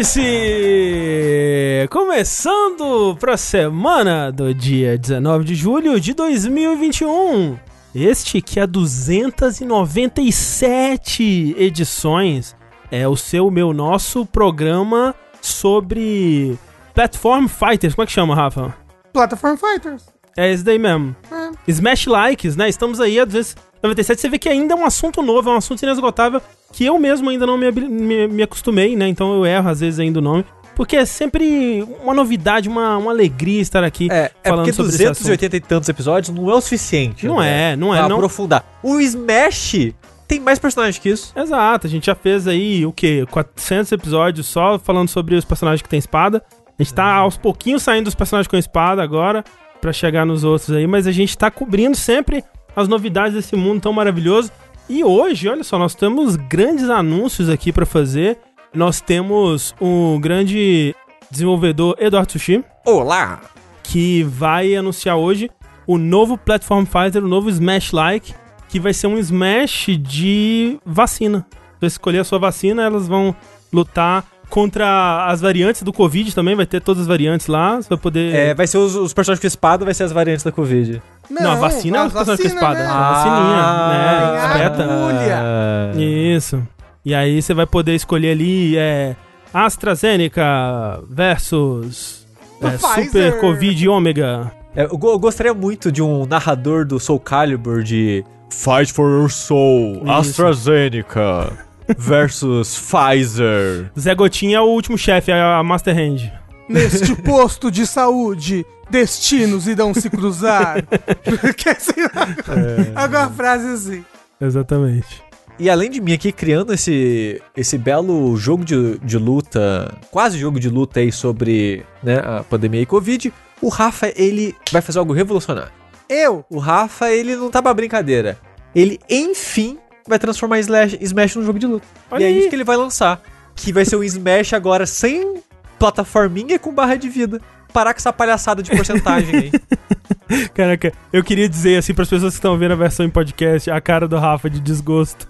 Vórtice! 0.00 1.86
Começando 1.90 3.14
para 3.20 3.34
a 3.34 3.36
semana 3.36 4.32
do 4.32 4.54
dia 4.54 4.96
19 4.96 5.44
de 5.44 5.54
julho 5.54 6.00
de 6.00 6.14
2021. 6.14 7.58
Este 7.94 8.40
que 8.40 8.58
é 8.58 8.62
há 8.62 8.66
297 8.66 11.54
edições 11.58 12.56
é 12.90 13.06
o 13.06 13.14
seu, 13.14 13.50
meu, 13.50 13.74
nosso 13.74 14.24
programa 14.24 15.14
sobre 15.42 16.58
Platform 16.94 17.46
Fighters. 17.46 17.94
Como 17.94 18.04
é 18.04 18.06
que 18.06 18.12
chama, 18.12 18.34
Rafa? 18.34 18.74
Platform 19.12 19.56
Fighters. 19.56 20.06
É 20.34 20.50
esse 20.50 20.64
daí 20.64 20.78
mesmo. 20.78 21.14
É. 21.30 21.50
Smash 21.68 22.06
Likes, 22.06 22.56
né? 22.56 22.70
Estamos 22.70 23.00
aí 23.00 23.20
há 23.20 23.26
200... 23.26 23.54
97, 23.82 24.20
você 24.20 24.28
vê 24.28 24.38
que 24.38 24.48
ainda 24.48 24.74
é 24.74 24.76
um 24.76 24.84
assunto 24.84 25.22
novo, 25.22 25.50
é 25.50 25.52
um 25.54 25.56
assunto 25.56 25.82
inesgotável, 25.82 26.40
que 26.72 26.84
eu 26.84 26.98
mesmo 26.98 27.30
ainda 27.30 27.46
não 27.46 27.56
me, 27.56 27.70
me, 27.70 28.28
me 28.28 28.42
acostumei, 28.42 28.94
né? 28.94 29.08
Então 29.08 29.34
eu 29.34 29.46
erro 29.46 29.68
às 29.68 29.80
vezes 29.80 29.98
ainda 29.98 30.18
o 30.18 30.22
nome. 30.22 30.44
Porque 30.74 30.96
é 30.96 31.04
sempre 31.04 31.86
uma 32.02 32.14
novidade, 32.14 32.68
uma, 32.68 32.96
uma 32.96 33.10
alegria 33.10 33.60
estar 33.60 33.84
aqui 33.84 34.08
é, 34.10 34.30
é 34.42 34.48
falando 34.48 34.68
é 34.68 34.72
porque 34.72 34.90
sobre 34.90 35.08
280 35.08 35.56
e 35.56 35.60
tantos 35.60 35.88
episódios 35.88 36.34
não 36.34 36.50
é 36.50 36.54
o 36.54 36.60
suficiente. 36.60 37.26
Não 37.26 37.40
né? 37.40 37.72
é, 37.72 37.76
não 37.76 37.94
é. 37.94 37.98
Pra 37.98 38.08
não... 38.08 38.16
aprofundar. 38.16 38.64
O 38.82 38.98
Smash 39.00 39.92
tem 40.26 40.40
mais 40.40 40.58
personagens 40.58 40.96
que 40.98 41.08
isso. 41.08 41.32
Exato, 41.36 41.86
a 41.86 41.90
gente 41.90 42.06
já 42.06 42.14
fez 42.14 42.46
aí 42.46 42.86
o 42.86 42.92
quê? 42.92 43.26
400 43.30 43.92
episódios 43.92 44.46
só 44.46 44.78
falando 44.78 45.08
sobre 45.08 45.34
os 45.34 45.44
personagens 45.44 45.82
que 45.82 45.88
tem 45.88 45.98
espada. 45.98 46.42
A 46.78 46.82
gente 46.82 46.94
tá 46.94 47.12
aos 47.12 47.36
pouquinhos 47.36 47.82
saindo 47.82 48.04
dos 48.04 48.14
personagens 48.14 48.48
com 48.48 48.56
espada 48.56 49.02
agora 49.02 49.44
para 49.80 49.92
chegar 49.92 50.24
nos 50.24 50.44
outros 50.44 50.70
aí, 50.70 50.86
mas 50.86 51.06
a 51.06 51.12
gente 51.12 51.36
tá 51.36 51.50
cobrindo 51.50 51.96
sempre 51.96 52.44
as 52.74 52.88
novidades 52.88 53.34
desse 53.34 53.56
mundo 53.56 53.80
tão 53.80 53.92
maravilhoso. 53.92 54.50
E 54.88 55.04
hoje, 55.04 55.48
olha 55.48 55.62
só, 55.62 55.78
nós 55.78 55.94
temos 55.94 56.36
grandes 56.36 56.90
anúncios 56.90 57.48
aqui 57.48 57.72
pra 57.72 57.86
fazer. 57.86 58.38
Nós 58.74 59.00
temos 59.00 59.74
o 59.80 60.18
grande 60.20 60.94
desenvolvedor 61.30 61.96
Eduardo 61.98 62.32
Sushi, 62.32 62.64
Olá! 62.84 63.40
que 63.82 64.22
vai 64.24 64.74
anunciar 64.74 65.16
hoje 65.16 65.50
o 65.86 65.98
novo 65.98 66.36
Platform 66.38 66.84
Fighter, 66.84 67.24
o 67.24 67.28
novo 67.28 67.48
Smash 67.50 67.92
Like, 67.92 68.34
que 68.68 68.78
vai 68.78 68.92
ser 68.92 69.06
um 69.06 69.18
Smash 69.18 69.86
de 69.98 70.78
vacina. 70.84 71.46
Você 71.80 71.86
escolher 71.86 72.20
a 72.20 72.24
sua 72.24 72.38
vacina, 72.38 72.82
elas 72.82 73.08
vão 73.08 73.34
lutar 73.72 74.24
contra 74.50 75.26
as 75.26 75.40
variantes 75.40 75.82
do 75.82 75.92
Covid 75.92 76.34
também, 76.34 76.54
vai 76.54 76.66
ter 76.66 76.82
todas 76.82 77.02
as 77.02 77.06
variantes 77.06 77.46
lá, 77.46 77.76
você 77.76 77.88
vai 77.88 77.98
poder... 77.98 78.34
É, 78.34 78.54
vai 78.54 78.66
ser 78.66 78.76
os, 78.76 78.94
os 78.94 79.14
personagens 79.14 79.40
com 79.40 79.46
espada, 79.46 79.84
vai 79.84 79.94
ser 79.94 80.02
as 80.02 80.12
variantes 80.12 80.44
da 80.44 80.52
Covid. 80.52 81.00
Não, 81.30 81.52
a 81.52 81.54
vacina 81.54 81.98
é 81.98 82.06
os 82.06 82.12
personagens 82.12 82.50
com 82.50 82.54
espada. 82.56 82.78
Né? 82.80 82.86
Ah, 82.90 83.12
vacininha, 83.12 83.88
né? 83.88 84.52
Tem 84.52 84.66
a 84.66 84.68
Beta. 84.68 84.84
agulha. 84.84 86.36
Isso. 86.36 86.62
E 87.04 87.14
aí 87.14 87.40
você 87.40 87.54
vai 87.54 87.66
poder 87.66 87.94
escolher 87.94 88.32
ali 88.32 88.76
é, 88.76 89.16
AstraZeneca 89.54 91.00
versus 91.08 92.26
é. 92.60 92.76
Super 93.02 93.40
Covid 93.40 93.88
Ômega. 93.88 94.52
É, 94.76 94.84
eu 94.84 94.98
gostaria 94.98 95.54
muito 95.54 95.90
de 95.90 96.02
um 96.02 96.26
narrador 96.26 96.84
do 96.84 97.00
Soul 97.00 97.20
Calibur 97.20 97.82
de 97.82 98.24
Fight 98.50 98.92
for 98.92 99.08
Your 99.10 99.30
Soul, 99.30 100.02
Isso. 100.02 100.10
AstraZeneca 100.10 101.69
versus 101.96 102.78
Pfizer. 102.78 103.90
Zé 103.98 104.14
Gotinha 104.14 104.58
é 104.58 104.60
o 104.60 104.64
último 104.64 104.96
chefe, 104.98 105.32
a 105.32 105.58
a 105.58 105.62
Master 105.62 105.96
Hand. 105.96 106.30
Neste 106.68 107.14
posto 107.16 107.70
de 107.70 107.86
saúde, 107.86 108.64
destinos 108.88 109.66
irão 109.66 109.92
se 109.92 110.08
cruzar. 110.08 110.76
Quer 111.56 111.80
sei 111.80 112.04
lá. 112.04 113.02
Alguma 113.02 113.30
frase 113.30 113.66
assim. 113.68 114.04
Exatamente. 114.40 115.22
E 115.58 115.68
além 115.68 115.90
de 115.90 116.00
mim 116.00 116.14
aqui 116.14 116.32
criando 116.32 116.72
esse, 116.72 117.42
esse 117.54 117.76
belo 117.76 118.34
jogo 118.36 118.64
de, 118.64 118.98
de 119.00 119.18
luta, 119.18 119.94
quase 120.10 120.38
jogo 120.38 120.58
de 120.58 120.70
luta 120.70 121.00
aí 121.00 121.12
sobre 121.12 121.84
né, 122.02 122.18
a 122.24 122.42
pandemia 122.42 122.80
e 122.80 122.86
Covid, 122.86 123.30
o 123.60 123.68
Rafa, 123.68 124.10
ele 124.16 124.54
vai 124.72 124.80
fazer 124.80 124.98
algo 124.98 125.12
revolucionário. 125.12 125.72
Eu, 126.08 126.44
O 126.48 126.58
Rafa, 126.58 127.10
ele 127.10 127.36
não 127.36 127.50
tá 127.50 127.62
pra 127.62 127.74
brincadeira. 127.74 128.38
Ele, 128.74 128.98
enfim, 129.08 129.78
vai 130.10 130.18
transformar 130.18 130.58
Slash, 130.58 130.98
Smash 131.00 131.36
num 131.36 131.44
jogo 131.44 131.58
de 131.58 131.66
luta. 131.66 131.86
Olha 132.10 132.22
e 132.22 132.24
é 132.24 132.28
aí. 132.28 132.38
isso 132.38 132.48
que 132.50 132.56
ele 132.56 132.64
vai 132.64 132.76
lançar. 132.76 133.22
Que 133.54 133.72
vai 133.72 133.84
ser 133.84 133.96
um 133.96 134.04
Smash 134.04 134.52
agora 134.52 134.84
sem 134.84 135.42
plataforminha 135.78 136.56
e 136.56 136.58
com 136.58 136.74
barra 136.74 136.96
de 136.96 137.08
vida. 137.08 137.40
Parar 137.72 137.94
com 137.94 137.98
essa 137.98 138.12
palhaçada 138.12 138.62
de 138.62 138.70
porcentagem 138.70 139.34
aí. 139.34 139.52
Caraca, 140.52 140.92
eu 141.12 141.24
queria 141.24 141.48
dizer 141.48 141.78
assim 141.78 141.94
para 141.94 142.02
as 142.02 142.10
pessoas 142.10 142.34
que 142.34 142.38
estão 142.38 142.58
vendo 142.58 142.72
a 142.72 142.76
versão 142.76 143.06
em 143.06 143.10
podcast, 143.10 143.70
a 143.70 143.80
cara 143.80 144.06
do 144.06 144.18
Rafa 144.18 144.50
de 144.50 144.60
desgosto. 144.60 145.26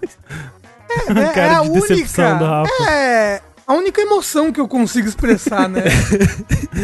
é, 0.89 1.13
cara 1.33 1.53
é 1.53 1.55
a 1.55 1.61
de 1.61 1.69
decepção 1.69 2.37
do 2.37 2.45
Rafa. 2.45 2.71
É 2.89 3.41
a 3.65 3.73
única 3.73 4.01
emoção 4.01 4.51
que 4.51 4.59
eu 4.59 4.67
consigo 4.67 5.07
expressar, 5.07 5.69
né? 5.69 5.83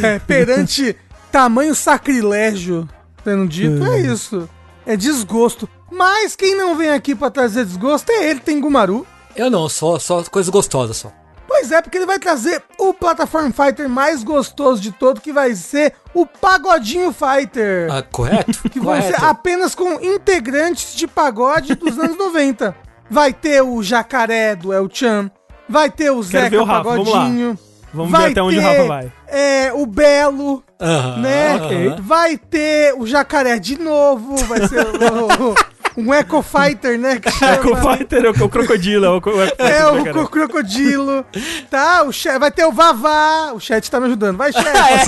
É, 0.03 0.19
perante 0.19 0.95
tamanho 1.31 1.73
sacrilégio 1.73 2.87
sendo 3.23 3.47
dito, 3.47 3.83
é 3.85 3.99
isso. 3.99 4.47
É 4.85 4.95
desgosto. 4.95 5.67
Mas 5.97 6.35
quem 6.35 6.55
não 6.55 6.75
vem 6.75 6.89
aqui 6.91 7.15
pra 7.15 7.29
trazer 7.31 7.65
desgosto 7.65 8.11
é 8.11 8.29
ele, 8.29 8.39
tem 8.39 8.59
Gumaru. 8.59 9.05
Eu 9.35 9.49
não, 9.49 9.67
só, 9.67 9.97
só 9.99 10.23
coisa 10.23 10.51
gostosa 10.51 10.93
só. 10.93 11.11
Pois 11.47 11.71
é, 11.71 11.81
porque 11.81 11.97
ele 11.97 12.05
vai 12.05 12.19
trazer 12.19 12.61
o 12.77 12.93
Platform 12.93 13.51
Fighter 13.51 13.87
mais 13.87 14.21
gostoso 14.23 14.81
de 14.81 14.91
todo, 14.91 15.21
que 15.21 15.31
vai 15.31 15.55
ser 15.55 15.93
o 16.13 16.25
Pagodinho 16.25 17.13
Fighter. 17.13 17.87
Ah, 17.91 18.01
correto? 18.03 18.63
que 18.69 18.79
vão 18.79 19.01
ser 19.01 19.23
apenas 19.23 19.73
com 19.73 19.93
integrantes 20.03 20.93
de 20.95 21.07
pagode 21.07 21.73
dos 21.75 21.97
anos 21.97 22.17
90. 22.19 22.75
Vai 23.09 23.31
ter 23.33 23.61
o 23.63 23.81
Jacaré 23.81 24.55
do 24.55 24.73
El 24.73 24.89
Chan, 24.91 25.31
vai 25.69 25.89
ter 25.89 26.11
o 26.11 26.21
Zeca 26.21 26.49
ver 26.49 26.59
o 26.59 26.63
Rafa, 26.65 26.83
vamos. 26.83 27.09
Pagodinho. 27.09 27.57
Vamos 27.93 28.11
vai 28.11 28.25
ver 28.25 28.31
até 28.31 28.41
onde 28.43 28.57
o 28.57 28.61
Rafa 28.61 28.83
vai. 28.83 29.11
É, 29.27 29.71
o 29.73 29.85
Belo, 29.85 30.61
Aham, 30.79 31.21
né? 31.21 31.53
aham. 31.53 31.95
Vai 32.01 32.37
ter 32.37 32.93
o 32.97 33.07
Jacaré 33.07 33.57
de 33.57 33.79
novo, 33.79 34.35
vai 34.45 34.67
ser 34.67 34.85
o- 34.85 35.55
um 35.97 36.13
Eco 36.13 36.41
Fighter, 36.43 36.97
né? 36.99 37.13
Eco 37.41 37.75
Fighter 37.75 38.25
é 38.25 38.29
o, 38.29 38.45
o 38.45 38.49
crocodilo, 38.49 39.05
é 39.05 39.09
o, 39.09 39.13
o 39.13 39.17
Eco 39.17 39.31
Fighter 39.31 39.65
É, 39.65 39.85
o 39.87 40.13
co- 40.13 40.27
crocodilo. 40.29 41.25
Tá, 41.69 42.03
o 42.03 42.11
chat, 42.13 42.37
vai 42.39 42.51
ter 42.51 42.65
o 42.65 42.71
Vavá. 42.71 43.51
O 43.53 43.59
chat 43.59 43.89
tá 43.89 43.99
me 43.99 44.05
ajudando. 44.05 44.37
Vai, 44.37 44.51
chat. 44.53 44.63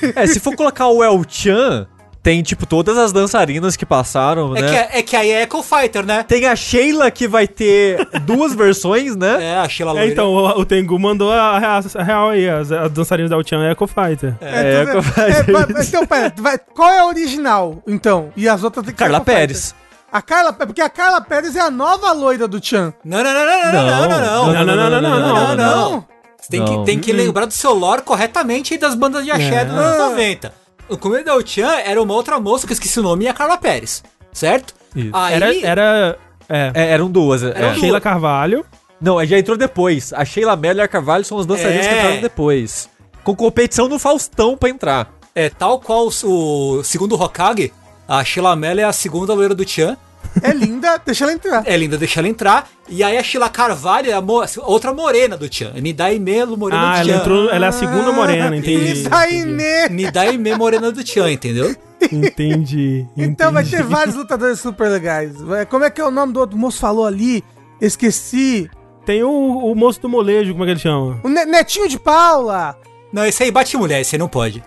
se, 0.00 0.12
é, 0.16 0.26
se 0.26 0.40
for 0.40 0.54
colocar 0.56 0.88
o 0.88 1.02
El 1.04 1.22
Chan, 1.28 1.86
tem 2.22 2.42
tipo 2.42 2.66
todas 2.66 2.98
as 2.98 3.12
dançarinas 3.12 3.76
que 3.76 3.86
passaram, 3.86 4.54
É, 4.56 4.60
né? 4.60 4.68
que, 4.88 4.98
é 4.98 5.02
que 5.02 5.16
aí 5.16 5.30
é 5.30 5.42
Echo 5.44 5.62
Fighter, 5.62 6.04
né? 6.04 6.22
Tem 6.22 6.44
a 6.46 6.54
Sheila 6.56 7.10
que 7.10 7.26
vai 7.28 7.46
ter 7.48 8.04
duas 8.22 8.52
versões, 8.54 9.16
né? 9.16 9.38
É, 9.52 9.56
a 9.58 9.68
Sheila 9.68 9.92
É, 9.92 9.94
Loira. 9.94 10.08
então, 10.12 10.28
o, 10.34 10.60
o 10.60 10.64
Tengu 10.66 10.98
mandou 10.98 11.32
a, 11.32 11.58
real- 11.58 11.80
a 11.94 12.02
real 12.02 12.28
aí, 12.30 12.48
as, 12.48 12.70
as 12.72 12.90
dançarinas 12.90 13.30
da 13.30 13.38
Uchan 13.38 13.62
é 13.64 13.70
Eco 13.70 13.86
Fighter. 13.86 14.34
É, 14.40 14.84
tudo- 14.86 14.98
é, 15.20 15.42
vai- 15.52 15.82
então, 15.86 16.06
pera, 16.06 16.34
vai- 16.36 16.58
qual 16.58 16.90
é 16.90 16.98
a 16.98 17.06
original, 17.06 17.82
então? 17.86 18.30
E 18.36 18.46
as 18.48 18.62
outras 18.64 18.84
tem 18.84 18.92
que 18.94 18.98
ser 18.98 19.04
Carla 19.10 19.18
Eco 19.18 19.30
Fighter. 19.30 19.80
A 20.12 20.20
Carla, 20.20 20.52
porque 20.52 20.80
a 20.80 20.88
Carla 20.88 21.20
Pérez 21.20 21.54
é 21.54 21.60
a 21.60 21.70
nova 21.70 22.10
loira 22.12 22.48
do 22.48 22.64
Chan. 22.64 22.92
Não, 23.04 23.22
não, 23.22 23.32
não, 23.32 23.46
não, 23.46 23.72
não, 23.72 23.72
não, 23.72 24.08
não, 24.08 24.08
não. 24.08 24.52
Não, 24.52 24.64
não, 24.64 24.76
não, 24.76 24.90
não, 24.90 25.00
não, 25.00 25.20
Não, 25.20 25.56
não. 25.56 25.90
não. 25.90 26.04
Você 26.40 26.48
tem 26.50 26.64
que, 26.64 26.70
Não. 26.72 26.84
tem 26.84 26.98
que 26.98 27.12
lembrar 27.12 27.44
do 27.44 27.52
seu 27.52 27.74
lore 27.74 28.02
corretamente 28.02 28.74
e 28.74 28.78
das 28.78 28.94
bandas 28.94 29.24
de 29.24 29.30
axé 29.30 29.64
dos 29.64 29.76
anos 29.76 29.98
90. 30.10 30.52
O 30.88 30.96
Comida 30.96 31.24
da 31.36 31.46
Chan 31.46 31.70
era 31.84 32.02
uma 32.02 32.14
outra 32.14 32.40
moça 32.40 32.66
que 32.66 32.72
eu 32.72 32.74
esqueci 32.74 32.98
o 32.98 33.02
nome 33.02 33.26
e 33.26 33.28
a 33.28 33.34
Carla 33.34 33.56
Pérez, 33.58 34.02
certo? 34.32 34.74
Isso. 34.96 35.10
Aí, 35.12 35.34
Era, 35.34 35.56
era, 35.64 36.18
é, 36.48 36.72
É, 36.74 36.90
eram 36.92 37.10
duas. 37.10 37.42
é. 37.44 37.52
Eram 37.54 37.74
Sheila 37.76 38.00
Carvalho. 38.00 38.64
Não, 39.00 39.24
já 39.24 39.38
entrou 39.38 39.56
depois. 39.56 40.12
A 40.12 40.24
Sheila 40.24 40.56
Mello 40.56 40.80
e 40.80 40.82
a 40.82 40.88
Carvalho 40.88 41.24
são 41.24 41.38
as 41.38 41.46
dançarinas 41.46 41.86
É. 41.86 41.88
que 41.88 41.94
entraram 41.98 42.20
depois. 42.20 42.88
Com 43.22 43.36
competição 43.36 43.86
no 43.88 43.98
Faustão 43.98 44.56
pra 44.56 44.68
entrar. 44.70 45.10
é 45.34 45.48
tal 45.48 45.78
qual 45.78 46.08
o 46.24 46.82
segundo 46.82 47.14
Hokage, 47.14 47.72
a 48.18 48.24
Sheila 48.24 48.56
Mello 48.56 48.80
é 48.80 48.84
a 48.84 48.92
segunda 48.92 49.32
loira 49.34 49.54
do 49.54 49.66
Chan. 49.68 49.96
É 50.42 50.52
linda, 50.52 51.00
deixa 51.04 51.24
ela 51.24 51.32
entrar. 51.32 51.62
É 51.66 51.76
linda, 51.76 51.96
deixa 51.96 52.20
ela 52.20 52.28
entrar. 52.28 52.68
E 52.88 53.02
aí 53.02 53.16
a 53.16 53.22
Sheila 53.22 53.48
Carvalho 53.48 54.10
é 54.10 54.12
a 54.12 54.20
mo- 54.20 54.44
outra 54.64 54.92
morena 54.92 55.36
do 55.36 55.52
Chan. 55.52 55.72
Nidai 55.80 56.18
Melo, 56.18 56.56
morena 56.56 56.80
Ah, 56.82 56.92
do 56.94 56.98
ela 57.00 57.04
Chan. 57.12 57.16
entrou, 57.20 57.50
ela 57.50 57.66
é 57.66 57.68
a 57.68 57.72
segunda 57.72 58.12
morena, 58.12 58.56
entendi. 58.56 58.92
Isso 58.92 59.08
aí, 59.14 59.44
né? 59.44 59.88
Nidai 59.88 60.36
Me 60.36 60.54
morena 60.56 60.90
do 60.92 61.06
Chan, 61.06 61.30
entendeu? 61.30 61.74
Entendi. 62.12 63.06
Então 63.16 63.52
vai 63.52 63.62
entendi. 63.62 63.76
ter 63.76 63.82
vários 63.88 64.14
lutadores 64.16 64.58
super 64.60 64.88
legais. 64.88 65.32
Como 65.68 65.84
é 65.84 65.90
que 65.90 66.00
é 66.00 66.04
o 66.04 66.10
nome 66.10 66.32
do 66.32 66.40
outro 66.40 66.56
moço 66.58 66.78
falou 66.78 67.06
ali? 67.06 67.42
Esqueci. 67.80 68.70
Tem 69.04 69.22
o, 69.22 69.30
o 69.30 69.74
moço 69.74 70.00
do 70.00 70.08
molejo, 70.08 70.52
como 70.52 70.64
é 70.64 70.66
que 70.66 70.72
ele 70.72 70.80
chama? 70.80 71.18
O 71.24 71.28
Ne- 71.28 71.44
Netinho 71.46 71.88
de 71.88 71.98
Paula. 71.98 72.76
Não, 73.12 73.24
esse 73.24 73.42
aí 73.42 73.50
bate 73.50 73.76
mulher, 73.76 74.00
esse 74.00 74.14
aí 74.14 74.18
não 74.18 74.28
pode. 74.28 74.62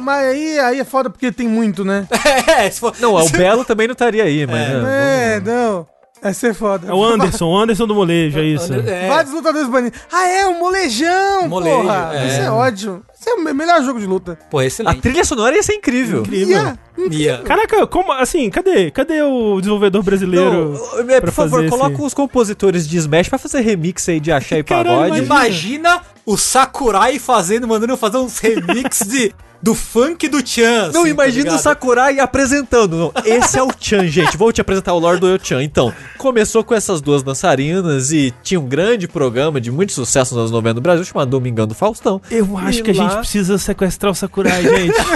Mas 0.00 0.26
aí, 0.26 0.58
aí 0.60 0.80
é 0.80 0.84
foda 0.84 1.10
porque 1.10 1.32
tem 1.32 1.48
muito, 1.48 1.84
né? 1.84 2.06
É, 2.46 2.70
se 2.70 2.80
for... 2.80 2.94
Não, 3.00 3.14
o 3.20 3.30
Belo 3.30 3.64
também 3.64 3.86
não 3.86 3.92
estaria 3.92 4.24
aí, 4.24 4.46
mas. 4.46 4.82
né, 4.82 5.36
É, 5.36 5.40
não. 5.40 5.86
É 6.20 6.32
ser 6.32 6.52
foda. 6.54 6.88
É 6.88 6.92
o 6.92 7.04
Anderson, 7.04 7.46
o 7.46 7.56
Anderson 7.56 7.86
do 7.86 7.94
molejo, 7.94 8.38
é 8.40 8.44
isso. 8.44 8.72
É, 8.72 9.08
Vários 9.08 9.32
lutadores 9.32 9.68
banidos. 9.68 9.98
Ah, 10.12 10.28
é, 10.28 10.46
o 10.48 10.58
molejão, 10.58 11.48
Molejo, 11.48 11.76
porra. 11.82 12.10
é. 12.14 12.26
Isso 12.28 12.40
é 12.40 12.50
ódio. 12.50 13.02
Isso 13.18 13.28
é 13.30 13.34
o 13.34 13.44
me- 13.44 13.52
melhor 13.52 13.82
jogo 13.82 14.00
de 14.00 14.06
luta. 14.06 14.38
pô, 14.50 14.58
A 14.58 14.64
excelente. 14.66 15.00
trilha 15.00 15.24
sonora 15.24 15.54
ia 15.54 15.62
ser 15.62 15.74
incrível. 15.74 16.20
Incrível. 16.20 16.56
Ia. 16.56 16.78
Ia. 17.10 17.38
Caraca, 17.44 17.86
como 17.86 18.10
assim? 18.12 18.50
Cadê? 18.50 18.90
Cadê 18.90 19.22
o 19.22 19.60
desenvolvedor 19.60 20.02
brasileiro? 20.02 20.72
Não, 20.72 21.00
é, 21.10 21.20
pra 21.20 21.30
por 21.30 21.32
favor, 21.32 21.68
coloca 21.68 21.92
esse- 21.94 22.02
os 22.02 22.14
compositores 22.14 22.88
de 22.88 22.96
Smash 22.96 23.28
pra 23.28 23.38
fazer 23.38 23.60
remix 23.60 24.08
aí 24.08 24.18
de 24.20 24.32
axé 24.32 24.58
e 24.58 24.64
Caralho, 24.64 25.02
pagode. 25.02 25.20
Imagina 25.24 26.00
o 26.26 26.36
Sakurai 26.36 27.18
fazendo, 27.18 27.66
mandando 27.68 27.96
fazer 27.96 28.18
uns 28.18 28.38
remix 28.38 29.00
de, 29.06 29.32
do 29.62 29.74
funk 29.74 30.28
do 30.28 30.46
Chan. 30.46 30.90
Não, 30.92 31.00
assim, 31.00 31.02
tá 31.02 31.08
imagina 31.08 31.42
o 31.42 31.44
ligado? 31.46 31.62
Sakurai 31.62 32.20
apresentando. 32.20 32.96
Não, 32.96 33.12
esse 33.24 33.58
é 33.58 33.62
o 33.62 33.68
Chan, 33.78 34.06
gente. 34.06 34.36
Vou 34.36 34.52
te 34.52 34.60
apresentar 34.60 34.92
o 34.94 34.98
Lord 34.98 35.20
do 35.20 35.38
Chan. 35.44 35.62
Então, 35.62 35.92
começou 36.16 36.62
com 36.62 36.74
essas 36.74 37.00
duas 37.00 37.22
dançarinas 37.22 38.12
e 38.12 38.32
tinha 38.42 38.60
um 38.60 38.66
grande 38.66 39.08
programa 39.08 39.60
de 39.60 39.70
muito 39.70 39.92
sucesso 39.92 40.34
nos 40.34 40.40
anos 40.42 40.50
90 40.52 40.74
no 40.74 40.80
Brasil 40.80 41.04
chamado 41.04 41.28
Domingão 41.30 41.66
do 41.66 41.74
Faustão. 41.74 42.20
Eu 42.30 42.56
acho 42.58 42.80
E 42.80 42.82
que 42.82 42.90
a 42.90 42.94
gente 42.94 43.10
lá- 43.12 43.18
precisa 43.18 43.58
sequestrar 43.58 44.12
o 44.12 44.14
Sakurai, 44.14 44.62
gente. 44.62 44.94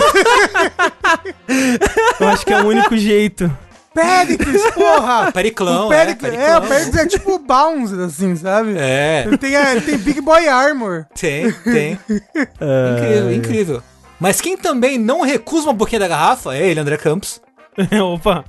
Eu 2.20 2.28
acho 2.28 2.44
que 2.46 2.52
é 2.52 2.62
o 2.62 2.66
único 2.66 2.96
jeito. 2.96 3.50
Péricles, 3.94 4.62
porra! 4.72 5.30
Periclão, 5.32 5.86
o 5.86 5.88
Péricles, 5.90 6.32
é, 6.32 6.36
é, 6.36 6.56
o 6.56 6.60
Periclão. 6.62 6.68
Péricles 6.68 6.96
é 6.96 7.06
tipo 7.06 7.38
Bounce, 7.38 7.94
assim, 8.00 8.34
sabe? 8.36 8.74
É, 8.78 9.24
Ele 9.26 9.36
tem, 9.36 9.52
ele 9.54 9.80
tem 9.82 9.98
Big 9.98 10.20
Boy 10.22 10.48
Armor. 10.48 11.04
tem, 11.14 11.52
tem. 11.52 11.98
Incrível, 12.40 13.32
incrível. 13.34 13.82
Mas 14.22 14.40
quem 14.40 14.56
também 14.56 14.98
não 14.98 15.22
recusa 15.22 15.66
uma 15.66 15.72
boquinha 15.72 15.98
da 15.98 16.06
garrafa 16.06 16.54
é 16.54 16.68
ele, 16.68 16.78
André 16.78 16.96
Campos. 16.96 17.40
Opa, 18.14 18.44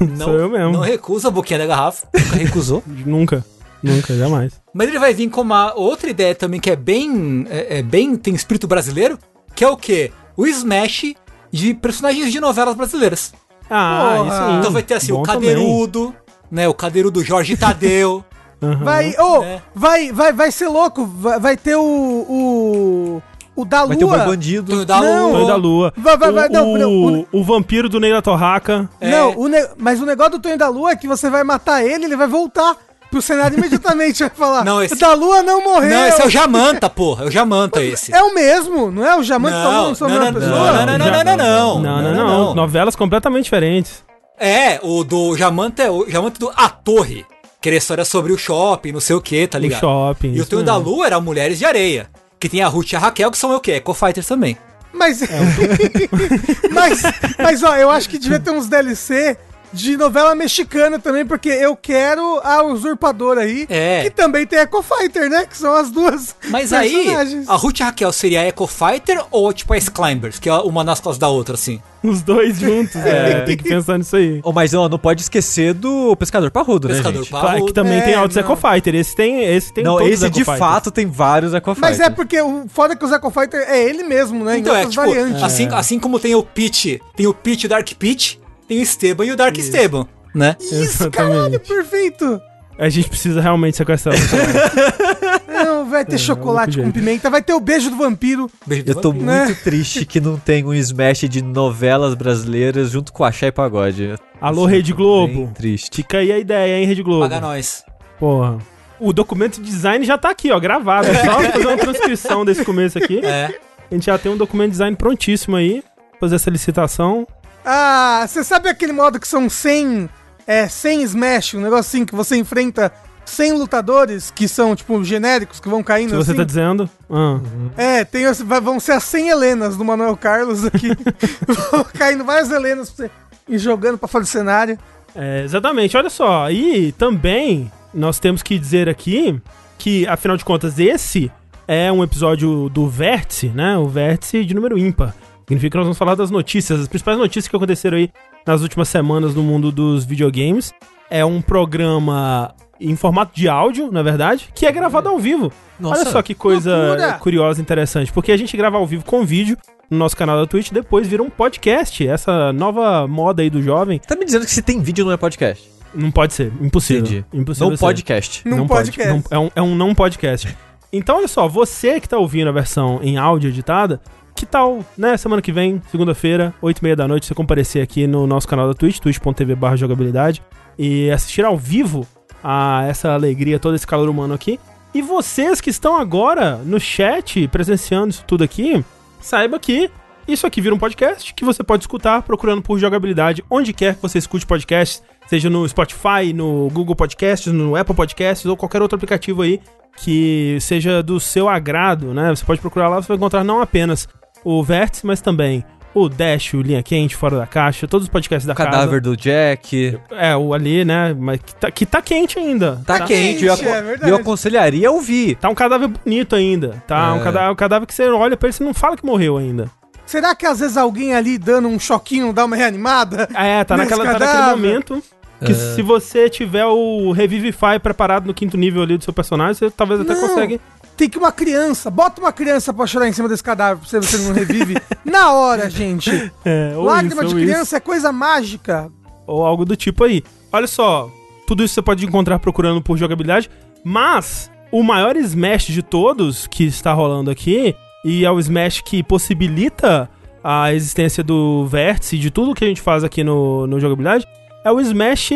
Não, 0.00 0.16
Sou 0.26 0.34
eu 0.34 0.48
mesmo. 0.48 0.72
Não 0.74 0.80
recusa 0.80 1.26
a 1.26 1.30
boquinha 1.32 1.58
da 1.58 1.66
garrafa. 1.66 2.06
Nunca 2.14 2.36
recusou. 2.36 2.82
nunca. 2.86 3.44
Nunca, 3.82 4.16
jamais. 4.16 4.52
Mas 4.72 4.86
ele 4.88 4.98
vai 5.00 5.12
vir 5.12 5.28
com 5.28 5.40
uma 5.40 5.74
outra 5.74 6.08
ideia 6.08 6.36
também 6.36 6.60
que 6.60 6.70
é 6.70 6.76
bem. 6.76 7.46
É, 7.50 7.78
é 7.78 7.82
bem. 7.82 8.14
tem 8.16 8.32
espírito 8.32 8.68
brasileiro. 8.68 9.18
Que 9.56 9.64
é 9.64 9.68
o 9.68 9.76
quê? 9.76 10.12
O 10.36 10.46
Smash 10.46 11.14
de 11.50 11.74
personagens 11.74 12.30
de 12.30 12.38
novelas 12.40 12.76
brasileiras. 12.76 13.32
Ah, 13.68 14.14
Porra. 14.18 14.28
isso 14.28 14.42
aí. 14.42 14.58
Então 14.58 14.72
vai 14.72 14.82
ter 14.84 14.94
assim 14.94 15.12
Bom 15.12 15.22
o 15.22 15.24
também. 15.24 15.50
Cadeirudo, 15.50 16.14
né? 16.48 16.68
O 16.68 16.74
Cadeirudo 16.74 17.24
Jorge 17.24 17.56
Tadeu. 17.56 18.24
Aham. 18.62 18.84
Vai, 18.84 19.14
ô, 19.18 19.42
É. 19.42 19.62
vai, 19.74 20.12
vai, 20.12 20.32
vai 20.32 20.52
ser 20.52 20.68
louco. 20.68 21.04
Vai, 21.04 21.40
vai 21.40 21.56
ter 21.56 21.74
o. 21.76 21.82
O. 21.82 23.22
O 23.60 23.64
da 23.64 23.78
Lua. 23.82 23.88
Vai 23.88 23.96
ter 23.96 24.04
o 24.04 24.08
Boi 24.08 24.18
Bandido. 24.20 24.72
Tonho 24.72 24.84
da 24.86 25.00
Não, 25.00 25.32
Tonho 25.32 25.46
da 25.48 25.56
Lua. 25.56 25.92
Vai, 25.96 26.16
vai, 26.16 26.30
vai, 26.32 26.48
o, 26.48 26.52
não, 26.52 26.78
não, 26.78 26.90
o, 26.92 27.26
o 27.32 27.42
vampiro 27.42 27.88
do 27.88 27.98
Ney 27.98 28.12
da 28.12 28.22
Torraca. 28.22 28.88
É. 29.00 29.10
Não, 29.10 29.36
o 29.36 29.48
ne- 29.48 29.66
mas 29.76 30.00
o 30.00 30.06
negócio 30.06 30.32
do 30.32 30.38
Tonho 30.38 30.56
da 30.56 30.68
Lua 30.68 30.92
é 30.92 30.96
que 30.96 31.08
você 31.08 31.28
vai 31.28 31.42
matar 31.42 31.84
ele, 31.84 32.04
ele 32.04 32.16
vai 32.16 32.28
voltar 32.28 32.76
pro 33.10 33.20
cenário 33.20 33.58
imediatamente. 33.58 34.20
Vai 34.22 34.30
falar: 34.30 34.64
Não, 34.64 34.80
esse- 34.82 34.94
O 34.94 34.98
da 34.98 35.12
Lua 35.14 35.42
não 35.42 35.64
morreu. 35.64 35.90
Não, 35.90 36.06
esse 36.06 36.22
é 36.22 36.26
o 36.26 36.30
Jamanta, 36.30 36.88
porra. 36.90 37.24
É 37.24 37.26
o 37.26 37.30
Jamanta 37.32 37.82
esse. 37.82 38.14
É 38.14 38.22
o 38.22 38.32
mesmo, 38.34 38.90
não 38.92 39.04
é? 39.04 39.16
O 39.16 39.22
Jamanta 39.24 39.56
tá 39.56 39.64
Não, 39.64 39.70
falando 39.72 39.96
sobre 39.96 40.14
não, 40.14 40.22
uma 40.22 40.30
não, 40.30 40.40
pessoa? 40.40 40.72
não, 40.72 40.86
não, 40.86 40.98
não, 40.98 40.98
não, 40.98 41.24
não, 41.24 41.36
não. 41.36 41.80
Não, 41.80 42.02
não, 42.02 42.14
não. 42.14 42.54
Novelas 42.54 42.94
completamente 42.94 43.44
diferentes. 43.44 44.04
É, 44.38 44.78
o 44.84 45.02
do 45.02 45.36
Jamanta 45.36 45.82
é 45.82 45.90
o 45.90 46.08
Jamanta 46.08 46.38
do 46.38 46.52
A 46.54 46.68
Torre. 46.68 47.26
Que 47.60 47.70
era 47.70 47.76
a 47.76 47.78
história 47.78 48.04
sobre 48.04 48.32
o 48.32 48.38
shopping, 48.38 48.92
não 48.92 49.00
sei 49.00 49.16
o 49.16 49.20
que, 49.20 49.44
tá 49.48 49.58
O 49.58 49.60
ligado? 49.60 49.80
shopping. 49.80 50.32
E 50.32 50.40
o 50.40 50.46
Tonho 50.46 50.62
da. 50.62 50.76
Lua 50.76 51.06
era 51.06 51.20
Mulheres 51.20 51.58
de 51.58 51.64
Areia. 51.64 52.08
Que 52.38 52.48
tem 52.48 52.62
a 52.62 52.68
Ruth 52.68 52.92
e 52.92 52.96
a 52.96 52.98
Raquel, 52.98 53.30
que 53.30 53.38
são 53.38 53.54
o 53.54 53.60
quê? 53.60 53.72
Eco-Fighters 53.72 54.26
também. 54.26 54.56
Mas, 54.92 55.20
mas, 56.72 57.02
mas, 57.38 57.62
ó, 57.62 57.76
eu 57.76 57.90
acho 57.90 58.08
que 58.08 58.18
devia 58.18 58.40
ter 58.40 58.50
uns 58.50 58.68
DLC 58.68 59.36
de 59.72 59.96
novela 59.96 60.34
mexicana 60.34 60.98
também, 60.98 61.24
porque 61.26 61.48
eu 61.48 61.76
quero 61.76 62.40
a 62.42 62.62
usurpadora 62.62 63.42
aí, 63.42 63.66
É. 63.68 64.02
que 64.04 64.10
também 64.10 64.46
tem 64.46 64.58
Echo 64.58 64.82
Fighter, 64.82 65.28
né? 65.28 65.46
Que 65.46 65.56
são 65.56 65.74
as 65.74 65.90
duas 65.90 66.34
Mas 66.48 66.72
aí, 66.72 67.08
a 67.46 67.54
Ruth 67.56 67.80
e 67.80 67.82
a 67.82 67.86
Raquel 67.86 68.12
seria 68.12 68.40
a 68.40 68.44
Eco-Fighter 68.44 69.24
ou 69.30 69.52
tipo 69.52 69.72
a 69.74 69.78
Climbers, 69.78 70.38
que 70.38 70.48
é 70.48 70.54
uma 70.54 70.82
nas 70.84 71.00
costas 71.00 71.18
da 71.18 71.28
outra, 71.28 71.54
assim? 71.54 71.80
Os 72.02 72.22
dois 72.22 72.58
juntos, 72.58 72.94
é. 72.96 73.40
Tem 73.40 73.56
que 73.56 73.64
pensar 73.64 73.98
nisso 73.98 74.14
aí. 74.14 74.40
Oh, 74.44 74.52
mas 74.52 74.72
ó, 74.72 74.88
não 74.88 74.98
pode 74.98 75.22
esquecer 75.22 75.74
do 75.74 76.14
Pescador 76.16 76.50
Parrudo, 76.50 76.86
Pescador 76.88 77.12
né, 77.12 77.18
gente? 77.18 77.30
Parrudo. 77.30 77.66
Que 77.66 77.72
também 77.72 77.98
É, 77.98 78.02
tem 78.02 78.14
Autos 78.14 78.36
não. 78.36 78.42
Eco 78.44 78.56
Fighter. 78.56 78.94
Esse 78.94 79.16
tem, 79.16 79.42
esse 79.44 79.72
tem 79.72 79.82
Não, 79.82 80.00
esse 80.00 80.30
de 80.30 80.44
fato 80.44 80.90
tem 80.92 81.06
vários 81.06 81.54
Eco 81.54 81.74
Mas 81.78 81.98
é 81.98 82.08
porque 82.08 82.40
o 82.40 82.66
foda 82.68 82.94
é 82.94 82.96
que 82.96 83.04
o 83.04 83.12
Echo 83.12 83.30
Fighter 83.30 83.64
é 83.68 83.82
ele 83.82 84.04
mesmo, 84.04 84.44
né? 84.44 84.58
Então 84.58 84.74
em 84.76 84.78
é, 84.78 84.86
tipo, 84.86 84.94
variantes. 84.94 85.42
assim, 85.42 85.68
assim 85.72 85.98
como 85.98 86.20
tem 86.20 86.34
o 86.36 86.42
Peach, 86.42 87.00
tem 87.16 87.26
o 87.26 87.34
Peach 87.34 87.64
e 87.64 87.66
o 87.66 87.68
Dark 87.68 87.88
Peach, 87.98 88.40
tem 88.68 88.78
o 88.78 88.82
Esteban 88.82 89.24
e 89.24 89.32
o 89.32 89.36
Dark 89.36 89.56
Esteban, 89.58 90.06
né? 90.34 90.56
Isso, 90.60 91.10
caralho, 91.10 91.54
Exatamente. 91.56 91.68
perfeito! 91.68 92.40
A 92.78 92.88
gente 92.88 93.08
precisa 93.08 93.40
realmente 93.40 93.76
sequestrar. 93.76 94.14
Não, 95.48 95.88
vai 95.90 96.04
ter 96.04 96.14
É, 96.14 96.18
chocolate 96.18 96.78
é 96.78 96.82
com 96.84 96.90
pimenta, 96.92 97.28
vai 97.28 97.42
ter 97.42 97.52
o 97.52 97.58
beijo 97.60 97.90
do 97.90 97.96
vampiro. 97.96 98.48
Beijo 98.66 98.84
do 98.84 98.90
Eu 98.92 98.94
tô 98.94 99.10
vampiro. 99.10 99.26
Né? 99.26 99.44
muito 99.46 99.62
triste 99.64 100.04
que 100.04 100.20
não 100.20 100.38
tem 100.38 100.64
um 100.64 100.72
Smash 100.72 101.20
de 101.28 101.42
novelas 101.42 102.14
brasileiras 102.14 102.90
junto 102.90 103.12
com 103.12 103.24
Axé 103.24 103.48
e 103.48 103.52
Pagode. 103.52 104.14
Alô, 104.40 104.64
Rede 104.66 104.92
Bem 104.92 104.96
Globo. 105.04 105.50
triste. 105.54 105.96
Fica 105.96 106.18
aí 106.18 106.30
a 106.30 106.38
ideia, 106.38 106.78
hein, 106.78 106.86
Rede 106.86 107.02
Globo. 107.02 107.22
Paga 107.22 107.40
nós. 107.40 107.84
Porra. 108.20 108.58
O 109.00 109.12
documento 109.12 109.60
de 109.60 109.68
design 109.68 110.04
já 110.04 110.16
tá 110.16 110.30
aqui, 110.30 110.52
ó, 110.52 110.60
gravado. 110.60 111.08
É 111.08 111.24
só 111.24 111.40
fazer 111.50 111.66
uma 111.66 111.76
transcrição 111.76 112.44
desse 112.44 112.64
começo 112.64 112.98
aqui. 112.98 113.18
É. 113.24 113.58
A 113.90 113.94
gente 113.94 114.06
já 114.06 114.16
tem 114.18 114.30
um 114.30 114.36
documento 114.36 114.66
de 114.66 114.72
design 114.72 114.96
prontíssimo 114.96 115.56
aí. 115.56 115.82
Fazer 116.20 116.36
essa 116.36 116.50
licitação. 116.50 117.26
Ah, 117.70 118.24
você 118.26 118.42
sabe 118.42 118.70
aquele 118.70 118.94
modo 118.94 119.20
que 119.20 119.28
são 119.28 119.46
100, 119.46 120.08
é, 120.46 120.66
100 120.66 121.02
Smash, 121.02 121.52
um 121.52 121.60
negócio 121.60 121.80
assim 121.80 122.06
que 122.06 122.14
você 122.14 122.34
enfrenta 122.34 122.90
100 123.26 123.52
lutadores 123.58 124.30
que 124.30 124.48
são, 124.48 124.74
tipo, 124.74 125.04
genéricos, 125.04 125.60
que 125.60 125.68
vão 125.68 125.82
caindo 125.82 126.08
Se 126.08 126.16
você 126.16 126.30
assim? 126.30 126.38
tá 126.38 126.44
dizendo. 126.44 126.88
Ah. 127.10 127.38
É, 127.76 128.04
tem, 128.04 128.24
vão 128.62 128.80
ser 128.80 128.92
as 128.92 129.04
100 129.04 129.28
Helenas 129.28 129.76
do 129.76 129.84
Manuel 129.84 130.16
Carlos 130.16 130.64
aqui. 130.64 130.88
vão 131.70 131.84
caindo 131.84 132.24
várias 132.24 132.50
Helenas 132.50 132.88
pra 132.88 133.04
você 133.04 133.10
ir 133.46 133.58
jogando 133.58 133.98
pra 133.98 134.08
fora 134.08 134.24
do 134.24 134.28
cenário. 134.28 134.78
É, 135.14 135.42
exatamente, 135.44 135.94
olha 135.94 136.08
só. 136.08 136.50
E 136.50 136.92
também 136.92 137.70
nós 137.92 138.18
temos 138.18 138.42
que 138.42 138.58
dizer 138.58 138.88
aqui 138.88 139.38
que, 139.76 140.06
afinal 140.06 140.38
de 140.38 140.44
contas, 140.44 140.78
esse 140.78 141.30
é 141.66 141.92
um 141.92 142.02
episódio 142.02 142.70
do 142.70 142.88
Vértice, 142.88 143.48
né? 143.48 143.76
O 143.76 143.88
Vértice 143.88 144.42
de 144.42 144.54
número 144.54 144.78
ímpar. 144.78 145.14
Significa 145.48 145.70
que 145.70 145.76
nós 145.78 145.86
vamos 145.86 145.98
falar 145.98 146.14
das 146.14 146.30
notícias, 146.30 146.78
as 146.80 146.88
principais 146.88 147.16
notícias 147.18 147.48
que 147.48 147.56
aconteceram 147.56 147.96
aí 147.96 148.10
nas 148.46 148.60
últimas 148.60 148.88
semanas 148.88 149.34
no 149.34 149.42
mundo 149.42 149.72
dos 149.72 150.04
videogames. 150.04 150.72
É 151.10 151.24
um 151.24 151.40
programa 151.40 152.54
em 152.80 152.94
formato 152.94 153.34
de 153.34 153.48
áudio, 153.48 153.90
na 153.90 154.02
verdade, 154.02 154.50
que 154.54 154.66
é 154.66 154.70
gravado 154.72 155.08
ao 155.08 155.18
vivo. 155.18 155.50
Nossa, 155.80 156.02
Olha 156.02 156.10
só 156.10 156.22
que 156.22 156.34
coisa 156.34 156.76
loucura! 156.76 157.12
curiosa 157.14 157.60
e 157.60 157.62
interessante, 157.62 158.12
porque 158.12 158.30
a 158.30 158.36
gente 158.36 158.56
grava 158.56 158.76
ao 158.76 158.86
vivo 158.86 159.04
com 159.04 159.24
vídeo 159.24 159.56
no 159.90 159.96
nosso 159.98 160.14
canal 160.16 160.38
da 160.38 160.46
Twitch, 160.46 160.70
depois 160.70 161.08
vira 161.08 161.22
um 161.22 161.30
podcast, 161.30 162.06
essa 162.06 162.52
nova 162.52 163.06
moda 163.08 163.40
aí 163.42 163.48
do 163.48 163.62
jovem. 163.62 163.98
Tá 164.06 164.14
me 164.14 164.24
dizendo 164.24 164.44
que 164.44 164.50
se 164.50 164.60
tem 164.60 164.80
vídeo 164.82 165.04
não 165.04 165.12
é 165.12 165.16
podcast? 165.16 165.66
Não 165.94 166.10
pode 166.10 166.34
ser, 166.34 166.52
impossível. 166.60 167.02
Entendi. 167.02 167.24
Impossível 167.32 167.70
Não 167.70 167.76
ser. 167.76 167.80
podcast. 167.80 168.42
Num 168.46 168.66
pode, 168.66 168.90
podcast. 168.92 169.08
não- 169.10 169.22
é, 169.30 169.38
um, 169.38 169.50
é 169.56 169.62
um 169.62 169.74
não 169.74 169.94
podcast. 169.94 170.54
Então, 170.92 171.16
olha 171.16 171.28
só, 171.28 171.48
você 171.48 171.98
que 172.00 172.08
tá 172.08 172.18
ouvindo 172.18 172.48
a 172.48 172.52
versão 172.52 173.00
em 173.02 173.16
áudio 173.16 173.48
editada, 173.48 174.00
que 174.38 174.46
tal, 174.46 174.84
né, 174.96 175.16
semana 175.16 175.42
que 175.42 175.50
vem, 175.50 175.82
segunda-feira, 175.90 176.54
8 176.62 176.78
e 176.78 176.84
meia 176.84 176.94
da 176.94 177.08
noite, 177.08 177.26
você 177.26 177.34
comparecer 177.34 177.82
aqui 177.82 178.06
no 178.06 178.24
nosso 178.24 178.46
canal 178.46 178.68
da 178.68 178.74
Twitch, 178.74 179.00
twitch.tv 179.00 179.56
jogabilidade, 179.76 180.40
e 180.78 181.10
assistir 181.10 181.44
ao 181.44 181.58
vivo 181.58 182.06
a 182.42 182.84
essa 182.88 183.12
alegria, 183.12 183.58
todo 183.58 183.74
esse 183.74 183.86
calor 183.86 184.08
humano 184.08 184.32
aqui. 184.32 184.60
E 184.94 185.02
vocês 185.02 185.60
que 185.60 185.70
estão 185.70 185.96
agora 185.96 186.54
no 186.64 186.78
chat, 186.78 187.48
presenciando 187.48 188.10
isso 188.10 188.24
tudo 188.28 188.44
aqui, 188.44 188.84
saiba 189.20 189.58
que 189.58 189.90
isso 190.28 190.46
aqui 190.46 190.60
vira 190.60 190.74
um 190.74 190.78
podcast 190.78 191.34
que 191.34 191.44
você 191.44 191.64
pode 191.64 191.82
escutar 191.82 192.22
procurando 192.22 192.62
por 192.62 192.78
jogabilidade 192.78 193.42
onde 193.50 193.72
quer 193.72 193.96
que 193.96 194.02
você 194.02 194.18
escute 194.18 194.46
podcasts, 194.46 195.02
seja 195.26 195.50
no 195.50 195.68
Spotify, 195.68 196.32
no 196.32 196.68
Google 196.72 196.94
Podcasts, 196.94 197.52
no 197.52 197.74
Apple 197.74 197.94
Podcasts 197.94 198.46
ou 198.46 198.56
qualquer 198.56 198.82
outro 198.82 198.94
aplicativo 198.94 199.42
aí 199.42 199.60
que 199.96 200.58
seja 200.60 201.02
do 201.02 201.18
seu 201.18 201.48
agrado, 201.48 202.14
né? 202.14 202.30
Você 202.30 202.44
pode 202.44 202.60
procurar 202.60 202.88
lá, 202.88 203.02
você 203.02 203.08
vai 203.08 203.16
encontrar 203.16 203.42
não 203.42 203.60
apenas 203.60 204.06
o 204.44 204.62
Vértice, 204.62 205.06
mas 205.06 205.20
também 205.20 205.64
o 205.94 206.08
Dash, 206.08 206.54
o 206.54 206.62
Linha 206.62 206.82
Quente, 206.82 207.16
Fora 207.16 207.38
da 207.38 207.46
Caixa, 207.46 207.88
todos 207.88 208.06
os 208.06 208.10
podcasts 208.10 208.46
da 208.46 208.52
O 208.52 208.56
cadáver 208.56 209.00
do 209.00 209.16
Jack. 209.16 209.98
casa. 210.08 210.22
É, 210.22 210.36
o 210.36 210.54
ali, 210.54 210.84
né? 210.84 211.14
Mas 211.18 211.40
que 211.40 211.54
tá, 211.54 211.70
que 211.70 211.86
tá 211.86 212.02
quente 212.02 212.38
ainda. 212.38 212.80
Tá, 212.86 213.00
quente. 213.00 213.44
Eu, 213.44 213.54
é 213.54 213.82
verdade. 213.82 214.10
eu 214.10 214.16
aconselharia 214.16 214.90
ouvir. 214.90 215.36
Tá 215.36 215.48
um 215.48 215.54
cadáver 215.54 215.88
bonito 215.88 216.36
ainda, 216.36 216.82
tá? 216.86 217.08
É. 217.08 217.12
Um, 217.12 217.24
cadáver, 217.24 217.52
um 217.52 217.56
cadáver 217.56 217.86
que 217.86 217.94
você 217.94 218.06
olha 218.08 218.36
pra 218.36 218.48
ele 218.48 218.56
e 218.60 218.64
não 218.64 218.74
fala 218.74 218.96
que 218.96 219.04
morreu 219.04 219.36
ainda. 219.36 219.70
Será 220.06 220.34
que 220.34 220.46
às 220.46 220.60
vezes 220.60 220.76
alguém 220.76 221.14
ali 221.14 221.36
dando 221.36 221.68
um 221.68 221.78
choquinho 221.78 222.32
dá 222.32 222.44
uma 222.44 222.56
reanimada? 222.56 223.28
É, 223.34 223.62
tá, 223.64 223.76
naquela, 223.76 224.04
tá 224.04 224.18
naquele 224.18 224.50
momento 224.50 225.02
que 225.44 225.54
se 225.54 225.82
você 225.82 226.28
tiver 226.28 226.66
o 226.66 227.12
Revivify 227.12 227.78
preparado 227.82 228.26
no 228.26 228.34
quinto 228.34 228.56
nível 228.56 228.82
ali 228.82 228.96
do 228.98 229.04
seu 229.04 229.12
personagem, 229.12 229.54
você 229.54 229.70
talvez 229.70 230.00
até 230.00 230.14
Não. 230.14 230.20
consegue. 230.20 230.60
Tem 230.96 231.08
que 231.08 231.16
uma 231.16 231.30
criança, 231.30 231.90
bota 231.90 232.20
uma 232.20 232.32
criança 232.32 232.74
pra 232.74 232.84
chorar 232.86 233.08
em 233.08 233.12
cima 233.12 233.28
desse 233.28 233.42
cadáver 233.42 233.80
pra 233.88 234.00
você 234.02 234.18
não 234.18 234.32
revive. 234.32 234.76
Na 235.04 235.32
hora, 235.32 235.70
gente. 235.70 236.10
É, 236.44 236.72
Lágrima 236.74 237.22
isso, 237.22 237.28
de 237.28 237.34
ou 237.34 237.40
isso. 237.40 237.48
criança 237.50 237.76
é 237.76 237.80
coisa 237.80 238.10
mágica. 238.10 238.90
ou 239.26 239.46
algo 239.46 239.64
do 239.64 239.76
tipo 239.76 240.02
aí. 240.02 240.24
olha 240.52 240.66
só, 240.66 241.08
tudo 241.46 241.62
isso 241.62 241.74
você 241.74 241.82
pode 241.82 242.04
encontrar 242.04 242.40
procurando 242.40 242.82
por 242.82 242.96
jogabilidade, 242.98 243.48
mas 243.84 244.50
o 244.72 244.82
maior 244.82 245.16
Smash 245.16 245.66
de 245.66 245.82
todos 245.82 246.48
que 246.48 246.64
está 246.64 246.92
rolando 246.92 247.30
aqui, 247.30 247.76
e 248.04 248.24
é 248.24 248.30
o 248.30 248.40
Smash 248.40 248.80
que 248.80 249.02
possibilita 249.02 250.10
a 250.42 250.72
existência 250.74 251.22
do 251.22 251.64
vértice 251.66 252.16
e 252.16 252.18
de 252.18 252.30
tudo 252.30 252.54
que 252.54 252.64
a 252.64 252.68
gente 252.68 252.80
faz 252.80 253.04
aqui 253.04 253.22
no, 253.22 253.66
no 253.66 253.78
jogabilidade, 253.78 254.26
é 254.68 254.72
o 254.72 254.80
Smash 254.80 255.30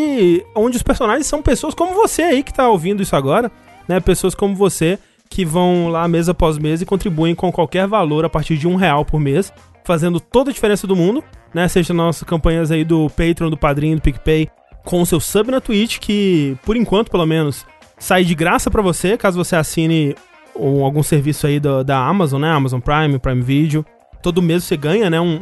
onde 0.54 0.76
os 0.76 0.82
personagens 0.82 1.26
são 1.26 1.42
pessoas 1.42 1.74
como 1.74 1.94
você 1.94 2.22
aí 2.22 2.42
que 2.42 2.52
tá 2.52 2.68
ouvindo 2.68 3.02
isso 3.02 3.16
agora, 3.16 3.50
né? 3.88 3.98
Pessoas 3.98 4.34
como 4.34 4.54
você 4.54 4.98
que 5.28 5.44
vão 5.44 5.88
lá 5.88 6.06
mês 6.06 6.28
após 6.28 6.58
mês 6.58 6.82
e 6.82 6.86
contribuem 6.86 7.34
com 7.34 7.50
qualquer 7.50 7.86
valor 7.86 8.24
a 8.24 8.28
partir 8.28 8.58
de 8.58 8.68
um 8.68 8.76
real 8.76 9.04
por 9.04 9.18
mês, 9.18 9.52
fazendo 9.84 10.20
toda 10.20 10.50
a 10.50 10.52
diferença 10.52 10.86
do 10.86 10.94
mundo, 10.94 11.24
né? 11.54 11.66
Seja 11.68 11.94
nossas 11.94 12.22
campanhas 12.24 12.70
aí 12.70 12.84
do 12.84 13.08
Patreon, 13.08 13.48
do 13.48 13.56
Padrinho, 13.56 13.96
do 13.96 14.02
PicPay, 14.02 14.48
com 14.84 15.00
o 15.00 15.06
seu 15.06 15.18
sub 15.18 15.50
na 15.50 15.60
Twitch, 15.60 15.98
que 15.98 16.56
por 16.64 16.76
enquanto, 16.76 17.10
pelo 17.10 17.24
menos, 17.24 17.64
sai 17.98 18.24
de 18.24 18.34
graça 18.34 18.70
para 18.70 18.82
você, 18.82 19.16
caso 19.16 19.42
você 19.42 19.56
assine 19.56 20.14
um, 20.54 20.84
algum 20.84 21.02
serviço 21.02 21.46
aí 21.46 21.58
do, 21.58 21.82
da 21.82 21.98
Amazon, 21.98 22.42
né? 22.42 22.50
Amazon 22.50 22.80
Prime, 22.80 23.18
Prime 23.18 23.40
Video. 23.40 23.86
Todo 24.22 24.42
mês 24.42 24.64
você 24.64 24.76
ganha, 24.76 25.08
né? 25.08 25.18
Um, 25.18 25.34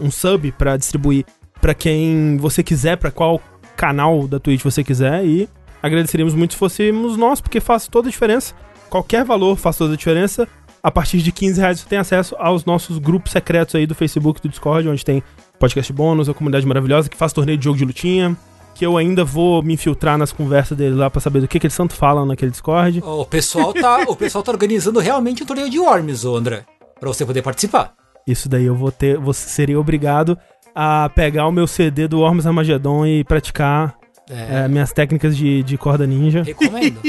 um, 0.00 0.06
um 0.06 0.10
sub 0.10 0.50
para 0.52 0.78
distribuir 0.78 1.26
para 1.60 1.74
quem 1.74 2.36
você 2.36 2.62
quiser, 2.62 2.96
para 2.96 3.10
qual 3.10 3.40
canal 3.76 4.26
da 4.26 4.40
Twitch 4.40 4.62
você 4.62 4.82
quiser. 4.82 5.24
E 5.24 5.48
agradeceríamos 5.82 6.34
muito 6.34 6.54
se 6.54 6.58
fôssemos 6.58 7.16
nós, 7.16 7.40
porque 7.40 7.60
faz 7.60 7.86
toda 7.86 8.08
a 8.08 8.10
diferença. 8.10 8.54
Qualquer 8.88 9.24
valor 9.24 9.56
faz 9.56 9.76
toda 9.76 9.94
a 9.94 9.96
diferença. 9.96 10.48
A 10.82 10.90
partir 10.90 11.18
de 11.18 11.32
15 11.32 11.60
reais 11.60 11.80
você 11.80 11.88
tem 11.88 11.98
acesso 11.98 12.36
aos 12.38 12.64
nossos 12.64 12.98
grupos 12.98 13.32
secretos 13.32 13.74
aí 13.74 13.86
do 13.86 13.94
Facebook 13.94 14.40
do 14.40 14.48
Discord, 14.48 14.88
onde 14.88 15.04
tem 15.04 15.22
podcast 15.58 15.92
bônus, 15.92 16.28
a 16.28 16.34
comunidade 16.34 16.66
maravilhosa 16.66 17.08
que 17.08 17.16
faz 17.16 17.32
torneio 17.32 17.58
de 17.58 17.64
jogo 17.64 17.76
de 17.76 17.84
lutinha. 17.84 18.36
Que 18.74 18.84
eu 18.84 18.98
ainda 18.98 19.24
vou 19.24 19.62
me 19.62 19.72
infiltrar 19.72 20.18
nas 20.18 20.32
conversas 20.32 20.76
dele 20.76 20.94
lá 20.94 21.08
pra 21.08 21.20
saber 21.20 21.40
do 21.40 21.48
que, 21.48 21.58
que 21.58 21.66
eles 21.66 21.76
tanto 21.76 21.94
falam 21.94 22.26
naquele 22.26 22.50
Discord. 22.50 23.02
O 23.02 23.24
pessoal 23.24 23.72
tá, 23.72 24.04
o 24.06 24.14
pessoal 24.14 24.44
tá 24.44 24.52
organizando 24.52 25.00
realmente 25.00 25.42
um 25.42 25.46
torneio 25.46 25.70
de 25.70 25.78
Worms, 25.78 26.26
André. 26.26 26.64
Pra 27.00 27.08
você 27.08 27.24
poder 27.24 27.40
participar. 27.40 27.94
Isso 28.26 28.48
daí 28.48 28.66
eu 28.66 28.74
vou 28.74 28.92
ter. 28.92 29.18
Você 29.18 29.48
seria 29.48 29.80
obrigado 29.80 30.38
a 30.78 31.08
pegar 31.14 31.46
o 31.48 31.52
meu 31.52 31.66
CD 31.66 32.06
do 32.06 32.18
Worms 32.20 32.46
Armageddon 32.46 33.06
e 33.06 33.24
praticar 33.24 33.96
É, 34.28 34.64
é, 34.64 34.68
minhas 34.68 34.92
técnicas 34.92 35.34
de, 35.36 35.62
de 35.62 35.78
corda 35.78 36.06
ninja. 36.06 36.42
recomendo. 36.42 37.00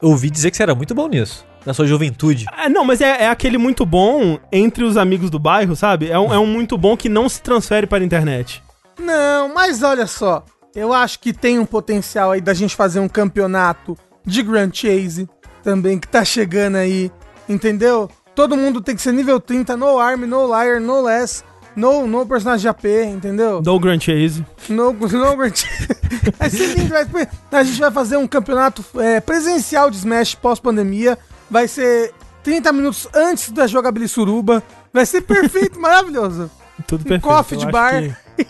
Eu 0.00 0.10
ouvi 0.10 0.28
dizer 0.28 0.50
que 0.50 0.56
você 0.58 0.62
era 0.62 0.74
muito 0.74 0.94
bom 0.94 1.08
nisso. 1.08 1.46
Na 1.64 1.72
sua 1.72 1.86
juventude. 1.86 2.44
É, 2.58 2.68
não, 2.68 2.84
mas 2.84 3.00
é, 3.00 3.22
é 3.22 3.28
aquele 3.28 3.56
muito 3.56 3.86
bom 3.86 4.38
entre 4.50 4.82
os 4.84 4.96
amigos 4.96 5.30
do 5.30 5.38
bairro, 5.38 5.74
sabe? 5.76 6.10
É 6.10 6.18
um, 6.18 6.34
é 6.34 6.38
um 6.38 6.46
muito 6.46 6.76
bom 6.76 6.96
que 6.96 7.08
não 7.08 7.28
se 7.28 7.40
transfere 7.40 7.86
para 7.86 8.02
a 8.02 8.04
internet. 8.04 8.62
Não, 8.98 9.54
mas 9.54 9.82
olha 9.82 10.06
só. 10.06 10.44
Eu 10.74 10.92
acho 10.92 11.20
que 11.20 11.32
tem 11.32 11.58
um 11.60 11.64
potencial 11.64 12.32
aí 12.32 12.40
da 12.40 12.52
gente 12.52 12.74
fazer 12.74 12.98
um 12.98 13.08
campeonato 13.08 13.96
de 14.26 14.42
Grand 14.42 14.70
Chase 14.72 15.28
também, 15.62 15.98
que 16.00 16.08
tá 16.08 16.24
chegando 16.24 16.76
aí. 16.76 17.10
Entendeu? 17.48 18.10
Todo 18.34 18.56
mundo 18.56 18.80
tem 18.80 18.96
que 18.96 19.02
ser 19.02 19.12
nível 19.12 19.38
30, 19.38 19.76
no 19.76 19.98
arm, 19.98 20.22
no 20.24 20.46
liar, 20.46 20.80
no 20.80 21.00
less, 21.02 21.44
no, 21.74 22.06
no 22.06 22.26
personagem 22.26 22.62
de 22.62 22.68
AP, 22.68 22.84
entendeu? 23.14 23.60
Do 23.62 23.78
Grand 23.78 23.98
Chase. 24.00 24.44
No, 24.68 24.92
no 24.92 25.36
Grand 25.36 25.54
Chase. 25.54 25.88
Ser 26.50 26.74
lindo, 26.76 26.90
vai- 26.90 27.28
A 27.50 27.62
gente 27.64 27.80
vai 27.80 27.90
fazer 27.90 28.16
um 28.16 28.26
campeonato 28.26 28.84
é, 28.98 29.20
presencial 29.20 29.90
de 29.90 29.96
Smash 29.96 30.34
pós-pandemia. 30.34 31.18
Vai 31.50 31.66
ser 31.68 32.12
30 32.42 32.72
minutos 32.72 33.08
antes 33.14 33.50
da 33.50 33.66
jogabilidade 33.66 34.12
suruba. 34.12 34.62
Vai 34.92 35.06
ser 35.06 35.22
perfeito, 35.22 35.78
maravilhoso. 35.80 36.50
Tudo 36.86 37.04
perfeito. 37.04 37.22
coffee 37.22 37.58
Eu 37.58 37.66
de 37.66 37.72
bar. 37.72 38.02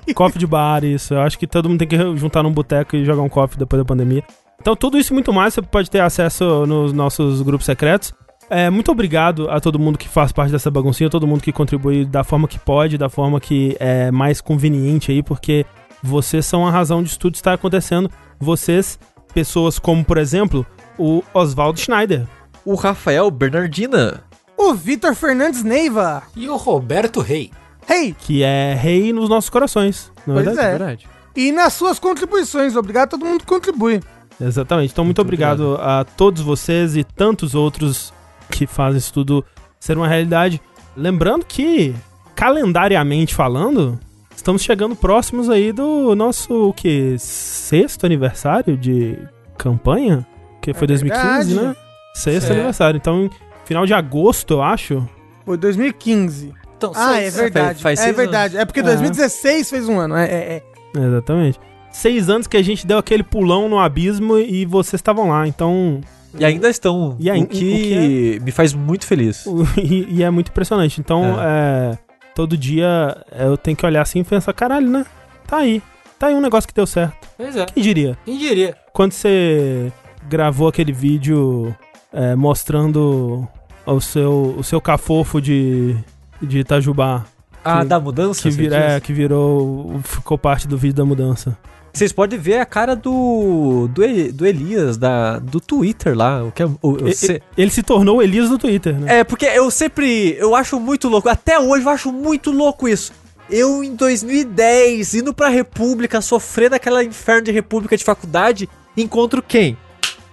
que- 0.05 0.14
coffee 0.14 0.38
de 0.38 0.47
bar, 0.47 0.85
isso. 0.85 1.14
Eu 1.14 1.21
acho 1.23 1.38
que 1.38 1.47
todo 1.47 1.69
mundo 1.69 1.79
tem 1.79 1.88
que 1.88 2.17
juntar 2.17 2.43
num 2.43 2.52
boteco 2.52 2.97
e 2.97 3.05
jogar 3.05 3.23
um 3.23 3.29
coffee 3.29 3.59
depois 3.59 3.81
da 3.81 3.85
pandemia. 3.85 4.23
Então, 4.61 4.76
tudo 4.76 4.97
isso 4.97 5.12
e 5.12 5.14
muito 5.14 5.33
mais 5.33 5.55
você 5.55 5.61
pode 5.62 5.91
ter 5.91 6.00
acesso 6.00 6.64
nos 6.67 6.93
nossos 6.93 7.43
grupos 7.43 7.67
secretos. 7.67 8.12
É, 8.54 8.68
muito 8.68 8.92
obrigado 8.92 9.49
a 9.50 9.59
todo 9.59 9.78
mundo 9.78 9.97
que 9.97 10.06
faz 10.06 10.30
parte 10.30 10.52
dessa 10.52 10.71
baguncinha, 10.71 11.09
todo 11.09 11.26
mundo 11.26 11.40
que 11.40 11.50
contribui 11.50 12.04
da 12.04 12.23
forma 12.23 12.47
que 12.47 12.59
pode, 12.59 12.99
da 12.99 13.09
forma 13.09 13.40
que 13.40 13.75
é 13.80 14.11
mais 14.11 14.42
conveniente 14.42 15.11
aí, 15.11 15.23
porque 15.23 15.64
vocês 16.02 16.44
são 16.44 16.66
a 16.66 16.71
razão 16.71 17.02
disso 17.02 17.18
tudo 17.18 17.35
estar 17.35 17.54
acontecendo. 17.54 18.11
Vocês, 18.38 18.99
pessoas 19.32 19.78
como, 19.78 20.04
por 20.04 20.18
exemplo, 20.18 20.66
o 20.99 21.23
Oswaldo 21.32 21.80
Schneider. 21.80 22.26
O 22.62 22.75
Rafael 22.75 23.30
Bernardina. 23.30 24.23
O 24.54 24.75
Vitor 24.75 25.14
Fernandes 25.14 25.62
Neiva. 25.64 26.23
E 26.37 26.47
o 26.47 26.56
Roberto 26.56 27.21
Rei. 27.21 27.50
Hey, 27.88 28.14
que 28.18 28.42
é 28.42 28.75
rei 28.75 29.14
nos 29.14 29.30
nossos 29.30 29.49
corações. 29.49 30.12
Não 30.26 30.38
é 30.38 30.42
Pois 30.42 30.54
verdade? 30.54 30.68
É. 30.68 30.78
verdade. 30.78 31.09
e 31.35 31.52
nas 31.52 31.73
suas 31.73 31.99
contribuições. 31.99 32.76
Obrigado 32.76 33.04
a 33.04 33.11
todo 33.12 33.25
mundo 33.25 33.40
que 33.40 33.47
contribui. 33.47 34.02
Exatamente. 34.38 34.92
Então, 34.92 35.06
muito, 35.06 35.23
obrigado, 35.23 35.78
a 35.80 36.04
todos 36.04 36.42
vocês 36.42 36.97
e 36.97 37.02
tantos 37.02 37.54
outros 37.54 38.12
que 38.52 38.66
fazem 38.66 38.99
isso 38.99 39.12
tudo 39.12 39.44
ser 39.80 39.97
uma 39.97 40.06
realidade. 40.06 40.61
Lembrando 40.97 41.44
que, 41.44 41.94
calendariamente 42.35 43.35
falando, 43.35 43.99
estamos 44.37 44.62
chegando 44.62 44.94
próximos 44.94 45.49
aí 45.49 45.73
do 45.73 46.14
nosso, 46.14 46.68
o 46.68 46.73
que? 46.73 47.16
Sexto 47.18 48.04
aniversário 48.04 48.76
de 48.76 49.16
campanha? 49.56 50.26
Que 50.61 50.73
foi 50.75 50.85
É 50.85 50.88
2015, 50.88 51.54
verdade. 51.54 51.54
né? 51.68 51.76
Sexto 52.14 52.50
É. 52.50 52.52
aniversário. 52.52 52.97
Então, 52.99 53.30
final 53.64 53.87
de 53.87 53.94
agosto, 53.94 54.54
eu 54.54 54.62
acho. 54.62 55.09
Foi 55.44 55.56
2015. 55.56 56.52
Então, 56.76 56.92
Ah, 56.94 57.16
é 57.18 57.23
seis- 57.30 57.37
verdade. 57.37 57.82
faz 57.82 57.99
é 58.00 58.02
seis 58.04 58.16
verdade. 58.16 58.56
É 58.56 58.64
porque 58.64 58.80
É. 58.80 58.82
2016 58.82 59.71
fez 59.71 59.88
um 59.88 59.99
ano. 59.99 60.14
É, 60.16 60.25
é, 60.26 60.62
é. 60.97 60.99
Exatamente. 61.00 61.59
Seis 61.90 62.28
anos 62.28 62.47
que 62.47 62.56
a 62.56 62.62
gente 62.62 62.87
deu 62.87 62.99
aquele 62.99 63.23
pulão 63.23 63.68
no 63.68 63.78
abismo 63.78 64.37
e 64.38 64.64
vocês 64.66 64.99
estavam 64.99 65.28
lá. 65.30 65.47
Então, 65.47 66.00
E 66.39 66.45
ainda 66.45 66.69
estão. 66.71 67.17
E 67.19 67.31
aí, 67.31 67.41
o 67.41 67.45
o 67.45 67.47
que, 67.47 67.59
que 67.59 68.41
me 68.43 68.51
faz 68.51 68.73
muito 68.75 69.07
feliz. 69.07 69.45
E, 69.77 70.07
e 70.09 70.23
é 70.23 70.31
muito 70.31 70.49
impressionante. 70.51 71.01
Então, 71.01 71.37
é, 71.41 71.99
todo 72.35 72.57
dia 72.57 73.17
eu 73.39 73.57
tenho 73.57 73.77
que 73.77 73.85
olhar 73.85 74.03
assim 74.03 74.21
e 74.21 74.25
pensar, 74.25 74.53
caralho, 74.53 74.89
né? 74.89 75.05
Tá 75.47 75.59
aí. 75.59 75.83
Tá 76.19 76.29
aí 76.29 76.35
um 76.35 76.41
negócio 76.41 76.67
que 76.69 76.75
deu 76.75 76.87
certo. 76.87 77.17
Pois 77.37 77.57
é. 77.57 77.67
Quem 77.67 77.83
diria? 77.83 78.17
Quem 78.25 78.39
diria? 78.39 78.77
Quando 78.93 79.12
você 79.12 79.93
gravou 80.29 80.69
aquele 80.69 80.93
vídeo 80.93 81.75
é, 82.12 82.35
mostrando 82.37 83.47
o 83.85 84.01
seu, 84.01 84.55
o 84.57 84.62
seu 84.65 84.81
cafofo 84.81 85.41
de, 85.41 85.97
de 86.41 86.61
Itajubá, 86.61 87.25
Ah, 87.65 87.81
Que- 87.81 87.87
da 87.89 87.99
mudança? 88.01 88.43
que, 88.43 88.51
vira, 88.51 88.77
é, 88.77 89.01
que 89.01 89.12
virou. 89.12 90.01
ficou 90.05 90.39
parte 90.39 90.67
do 90.69 90.79
vídeo 90.79 90.95
da 90.97 91.05
mudança. 91.05 91.57
Vocês 91.92 92.11
podem 92.12 92.38
ver 92.38 92.58
a 92.58 92.64
cara 92.66 92.96
do, 92.96 93.87
do, 93.92 94.02
do 94.32 94.46
Elias, 94.46 94.96
da, 94.96 95.38
do 95.38 95.61
Twitter 95.61 96.16
lá. 96.16 96.42
O 96.42 96.50
que 96.50 96.62
é, 96.62 96.66
o, 96.80 97.08
E- 97.08 97.14
se- 97.14 97.42
Ele 97.56 97.70
se 97.70 97.82
tornou 97.82 98.16
o 98.18 98.22
Elias 98.22 98.49
do 98.49 98.56
Twitter, 98.58 98.99
né? 98.99 99.18
é, 99.20 99.25
porque 99.25 99.44
eu 99.46 99.70
sempre. 99.70 100.34
Eu 100.38 100.54
acho 100.56 100.80
muito 100.80 101.08
louco. 101.08 101.28
Até 101.28 101.58
hoje 101.58 101.84
eu 101.84 101.90
acho 101.90 102.11
muito 102.12 102.50
louco 102.50 102.88
isso. 102.88 103.12
Eu, 103.50 103.84
em 103.84 103.94
2010, 103.94 105.14
indo 105.14 105.34
pra 105.34 105.49
República, 105.49 106.20
sofrendo 106.22 106.75
aquela 106.75 107.04
inferno 107.04 107.42
de 107.42 107.52
República 107.52 107.96
de 107.96 108.04
faculdade, 108.04 108.68
encontro 108.96 109.42
quem? 109.42 109.76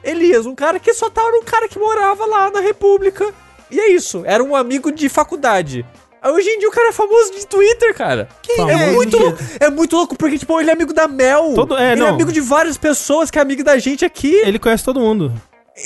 Elias, 0.01 0.45
um 0.45 0.55
cara 0.55 0.79
que 0.79 0.93
só 0.93 1.09
tava 1.09 1.27
um 1.35 1.43
cara 1.43 1.67
que 1.67 1.77
morava 1.77 2.25
lá 2.25 2.49
na 2.49 2.61
República. 2.61 3.33
E 3.69 3.77
é 3.79 3.91
isso, 3.91 4.23
era 4.25 4.41
um 4.43 4.55
amigo 4.55 4.91
de 4.91 5.09
faculdade. 5.09 5.85
Hoje 6.23 6.49
em 6.49 6.59
dia 6.59 6.67
o 6.67 6.71
cara 6.71 6.89
é 6.89 6.91
famoso 6.91 7.31
de 7.31 7.47
Twitter, 7.47 7.93
cara. 7.95 8.27
Famoso 8.57 8.77
é 8.77 8.91
muito 8.91 9.17
louco. 9.17 9.37
É 9.59 9.69
muito 9.69 9.95
louco 9.95 10.15
porque, 10.17 10.37
tipo, 10.37 10.59
ele 10.59 10.69
é 10.69 10.73
amigo 10.73 10.93
da 10.93 11.07
Mel. 11.07 11.53
Todo- 11.55 11.77
é, 11.77 11.93
ele 11.93 12.01
é 12.01 12.05
não. 12.05 12.13
amigo 12.15 12.31
de 12.31 12.41
várias 12.41 12.77
pessoas 12.77 13.31
que 13.31 13.39
é 13.39 13.41
amigo 13.41 13.63
da 13.63 13.77
gente 13.79 14.03
aqui. 14.03 14.33
Ele 14.35 14.59
conhece 14.59 14.83
todo 14.83 14.99
mundo. 14.99 15.31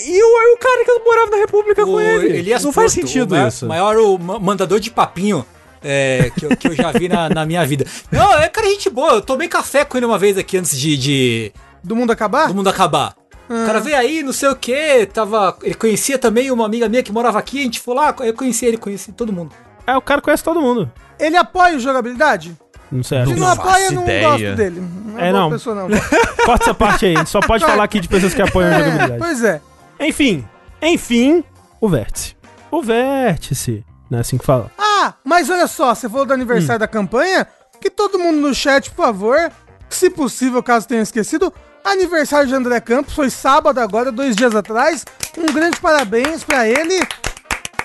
E 0.05 0.23
o, 0.23 0.53
o 0.53 0.57
cara 0.57 0.83
que 0.85 0.99
morava 1.05 1.29
na 1.31 1.37
República 1.37 1.85
com 1.85 1.91
O 1.93 2.01
ele. 2.01 2.37
Elias 2.39 2.63
Não 2.63 2.71
faz 2.71 2.91
sentido 2.93 3.31
o 3.31 3.35
maior, 3.35 3.47
isso. 3.47 3.65
maior 3.67 3.97
o 3.97 4.17
ma- 4.17 4.39
mandador 4.39 4.79
de 4.79 4.89
papinho 4.89 5.45
é, 5.83 6.31
que, 6.35 6.45
eu, 6.47 6.57
que 6.57 6.67
eu 6.69 6.73
já 6.75 6.91
vi 6.91 7.07
na, 7.07 7.29
na 7.29 7.45
minha 7.45 7.63
vida. 7.63 7.85
Não, 8.11 8.33
é 8.39 8.49
cara 8.49 8.67
gente 8.69 8.89
boa. 8.89 9.13
Eu 9.13 9.21
tomei 9.21 9.47
café 9.47 9.85
com 9.85 9.95
ele 9.97 10.05
uma 10.07 10.17
vez 10.17 10.35
aqui 10.35 10.57
antes 10.57 10.75
de, 10.79 10.97
de 10.97 11.51
Do 11.83 11.95
mundo 11.95 12.09
acabar? 12.11 12.47
do 12.47 12.55
mundo 12.55 12.69
acabar. 12.69 13.15
O 13.47 13.65
cara 13.67 13.79
veio 13.79 13.97
aí, 13.97 14.23
não 14.23 14.33
sei 14.33 14.49
o 14.49 14.55
que, 14.55 15.05
tava. 15.13 15.55
Ele 15.61 15.75
conhecia 15.75 16.17
também 16.17 16.49
uma 16.49 16.65
amiga 16.65 16.89
minha 16.89 17.03
que 17.03 17.11
morava 17.11 17.37
aqui, 17.37 17.59
a 17.59 17.63
gente 17.63 17.79
foi 17.79 17.93
lá, 17.93 18.15
eu 18.21 18.33
conheci 18.33 18.65
ele, 18.65 18.77
conheci 18.77 19.11
todo 19.11 19.31
mundo. 19.31 19.53
É, 19.85 19.95
o 19.97 20.01
cara 20.01 20.21
conhece 20.21 20.43
todo 20.43 20.61
mundo. 20.61 20.91
Ele 21.19 21.35
apoia 21.37 21.75
o 21.75 21.79
jogabilidade? 21.79 22.57
Não 22.91 23.03
sei. 23.03 23.25
Se 23.25 23.31
não, 23.33 23.39
não. 23.39 23.47
apoia, 23.51 23.73
faço 23.83 23.93
não 23.95 24.03
ideia. 24.03 24.27
gosto 24.29 24.55
dele. 24.55 24.81
Não 25.05 25.19
É, 25.19 25.27
é, 25.27 25.31
boa 25.31 25.41
não. 25.43 25.49
pessoa, 25.51 25.75
não. 25.75 25.87
Corta 26.45 26.63
essa 26.65 26.73
parte 26.73 27.05
aí. 27.05 27.15
A 27.15 27.19
gente 27.19 27.29
só 27.29 27.39
pode 27.39 27.63
falar 27.65 27.83
aqui 27.83 27.99
de 27.99 28.07
pessoas 28.07 28.33
que 28.33 28.41
apoiam 28.41 28.69
a 28.69 28.73
É, 28.73 28.77
jogabilidade. 28.79 29.19
pois 29.19 29.43
é. 29.43 29.61
Enfim, 29.99 30.47
enfim, 30.81 31.43
o 31.81 31.87
vértice. 31.89 32.35
O 32.69 32.81
vértice, 32.81 33.85
não 34.09 34.17
é 34.17 34.21
assim 34.21 34.37
que 34.37 34.45
fala? 34.45 34.71
Ah, 34.77 35.13
mas 35.23 35.49
olha 35.49 35.67
só, 35.67 35.93
você 35.93 36.09
falou 36.09 36.25
do 36.25 36.33
aniversário 36.33 36.79
da 36.79 36.87
campanha, 36.87 37.47
que 37.79 37.89
todo 37.89 38.17
mundo 38.19 38.39
no 38.39 38.53
chat, 38.53 38.89
por 38.91 39.05
favor, 39.05 39.51
se 39.89 40.09
possível, 40.09 40.61
caso 40.63 40.87
tenha 40.87 41.01
esquecido, 41.01 41.53
aniversário 41.83 42.47
de 42.47 42.55
André 42.55 42.79
Campos, 42.79 43.13
foi 43.13 43.29
sábado 43.29 43.79
agora, 43.79 44.11
dois 44.11 44.35
dias 44.35 44.55
atrás. 44.55 45.05
Um 45.37 45.53
grande 45.53 45.79
parabéns 45.79 46.43
pra 46.43 46.67
ele. 46.67 46.99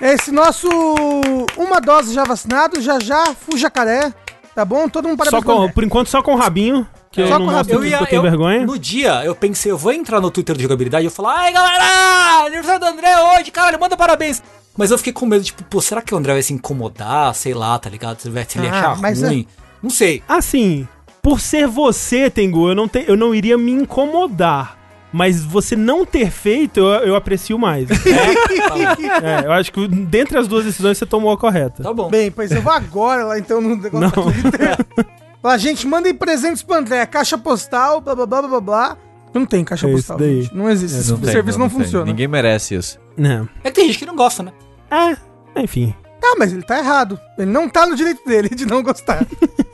Esse 0.01 0.31
nosso 0.31 0.69
uma 1.57 1.81
dose 1.81 2.15
já 2.15 2.25
vacinado, 2.25 2.81
já 2.81 3.01
já, 3.01 3.35
Fujacaré, 3.35 4.13
tá 4.55 4.65
bom? 4.65 4.89
Todo 4.89 5.09
mundo 5.09 5.19
Só 5.25 5.31
parabéns 5.31 5.45
pro 5.45 5.57
com, 5.67 5.73
por 5.73 5.85
enquanto, 5.85 6.09
só 6.09 6.23
com 6.23 6.35
o 6.35 6.37
rabinho. 6.37 6.87
Que 7.11 7.23
eu 7.23 7.29
Só 7.29 7.39
não 7.39 7.47
com 7.47 7.53
rabinho. 7.53 7.79
porque 7.81 7.95
eu 7.95 8.07
tenho 8.07 8.23
vergonha. 8.23 8.67
No 8.67 8.79
dia, 8.79 9.25
eu 9.25 9.35
pensei, 9.35 9.73
eu 9.73 9.79
vou 9.79 9.93
entrar 9.93 10.21
no 10.21 10.31
Twitter 10.31 10.55
de 10.57 10.63
jogabilidade 10.63 11.05
e 11.05 11.07
eu 11.07 11.11
falar, 11.11 11.37
ai 11.39 11.53
galera, 11.53 12.45
aniversário 12.47 12.81
do 12.81 12.87
André 12.87 13.09
hoje, 13.39 13.51
cara, 13.51 13.77
manda 13.79 13.97
parabéns. 13.97 14.43
Mas 14.77 14.91
eu 14.93 14.99
fiquei 14.99 15.13
com 15.13 15.27
medo, 15.27 15.43
tipo, 15.43 15.65
pô, 15.65 15.81
será 15.81 16.01
que 16.01 16.15
o 16.15 16.19
André 16.19 16.35
vai 16.35 16.43
se 16.43 16.53
incomodar? 16.53 17.35
Sei 17.35 17.53
lá, 17.53 17.77
tá 17.79 17.91
ligado? 17.91 18.21
Se 18.21 18.29
ele 18.29 18.39
Ah, 18.69 18.71
achar 18.71 18.99
mas 19.01 19.21
ruim. 19.23 19.47
Não 19.83 19.91
sei. 19.91 20.23
Assim, 20.29 20.87
por 21.21 21.41
ser 21.41 21.67
você, 21.67 22.31
Tengu, 22.31 22.69
eu 22.69 22.75
não, 22.77 22.87
te, 22.87 23.05
eu 23.09 23.17
não 23.17 23.35
iria 23.35 23.59
me 23.59 23.73
incomodar. 23.73 24.78
Mas 25.13 25.43
você 25.45 25.75
não 25.75 26.05
ter 26.05 26.31
feito, 26.31 26.81
eu, 26.81 26.87
eu 27.09 27.17
aprecio 27.17 27.59
mais. 27.59 27.89
É, 29.23 29.47
eu 29.47 29.53
acho 29.53 29.73
que 29.73 29.89
dentre 29.89 30.39
as 30.39 30.47
duas 30.47 30.65
decisões 30.65 30.99
você 30.99 31.07
tomou 31.07 31.33
a 31.33 31.39
correta. 31.39 31.83
Tá 31.83 31.93
bom. 31.93 32.09
Bem, 32.09 32.31
pois 32.31 32.51
eu 32.51 32.61
vou 32.63 32.73
agora 32.73 33.25
lá 33.25 33.39
então 33.39 33.61
no 33.61 33.77
negócio 33.77 34.01
Não. 34.01 34.11
do 34.11 34.33
Twitter. 34.33 34.77
Fala, 35.43 35.59
gente, 35.59 35.87
mandem 35.87 36.15
presentes 36.15 36.63
pro 36.63 36.75
André, 36.77 37.05
caixa 37.07 37.39
postal, 37.39 38.01
blá 38.01 38.15
blá 38.15 38.27
blá 38.27 38.41
blá 38.43 38.49
blá 38.49 38.61
blá. 38.61 38.97
Não 39.33 39.45
tem 39.47 39.65
caixa 39.65 39.89
É 39.89 39.93
postal, 39.93 40.19
daí. 40.19 40.43
gente. 40.43 40.55
Não 40.55 40.69
existe. 40.71 40.99
Esse 40.99 41.17
tem, 41.17 41.31
serviço 41.33 41.59
não, 41.59 41.69
tem. 41.69 41.79
funciona. 41.79 42.05
Ninguém 42.07 42.27
merece 42.29 42.75
isso. 42.75 42.99
É. 43.19 43.47
É 43.65 43.71
que 43.71 43.77
tem 43.77 43.87
gente 43.87 43.99
que 43.99 44.07
não 44.07 44.17
gosta, 44.17 44.43
né? 44.43 44.53
É, 44.91 45.63
enfim. 45.63 45.95
Ah, 46.23 46.35
mas 46.39 46.53
ele 46.53 46.63
tá 46.63 46.79
errado. 46.79 47.19
Ele 47.39 47.51
não 47.51 47.69
tá 47.69 47.87
no 47.87 47.95
direito 47.95 48.25
dele 48.27 48.49
de 48.49 48.67
não 48.67 48.83
gostar. 48.83 49.25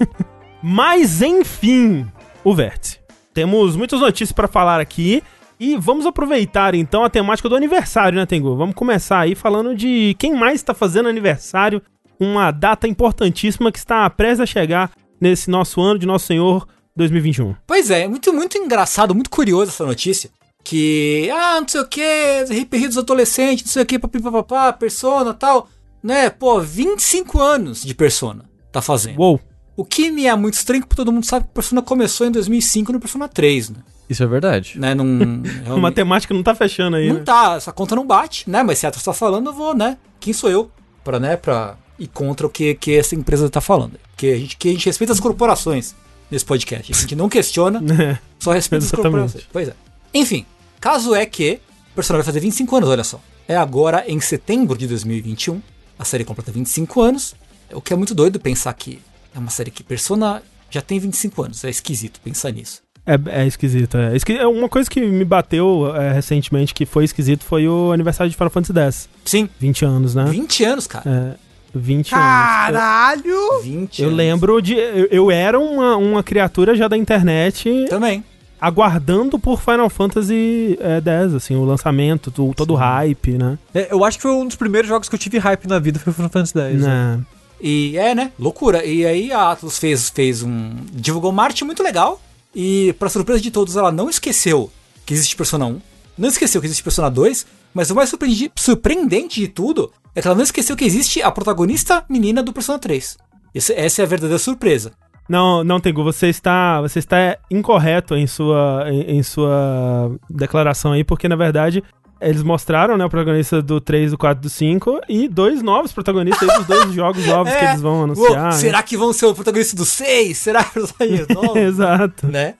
Mas 0.63 1.21
enfim, 1.21 2.07
o 2.43 2.55
vértice. 2.55 2.99
Temos 3.35 3.75
muitas 3.75 4.01
notícias 4.01 4.31
pra 4.31 4.47
falar 4.47 4.81
aqui 4.81 5.21
e 5.59 5.77
vamos 5.77 6.07
aproveitar 6.07 6.75
então 6.75 7.05
a 7.05 7.11
temática 7.11 7.49
do 7.49 7.57
aniversário, 7.57 8.17
né, 8.17 8.25
Tengu? 8.25 8.57
Vamos 8.57 8.77
começar 8.77 9.19
aí 9.19 9.35
falando 9.35 9.75
de 9.75 10.15
quem 10.21 10.35
mais 10.35 10.55
está 10.55 10.73
fazendo 10.73 11.09
aniversário, 11.09 11.83
uma 12.19 12.53
data 12.53 12.87
importantíssima 12.87 13.73
que 13.73 13.79
está 13.79 14.09
prestes 14.09 14.41
a 14.41 14.47
chegar 14.47 14.93
nesse 15.21 15.51
nosso 15.51 15.81
ano 15.81 15.99
de 15.99 16.07
Nosso 16.07 16.27
Senhor 16.27 16.67
2021. 16.95 17.57
Pois 17.67 17.91
é, 17.91 18.07
muito, 18.07 18.33
muito 18.33 18.57
engraçado, 18.57 19.15
muito 19.15 19.31
curioso 19.31 19.73
essa 19.73 19.85
notícia. 19.85 20.31
Que, 20.63 21.29
ah, 21.31 21.61
não 21.61 21.69
sei 21.69 21.81
o 21.81 21.87
que, 21.87 22.45
RPG 22.45 22.89
dos 22.89 22.99
adolescentes, 22.99 23.65
não 23.67 23.73
sei 23.73 23.83
o 23.83 23.87
que, 23.87 23.99
papapá, 23.99 24.73
persona 24.73 25.35
tal. 25.35 25.69
Né, 26.03 26.31
pô, 26.31 26.61
25 26.61 27.41
anos 27.41 27.83
de 27.83 27.95
persona 27.95 28.45
tá 28.71 28.81
fazendo. 28.81 29.19
Uou! 29.19 29.41
O 29.77 29.85
que 29.85 30.11
me 30.11 30.27
é 30.27 30.35
muito 30.37 30.55
estranho, 30.55 30.83
porque 30.83 30.95
todo 30.97 31.11
mundo 31.13 31.25
sabe 31.27 31.47
que 31.47 31.53
Persona 31.53 31.83
começou 31.83 32.27
em 32.27 32.31
2005 32.31 32.93
no 32.93 33.01
Persona 33.01 33.29
3, 33.29 33.71
né? 33.71 33.77
Isso 34.09 34.23
é 34.23 34.27
verdade. 34.27 34.79
né 34.79 34.95
não, 34.95 35.05
A 35.05 35.09
realmente- 35.65 35.81
matemática 35.81 36.35
não 36.35 36.43
tá 36.43 36.55
fechando 36.55 36.97
aí, 36.97 37.09
não 37.09 37.17
né? 37.17 37.23
tá, 37.25 37.55
essa 37.57 37.73
conta 37.73 37.97
não 37.97 38.07
bate, 38.07 38.49
né? 38.49 38.63
Mas 38.63 38.79
se 38.79 38.87
a 38.87 38.91
tá 38.91 39.13
falando, 39.13 39.49
eu 39.49 39.53
vou, 39.55 39.75
né? 39.75 39.97
Quem 40.21 40.33
sou 40.33 40.51
eu 40.51 40.71
pra, 41.03 41.19
né, 41.19 41.37
pra 41.37 41.77
ir 41.99 42.07
contra 42.09 42.47
o 42.47 42.51
que, 42.51 42.75
que 42.75 42.95
essa 42.97 43.15
empresa 43.15 43.49
tá 43.51 43.61
falando? 43.61 43.99
Porque 44.11 44.27
a 44.29 44.37
gente, 44.39 44.57
que 44.57 44.69
a 44.69 44.73
gente 44.73 44.87
respeita 44.87 45.13
as 45.13 45.21
corporações 45.21 45.95
nesse 46.31 46.45
podcast. 46.45 46.93
A 46.93 46.95
gente 46.97 47.17
não 47.17 47.29
questiona, 47.29 47.81
É. 48.03 48.19
só 48.39 48.53
respeita 48.53 48.85
as 48.85 48.93
Exatamente. 48.93 49.13
corporações. 49.13 49.45
Pois 49.53 49.69
é. 49.69 49.75
Enfim, 50.13 50.47
caso 50.81 51.15
é 51.15 51.25
que 51.27 51.61
o 51.93 51.95
personagem 51.95 52.25
vai 52.25 52.33
fazer 52.33 52.41
25 52.41 52.77
anos, 52.77 52.89
olha 52.89 53.05
só. 53.05 53.21
É 53.49 53.57
agora 53.57 54.05
em 54.07 54.21
setembro 54.21 54.77
de 54.79 54.87
2021. 54.87 55.61
A 55.99 56.05
série 56.05 56.25
completa 56.25 56.53
25 56.53 57.01
anos. 57.01 57.35
O 57.73 57.81
que 57.81 57.93
é 57.93 57.97
muito 57.97 58.15
doido 58.15 58.39
pensar 58.41 58.73
que 58.75 59.01
é 59.35 59.39
uma 59.39 59.51
série 59.51 59.71
que 59.71 59.83
Persona 59.83 60.43
já 60.71 60.81
tem 60.81 60.99
25 60.99 61.43
anos. 61.43 61.65
É 61.65 61.71
esquisito 61.71 62.21
pensar 62.23 62.51
nisso. 62.53 62.83
É, 63.07 63.43
é 63.43 63.47
esquisito. 63.47 63.97
É. 63.99 64.17
Esqui- 64.17 64.37
é 64.39 64.47
Uma 64.47 64.69
coisa 64.69 64.89
que 64.89 65.01
me 65.01 65.25
bateu 65.25 65.95
é, 65.95 66.13
recentemente 66.13 66.73
que 66.73 66.87
foi 66.87 67.05
esquisito 67.05 67.45
foi 67.45 67.69
o 67.69 67.93
aniversário 67.93 68.31
de 68.31 68.37
Final 68.37 68.51
Fantasy 68.51 68.79
X. 68.79 69.09
Sim, 69.25 69.49
20 69.61 69.85
anos, 69.85 70.15
né? 70.15 70.25
20 70.25 70.65
anos, 70.65 70.87
cara. 70.87 71.05
É, 71.39 71.79
20 71.79 72.15
anos. 72.15 72.25
Caralho! 72.27 73.63
20 73.63 74.01
Eu 74.01 74.07
anos. 74.09 74.17
lembro 74.17 74.61
de. 74.63 74.75
Eu, 74.75 75.07
eu 75.11 75.31
era 75.31 75.59
uma, 75.59 75.97
uma 75.97 76.23
criatura 76.23 76.75
já 76.75 76.89
da 76.89 76.97
internet 76.97 77.87
Também. 77.91 78.25
aguardando 78.61 79.39
por 79.39 79.61
Final 79.61 79.91
Fantasy 79.91 80.79
é, 80.81 80.97
X, 81.25 81.35
assim, 81.35 81.55
o 81.57 81.65
lançamento, 81.65 82.31
do- 82.31 82.55
todo 82.55 82.73
o 82.73 82.77
hype, 82.77 83.33
né? 83.33 83.59
É, 83.75 83.89
eu 83.93 84.03
acho 84.05 84.17
que 84.19 84.23
foi 84.23 84.33
um 84.33 84.47
dos 84.47 84.57
primeiros 84.57 84.89
jogos 84.89 85.09
que 85.09 85.15
eu 85.15 85.19
tive 85.19 85.39
hype 85.39 85.67
na 85.67 85.79
vida, 85.79 85.99
foi 85.99 86.11
o 86.11 86.15
Final 86.15 86.31
Fantasy 86.31 86.59
X. 86.59 86.81
né? 86.81 86.89
Né? 86.89 87.21
E 87.67 87.97
é, 87.97 88.15
né? 88.15 88.31
Loucura. 88.39 88.85
E 88.85 89.07
aí 89.07 89.33
a 89.33 89.51
Atlus 89.53 89.79
fez, 89.79 90.11
fez 90.11 90.43
um. 90.43 90.75
divulgou 90.93 91.31
uma 91.31 91.43
arte 91.45 91.65
muito 91.65 91.83
legal. 91.83 92.21
E, 92.55 92.93
pra 92.99 93.09
surpresa 93.09 93.41
de 93.41 93.51
todos, 93.51 93.75
ela 93.75 93.91
não 93.91 94.11
esqueceu 94.11 94.71
que 95.07 95.15
existe 95.15 95.35
Persona 95.35 95.65
1. 95.65 95.81
Não 96.19 96.29
esqueceu 96.29 96.61
que 96.61 96.67
existe 96.67 96.83
Persona 96.85 97.11
2. 97.11 97.47
Mas 97.73 97.91
o 97.91 97.95
mais 97.95 98.13
surpreendente 98.57 99.41
de 99.41 99.49
tudo 99.49 99.91
é 100.15 100.21
que 100.21 100.29
ela 100.29 100.37
não 100.37 100.45
esqueceu 100.45 100.77
que 100.77 100.85
existe 100.85 101.23
a 101.23 101.31
protagonista 101.31 102.05
menina 102.09 102.43
do 102.43 102.53
Persona 102.53 102.79
3. 102.79 103.17
Esse- 103.55 103.73
essa 103.73 104.03
é 104.03 104.05
a 104.05 104.09
verdadeira 104.09 104.39
surpresa. 104.39 104.93
Não, 105.29 105.65
não, 105.65 105.81
Tengu, 105.81 106.05
você 106.05 106.29
está, 106.29 106.81
você 106.83 106.99
está 106.99 107.39
incorreto 107.51 108.15
em 108.15 108.27
sua, 108.27 108.85
em, 108.91 109.17
em 109.19 109.23
sua 109.23 110.15
declaração 110.29 110.93
aí, 110.93 111.03
porque 111.03 111.27
na 111.29 111.35
verdade 111.37 111.83
eles 112.29 112.43
mostraram, 112.43 112.97
né, 112.97 113.05
o 113.05 113.11
protagonista 113.11 113.61
do 113.63 113.81
3, 113.81 114.11
do 114.13 114.19
4 114.19 114.43
do 114.43 114.49
5 114.51 115.01
e 115.09 115.29
dois 115.29 115.63
novos 115.63 115.93
protagonistas 115.93 116.49
aí 116.49 116.57
dos 116.59 116.67
dois 116.67 116.93
jogos 116.95 117.27
novos 117.27 117.53
que 117.53 117.59
É. 117.65 117.71
eles 117.71 117.81
vão 117.81 117.95
Uou, 117.95 118.05
anunciar. 118.05 118.45
né? 118.45 118.53
será 118.53 118.83
que 118.83 118.97
vão 118.97 119.13
ser 119.13 119.27
o 119.27 119.35
protagonista 119.35 119.77
do 119.77 119.85
6? 119.85 120.37
Será 120.39 120.65
que 120.65 120.79
os 120.79 120.93
personagens 120.93 121.29
novos? 121.35 121.57
Exato. 121.57 122.27
né? 122.27 122.55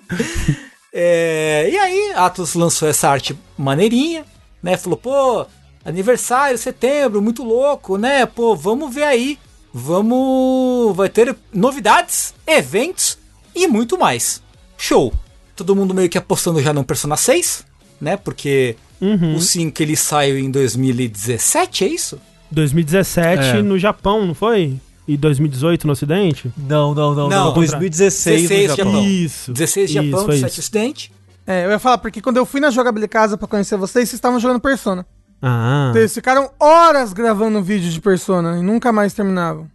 É, 0.93 1.69
e 1.73 1.77
aí, 1.79 2.13
a 2.15 2.27
Atlus 2.27 2.55
lançou 2.55 2.89
essa 2.89 3.09
arte 3.09 3.37
maneirinha, 3.59 4.25
né? 4.63 4.77
Falou, 4.77 4.97
pô, 4.97 5.45
aniversário, 5.85 6.57
setembro, 6.57 7.21
muito 7.21 7.43
louco, 7.43 7.97
né? 7.99 8.25
Pô, 8.27 8.55
vamos 8.55 8.95
ver 8.95 9.03
aí. 9.05 9.39
Vamos. 9.73 10.95
Vai 10.97 11.09
ter 11.09 11.35
novidades, 11.53 12.33
eventos 12.47 13.19
e 13.55 13.67
muito 13.67 13.99
mais. 13.99 14.41
Show. 14.79 15.13
Todo 15.57 15.75
mundo 15.75 15.93
meio 15.95 16.09
que 16.09 16.19
apostando 16.19 16.63
já 16.63 16.73
no 16.73 16.85
Persona 16.85 17.17
6, 17.17 17.65
né? 18.01 18.17
Porque 18.17 18.77
Uhum. 19.01 19.37
o 19.37 19.41
5 19.41 19.83
ele 19.83 19.97
saiu 19.97 20.39
em 20.39 20.51
2017, 20.51 21.85
é 21.85 21.89
isso? 21.89 22.19
2017 22.51 23.43
É. 23.59 23.63
no 23.63 23.79
Japão, 23.79 24.27
não 24.27 24.35
foi? 24.35 24.79
E 25.07 25.17
2018 25.17 25.87
no 25.87 25.93
Ocidente? 25.93 26.51
Não, 26.57 26.95
não, 26.95 27.15
não, 27.15 27.29
Não, 27.29 27.45
não. 27.47 27.55
2016 27.55 28.43
no 28.43 28.49
16 28.49 28.77
Japão. 28.77 28.93
Japão. 28.93 29.09
Isso. 29.09 29.53
16 29.53 29.91
de 29.91 29.99
Isso, 29.99 30.07
Japão, 30.11 30.25
foi 30.25 30.35
17 30.37 30.53
isso. 30.53 30.61
Ocidente. 30.61 31.13
É, 31.47 31.67
eu 31.67 31.71
ia 31.71 31.79
falar, 31.79 31.99
porque 31.99 32.23
quando 32.23 32.39
eu 32.39 32.47
fui 32.47 32.59
na 32.61 32.71
Jogabilidade 32.71 33.11
Casa 33.13 33.37
pra 33.37 33.47
conhecer 33.47 33.77
vocês, 33.77 34.09
vocês 34.09 34.15
estavam 34.15 34.41
jogando 34.41 34.61
Persona. 34.61 35.05
Ah. 35.43 35.93
Eles 35.95 36.15
ficaram 36.15 36.51
horas 36.59 37.13
gravando 37.13 37.63
vídeo 37.63 37.91
de 37.91 38.01
Persona 38.01 38.59
e 38.59 38.63
nunca 38.63 38.91
mais 38.93 39.13
terminavam. 39.13 39.69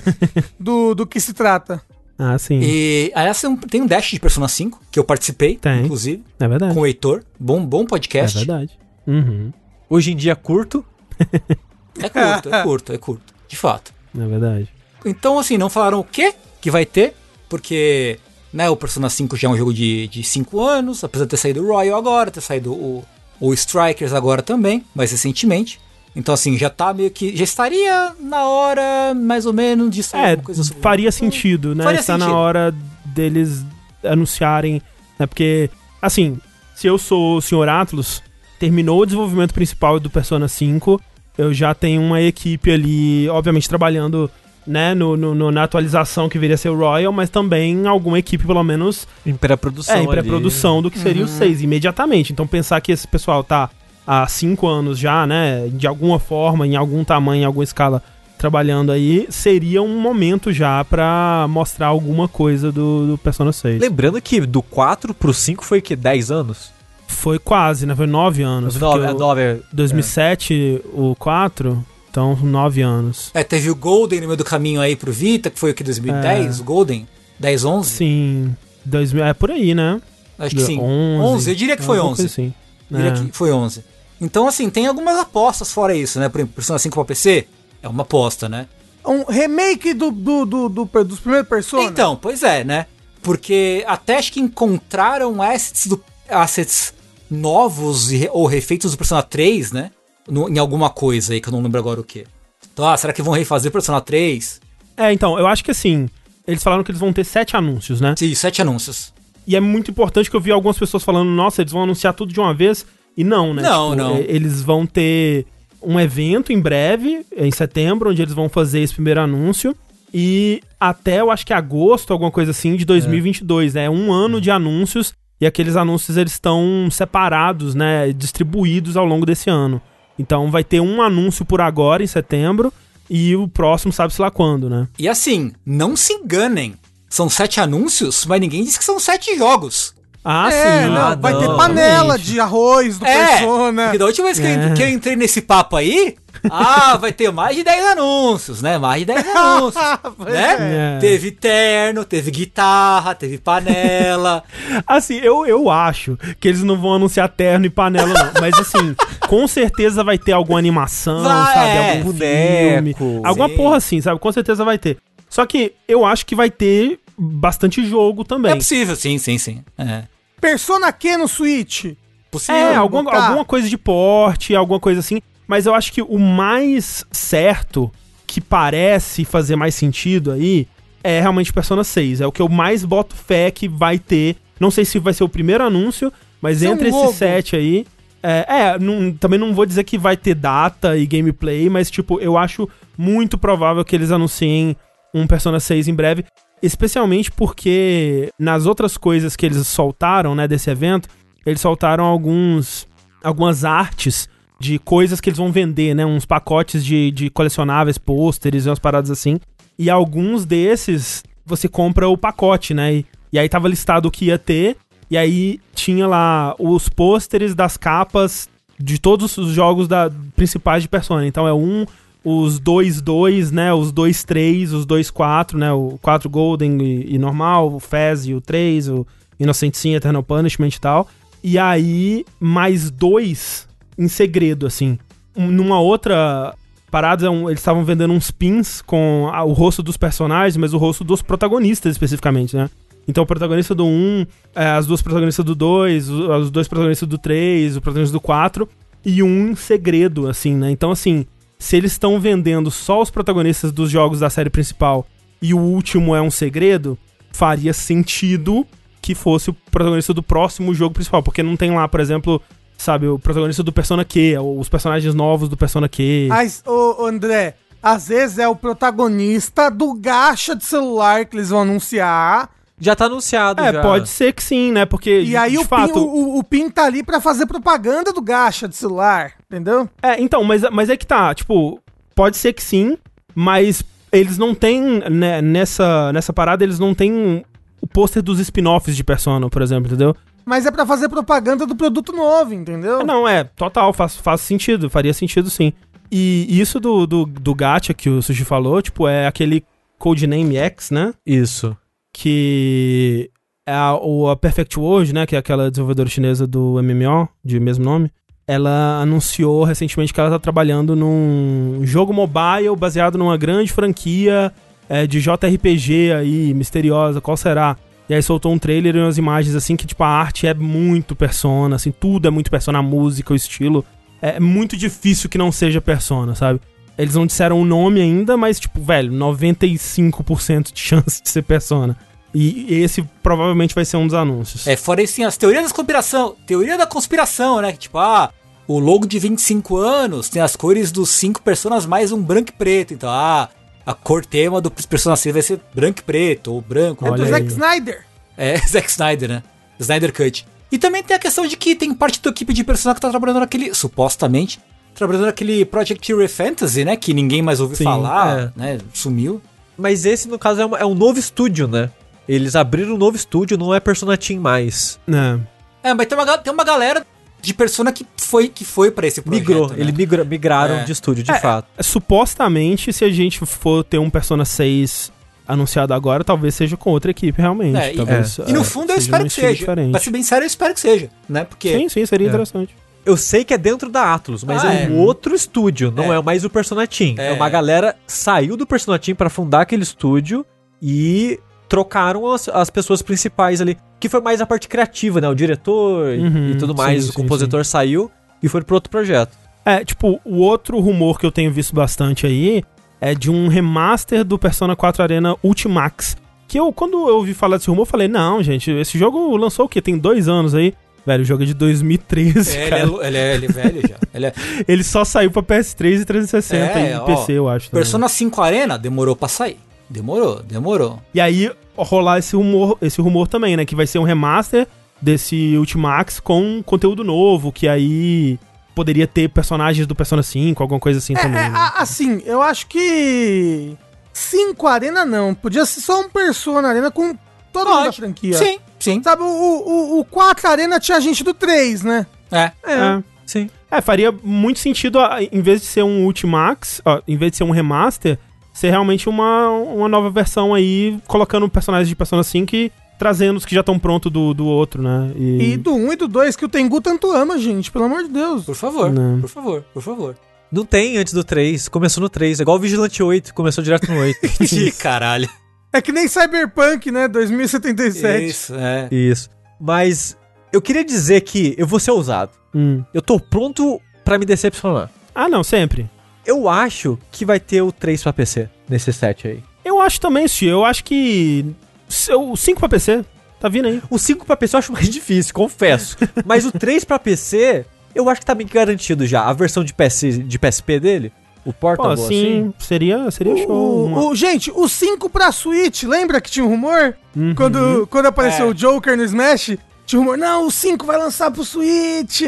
do, 0.60 0.94
do 0.94 1.06
que 1.06 1.18
se 1.20 1.32
trata. 1.32 1.80
Ah, 2.18 2.38
sim. 2.38 2.58
E 2.62 3.12
aliás, 3.14 3.40
tem 3.40 3.50
um- 3.50 3.56
tem 3.56 3.82
um 3.82 3.86
Dash 3.86 4.10
de 4.10 4.20
Persona 4.20 4.48
5, 4.48 4.80
que 4.90 4.98
eu 4.98 5.04
participei, 5.04 5.56
Tem. 5.56 5.84
inclusive, 5.84 6.22
É 6.40 6.48
verdade. 6.48 6.72
com 6.74 6.80
o 6.80 6.86
Heitor. 6.86 7.22
Bom, 7.38 7.64
bom 7.64 7.82
É 7.82 7.86
podcast. 7.86 8.38
verdade. 8.38 8.70
Uhum. 9.06 9.52
Hoje 9.90 10.12
em 10.12 10.16
dia 10.16 10.34
curto. 10.34 10.84
É 11.98 12.08
curto, 12.10 12.54
é 12.54 12.62
curto, 12.62 12.92
é 12.92 12.98
curto. 12.98 13.34
De 13.48 13.56
fato. 13.56 13.90
É 14.18 14.26
verdade. 14.26 14.68
Então, 15.04 15.38
assim, 15.38 15.56
não 15.56 15.70
falaram 15.70 15.98
o 16.00 16.04
que 16.04 16.34
que 16.60 16.70
vai 16.70 16.84
ter, 16.84 17.14
porque 17.48 18.18
né, 18.52 18.68
o 18.68 18.76
Persona 18.76 19.08
5 19.08 19.34
já 19.36 19.48
é 19.48 19.50
um 19.50 19.56
jogo 19.56 19.72
de 19.72 20.22
5 20.22 20.60
anos, 20.60 21.02
apesar 21.04 21.24
de 21.24 21.30
ter 21.30 21.36
saído 21.38 21.62
o 21.62 21.68
Royal 21.68 21.98
agora, 21.98 22.30
ter 22.30 22.40
saído 22.42 22.72
o, 22.72 23.02
o 23.40 23.52
Strikers 23.54 24.12
agora 24.12 24.42
também, 24.42 24.84
mais 24.94 25.10
recentemente. 25.10 25.80
Então, 26.16 26.32
assim, 26.32 26.56
já 26.56 26.70
tá 26.70 26.94
meio 26.94 27.10
que. 27.10 27.36
Já 27.36 27.44
estaria 27.44 28.12
na 28.18 28.48
hora, 28.48 29.14
mais 29.14 29.44
ou 29.44 29.52
menos, 29.52 29.90
de 29.90 30.02
sair 30.02 30.20
É, 30.22 30.30
alguma 30.30 30.44
coisa 30.46 30.64
sobre 30.64 30.82
faria 30.82 31.12
sentido, 31.12 31.74
né? 31.74 31.84
Faria 31.84 32.00
Está 32.00 32.16
na 32.16 32.24
sentido. 32.24 32.38
hora 32.38 32.74
deles 33.04 33.64
anunciarem, 34.02 34.80
né? 35.18 35.26
Porque, 35.26 35.68
assim, 36.00 36.38
se 36.74 36.86
eu 36.86 36.96
sou 36.98 37.36
o 37.36 37.40
Sr. 37.42 37.68
Atlas, 37.68 38.22
terminou 38.58 39.00
o 39.02 39.06
desenvolvimento 39.06 39.52
principal 39.52 40.00
do 40.00 40.08
Persona 40.08 40.48
5, 40.48 41.00
eu 41.36 41.52
já 41.52 41.74
tenho 41.74 42.00
uma 42.00 42.20
equipe 42.20 42.70
ali, 42.70 43.28
obviamente, 43.28 43.68
trabalhando, 43.68 44.30
né, 44.66 44.94
no, 44.94 45.16
no- 45.16 45.34
no- 45.34 45.50
na 45.50 45.64
atualização 45.64 46.28
que 46.28 46.38
viria 46.38 46.54
a 46.54 46.58
ser 46.58 46.70
o 46.70 46.76
Royal, 46.78 47.12
mas 47.12 47.28
também 47.28 47.86
alguma 47.86 48.18
equipe, 48.18 48.44
pelo 48.46 48.64
menos, 48.64 49.06
Em 49.24 49.34
pré-produção. 49.34 49.94
é, 49.94 49.98
em 49.98 50.02
ali. 50.02 50.08
pré-produção 50.10 50.80
do 50.80 50.90
que 50.90 50.98
seria 50.98 51.24
o 51.24 51.28
6, 51.28 51.60
imediatamente. 51.62 52.32
Então 52.32 52.46
pensar 52.46 52.80
que 52.80 52.90
esse 52.90 53.06
pessoal 53.06 53.44
tá 53.44 53.68
há 54.06 54.26
5 54.28 54.66
anos 54.66 54.98
já, 54.98 55.26
né, 55.26 55.68
de 55.72 55.86
alguma 55.86 56.18
forma, 56.18 56.66
em 56.66 56.76
algum 56.76 57.02
tamanho, 57.04 57.42
em 57.42 57.44
alguma 57.44 57.64
escala, 57.64 58.02
trabalhando 58.38 58.92
aí, 58.92 59.26
seria 59.30 59.82
um 59.82 59.98
momento 59.98 60.52
já 60.52 60.84
pra 60.84 61.46
mostrar 61.48 61.86
alguma 61.88 62.28
coisa 62.28 62.70
do, 62.70 63.06
do 63.12 63.18
Persona 63.18 63.52
6. 63.52 63.80
Lembrando 63.80 64.20
que 64.20 64.40
do 64.42 64.62
4 64.62 65.14
pro 65.14 65.32
5 65.32 65.64
foi 65.64 65.80
que 65.80 65.96
10 65.96 66.30
anos? 66.30 66.70
Foi 67.08 67.38
quase, 67.38 67.86
né, 67.86 67.94
foi 67.96 68.06
9 68.06 68.42
anos. 68.42 68.76
Nove, 68.76 68.98
porque 69.00 69.10
é, 69.12 69.14
o- 69.14 69.18
nove, 69.18 69.40
é. 69.40 69.58
2007, 69.72 70.82
o 70.92 71.14
4, 71.18 71.84
então 72.10 72.36
9 72.42 72.82
anos. 72.82 73.30
É, 73.34 73.42
teve 73.42 73.70
o 73.70 73.74
Golden 73.74 74.20
no 74.20 74.26
meio 74.26 74.36
do 74.36 74.44
caminho 74.44 74.80
aí 74.80 74.94
pro 74.96 75.12
Vita, 75.12 75.48
que 75.50 75.58
foi 75.58 75.70
o 75.70 75.74
que, 75.74 75.82
2010? 75.84 76.60
O 76.60 76.64
Golden? 76.64 77.06
10, 77.38 77.64
11? 77.64 77.88
Sim, 77.90 78.56
2000, 78.84 79.24
é 79.24 79.34
por 79.34 79.50
aí, 79.50 79.74
né? 79.74 80.00
Acho 80.38 80.54
que 80.54 80.62
sim. 80.62 80.78
11, 80.78 81.22
11, 81.24 81.50
eu 81.50 81.54
diria 81.56 81.76
que 81.76 81.82
foi 81.82 81.96
alguma 81.96 82.12
11. 82.12 82.22
coisa 82.22 82.32
Assim. 82.32 82.54
Diria 82.90 83.08
É. 83.10 83.12
que 83.14 83.36
foi 83.36 83.50
11. 83.52 83.82
Então, 84.20 84.48
assim, 84.48 84.70
tem 84.70 84.86
algumas 84.86 85.18
apostas 85.18 85.72
fora 85.72 85.94
isso, 85.94 86.18
né? 86.18 86.28
Por 86.28 86.38
exemplo, 86.38 86.54
Persona 86.54 86.78
5 86.78 86.94
pra 86.94 87.04
PC 87.04 87.46
é 87.82 87.88
uma 87.88 88.02
aposta, 88.02 88.48
né? 88.48 88.66
Um 89.06 89.24
remake 89.24 89.92
do, 89.94 90.10
do, 90.10 90.44
do, 90.46 90.68
do- 90.68 91.04
dos 91.04 91.20
primeiros 91.20 91.48
Persona. 91.48 91.84
Então, 91.84 92.16
pois 92.16 92.42
é, 92.42 92.64
né? 92.64 92.86
Porque 93.22 93.84
até 93.86 94.16
acho 94.18 94.32
que 94.32 94.40
encontraram 94.40 95.40
assets, 95.42 95.86
do, 95.86 96.02
assets 96.28 96.94
novos 97.30 98.10
e 98.12 98.28
ou 98.32 98.46
refeitos 98.46 98.92
do 98.92 98.96
Persona 98.96 99.22
3, 99.22 99.72
né? 99.72 99.90
No- 100.28 100.48
em 100.48 100.58
alguma 100.58 100.90
coisa 100.90 101.32
aí 101.34 101.40
que 101.40 101.48
eu 101.48 101.52
não 101.52 101.62
lembro 101.62 101.78
agora 101.78 102.00
o 102.00 102.04
que. 102.04 102.24
Então, 102.72 102.86
ah, 102.88 102.96
será 102.96 103.12
que 103.12 103.22
vão 103.22 103.34
refazer 103.34 103.70
Persona 103.70 104.00
3? 104.00 104.60
É, 104.96 105.12
então, 105.12 105.38
eu 105.38 105.46
acho 105.46 105.62
que 105.62 105.70
assim, 105.70 106.08
eles 106.46 106.62
falaram 106.62 106.82
que 106.82 106.90
eles 106.90 107.00
vão 107.00 107.12
ter 107.12 107.24
sete 107.24 107.56
anúncios, 107.56 108.00
né? 108.00 108.14
Sim, 108.16 108.34
sete 108.34 108.62
anúncios. 108.62 109.12
E 109.46 109.54
é 109.54 109.60
muito 109.60 109.90
importante 109.90 110.28
que 110.30 110.34
eu 110.36 110.40
vi 110.40 110.50
algumas 110.50 110.78
pessoas 110.78 111.04
falando, 111.04 111.28
nossa, 111.30 111.62
eles 111.62 111.72
vão 111.72 111.82
anunciar 111.84 112.12
tudo 112.14 112.32
de 112.32 112.40
uma 112.40 112.52
vez. 112.52 112.84
E 113.16 113.24
não, 113.24 113.54
né? 113.54 113.62
Não, 113.62 113.94
não. 113.94 114.18
e- 114.18 114.26
Eles 114.28 114.62
vão 114.62 114.84
ter 114.86 115.46
um 115.82 115.98
evento 116.00 116.52
em 116.52 116.60
breve, 116.60 117.24
em 117.36 117.50
setembro, 117.50 118.10
onde 118.10 118.20
eles 118.22 118.34
vão 118.34 118.48
fazer 118.48 118.80
esse 118.80 118.92
primeiro 118.94 119.20
anúncio. 119.20 119.74
E 120.12 120.60
até, 120.80 121.20
eu 121.20 121.30
acho 121.30 121.44
que 121.46 121.52
agosto, 121.52 122.12
alguma 122.12 122.30
coisa 122.30 122.50
assim, 122.50 122.76
de 122.76 122.84
2022, 122.84 123.74
né? 123.74 123.84
É 123.84 123.90
um 123.90 124.12
ano 124.12 124.40
de 124.40 124.50
anúncios. 124.50 125.12
E 125.40 125.46
aqueles 125.46 125.76
anúncios, 125.76 126.16
eles 126.16 126.32
estão 126.32 126.88
separados, 126.90 127.74
né? 127.74 128.12
Distribuídos 128.12 128.96
ao 128.96 129.04
longo 129.04 129.26
desse 129.26 129.50
ano. 129.50 129.80
Então 130.18 130.50
vai 130.50 130.64
ter 130.64 130.80
um 130.80 131.02
anúncio 131.02 131.44
por 131.44 131.60
agora, 131.60 132.02
em 132.02 132.06
setembro. 132.06 132.72
E 133.08 133.36
o 133.36 133.46
próximo 133.46 133.92
sabe-se 133.92 134.20
lá 134.20 134.30
quando, 134.30 134.68
né? 134.68 134.88
E 134.98 135.08
assim, 135.08 135.52
não 135.64 135.94
se 135.94 136.12
enganem. 136.12 136.74
São 137.08 137.28
sete 137.28 137.60
anúncios, 137.60 138.26
mas 138.26 138.40
ninguém 138.40 138.64
disse 138.64 138.78
que 138.78 138.84
são 138.84 138.98
sete 138.98 139.36
jogos. 139.38 139.94
Ah, 140.28 140.48
é, 140.52 140.82
sim. 140.82 140.88
não, 140.90 141.00
Ah, 141.02 141.14
vai 141.14 141.32
não, 141.32 141.40
ter 141.40 141.46
panela 141.56 142.02
realmente. 142.02 142.24
de 142.24 142.40
arroz 142.40 142.98
do 142.98 143.06
É, 143.06 143.26
Persona. 143.36 143.82
porque 143.84 143.98
da 143.98 144.04
última 144.06 144.24
vez 144.26 144.38
que, 144.40 144.44
eu, 144.44 144.50
É. 144.50 144.74
que 144.74 144.82
eu 144.82 144.88
entrei 144.88 145.14
nesse 145.14 145.40
papo 145.40 145.76
aí, 145.76 146.16
ah, 146.50 146.96
vai 147.00 147.12
ter 147.12 147.30
mais 147.30 147.54
de 147.54 147.62
10 147.62 147.84
anúncios, 147.92 148.60
né? 148.60 148.76
Mais 148.76 149.00
de 149.00 149.06
10 149.06 149.24
anúncios, 149.36 149.84
né? 150.18 150.96
É. 150.96 150.98
Teve 151.00 151.30
terno, 151.30 152.04
teve 152.04 152.32
guitarra, 152.32 153.14
teve 153.14 153.38
panela. 153.38 154.42
Assim, 154.84 155.14
eu, 155.22 155.46
eu 155.46 155.70
acho 155.70 156.18
que 156.40 156.48
eles 156.48 156.62
não 156.64 156.76
vão 156.76 156.94
anunciar 156.94 157.28
terno 157.28 157.64
e 157.66 157.70
panela, 157.70 158.08
não. 158.08 158.32
Mas 158.40 158.58
assim, 158.58 158.96
com 159.28 159.46
certeza 159.46 160.02
vai 160.02 160.18
ter 160.18 160.32
alguma 160.32 160.58
animação, 160.58 161.22
Vai, 161.22 161.54
sabe? 161.54 161.68
é, 161.68 161.98
Algum 161.98 162.12
filme. 162.12 162.96
Alguma 163.24 163.48
Sim. 163.48 163.56
porra 163.56 163.76
assim, 163.76 164.00
sabe? 164.00 164.18
Com 164.18 164.32
certeza 164.32 164.64
vai 164.64 164.76
ter. 164.76 164.96
Só 165.28 165.46
que 165.46 165.72
eu 165.86 166.04
acho 166.04 166.26
que 166.26 166.34
vai 166.34 166.50
ter 166.50 166.98
bastante 167.16 167.84
jogo 167.88 168.24
também. 168.24 168.52
É 168.52 168.56
possível, 168.56 168.94
sim, 168.96 169.18
sim, 169.18 169.38
sim. 169.38 169.62
É 169.78 170.02
Persona 170.50 170.92
Q 170.92 171.16
no 171.16 171.26
Switch. 171.28 171.86
possível. 172.30 172.60
É, 172.60 172.76
alguma, 172.76 173.02
botar. 173.04 173.26
alguma 173.28 173.44
coisa 173.44 173.68
de 173.68 173.76
porte, 173.76 174.54
alguma 174.54 174.78
coisa 174.78 175.00
assim. 175.00 175.20
Mas 175.48 175.66
eu 175.66 175.74
acho 175.74 175.92
que 175.92 176.02
o 176.02 176.18
mais 176.18 177.04
certo, 177.10 177.90
que 178.26 178.40
parece 178.40 179.24
fazer 179.24 179.56
mais 179.56 179.74
sentido 179.74 180.30
aí, 180.32 180.66
é 181.02 181.20
realmente 181.20 181.52
Persona 181.52 181.82
6. 181.84 182.20
É 182.20 182.26
o 182.26 182.32
que 182.32 182.42
eu 182.42 182.48
mais 182.48 182.84
boto 182.84 183.14
fé 183.14 183.50
que 183.50 183.68
vai 183.68 183.98
ter. 183.98 184.36
Não 184.60 184.70
sei 184.70 184.84
se 184.84 184.98
vai 184.98 185.12
ser 185.14 185.24
o 185.24 185.28
primeiro 185.28 185.64
anúncio, 185.64 186.12
mas 186.40 186.62
um 186.62 186.72
entre 186.72 186.90
logo. 186.90 187.04
esses 187.06 187.16
sete 187.16 187.56
aí. 187.56 187.86
É, 188.22 188.46
é, 188.48 188.78
não- 188.78 189.12
também 189.12 189.38
não 189.38 189.54
vou 189.54 189.66
dizer 189.66 189.84
que 189.84 189.98
vai 189.98 190.16
ter 190.16 190.34
data 190.34 190.96
e 190.96 191.06
gameplay, 191.06 191.68
mas 191.68 191.90
tipo, 191.90 192.18
eu 192.20 192.36
acho 192.36 192.68
muito 192.98 193.36
provável 193.38 193.84
que 193.84 193.94
eles 193.94 194.10
anunciem 194.10 194.76
um 195.14 195.26
Persona 195.26 195.60
6 195.60 195.86
em 195.88 195.94
breve. 195.94 196.24
Especialmente 196.62 197.30
porque 197.30 198.30
nas 198.38 198.66
outras 198.66 198.96
coisas 198.96 199.36
que 199.36 199.44
eles 199.44 199.66
soltaram, 199.66 200.34
né, 200.34 200.48
desse 200.48 200.70
evento, 200.70 201.08
eles 201.44 201.60
soltaram 201.60 202.04
alguns 202.04 202.86
algumas 203.22 203.64
artes 203.64 204.28
de 204.58 204.78
coisas 204.78 205.20
que 205.20 205.28
eles 205.28 205.38
vão 205.38 205.52
vender, 205.52 205.94
né? 205.94 206.06
Uns 206.06 206.24
pacotes 206.24 206.84
de, 206.84 207.10
de 207.10 207.28
colecionáveis, 207.28 207.98
pôsteres 207.98 208.64
e 208.64 208.68
umas 208.68 208.78
paradas 208.78 209.10
assim. 209.10 209.38
E 209.78 209.90
alguns 209.90 210.44
desses 210.44 211.22
você 211.44 211.68
compra 211.68 212.08
o 212.08 212.16
pacote, 212.16 212.72
né? 212.72 212.94
E, 212.94 213.06
e 213.32 213.38
aí 213.38 213.48
tava 213.48 213.68
listado 213.68 214.08
o 214.08 214.10
que 214.10 214.26
ia 214.26 214.38
ter. 214.38 214.76
E 215.10 215.16
aí 215.16 215.60
tinha 215.74 216.06
lá 216.06 216.54
os 216.58 216.88
pôsteres 216.88 217.54
das 217.54 217.76
capas 217.76 218.48
de 218.78 218.98
todos 218.98 219.36
os 219.38 219.52
jogos 219.52 219.86
da, 219.86 220.10
principais 220.34 220.82
de 220.82 220.88
Persona. 220.88 221.26
Então 221.26 221.46
é 221.46 221.52
um, 221.52 221.86
os 222.28 222.58
2-2, 222.60 223.52
né? 223.52 223.72
Os 223.72 223.92
2-3, 223.92 224.72
os 224.72 224.84
2-4, 224.84 225.54
né? 225.56 225.72
O 225.72 225.96
4 226.02 226.28
Golden 226.28 226.76
e, 226.82 227.14
e 227.14 227.18
normal, 227.18 227.72
o 227.72 227.78
Fez 227.78 228.26
e 228.26 228.34
o 228.34 228.40
3, 228.40 228.88
o 228.88 229.06
Innocent 229.38 229.74
Sim, 229.76 229.94
Eternal 229.94 230.24
Punishment 230.24 230.70
e 230.74 230.80
tal. 230.80 231.06
E 231.44 231.56
aí, 231.56 232.24
mais 232.40 232.90
dois 232.90 233.68
em 233.96 234.08
segredo, 234.08 234.66
assim. 234.66 234.98
Um- 235.36 235.52
numa 235.52 235.78
outra 235.80 236.52
parada, 236.90 237.30
um- 237.30 237.48
eles 237.48 237.60
estavam 237.60 237.84
vendendo 237.84 238.12
uns 238.12 238.32
pins 238.32 238.82
com 238.82 239.26
o 239.46 239.52
rosto 239.52 239.80
dos 239.80 239.96
personagens, 239.96 240.56
mas 240.56 240.74
o 240.74 240.78
rosto 240.78 241.04
dos 241.04 241.22
protagonistas 241.22 241.92
especificamente, 241.92 242.56
né? 242.56 242.68
Então 243.06 243.22
o 243.22 243.26
protagonista 243.26 243.72
do 243.72 243.86
1, 243.86 244.26
é, 244.52 244.66
as 244.70 244.84
duas 244.84 245.00
protagonistas 245.00 245.44
do 245.44 245.54
2, 245.54 246.10
o- 246.10 246.28
os 246.38 246.50
dois 246.50 246.66
protagonistas 246.66 247.08
do 247.08 247.18
3, 247.18 247.76
o 247.76 247.80
protagonista 247.80 248.12
do 248.16 248.20
4, 248.20 248.68
e 249.04 249.22
um 249.22 249.50
em 249.50 249.54
segredo, 249.54 250.28
assim, 250.28 250.56
né? 250.56 250.72
Então, 250.72 250.90
assim, 250.90 251.24
se 251.58 251.76
eles 251.76 251.92
estão 251.92 252.20
vendendo 252.20 252.70
só 252.70 253.00
os 253.00 253.10
protagonistas 253.10 253.72
dos 253.72 253.90
jogos 253.90 254.20
da 254.20 254.30
série 254.30 254.50
principal 254.50 255.06
e 255.40 255.54
o 255.54 255.58
último 255.58 256.14
é 256.14 256.20
um 256.20 256.30
segredo, 256.30 256.98
faria 257.32 257.72
sentido 257.72 258.66
que 259.00 259.14
fosse 259.14 259.50
o 259.50 259.54
protagonista 259.70 260.12
do 260.12 260.22
próximo 260.22 260.74
jogo 260.74 260.94
principal, 260.94 261.22
porque 261.22 261.42
não 261.42 261.56
tem 261.56 261.70
lá, 261.70 261.86
por 261.86 262.00
exemplo, 262.00 262.42
sabe, 262.76 263.06
o 263.06 263.18
protagonista 263.18 263.62
do 263.62 263.72
Persona 263.72 264.04
Q, 264.04 264.38
os 264.58 264.68
personagens 264.68 265.14
novos 265.14 265.48
do 265.48 265.56
Persona 265.56 265.88
Q. 265.88 266.26
Mas, 266.28 266.62
ô, 266.66 267.06
André, 267.06 267.54
às 267.82 268.08
vezes 268.08 268.38
é 268.38 268.48
o 268.48 268.56
protagonista 268.56 269.70
do 269.70 269.94
gacha 269.94 270.56
de 270.56 270.64
celular 270.64 271.24
que 271.24 271.36
eles 271.36 271.50
vão 271.50 271.60
anunciar. 271.60 272.50
Já 272.78 272.94
tá 272.94 273.06
anunciado, 273.06 273.62
é, 273.62 273.72
já. 273.72 273.80
pode 273.80 274.08
ser 274.08 274.32
que 274.32 274.42
sim, 274.42 274.70
né? 274.72 274.84
Porque 274.84 275.22
E 275.22 275.36
aí 275.36 275.52
de 275.52 275.58
o, 275.58 275.64
fato, 275.64 275.94
pin, 275.94 275.98
o, 276.00 276.38
o- 276.38 276.44
PIN 276.44 276.68
tá 276.70 276.84
ali 276.84 277.02
pra 277.02 277.20
fazer 277.20 277.46
propaganda 277.46 278.12
do 278.12 278.20
gacha 278.20 278.68
de 278.68 278.76
celular, 278.76 279.32
entendeu? 279.50 279.88
É, 280.02 280.20
então, 280.20 280.44
mas, 280.44 280.62
mas 280.70 280.90
é 280.90 280.96
que 280.96 281.06
tá, 281.06 281.34
tipo, 281.34 281.80
pode 282.14 282.36
ser 282.36 282.52
que 282.52 282.62
sim, 282.62 282.98
mas 283.34 283.82
eles 284.12 284.36
não 284.38 284.54
têm, 284.54 285.00
né, 285.10 285.40
nessa, 285.40 286.12
nessa 286.12 286.32
parada, 286.32 286.62
eles 286.64 286.78
não 286.78 286.94
têm 286.94 287.44
o 287.80 287.86
pôster 287.86 288.22
dos 288.22 288.38
spin-offs 288.40 288.94
de 288.96 289.02
Persona, 289.04 289.48
por 289.48 289.62
exemplo, 289.62 289.86
entendeu? 289.88 290.14
Mas 290.44 290.64
é 290.66 290.70
pra 290.70 290.86
fazer 290.86 291.08
propaganda 291.08 291.66
do 291.66 291.74
produto 291.74 292.12
novo, 292.12 292.52
entendeu? 292.54 293.00
Ah, 293.00 293.04
Não, 293.04 293.26
é, 293.26 293.42
total, 293.44 293.92
faz, 293.92 294.16
faz 294.16 294.40
sentido, 294.42 294.88
faria 294.90 295.12
sentido 295.14 295.50
sim. 295.50 295.72
E 296.12 296.46
isso 296.60 296.78
do, 296.78 297.04
do, 297.06 297.26
do 297.26 297.54
gacha 297.54 297.92
que 297.92 298.08
o 298.08 298.22
Sushi 298.22 298.44
falou, 298.44 298.80
tipo, 298.80 299.08
é 299.08 299.26
aquele 299.26 299.64
Codename 299.98 300.56
X, 300.56 300.90
né? 300.92 301.12
Isso. 301.26 301.76
Que 302.18 303.30
é 303.68 303.72
a, 303.72 303.90
a 304.32 304.36
Perfect 304.36 304.78
World, 304.78 305.12
né? 305.12 305.26
Que 305.26 305.36
é 305.36 305.38
aquela 305.38 305.70
desenvolvedora 305.70 306.08
chinesa 306.08 306.46
do 306.46 306.80
MMO, 306.82 307.28
de 307.44 307.60
mesmo 307.60 307.84
nome. 307.84 308.10
Ela 308.48 309.00
anunciou 309.02 309.64
recentemente 309.64 310.14
que 310.14 310.20
ela 310.20 310.30
tá 310.30 310.38
trabalhando 310.38 310.96
num 310.96 311.80
jogo 311.82 312.14
mobile 312.14 312.74
baseado 312.78 313.18
numa 313.18 313.36
grande 313.36 313.70
franquia 313.70 314.50
é, 314.88 315.06
de 315.06 315.20
JRPG 315.20 316.12
aí, 316.12 316.54
misteriosa, 316.54 317.20
qual 317.20 317.36
será? 317.36 317.76
E 318.08 318.14
aí 318.14 318.22
soltou 318.22 318.50
um 318.50 318.58
trailer 318.58 318.96
e 318.96 319.00
umas 319.00 319.18
imagens 319.18 319.54
assim 319.54 319.76
que, 319.76 319.86
tipo, 319.86 320.02
a 320.02 320.08
arte 320.08 320.46
é 320.46 320.54
muito 320.54 321.14
persona, 321.14 321.76
assim, 321.76 321.90
tudo 321.90 322.28
é 322.28 322.30
muito 322.30 322.50
persona, 322.50 322.78
a 322.78 322.82
música, 322.82 323.34
o 323.34 323.36
estilo. 323.36 323.84
É 324.22 324.40
muito 324.40 324.74
difícil 324.74 325.28
que 325.28 325.36
não 325.36 325.52
seja 325.52 325.82
persona, 325.82 326.34
sabe? 326.34 326.60
Eles 326.96 327.14
não 327.14 327.26
disseram 327.26 327.60
o 327.60 327.64
nome 327.64 328.00
ainda, 328.00 328.38
mas, 328.38 328.58
tipo, 328.58 328.80
velho, 328.80 329.12
95% 329.12 330.72
de 330.72 330.80
chance 330.80 331.22
de 331.22 331.28
ser 331.28 331.42
persona. 331.42 331.96
E 332.34 332.82
esse 332.82 333.02
provavelmente 333.22 333.74
vai 333.74 333.84
ser 333.84 333.96
um 333.96 334.06
dos 334.06 334.14
anúncios. 334.14 334.66
É, 334.66 334.76
fora 334.76 335.02
isso, 335.02 335.16
tem 335.16 335.24
as 335.24 335.36
teorias 335.36 335.64
da 335.64 335.74
conspiração. 335.74 336.36
Teoria 336.46 336.76
da 336.76 336.86
conspiração, 336.86 337.60
né? 337.62 337.72
Que 337.72 337.78
tipo, 337.78 337.96
ah, 337.98 338.30
o 338.68 338.78
logo 338.78 339.06
de 339.06 339.18
25 339.18 339.76
anos 339.78 340.28
tem 340.28 340.42
as 340.42 340.54
cores 340.56 340.92
dos 340.92 341.10
cinco 341.10 341.40
personas 341.40 341.86
mais 341.86 342.12
um 342.12 342.20
branco 342.20 342.50
e 342.50 342.52
preto. 342.52 342.92
Então, 342.92 343.08
ah, 343.08 343.48
a 343.86 343.94
cor 343.94 344.24
tema 344.26 344.60
do 344.60 344.70
Persona 344.70 345.16
6 345.16 345.32
vai 345.32 345.42
ser 345.42 345.60
branco 345.74 346.00
e 346.00 346.02
preto, 346.02 346.52
ou 346.52 346.60
branco. 346.60 347.06
É 347.06 347.10
Olha 347.10 347.16
do 347.16 347.24
aí. 347.24 347.30
Zack 347.30 347.46
Snyder. 347.46 348.04
É, 348.36 348.58
Zack 348.68 348.90
Snyder, 348.90 349.28
né? 349.28 349.42
Snyder 349.78 350.12
Cut. 350.12 350.46
E 350.70 350.78
também 350.78 351.02
tem 351.02 351.16
a 351.16 351.20
questão 351.20 351.46
de 351.46 351.56
que 351.56 351.74
tem 351.76 351.94
parte 351.94 352.20
da 352.20 352.28
equipe 352.30 352.52
de 352.52 352.64
Persona 352.64 352.94
que 352.94 353.00
tá 353.00 353.08
trabalhando 353.08 353.40
naquele, 353.40 353.72
supostamente, 353.72 354.58
trabalhando 354.94 355.26
naquele 355.26 355.64
Project 355.64 356.10
Hero 356.12 356.28
Fantasy, 356.28 356.84
né? 356.84 356.96
Que 356.96 357.14
ninguém 357.14 357.40
mais 357.40 357.60
ouviu 357.60 357.76
Sim, 357.76 357.84
falar, 357.84 358.52
né? 358.56 358.78
Sumiu. 358.92 359.40
Mas 359.78 360.04
esse, 360.04 360.26
no 360.28 360.38
caso, 360.38 360.60
é, 360.60 360.66
uma- 360.66 360.78
é 360.78 360.84
um 360.84 360.94
novo 360.94 361.18
estúdio, 361.18 361.68
né? 361.68 361.90
Eles 362.28 362.56
abriram 362.56 362.94
um 362.94 362.98
novo 362.98 363.16
estúdio, 363.16 363.56
não 363.56 363.74
é 363.74 363.80
Persona 363.80 364.16
Team 364.16 364.40
mais. 364.40 364.98
É. 365.08 365.90
É, 365.90 365.94
mas 365.94 366.06
tem 366.06 366.18
uma, 366.18 366.38
tem 366.38 366.52
uma 366.52 366.64
galera 366.64 367.06
de 367.40 367.54
Persona 367.54 367.92
que 367.92 368.04
foi, 368.16 368.48
que 368.48 368.64
foi 368.64 368.90
pra 368.90 369.06
esse 369.06 369.22
projeto, 369.22 369.40
Migrou, 369.48 369.68
né? 369.68 369.76
eles 369.78 369.94
migra- 369.94 370.24
migraram 370.24 370.76
É. 370.76 370.84
de 370.84 370.90
estúdio, 370.92 371.22
de 371.22 371.30
É, 371.30 371.38
fato. 371.38 371.68
Supostamente, 371.80 372.92
se 372.92 373.04
a 373.04 373.08
gente 373.10 373.44
for 373.46 373.84
ter 373.84 373.98
um 373.98 374.10
Persona 374.10 374.44
6 374.44 375.12
anunciado 375.46 375.94
agora, 375.94 376.24
talvez 376.24 376.54
seja 376.56 376.76
com 376.76 376.90
outra 376.90 377.10
equipe, 377.12 377.40
realmente. 377.40 377.76
É, 377.76 377.92
e- 377.92 377.96
talvez, 377.96 378.38
E 378.38 378.52
no 378.52 378.62
é, 378.62 378.64
fundo 378.64 378.90
eu 378.90 378.96
espero 378.98 379.22
num 379.22 379.28
que 379.28 379.34
seja. 379.34 379.54
diferente. 379.54 379.90
Pra 379.92 380.00
ser 380.00 380.10
bem 380.10 380.22
sério, 380.24 380.42
eu 380.44 380.48
espero 380.48 380.74
que 380.74 380.80
seja, 380.80 381.08
né? 381.28 381.44
Porque 381.44 381.78
Sim, 381.78 381.88
sim, 381.88 382.04
seria 382.06 382.26
É. 382.26 382.28
interessante. 382.30 382.74
Eu 383.04 383.16
sei 383.16 383.44
que 383.44 383.54
é 383.54 383.58
dentro 383.58 383.88
da 383.88 384.12
Atlus, 384.12 384.42
mas 384.42 384.64
Ah, 384.64 384.74
é 384.74 384.88
um 384.88 384.96
é. 384.96 385.00
outro 385.00 385.32
estúdio, 385.36 385.92
não 385.94 386.12
é, 386.12 386.16
É. 386.16 386.22
mais 386.22 386.44
o 386.44 386.50
Persona 386.50 386.84
Team. 386.88 387.14
É. 387.18 387.28
É. 387.28 387.32
uma 387.32 387.48
galera 387.48 387.94
saiu 388.04 388.56
do 388.56 388.66
Persona 388.66 388.98
Team 388.98 389.14
pra 389.14 389.30
fundar 389.30 389.60
aquele 389.60 389.84
estúdio 389.84 390.44
e 390.82 391.38
trocaram 391.68 392.30
as, 392.32 392.48
as 392.48 392.70
pessoas 392.70 393.02
principais 393.02 393.60
ali, 393.60 393.76
que 393.98 394.08
foi 394.08 394.20
mais 394.20 394.40
a 394.40 394.46
parte 394.46 394.68
criativa, 394.68 395.20
né? 395.20 395.28
O 395.28 395.34
diretor 395.34 396.14
e- 396.14 396.18
Uhum, 396.20 396.50
e 396.50 396.54
tudo 396.56 396.74
mais, 396.74 397.04
sim, 397.04 397.10
o 397.10 397.12
sim, 397.12 397.22
compositor 397.22 397.64
saiu 397.64 398.10
e 398.42 398.48
foi 398.48 398.62
pro 398.62 398.74
outro 398.76 398.90
projeto. 398.90 399.36
É, 399.64 399.84
tipo, 399.84 400.20
o 400.24 400.36
outro 400.38 400.78
rumor 400.78 401.18
que 401.18 401.26
eu 401.26 401.32
tenho 401.32 401.50
visto 401.52 401.74
bastante 401.74 402.24
aí 402.26 402.62
é 403.00 403.14
de 403.14 403.30
um 403.30 403.48
remaster 403.48 404.24
do 404.24 404.38
Persona 404.38 404.76
4 404.76 405.02
Arena 405.02 405.36
Ultimax. 405.42 406.16
Que 406.48 406.60
eu, 406.60 406.72
quando 406.72 407.08
eu 407.08 407.16
ouvi 407.16 407.34
falar 407.34 407.56
desse 407.56 407.68
rumor, 407.68 407.84
falei, 407.84 408.06
não, 408.06 408.40
gente, 408.42 408.70
esse 408.70 408.96
jogo 408.96 409.36
lançou 409.36 409.66
o 409.66 409.68
quê? 409.68 409.82
Tem 409.82 409.98
dois 409.98 410.28
anos 410.28 410.54
aí. 410.54 410.72
Velho, 411.04 411.22
o 411.22 411.24
jogo 411.24 411.42
é 411.42 411.46
de 411.46 411.54
2013, 411.54 412.56
É, 412.56 412.66
ele, 412.66 412.74
é, 412.74 413.06
ele, 413.06 413.16
é, 413.16 413.34
ele 413.34 413.46
é 413.46 413.48
velho 413.48 413.80
já. 413.88 413.96
Ele 414.14 414.26
é, 414.26 414.32
Ele 414.66 414.82
só 414.84 415.04
saiu 415.04 415.30
pra 415.30 415.42
PS3 415.42 416.00
e 416.00 416.04
360 416.04 416.78
É, 416.78 416.92
e 416.92 416.94
ó, 416.96 417.04
PC, 417.04 417.32
eu 417.32 417.48
acho. 417.48 417.70
também. 417.70 417.82
Persona 417.82 418.08
5 418.08 418.40
Arena 418.42 418.76
demorou 418.78 419.14
pra 419.16 419.28
sair. 419.28 419.56
Demorou, 419.88 420.42
demorou. 420.42 421.00
E 421.14 421.20
aí 421.20 421.50
rolar 421.76 422.18
esse 422.18 422.34
rumor, 422.34 422.78
esse 422.80 423.00
rumor 423.00 423.28
também, 423.28 423.56
né? 423.56 423.64
Que 423.64 423.74
vai 423.76 423.86
ser 423.86 423.98
um 423.98 424.02
remaster 424.04 424.66
desse 425.00 425.56
Ultimax 425.56 426.18
com 426.20 426.62
conteúdo 426.64 427.04
novo, 427.04 427.52
que 427.52 427.68
aí 427.68 428.38
poderia 428.74 429.06
ter 429.06 429.28
personagens 429.28 429.86
do 429.86 429.94
Persona 429.94 430.22
5, 430.22 430.62
alguma 430.62 430.80
coisa 430.80 430.98
assim 430.98 431.14
É, 431.14 431.18
também. 431.20 431.40
é, 431.40 431.48
né? 431.50 431.56
a- 431.58 431.82
assim, 431.82 432.22
eu 432.26 432.42
acho 432.42 432.66
que. 432.66 433.76
5 434.12 434.66
Arena 434.66 435.04
não. 435.04 435.34
Podia 435.34 435.64
ser 435.66 435.80
só 435.80 436.00
um 436.00 436.08
Persona 436.08 436.68
Arena 436.68 436.90
com 436.90 437.14
todo 437.52 437.66
mundo 437.68 437.76
da 437.78 437.84
Pode. 437.84 437.96
franquia. 437.98 438.36
Sim, 438.38 438.58
sim. 438.78 439.02
Sabe, 439.02 439.22
o, 439.22 439.26
o, 439.26 440.00
o 440.00 440.04
4 440.04 440.48
Arena 440.48 440.80
tinha 440.80 441.00
gente 441.00 441.22
do 441.22 441.34
3, 441.34 441.82
né? 441.82 442.06
É. 442.32 442.50
É. 442.64 443.02
Sim. 443.26 443.50
É, 443.70 443.80
faria 443.80 444.10
muito 444.22 444.58
sentido, 444.60 444.98
a- 445.00 445.18
em 445.22 445.40
vez 445.42 445.60
de 445.60 445.66
ser 445.66 445.82
um 445.82 446.04
Ultimax, 446.04 446.80
ó, 446.84 447.00
em 447.06 447.16
vez 447.16 447.32
de 447.32 447.38
ser 447.38 447.44
um 447.44 447.50
remaster, 447.50 448.18
ser 448.56 448.70
realmente 448.70 449.06
uma, 449.06 449.50
uma 449.50 449.88
nova 449.88 450.08
versão 450.08 450.54
aí, 450.54 450.98
colocando 451.06 451.46
personagens 451.46 451.88
de 451.88 451.94
Persona 451.94 452.22
5 452.22 452.56
e 452.56 452.72
trazendo 452.98 453.36
os 453.36 453.44
que 453.44 453.54
já 453.54 453.60
estão 453.60 453.78
prontos 453.78 454.10
do, 454.10 454.32
do 454.32 454.46
outro, 454.46 454.82
né? 454.82 455.12
E 455.14 455.58
do 455.58 455.74
1 455.74 455.92
e 455.92 455.96
do 455.96 456.08
2 456.08 456.34
que 456.34 456.44
o 456.46 456.48
Tengu 456.48 456.80
tanto 456.80 457.10
ama, 457.12 457.38
gente, 457.38 457.70
pelo 457.70 457.84
amor 457.84 458.04
de 458.04 458.08
Deus. 458.08 458.44
Por 458.46 458.54
favor, 458.54 458.90
Não. 458.90 459.20
por 459.20 459.28
favor, 459.28 459.62
por 459.74 459.82
favor. 459.82 460.16
Não 460.50 460.64
tem 460.64 460.96
antes 460.96 461.12
do 461.12 461.22
3, 461.22 461.68
começou 461.68 462.00
no 462.00 462.08
3, 462.08 462.40
é 462.40 462.42
igual 462.42 462.56
o 462.56 462.60
Vigilante 462.60 463.02
8, 463.02 463.34
começou 463.34 463.62
direto 463.62 463.92
no 463.92 464.00
8. 464.00 464.18
Ih, 464.54 464.72
caralho. 464.72 465.28
É 465.70 465.82
que 465.82 465.92
nem 465.92 466.08
Cyberpunk, 466.08 466.90
né? 466.90 467.08
2077. 467.08 468.24
Isso, 468.24 468.54
é. 468.54 468.88
Isso. 468.90 469.28
Mas 469.60 470.16
eu 470.50 470.62
queria 470.62 470.84
dizer 470.84 471.20
que 471.20 471.54
eu 471.58 471.66
vou 471.66 471.78
ser 471.78 471.90
ousado. 471.90 472.32
Hum. 472.54 472.82
Eu 472.94 473.02
tô 473.02 473.20
pronto 473.20 473.78
pra 474.02 474.18
me 474.18 474.24
decepcionar. 474.24 474.90
Ah, 475.14 475.28
não, 475.28 475.44
sempre. 475.44 475.90
Eu 476.26 476.48
acho 476.48 476.98
que 477.12 477.24
vai 477.24 477.38
ter 477.40 477.62
o 477.62 477.70
3 477.72 478.02
pra 478.02 478.12
PC 478.12 478.48
nesse 478.68 478.92
set 478.92 479.26
aí. 479.28 479.42
Eu 479.64 479.80
acho 479.80 480.00
também, 480.00 480.26
Steve, 480.28 480.50
eu 480.52 480.64
acho 480.64 480.82
que 480.84 481.44
se- 481.88 482.12
o 482.12 482.36
5 482.36 482.60
pra 482.60 482.68
PC 482.68 483.04
tá 483.40 483.48
vindo 483.48 483.68
aí. 483.68 483.82
O 483.90 483.98
5 483.98 484.24
pra 484.26 484.36
PC 484.36 484.56
eu 484.56 484.58
acho 484.58 484.72
mais 484.72 484.88
difícil, 484.90 485.32
confesso. 485.34 485.96
Mas 486.24 486.44
o 486.44 486.52
3 486.52 486.84
pra 486.84 486.98
PC, 486.98 487.64
eu 487.94 488.08
acho 488.08 488.20
que 488.20 488.26
tá 488.26 488.34
bem 488.34 488.46
garantido 488.46 489.06
já. 489.06 489.24
A 489.24 489.32
versão 489.32 489.62
de, 489.64 489.72
PS, 489.72 490.18
de 490.24 490.38
PSP 490.38 490.80
dele, 490.80 491.12
o 491.44 491.52
Pô, 491.52 491.60
Portable, 491.76 491.92
assim, 491.94 492.38
assim. 492.40 492.54
seria, 492.58 493.10
seria 493.10 493.36
show. 493.36 493.48
O, 493.88 494.08
o- 494.10 494.14
gente, 494.16 494.50
o 494.54 494.68
5 494.68 495.08
pra 495.08 495.30
Switch, 495.32 495.84
lembra 495.84 496.20
que 496.20 496.30
tinha 496.30 496.44
um 496.44 496.48
rumor? 496.48 496.96
Uhum. 497.14 497.34
Quando, 497.34 497.86
quando 497.88 498.06
apareceu 498.06 498.46
É. 498.46 498.50
o 498.50 498.54
Joker 498.54 498.96
no 498.96 499.04
Smash, 499.04 499.56
tinha 499.86 500.00
um 500.00 500.04
rumor, 500.04 500.18
não, 500.18 500.46
o 500.46 500.50
5 500.50 500.84
vai 500.86 500.98
lançar 500.98 501.30
pro 501.30 501.44
Switch. 501.44 502.22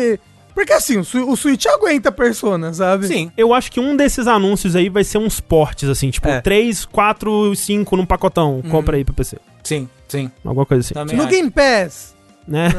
Porque 0.59 0.73
assim, 0.73 0.99
o, 0.99 1.37
Switch 1.37 1.67
aguenta 1.67 2.11
Persona, 2.11 2.75
sabe? 2.75 3.07
Sim. 3.07 3.31
Eu 3.37 3.55
acho 3.55 3.71
que 3.71 3.79
um 3.79 3.97
desses 3.97 4.27
anúncios 4.27 4.75
aí 4.75 4.89
vai 4.89 5.05
ser 5.05 5.19
uns 5.19 5.39
portes, 5.39 5.89
assim, 5.89 6.11
tipo, 6.11 6.27
É. 6.27 6.41
3, 6.41 6.85
4, 6.85 7.55
5 7.55 7.97
num 7.97 8.05
pacotão. 8.05 8.61
Compra 8.69 8.97
aí 8.97 9.05
pra 9.05 9.15
PC. 9.15 9.39
Sim, 9.63 9.89
sim. 10.09 10.29
Alguma 10.45 10.67
coisa 10.67 10.81
assim. 10.81 10.95
Também 10.95 11.15
No 11.15 11.23
acho. 11.23 11.31
Game 11.31 11.49
Pass. 11.49 12.13
Né? 12.49 12.71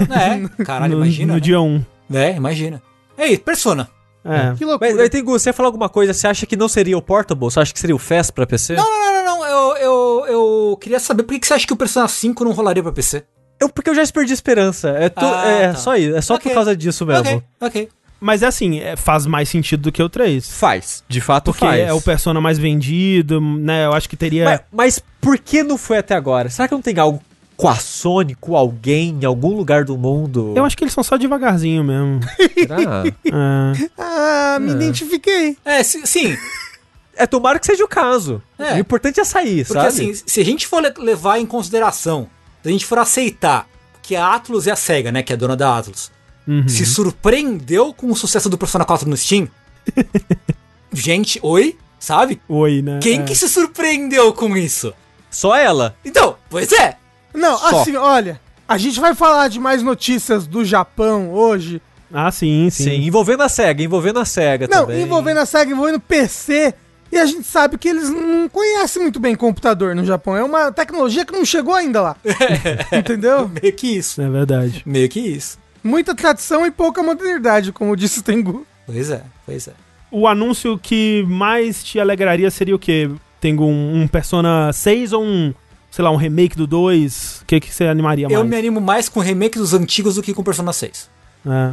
É, 0.59 0.59
caralho, 0.65 0.97
no, 0.97 1.05
imagina. 1.05 1.27
no 1.27 1.33
né? 1.35 1.39
dia 1.39 1.61
1. 1.61 1.85
É, 2.13 2.35
imagina. 2.35 2.83
Ei, 3.17 3.37
Persona. 3.37 3.89
É. 4.25 4.53
Que 4.57 4.65
loucura. 4.65 4.93
Mas, 4.95 5.09
tem 5.09 5.23
você 5.23 5.53
falar 5.53 5.69
alguma 5.69 5.87
coisa, 5.87 6.13
você 6.13 6.27
acha 6.27 6.45
que 6.45 6.57
não 6.57 6.67
seria 6.67 6.97
o 6.97 7.01
Portable? 7.01 7.45
Você 7.45 7.61
acha 7.61 7.71
que 7.73 7.79
seria 7.79 7.95
o 7.95 7.99
Fast 7.99 8.33
pra 8.33 8.45
PC? 8.45 8.75
Não, 8.75 8.83
não, 8.83 8.99
não, 8.99 9.13
não, 9.13 9.23
não. 9.23 9.45
Eu, 9.45 9.77
eu, 9.77 10.25
eu 10.27 10.77
queria 10.81 10.99
saber 10.99 11.23
por 11.23 11.31
que 11.31 11.39
que 11.39 11.47
você 11.47 11.53
acha 11.53 11.65
que 11.65 11.71
o 11.71 11.77
Persona 11.77 12.09
5 12.09 12.43
não 12.43 12.51
rolaria 12.51 12.83
pra 12.83 12.91
PC? 12.91 13.23
Eu, 13.59 13.69
porque 13.69 13.89
eu 13.89 13.95
já 13.95 14.05
perdi 14.07 14.33
esperança. 14.33 14.89
É, 14.89 15.09
tu- 15.09 15.25
Ah, 15.25 15.47
é 15.47 15.67
tá. 15.69 15.75
só 15.75 15.95
isso, 15.95 16.15
é 16.15 16.21
só 16.21 16.35
Ok. 16.35 16.49
por 16.49 16.55
causa 16.55 16.75
disso 16.75 17.05
mesmo. 17.05 17.21
Ok, 17.27 17.43
ok. 17.59 17.89
Mas 18.21 18.43
é 18.43 18.47
assim, 18.47 18.79
é, 18.79 18.95
faz 18.97 19.25
mais 19.25 19.47
sentido 19.47 19.81
do 19.83 19.91
que 19.91 20.03
o 20.03 20.09
3. 20.09 20.49
Faz, 20.49 21.03
de 21.07 21.21
fato 21.21 21.45
Porque 21.51 21.65
faz. 21.65 21.79
é 21.79 21.93
o 21.93 22.01
Persona 22.01 22.41
mais 22.41 22.57
vendido, 22.57 23.39
né? 23.39 23.85
Eu 23.85 23.93
acho 23.93 24.09
que 24.09 24.17
teria. 24.17 24.43
Mas, 24.45 24.61
mas 24.71 25.03
por 25.21 25.37
que 25.37 25.63
não 25.63 25.77
foi 25.77 25.97
até 25.99 26.15
agora? 26.15 26.49
Será 26.49 26.67
que 26.67 26.73
não 26.73 26.81
tem 26.81 26.97
algo 26.99 27.21
com 27.55 27.67
a 27.69 27.75
Sony, 27.75 28.35
com 28.35 28.55
alguém, 28.57 29.17
em 29.21 29.25
algum 29.25 29.55
lugar 29.55 29.85
do 29.85 29.97
mundo? 29.97 30.53
Eu 30.55 30.65
acho 30.65 30.75
que 30.77 30.83
eles 30.83 30.93
são 30.93 31.03
só 31.03 31.15
devagarzinho 31.17 31.81
mesmo. 31.83 32.19
Será? 32.57 33.03
É. 33.07 33.89
Ah, 33.97 34.57
me 34.59 34.69
É. 34.71 34.73
identifiquei. 34.73 35.57
É, 35.63 35.81
si- 35.83 36.05
sim. 36.05 36.37
é 37.15 37.25
tomara 37.25 37.57
que 37.59 37.65
seja 37.65 37.83
o 37.83 37.87
caso. 37.87 38.41
É. 38.57 38.73
O 38.75 38.79
importante 38.79 39.19
é 39.19 39.23
sair, 39.23 39.65
Porque 39.65 39.73
sabe? 39.81 39.87
assim, 39.87 40.13
se 40.25 40.39
a 40.41 40.45
gente 40.45 40.67
for 40.67 40.81
le- 40.81 40.93
levar 40.97 41.39
em 41.39 41.45
consideração, 41.45 42.27
a 42.63 42.69
gente 42.69 42.85
for 42.85 42.97
aceitar 42.99 43.67
que 44.01 44.15
a 44.15 44.33
Atlus 44.33 44.67
é 44.67 44.71
a 44.71 44.75
SEGA, 44.75 45.11
né, 45.11 45.21
que 45.23 45.31
é 45.31 45.35
a 45.35 45.37
dona 45.37 45.55
da 45.55 45.77
Atlus, 45.77 46.11
Uhum. 46.47 46.67
se 46.67 46.83
surpreendeu 46.85 47.93
com 47.93 48.07
o 48.11 48.15
sucesso 48.15 48.49
do 48.49 48.57
Persona 48.57 48.83
4 48.83 49.07
no 49.07 49.15
Steam, 49.15 49.47
gente, 50.93 51.39
oi, 51.43 51.77
sabe? 51.99 52.41
Oi, 52.47 52.81
né? 52.81 52.99
Quem 53.01 53.19
É. 53.21 53.23
que 53.23 53.35
se 53.35 53.47
surpreendeu 53.47 54.33
com 54.33 54.55
isso? 54.57 54.93
Só 55.29 55.55
ela. 55.55 55.95
Então, 56.03 56.37
pois 56.49 56.71
é. 56.71 56.97
Não, 57.33 57.57
Só. 57.57 57.81
assim, 57.81 57.95
olha, 57.95 58.41
a 58.67 58.77
gente 58.77 58.99
vai 58.99 59.13
falar 59.13 59.47
de 59.47 59.59
mais 59.59 59.83
notícias 59.83 60.47
do 60.47 60.65
Japão 60.65 61.31
hoje. 61.31 61.81
Ah, 62.11 62.31
sim, 62.31 62.67
sim. 62.71 62.85
Sim, 62.85 62.95
envolvendo 63.03 63.43
a 63.43 63.49
SEGA, 63.49 63.83
envolvendo 63.83 64.19
a 64.19 64.25
SEGA 64.25 64.67
Não, 64.67 64.81
também. 64.87 65.03
envolvendo 65.03 65.37
a 65.37 65.45
SEGA, 65.45 65.71
envolvendo 65.71 65.99
PC. 65.99 66.73
E 67.11 67.17
a 67.17 67.25
gente 67.25 67.43
sabe 67.43 67.77
que 67.77 67.87
eles 67.87 68.09
não 68.09 68.47
conhecem 68.49 69.01
muito 69.01 69.19
bem 69.19 69.35
computador 69.35 69.95
no 69.95 70.05
Japão. 70.05 70.37
É 70.37 70.43
uma 70.43 70.71
tecnologia 70.71 71.25
que 71.25 71.33
não 71.33 71.43
chegou 71.43 71.73
ainda 71.73 72.01
lá. 72.01 72.15
Entendeu? 72.93 73.49
Meio 73.49 73.73
que 73.73 73.97
isso. 73.97 74.21
É 74.21 74.29
verdade. 74.29 74.83
Meio 74.85 75.09
que 75.09 75.19
isso. 75.19 75.57
Muita 75.83 76.13
tradição 76.13 76.65
e 76.65 76.71
pouca 76.71 77.01
modernidade, 77.01 77.71
como 77.71 77.95
disse 77.95 78.19
o 78.19 78.23
Tengu. 78.23 78.65
Pois 78.85 79.09
é, 79.09 79.23
pois 79.45 79.67
é. 79.67 79.73
O 80.11 80.27
anúncio 80.27 80.77
que 80.77 81.23
mais 81.27 81.83
te 81.83 81.99
alegraria 81.99 82.49
seria 82.51 82.75
o 82.75 82.79
quê? 82.79 83.09
Tem 83.39 83.57
um, 83.59 84.01
um 84.01 84.07
Persona 84.07 84.71
6 84.73 85.13
ou 85.13 85.23
um, 85.23 85.53
sei 85.89 86.03
lá, 86.03 86.11
um 86.11 86.15
remake 86.15 86.57
do 86.57 86.67
2? 86.67 87.41
O 87.41 87.45
que, 87.45 87.59
que 87.59 87.73
você 87.73 87.85
animaria 87.85 88.27
mais? 88.27 88.37
Eu 88.37 88.45
me 88.45 88.55
animo 88.55 88.81
mais 88.81 89.07
com 89.07 89.19
o 89.19 89.23
remake 89.23 89.57
dos 89.57 89.73
antigos 89.73 90.15
do 90.15 90.21
que 90.21 90.33
com 90.33 90.43
Persona 90.43 90.73
6. 90.73 91.09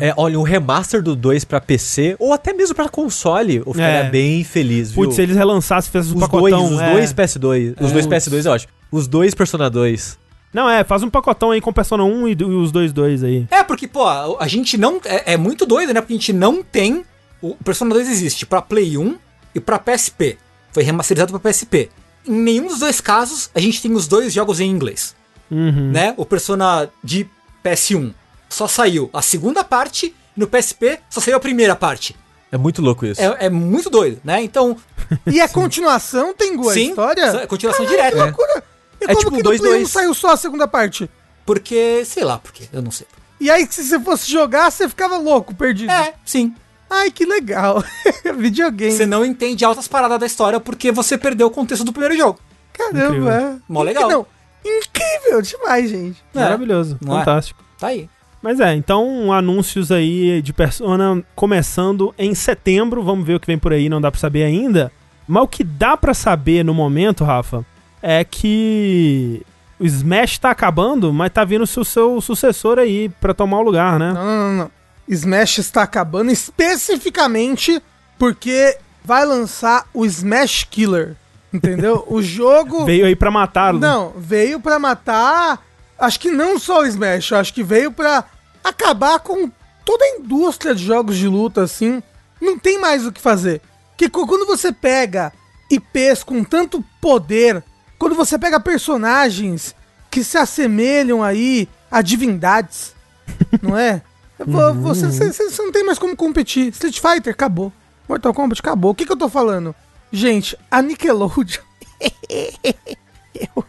É. 0.00 0.08
É, 0.08 0.14
olha, 0.16 0.38
um 0.38 0.42
remaster 0.42 1.02
do 1.02 1.16
2 1.16 1.44
pra 1.44 1.60
PC, 1.60 2.16
ou 2.18 2.32
até 2.32 2.52
mesmo 2.52 2.74
pra 2.74 2.88
console, 2.88 3.56
eu 3.66 3.72
ficaria 3.72 4.00
É. 4.06 4.10
bem 4.10 4.44
feliz, 4.44 4.90
viu? 4.92 5.02
Putz, 5.04 5.16
se 5.16 5.22
eles 5.22 5.36
relançassem, 5.36 5.90
fizessem 5.90 6.12
um 6.12 6.16
os 6.16 6.20
pacotão. 6.22 6.60
dois, 6.68 6.72
os 6.72 6.80
é. 6.80 6.92
dois 6.92 7.12
PS2. 7.12 7.74
Os 7.80 7.90
É. 7.90 7.92
dois 7.92 8.06
PS2 8.06 8.46
é 8.46 8.50
ótimo. 8.50 8.72
Os 8.92 9.08
dois 9.08 9.34
Persona 9.34 9.68
2. 9.68 10.18
Não, 10.54 10.70
é, 10.70 10.84
faz 10.84 11.02
um 11.02 11.10
pacotão 11.10 11.50
aí 11.50 11.60
com 11.60 11.72
Persona 11.72 12.04
1 12.04 12.28
e, 12.28 12.32
e 12.32 12.44
os 12.44 12.70
dois 12.72 12.92
dois 12.92 13.22
aí. 13.24 13.46
É, 13.50 13.62
porque, 13.64 13.86
pô, 13.88 14.04
a, 14.04 14.36
a 14.44 14.48
gente 14.48 14.78
não. 14.78 15.00
É, 15.04 15.34
é 15.34 15.36
muito 15.36 15.66
doido, 15.66 15.92
né? 15.92 16.00
Porque 16.00 16.14
a 16.14 16.16
gente 16.16 16.32
não 16.32 16.62
tem. 16.62 17.04
O 17.42 17.54
Persona 17.56 17.92
2 17.92 18.08
existe 18.08 18.46
pra 18.46 18.62
Play 18.62 18.96
1 18.96 19.16
e 19.54 19.60
pra 19.60 19.78
PSP. 19.78 20.38
Foi 20.72 20.82
remasterizado 20.82 21.38
pra 21.38 21.50
PSP. 21.50 21.90
Em 22.26 22.32
nenhum 22.32 22.68
dos 22.68 22.78
dois 22.78 23.00
casos 23.00 23.50
a 23.54 23.60
gente 23.60 23.82
tem 23.82 23.92
os 23.92 24.06
dois 24.08 24.32
jogos 24.32 24.60
em 24.60 24.70
inglês. 24.70 25.14
Uhum. 25.50 25.90
Né? 25.92 26.14
O 26.16 26.24
Persona 26.24 26.88
de 27.04 27.26
PS1 27.64 28.12
só 28.48 28.66
saiu 28.68 29.10
a 29.12 29.22
segunda 29.22 29.62
parte, 29.64 30.14
no 30.36 30.46
PSP 30.46 30.98
só 31.10 31.20
saiu 31.20 31.36
a 31.36 31.40
primeira 31.40 31.74
parte. 31.76 32.16
É 32.52 32.56
muito 32.56 32.80
louco 32.80 33.04
isso. 33.04 33.20
É, 33.20 33.46
é 33.46 33.50
muito 33.50 33.90
doido, 33.90 34.20
né? 34.24 34.42
Então, 34.42 34.76
E 35.26 35.40
a 35.40 35.48
continuação, 35.48 36.32
Tengu, 36.34 36.70
a 36.70 36.72
sim, 36.74 36.90
história? 36.90 37.22
é 37.42 37.46
continuação 37.46 37.84
direta. 37.84 38.16
loucura. 38.24 38.62
E 39.00 39.04
É 39.04 39.06
como 39.08 39.18
tipo 39.18 39.30
que 39.32 39.36
no 39.38 39.42
dois, 39.42 39.60
Play 39.60 39.72
1 39.72 39.76
dois. 39.78 39.90
saiu 39.90 40.14
só 40.14 40.32
a 40.32 40.36
segunda 40.36 40.66
parte? 40.68 41.10
Porque, 41.44 42.04
sei 42.04 42.24
lá, 42.24 42.38
porque 42.38 42.68
eu 42.72 42.80
não 42.82 42.90
sei. 42.90 43.06
E 43.38 43.50
aí, 43.50 43.66
se 43.70 43.84
você 43.84 44.00
fosse 44.00 44.30
jogar, 44.30 44.70
você 44.70 44.88
ficava 44.88 45.16
louco, 45.18 45.54
perdido. 45.54 45.90
É, 45.92 46.14
sim. 46.24 46.54
Ai, 46.88 47.10
que 47.10 47.26
legal. 47.26 47.82
Videogame. 48.38 48.92
Você 48.92 49.04
não 49.06 49.24
entende 49.24 49.64
altas 49.64 49.86
paradas 49.88 50.18
da 50.18 50.26
história 50.26 50.58
porque 50.60 50.90
você 50.92 51.18
perdeu 51.18 51.48
o 51.48 51.50
contexto 51.50 51.84
do 51.84 51.92
primeiro 51.92 52.16
jogo. 52.16 52.38
Caramba. 52.72 53.04
Incrível. 53.06 53.30
é. 53.30 53.56
Mó 53.68 53.82
legal. 53.82 54.08
Não, 54.08 54.26
incrível 54.64 55.42
demais, 55.42 55.90
gente. 55.90 56.24
É, 56.34 56.38
Maravilhoso, 56.40 56.96
não 57.00 57.16
é? 57.16 57.18
fantástico. 57.20 57.62
Tá 57.78 57.88
aí. 57.88 58.08
Mas 58.46 58.60
é, 58.60 58.72
então 58.76 59.32
anúncios 59.32 59.90
aí 59.90 60.40
de 60.40 60.52
Persona 60.52 61.20
começando 61.34 62.14
em 62.16 62.32
setembro, 62.32 63.02
vamos 63.02 63.26
ver 63.26 63.34
o 63.34 63.40
que 63.40 63.46
vem 63.48 63.58
por 63.58 63.72
aí, 63.72 63.88
não 63.88 64.00
dá 64.00 64.08
pra 64.08 64.20
saber 64.20 64.44
ainda. 64.44 64.92
Mas 65.26 65.42
o 65.42 65.48
que 65.48 65.64
dá 65.64 65.96
pra 65.96 66.14
saber 66.14 66.64
no 66.64 66.72
momento, 66.72 67.24
Rafa, 67.24 67.66
é 68.00 68.22
que 68.22 69.42
o 69.80 69.84
Smash 69.84 70.38
tá 70.38 70.52
acabando, 70.52 71.12
mas 71.12 71.32
tá 71.32 71.42
vindo 71.42 71.62
o 71.62 71.66
seu, 71.66 71.84
seu 71.84 72.20
sucessor 72.20 72.78
aí 72.78 73.08
pra 73.20 73.34
tomar 73.34 73.58
o 73.58 73.62
lugar, 73.62 73.98
né? 73.98 74.12
Não, 74.12 74.24
não, 74.24 74.36
não, 74.36 74.54
não. 74.58 74.70
Smash 75.08 75.58
está 75.58 75.82
acabando 75.82 76.30
especificamente 76.30 77.82
porque 78.16 78.78
vai 79.04 79.24
lançar 79.24 79.86
o 79.92 80.06
Smash 80.06 80.62
Killer. 80.70 81.16
Entendeu? 81.52 82.04
O 82.06 82.22
jogo. 82.22 82.84
Veio 82.84 83.06
aí 83.06 83.16
pra 83.16 83.28
matá-lo. 83.28 83.80
Não, 83.80 84.12
veio 84.16 84.60
pra 84.60 84.78
matar. 84.78 85.66
Acho 85.98 86.20
que 86.20 86.30
não 86.30 86.60
só 86.60 86.82
o 86.82 86.86
Smash, 86.86 87.32
acho 87.32 87.52
que 87.52 87.64
veio 87.64 87.90
pra 87.90 88.24
acabar 88.68 89.18
com 89.20 89.50
toda 89.84 90.04
a 90.04 90.16
indústria 90.18 90.74
de 90.74 90.84
jogos 90.84 91.16
de 91.16 91.28
luta, 91.28 91.62
assim. 91.62 92.02
Não 92.40 92.58
tem 92.58 92.78
mais 92.80 93.06
o 93.06 93.12
que 93.12 93.20
fazer. 93.20 93.60
Que 93.96 94.08
quando 94.08 94.46
você 94.46 94.72
pega 94.72 95.32
IPs 95.70 96.22
com 96.22 96.44
tanto 96.44 96.84
poder, 97.00 97.62
quando 97.98 98.14
você 98.14 98.38
pega 98.38 98.60
personagens 98.60 99.74
que 100.10 100.22
se 100.22 100.36
assemelham 100.38 101.22
aí 101.22 101.68
a 101.90 102.02
divindades, 102.02 102.94
não 103.62 103.76
é? 103.76 104.02
Vo- 104.38 104.74
Você, 104.74 105.10
você, 105.10 105.32
você 105.50 105.62
não 105.62 105.72
tem 105.72 105.84
mais 105.84 105.98
como 105.98 106.14
competir. 106.14 106.68
Street 106.68 107.00
Fighter, 107.00 107.32
acabou. 107.32 107.72
Mortal 108.08 108.34
Kombat, 108.34 108.60
acabou. 108.60 108.90
O 108.90 108.94
que, 108.94 109.06
que 109.06 109.12
eu 109.12 109.16
tô 109.16 109.28
falando? 109.28 109.74
Gente, 110.12 110.56
a 110.70 110.82
Nickelodeon. 110.82 111.62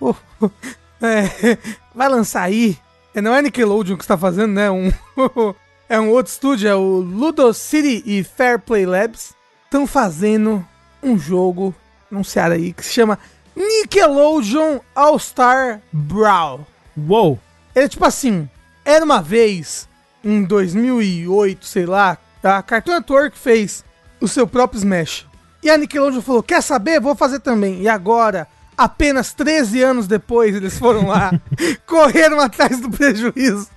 É, 1.02 1.58
vai 1.94 2.08
lançar 2.08 2.42
aí. 2.42 2.78
É, 3.14 3.20
Não 3.20 3.34
é 3.34 3.40
Nickelodeon 3.40 3.96
que 3.96 4.02
está 4.02 4.18
fazendo, 4.18 4.52
né? 4.52 4.70
Um, 4.70 4.90
é 5.88 6.00
um 6.00 6.10
outro 6.10 6.32
estúdio, 6.32 6.68
é 6.68 6.74
o 6.74 6.98
Ludocity 6.98 8.02
e 8.04 8.24
Fair 8.24 8.58
Play 8.58 8.84
Labs. 8.84 9.34
Estão 9.64 9.86
fazendo 9.86 10.66
um 11.02 11.18
jogo 11.18 11.74
anunciado 12.10 12.54
aí 12.54 12.72
que 12.72 12.84
se 12.84 12.92
chama 12.92 13.18
Nickelodeon 13.54 14.80
All 14.94 15.18
Star 15.18 15.80
Brawl. 15.92 16.66
Uou. 16.96 17.38
Ele 17.74 17.86
é 17.86 17.88
tipo 17.88 18.04
assim, 18.04 18.48
era 18.84 19.04
uma 19.04 19.22
vez, 19.22 19.88
em 20.24 20.42
2008, 20.42 21.64
sei 21.66 21.86
lá, 21.86 22.18
a 22.42 22.62
Cartoon 22.62 22.94
Network 22.94 23.38
fez 23.38 23.84
o 24.20 24.26
seu 24.26 24.46
próprio 24.46 24.78
Smash. 24.78 25.26
E 25.62 25.70
a 25.70 25.78
Nickelodeon 25.78 26.20
falou, 26.20 26.42
quer 26.42 26.62
saber? 26.62 27.00
Vou 27.00 27.14
fazer 27.14 27.40
também. 27.40 27.80
E 27.80 27.88
agora, 27.88 28.46
apenas 28.76 29.32
13 29.32 29.82
anos 29.82 30.06
depois, 30.06 30.54
eles 30.54 30.78
foram 30.78 31.06
lá, 31.08 31.32
correram 31.86 32.40
atrás 32.40 32.80
do 32.80 32.90
prejuízo 32.90 33.68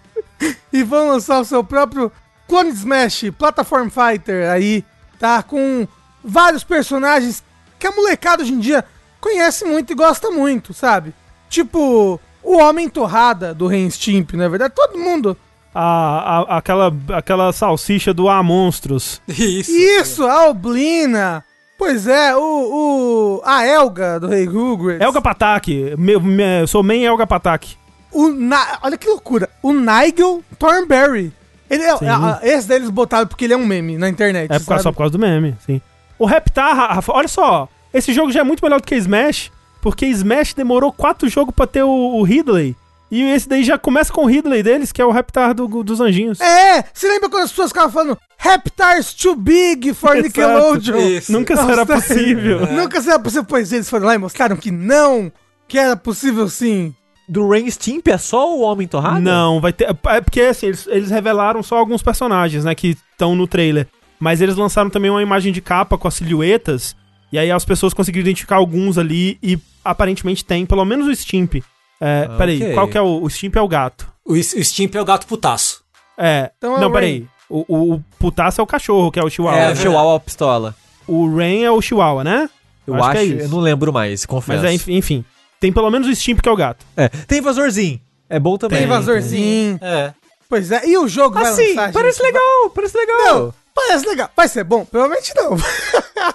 e 0.72 0.84
vão 0.84 1.10
lançar 1.10 1.40
o 1.40 1.46
seu 1.46 1.64
próprio 1.64 2.12
Clone 2.48 2.70
Smash 2.70 3.26
Platform 3.38 3.90
Fighter 3.90 4.50
aí, 4.50 4.84
tá? 5.20 5.42
Com 5.44 5.88
vários 6.24 6.64
personagens 6.64 7.44
que 7.80 7.88
a 7.88 7.92
molecada 7.92 8.42
hoje 8.44 8.54
em 8.54 8.60
dia 8.60 8.84
conhece 9.20 9.66
muito 9.66 9.92
e 9.92 9.96
gosta 9.96 10.32
muito, 10.32 10.74
sabe? 10.74 11.14
Tipo, 11.50 12.20
o 12.44 12.58
Homem 12.58 12.88
Torrada 12.90 13.54
do 13.54 13.68
Ren 13.68 13.90
Stimp, 13.90 14.34
não 14.34 14.46
é 14.46 14.50
verdade? 14.50 14.74
Todo 14.76 14.98
mundo. 14.98 15.38
A, 15.74 16.40
a- 16.40 16.58
aquela, 16.58 16.92
aquela 17.16 17.54
salsicha 17.54 18.14
do 18.14 18.28
A 18.30 18.42
Monstros. 18.42 19.22
Isso. 19.28 19.72
Isso, 19.72 20.26
a 20.26 20.48
Oblina. 20.50 21.44
Pois 21.78 22.08
é, 22.08 22.36
o, 22.36 22.42
o 22.42 23.42
a 23.46 23.66
Elga 23.66 24.20
do 24.20 24.28
Rei 24.28 24.46
Rugrats. 24.46 25.00
Elga 25.02 25.22
Patak. 25.22 25.96
Meu, 25.98 26.20
me- 26.20 26.62
eu 26.62 26.68
sou 26.68 26.82
main 26.82 27.04
Elga 27.04 27.28
Patak. 27.28 27.78
O 28.12 28.30
Na- 28.30 28.80
Olha 28.82 28.98
que 28.98 29.08
loucura. 29.08 29.48
O 29.62 29.72
Nigel 29.74 30.44
Thornberry. 30.58 31.32
Ele 31.70 31.84
é, 31.84 31.92
a- 31.92 32.40
esse 32.44 32.68
deles 32.68 32.90
botaram 32.90 33.28
porque 33.28 33.46
ele 33.46 33.54
é 33.54 33.58
um 33.58 33.66
meme 33.66 33.98
na 33.98 34.10
internet. 34.10 34.52
É 34.52 34.58
por 34.60 34.66
causa, 34.68 34.84
só 34.84 34.92
por 34.92 35.00
causa 35.00 35.12
do 35.12 35.20
meme, 35.20 35.56
sim. 35.66 35.82
O 36.18 36.26
Reptar, 36.26 36.76
Rafa, 36.76 37.14
olha 37.14 37.28
só. 37.28 37.68
Esse 37.94 38.12
jogo 38.14 38.32
já 38.32 38.40
é 38.40 38.44
muito 38.44 38.64
melhor 38.64 38.80
do 38.82 38.88
que 38.88 38.96
Smash, 38.96 39.52
porque 39.82 40.06
Smash 40.08 40.54
demorou 40.54 40.92
quatro 40.92 41.28
jogos 41.30 41.54
pra 41.54 41.68
ter 41.68 41.84
o, 41.84 41.90
o 41.90 42.24
Ridley. 42.24 42.76
E 43.10 43.22
esse 43.24 43.48
daí 43.48 43.64
já 43.64 43.78
começa 43.78 44.12
com 44.12 44.24
o 44.24 44.26
Ridley 44.28 44.62
deles, 44.62 44.92
que 44.92 45.02
é 45.02 45.06
o 45.06 45.12
Reptar 45.12 45.54
do- 45.54 45.82
dos 45.84 46.02
anjinhos. 46.02 46.42
É, 46.42 46.84
você 46.94 47.08
lembra 47.08 47.30
quando 47.30 47.44
as 47.44 47.50
pessoas 47.52 47.70
ficavam 47.70 47.92
falando 47.92 48.18
Reptar's 48.38 49.14
too 49.14 49.36
big 49.36 49.94
for 49.94 50.12
Exato. 50.18 50.24
Nickelodeon? 50.28 50.98
Isso. 51.08 51.32
Nunca 51.32 51.56
Nossa, 51.56 51.68
será 51.68 51.86
possível. 51.86 52.68
Nunca 52.74 53.02
será 53.02 53.18
possível, 53.20 53.46
pois 53.46 53.72
eles 53.72 53.90
foram 53.90 54.08
lá 54.08 54.16
e 54.16 54.18
mostraram 54.18 54.58
que 54.58 54.72
não, 54.72 55.32
que 55.68 55.78
era 55.78 55.96
possível 55.96 56.50
sim. 56.50 56.94
Do 57.30 57.50
Rain 57.50 57.70
Stimp 57.70 58.08
é 58.08 58.18
só 58.18 58.56
o 58.56 58.62
Homem 58.62 58.88
Torrado? 58.88 59.20
Não, 59.22 59.60
vai 59.60 59.74
ter. 59.74 59.90
É 60.08 60.22
porque 60.22 60.42
assim, 60.42 60.68
eles, 60.68 60.88
eles 60.88 61.10
revelaram 61.10 61.62
só 61.62 61.78
alguns 61.78 62.02
personagens, 62.02 62.64
né, 62.64 62.74
que 62.74 62.98
estão 63.12 63.36
no 63.36 63.46
trailer. 63.48 63.88
Mas 64.20 64.40
eles 64.42 64.56
lançaram 64.56 64.90
também 64.90 65.12
uma 65.12 65.22
imagem 65.22 65.52
de 65.54 65.62
capa 65.62 65.98
com 65.98 66.08
as 66.08 66.14
silhuetas. 66.14 66.96
E 67.32 67.38
aí 67.38 67.52
as 67.52 67.66
pessoas 67.66 67.94
conseguiram 67.94 68.26
identificar 68.26 68.56
alguns 68.56 68.98
ali. 68.98 69.38
E 69.44 69.60
aparentemente 69.84 70.44
tem, 70.44 70.66
pelo 70.66 70.84
menos 70.86 71.06
o 71.08 71.16
Stimp. 71.16 71.56
É, 72.00 72.28
Ah, 72.30 72.36
peraí, 72.38 72.62
ok. 72.62 72.74
qual 72.74 72.88
que 72.88 72.98
é 72.98 73.02
o. 73.02 73.24
O 73.24 73.30
Stimp 73.30 73.56
é 73.56 73.62
o 73.62 73.68
gato. 73.68 74.08
O, 74.26 74.34
o 74.34 74.44
Stimp 74.44 74.96
é 74.96 75.02
o 75.02 75.06
gato 75.06 75.26
putaço. 75.28 75.82
É. 76.18 76.52
Então 76.58 76.78
é 76.78 76.80
não, 76.82 76.90
o 76.90 76.92
peraí. 76.92 77.26
O, 77.50 77.66
o, 77.68 77.94
o 77.96 78.04
putaço 78.20 78.60
é 78.60 78.64
o 78.64 78.68
cachorro, 78.68 79.12
que 79.12 79.20
é 79.20 79.24
o 79.24 79.30
Chihuahua. 79.30 79.60
É, 79.60 79.68
né? 79.68 79.74
o 79.74 79.76
Chihuahua 79.76 80.20
Pistola. 80.20 80.76
O 81.08 81.36
Rain 81.38 81.64
é 81.64 81.72
o 81.72 81.82
Chihuahua, 81.82 82.24
né? 82.24 82.50
Eu 82.86 82.96
Acho 82.96 83.04
acho, 83.06 83.12
que 83.14 83.18
é 83.18 83.24
isso. 83.24 83.46
eu 83.46 83.50
não 83.50 83.60
lembro 83.60 83.92
mais, 83.94 84.26
confesso. 84.26 84.62
Mas 84.62 84.70
é, 84.70 84.74
enf- 84.74 84.88
enfim. 84.90 85.24
Tem 85.60 85.72
pelo 85.72 85.90
menos 85.90 86.08
o 86.08 86.16
Stimp, 86.16 86.40
que 86.42 86.50
é 86.50 86.52
o 86.52 86.56
gato. 86.56 86.86
É, 86.96 87.08
tem 87.10 87.40
invasorzinho. 87.40 88.00
É 88.30 88.40
bom 88.40 88.58
também. 88.58 88.78
Tem 88.80 88.86
invasorzinho. 88.88 89.80
É. 89.82 90.14
Pois 90.50 90.72
é, 90.72 90.86
e 90.88 90.98
o 90.98 91.08
jogo 91.08 91.36
vai 91.36 91.46
Assim, 91.52 91.70
lançar, 91.70 91.92
parece 91.94 92.18
gente? 92.20 92.26
legal, 92.28 92.70
parece 92.74 92.98
legal. 92.98 93.18
Não, 93.36 93.54
parece 93.74 94.06
legal. 94.08 94.30
Vai 94.36 94.48
ser 94.48 94.64
bom? 94.64 94.86
Provavelmente 94.86 95.34
não. 95.36 95.58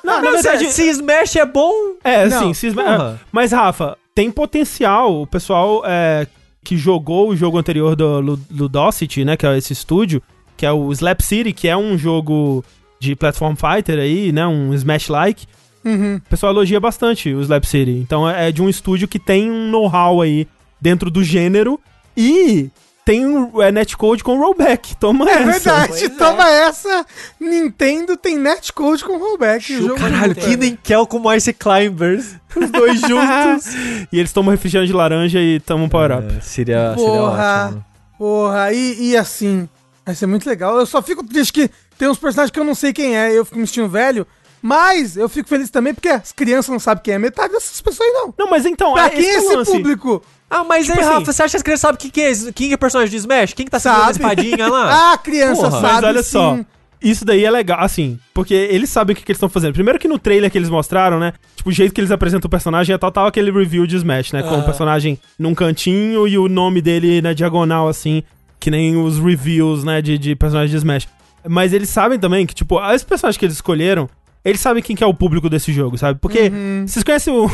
Não, 0.05 0.22
Não, 0.22 0.38
se- 0.42 0.70
se 0.72 0.88
Smash 0.90 1.37
é 1.37 1.44
bom, 1.46 1.72
É, 2.05 2.27
Não, 2.27 2.38
sim. 2.40 2.55
se- 2.55 2.72
porra. 2.72 3.20
mas, 3.31 3.53
Rafa, 3.53 3.96
tem 4.14 4.31
potencial. 4.31 5.22
O 5.22 5.27
pessoal 5.27 5.83
é, 5.87 6.27
que 6.64 6.77
jogou 6.77 7.31
o 7.31 7.37
jogo 7.37 7.59
anterior 7.59 7.96
do 7.96 8.20
Lu- 8.20 8.40
Ludocity, 8.51 9.25
né? 9.25 9.37
Que 9.37 9.46
é 9.46 9.57
esse 9.57 9.72
estúdio, 9.72 10.22
que 10.57 10.66
é 10.66 10.72
o 10.72 10.90
Slap 10.92 11.20
City, 11.20 11.53
que 11.53 11.68
é 11.68 11.77
um 11.77 11.96
jogo 11.98 12.64
de 13.01 13.16
platform 13.16 13.55
fighter 13.55 13.98
aí, 13.98 14.33
né? 14.33 14.46
Um 14.46 14.72
Smash-like. 14.75 15.46
Uhum. 15.85 16.16
O 16.16 16.31
pessoal 16.31 16.53
elogia 16.53 16.79
bastante 16.79 17.33
o 17.35 17.40
Slap 17.40 17.64
City. 17.64 17.92
Então 17.92 18.29
é 18.29 18.48
é 18.48 18.53
de 18.53 18.62
um 18.62 18.68
estúdio 18.68 19.09
que 19.09 19.18
tem 19.18 19.51
um 19.51 19.68
know-how 19.70 20.20
aí 20.20 20.46
dentro 20.81 21.11
do 21.11 21.25
gênero 21.25 21.81
e 22.16 22.70
tem 23.05 23.27
um 23.27 23.61
é, 23.61 23.73
netcode 23.73 24.23
com 24.23 24.38
rollback. 24.38 24.97
Toma 24.97 25.29
É 25.29 25.35
essa. 25.35 25.45
verdade, 25.51 26.05
é. 26.05 26.09
toma 26.11 26.49
essa. 26.49 27.07
Nintendo 27.41 28.17
tem 28.17 28.37
netcode 28.38 29.05
com 29.05 29.19
rollback. 29.19 29.75
o 29.77 29.83
jogo 29.88 30.01
caralho, 30.01 30.35
que 30.35 30.57
nem 30.57 30.77
Kel 30.77 31.07
com 31.07 31.33
Ice 31.35 31.53
Climbers. 31.53 32.37
Os 32.55 32.71
dois 32.71 33.01
juntos. 33.03 33.75
E 34.12 34.19
eles 34.19 34.33
tomam 34.33 34.51
refrigerante 34.53 34.88
de 34.91 34.97
laranja 34.97 35.41
e 35.41 35.59
tomam 35.61 35.88
power-up. 35.88 36.27
É, 36.37 36.41
seria, 36.41 36.95
seria 36.97 37.11
Porra. 37.11 37.65
ótimo. 37.67 37.85
Porra, 38.19 38.73
e, 38.73 39.11
e 39.11 39.17
assim, 39.17 39.69
vai 40.07 40.15
ser 40.15 40.27
muito 40.27 40.49
legal. 40.49 40.79
Eu 40.79 40.87
só 40.87 41.03
fico 41.03 41.25
triste 41.27 41.53
que 41.53 41.71
tem 41.99 42.09
uns 42.09 42.19
personagens 42.19 42.53
que 42.53 42.61
eu 42.61 42.65
não 42.65 42.75
sei 42.75 42.93
quem 42.93 43.17
é, 43.17 43.33
eu 43.37 43.45
fico 43.45 43.59
me 43.59 43.67
sentindo 43.67 43.88
velho. 43.88 44.27
Mas 44.65 45.17
eu 45.17 45.29
fico 45.29 45.49
feliz 45.49 45.71
também 45.71 45.93
porque 45.93 46.09
as 46.09 46.31
crianças 46.31 46.69
não 46.69 46.79
sabem 46.79 47.03
quem 47.03 47.15
é 47.15 47.19
metade 47.19 47.53
dessas 47.53 47.81
pessoas 47.81 48.09
aí, 48.09 48.12
não. 48.15 48.33
Não, 48.38 48.49
mas 48.49 48.65
então, 48.65 48.93
Pra 48.93 49.07
é 49.07 49.11
quem 49.11 49.27
é 49.29 49.35
esse 49.38 49.53
esse 49.55 49.73
público? 49.73 50.23
Ah, 50.55 50.65
mas 50.65 50.87
Tipo 50.87 50.99
aí, 50.99 51.05
assim- 51.05 51.15
Rafa, 51.15 51.33
você 51.33 51.43
acha 51.43 51.51
que 51.53 51.57
as 51.57 51.62
crianças 51.62 51.81
sabem 51.81 51.97
quem 51.99 52.11
que 52.11 52.21
é, 52.21 52.33
quem 52.53 52.69
que 52.69 52.75
é 52.75 52.77
personagem 52.77 53.11
de 53.11 53.17
Smash? 53.17 53.55
Quem 53.55 53.65
que 53.65 53.71
tá 53.71 53.79
segurando 53.79 54.09
a 54.09 54.11
espadinha 54.11 54.69
lá? 54.69 55.12
Ah, 55.15 55.19
criança 55.19 55.62
Porra. 55.62 55.71
sabe. 55.81 55.93
Mas 55.95 56.05
olha 56.05 56.23
só, 56.23 56.57
sim. 56.57 56.67
isso 57.03 57.25
daí 57.25 57.45
é 57.45 57.51
legal, 57.51 57.81
assim, 57.81 58.19
porque 58.35 58.53
eles 58.55 58.91
sabem 58.91 59.15
o 59.15 59.17
que, 59.17 59.25
que 59.25 59.33
eles 59.33 59.38
estão 59.38 59.49
fazendo. 59.49 59.73
Primeiro 59.73 59.99
que 59.99 60.07
no 60.07 60.19
trailer 60.19 60.51
que 60.51 60.59
eles 60.59 60.69
mostraram, 60.69 61.19
né, 61.19 61.33
tipo, 61.57 61.71
o 61.71 61.73
jeito 61.73 61.95
que 61.95 62.01
eles 62.01 62.11
apresentam 62.11 62.47
o 62.49 62.51
personagem 62.51 62.95
é 62.95 62.99
total 62.99 63.27
aquele 63.27 63.51
review 63.51 63.87
de 63.87 63.97
Smash, 63.97 64.33
né, 64.33 64.43
com 64.43 64.57
o 64.57 64.61
Ah. 64.61 64.62
personagem 64.62 65.19
num 65.38 65.55
cantinho 65.55 66.29
e 66.29 66.37
o 66.37 66.49
nome 66.49 66.81
dele 66.83 67.23
na 67.23 67.33
diagonal, 67.33 67.88
assim, 67.88 68.23
que 68.61 68.71
nem 68.71 68.97
os 68.97 69.19
reviews, 69.19 69.83
né, 69.85 70.01
de, 70.03 70.19
de 70.19 70.37
personagens 70.37 70.71
de 70.71 70.77
Smash. 70.77 71.09
Mas 71.49 71.73
eles 71.73 71.88
sabem 71.88 72.19
também 72.19 72.47
que, 72.47 72.55
tipo, 72.55 72.79
esse 72.93 73.05
personagem 73.05 73.38
que 73.38 73.45
eles 73.47 73.57
escolheram, 73.57 74.09
eles 74.45 74.61
sabem 74.61 74.83
quem 74.83 74.95
que 74.95 75.03
é 75.03 75.07
o 75.07 75.15
público 75.15 75.49
desse 75.51 75.73
jogo, 75.73 75.97
sabe? 75.99 76.21
Porque, 76.21 76.51
Uhum. 76.51 76.85
vocês 76.87 77.03
conhecem 77.03 77.33
o, 77.35 77.51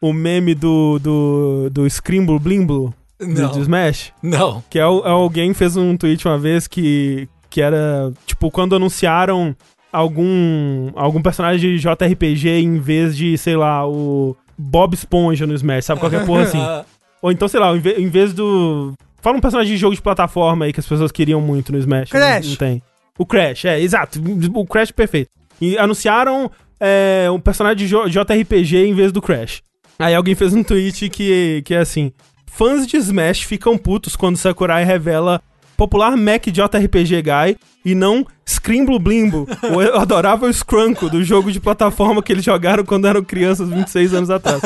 o 0.00 0.12
meme 0.12 0.54
do, 0.54 0.98
do, 0.98 1.70
do 1.70 1.88
Scrimble 1.90 2.38
Blimblo? 2.38 2.94
Do, 3.18 3.26
Não. 3.26 3.50
do 3.52 3.60
Smash? 3.60 4.12
Não. 4.22 4.62
Que 4.70 4.78
é, 4.78 4.82
é 4.82 4.84
alguém 4.84 5.52
fez 5.52 5.76
um 5.76 5.96
tweet 5.96 6.26
uma 6.26 6.38
vez 6.38 6.66
que, 6.66 7.28
que 7.50 7.60
era, 7.60 8.12
tipo, 8.26 8.50
quando 8.50 8.74
anunciaram 8.74 9.54
algum, 9.92 10.90
algum 10.94 11.20
personagem 11.20 11.76
de 11.76 11.82
JRPG 11.82 12.48
em 12.60 12.78
vez 12.78 13.16
de, 13.16 13.36
sei 13.36 13.56
lá, 13.56 13.86
o 13.86 14.36
Bob 14.56 14.94
Esponja 14.94 15.46
no 15.46 15.54
Smash, 15.54 15.84
sabe? 15.84 16.00
Qualquer 16.00 16.24
porra 16.24 16.42
assim. 16.42 16.60
Ou 17.22 17.30
então, 17.30 17.46
sei 17.48 17.60
lá, 17.60 17.76
em 17.76 17.80
ve- 17.80 17.96
em 17.98 18.08
vez 18.08 18.32
do... 18.32 18.94
Fala 19.20 19.36
um 19.36 19.40
personagem 19.40 19.74
de 19.74 19.78
jogo 19.78 19.94
de 19.94 20.00
plataforma 20.00 20.64
aí 20.64 20.72
que 20.72 20.80
as 20.80 20.86
pessoas 20.86 21.12
queriam 21.12 21.42
muito 21.42 21.70
no 21.70 21.78
Smash. 21.78 22.08
Crash. 22.08 22.44
Não, 22.44 22.50
não 22.52 22.56
tem. 22.56 22.82
O 23.18 23.26
Crash, 23.26 23.66
é, 23.66 23.78
exato. 23.78 24.18
O 24.54 24.66
Crash 24.66 24.90
perfeito. 24.90 25.28
E 25.60 25.76
anunciaram 25.76 26.50
é, 26.80 27.28
um 27.30 27.38
personagem 27.38 27.86
de 27.86 27.94
JRPG 28.10 28.86
em 28.86 28.94
vez 28.94 29.12
do 29.12 29.20
Crash. 29.20 29.60
Aí 30.00 30.14
alguém 30.14 30.34
fez 30.34 30.54
um 30.54 30.62
tweet 30.62 31.08
que, 31.10 31.62
que 31.64 31.74
é 31.74 31.78
assim: 31.78 32.10
fãs 32.46 32.86
de 32.86 32.96
Smash 32.96 33.42
ficam 33.42 33.76
putos 33.76 34.16
quando 34.16 34.36
Sakurai 34.36 34.82
revela 34.82 35.42
popular 35.76 36.16
Mac 36.16 36.46
JRPG 36.46 37.22
Guy 37.22 37.56
e 37.84 37.94
não 37.94 38.26
Scrimble 38.46 38.98
Blimbo, 38.98 39.46
o 39.74 39.98
adorável 39.98 40.52
Scrunko 40.52 41.08
do 41.08 41.22
jogo 41.22 41.52
de 41.52 41.60
plataforma 41.60 42.22
que 42.22 42.32
eles 42.32 42.44
jogaram 42.44 42.84
quando 42.84 43.06
eram 43.06 43.22
crianças 43.22 43.68
26 43.68 44.14
anos 44.14 44.30
atrás. 44.30 44.60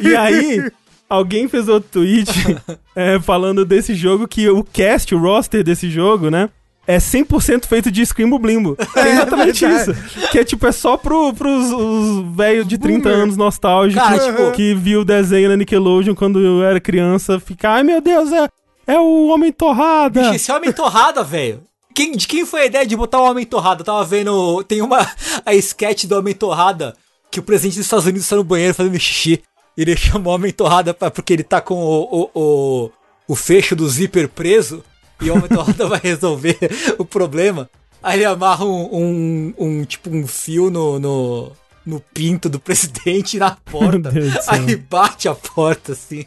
E 0.00 0.14
aí, 0.14 0.70
alguém 1.08 1.48
fez 1.48 1.68
outro 1.68 1.88
tweet 1.90 2.30
é, 2.94 3.18
falando 3.18 3.64
desse 3.64 3.94
jogo 3.94 4.28
que 4.28 4.48
o 4.48 4.62
cast, 4.62 5.12
o 5.14 5.18
roster 5.18 5.64
desse 5.64 5.90
jogo, 5.90 6.30
né? 6.30 6.50
É 6.88 6.96
100% 6.96 7.66
feito 7.66 7.90
de 7.90 8.04
Screamo 8.04 8.38
Blimbo. 8.38 8.76
É 8.96 9.08
exatamente 9.12 9.64
verdade. 9.66 9.90
isso. 9.92 10.28
Que 10.32 10.38
é 10.38 10.44
tipo, 10.44 10.66
é 10.66 10.72
só 10.72 10.96
pro, 10.96 11.32
pros 11.34 11.70
os 11.70 12.34
velhos 12.34 12.66
de 12.66 12.78
30 12.78 13.02
Boomer. 13.08 13.22
anos 13.24 13.36
nostálgicos 13.36 14.02
Cara, 14.08 14.18
tipo- 14.32 14.50
que 14.52 14.74
viu 14.74 15.02
o 15.02 15.04
desenho 15.04 15.50
na 15.50 15.56
Nickelodeon 15.56 16.14
quando 16.14 16.40
eu 16.40 16.64
era 16.64 16.80
criança, 16.80 17.38
ficar, 17.38 17.74
ai 17.74 17.82
meu 17.84 18.00
Deus, 18.00 18.32
é, 18.32 18.48
é 18.86 18.98
o 18.98 19.26
Homem 19.28 19.52
Torrada. 19.52 20.20
Bicho, 20.22 20.34
esse 20.34 20.50
homem 20.50 20.72
torrada, 20.72 21.22
velho. 21.22 21.62
Quem, 21.94 22.12
de 22.16 22.26
quem 22.26 22.46
foi 22.46 22.62
a 22.62 22.66
ideia 22.66 22.86
de 22.86 22.96
botar 22.96 23.20
o 23.20 23.28
homem 23.30 23.44
torrada? 23.44 23.80
Eu 23.82 23.84
tava 23.84 24.04
vendo. 24.04 24.62
Tem 24.64 24.80
uma. 24.80 25.04
A 25.44 25.52
sketch 25.56 26.04
do 26.04 26.16
homem 26.16 26.32
torrada. 26.32 26.94
Que 27.30 27.40
o 27.40 27.42
presidente 27.42 27.74
dos 27.76 27.86
Estados 27.86 28.06
Unidos 28.06 28.28
tá 28.28 28.36
no 28.36 28.44
banheiro 28.44 28.72
fazendo 28.72 28.96
xixi. 28.98 29.42
E 29.76 29.82
ele 29.82 29.94
chama 29.98 30.30
o 30.30 30.32
homem 30.32 30.52
torrada 30.52 30.94
pra- 30.94 31.10
porque 31.10 31.32
ele 31.32 31.42
tá 31.42 31.60
com 31.60 31.74
o, 31.74 32.02
o, 32.04 32.30
o, 32.40 32.90
o 33.26 33.34
fecho 33.34 33.74
do 33.74 33.88
zíper 33.88 34.28
preso. 34.28 34.84
E 35.20 35.30
o 35.30 35.34
homem 35.34 35.48
torrada 35.48 35.86
vai 35.88 36.00
resolver 36.02 36.58
o 36.98 37.04
problema. 37.04 37.68
Aí 38.02 38.18
ele 38.18 38.24
amarra 38.24 38.64
um, 38.64 38.88
um, 38.92 39.54
um, 39.58 39.84
tipo 39.84 40.10
um 40.10 40.26
fio 40.26 40.70
no, 40.70 40.98
no, 40.98 41.52
no 41.84 42.00
pinto 42.00 42.48
do 42.48 42.60
presidente 42.60 43.38
na 43.38 43.50
porta. 43.50 44.12
Aí 44.48 44.76
bate 44.76 45.28
a 45.28 45.34
porta 45.34 45.92
assim. 45.92 46.24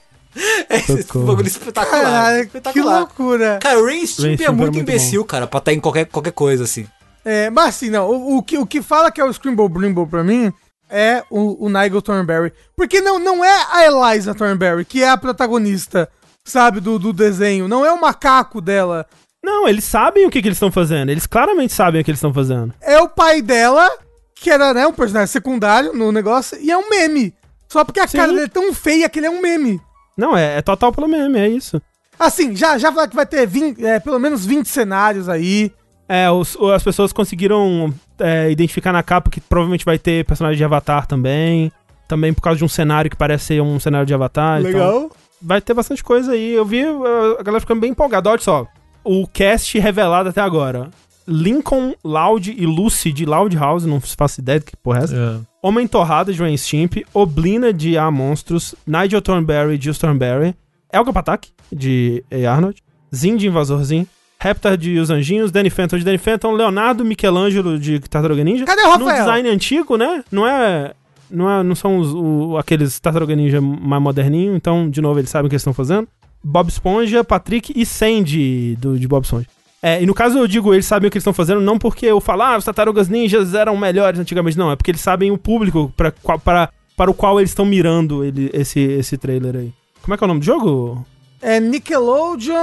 É 0.70 0.78
esse 0.78 1.08
bagulho 1.18 1.48
espetacular. 1.48 2.02
Caralho, 2.02 2.42
que 2.42 2.48
espetacular. 2.48 3.00
loucura. 3.00 3.60
Cara, 3.62 3.80
o 3.80 3.86
Rain 3.86 4.04
é 4.04 4.44
era 4.44 4.52
muito 4.52 4.74
muito 4.74 4.80
imbecil, 4.80 5.26
cara, 5.26 5.46
pra 5.46 5.60
estar 5.60 5.74
em 5.74 5.80
qualquer, 5.80 6.06
qualquer 6.06 6.32
coisa, 6.32 6.64
assim. 6.64 6.88
É, 7.24 7.50
mas 7.50 7.76
assim, 7.76 7.90
não, 7.90 8.10
o, 8.10 8.38
o 8.38 8.44
que, 8.44 8.58
o 8.58 8.66
que 8.66 8.82
fala 8.82 9.12
que 9.12 9.22
é 9.22 9.26
o 9.26 9.32
Scrimble 9.32 9.70
Brimble 9.70 10.08
pra 10.08 10.24
mim 10.24 10.52
é 10.90 11.24
o, 11.30 11.66
o 11.66 11.70
Nigel 11.70 12.02
Thornberry. 12.02 12.52
Porque 12.76 13.02
não, 13.02 13.20
não 13.20 13.44
é 13.44 13.66
a 13.72 13.86
Eliza 13.86 14.34
Thornberry, 14.34 14.86
que 14.86 15.04
é 15.04 15.10
a 15.10 15.18
protagonista, 15.18 16.10
sabe, 16.46 16.80
do, 16.80 16.98
do 17.00 17.14
desenho. 17.14 17.68
Não 17.68 17.86
é 17.86 17.92
o 17.92 18.00
macaco 18.02 18.62
dela. 18.62 19.06
Não, 19.44 19.68
eles 19.68 19.84
sabem 19.84 20.26
o 20.26 20.30
que, 20.30 20.42
que 20.42 20.48
eles 20.48 20.58
estão 20.58 20.72
fazendo. 20.72 21.10
Eles 21.10 21.26
claramente 21.26 21.74
sabem 21.74 22.02
o 22.02 22.04
que 22.04 22.12
eles 22.12 22.20
estão 22.20 22.34
fazendo. 22.34 22.74
É 22.82 23.00
o 23.00 23.10
pai 23.10 23.42
dela, 23.42 23.90
que 24.36 24.50
era, 24.52 24.74
né, 24.74 24.86
um 24.86 24.94
personagem 24.94 25.28
secundário 25.28 25.94
no 25.94 26.12
negócio, 26.12 26.58
e 26.62 26.70
é 26.72 26.78
um 26.78 26.90
meme. 26.90 27.34
Só 27.68 27.84
porque 27.84 28.00
a 28.00 28.08
Sim. 28.08 28.18
cara 28.18 28.32
dele 28.32 28.46
é 28.46 28.50
tão 28.50 28.74
feia 28.74 29.10
que 29.10 29.18
ele 29.20 29.26
é 29.28 29.30
um 29.32 29.42
meme. 29.42 29.80
Não, 30.18 30.38
é, 30.38 30.58
é 30.58 30.62
total 30.62 30.92
pelo 30.92 31.08
meme, 31.08 31.40
é 31.40 31.48
isso. 31.48 31.82
Assim, 32.20 32.56
já, 32.56 32.78
já 32.78 32.92
falaram 32.92 33.10
que 33.10 33.16
vai 33.16 33.26
ter 33.26 33.48
20, 33.48 33.84
é, 33.84 34.00
pelo 34.00 34.20
menos 34.20 34.46
20 34.46 34.68
cenários 34.68 35.28
aí. 35.28 35.72
É, 36.08 36.30
os- 36.30 36.56
as 36.76 36.84
pessoas 36.84 37.12
conseguiram 37.14 37.92
é, 38.20 38.52
identificar 38.52 38.92
na 38.92 39.02
capa 39.02 39.32
que 39.32 39.42
provavelmente 39.42 39.86
vai 39.86 39.98
ter 39.98 40.26
personagem 40.26 40.58
de 40.58 40.64
Avatar 40.64 41.08
também. 41.08 41.72
Também 42.08 42.34
por 42.34 42.42
causa 42.42 42.58
de 42.60 42.66
um 42.66 42.68
cenário 42.68 43.10
que 43.10 43.16
parece 43.16 43.46
ser 43.46 43.62
um 43.62 43.80
cenário 43.80 44.06
de 44.06 44.14
Avatar. 44.14 44.62
Então 44.62 45.10
vai 45.42 45.60
ter 45.62 45.74
bastante 45.74 46.04
coisa 46.04 46.34
aí. 46.34 46.54
Eu 46.54 46.66
vi 46.66 46.86
uh, 46.86 47.38
a 47.40 47.44
galera 47.44 47.60
ficando 47.62 47.82
bem 47.82 47.92
empolgada. 47.92 48.30
Olha 48.30 48.40
só, 48.40 48.68
o 49.04 49.28
cast 49.28 49.78
revelado 49.80 50.30
até 50.30 50.42
agora. 50.42 50.90
Lincoln, 51.28 51.94
Loud 52.04 52.52
e 52.58 52.66
Lucy 52.66 53.12
de 53.14 53.26
Loud 53.26 53.56
House, 53.56 53.86
não 53.86 54.02
faço 54.02 54.42
ideia 54.42 54.60
do 54.60 54.66
que 54.66 54.76
porra 54.76 55.00
é 55.02 55.04
essa. 55.04 55.42
Homem 55.62 55.88
Torrada 55.88 56.34
de 56.34 56.40
Rain 56.40 56.58
Stimp, 56.58 56.98
Oblina 57.14 57.72
de 57.72 57.98
A 57.98 58.10
Monstros, 58.10 58.74
Nigel 58.86 59.22
Thornberry 59.22 59.78
de 59.78 59.98
Thornberry, 59.98 60.56
Elga 60.92 61.14
Patak 61.14 61.50
de 61.72 62.24
A. 62.32 62.52
Arnold, 62.52 62.82
Zin 63.16 63.38
de 63.38 63.48
Invasor 63.48 63.84
Zin, 63.84 64.08
Raptor 64.40 64.76
de 64.76 64.98
Os 64.98 65.12
Anjinhos, 65.12 65.52
Danny 65.52 65.70
Phantom 65.70 66.00
de 66.00 66.04
Danny 66.04 66.18
Phantom, 66.18 66.54
Leonardo 66.54 67.06
Michelangelo 67.06 67.78
de 67.78 68.00
Tartaruga 68.00 68.44
Ninja. 68.44 68.66
Cadê 68.66 68.82
o 68.82 68.98
No 68.98 69.06
Rafael? 69.06 69.20
design 69.24 69.50
antigo, 69.50 69.98
né? 69.98 70.24
Não 70.32 70.46
é. 70.48 70.92
Não, 71.32 71.50
é, 71.50 71.64
não 71.64 71.76
são 71.76 71.98
os, 71.98 72.14
o- 72.14 72.58
aqueles 72.58 73.00
Tartaruga 73.00 73.36
Ninja 73.36 73.60
mais 73.62 74.02
moderninho, 74.02 74.56
então, 74.56 74.90
de 74.90 75.02
novo, 75.02 75.20
eles 75.20 75.30
sabem 75.30 75.48
o 75.48 75.50
que 75.50 75.56
eles 75.56 75.62
estão 75.62 75.74
fazendo. 75.74 76.08
Bob 76.44 76.70
Esponja, 76.70 77.24
Patrick 77.24 77.72
e 77.76 77.86
Sandy 77.86 78.76
do, 78.80 78.98
de 79.00 79.08
Bob 79.08 79.24
Esponja. 79.24 79.48
É, 79.84 80.02
e 80.02 80.06
no 80.06 80.14
caso 80.14 80.38
eu 80.38 80.48
digo, 80.48 80.74
eles 80.74 80.86
sabem 80.86 81.08
o 81.08 81.12
que 81.12 81.18
eles 81.18 81.24
estão 81.24 81.34
fazendo, 81.34 81.60
não 81.62 81.78
porque 81.80 82.06
eu 82.06 82.20
falo, 82.22 82.44
ah, 82.44 82.58
os 82.58 82.66
Tartarugas 82.66 83.10
Ninjas 83.10 83.54
eram 83.56 83.76
melhores 83.78 84.20
antigamente, 84.20 84.58
não, 84.58 84.72
é 84.72 84.76
porque 84.76 84.92
eles 84.92 85.02
sabem 85.02 85.32
o 85.32 85.38
público 85.38 85.92
pra, 85.98 86.12
qual- 86.12 86.40
para, 86.40 86.70
o 87.10 87.14
qual 87.14 87.40
eles 87.40 87.50
estão 87.52 87.66
mirando 87.66 88.24
ele, 88.24 88.50
esse, 88.54 88.80
esse 88.80 89.18
trailer 89.18 89.56
aí. 89.56 89.74
Como 90.04 90.14
é 90.14 90.18
que 90.18 90.24
é 90.24 90.26
o 90.26 90.28
nome 90.28 90.40
do 90.40 90.46
jogo? 90.46 91.06
É 91.42 91.60
Nickelodeon... 91.60 92.56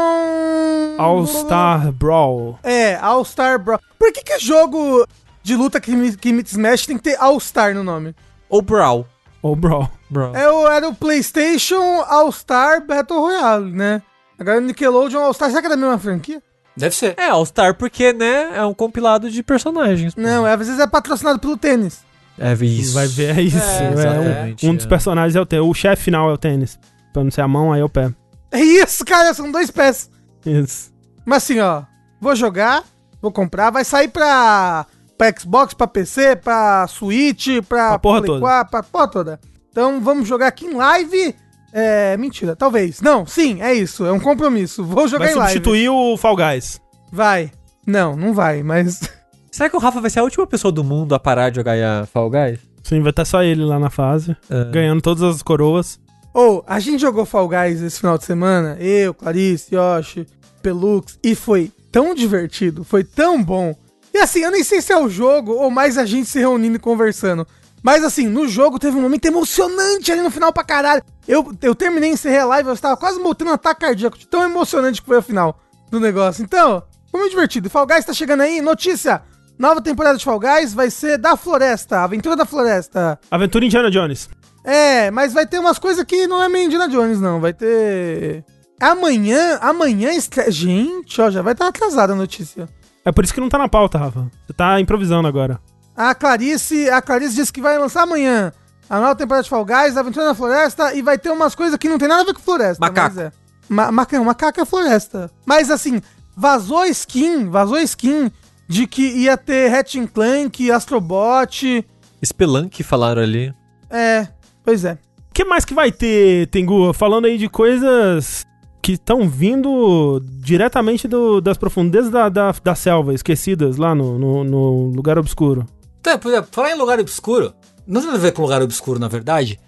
All 0.99 1.27
Star 1.27 1.91
Brawl. 1.93 2.59
É, 2.63 2.97
All 2.97 3.25
Star 3.25 3.59
Brawl. 3.63 3.81
Por 3.99 4.13
que 4.13 4.23
que 4.23 4.39
jogo 4.39 5.07
de 5.43 5.57
luta 5.57 5.81
que, 5.81 6.17
que 6.17 6.29
Smash 6.31 6.87
tem 6.87 6.97
que 6.97 7.03
ter 7.05 7.17
All 7.21 7.39
Star 7.41 7.75
no 7.75 7.83
nome? 7.83 8.15
Ou 8.49 8.63
Brawl. 8.63 9.07
Ou 9.43 9.55
Brawl. 9.55 9.91
Brawl. 10.11 10.35
É 10.35 10.51
o, 10.51 10.67
era 10.69 10.89
o 10.89 10.95
PlayStation 10.95 12.03
All 12.07 12.31
Star 12.33 12.85
Battle 12.85 13.21
Royale, 13.21 13.71
né? 13.73 14.03
Agora 14.39 14.59
o 14.59 14.61
Nickelodeon 14.61 15.21
All 15.21 15.35
Star, 15.35 15.49
será 15.51 15.61
que 15.61 15.67
é 15.67 15.71
da 15.71 15.77
mesma 15.77 15.99
franquia? 15.99 16.43
Deve 16.77 16.95
ser. 16.95 17.15
É, 17.19 17.29
All 17.29 17.45
Star 17.45 17.75
porque, 17.75 18.13
né, 18.13 18.51
é 18.57 18.65
um 18.65 18.73
compilado 18.75 19.31
de 19.31 19.43
personagens. 19.43 20.15
pô. 20.15 20.21
Não, 20.21 20.47
é, 20.47 20.53
às 20.53 20.59
vezes 20.59 20.79
é 20.79 20.87
patrocinado 20.87 21.39
pelo 21.39 21.57
tênis. 21.57 22.01
É 22.39 22.53
isso. 22.53 22.95
Vai 22.95 23.09
ver, 23.09 23.37
é 23.37 23.43
isso. 23.43 23.59
É, 23.59 23.85
É, 23.89 23.93
exatamente, 23.93 24.67
um, 24.67 24.71
um 24.71 24.77
dos 24.77 24.87
é. 24.87 24.89
personagens 24.89 25.35
é 25.35 25.41
o 25.41 25.47
tênis. 25.47 25.67
O 25.67 25.75
chefe 25.75 26.05
final 26.05 26.31
é 26.31 26.33
o 26.33 26.39
tênis. 26.39 26.79
Pra 27.13 27.25
não 27.25 27.31
ser 27.33 27.41
a 27.41 27.49
mão, 27.49 27.73
aí 27.73 27.81
é 27.81 27.85
o 27.85 27.89
pé. 27.89 28.13
É 28.53 28.61
isso, 28.61 29.05
cara, 29.05 29.35
são 29.35 29.51
dois 29.51 29.71
pés. 29.73 30.09
Isso. 30.47 30.93
Mas 31.27 31.43
assim, 31.43 31.59
ó, 31.59 31.83
vou 32.21 32.37
jogar, 32.37 32.85
vou 33.21 33.33
comprar, 33.33 33.71
vai 33.71 33.85
sair 33.85 34.09
pra, 34.09 34.87
pra 35.19 35.35
Xbox, 35.39 35.75
pra 35.75 35.87
PC, 35.89 36.37
pra 36.37 36.87
Switch, 36.89 37.49
pra, 37.69 37.89
Pra 37.91 37.99
porra 37.99 38.19
Play 38.21 38.27
toda. 38.29 38.41
4, 38.41 38.71
pra 38.71 38.83
porra 38.85 39.09
toda. 39.09 39.41
Então 39.71 40.01
vamos 40.01 40.27
jogar 40.29 40.47
aqui 40.47 40.65
em 40.67 40.75
live. 40.75 41.35
É, 41.73 42.17
mentira, 42.17 42.57
talvez. 42.57 43.01
Não, 43.03 43.27
sim, 43.27 43.61
é 43.61 43.75
isso, 43.75 44.07
é 44.07 44.13
um 44.13 44.21
compromisso. 44.21 44.83
Vou 44.85 45.07
jogar 45.09 45.27
Vai 45.27 45.35
em 45.35 45.37
live. 45.37 45.53
substituir 45.55 45.89
o 45.91 46.17
Fall 46.17 46.37
Guys. 46.37 46.81
Vai. 47.13 47.51
Não, 47.87 48.17
não 48.17 48.33
vai, 48.33 48.63
mas. 48.63 49.01
Será 49.51 49.69
que 49.69 49.77
o 49.77 49.81
Rafa 49.81 50.01
vai 50.01 50.09
ser 50.11 50.21
a 50.21 50.23
última 50.25 50.47
pessoa 50.47 50.71
do 50.71 50.85
mundo 50.85 51.15
a 51.15 51.19
parar 51.19 51.51
de 51.51 51.57
jogar 51.57 51.75
a 52.03 52.07
Fall 52.07 52.31
Guys? 52.31 52.61
Sim, 52.83 53.01
vai 53.03 53.11
estar 53.11 53.25
só 53.25 53.43
ele 53.43 53.65
lá 53.65 53.79
na 53.79 53.91
fase, 53.91 54.35
É. 54.49 54.65
ganhando 54.71 55.03
todas 55.03 55.23
as 55.23 55.43
coroas. 55.43 55.99
Ou, 56.33 56.63
a 56.67 56.79
gente 56.79 57.01
jogou 57.01 57.27
Fall 57.27 57.49
Guys 57.49 57.83
esse 57.83 57.99
final 57.99 58.17
de 58.17 58.25
semana, 58.25 58.77
eu, 58.79 59.13
Clarice, 59.13 59.75
Yoshi, 59.75 60.27
Pelux, 60.63 61.19
e 61.25 61.35
foi 61.35 61.71
tão 61.91 62.15
divertido, 62.15 62.85
foi 62.85 63.03
tão 63.05 63.43
bom. 63.43 63.75
E 64.19 64.21
assim, 64.21 64.41
eu 64.41 64.51
nem 64.51 64.65
sei 64.65 64.83
se 64.83 64.93
é 64.93 64.99
o 64.99 65.09
jogo 65.09 65.53
ou 65.53 65.71
mais 65.71 65.97
a 65.97 66.05
gente 66.05 66.29
se 66.29 66.41
reunindo 66.41 66.75
e 66.75 66.81
conversando. 66.81 67.47
Mas 67.81 68.03
assim, 68.03 68.27
no 68.27 68.49
jogo 68.49 68.77
teve 68.77 68.97
um 68.97 69.01
momento 69.01 69.25
emocionante 69.27 70.11
ali 70.11 70.21
no 70.21 70.31
final 70.31 70.53
pra 70.53 70.65
caralho. 70.65 71.05
Eu, 71.27 71.55
eu 71.63 71.73
terminei, 71.73 72.11
encerrei 72.11 72.41
a 72.41 72.45
live, 72.47 72.69
eu 72.69 72.75
estava 72.75 72.97
quase 72.97 73.21
botando 73.21 73.49
um 73.49 73.53
ataque 73.53 73.83
cardíaco, 73.83 74.19
tão 74.27 74.43
emocionante 74.43 75.01
que 75.01 75.07
foi 75.07 75.19
o 75.19 75.23
final 75.23 75.61
do 75.89 76.01
negócio. 76.01 76.43
Então, 76.43 76.83
foi 77.13 77.21
muito 77.21 77.31
divertido. 77.31 77.71
Fall 77.71 77.87
Guys 77.87 78.05
tá 78.05 78.13
chegando 78.13 78.41
aí, 78.41 78.61
notícia! 78.61 79.23
Nova 79.57 79.81
temporada 79.81 80.19
de 80.19 80.25
Fall 80.25 80.41
Guys 80.41 80.75
vai 80.75 80.91
ser 80.91 81.17
da 81.17 81.37
Floresta, 81.37 82.01
Aventura 82.01 82.35
da 82.35 82.45
Floresta. 82.45 83.21
Aventura 83.31 83.65
Indiana 83.65 83.89
Jones. 83.89 84.29
É, 84.65 85.13
mas 85.13 85.33
vai 85.33 85.47
ter 85.47 85.61
umas 85.61 85.79
coisas 85.79 86.03
que 86.03 86.27
não 86.27 86.43
é 86.43 86.49
meio 86.49 86.67
Indiana 86.67 86.89
Jones, 86.89 87.21
não. 87.21 87.41
Vai 87.41 87.53
ter. 87.53 88.45
Amanhã, 88.81 89.59
amanhã 89.61 90.11
estre... 90.13 90.51
Gente, 90.51 91.21
ó, 91.21 91.31
já 91.31 91.41
vai 91.41 91.53
estar 91.53 91.69
atrasada 91.69 92.15
a 92.15 92.17
notícia. 92.17 92.69
É 93.09 93.13
por 93.13 93.25
isso 93.25 93.33
que 93.33 93.41
não 93.41 93.49
tá 93.49 93.57
na 93.57 93.69
pauta, 93.69 93.97
Rafa. 93.97 94.31
Você 94.47 94.53
tá 94.53 94.79
improvisando 94.81 95.27
agora. 95.27 95.59
A 95.97 96.15
Clarice, 96.15 96.91
a 96.91 97.01
Clarice 97.01 97.35
disse 97.35 97.51
que 97.53 97.61
vai 97.61 97.79
lançar 97.79 98.03
amanhã 98.03 98.53
a 98.89 99.01
nova 99.01 99.15
temporada 99.17 99.43
de 99.45 99.49
Fall 99.49 99.65
Guys, 99.65 99.97
Aventura 99.97 100.27
na 100.27 100.35
Floresta, 100.35 100.93
e 100.95 101.01
vai 101.01 101.17
ter 101.19 101.31
umas 101.31 101.55
coisas 101.55 101.79
que 101.79 101.89
não 101.89 101.97
tem 101.99 102.07
nada 102.07 102.21
a 102.23 102.25
ver 102.27 102.35
com 102.35 102.41
floresta. 102.41 102.79
Macaco. 102.85 103.17
Mas 103.17 103.25
é. 103.25 103.33
Ma 103.69 103.91
maca- 103.91 104.23
macaco 104.23 104.61
é 104.61 104.65
floresta. 104.67 105.31
Mas 105.47 105.71
assim, 105.71 106.03
vazou 106.37 106.85
skin, 106.87 107.49
vazou 107.49 107.79
skin 107.79 108.31
de 108.69 108.87
que 108.87 109.03
ia 109.03 109.37
ter 109.39 109.75
Hatching 109.75 110.07
Clank, 110.07 110.71
Astrobot. 110.71 111.85
Spelunk 112.23 112.83
falaram 112.83 113.23
ali. 113.23 113.55
É, 113.89 114.29
pois 114.63 114.85
é. 114.85 114.99
O 115.31 115.35
que 115.35 115.45
mais 115.47 115.65
que 115.65 115.73
vai 115.75 115.91
ter, 115.91 116.47
Tengu? 116.49 116.93
Falando 116.93 117.25
aí 117.25 117.39
de 117.39 117.49
coisas 117.49 118.47
que 118.89 118.93
estão 118.93 119.29
vindo 119.29 120.19
diretamente 120.41 121.07
do- 121.07 121.43
das 121.43 121.59
profundezas 121.59 122.11
da, 122.11 122.31
da, 122.31 122.55
da 122.65 122.75
selva, 122.75 123.13
esquecidas 123.13 123.77
lá 123.77 123.95
no, 123.95 124.19
no, 124.19 124.45
no 124.45 124.87
lugar 124.97 125.19
obscuro. 125.19 125.67
Então, 126.01 126.19
por 126.19 126.29
exemplo, 126.33 126.49
falar 126.51 126.71
em 126.71 126.79
lugar 126.79 126.99
obscuro, 126.99 127.53
não 127.87 128.01
tem 128.01 128.07
nada 128.07 128.19
a 128.19 128.23
ver 128.23 128.33
com 128.33 128.41
lugar 128.41 128.63
obscuro, 128.63 128.99
na 128.99 129.07
verdade, 129.09 129.61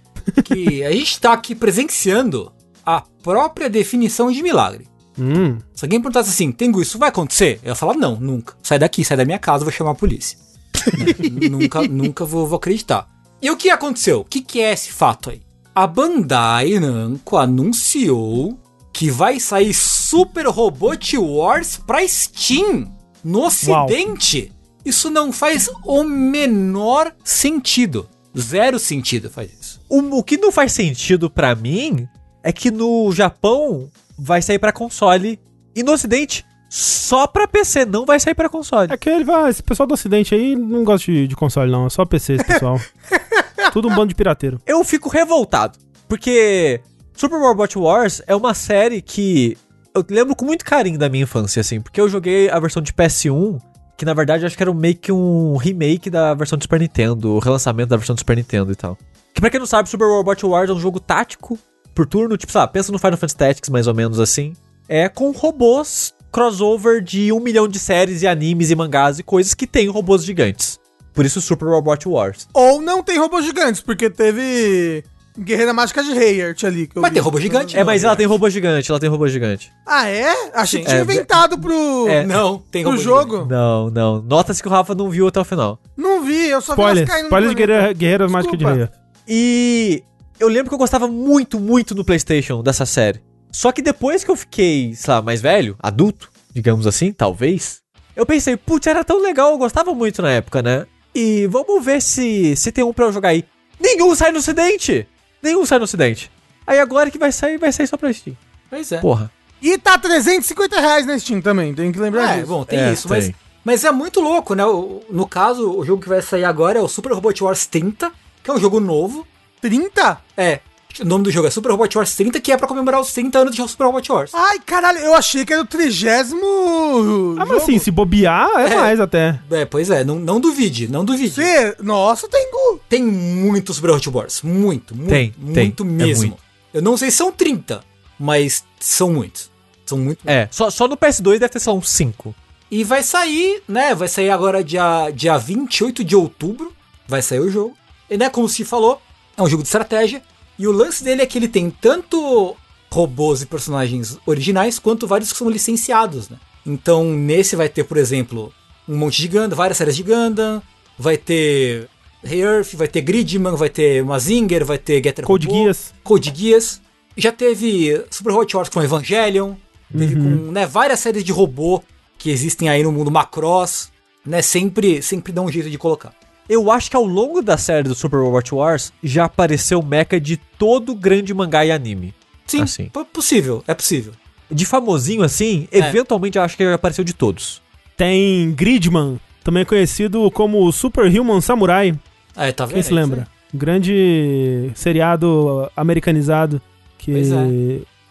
que 0.43 0.83
a 0.89 0.91
gente 0.91 1.21
tá 1.21 1.35
aqui 1.35 1.55
presenciando 1.55 2.51
a 2.87 3.03
própria 3.23 3.69
definição 3.69 4.33
de 4.33 4.43
milagre. 4.43 4.89
Hum. 5.19 5.59
Se 5.75 5.85
alguém 5.85 6.01
perguntasse 6.01 6.31
assim, 6.31 6.51
Tengu, 6.51 6.81
isso 6.81 6.99
vai 6.99 7.11
acontecer? 7.11 7.61
Eu 7.63 7.69
ia 7.69 7.75
falar, 7.75 7.93
não, 7.93 8.17
nunca. 8.19 8.55
Sai 8.63 8.79
daqui, 8.79 9.05
sai 9.05 9.19
da 9.19 9.27
minha 9.27 9.39
casa, 9.39 9.67
vou 9.67 9.73
chamar 9.73 9.91
a 9.91 9.95
polícia. 9.95 10.39
Né? 10.97 11.49
nunca, 11.51 11.83
nunca 11.83 12.25
vou, 12.25 12.47
vou 12.47 12.57
acreditar. 12.57 13.07
E 13.43 13.51
o 13.51 13.57
que 13.59 13.69
aconteceu? 13.69 14.21
O 14.21 14.25
que, 14.25 14.41
que 14.41 14.63
é 14.63 14.73
esse 14.73 14.91
fato 14.91 15.29
aí? 15.29 15.43
A 15.75 15.87
Bandai 15.87 16.81
Namco 16.81 17.37
anunciou 17.37 18.59
que 18.93 19.11
vai 19.11 19.41
sair 19.41 19.73
Super 19.75 20.47
Robot 20.47 21.19
Wars 21.19 21.77
pra 21.87 22.07
Steam 22.07 22.93
no 23.25 23.45
ocidente. 23.45 24.53
Isso 24.85 25.11
não 25.11 25.33
faz 25.33 25.69
o 25.85 26.03
menor 26.03 27.13
sentido. 27.23 28.09
Zero 28.39 28.79
sentido 28.79 29.29
faz 29.29 29.51
isso. 29.53 29.81
O, 29.89 30.19
o 30.19 30.23
que 30.23 30.37
não 30.37 30.53
faz 30.53 30.73
sentido 30.73 31.29
pra 31.29 31.55
mim 31.55 32.09
é 32.43 32.53
que 32.53 32.71
no 32.71 33.13
Japão 33.13 33.89
vai 34.19 34.41
sair 34.41 34.59
pra 34.59 34.73
console 34.73 35.39
e 35.75 35.83
no 35.83 35.93
ocidente 35.93 36.45
só 36.69 37.27
pra 37.27 37.49
PC, 37.49 37.85
não 37.85 38.07
vai 38.07 38.21
sair 38.21 38.35
pra 38.35 38.49
console. 38.49 38.93
É 38.93 38.97
que 38.97 39.11
ele 39.11 39.25
vai. 39.25 39.51
Esse 39.51 39.63
pessoal 39.63 39.87
do 39.87 39.95
ocidente 39.95 40.35
aí 40.35 40.55
não 40.55 40.85
gosta 40.85 41.11
de, 41.11 41.27
de 41.27 41.35
console, 41.35 41.71
não. 41.71 41.87
É 41.87 41.91
só 41.91 42.05
PC 42.05 42.35
esse 42.35 42.45
pessoal. 42.45 42.81
Tudo 43.73 43.89
um 43.89 43.95
bando 43.95 44.09
de 44.09 44.15
pirateiro. 44.15 44.61
Eu 44.65 44.85
fico 44.85 45.09
revoltado, 45.09 45.79
porque 46.09 46.81
Super 47.21 47.39
Robot 47.39 47.79
Wars 47.79 48.23
é 48.27 48.35
uma 48.35 48.55
série 48.55 49.03
que 49.03 49.55
eu 49.95 50.03
lembro 50.09 50.35
com 50.35 50.47
muito 50.47 50.65
carinho 50.65 50.99
da 50.99 51.07
minha 51.07 51.25
infância, 51.25 51.61
assim, 51.61 51.79
porque 51.79 52.01
eu 52.01 52.09
joguei 52.09 52.49
a 52.49 52.59
versão 52.59 52.81
de 52.81 52.95
PS1, 52.95 53.61
que 53.95 54.07
na 54.07 54.15
verdade 54.15 54.47
acho 54.47 54.57
que 54.57 54.63
era 54.63 54.73
meio 54.73 54.97
que 54.97 55.13
um 55.13 55.55
remake 55.59 56.09
da 56.09 56.33
versão 56.33 56.57
do 56.57 56.63
Super 56.63 56.81
Nintendo, 56.81 57.33
o 57.33 57.39
relançamento 57.39 57.91
da 57.91 57.99
versão 57.99 58.15
do 58.15 58.21
Super 58.21 58.39
Nintendo 58.39 58.73
e 58.73 58.75
tal. 58.75 58.97
Que 59.35 59.41
pra 59.43 59.51
quem 59.51 59.61
não 59.61 59.67
sabe, 59.67 59.91
Super 59.91 60.07
Robot 60.07 60.47
Wars 60.47 60.71
é 60.71 60.73
um 60.73 60.81
jogo 60.81 60.99
tático, 60.99 61.59
por 61.95 62.07
turno, 62.07 62.39
tipo, 62.39 62.51
sabe, 62.51 62.73
pensa 62.73 62.91
no 62.91 62.99
Final 62.99 63.19
Fantasy 63.19 63.37
Tactics 63.37 63.69
mais 63.69 63.87
ou 63.87 63.93
menos 63.93 64.19
assim. 64.19 64.55
É 64.89 65.07
com 65.07 65.31
robôs 65.31 66.15
crossover 66.33 67.03
de 67.03 67.31
um 67.35 67.41
milhão 67.41 67.69
de 67.69 67.79
séries 67.79 68.23
e 68.23 68.27
animes 68.27 68.71
e 68.71 68.75
mangás 68.75 69.19
e 69.19 69.23
coisas 69.23 69.53
que 69.53 69.67
tem 69.67 69.89
robôs 69.89 70.25
gigantes. 70.25 70.81
Por 71.13 71.27
isso 71.27 71.43
Super 71.43 71.67
Robot 71.67 72.09
Wars. 72.09 72.49
Ou 72.55 72.81
não 72.81 73.03
tem 73.03 73.19
robôs 73.19 73.45
gigantes, 73.45 73.83
porque 73.83 74.09
teve 74.09 75.05
Guerreira 75.41 75.73
Mágica 75.73 76.03
de 76.03 76.11
Hayert 76.13 76.65
ali. 76.65 76.87
que 76.87 76.97
eu 76.99 77.03
Mas 77.03 77.11
vi. 77.11 77.15
tem 77.15 77.23
robô 77.23 77.41
gigante? 77.41 77.77
É, 77.79 77.83
mas 77.83 78.05
ela 78.05 78.15
tem 78.15 78.27
robô 78.27 78.49
gigante, 78.51 78.91
ela 78.91 79.01
tem 79.01 79.09
robô 79.09 79.27
gigante. 79.27 79.73
Ah, 79.87 80.09
é? 80.09 80.51
Achei 80.55 80.81
Sim. 80.81 80.85
que 80.85 80.91
tinha 80.91 81.01
É, 81.01 81.05
inventado 81.05 81.59
pro, 81.59 82.07
é. 82.09 82.25
Não, 82.27 82.59
tem 82.71 82.83
pro 82.83 82.93
robô 82.93 83.03
jogo. 83.03 83.33
gigante. 83.33 83.51
Não, 83.51 83.91
não. 83.91 84.23
Nota-se 84.23 84.63
que 84.63 84.69
o 84.69 84.71
Rafa 84.71 84.95
não 84.95 85.09
viu 85.11 85.27
até 85.29 85.41
o 85.41 85.45
final. 85.45 85.79
Não 85.97 86.23
vi, 86.23 86.49
eu 86.49 86.61
só 86.61 86.75
vi 86.75 86.81
Spoiler. 86.83 86.97
elas 86.99 87.11
caindo 87.11 87.23
no 87.23 87.27
Spoiler 87.29 87.49
de. 87.51 87.55
Guerreira, 87.57 87.93
Guerreiras 87.93 88.31
Mágicas 88.31 88.59
de. 88.59 88.65
Rei. 88.65 88.89
E 89.27 90.03
eu 90.39 90.49
lembro 90.49 90.69
que 90.69 90.75
eu 90.75 90.79
gostava 90.79 91.07
muito, 91.09 91.59
muito 91.59 91.95
no 91.95 92.05
PlayStation 92.05 92.63
dessa 92.63 92.85
série. 92.85 93.21
Só 93.53 93.73
que 93.73 93.83
depois 93.83 94.23
que 94.25 94.31
eu 94.31 94.37
fiquei, 94.37 94.95
sei 94.95 95.13
lá, 95.15 95.23
mais 95.23 95.41
velho, 95.41 95.77
adulto, 95.83 96.31
digamos 96.55 96.87
assim, 96.87 97.13
talvez, 97.13 97.81
eu 98.15 98.25
pensei, 98.27 98.57
putz, 98.57 98.87
era 98.87 99.03
tão 99.05 99.21
legal, 99.23 99.53
eu 99.53 99.59
gostava 99.59 99.93
muito 99.95 100.21
na 100.23 100.31
época, 100.31 100.63
né? 100.63 100.87
E 101.15 101.47
vamos 101.49 101.85
ver 101.85 102.01
se, 102.01 102.55
se 102.57 102.71
tem 102.71 102.85
um 102.85 102.93
pra 102.93 103.07
eu 103.07 103.13
jogar 103.13 103.31
aí. 103.31 103.45
Nenhum 103.81 104.15
sai 104.15 104.31
no 104.31 104.39
ocidente! 104.39 105.07
Nenhum 105.43 105.65
sai 105.67 105.79
no 105.79 105.85
ocidente. 105.85 106.31
Aí 106.67 106.79
agora 106.79 107.11
que 107.11 107.19
vai 107.19 107.33
sair, 107.33 107.59
vai 107.59 107.73
sair 107.73 107.87
só 107.87 107.97
pra 107.97 108.13
Steam. 108.13 108.37
Pois 108.69 108.93
é. 108.93 108.99
Porra. 108.99 109.31
E 109.63 109.77
tá 109.77 109.99
350 109.99 110.81
reais 110.81 111.07
na 111.07 111.19
Steam 111.19 111.41
também, 111.41 111.75
tem 111.75 111.91
que 111.93 111.99
lembrar 111.99 112.33
É, 112.33 112.35
disso. 112.37 112.47
bom, 112.47 112.65
tem 112.65 112.79
É, 112.79 112.93
isso, 112.93 113.09
tem. 113.09 113.17
mas, 113.17 113.33
mas 113.65 113.85
é 113.85 113.91
muito 113.91 114.21
louco, 114.21 114.55
né? 114.55 114.63
No 115.11 115.27
caso, 115.27 115.71
o 115.79 115.85
jogo 115.85 116.03
que 116.03 116.09
vai 116.09 116.23
sair 116.23 116.45
agora 116.45 116.79
é 116.79 116.83
o 116.83 116.89
Super 116.89 117.13
Robot 117.13 117.45
Wars 117.45 117.67
30, 117.67 118.11
que 118.43 118.51
é 118.51 118.55
um 118.55 118.59
jogo 118.61 118.81
novo. 118.81 119.27
30? 119.61 120.19
É, 120.37 120.61
o 121.01 121.05
nome 121.05 121.25
do 121.25 121.31
jogo 121.31 121.47
é 121.47 121.51
Super 121.51 121.71
Robot 121.73 121.97
Wars 121.99 122.15
30, 122.17 122.41
que 122.41 122.51
é 122.53 122.57
pra 122.57 122.67
comemorar 122.67 123.01
os 123.01 123.13
30 123.13 123.39
anos 123.39 123.55
de 123.55 123.69
Super 123.69 123.85
Robot 123.85 124.13
Wars. 124.13 124.31
Ai, 124.35 124.59
caralho, 124.61 124.99
eu 124.99 125.15
achei 125.15 125.45
que 125.45 125.53
era 125.53 125.63
o 125.63 125.67
trigésimo. 125.67 127.37
Ah, 127.39 127.47
mas 127.47 127.63
assim, 127.63 127.79
se 127.79 127.91
bobear, 127.91 128.49
é, 128.57 128.73
É. 128.73 128.77
mais 128.77 129.01
até. 129.01 129.39
É, 129.51 129.65
pois 129.65 129.91
é, 129.91 130.05
não, 130.05 130.17
não 130.19 130.41
duvide, 130.41 130.89
não 130.89 131.05
duvide. 131.05 131.35
Cê... 131.35 131.77
Nossa, 131.81 132.29
tem 132.29 132.51
gu. 132.51 132.81
Tem 132.89 133.03
muito 133.03 133.73
Super 133.73 133.91
Robot 133.91 134.11
Wars, 134.11 134.43
muito, 134.43 134.95
muito, 134.97 135.09
Tem, 135.11 135.31
tem, 135.33 135.65
muito 135.67 135.83
é 135.83 135.87
mesmo. 135.87 136.27
muito. 136.29 136.41
Eu 136.73 136.83
não 136.83 136.97
sei 136.97 137.11
se 137.11 137.17
são 137.17 137.33
30, 137.33 137.83
mas 138.19 138.65
são 138.79 139.13
muitos. 139.13 139.51
São 139.87 139.99
muito. 139.99 140.21
É, 140.29 140.49
só, 140.51 140.71
só 140.71 140.87
no 140.87 140.97
PS2 140.97 141.33
deve 141.39 141.49
ter 141.49 141.61
só 141.61 141.75
uns 141.75 141.89
5. 141.91 142.35
E 142.71 142.85
vai 142.85 143.03
sair, 143.03 143.63
né? 143.67 143.95
Vai 143.95 144.07
sair 144.07 144.31
agora 144.31 144.63
dia, 144.63 145.11
dia 145.13 145.37
28 145.37 146.05
de 146.05 146.15
outubro. 146.15 146.73
Vai 147.09 147.21
sair 147.23 147.41
o 147.41 147.51
jogo. 147.51 147.77
E, 148.09 148.17
né, 148.17 148.31
como 148.31 148.49
se 148.49 148.65
falou, 148.65 149.03
é 149.37 149.43
um 149.43 149.49
jogo 149.49 149.65
de 149.65 149.69
estratégia. 149.69 150.23
E 150.61 150.69
o 150.69 150.73
lance 150.73 151.03
dele 151.03 151.23
é 151.23 151.27
que 151.27 151.39
ele 151.39 151.49
tem 151.49 151.71
tanto 151.71 152.55
robôs 152.93 153.41
e 153.41 153.47
personagens 153.47 154.19
originais, 154.27 154.79
quanto 154.79 155.07
vários 155.07 155.33
que 155.33 155.39
são 155.39 155.49
licenciados, 155.49 156.29
né? 156.29 156.37
Então, 156.67 157.03
nesse 157.15 157.57
vai 157.57 157.67
ter, 157.67 157.83
por 157.85 157.97
exemplo, 157.97 158.53
um 158.87 158.95
monte 158.95 159.23
de 159.23 159.29
Gundam, 159.29 159.57
várias 159.57 159.79
séries 159.79 159.97
de 159.97 160.03
Gundam. 160.03 160.63
Vai 160.99 161.17
ter 161.17 161.89
Hey 162.23 162.43
Earth, 162.43 162.75
vai 162.75 162.87
ter 162.87 163.01
Gridman, 163.01 163.57
vai 163.57 163.71
ter 163.71 164.05
Mazinger, 164.05 164.63
vai 164.67 164.77
ter 164.77 165.03
Getter 165.03 165.25
Code 165.25 165.47
Robô, 165.47 165.63
Geass. 165.63 165.95
Code 166.05 166.31
Geass. 166.37 166.83
Já 167.17 167.33
teve 167.33 168.05
Super 168.11 168.35
Hot 168.35 168.55
Wars 168.55 168.69
com 168.69 168.83
Evangelion. 168.83 169.55
Teve 169.97 170.15
com 170.15 170.53
né, 170.53 170.67
várias 170.67 171.01
séries 171.01 171.25
de 171.25 171.33
robô 171.33 171.83
que 172.19 172.29
existem 172.29 172.69
aí 172.69 172.83
no 172.83 172.93
mundo 172.93 173.11
Macross. 173.11 173.91
Né, 174.27 174.43
sempre, 174.43 175.01
sempre 175.01 175.33
dá 175.33 175.41
um 175.41 175.51
jeito 175.51 175.71
de 175.71 175.79
colocar. 175.79 176.13
Eu 176.51 176.69
acho 176.71 176.91
que 176.91 176.97
ao 176.97 177.05
longo 177.05 177.41
da 177.41 177.57
série 177.57 177.89
do 177.89 177.95
Super 177.95 178.17
Robot 178.19 178.53
Wars 178.57 178.93
já 179.05 179.27
apareceu 179.27 179.81
mecha 179.83 180.19
de 180.21 180.37
todo 180.37 180.95
grande 180.97 181.33
mangá 181.33 181.65
e 181.65 181.71
anime. 181.71 182.13
Sim, 182.45 182.63
Assim. 182.63 182.87
po- 182.93 183.05
possível, 183.05 183.63
é 183.69 183.73
possível. 183.75 184.13
De 184.51 184.67
famosinho 184.67 185.23
assim, 185.23 185.69
É. 185.71 185.79
eventualmente 185.79 186.37
eu 186.37 186.43
acho 186.43 186.57
que 186.57 186.65
já 186.65 186.75
apareceu 186.75 187.05
de 187.05 187.13
todos. 187.15 187.63
Tem 187.97 188.51
Gridman, 188.53 189.21
também 189.45 189.65
conhecido 189.65 190.29
como 190.33 190.73
Super 190.73 191.07
Human 191.07 191.41
Samurai. 191.41 191.97
É, 192.37 192.51
tá 192.51 192.67
vendo? 192.67 192.75
Quem 192.75 192.83
se 192.83 192.91
É 192.91 192.95
lembra? 192.97 193.29
Um 193.55 193.59
grande 193.59 194.73
seriado 194.75 195.71
americanizado 195.77 196.61
que 196.99 197.13
Pois 197.13 197.31
é. 197.33 197.37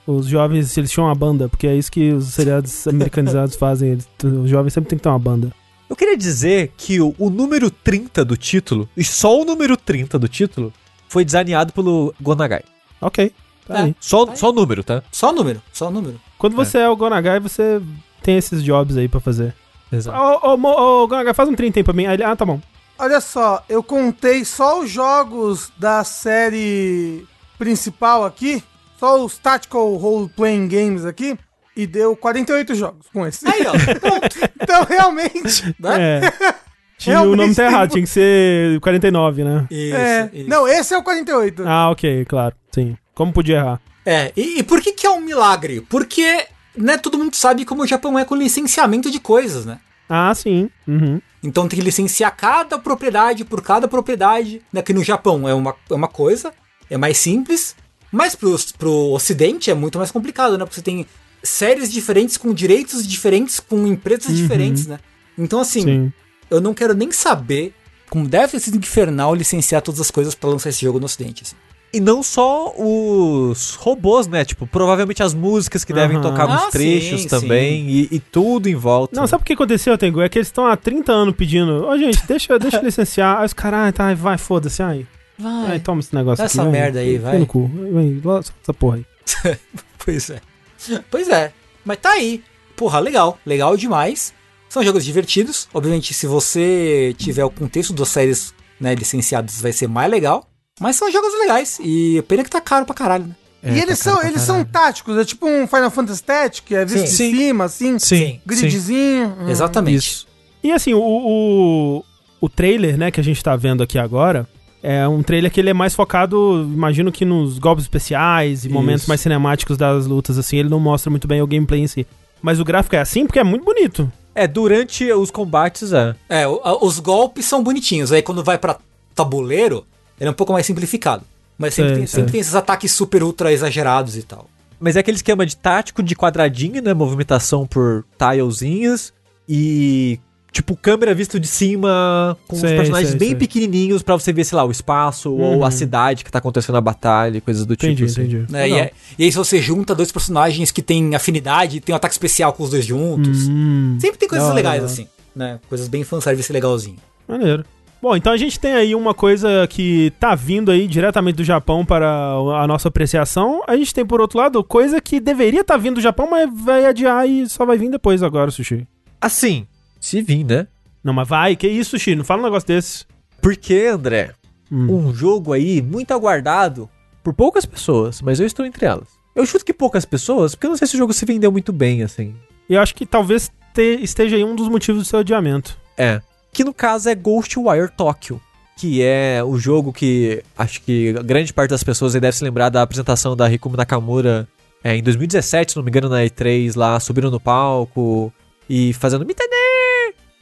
os 0.07 0.27
jovens 0.27 0.77
eles 0.77 0.89
tinham 0.91 1.07
uma 1.07 1.15
banda, 1.15 1.49
porque 1.49 1.67
é 1.67 1.75
isso 1.75 1.91
que 1.91 2.11
os 2.13 2.27
seriados 2.27 2.87
americanizados 2.87 3.55
fazem. 3.55 3.91
Eles, 3.91 4.07
os 4.23 4.49
jovens 4.49 4.73
sempre 4.73 4.89
tem 4.89 4.97
que 4.97 5.03
ter 5.03 5.09
uma 5.09 5.19
banda. 5.19 5.51
Eu 5.89 5.95
queria 5.95 6.15
dizer 6.15 6.71
que 6.77 7.01
o, 7.01 7.15
o 7.17 7.29
número 7.29 7.71
30 7.71 8.23
do 8.23 8.37
título, 8.37 8.87
e 8.95 9.03
só 9.03 9.41
o 9.41 9.43
número 9.45 9.75
30 9.75 10.19
do 10.19 10.27
título, 10.27 10.71
foi 11.07 11.25
desaneado 11.25 11.73
pelo 11.73 12.13
Gonagai. 12.21 12.61
Ok, 13.01 13.33
tá 13.67 13.79
É. 13.79 13.81
aí. 13.83 13.95
Só, 13.99 14.35
só 14.35 14.49
o 14.49 14.53
número, 14.53 14.83
tá? 14.83 15.01
Só 15.11 15.29
o 15.29 15.33
número, 15.33 15.61
só 15.73 15.87
o 15.87 15.91
número. 15.91 16.19
Quando 16.37 16.55
você 16.55 16.77
é, 16.77 16.89
o 16.89 16.95
Gonagai, 16.95 17.39
você 17.39 17.81
tem 18.21 18.37
esses 18.37 18.63
jobs 18.63 18.95
aí 18.97 19.07
pra 19.07 19.19
fazer. 19.19 19.55
Exato. 19.91 20.17
Ô, 20.45 20.53
ô, 20.55 21.03
ô, 21.03 21.07
Gonagai, 21.07 21.33
faz 21.33 21.49
um 21.49 21.55
30 21.55 21.79
aí 21.79 21.83
pra 21.83 21.93
mim. 21.93 22.05
Aí 22.05 22.21
ah, 22.21 22.35
tá 22.35 22.45
bom. 22.45 22.61
Olha 22.97 23.19
só, 23.21 23.63
eu 23.67 23.81
contei 23.81 24.43
só 24.45 24.81
os 24.81 24.89
jogos 24.91 25.71
da 25.77 26.03
série 26.03 27.25
principal 27.57 28.25
aqui, 28.25 28.61
só 28.99 29.23
os 29.23 29.37
Tactical 29.37 29.95
Role 29.95 30.29
Playing 30.29 30.67
Games 30.67 31.05
aqui, 31.05 31.37
e 31.79 31.87
deu 31.87 32.15
48 32.15 32.75
jogos 32.75 33.07
com 33.13 33.25
esse. 33.25 33.47
Aí, 33.47 33.65
ó. 33.65 33.71
então, 34.61 34.83
realmente. 34.83 35.75
né? 35.79 36.21
É. 36.25 36.33
Tinha, 36.97 37.21
o 37.21 37.33
nome 37.33 37.55
tá 37.55 37.63
errado, 37.63 37.91
tinha 37.91 38.03
que 38.03 38.09
ser 38.09 38.77
49, 38.81 39.41
né? 39.45 39.65
Isso, 39.71 39.95
é. 39.95 40.29
isso. 40.33 40.49
Não, 40.49 40.67
esse 40.67 40.93
é 40.93 40.97
o 40.97 41.01
48. 41.01 41.63
Ah, 41.65 41.89
ok, 41.91 42.25
claro. 42.25 42.53
Sim. 42.73 42.97
Como 43.15 43.31
podia 43.31 43.55
errar? 43.55 43.81
É, 44.05 44.33
e, 44.35 44.59
e 44.59 44.63
por 44.63 44.81
que 44.81 44.91
que 44.91 45.07
é 45.07 45.09
um 45.09 45.21
milagre? 45.21 45.79
Porque, 45.79 46.45
né, 46.75 46.97
todo 46.97 47.17
mundo 47.17 47.33
sabe 47.37 47.63
como 47.63 47.83
o 47.83 47.87
Japão 47.87 48.19
é 48.19 48.25
com 48.25 48.35
licenciamento 48.35 49.09
de 49.09 49.17
coisas, 49.17 49.65
né? 49.65 49.79
Ah, 50.09 50.35
sim. 50.35 50.69
Uhum. 50.85 51.21
Então 51.41 51.69
tem 51.69 51.79
que 51.79 51.85
licenciar 51.85 52.35
cada 52.35 52.77
propriedade 52.77 53.45
por 53.45 53.61
cada 53.61 53.87
propriedade, 53.87 54.61
né? 54.73 54.81
Que 54.81 54.91
no 54.91 55.01
Japão 55.01 55.47
é 55.47 55.53
uma, 55.53 55.73
é 55.89 55.93
uma 55.93 56.09
coisa, 56.09 56.51
é 56.89 56.97
mais 56.97 57.17
simples, 57.17 57.77
mas 58.11 58.35
pro, 58.35 58.53
pro 58.77 59.11
ocidente 59.13 59.71
é 59.71 59.73
muito 59.73 59.97
mais 59.97 60.11
complicado, 60.11 60.57
né? 60.57 60.65
Porque 60.65 60.75
você 60.75 60.81
tem 60.81 61.05
séries 61.43 61.91
diferentes 61.91 62.37
com 62.37 62.53
direitos 62.53 63.07
diferentes, 63.07 63.59
com 63.59 63.85
empresas 63.87 64.35
diferentes, 64.35 64.87
né? 64.87 64.99
Então 65.37 65.59
assim, 65.59 65.81
Sim. 65.81 66.13
eu 66.49 66.59
não 66.59 66.73
quero 66.73 66.93
nem 66.93 67.11
saber 67.11 67.73
como 68.09 68.27
deve 68.27 68.51
ter 68.53 68.59
sido 68.59 68.77
infernal 68.77 69.35
licenciar 69.35 69.81
todas 69.81 70.01
as 70.01 70.09
coisas 70.11 70.33
pra 70.35 70.49
lançar 70.49 70.69
esse 70.69 70.81
jogo 70.81 70.99
no 70.99 71.05
ocidente, 71.05 71.43
assim. 71.43 71.55
E 71.91 71.99
não 71.99 72.21
só 72.21 72.71
os 72.77 73.73
robôs, 73.75 74.27
né? 74.27 74.45
Tipo, 74.45 74.67
provavelmente 74.67 75.23
as 75.23 75.33
músicas 75.33 75.83
que 75.83 75.91
devem 75.91 76.17
Aham. 76.17 76.29
tocar 76.29 76.47
nos 76.47 76.61
Ah, 76.63 76.69
trechos 76.69 77.21
sim, 77.23 77.27
também 77.27 77.89
e, 77.89 78.07
e 78.11 78.19
tudo 78.19 78.69
em 78.69 78.75
volta. 78.75 79.19
Não, 79.19 79.25
sabe 79.25 79.41
o 79.41 79.45
que 79.45 79.53
aconteceu, 79.53 79.97
Tengu? 79.97 80.21
É 80.21 80.29
que 80.29 80.37
eles 80.37 80.47
estão 80.49 80.67
há 80.67 80.77
30 80.77 81.11
anos 81.11 81.35
pedindo. 81.35 81.87
Ô, 81.87 81.97
gente, 81.97 82.21
deixa, 82.27 82.59
deixa 82.59 82.77
eu 82.77 82.83
licenciar. 82.83 83.39
Aí 83.39 83.45
os 83.47 83.53
caras, 83.53 83.89
ah, 83.89 83.91
tá, 83.91 84.13
vai, 84.13 84.37
foda-se, 84.37 84.83
ai. 84.83 85.07
Ai, 85.43 85.79
toma 85.79 85.99
esse 86.01 86.13
negócio 86.13 86.43
Essa 86.45 86.61
aqui. 86.61 86.71
merda 86.71 86.99
aí, 86.99 87.15
Enfia 87.15 87.21
vai. 87.21 87.39
no 87.39 87.45
cu. 87.47 87.67
Vem, 87.73 88.21
lá, 88.23 88.39
essa 88.39 88.73
porra 88.73 88.97
aí. 88.97 89.05
Pois 90.05 90.29
é. 90.29 90.41
Pois 91.09 91.29
é. 91.29 91.53
Mas 91.83 91.97
tá 91.97 92.11
aí. 92.11 92.43
Porra, 92.75 92.99
legal. 92.99 93.37
Legal 93.45 93.75
demais. 93.75 94.33
São 94.69 94.83
jogos 94.83 95.03
divertidos. 95.03 95.67
Obviamente, 95.73 96.13
se 96.13 96.27
você 96.27 97.13
tiver 97.17 97.43
o 97.43 97.49
contexto 97.49 97.93
das 97.93 98.09
séries 98.09 98.53
né, 98.79 98.93
licenciadas, 98.95 99.61
vai 99.61 99.71
ser 99.71 99.87
mais 99.87 100.09
legal. 100.09 100.47
Mas 100.79 100.95
são 100.95 101.11
jogos 101.11 101.33
legais. 101.39 101.79
E 101.81 102.23
pena 102.27 102.43
que 102.43 102.49
tá 102.49 102.61
caro 102.61 102.85
pra 102.85 102.95
caralho, 102.95 103.25
né? 103.25 103.35
É, 103.61 103.71
e 103.71 103.75
tá 103.75 103.81
eles, 103.81 104.01
caro 104.01 104.17
são, 104.17 104.29
eles 104.29 104.41
são 104.41 104.63
táticos, 104.63 105.17
é 105.17 105.25
tipo 105.25 105.45
um 105.45 105.67
Final 105.67 105.91
Fantasy 105.91 106.23
Tactic, 106.23 106.71
é 106.71 106.85
visto 106.85 107.07
Sim. 107.07 107.31
de 107.31 107.37
cima, 107.37 107.65
assim, 107.65 107.99
Sim, 107.99 108.15
sim. 108.15 108.41
gridzinho. 108.45 109.35
hum. 109.37 109.49
Exatamente. 109.49 109.97
Isso. 109.97 110.27
E 110.63 110.71
assim, 110.71 110.93
o, 110.93 111.01
o, 111.01 112.05
o 112.39 112.49
trailer, 112.49 112.97
né, 112.97 113.11
que 113.11 113.19
a 113.19 113.23
gente 113.23 113.43
tá 113.43 113.55
vendo 113.57 113.83
aqui 113.83 113.99
agora, 113.99 114.47
é 114.81 115.07
um 115.07 115.21
trailer 115.21 115.51
que 115.51 115.59
ele 115.59 115.69
é 115.69 115.73
mais 115.73 115.93
focado, 115.93 116.67
imagino 116.73 117.11
que 117.11 117.25
nos 117.25 117.59
golpes 117.59 117.85
especiais 117.85 118.65
e 118.65 118.69
momentos 118.69 119.01
Isso. 119.03 119.09
mais 119.09 119.21
cinemáticos 119.21 119.77
das 119.77 120.05
lutas, 120.05 120.37
assim, 120.37 120.57
ele 120.57 120.69
não 120.69 120.79
mostra 120.79 121.09
muito 121.09 121.27
bem 121.27 121.41
o 121.41 121.47
gameplay 121.47 121.81
em 121.81 121.87
si. 121.87 122.07
Mas 122.41 122.59
o 122.59 122.63
gráfico 122.63 122.95
é 122.95 122.99
assim 122.99 123.25
porque 123.25 123.39
é 123.39 123.43
muito 123.43 123.65
bonito. 123.65 124.11
É, 124.33 124.47
durante 124.47 125.11
os 125.11 125.29
combates, 125.29 125.91
é. 125.91 126.15
É, 126.29 126.45
os 126.47 126.99
golpes 126.99 127.45
são 127.45 127.61
bonitinhos. 127.61 128.11
Aí 128.11 128.21
quando 128.21 128.43
vai 128.43 128.57
pra 128.57 128.77
tabuleiro, 129.13 129.85
ele 130.19 130.29
é 130.29 130.31
um 130.31 130.35
pouco 130.35 130.53
mais 130.53 130.65
simplificado. 130.65 131.23
Mas 131.57 131.73
sempre, 131.73 131.89
Sei, 131.89 131.97
tem, 131.97 132.07
sempre 132.07 132.23
sei. 132.29 132.31
tem 132.31 132.39
esses 132.39 132.55
ataques 132.55 132.91
super 132.93 133.21
ultra 133.21 133.51
exagerados 133.51 134.15
e 134.15 134.23
tal. 134.23 134.47
Mas 134.79 134.95
é 134.95 135.01
aquele 135.01 135.17
esquema 135.17 135.45
de 135.45 135.57
tático 135.57 136.01
de 136.01 136.15
quadradinho, 136.15 136.81
né? 136.81 136.93
Movimentação 136.93 137.67
por 137.67 138.05
tilezinhos 138.17 139.11
e 139.47 140.17
tipo 140.51 140.75
câmera 140.75 141.13
vista 141.13 141.39
de 141.39 141.47
cima 141.47 142.37
com 142.47 142.55
Sei, 142.55 142.69
os 142.71 142.75
personagens 142.75 143.09
sei, 143.11 143.19
bem 143.19 143.29
sei. 143.29 143.37
pequenininhos 143.37 144.01
pra 144.01 144.15
você 144.15 144.33
ver, 144.33 144.43
sei 144.43 144.55
lá, 144.55 144.65
o 144.65 144.71
espaço 144.71 145.31
ou 145.31 145.57
Uhum. 145.57 145.63
a 145.65 145.71
cidade 145.71 146.23
que 146.25 146.31
tá 146.31 146.39
acontecendo 146.39 146.75
a 146.77 146.81
batalha 146.81 147.37
e 147.37 147.41
coisas 147.41 147.65
do 147.65 147.73
Entendi, 147.73 147.95
tipo. 147.95 148.05
assim. 148.09 148.21
entendi. 148.23 148.51
Né? 148.51 148.69
E, 148.69 148.73
é- 148.73 148.91
e 149.17 149.23
aí, 149.25 149.31
se 149.31 149.37
você 149.37 149.61
junta 149.61 149.93
dois 149.93 150.11
personagens 150.11 150.71
que 150.71 150.81
têm 150.81 151.13
afinidade, 151.15 151.79
tem 151.79 151.93
um 151.93 151.95
ataque 151.95 152.13
especial 152.13 152.51
com 152.53 152.63
os 152.63 152.69
dois 152.71 152.85
juntos. 152.85 153.47
Hum, 153.47 153.97
Sempre 153.99 154.17
tem 154.17 154.27
coisas 154.27 154.47
hora, 154.47 154.55
legais 154.55 154.81
hora. 154.83 154.91
assim, 154.91 155.07
né? 155.35 155.59
Coisas 155.69 155.87
bem 155.87 156.03
fanservice 156.03 156.51
legalzinho. 156.51 156.97
maneiro. 157.27 157.63
Bom, 158.01 158.15
então 158.15 158.31
a 158.31 158.37
gente 158.37 158.57
tem 158.57 158.71
aí 158.73 158.95
uma 158.95 159.13
coisa 159.13 159.67
que 159.69 160.13
tá 160.19 160.33
vindo 160.33 160.71
aí 160.71 160.87
diretamente 160.87 161.35
do 161.35 161.43
Japão 161.43 161.85
para 161.85 162.07
a 162.09 162.65
nossa 162.65 162.87
apreciação. 162.87 163.61
A 163.67 163.75
gente 163.75 163.93
tem, 163.93 164.05
por 164.05 164.21
outro 164.21 164.39
lado, 164.39 164.63
coisa 164.63 165.01
que 165.01 165.19
deveria 165.19 165.59
estar 165.61 165.75
vindo 165.75 165.95
do 165.95 166.01
Japão, 166.01 166.29
mas 166.31 166.49
vai 166.63 166.85
adiar 166.85 167.27
e 167.27 167.47
só 167.49 167.65
vai 167.65 167.77
vir 167.77 167.91
depois 167.91 168.23
agora, 168.23 168.49
Sushi. 168.51 168.87
Assim, 169.19 169.67
se 169.99 170.21
vir, 170.21 170.43
né? 170.43 170.67
Não, 171.03 171.13
mas 171.13 171.27
vai, 171.27 171.55
que 171.55 171.67
isso, 171.67 171.91
Sushi? 171.91 172.15
Não 172.15 172.23
fala 172.23 172.41
um 172.41 172.45
negócio 172.45 172.67
desse. 172.67 173.05
Porque, 173.41 173.87
André, 173.91 174.31
Hum. 174.71 175.07
um 175.07 175.13
jogo 175.13 175.53
aí 175.53 175.81
muito 175.81 176.13
aguardado 176.13 176.87
por 177.23 177.33
poucas 177.33 177.65
pessoas, 177.65 178.21
mas 178.21 178.39
eu 178.39 178.45
estou 178.45 178.65
entre 178.65 178.85
elas. 178.85 179.07
Eu 179.35 179.45
chuto 179.45 179.65
que 179.65 179.73
poucas 179.73 180.05
pessoas, 180.05 180.53
porque 180.53 180.67
eu 180.67 180.69
não 180.71 180.77
sei 180.77 180.87
se 180.87 180.95
o 180.95 180.97
jogo 180.97 181.13
se 181.13 181.25
vendeu 181.25 181.51
muito 181.51 181.71
bem, 181.73 182.03
assim. 182.03 182.35
E 182.69 182.73
eu 182.75 182.81
acho 182.81 182.93
que 182.93 183.05
talvez 183.05 183.51
te- 183.73 183.99
esteja 184.01 184.35
aí 184.35 184.43
um 184.43 184.55
dos 184.55 184.67
motivos 184.69 185.01
do 185.03 185.07
seu 185.07 185.19
adiamento. 185.19 185.77
É. 185.97 186.21
Que 186.53 186.63
no 186.63 186.73
caso 186.73 187.09
é 187.09 187.15
Ghostwire 187.15 187.89
Tokyo. 187.95 188.39
Que 188.77 189.01
é 189.01 189.41
o 189.43 189.57
jogo 189.57 189.91
que 189.91 190.43
acho 190.57 190.81
que 190.81 191.15
a 191.17 191.21
grande 191.21 191.51
parte 191.53 191.71
das 191.71 191.83
pessoas 191.83 192.13
aí 192.15 192.21
deve 192.21 192.37
se 192.37 192.43
lembrar 192.43 192.69
da 192.69 192.81
apresentação 192.81 193.35
da 193.35 193.51
Hikumi 193.51 193.75
Nakamura 193.75 194.47
é, 194.83 194.95
em 194.95 195.03
2017, 195.03 195.71
se 195.71 195.77
não 195.77 195.83
me 195.83 195.89
engano, 195.89 196.09
na 196.09 196.21
E3, 196.23 196.75
lá 196.77 196.99
subindo 196.99 197.29
no 197.31 197.39
palco 197.39 198.31
e 198.69 198.93
fazendo 198.93 199.25
Mitane! 199.25 199.49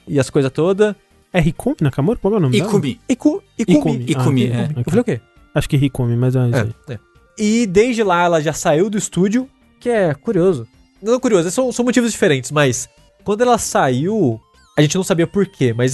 E 0.07 0.19
as 0.19 0.29
coisas 0.29 0.51
todas. 0.51 0.95
É 1.33 1.39
Hikumi 1.39 1.75
Nakamura? 1.81 2.17
Qual 2.19 2.33
é 2.33 2.37
o 2.37 2.39
nome 2.39 2.57
dela? 2.57 2.69
Ikumi. 2.69 2.99
Iku, 3.09 3.43
Ikumi. 3.59 3.77
Ikumi. 3.77 4.05
Ikumi, 4.07 4.51
Ah, 4.51 4.61
é. 4.75 4.79
Eu 4.79 4.83
falei 4.85 5.01
o 5.01 5.03
quê? 5.03 5.21
Acho 5.53 5.69
que 5.69 5.75
Hikumi, 5.75 6.15
mas 6.15 6.35
é 6.35 6.47
isso 6.47 6.57
aí. 6.57 6.73
É, 6.89 6.93
é. 6.93 6.99
E 7.37 7.67
desde 7.67 8.03
lá 8.03 8.23
ela 8.23 8.41
já 8.41 8.53
saiu 8.53 8.89
do 8.89 8.97
estúdio, 8.97 9.47
que 9.79 9.89
é 9.89 10.13
curioso. 10.13 10.67
Não 11.01 11.19
curioso, 11.19 11.51
são, 11.51 11.71
são 11.71 11.85
motivos 11.85 12.11
diferentes, 12.11 12.49
mas 12.49 12.89
quando 13.23 13.41
ela 13.41 13.57
saiu, 13.57 14.39
a 14.75 14.81
gente 14.81 14.95
não 14.95 15.03
sabia 15.03 15.27
por 15.27 15.45
quê, 15.45 15.73
mas 15.73 15.93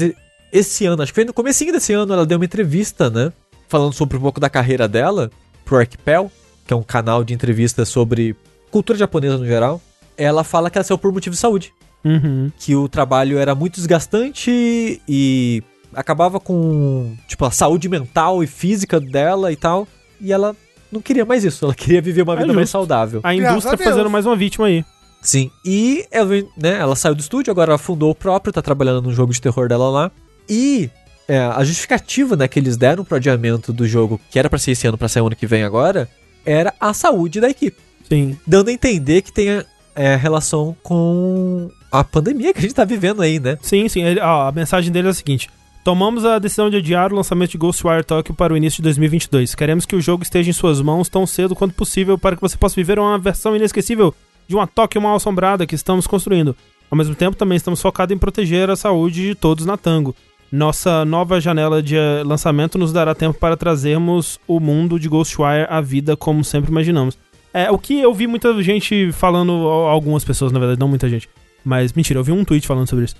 esse 0.52 0.86
ano, 0.86 1.02
acho 1.02 1.12
que 1.12 1.16
foi 1.16 1.26
no 1.26 1.34
comecinho 1.34 1.74
desse 1.74 1.92
ano, 1.92 2.14
ela 2.14 2.26
deu 2.26 2.38
uma 2.38 2.46
entrevista, 2.46 3.10
né? 3.10 3.34
Falando 3.68 3.92
sobre 3.94 4.18
um 4.18 4.22
pouco 4.22 4.40
da 4.40 4.50
carreira 4.50 4.88
dela, 4.88 5.30
pro 5.66 5.78
Arquipel, 5.78 6.32
que 6.66 6.74
é 6.74 6.78
um 6.78 6.84
canal 6.84 7.24
de 7.24 7.34
entrevistas 7.34 7.90
sobre 7.90 8.36
cultura 8.72 8.98
japonesa 8.98 9.38
no 9.38 9.46
geral. 9.46 9.82
Ela 10.16 10.44
fala 10.44 10.70
que 10.70 10.78
ela 10.78 10.84
saiu 10.86 10.98
por 10.98 11.12
motivo 11.12 11.34
de 11.34 11.40
saúde 11.40 11.74
Uhum. 12.04 12.52
que 12.60 12.76
o 12.76 12.88
trabalho 12.90 13.38
era 13.38 13.56
muito 13.56 13.76
desgastante 13.76 15.02
e 15.08 15.64
acabava 15.94 16.40
com, 16.40 17.16
tipo, 17.28 17.46
a 17.46 17.52
saúde 17.52 17.88
mental 17.88 18.44
e 18.44 18.48
física 18.48 19.00
dela 19.00 19.52
e 19.52 19.56
tal. 19.56 19.88
E 20.20 20.32
ela 20.34 20.56
não 20.92 21.02
queria 21.02 21.26
mais 21.26 21.44
isso, 21.44 21.64
ela 21.66 21.74
queria 21.76 22.02
viver 22.02 22.24
uma 22.24 22.34
É 22.34 22.38
vida 22.38 22.48
mais 22.54 22.66
justo. 22.68 22.72
saudável. 22.74 23.22
A 23.24 23.34
indústria 23.34 23.76
a 23.76 23.78
fazendo 23.78 24.10
mais 24.10 24.26
uma 24.26 24.36
vítima 24.36 24.68
aí. 24.68 24.84
Sim. 25.22 25.50
E 25.66 26.06
ela, 26.12 26.30
né, 26.58 26.78
ela 26.80 26.96
saiu 26.96 27.16
do 27.16 27.22
estúdio, 27.22 27.52
agora 27.52 27.72
ela 27.72 27.78
fundou 27.78 28.10
o 28.12 28.16
próprio, 28.16 28.52
tá 28.52 28.62
trabalhando 28.62 29.02
num 29.02 29.14
jogo 29.14 29.32
de 29.32 29.40
terror 29.42 29.70
dela 29.70 29.90
lá. 29.90 30.12
E 30.50 30.90
é, 31.28 31.40
a 31.40 31.64
justificativa 31.64 32.36
né, 32.36 32.46
que 32.48 32.60
eles 32.60 32.76
deram 32.76 33.06
pro 33.06 33.16
adiamento 33.16 33.72
do 33.72 33.88
jogo, 33.88 34.20
que 34.30 34.38
era 34.38 34.50
pra 34.50 34.60
ser 34.60 34.72
esse 34.72 34.86
ano, 34.86 34.98
pra 34.98 35.08
ser 35.08 35.20
ano 35.20 35.36
que 35.36 35.48
vem 35.48 35.64
agora, 35.64 36.10
era 36.46 36.74
a 36.78 36.94
saúde 36.94 37.40
da 37.40 37.50
equipe. 37.50 37.78
Sim. 38.10 38.38
Dando 38.46 38.68
a 38.68 38.74
entender 38.74 39.22
que 39.22 39.32
tem 39.32 39.48
é, 39.96 40.16
relação 40.18 40.76
com 40.84 41.70
a 42.00 42.04
pandemia 42.04 42.54
que 42.54 42.60
a 42.60 42.62
gente 42.62 42.74
tá 42.76 42.84
vivendo 42.86 43.22
aí, 43.22 43.40
né? 43.40 43.58
Sim, 43.62 43.88
sim. 43.88 44.04
Ele- 44.04 44.20
ó, 44.20 44.48
a 44.48 44.52
mensagem 44.52 44.92
dele 44.92 45.08
é 45.08 45.12
a 45.12 45.14
seguinte: 45.14 45.50
Tomamos 45.84 46.24
a 46.26 46.40
decisão 46.40 46.70
de 46.70 46.78
adiar 46.78 47.12
o 47.12 47.16
lançamento 47.16 47.52
de 47.52 47.58
Ghostwire 47.58 48.04
Tokyo 48.04 48.34
para 48.34 48.54
o 48.54 48.58
início 48.58 48.78
de 48.78 48.84
2022. 48.84 49.54
Queremos 49.54 49.86
que 49.86 49.96
o 49.96 50.02
jogo 50.02 50.24
esteja 50.24 50.50
em 50.50 50.54
suas 50.54 50.82
mãos 50.82 51.10
tão 51.10 51.26
cedo 51.28 51.54
quanto 51.56 51.74
possível 51.76 52.18
para 52.18 52.36
que 52.36 52.42
você 52.42 52.56
possa 52.58 52.76
viver 52.76 52.98
uma 53.00 53.18
versão 53.18 53.56
inesquecível 53.56 54.14
de 54.48 54.56
uma 54.56 54.66
Tóquio 54.66 55.02
mal 55.02 55.16
assombrada 55.16 55.66
que 55.68 55.76
estamos 55.76 56.08
construindo. 56.08 56.56
Ao 56.90 56.98
mesmo 56.98 57.16
tempo, 57.16 57.36
também 57.36 57.56
estamos 57.58 57.82
focados 57.82 58.16
em 58.16 58.18
proteger 58.18 58.70
a 58.70 58.76
saúde 58.76 59.22
de 59.30 59.36
todos 59.36 59.66
na 59.66 59.76
Tango. 59.78 60.16
Nossa 60.52 61.04
nova 61.04 61.42
janela 61.42 61.82
de 61.82 61.96
eh, 61.98 62.22
lançamento 62.24 62.78
nos 62.78 62.94
dará 62.94 63.16
tempo 63.16 63.40
para 63.40 63.58
trazermos 63.58 64.40
o 64.48 64.60
mundo 64.60 65.00
de 65.00 65.10
Ghostwire 65.10 65.66
à 65.68 65.82
vida 65.82 66.16
como 66.16 66.44
sempre 66.44 66.70
imaginamos. 66.70 67.18
É, 67.54 67.72
o 67.72 67.78
que 67.78 68.00
eu 68.00 68.14
vi 68.14 68.28
muita 68.28 68.62
gente 68.62 69.12
falando, 69.12 69.52
al- 69.52 69.88
algumas 69.90 70.24
pessoas, 70.24 70.52
na 70.52 70.60
verdade, 70.60 70.80
não 70.80 70.88
muita 70.88 71.10
gente. 71.10 71.28
Mas 71.66 71.94
mentira, 71.94 72.20
eu 72.20 72.24
vi 72.24 72.32
um 72.32 72.44
tweet 72.44 72.68
falando 72.68 72.88
sobre 72.90 73.06
isso. 73.06 73.16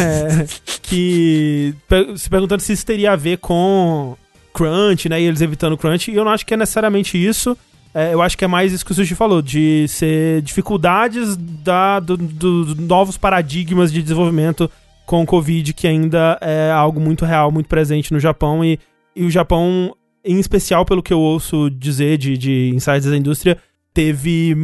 É, 0.00 0.46
que 0.82 1.74
se 2.16 2.30
perguntando 2.30 2.62
se 2.62 2.72
isso 2.72 2.86
teria 2.86 3.12
a 3.12 3.16
ver 3.16 3.38
com 3.38 4.16
crunch, 4.54 5.08
né? 5.08 5.20
E 5.20 5.24
eles 5.24 5.40
evitando 5.40 5.76
crunch. 5.76 6.10
E 6.10 6.14
eu 6.14 6.24
não 6.24 6.32
acho 6.32 6.46
que 6.46 6.54
é 6.54 6.56
necessariamente 6.56 7.16
isso. 7.22 7.56
É, 7.92 8.14
eu 8.14 8.22
acho 8.22 8.38
que 8.38 8.44
é 8.44 8.48
mais 8.48 8.72
isso 8.72 8.84
que 8.86 8.92
o 8.92 8.94
Sushi 8.94 9.16
falou, 9.16 9.42
de 9.42 9.86
ser 9.88 10.40
dificuldades 10.42 11.36
da, 11.36 11.98
do, 11.98 12.16
do- 12.16 12.74
do 12.74 12.82
novos 12.82 13.16
paradigmas 13.16 13.92
de 13.92 14.00
desenvolvimento 14.00 14.70
com 15.04 15.22
o 15.22 15.26
Covid, 15.26 15.72
que 15.72 15.88
ainda 15.88 16.38
é 16.40 16.70
algo 16.70 17.00
muito 17.00 17.24
real, 17.24 17.50
muito 17.50 17.66
presente 17.66 18.12
no 18.12 18.20
Japão. 18.20 18.64
E, 18.64 18.78
e 19.16 19.24
o 19.24 19.30
Japão, 19.30 19.92
em 20.24 20.38
especial, 20.38 20.84
pelo 20.84 21.02
que 21.02 21.12
eu 21.12 21.18
ouço 21.18 21.68
dizer 21.68 22.16
de, 22.16 22.38
de 22.38 22.70
insights 22.72 23.06
da 23.10 23.16
indústria, 23.16 23.58
teve 23.92 24.54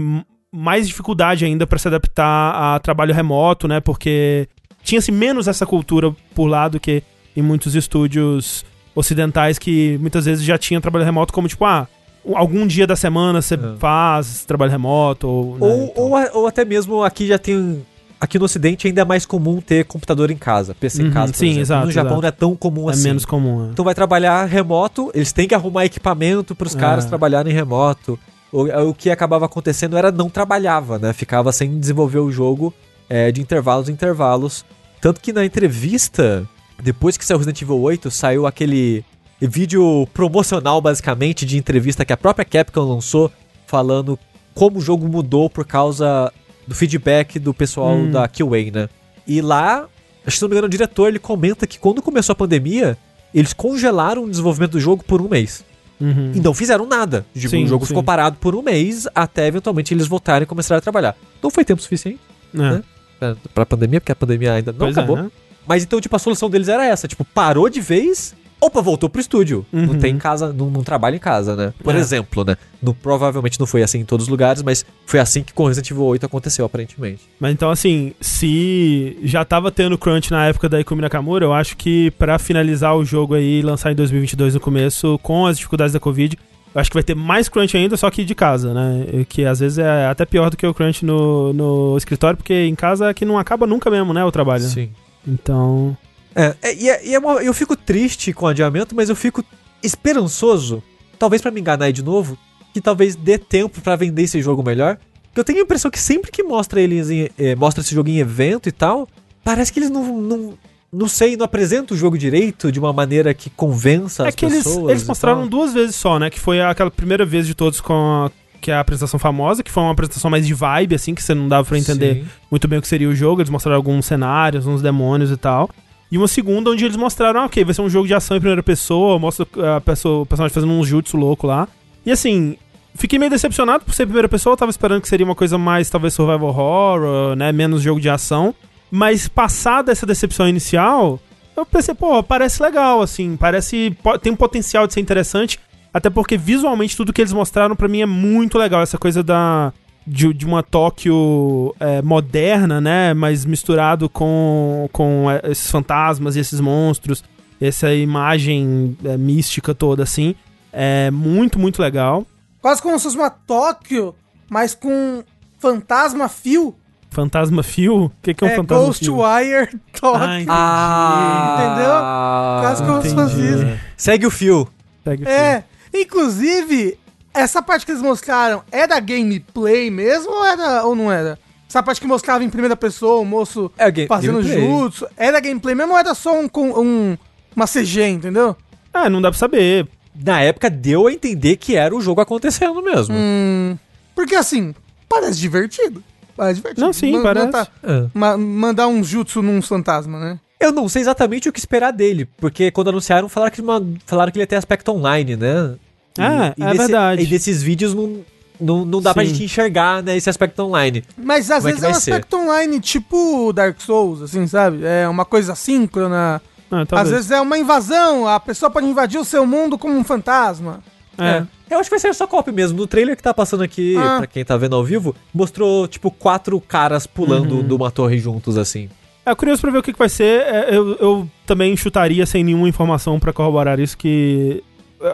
mais 0.55 0.87
dificuldade 0.89 1.45
ainda 1.45 1.67
para 1.67 1.79
se 1.79 1.89
adaptar 1.89 2.75
a 2.75 2.79
trabalho 2.79 3.15
remoto, 3.15 3.67
né? 3.69 3.81
Porque 3.81 4.49
tinha-se 4.83 5.11
menos 5.13 5.49
essa 5.49 5.67
cultura 5.67 6.15
por 6.35 6.47
lá 6.47 6.69
do 6.69 6.79
que 6.81 7.03
em 7.37 7.43
muitos 7.43 7.75
estúdios 7.75 8.65
ocidentais 8.95 9.59
que 9.59 9.99
muitas 10.01 10.25
vezes 10.25 10.45
já 10.45 10.57
tinham 10.57 10.81
trabalho 10.81 11.05
remoto 11.05 11.33
como 11.33 11.47
tipo, 11.49 11.65
ah, 11.65 11.87
algum 12.35 12.67
dia 12.67 12.87
da 12.87 12.97
semana 12.97 13.43
você 13.43 13.55
É. 13.55 13.59
faz 13.79 14.45
trabalho 14.45 14.71
remoto 14.71 15.29
ou, 15.29 15.59
né, 15.59 15.67
Ou, 15.67 15.85
então. 15.85 16.05
ou, 16.05 16.17
a- 16.17 16.31
ou 16.33 16.47
até 16.47 16.65
mesmo 16.65 17.03
aqui 17.03 17.27
já 17.27 17.39
tem. 17.39 17.85
Aqui 18.19 18.39
no 18.39 18.47
Ocidente 18.47 18.87
ainda 18.87 19.03
é 19.03 19.05
mais 19.05 19.27
comum 19.27 19.61
ter 19.61 19.85
computador 19.85 20.31
em 20.31 20.39
casa, 20.39 20.75
PC 20.75 21.03
Uhum, 21.03 21.09
em 21.09 21.13
casa. 21.13 21.35
sim, 21.35 21.49
exemplo. 21.49 21.61
exato, 21.61 21.87
No 21.87 21.93
Japão 21.93 22.11
exato. 22.13 22.23
não 22.23 22.29
é 22.29 22.31
tão 22.33 22.57
comum 22.57 22.89
é 22.89 22.95
assim. 22.95 23.09
menos 23.09 23.27
comum. 23.27 23.67
é. 23.67 23.73
Então 23.73 23.85
vai 23.85 23.95
trabalhar 23.95 24.47
remoto, 24.47 25.11
eles 25.13 25.33
têm 25.33 25.47
que 25.47 25.55
arrumar 25.55 25.85
equipamento 25.85 26.55
para 26.55 26.67
os 26.67 26.75
É. 26.75 26.79
caras 26.79 27.05
trabalharem 27.05 27.53
remoto. 27.53 28.19
O, 28.53 28.63
o 28.89 28.95
que 28.95 29.11
acabava 29.11 29.47
acontecendo 29.47 29.97
era 29.97 30.13
não 30.13 30.31
trabalhava, 30.31 30.99
né? 30.99 31.13
Ficava 31.13 31.53
sem 31.53 31.79
desenvolver 31.79 32.21
o 32.21 32.31
jogo 32.31 32.73
é, 33.09 33.31
de 33.33 33.41
intervalos 33.41 33.89
em 33.89 33.93
intervalos. 33.93 34.65
Tanto 35.01 35.21
que 35.21 35.33
na 35.33 35.45
entrevista, 35.45 36.49
depois 36.83 37.17
que 37.17 37.25
saiu 37.25 37.39
Resident 37.39 37.63
Evil 37.63 37.81
8, 37.81 38.11
saiu 38.11 38.47
aquele 38.47 39.05
vídeo 39.41 40.09
promocional, 40.15 40.81
basicamente, 40.81 41.45
de 41.45 41.59
entrevista 41.59 42.05
que 42.05 42.13
a 42.13 42.17
própria 42.17 42.45
Capcom 42.45 42.85
lançou, 42.85 43.31
falando 43.67 44.19
como 44.55 44.79
o 44.79 44.81
jogo 44.81 45.07
mudou 45.07 45.51
por 45.51 45.67
causa 45.67 46.33
do 46.67 46.75
feedback 46.75 47.39
do 47.39 47.53
pessoal 47.53 47.95
Hum. 47.95 48.11
da 48.11 48.27
QA, 48.27 48.71
né? 48.73 48.89
E 49.27 49.41
lá, 49.41 49.87
acho 50.25 50.37
que 50.37 50.39
se 50.39 50.43
não 50.43 50.49
me 50.49 50.55
engano, 50.55 50.67
o 50.67 50.71
diretor 50.71 51.09
ele 51.09 51.19
comenta 51.19 51.67
que 51.67 51.79
quando 51.79 52.01
começou 52.01 52.33
a 52.33 52.37
pandemia, 52.37 52.97
eles 53.35 53.53
congelaram 53.53 54.25
o 54.25 54.31
desenvolvimento 54.31 54.73
do 54.73 54.81
jogo 54.81 55.05
por 55.05 55.21
um 55.21 55.29
mês. 55.29 55.65
Uhum. 56.01 56.33
E 56.35 56.41
não 56.41 56.53
fizeram 56.53 56.87
nada. 56.87 57.25
Tipo, 57.35 57.49
Sim, 57.51 57.65
o 57.65 57.67
jogo 57.69 57.85
sim. 57.85 57.89
ficou 57.89 58.03
parado 58.03 58.37
por 58.39 58.55
um 58.55 58.63
mês 58.63 59.07
até 59.15 59.47
eventualmente 59.47 59.95
eles 59.95 60.07
voltarem 60.07 60.43
e 60.45 60.47
começarem 60.47 60.79
a 60.79 60.83
trabalhar. 60.83 61.17
Não 61.43 61.51
foi 61.51 61.65
tempo 61.65 61.81
suficiente 61.81 62.21
É. 62.55 62.59
né? 62.59 62.83
pra, 63.19 63.37
pra 63.55 63.67
pandemia, 63.67 64.01
porque 64.01 64.13
a 64.13 64.17
pandemia 64.17 64.53
ainda 64.53 64.73
não 64.73 64.79
Pois 64.81 64.97
é, 64.97 65.01
acabou. 65.01 65.17
né? 65.17 65.31
Mas 65.67 65.83
então, 65.83 66.01
tipo, 66.01 66.15
a 66.15 66.19
solução 66.19 66.49
deles 66.51 66.69
era 66.69 66.85
essa: 66.87 67.09
tipo, 67.09 67.25
parou 67.25 67.69
de 67.69 67.81
vez. 67.81 68.35
Opa, 68.61 68.81
voltou 68.81 69.09
pro 69.09 69.21
estúdio. 69.21 69.67
Não 69.71 69.93
Uhum. 69.95 69.99
tem 69.99 70.15
em 70.15 70.19
casa, 70.19 70.53
não, 70.53 70.71
não 70.71 70.83
trabalha 70.83 71.15
em 71.15 71.19
casa, 71.19 71.55
né? 71.55 71.75
Por 71.85 71.95
É. 71.95 71.99
exemplo, 71.99 72.43
né? 72.45 72.57
No, 72.83 72.95
provavelmente 72.95 73.61
não 73.61 73.67
foi 73.67 73.83
assim 73.83 73.99
em 74.01 74.05
todos 74.05 74.25
os 74.27 74.31
lugares, 74.31 74.63
mas 74.63 74.85
foi 75.05 75.21
assim 75.21 75.43
que 75.43 75.53
com 75.53 75.67
Resident 75.67 75.91
Evil 75.91 76.05
8 76.05 76.25
aconteceu, 76.27 76.65
aparentemente. 76.65 77.23
Mas 77.39 77.53
então, 77.53 77.71
assim, 77.71 78.13
se 78.21 79.19
já 79.23 79.45
tava 79.45 79.71
tendo 79.71 79.99
crunch 79.99 80.31
na 80.31 80.47
época 80.47 80.69
da 80.69 80.81
Ikumi 80.81 81.03
Nakamura, 81.03 81.45
eu 81.45 81.53
acho 81.53 81.77
que 81.77 82.11
pra 82.13 82.39
finalizar 82.39 82.97
o 82.97 83.05
jogo 83.05 83.35
aí 83.35 83.59
e 83.59 83.63
lançar 83.63 83.93
em 83.93 83.95
2022 83.95 84.55
no 84.55 84.61
começo, 84.61 85.19
com 85.23 85.47
as 85.47 85.57
dificuldades 85.59 85.93
da 85.93 86.01
Covid, 86.01 86.39
eu 86.75 86.81
acho 86.81 86.91
que 86.91 86.95
vai 86.97 87.03
ter 87.05 87.15
mais 87.15 87.49
crunch 87.49 87.77
ainda, 87.77 87.97
só 87.97 88.11
que 88.11 88.25
de 88.25 88.35
casa, 88.35 88.73
né? 88.75 89.25
Que 89.29 89.45
às 89.45 89.61
vezes 89.61 89.79
é 89.79 90.07
até 90.07 90.25
pior 90.25 90.51
do 90.51 90.57
que 90.57 90.67
o 90.67 90.75
crunch 90.75 91.05
no, 91.05 91.53
no 91.53 91.97
escritório, 91.97 92.37
porque 92.37 92.55
em 92.67 92.75
casa 92.75 93.11
é 93.11 93.15
que 93.15 93.25
não 93.25 93.39
acaba 93.39 93.67
nunca 93.67 93.91
mesmo, 93.91 94.13
né? 94.15 94.25
O 94.25 94.33
trabalho. 94.33 94.63
Sim. 94.65 94.91
Então. 95.27 95.97
É, 96.37 96.55
é, 96.63 96.75
e 96.75 96.89
é, 96.91 97.07
e 97.07 97.15
é 97.15 97.19
uma- 97.19 97.43
eu 97.43 97.55
fico 97.55 97.75
triste 97.75 98.33
com 98.33 98.45
o 98.45 98.49
adiamento, 98.49 98.95
mas 98.95 99.09
eu 99.09 99.17
fico 99.17 99.43
esperançoso, 99.83 100.83
talvez 101.19 101.41
pra 101.41 101.51
me 101.51 101.61
enganar 101.61 101.91
de 101.93 102.03
novo, 102.03 102.37
que 102.75 102.81
talvez 102.81 103.17
dê 103.17 103.39
tempo 103.39 103.81
pra 103.81 103.97
vender 103.97 104.23
esse 104.25 104.41
jogo 104.43 104.63
melhor. 104.63 104.99
Porque 105.25 105.41
eu 105.41 105.45
tenho 105.45 105.61
a 105.61 105.63
impressão 105.63 105.91
que 105.91 105.99
sempre 105.99 106.31
que 106.31 106.43
mostra 106.43 106.81
eles 106.81 107.11
em, 107.11 107.29
eh, 107.39 107.55
mostra 107.55 107.83
esse 107.83 107.95
jogo 107.95 108.09
em 108.11 108.19
evento 108.19 108.69
e 108.69 108.73
tal, 108.73 109.09
parece 109.43 109.73
que 109.73 109.79
eles 109.79 109.91
não, 109.91 110.21
não, 110.21 110.59
não 110.93 111.09
sei, 111.09 111.37
não 111.37 111.45
apresentam 111.45 111.95
o 111.97 111.99
jogo 111.99 112.19
direito 112.19 112.71
de 112.71 112.79
uma 112.79 112.93
maneira 112.93 113.33
que 113.33 113.49
convença 113.51 114.25
é 114.25 114.29
as 114.29 114.35
que 114.35 114.45
eles, 114.45 114.65
pessoas. 114.65 114.91
eles 114.91 115.03
e 115.03 115.07
mostraram 115.07 115.47
duas 115.47 115.73
vezes 115.73 115.97
só, 115.97 116.19
né? 116.19 116.29
Que 116.31 116.41
foi 116.41 116.61
aquela 116.61 116.91
primeira 116.91 117.25
vez 117.25 117.47
de 117.47 117.55
todos 117.55 117.81
com 117.81 117.93
a 117.95 118.31
que 118.59 118.71
é 118.71 118.75
a 118.75 118.81
apresentação 118.81 119.21
famosa, 119.21 119.63
que 119.63 119.71
foi 119.71 119.83
uma 119.83 119.93
apresentação 119.93 120.31
mais 120.31 120.45
de 120.47 120.53
vibe, 120.55 120.95
assim, 120.95 121.15
que 121.15 121.23
você 121.23 121.35
não 121.35 121.47
dava 121.47 121.69
pra 121.69 121.79
entender 121.79 122.25
Sim. 122.25 122.29
muito 122.51 122.67
bem 122.67 122.79
o 122.79 122.83
que 122.83 122.89
seria 122.89 123.09
o 123.09 123.15
jogo. 123.15 123.41
Eles 123.41 123.51
mostraram 123.51 123.77
alguns 123.77 124.07
cenários, 124.07 124.67
uns 124.67 124.83
demônios 124.83 125.31
e 125.31 125.37
tal. 125.37 125.71
E 126.11 126.17
uma 126.17 126.29
segunda 126.29 126.71
onde 126.71 126.85
eles 126.85 126.97
mostraram, 126.97 127.41
ah, 127.41 127.45
ok, 127.47 127.65
vai 127.65 127.75
ser 127.75 127.83
um 127.83 127.91
jogo 127.91 128.07
de 128.07 128.15
ação 128.15 128.37
em 128.37 128.41
primeira 128.41 128.63
pessoa, 128.63 129.19
mostra 129.19 129.47
a 129.77 129.81
pessoa, 129.81 130.23
o 130.23 130.27
personagem 130.27 130.55
fazendo 130.55 130.73
um 130.73 130.85
jutsu 130.85 131.17
louco 131.17 131.47
lá. 131.47 131.67
E 132.05 132.13
assim, 132.13 132.57
fiquei 132.95 133.19
meio 133.19 133.31
decepcionado 133.31 133.85
por 133.85 133.93
ser 133.93 134.07
primeira 134.07 134.29
pessoa, 134.29 134.53
eu 134.53 134.57
tava 134.57 134.71
esperando 134.71 135.03
que 135.03 135.09
seria 135.09 135.27
uma 135.27 135.35
coisa 135.35 135.59
mais, 135.59 135.91
talvez, 135.91 136.15
survival 136.15 136.49
horror, 136.49 137.35
né, 137.37 137.51
menos 137.51 137.83
jogo 137.83 138.01
de 138.01 138.09
ação. 138.09 138.55
Mas 138.91 139.27
passada 139.27 139.91
essa 139.91 140.07
decepção 140.07 140.49
inicial, 140.49 141.19
eu 141.57 141.67
pensei, 141.67 141.95
pô, 141.95 142.23
parece 142.23 142.63
legal, 142.63 143.03
assim, 143.03 143.37
parece, 143.37 143.97
tem 144.23 144.33
um 144.33 144.37
potencial 144.37 144.87
de 144.87 144.95
ser 144.95 145.01
interessante, 145.01 145.59
até 145.93 146.09
porque 146.09 146.37
visualmente 146.37 146.97
tudo 146.97 147.13
que 147.13 147.21
eles 147.21 147.33
mostraram 147.33 147.75
pra 147.75 147.89
mim 147.89 148.03
é 148.03 148.07
muito 148.07 148.57
legal, 148.57 148.81
essa 148.83 148.97
coisa 148.97 149.23
da 149.25 149.73
de, 150.07 150.33
de 150.33 150.47
uma 150.47 150.63
Tóquio 150.63 151.75
é, 151.81 152.01
moderna, 152.01 152.81
né, 152.81 153.13
mas 153.13 153.45
misturado 153.45 154.09
com, 154.09 154.89
com 154.93 155.31
é, 155.31 155.41
esses 155.51 155.71
fantasmas 155.71 156.37
e 156.37 156.41
esses 156.41 156.61
monstros, 156.61 157.25
essa 157.61 157.93
imagem 157.93 158.97
é, 159.05 159.17
mística 159.17 159.75
toda, 159.75 160.03
assim, 160.03 160.35
é 160.73 161.11
muito, 161.11 161.59
muito 161.59 161.83
legal. 161.83 162.25
Quase 162.61 162.81
como 162.81 162.99
se 162.99 163.05
fosse 163.05 163.17
uma 163.17 163.31
Tóquio, 163.31 164.15
mas 164.49 164.75
com 164.75 165.25
fantasma 165.59 166.29
fio. 166.29 166.75
Fantasma 167.11 167.63
Fio? 167.63 168.05
O 168.05 168.13
que, 168.21 168.35
que 168.35 168.45
é 168.45 168.49
um 168.49 168.51
é 168.51 168.57
fantasma 168.57 168.93
fio? 168.93 169.15
Ghostwire 169.15 169.81
Tóquio. 169.99 170.47
Ah, 170.51 171.57
entendi. 171.59 171.89
Ah, 171.89 172.59
Quase 172.61 172.85
como 172.85 173.03
se 173.03 173.15
fosse 173.15 173.41
isso. 173.41 173.81
Segue 173.97 174.27
o 174.27 174.31
fio. 174.31 174.69
Segue 175.03 175.23
o 175.23 175.27
fio. 175.27 175.35
É, 175.35 175.65
inclusive, 175.95 176.99
essa 177.41 177.63
parte 177.63 177.85
que 177.87 177.93
eles 177.93 178.03
mostraram 178.03 178.63
é 178.71 178.87
da 178.87 178.99
gameplay 179.01 179.91
mesmo 179.91 180.31
ou, 180.33 180.45
era, 180.47 180.85
ou 180.85 180.95
não 180.95 181.11
era? 181.11 181.39
Essa 181.69 181.83
parte 181.83 182.01
que 182.01 182.07
mostrava 182.07 182.45
em 182.45 182.51
primeira 182.51 182.77
pessoa 182.77 183.21
o 183.21 183.25
moço 183.25 183.71
É 183.77 183.91
game- 183.91 184.09
fazendo 184.09 184.41
gameplay. 184.41 184.69
jutsu, 184.69 185.07
era 185.17 185.41
gameplay 185.41 185.75
mesmo 185.75 185.93
ou 185.93 185.99
era 185.99 186.15
só 186.15 186.39
um, 186.41 186.49
um, 186.57 187.17
uma 187.55 187.67
CG, 187.67 188.07
entendeu? 188.09 188.57
Ah, 188.95 189.11
não 189.11 189.21
dá 189.21 189.31
pra 189.31 189.39
saber. 189.39 189.87
Na 190.15 190.41
época 190.41 190.71
deu 190.71 191.07
a 191.09 191.13
entender 191.13 191.57
que 191.57 191.77
era 191.77 191.95
o 191.95 192.01
jogo 192.01 192.21
acontecendo 192.21 192.81
mesmo. 192.83 193.15
Hum, 193.19 193.77
porque 194.15 194.35
assim, 194.35 194.75
parece 195.09 195.39
divertido. 195.39 196.03
Parece 196.37 196.57
divertido. 196.57 196.87
Não, 196.87 196.93
sim, 196.93 197.13
Man- 197.13 197.23
parece. 197.23 197.47
Mandar, 197.47 197.69
É. 197.83 198.07
ma- 198.15 198.37
mandar 198.39 198.87
um 198.89 199.03
jutsu 199.05 199.43
num 199.43 199.61
fantasma, 199.61 200.19
né? 200.19 200.39
Eu 200.59 200.73
não 200.73 200.89
sei 200.89 201.03
exatamente 201.03 201.49
o 201.49 201.53
que 201.53 201.59
esperar 201.59 201.91
dele, 201.93 202.25
porque 202.39 202.71
quando 202.71 202.89
anunciaram 202.89 203.29
falaram 203.29 203.53
que, 203.53 203.61
uma- 203.61 203.85
falaram 204.07 204.33
que 204.33 204.39
ele 204.39 204.45
ia 204.45 204.47
ter 204.47 204.57
aspecto 204.57 204.91
online, 204.93 205.37
né? 205.37 205.75
Ah, 206.21 206.55
é 206.59 206.65
desse- 206.73 206.77
verdade. 206.79 207.23
E 207.23 207.27
desses 207.27 207.63
vídeos 207.63 207.95
não, 207.95 208.21
não, 208.61 208.85
não 208.85 209.03
dá 209.03 209.13
pra 209.15 209.25
Sim. 209.25 209.31
gente 209.31 209.45
enxergar 209.45 210.03
né, 210.03 210.17
esse 210.17 210.29
aspecto 210.31 210.61
online. 210.63 211.05
Mas 211.17 211.51
às 211.51 211.59
Como 211.59 211.69
é 211.69 211.73
vezes 211.73 211.81
que 211.81 211.87
é 211.87 211.91
um 211.91 212.01
ser? 212.01 212.11
aspecto 212.13 212.37
online, 212.37 212.81
tipo 212.81 213.53
Dark 213.53 213.81
Souls, 213.81 214.23
assim, 214.23 214.47
sabe? 214.47 214.81
É 214.85 215.09
uma 215.09 215.25
coisa 215.25 215.53
assíncrona. 215.53 216.41
Ah, 216.71 216.85
Às 217.01 217.11
vezes 217.11 217.31
é 217.31 217.41
uma 217.41 217.57
invasão, 217.57 218.27
a 218.27 218.41
pessoa 218.41 218.69
pode 218.71 218.87
invadir 218.87 219.19
o 219.21 219.25
seu 219.25 219.47
mundo 219.47 219.79
como 219.79 219.97
um 219.97 220.03
fantasma. 220.03 220.81
É. 221.19 221.45
Eu 221.71 221.79
acho 221.79 221.89
que 221.89 221.95
vai 221.95 222.01
ser 222.01 222.15
só 222.15 222.27
copy 222.27 222.53
mesmo. 222.53 222.77
No 222.79 222.87
trailer 222.87 223.17
que 223.17 223.23
tá 223.23 223.33
passando 223.33 223.63
aqui, 223.63 223.97
Ah. 223.97 224.19
pra 224.19 224.27
quem 224.27 224.45
tá 224.45 224.57
vendo 224.57 224.77
ao 224.77 224.85
vivo, 224.85 225.15
mostrou, 225.33 225.87
tipo, 225.89 226.11
quatro 226.11 226.61
caras 226.61 227.07
pulando 227.07 227.63
de 227.63 227.73
uma 227.73 227.91
torre 227.91 228.19
juntos, 228.19 228.59
assim. 228.59 228.89
É 229.25 229.35
curioso 229.35 229.61
pra 229.63 229.71
ver 229.71 229.79
o 229.79 229.83
que, 229.83 229.93
que 229.93 229.99
vai 229.99 230.09
ser. 230.09 230.43
É, 230.43 230.77
eu, 230.77 230.97
eu 231.01 231.29
também 231.47 231.77
chutaria 231.77 232.25
sem 232.27 232.45
nenhuma 232.45 232.69
informação 232.69 233.19
pra 233.19 233.33
corroborar 233.33 233.81
isso 233.81 233.97
que 233.97 234.63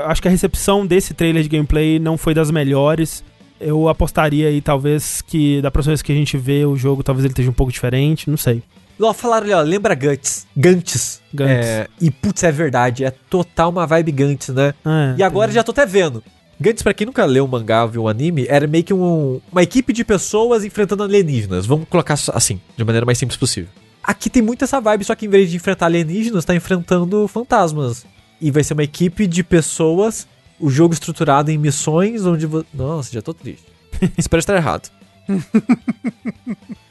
acho 0.07 0.20
que 0.22 0.28
a 0.28 0.30
recepção 0.30 0.87
desse 0.87 1.14
trailer 1.14 1.43
de 1.43 1.49
gameplay 1.49 1.99
não 1.99 2.16
foi 2.16 2.35
das 2.35 2.51
melhores. 2.51 3.24
Eu 3.61 3.89
apostaria 3.89 4.49
aí 4.49 4.61
talvez 4.61 5.22
que 5.22 5.61
da 5.62 5.70
próxima 5.70 5.93
vez 5.93 6.03
que 6.03 6.11
a 6.11 6.14
gente 6.14 6.37
vê 6.37 6.64
o 6.64 6.76
jogo, 6.76 7.03
talvez 7.03 7.24
ele 7.24 7.33
esteja 7.33 7.49
um 7.51 7.55
pouco 7.55 7.72
diferente, 7.72 8.28
não 8.28 8.37
sei. 8.37 8.62
Ó, 9.01 9.12
falaram 9.12 9.45
ali, 9.47 9.53
ó, 9.55 9.61
lembra 9.61 9.95
Guts. 9.95 10.47
Gantz. 10.57 11.20
Gantz. 11.33 11.51
É, 11.66 11.89
e, 12.01 12.11
putz, 12.11 12.43
é 12.45 12.53
verdade, 12.53 13.05
é 13.05 13.11
total 13.11 13.70
uma 13.70 13.87
vibe 13.87 14.12
Gantz, 14.12 14.49
né? 14.51 14.74
É, 14.85 15.14
E 15.18 15.22
agora 15.22 15.51
já 15.51 15.62
tô 15.64 15.72
até 15.72 15.85
vendo. 15.87 16.22
Gantz, 16.61 16.83
pra 16.83 16.95
quem 16.95 17.07
nunca 17.07 17.24
leu 17.24 17.45
um 17.45 17.49
mangá 17.49 17.83
ou 17.85 17.89
viu 17.89 18.03
um 18.05 18.09
anime, 18.09 18.47
era 18.49 18.66
meio 18.68 18.85
que 18.85 18.95
um- 18.95 19.41
uma 19.51 19.62
equipe 19.62 19.93
de 19.93 20.05
pessoas 20.05 20.64
enfrentando 20.64 21.03
alienígenas. 21.03 21.66
Vamos 21.66 21.89
colocar 21.89 22.14
assim, 22.33 22.61
de 22.76 22.85
maneira 22.85 23.05
mais 23.07 23.18
simples 23.18 23.37
possível. 23.37 23.68
Aqui 24.05 24.28
tem 24.30 24.43
muito 24.43 24.62
essa 24.64 24.80
vibe, 24.80 25.05
só 25.05 25.14
que 25.16 25.26
em 25.26 25.28
vez 25.28 25.51
de 25.51 25.57
enfrentar 25.57 25.87
alienígenas, 25.87 26.45
tá 26.45 26.55
enfrentando 26.55 27.26
fantasmas. 27.26 28.05
E 28.43 28.51
vai 28.51 28.64
ser 28.64 28.74
uma 28.74 28.82
equipe 28.82 29.26
de 29.26 29.45
pessoas, 29.45 30.26
o 30.59 30.68
jogo 30.68 30.93
estruturado 30.93 31.51
em 31.51 31.57
missões 31.57 32.26
onde... 32.26 32.45
vo- 32.45 32.66
Nossa, 32.74 33.12
já 33.12 33.22
tô 33.22 33.32
triste. 33.32 33.64
Espero 34.18 34.40
estar 34.40 34.57
errado. 34.57 34.90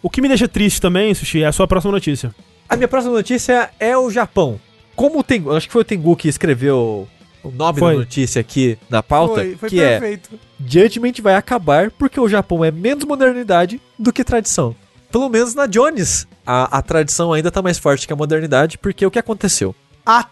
O 0.02 0.10
que 0.10 0.22
me 0.22 0.28
deixa 0.28 0.47
triste 0.47 0.80
também, 0.82 1.14
Sushi, 1.14 1.43
é 1.43 1.47
a 1.47 1.52
sua 1.52 1.68
próxima 1.68 1.91
notícia. 1.91 2.34
A 2.68 2.76
minha 2.76 2.88
próxima 2.88 3.14
notícia 3.14 3.70
é 3.80 3.97
o 3.97 4.10
Japão. 4.10 4.60
Como 4.95 5.20
o 5.20 5.24
Tengu, 5.24 5.52
acho 5.52 5.68
que 5.68 5.74
foi 5.74 5.82
o 5.82 5.86
Tengu 5.86 6.16
que 6.16 6.28
escreveu 6.28 7.08
o 7.43 7.52
nome 7.52 7.80
Foi. 7.80 7.93
da 7.93 7.99
notícia 7.99 8.39
aqui 8.39 8.78
na 8.89 9.02
pauta, 9.04 9.36
Foi, 9.41 9.56
foi 9.58 9.70
que 9.70 9.82
é 9.82 9.99
perfeito. 9.99 10.39
Judgment 10.66 11.14
vai 11.22 11.36
acabar 11.36 11.91
porque 11.91 12.20
o 12.20 12.30
Japão 12.30 12.64
é 12.64 12.72
menos 12.72 13.04
modernidade 13.04 13.82
do 13.97 14.14
que 14.14 14.24
tradição. 14.24 14.76
Pelo 15.12 15.28
menos 15.28 15.54
na 15.54 15.66
Jones, 15.66 16.28
a, 16.45 16.78
a 16.78 16.82
tradição 16.82 17.34
ainda 17.34 17.52
tá 17.52 17.62
mais 17.62 17.78
forte 17.78 18.08
que 18.08 18.14
a 18.14 18.16
modernidade, 18.16 18.78
porque 18.78 19.06
o 19.06 19.12
que 19.12 19.20
aconteceu? 19.20 19.76
A 20.06 20.24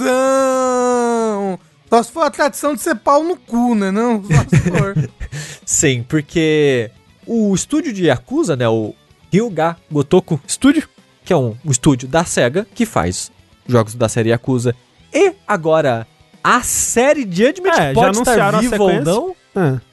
tradição! 0.00 1.58
Só 1.88 2.02
se 2.02 2.12
for 2.12 2.22
a 2.24 2.30
tradição 2.30 2.74
de 2.74 2.80
ser 2.82 2.94
pau 2.96 3.24
no 3.24 3.36
cu, 3.36 3.74
né? 3.74 3.90
Não, 3.90 4.22
só 4.22 4.44
se 4.48 4.56
for. 4.70 5.10
Sim, 5.64 6.04
porque 6.08 6.90
o 7.26 7.54
estúdio 7.54 7.92
de 7.92 8.06
Yakuza, 8.06 8.54
né, 8.56 8.68
o 8.68 8.94
Ryuga 9.32 9.76
Gotoku 9.90 10.40
Studio, 10.46 10.88
que 11.24 11.32
é 11.32 11.36
um, 11.36 11.56
um 11.64 11.70
estúdio 11.70 12.06
da 12.08 12.24
SEGA 12.24 12.66
que 12.74 12.84
faz 12.86 13.30
jogos 13.66 13.94
da 13.94 14.08
série 14.08 14.30
Yakuza, 14.30 14.74
e 15.12 15.32
agora 15.46 16.06
a 16.42 16.62
série 16.62 17.22
Judgment 17.22 17.70
É, 17.72 17.88
já 17.88 17.94
pode 17.94 18.18
estar 18.18 18.60
viva 18.60 18.82
ou 18.82 19.02
não. 19.02 19.36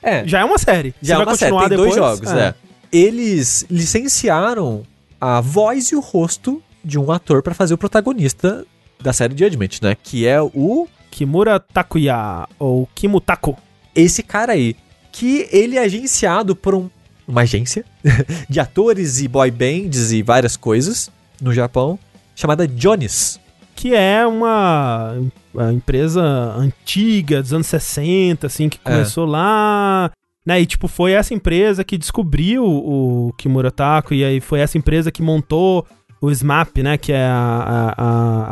É. 0.03 0.19
É, 0.19 0.27
Já 0.27 0.39
é 0.41 0.45
uma 0.45 0.57
série. 0.59 0.93
já 1.01 1.15
é 1.15 1.17
Você 1.17 1.23
vai 1.25 1.31
uma 1.33 1.37
série, 1.37 1.57
tem 1.59 1.69
depois? 1.69 1.95
dois 1.95 1.95
jogos, 1.95 2.31
é. 2.31 2.53
Eles 2.91 3.65
licenciaram 3.69 4.83
a 5.19 5.41
voz 5.41 5.87
e 5.91 5.95
o 5.95 5.99
rosto 5.99 6.61
de 6.87 6.97
um 6.97 7.11
ator 7.11 7.43
pra 7.43 7.53
fazer 7.53 7.73
o 7.73 7.77
protagonista 7.77 8.65
da 9.01 9.11
série 9.13 9.37
Judgment, 9.37 9.69
né? 9.81 9.95
Que 10.01 10.25
é 10.25 10.41
o 10.41 10.87
Kimura 11.11 11.59
Takuya, 11.59 12.47
ou 12.57 12.87
Kimutako. 12.95 13.57
esse 13.95 14.23
cara 14.23 14.53
aí, 14.53 14.75
que 15.11 15.47
ele 15.51 15.75
é 15.77 15.83
agenciado 15.83 16.55
por 16.55 16.73
um- 16.75 16.89
uma 17.27 17.41
agência 17.41 17.83
de 18.49 18.59
atores 18.59 19.19
e 19.21 19.27
boy 19.27 19.51
bands 19.51 20.11
e 20.11 20.21
várias 20.23 20.55
coisas 20.55 21.11
no 21.41 21.53
Japão, 21.53 21.99
chamada 22.35 22.67
Jones. 22.67 23.39
que 23.75 23.93
é 23.93 24.25
uma, 24.25 25.15
uma 25.53 25.71
empresa 25.73 26.21
antiga, 26.57 27.41
dos 27.43 27.53
anos 27.53 27.67
60, 27.67 28.47
assim, 28.47 28.69
que 28.69 28.79
começou 28.79 29.25
lá, 29.25 30.09
né, 30.45 30.59
e 30.61 30.65
tipo, 30.65 30.87
foi 30.87 31.11
essa 31.11 31.33
empresa 31.33 31.83
que 31.83 31.95
descobriu 31.97 32.63
o 32.65 33.31
Kimura 33.37 33.69
Tako, 33.69 34.13
e 34.15 34.23
aí 34.23 34.39
foi 34.41 34.61
essa 34.61 34.77
empresa 34.79 35.11
que 35.11 35.21
montou 35.21 35.85
o 36.21 36.31
SMAP, 36.31 36.77
né, 36.83 36.97
que 36.97 37.11
é 37.11 37.25
a, 37.25 37.93
a, 37.97 38.03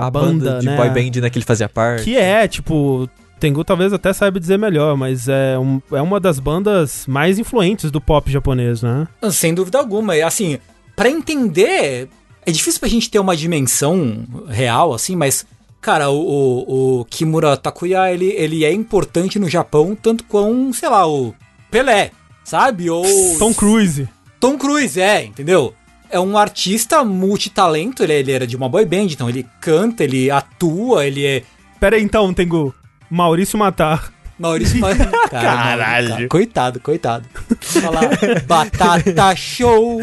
a, 0.04 0.08
a 0.08 0.12
banda, 0.12 0.60
de 0.60 0.66
né, 0.68 0.78
boy 0.78 0.90
band 0.90 1.20
né, 1.22 1.30
que 1.30 1.38
ele 1.38 1.46
fazia 1.46 1.68
parte. 1.70 2.04
que 2.04 2.16
é, 2.18 2.48
tipo, 2.48 3.10
Tengu 3.40 3.64
talvez 3.64 3.92
até 3.92 4.14
saiba 4.14 4.40
dizer 4.40 4.58
melhor, 4.58 4.96
mas 4.96 5.28
é, 5.28 5.58
um- 5.60 5.82
é 5.92 6.02
uma 6.02 6.20
das 6.20 6.40
bandas 6.40 7.06
mais 7.08 7.38
influentes 7.40 7.90
do 7.92 8.00
pop 8.00 8.32
japonês, 8.32 8.82
né? 8.82 9.08
Sem 9.32 9.54
dúvida 9.54 9.78
alguma. 9.78 10.16
E 10.16 10.22
assim, 10.22 10.58
pra 10.96 11.10
entender, 11.10 12.08
é 12.46 12.52
difícil 12.52 12.80
pra 12.80 12.88
gente 12.90 13.10
ter 13.10 13.20
uma 13.20 13.36
dimensão 13.36 14.24
real, 14.48 14.94
assim, 14.94 15.16
mas, 15.16 15.46
cara, 15.82 16.10
o, 16.10 16.18
o, 16.18 17.00
o 17.02 17.06
Kimura 17.06 17.58
Takuya, 17.58 18.12
ele, 18.12 18.28
ele 18.28 18.64
é 18.64 18.72
importante 18.72 19.38
no 19.40 19.50
Japão, 19.50 19.98
tanto 20.02 20.24
com, 20.26 20.72
sei 20.72 20.88
lá, 20.90 21.06
o 21.08 21.34
Pelé, 21.70 22.12
sabe? 22.44 22.90
Ou 22.90 23.04
Tom 23.38 23.54
Cruise. 23.54 24.08
Tom 24.40 24.58
Cruise, 24.58 25.00
é, 25.02 25.26
entendeu? 25.26 25.74
É 26.16 26.20
um 26.20 26.38
artista 26.38 27.04
multitalento, 27.04 28.02
ele, 28.04 28.14
ele 28.14 28.32
era 28.32 28.48
de 28.48 28.56
uma 28.56 28.70
boy 28.70 28.86
band, 28.86 29.08
então 29.08 29.28
ele 29.30 29.46
canta, 29.60 30.04
ele 30.04 30.32
atua, 30.32 31.06
ele 31.06 31.26
é 31.26 31.44
Pera 31.80 31.98
aí 31.98 32.02
então, 32.04 32.34
Tengu. 32.34 32.74
Maurício 33.10 33.60
Matar. 33.60 34.14
Maurício 34.40 34.80
Ma- 34.80 34.96
Cara, 35.30 35.30
Caralho. 35.30 36.30
Coitado, 36.30 36.80
coitado. 36.80 37.26
Fala, 37.60 38.00
batata 38.48 39.36
show, 39.36 40.00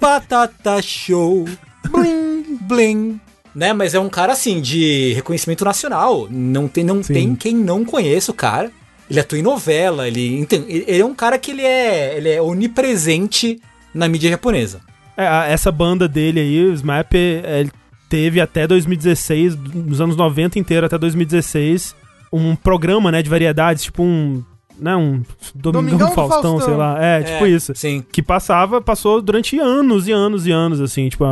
batata 0.00 0.80
show, 0.82 1.44
bling, 1.90 2.58
bling. 2.62 3.20
Né, 3.54 3.74
mas 3.74 3.92
é 3.92 4.00
um 4.00 4.08
cara 4.08 4.32
assim 4.32 4.62
de 4.62 5.12
reconhecimento 5.12 5.64
nacional. 5.64 6.26
Não 6.30 6.66
tem, 6.66 6.82
não 6.82 7.02
Sim. 7.02 7.12
tem 7.12 7.34
quem 7.34 7.54
não 7.54 7.84
conheça 7.84 8.30
o 8.30 8.34
cara. 8.34 8.70
Ele 9.10 9.20
atua 9.20 9.38
em 9.38 9.42
novela, 9.42 10.08
ele, 10.08 10.38
enten- 10.40 10.64
ele 10.66 11.00
é 11.02 11.04
um 11.04 11.14
cara 11.14 11.36
que 11.38 11.50
ele 11.50 11.62
é, 11.62 12.16
ele 12.16 12.30
é 12.30 12.40
onipresente 12.40 13.60
na 13.94 14.08
mídia 14.08 14.30
japonesa. 14.30 14.80
É, 15.16 15.52
essa 15.52 15.70
banda 15.70 16.08
dele 16.08 16.40
aí, 16.40 16.64
o 16.66 16.72
SMAP, 16.72 17.14
ele 17.14 17.70
teve 18.08 18.40
até 18.40 18.66
2016, 18.66 19.56
nos 19.56 20.00
anos 20.00 20.16
90 20.16 20.58
inteiro 20.58 20.86
até 20.86 20.98
2016, 20.98 21.94
um 22.32 22.54
programa, 22.56 23.10
né, 23.12 23.22
de 23.22 23.28
variedades, 23.30 23.84
tipo 23.84 24.02
um 24.02 24.42
né, 24.78 24.96
um 24.96 25.22
Domingão, 25.54 25.72
Domingão 25.72 26.08
do 26.08 26.14
Faustão, 26.14 26.42
Faustão. 26.42 26.60
sei 26.60 26.74
lá. 26.74 27.02
É, 27.02 27.22
tipo 27.22 27.44
É, 27.44 27.50
isso. 27.50 27.72
Sim. 27.74 28.04
Que 28.10 28.22
passava, 28.22 28.80
passou 28.80 29.22
durante 29.22 29.58
anos 29.58 30.08
e 30.08 30.12
anos 30.12 30.46
e 30.46 30.50
anos, 30.50 30.80
assim, 30.80 31.08
tipo, 31.08 31.24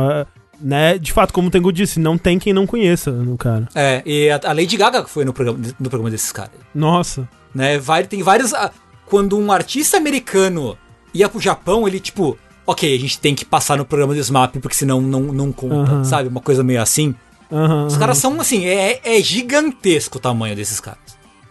né? 0.59 0.97
De 0.97 1.11
fato, 1.11 1.33
como 1.33 1.47
o 1.47 1.51
Tengu 1.51 1.71
disse, 1.73 1.99
não 1.99 2.17
tem 2.17 2.37
quem 2.39 2.53
não 2.53 2.65
conheça 2.67 3.11
no 3.11 3.37
cara. 3.37 3.67
É, 3.75 4.01
e 4.05 4.29
a, 4.29 4.39
a 4.43 4.53
Lady 4.53 4.77
Gaga 4.77 5.03
foi 5.05 5.25
no 5.25 5.33
programa, 5.33 5.59
no 5.79 5.89
programa 5.89 6.09
desses 6.11 6.31
caras. 6.31 6.51
Nossa. 6.73 7.27
Né? 7.53 7.77
Vai, 7.79 8.03
tem 8.05 8.21
vários. 8.23 8.53
ah, 8.53 8.71
Quando 9.07 9.37
um 9.37 9.51
artista 9.51 9.97
americano 9.97 10.77
ia 11.13 11.27
pro 11.27 11.41
Japão, 11.41 11.87
ele, 11.87 11.99
tipo, 11.99 12.37
ok, 12.65 12.95
a 12.95 12.99
gente 12.99 13.19
tem 13.19 13.35
que 13.35 13.45
passar 13.45 13.77
no 13.77 13.85
programa 13.85 14.13
do 14.13 14.19
SMAP, 14.19 14.57
porque 14.59 14.75
senão 14.75 15.01
não, 15.01 15.21
não 15.21 15.51
conta, 15.51 15.91
Aham. 15.91 16.03
sabe? 16.03 16.29
Uma 16.29 16.41
coisa 16.41 16.63
meio 16.63 16.81
assim. 16.81 17.15
Aham, 17.51 17.85
Os 17.87 17.97
caras 17.97 18.17
são 18.17 18.39
assim, 18.39 18.65
é, 18.65 19.01
é 19.03 19.21
gigantesco 19.21 20.17
o 20.17 20.21
tamanho 20.21 20.55
desses 20.55 20.79
caras. 20.79 20.99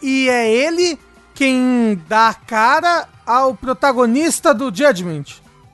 E 0.03 0.29
é 0.29 0.51
ele 0.51 0.99
quem 1.35 2.01
dá 2.09 2.29
a 2.29 2.35
cara 2.35 3.09
ao 3.27 3.55
protagonista 3.55 4.55
do 4.55 4.75
Judgment. 4.75 5.25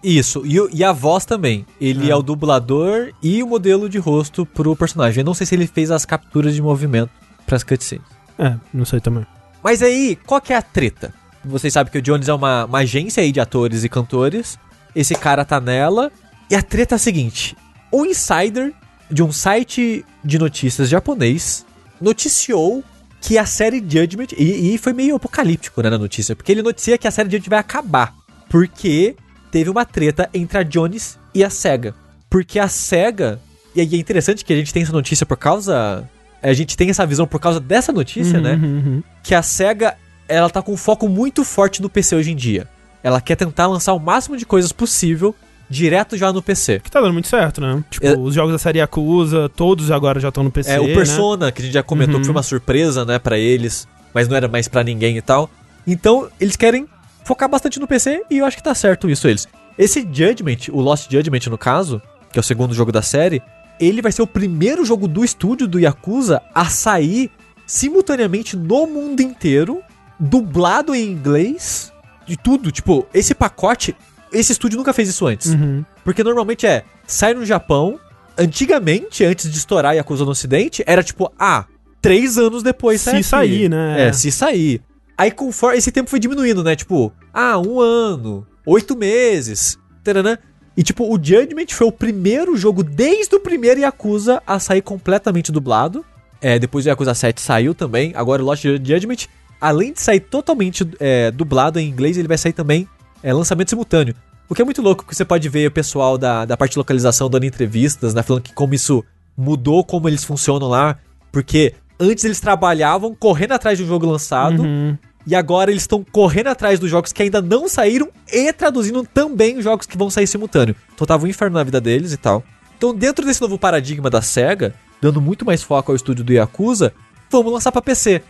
Isso, 0.02 0.42
e, 0.44 0.56
e 0.72 0.84
a 0.84 0.92
voz 0.92 1.24
também. 1.24 1.66
Ele 1.80 2.10
é. 2.10 2.14
o 2.14 2.22
dublador 2.22 3.12
e 3.22 3.42
o 3.42 3.46
modelo 3.46 3.88
de 3.88 3.98
rosto 3.98 4.44
pro 4.46 4.76
personagem. 4.76 5.20
Eu 5.20 5.24
não 5.24 5.34
sei 5.34 5.46
se 5.46 5.54
ele 5.54 5.66
fez 5.66 5.90
as 5.90 6.04
capturas 6.04 6.54
de 6.54 6.62
movimento 6.62 7.10
pras 7.46 7.64
cutscenes. 7.64 8.04
É, 8.38 8.54
não 8.72 8.84
sei 8.84 9.00
também. 9.00 9.26
Mas 9.62 9.82
aí, 9.82 10.16
qual 10.26 10.40
que 10.40 10.52
é 10.52 10.56
a 10.56 10.62
treta? 10.62 11.12
Vocês 11.44 11.72
sabem 11.72 11.90
que 11.90 11.98
o 11.98 12.02
Jones 12.02 12.28
é 12.28 12.34
uma, 12.34 12.66
uma 12.66 12.78
agência 12.78 13.22
aí 13.22 13.32
de 13.32 13.40
atores 13.40 13.82
e 13.84 13.88
cantores. 13.88 14.58
Esse 14.96 15.14
cara 15.14 15.44
tá 15.44 15.60
nela. 15.60 16.10
E 16.50 16.56
a 16.56 16.62
treta 16.62 16.94
é 16.94 16.96
a 16.96 16.98
seguinte: 16.98 17.54
o 17.92 18.06
insider 18.06 18.72
de 19.10 19.22
um 19.22 19.30
site 19.30 20.04
de 20.24 20.38
notícias 20.38 20.88
japonês 20.88 21.66
noticiou 22.00 22.82
que 23.20 23.36
a 23.36 23.44
série 23.44 23.78
Judgment. 23.78 24.28
E, 24.36 24.74
e 24.74 24.78
foi 24.78 24.94
meio 24.94 25.16
apocalíptico 25.16 25.82
né, 25.82 25.90
na 25.90 25.98
notícia, 25.98 26.34
porque 26.34 26.50
ele 26.50 26.62
noticia 26.62 26.96
que 26.96 27.06
a 27.06 27.10
série 27.10 27.30
Judgment 27.30 27.50
vai 27.50 27.58
acabar. 27.58 28.14
Porque 28.48 29.14
teve 29.50 29.68
uma 29.68 29.84
treta 29.84 30.30
entre 30.32 30.58
a 30.58 30.62
Jones 30.62 31.18
e 31.34 31.44
a 31.44 31.50
SEGA. 31.50 31.94
Porque 32.30 32.58
a 32.58 32.68
SEGA. 32.68 33.38
E 33.74 33.80
aí 33.80 33.88
é 33.92 33.96
interessante 33.96 34.44
que 34.44 34.52
a 34.52 34.56
gente 34.56 34.72
tem 34.72 34.82
essa 34.82 34.92
notícia 34.92 35.26
por 35.26 35.36
causa. 35.36 36.08
A 36.42 36.52
gente 36.52 36.76
tem 36.76 36.88
essa 36.88 37.04
visão 37.04 37.26
por 37.26 37.40
causa 37.40 37.60
dessa 37.60 37.92
notícia, 37.92 38.40
né? 38.40 38.54
Uhum, 38.54 38.62
uhum. 38.62 39.02
que 39.22 39.34
a 39.34 39.42
SEGA 39.42 39.96
ela 40.28 40.48
tá 40.48 40.62
com 40.62 40.72
um 40.72 40.76
foco 40.76 41.08
muito 41.08 41.44
forte 41.44 41.82
no 41.82 41.90
PC 41.90 42.16
hoje 42.16 42.32
em 42.32 42.36
dia. 42.36 42.68
Ela 43.02 43.20
quer 43.20 43.36
tentar 43.36 43.66
lançar 43.66 43.92
o 43.94 43.98
máximo 44.00 44.36
de 44.36 44.44
coisas 44.46 44.72
possível 44.72 45.34
direto 45.68 46.16
já 46.16 46.32
no 46.32 46.40
PC. 46.42 46.80
Que 46.80 46.90
tá 46.90 47.00
dando 47.00 47.12
muito 47.12 47.28
certo, 47.28 47.60
né? 47.60 47.82
Tipo, 47.90 48.06
É- 48.06 48.16
os 48.16 48.34
jogos 48.34 48.52
da 48.52 48.58
série 48.58 48.78
Yakuza, 48.78 49.48
todos 49.48 49.90
agora 49.90 50.20
já 50.20 50.28
estão 50.28 50.44
no 50.44 50.50
PC, 50.50 50.70
é 50.72 50.80
o 50.80 50.86
né? 50.86 50.94
Persona, 50.94 51.50
que 51.52 51.60
a 51.60 51.64
gente 51.64 51.74
já 51.74 51.82
comentou 51.82 52.14
Uhum. 52.16 52.20
que 52.20 52.26
foi 52.26 52.34
uma 52.34 52.42
surpresa, 52.42 53.04
né, 53.04 53.18
pra 53.18 53.36
eles, 53.38 53.86
mas 54.14 54.28
não 54.28 54.36
era 54.36 54.46
mais 54.48 54.68
pra 54.68 54.84
ninguém 54.84 55.16
e 55.16 55.22
tal. 55.22 55.50
Então, 55.86 56.28
eles 56.40 56.54
querem 56.56 56.86
focar 57.24 57.48
bastante 57.48 57.80
no 57.80 57.86
PC 57.88 58.22
e 58.30 58.38
eu 58.38 58.46
acho 58.46 58.56
que 58.56 58.62
tá 58.62 58.74
certo 58.74 59.10
isso 59.10 59.26
eles. 59.26 59.48
Esse 59.76 60.00
Judgment, 60.02 60.68
o 60.72 60.80
Lost 60.80 61.10
Judgment 61.10 61.40
no 61.50 61.58
caso, 61.58 62.00
que 62.32 62.38
é 62.38 62.40
o 62.40 62.44
segundo 62.44 62.72
jogo 62.72 62.92
da 62.92 63.02
série, 63.02 63.42
ele 63.80 64.00
vai 64.00 64.12
ser 64.12 64.22
o 64.22 64.26
primeiro 64.26 64.84
jogo 64.84 65.06
do 65.08 65.24
estúdio 65.24 65.66
do 65.66 65.78
Yakuza 65.80 66.40
a 66.54 66.64
sair 66.66 67.30
simultaneamente 67.66 68.56
no 68.56 68.86
mundo 68.86 69.20
inteiro, 69.20 69.82
dublado 70.18 70.94
em 70.94 71.10
inglês, 71.10 71.92
de 72.26 72.36
tudo. 72.36 72.70
Tipo, 72.72 73.06
esse 73.14 73.34
pacote, 73.34 73.94
esse 74.32 74.52
estúdio 74.52 74.76
nunca 74.78 74.92
fez 74.92 75.08
isso 75.08 75.26
antes. 75.26 75.52
Uhum. 75.52 75.84
Porque 76.04 76.22
normalmente 76.24 76.66
é, 76.66 76.84
sai 77.06 77.34
no 77.34 77.44
Japão, 77.44 77.98
antigamente, 78.36 79.24
antes 79.24 79.50
de 79.50 79.56
estourar 79.56 79.94
Yakuza 79.94 80.24
no 80.24 80.30
ocidente, 80.32 80.82
era 80.86 81.02
tipo, 81.02 81.32
ah, 81.38 81.64
três 82.00 82.38
anos 82.38 82.62
depois 82.62 83.00
Se 83.00 83.04
sai 83.04 83.14
aqui. 83.14 83.24
sair, 83.24 83.68
né? 83.70 84.08
É, 84.08 84.12
se 84.12 84.30
sair. 84.30 84.80
Aí 85.18 85.30
conforme 85.30 85.78
esse 85.78 85.90
tempo 85.90 86.10
foi 86.10 86.18
diminuindo, 86.18 86.62
né? 86.62 86.76
Tipo, 86.76 87.12
ah, 87.32 87.58
um 87.58 87.80
ano, 87.80 88.46
oito 88.66 88.96
meses, 88.96 89.78
taranã. 90.04 90.36
E 90.76 90.82
tipo, 90.82 91.04
o 91.04 91.14
Judgment 91.16 91.68
foi 91.70 91.86
o 91.86 91.92
primeiro 91.92 92.54
jogo 92.54 92.82
desde 92.82 93.34
o 93.34 93.40
primeiro 93.40 93.80
Yakuza 93.80 94.42
a 94.46 94.58
sair 94.58 94.82
completamente 94.82 95.50
dublado. 95.50 96.04
É, 96.38 96.58
depois 96.58 96.84
o 96.84 96.88
Yakuza 96.88 97.14
7 97.14 97.40
saiu 97.40 97.74
também. 97.74 98.12
Agora 98.14 98.42
o 98.42 98.44
Lost 98.44 98.62
Judgment, 98.62 99.26
além 99.60 99.92
de 99.92 100.00
sair 100.00 100.20
totalmente 100.20 100.88
é, 101.00 101.30
dublado 101.30 101.78
em 101.78 101.88
inglês, 101.88 102.16
ele 102.16 102.28
vai 102.28 102.38
sair 102.38 102.52
também 102.52 102.88
é, 103.22 103.32
lançamento 103.32 103.70
simultâneo. 103.70 104.14
O 104.48 104.54
que 104.54 104.62
é 104.62 104.64
muito 104.64 104.80
louco, 104.80 105.04
que 105.04 105.14
você 105.14 105.24
pode 105.24 105.48
ver 105.48 105.68
o 105.68 105.72
pessoal 105.72 106.16
da, 106.16 106.44
da 106.44 106.56
parte 106.56 106.72
de 106.72 106.78
localização 106.78 107.28
dando 107.28 107.44
entrevistas, 107.44 108.14
né? 108.14 108.22
Falando 108.22 108.42
que 108.42 108.52
como 108.52 108.74
isso 108.74 109.04
mudou 109.36 109.84
como 109.84 110.08
eles 110.08 110.22
funcionam 110.22 110.68
lá. 110.68 110.98
Porque 111.32 111.74
antes 111.98 112.24
eles 112.24 112.40
trabalhavam 112.40 113.14
correndo 113.14 113.52
atrás 113.52 113.76
de 113.76 113.84
um 113.84 113.88
jogo 113.88 114.06
lançado. 114.06 114.62
Uhum. 114.62 114.96
E 115.26 115.34
agora 115.34 115.72
eles 115.72 115.82
estão 115.82 116.04
correndo 116.04 116.46
atrás 116.46 116.78
dos 116.78 116.88
jogos 116.88 117.12
que 117.12 117.20
ainda 117.20 117.42
não 117.42 117.68
saíram 117.68 118.08
e 118.32 118.52
traduzindo 118.52 119.02
também 119.02 119.58
os 119.58 119.64
jogos 119.64 119.84
que 119.84 119.98
vão 119.98 120.08
sair 120.08 120.28
simultâneo. 120.28 120.76
Então 120.94 121.04
tava 121.04 121.24
um 121.24 121.28
inferno 121.28 121.56
na 121.56 121.64
vida 121.64 121.80
deles 121.80 122.12
e 122.12 122.16
tal. 122.16 122.44
Então, 122.76 122.94
dentro 122.94 123.24
desse 123.24 123.40
novo 123.40 123.58
paradigma 123.58 124.10
da 124.10 124.20
SEGA, 124.20 124.74
dando 125.00 125.20
muito 125.20 125.44
mais 125.44 125.62
foco 125.62 125.90
ao 125.90 125.96
estúdio 125.96 126.22
do 126.22 126.32
Yakuza, 126.32 126.92
vamos 127.30 127.52
lançar 127.52 127.72
pra 127.72 127.82
PC. 127.82 128.22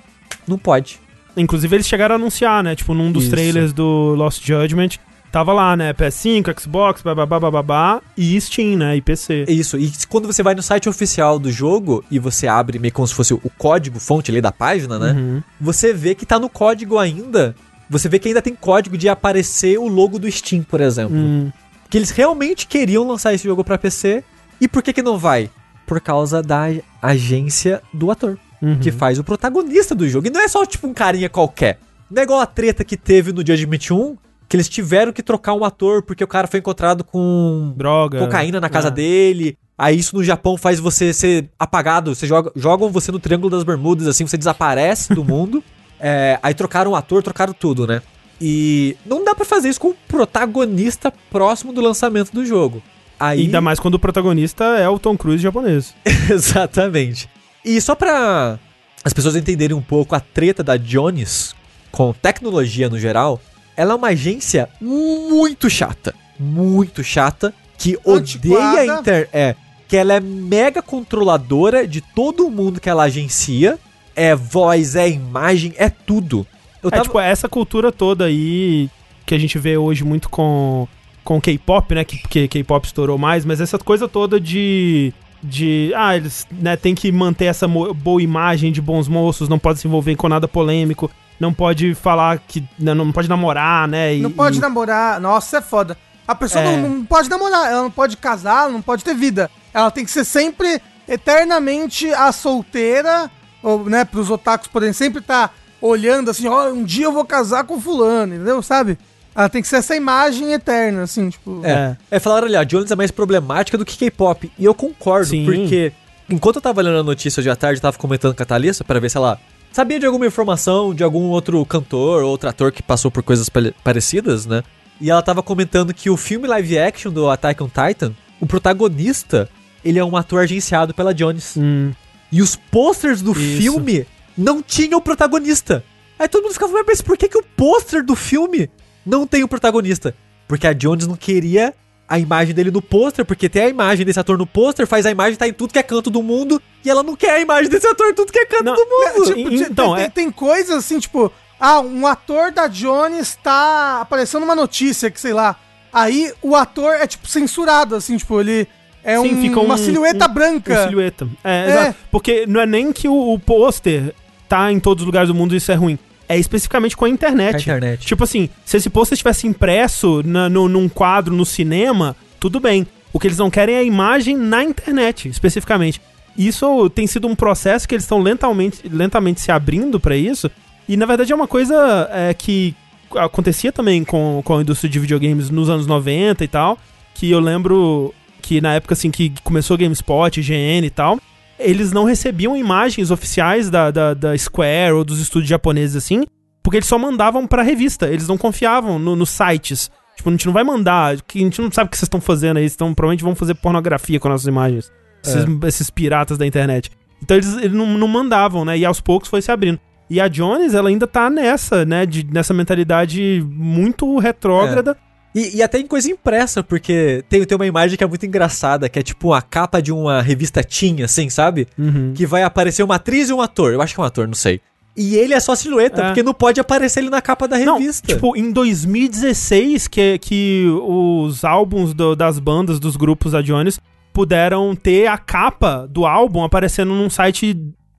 Não 0.46 0.56
pode. 0.56 1.00
Inclusive, 1.36 1.76
eles 1.76 1.86
chegaram 1.86 2.14
a 2.14 2.16
anunciar, 2.16 2.62
né? 2.62 2.74
Tipo, 2.74 2.94
num 2.94 3.12
dos 3.12 3.24
Isso. 3.24 3.32
trailers 3.32 3.72
do 3.72 4.14
Lost 4.14 4.44
Judgment, 4.44 4.90
tava 5.30 5.52
lá, 5.52 5.76
né? 5.76 5.92
PS5, 5.92 6.60
Xbox, 6.60 7.02
bababá, 7.02 7.38
bababá, 7.38 8.00
e 8.16 8.40
Steam, 8.40 8.78
né? 8.78 8.96
E 8.96 9.02
PC. 9.02 9.44
Isso. 9.48 9.76
E 9.78 9.92
quando 10.08 10.26
você 10.26 10.42
vai 10.42 10.54
no 10.54 10.62
site 10.62 10.88
oficial 10.88 11.38
do 11.38 11.52
jogo 11.52 12.02
e 12.10 12.18
você 12.18 12.46
abre 12.46 12.78
meio 12.78 12.92
como 12.92 13.06
se 13.06 13.14
fosse 13.14 13.34
o 13.34 13.50
código 13.58 14.00
fonte 14.00 14.30
ali 14.30 14.40
da 14.40 14.50
página, 14.50 14.98
né? 14.98 15.12
Uhum. 15.12 15.42
Você 15.60 15.92
vê 15.92 16.14
que 16.14 16.24
tá 16.24 16.38
no 16.38 16.48
código 16.48 16.98
ainda. 16.98 17.54
Você 17.88 18.08
vê 18.08 18.18
que 18.18 18.28
ainda 18.28 18.42
tem 18.42 18.54
código 18.54 18.96
de 18.96 19.08
aparecer 19.08 19.78
o 19.78 19.86
logo 19.86 20.18
do 20.18 20.30
Steam, 20.30 20.62
por 20.62 20.80
exemplo. 20.80 21.16
Hum. 21.16 21.52
que 21.88 21.96
eles 21.96 22.10
realmente 22.10 22.66
queriam 22.66 23.06
lançar 23.06 23.32
esse 23.32 23.44
jogo 23.44 23.62
pra 23.62 23.78
PC. 23.78 24.24
E 24.60 24.66
por 24.66 24.82
que 24.82 24.92
que 24.92 25.02
não 25.02 25.18
vai? 25.18 25.50
Por 25.86 26.00
causa 26.00 26.42
da 26.42 26.64
agência 27.00 27.80
do 27.92 28.10
ator, 28.10 28.38
Uhum. 28.62 28.78
que 28.78 28.90
faz 28.90 29.18
o 29.18 29.24
protagonista 29.24 29.94
do 29.94 30.08
jogo. 30.08 30.26
E 30.26 30.30
não 30.30 30.40
é 30.40 30.48
só 30.48 30.64
tipo 30.64 30.86
um 30.86 30.94
carinha 30.94 31.28
qualquer. 31.28 31.78
Não 32.10 32.20
é 32.20 32.24
igual 32.24 32.40
a 32.40 32.46
treta 32.46 32.84
que 32.84 32.96
teve 32.96 33.32
no 33.32 33.40
Judgment 33.46 33.90
1, 33.90 34.16
que 34.48 34.56
eles 34.56 34.68
tiveram 34.68 35.12
que 35.12 35.22
trocar 35.22 35.54
um 35.54 35.64
ator 35.64 36.02
porque 36.02 36.22
o 36.22 36.26
cara 36.28 36.46
foi 36.46 36.60
encontrado 36.60 37.02
com 37.04 37.74
Droga. 37.76 38.18
cocaína 38.20 38.60
na 38.60 38.68
casa 38.68 38.88
É. 38.88 38.90
dele. 38.92 39.58
Aí 39.76 39.98
isso 39.98 40.16
no 40.16 40.24
Japão 40.24 40.56
faz 40.56 40.80
você 40.80 41.12
ser 41.12 41.50
apagado. 41.58 42.14
Você 42.14 42.26
joga, 42.26 42.50
jogam 42.56 42.90
você 42.90 43.12
no 43.12 43.18
Triângulo 43.18 43.50
das 43.50 43.62
Bermudas, 43.64 44.06
assim, 44.06 44.26
você 44.26 44.38
desaparece 44.38 45.12
do 45.14 45.24
mundo. 45.24 45.62
É, 45.98 46.38
aí 46.42 46.52
trocaram 46.52 46.90
o 46.90 46.94
ator, 46.94 47.22
trocaram 47.22 47.54
tudo, 47.54 47.86
né? 47.86 48.02
E 48.38 48.94
não 49.06 49.24
dá 49.24 49.34
pra 49.34 49.46
fazer 49.46 49.70
isso 49.70 49.80
com 49.80 49.88
o 49.88 49.96
protagonista 50.06 51.10
próximo 51.30 51.72
do 51.72 51.80
lançamento 51.80 52.32
do 52.32 52.44
jogo. 52.44 52.82
Aí, 53.18 53.40
Ainda 53.40 53.62
mais 53.62 53.80
quando 53.80 53.94
o 53.94 53.98
protagonista 53.98 54.62
é 54.78 54.86
o 54.90 54.98
Tom 54.98 55.16
Cruise 55.16 55.42
japonês. 55.42 55.94
Exatamente. 56.30 57.30
E 57.66 57.80
só 57.80 57.94
pra 57.96 58.58
as 59.04 59.12
pessoas 59.12 59.36
entenderem 59.36 59.76
um 59.76 59.82
pouco 59.82 60.14
a 60.14 60.20
treta 60.20 60.62
da 60.62 60.76
Jones 60.76 61.54
com 61.92 62.12
tecnologia 62.12 62.88
no 62.88 62.98
geral, 62.98 63.40
ela 63.76 63.92
é 63.92 63.96
uma 63.96 64.08
agência 64.08 64.68
muito 64.80 65.68
chata. 65.68 66.14
Muito 66.38 67.02
chata. 67.02 67.52
Que 67.76 67.98
odeia 68.04 68.58
a 68.94 68.98
inter... 68.98 69.28
É. 69.32 69.54
Que 69.88 69.96
ela 69.96 70.14
é 70.14 70.20
mega 70.20 70.82
controladora 70.82 71.86
de 71.86 72.00
todo 72.00 72.50
mundo 72.50 72.80
que 72.80 72.88
ela 72.88 73.04
agencia. 73.04 73.78
É 74.14 74.34
voz, 74.34 74.96
é 74.96 75.08
imagem, 75.08 75.72
é 75.76 75.88
tudo. 75.88 76.46
Eu 76.82 76.88
É, 76.88 76.90
tava... 76.92 77.02
tipo, 77.04 77.20
essa 77.20 77.48
cultura 77.48 77.92
toda 77.92 78.24
aí 78.24 78.88
que 79.24 79.34
a 79.34 79.38
gente 79.38 79.58
vê 79.58 79.76
hoje 79.76 80.04
muito 80.04 80.28
com 80.28 80.88
com 81.22 81.40
K-pop, 81.40 81.92
né? 81.92 82.04
Que 82.04 82.46
K-pop 82.46 82.86
estourou 82.86 83.18
mais, 83.18 83.44
mas 83.44 83.60
essa 83.60 83.78
coisa 83.78 84.08
toda 84.08 84.38
de. 84.40 85.12
De. 85.42 85.92
Ah, 85.94 86.16
eles 86.16 86.46
né, 86.50 86.76
tem 86.76 86.94
que 86.94 87.10
manter 87.12 87.44
essa 87.46 87.68
boa 87.68 88.22
imagem 88.22 88.72
de 88.72 88.80
bons 88.80 89.06
moços, 89.08 89.48
não 89.48 89.58
pode 89.58 89.78
se 89.80 89.86
envolver 89.86 90.16
com 90.16 90.28
nada 90.28 90.48
polêmico, 90.48 91.10
não 91.38 91.52
pode 91.52 91.94
falar 91.94 92.38
que. 92.38 92.64
né, 92.78 92.94
não 92.94 93.12
pode 93.12 93.28
namorar, 93.28 93.86
né? 93.86 94.16
e- 94.16 94.20
Não 94.22 94.30
pode 94.30 94.58
e- 94.58 94.60
namorar. 94.60 95.20
Nossa, 95.20 95.58
é 95.58 95.60
foda. 95.60 95.96
A 96.26 96.34
pessoa 96.34 96.64
É. 96.64 96.76
não, 96.76 96.88
não 96.88 97.04
pode 97.04 97.28
namorar, 97.30 97.70
ela 97.70 97.82
não 97.82 97.90
pode 97.90 98.16
casar, 98.16 98.62
ela 98.64 98.72
não 98.72 98.82
pode 98.82 99.04
ter 99.04 99.14
vida. 99.14 99.48
Ela 99.72 99.90
tem 99.90 100.04
que 100.04 100.10
ser 100.10 100.24
sempre, 100.24 100.80
eternamente, 101.08 102.12
a 102.12 102.32
solteira, 102.32 103.30
ou, 103.62 103.84
né, 103.84 104.04
pros 104.04 104.30
otakus 104.30 104.66
poderem 104.68 104.92
sempre 104.92 105.20
estar 105.20 105.54
olhando 105.80 106.30
assim, 106.30 106.48
ó, 106.48 106.68
um 106.70 106.82
dia 106.82 107.04
eu 107.04 107.12
vou 107.12 107.24
casar 107.24 107.64
com 107.64 107.80
fulano, 107.80 108.34
entendeu? 108.34 108.62
Sabe? 108.62 108.98
Ela 109.36 109.48
tem 109.50 109.60
que 109.60 109.68
ser 109.68 109.76
essa 109.76 109.94
imagem 109.94 110.52
eterna, 110.54 111.02
assim, 111.02 111.28
tipo... 111.28 111.60
É. 111.62 111.96
É, 112.10 112.18
falaram 112.18 112.46
ali, 112.46 112.56
a 112.56 112.64
Jones 112.64 112.90
é 112.90 112.96
mais 112.96 113.10
problemática 113.10 113.76
do 113.76 113.84
que 113.84 113.96
K-pop. 113.96 114.50
E 114.58 114.64
eu 114.64 114.74
concordo, 114.74 115.26
Sim. 115.28 115.44
porque 115.44 115.92
enquanto 116.30 116.56
eu 116.56 116.62
tava 116.62 116.80
lendo 116.80 116.98
a 116.98 117.02
notícia 117.02 117.40
hoje 117.40 117.50
à 117.50 117.54
tarde, 117.56 117.78
eu 117.78 117.82
tava 117.82 117.98
comentando 117.98 118.34
com 118.34 118.42
a 118.42 118.46
Thalissa 118.46 118.82
pra 118.82 118.98
ver 118.98 119.10
se 119.10 119.16
ela 119.18 119.38
sabia 119.72 120.00
de 120.00 120.06
alguma 120.06 120.26
informação 120.26 120.94
de 120.94 121.04
algum 121.04 121.24
outro 121.24 121.62
cantor 121.66 122.22
ou 122.24 122.30
outro 122.30 122.48
ator 122.48 122.72
que 122.72 122.82
passou 122.82 123.10
por 123.10 123.22
coisas 123.22 123.48
pare- 123.50 123.74
parecidas, 123.84 124.46
né? 124.46 124.62
E 124.98 125.10
ela 125.10 125.20
tava 125.20 125.42
comentando 125.42 125.92
que 125.92 126.08
o 126.08 126.16
filme 126.16 126.48
live 126.48 126.78
action 126.78 127.12
do 127.12 127.28
Attack 127.28 127.62
on 127.62 127.68
Titan, 127.68 128.14
o 128.40 128.46
protagonista, 128.46 129.48
ele 129.84 129.98
é 129.98 130.04
um 130.04 130.16
ator 130.16 130.40
agenciado 130.42 130.94
pela 130.94 131.12
Jones. 131.12 131.54
Hum, 131.58 131.92
E 132.32 132.40
os 132.40 132.56
posters 132.56 133.20
do 133.20 133.32
Isso. 133.32 133.58
filme 133.60 134.06
não 134.36 134.62
tinham 134.62 134.98
o 134.98 135.02
protagonista. 135.02 135.84
Aí 136.18 136.26
todo 136.26 136.44
mundo 136.44 136.54
ficava, 136.54 136.82
mas 136.86 137.02
por 137.02 137.16
que, 137.18 137.28
que 137.28 137.36
o 137.36 137.44
pôster 137.56 138.02
do 138.02 138.16
filme 138.16 138.70
não 139.06 139.26
tem 139.26 139.42
o 139.44 139.48
protagonista? 139.48 140.14
Porque 140.48 140.66
a 140.66 140.72
Jones 140.72 141.06
não 141.06 141.16
queria 141.16 141.72
a 142.08 142.18
imagem 142.18 142.54
dele 142.54 142.70
no 142.70 142.80
pôster, 142.80 143.24
porque 143.24 143.48
tem 143.48 143.62
a 143.62 143.68
imagem 143.68 144.04
desse 144.06 144.20
ator 144.20 144.38
no 144.38 144.46
pôster, 144.46 144.86
faz 144.86 145.04
a 145.06 145.10
imagem 145.10 145.36
tá 145.36 145.48
em 145.48 145.52
tudo 145.52 145.72
que 145.72 145.78
é 145.78 145.82
canto 145.82 146.08
do 146.10 146.22
mundo, 146.22 146.62
e 146.84 146.88
ela 146.90 147.02
não 147.02 147.16
quer 147.16 147.30
a 147.32 147.40
imagem 147.40 147.68
desse 147.68 147.86
ator 147.86 148.08
em 148.08 148.14
tudo 148.14 148.30
que 148.32 148.38
é 148.38 148.46
canto 148.46 148.62
Não, 148.64 148.74
do 148.76 148.86
mundo. 148.86 149.24
Tipo, 149.34 149.38
E- 149.52 149.58
ti- 149.58 149.64
então, 149.72 149.94
tem, 149.96 150.04
é- 150.04 150.08
tem 150.08 150.30
coisas 150.30 150.76
assim, 150.76 151.00
tipo, 151.00 151.32
ah, 151.58 151.80
um 151.80 152.06
ator 152.06 152.52
da 152.52 152.68
Jones 152.68 153.36
tá 153.42 154.00
aparecendo 154.02 154.44
uma 154.44 154.54
notícia 154.54 155.10
que, 155.10 155.20
sei 155.20 155.32
lá. 155.32 155.56
Aí 155.92 156.32
o 156.42 156.54
ator 156.54 156.94
é, 156.94 157.06
tipo, 157.08 157.26
censurado, 157.26 157.96
assim, 157.96 158.16
tipo, 158.16 158.38
ele 158.40 158.68
é 159.02 159.18
Sim, 159.20 159.34
um- 159.34 159.40
fica 159.42 159.58
uma 159.58 159.74
um- 159.74 159.78
silhueta 159.78 160.26
um- 160.30 160.32
branca. 160.34 160.72
Uma 160.74 160.86
silhueta. 160.88 161.28
É, 161.42 161.70
É. 161.88 161.94
Porque 162.10 162.46
não 162.46 162.60
é 162.60 162.66
nem 162.66 162.92
que 162.92 163.08
o, 163.08 163.32
o 163.32 163.38
pôster 163.38 164.14
tá 164.48 164.70
em 164.70 164.78
todos 164.78 165.02
os 165.02 165.06
lugares 165.06 165.28
do 165.28 165.34
mundo 165.34 165.54
e 165.54 165.56
isso 165.56 165.72
é 165.72 165.74
ruim. 165.74 165.98
É 166.28 166.36
especificamente 166.38 166.96
com 166.96 167.04
a 167.04 167.08
internet. 167.08 167.56
A 167.56 167.60
internet. 167.60 168.06
Tipo 168.06 168.24
assim, 168.24 168.48
se 168.64 168.76
esse 168.76 168.90
pôster 168.90 169.14
estivesse 169.14 169.46
impresso 169.46 170.22
na, 170.24 170.48
no, 170.48 170.68
num 170.68 170.88
quadro 170.88 171.34
no 171.34 171.46
cinema, 171.46 172.16
tudo 172.40 172.60
bem. 172.60 172.86
O 173.12 173.18
que 173.18 173.28
eles 173.28 173.38
não 173.38 173.50
querem 173.50 173.74
é 173.74 173.78
a 173.78 173.82
imagem 173.82 174.36
na 174.36 174.62
internet, 174.62 175.28
especificamente. 175.28 176.00
Isso 176.36 176.90
tem 176.90 177.06
sido 177.06 177.26
um 177.26 177.34
processo 177.34 177.88
que 177.88 177.94
eles 177.94 178.04
estão 178.04 178.20
lentamente, 178.20 178.86
lentamente 178.88 179.40
se 179.40 179.50
abrindo 179.50 179.98
pra 179.98 180.16
isso. 180.16 180.50
E 180.88 180.96
na 180.96 181.06
verdade 181.06 181.32
é 181.32 181.34
uma 181.34 181.48
coisa 181.48 182.08
é, 182.12 182.34
que 182.34 182.74
acontecia 183.16 183.72
também 183.72 184.04
com, 184.04 184.42
com 184.44 184.58
a 184.58 184.60
indústria 184.60 184.90
de 184.90 184.98
videogames 184.98 185.48
nos 185.50 185.70
anos 185.70 185.86
90 185.86 186.44
e 186.44 186.48
tal. 186.48 186.78
Que 187.14 187.30
eu 187.30 187.40
lembro 187.40 188.12
que 188.42 188.60
na 188.60 188.74
época 188.74 188.92
assim 188.92 189.10
que 189.10 189.32
começou 189.42 189.76
o 189.76 189.78
GameSpot, 189.78 190.38
IGN 190.38 190.86
e 190.86 190.90
tal, 190.90 191.18
eles 191.58 191.92
não 191.92 192.04
recebiam 192.04 192.56
imagens 192.56 193.10
oficiais 193.10 193.70
da, 193.70 193.90
da, 193.90 194.14
da 194.14 194.36
Square 194.38 194.92
ou 194.92 195.04
dos 195.04 195.20
estúdios 195.20 195.48
japoneses 195.48 195.96
assim, 195.96 196.24
porque 196.62 196.78
eles 196.78 196.88
só 196.88 196.98
mandavam 196.98 197.46
pra 197.46 197.62
revista, 197.62 198.08
eles 198.08 198.26
não 198.28 198.36
confiavam 198.36 198.98
no- 198.98 199.16
nos 199.16 199.30
sites. 199.30 199.90
Tipo, 200.16 200.28
a 200.30 200.32
gente 200.32 200.46
não 200.46 200.52
vai 200.52 200.64
mandar, 200.64 201.20
que 201.22 201.38
a 201.38 201.42
gente 201.42 201.60
não 201.60 201.70
sabe 201.70 201.88
o 201.88 201.90
que 201.90 201.96
vocês 201.96 202.06
estão 202.06 202.20
fazendo 202.20 202.56
aí, 202.56 202.64
então 202.66 202.94
provavelmente 202.94 203.22
vão 203.24 203.34
fazer 203.34 203.54
pornografia 203.54 204.18
com 204.18 204.28
nossas 204.28 204.46
imagens. 204.46 204.90
Esses, 205.22 205.44
esses 205.66 205.90
piratas 205.90 206.38
da 206.38 206.46
internet. 206.46 206.90
Então 207.22 207.36
eles, 207.36 207.54
eles 207.58 207.72
não, 207.72 207.86
não 207.98 208.06
mandavam, 208.08 208.64
né? 208.64 208.78
E 208.78 208.84
aos 208.84 209.00
poucos 209.00 209.28
foi 209.28 209.42
se 209.42 209.50
abrindo. 209.50 209.78
E 210.08 210.20
a 210.20 210.28
Jones, 210.28 210.72
ela 210.72 210.88
ainda 210.88 211.06
tá 211.06 211.28
nessa, 211.28 211.84
né? 211.84 212.06
De, 212.06 212.24
nessa 212.24 212.54
mentalidade 212.54 213.44
muito 213.50 214.18
retrógrada. 214.18 214.96
E, 215.38 215.56
e 215.58 215.62
até 215.62 215.78
em 215.78 215.86
coisa 215.86 216.10
impressa, 216.10 216.62
porque 216.62 217.22
tem, 217.28 217.44
tem 217.44 217.56
uma 217.56 217.66
imagem 217.66 217.98
que 217.98 218.02
é 218.02 218.06
muito 218.06 218.24
engraçada, 218.24 218.88
que 218.88 218.98
é 218.98 219.02
tipo 219.02 219.34
a 219.34 219.42
capa 219.42 219.82
de 219.82 219.92
uma 219.92 220.22
revista 220.22 220.64
teen, 220.64 221.02
assim, 221.02 221.28
sabe? 221.28 221.68
Uhum. 221.78 222.14
Que 222.14 222.24
vai 222.24 222.42
aparecer 222.42 222.82
uma 222.82 222.94
atriz 222.94 223.28
e 223.28 223.34
um 223.34 223.42
ator. 223.42 223.74
Eu 223.74 223.82
acho 223.82 223.94
que 223.94 224.00
é 224.00 224.02
um 224.02 224.06
ator, 224.06 224.26
não 224.26 224.32
sei. 224.34 224.62
E 224.96 225.14
ele 225.16 225.34
é 225.34 225.40
só 225.40 225.54
silhueta, 225.54 226.00
É. 226.00 226.06
porque 226.06 226.22
não 226.22 226.32
pode 226.32 226.58
aparecer 226.58 227.00
ele 227.00 227.10
na 227.10 227.20
capa 227.20 227.46
da 227.46 227.58
Não, 227.58 227.78
revista. 227.78 228.08
tipo, 228.08 228.34
em 228.34 228.50
2016, 228.50 229.88
que, 229.88 230.18
que 230.18 230.64
os 230.82 231.44
álbuns 231.44 231.92
do- 231.92 232.16
das 232.16 232.38
bandas, 232.38 232.80
dos 232.80 232.96
grupos 232.96 233.32
da 233.32 233.42
Jones, 233.42 233.78
puderam 234.12 234.74
ter 234.74 235.06
a 235.06 235.18
capa 235.18 235.86
do 235.90 236.06
álbum 236.06 236.42
aparecendo 236.42 236.94
num 236.94 237.10
site 237.10 237.54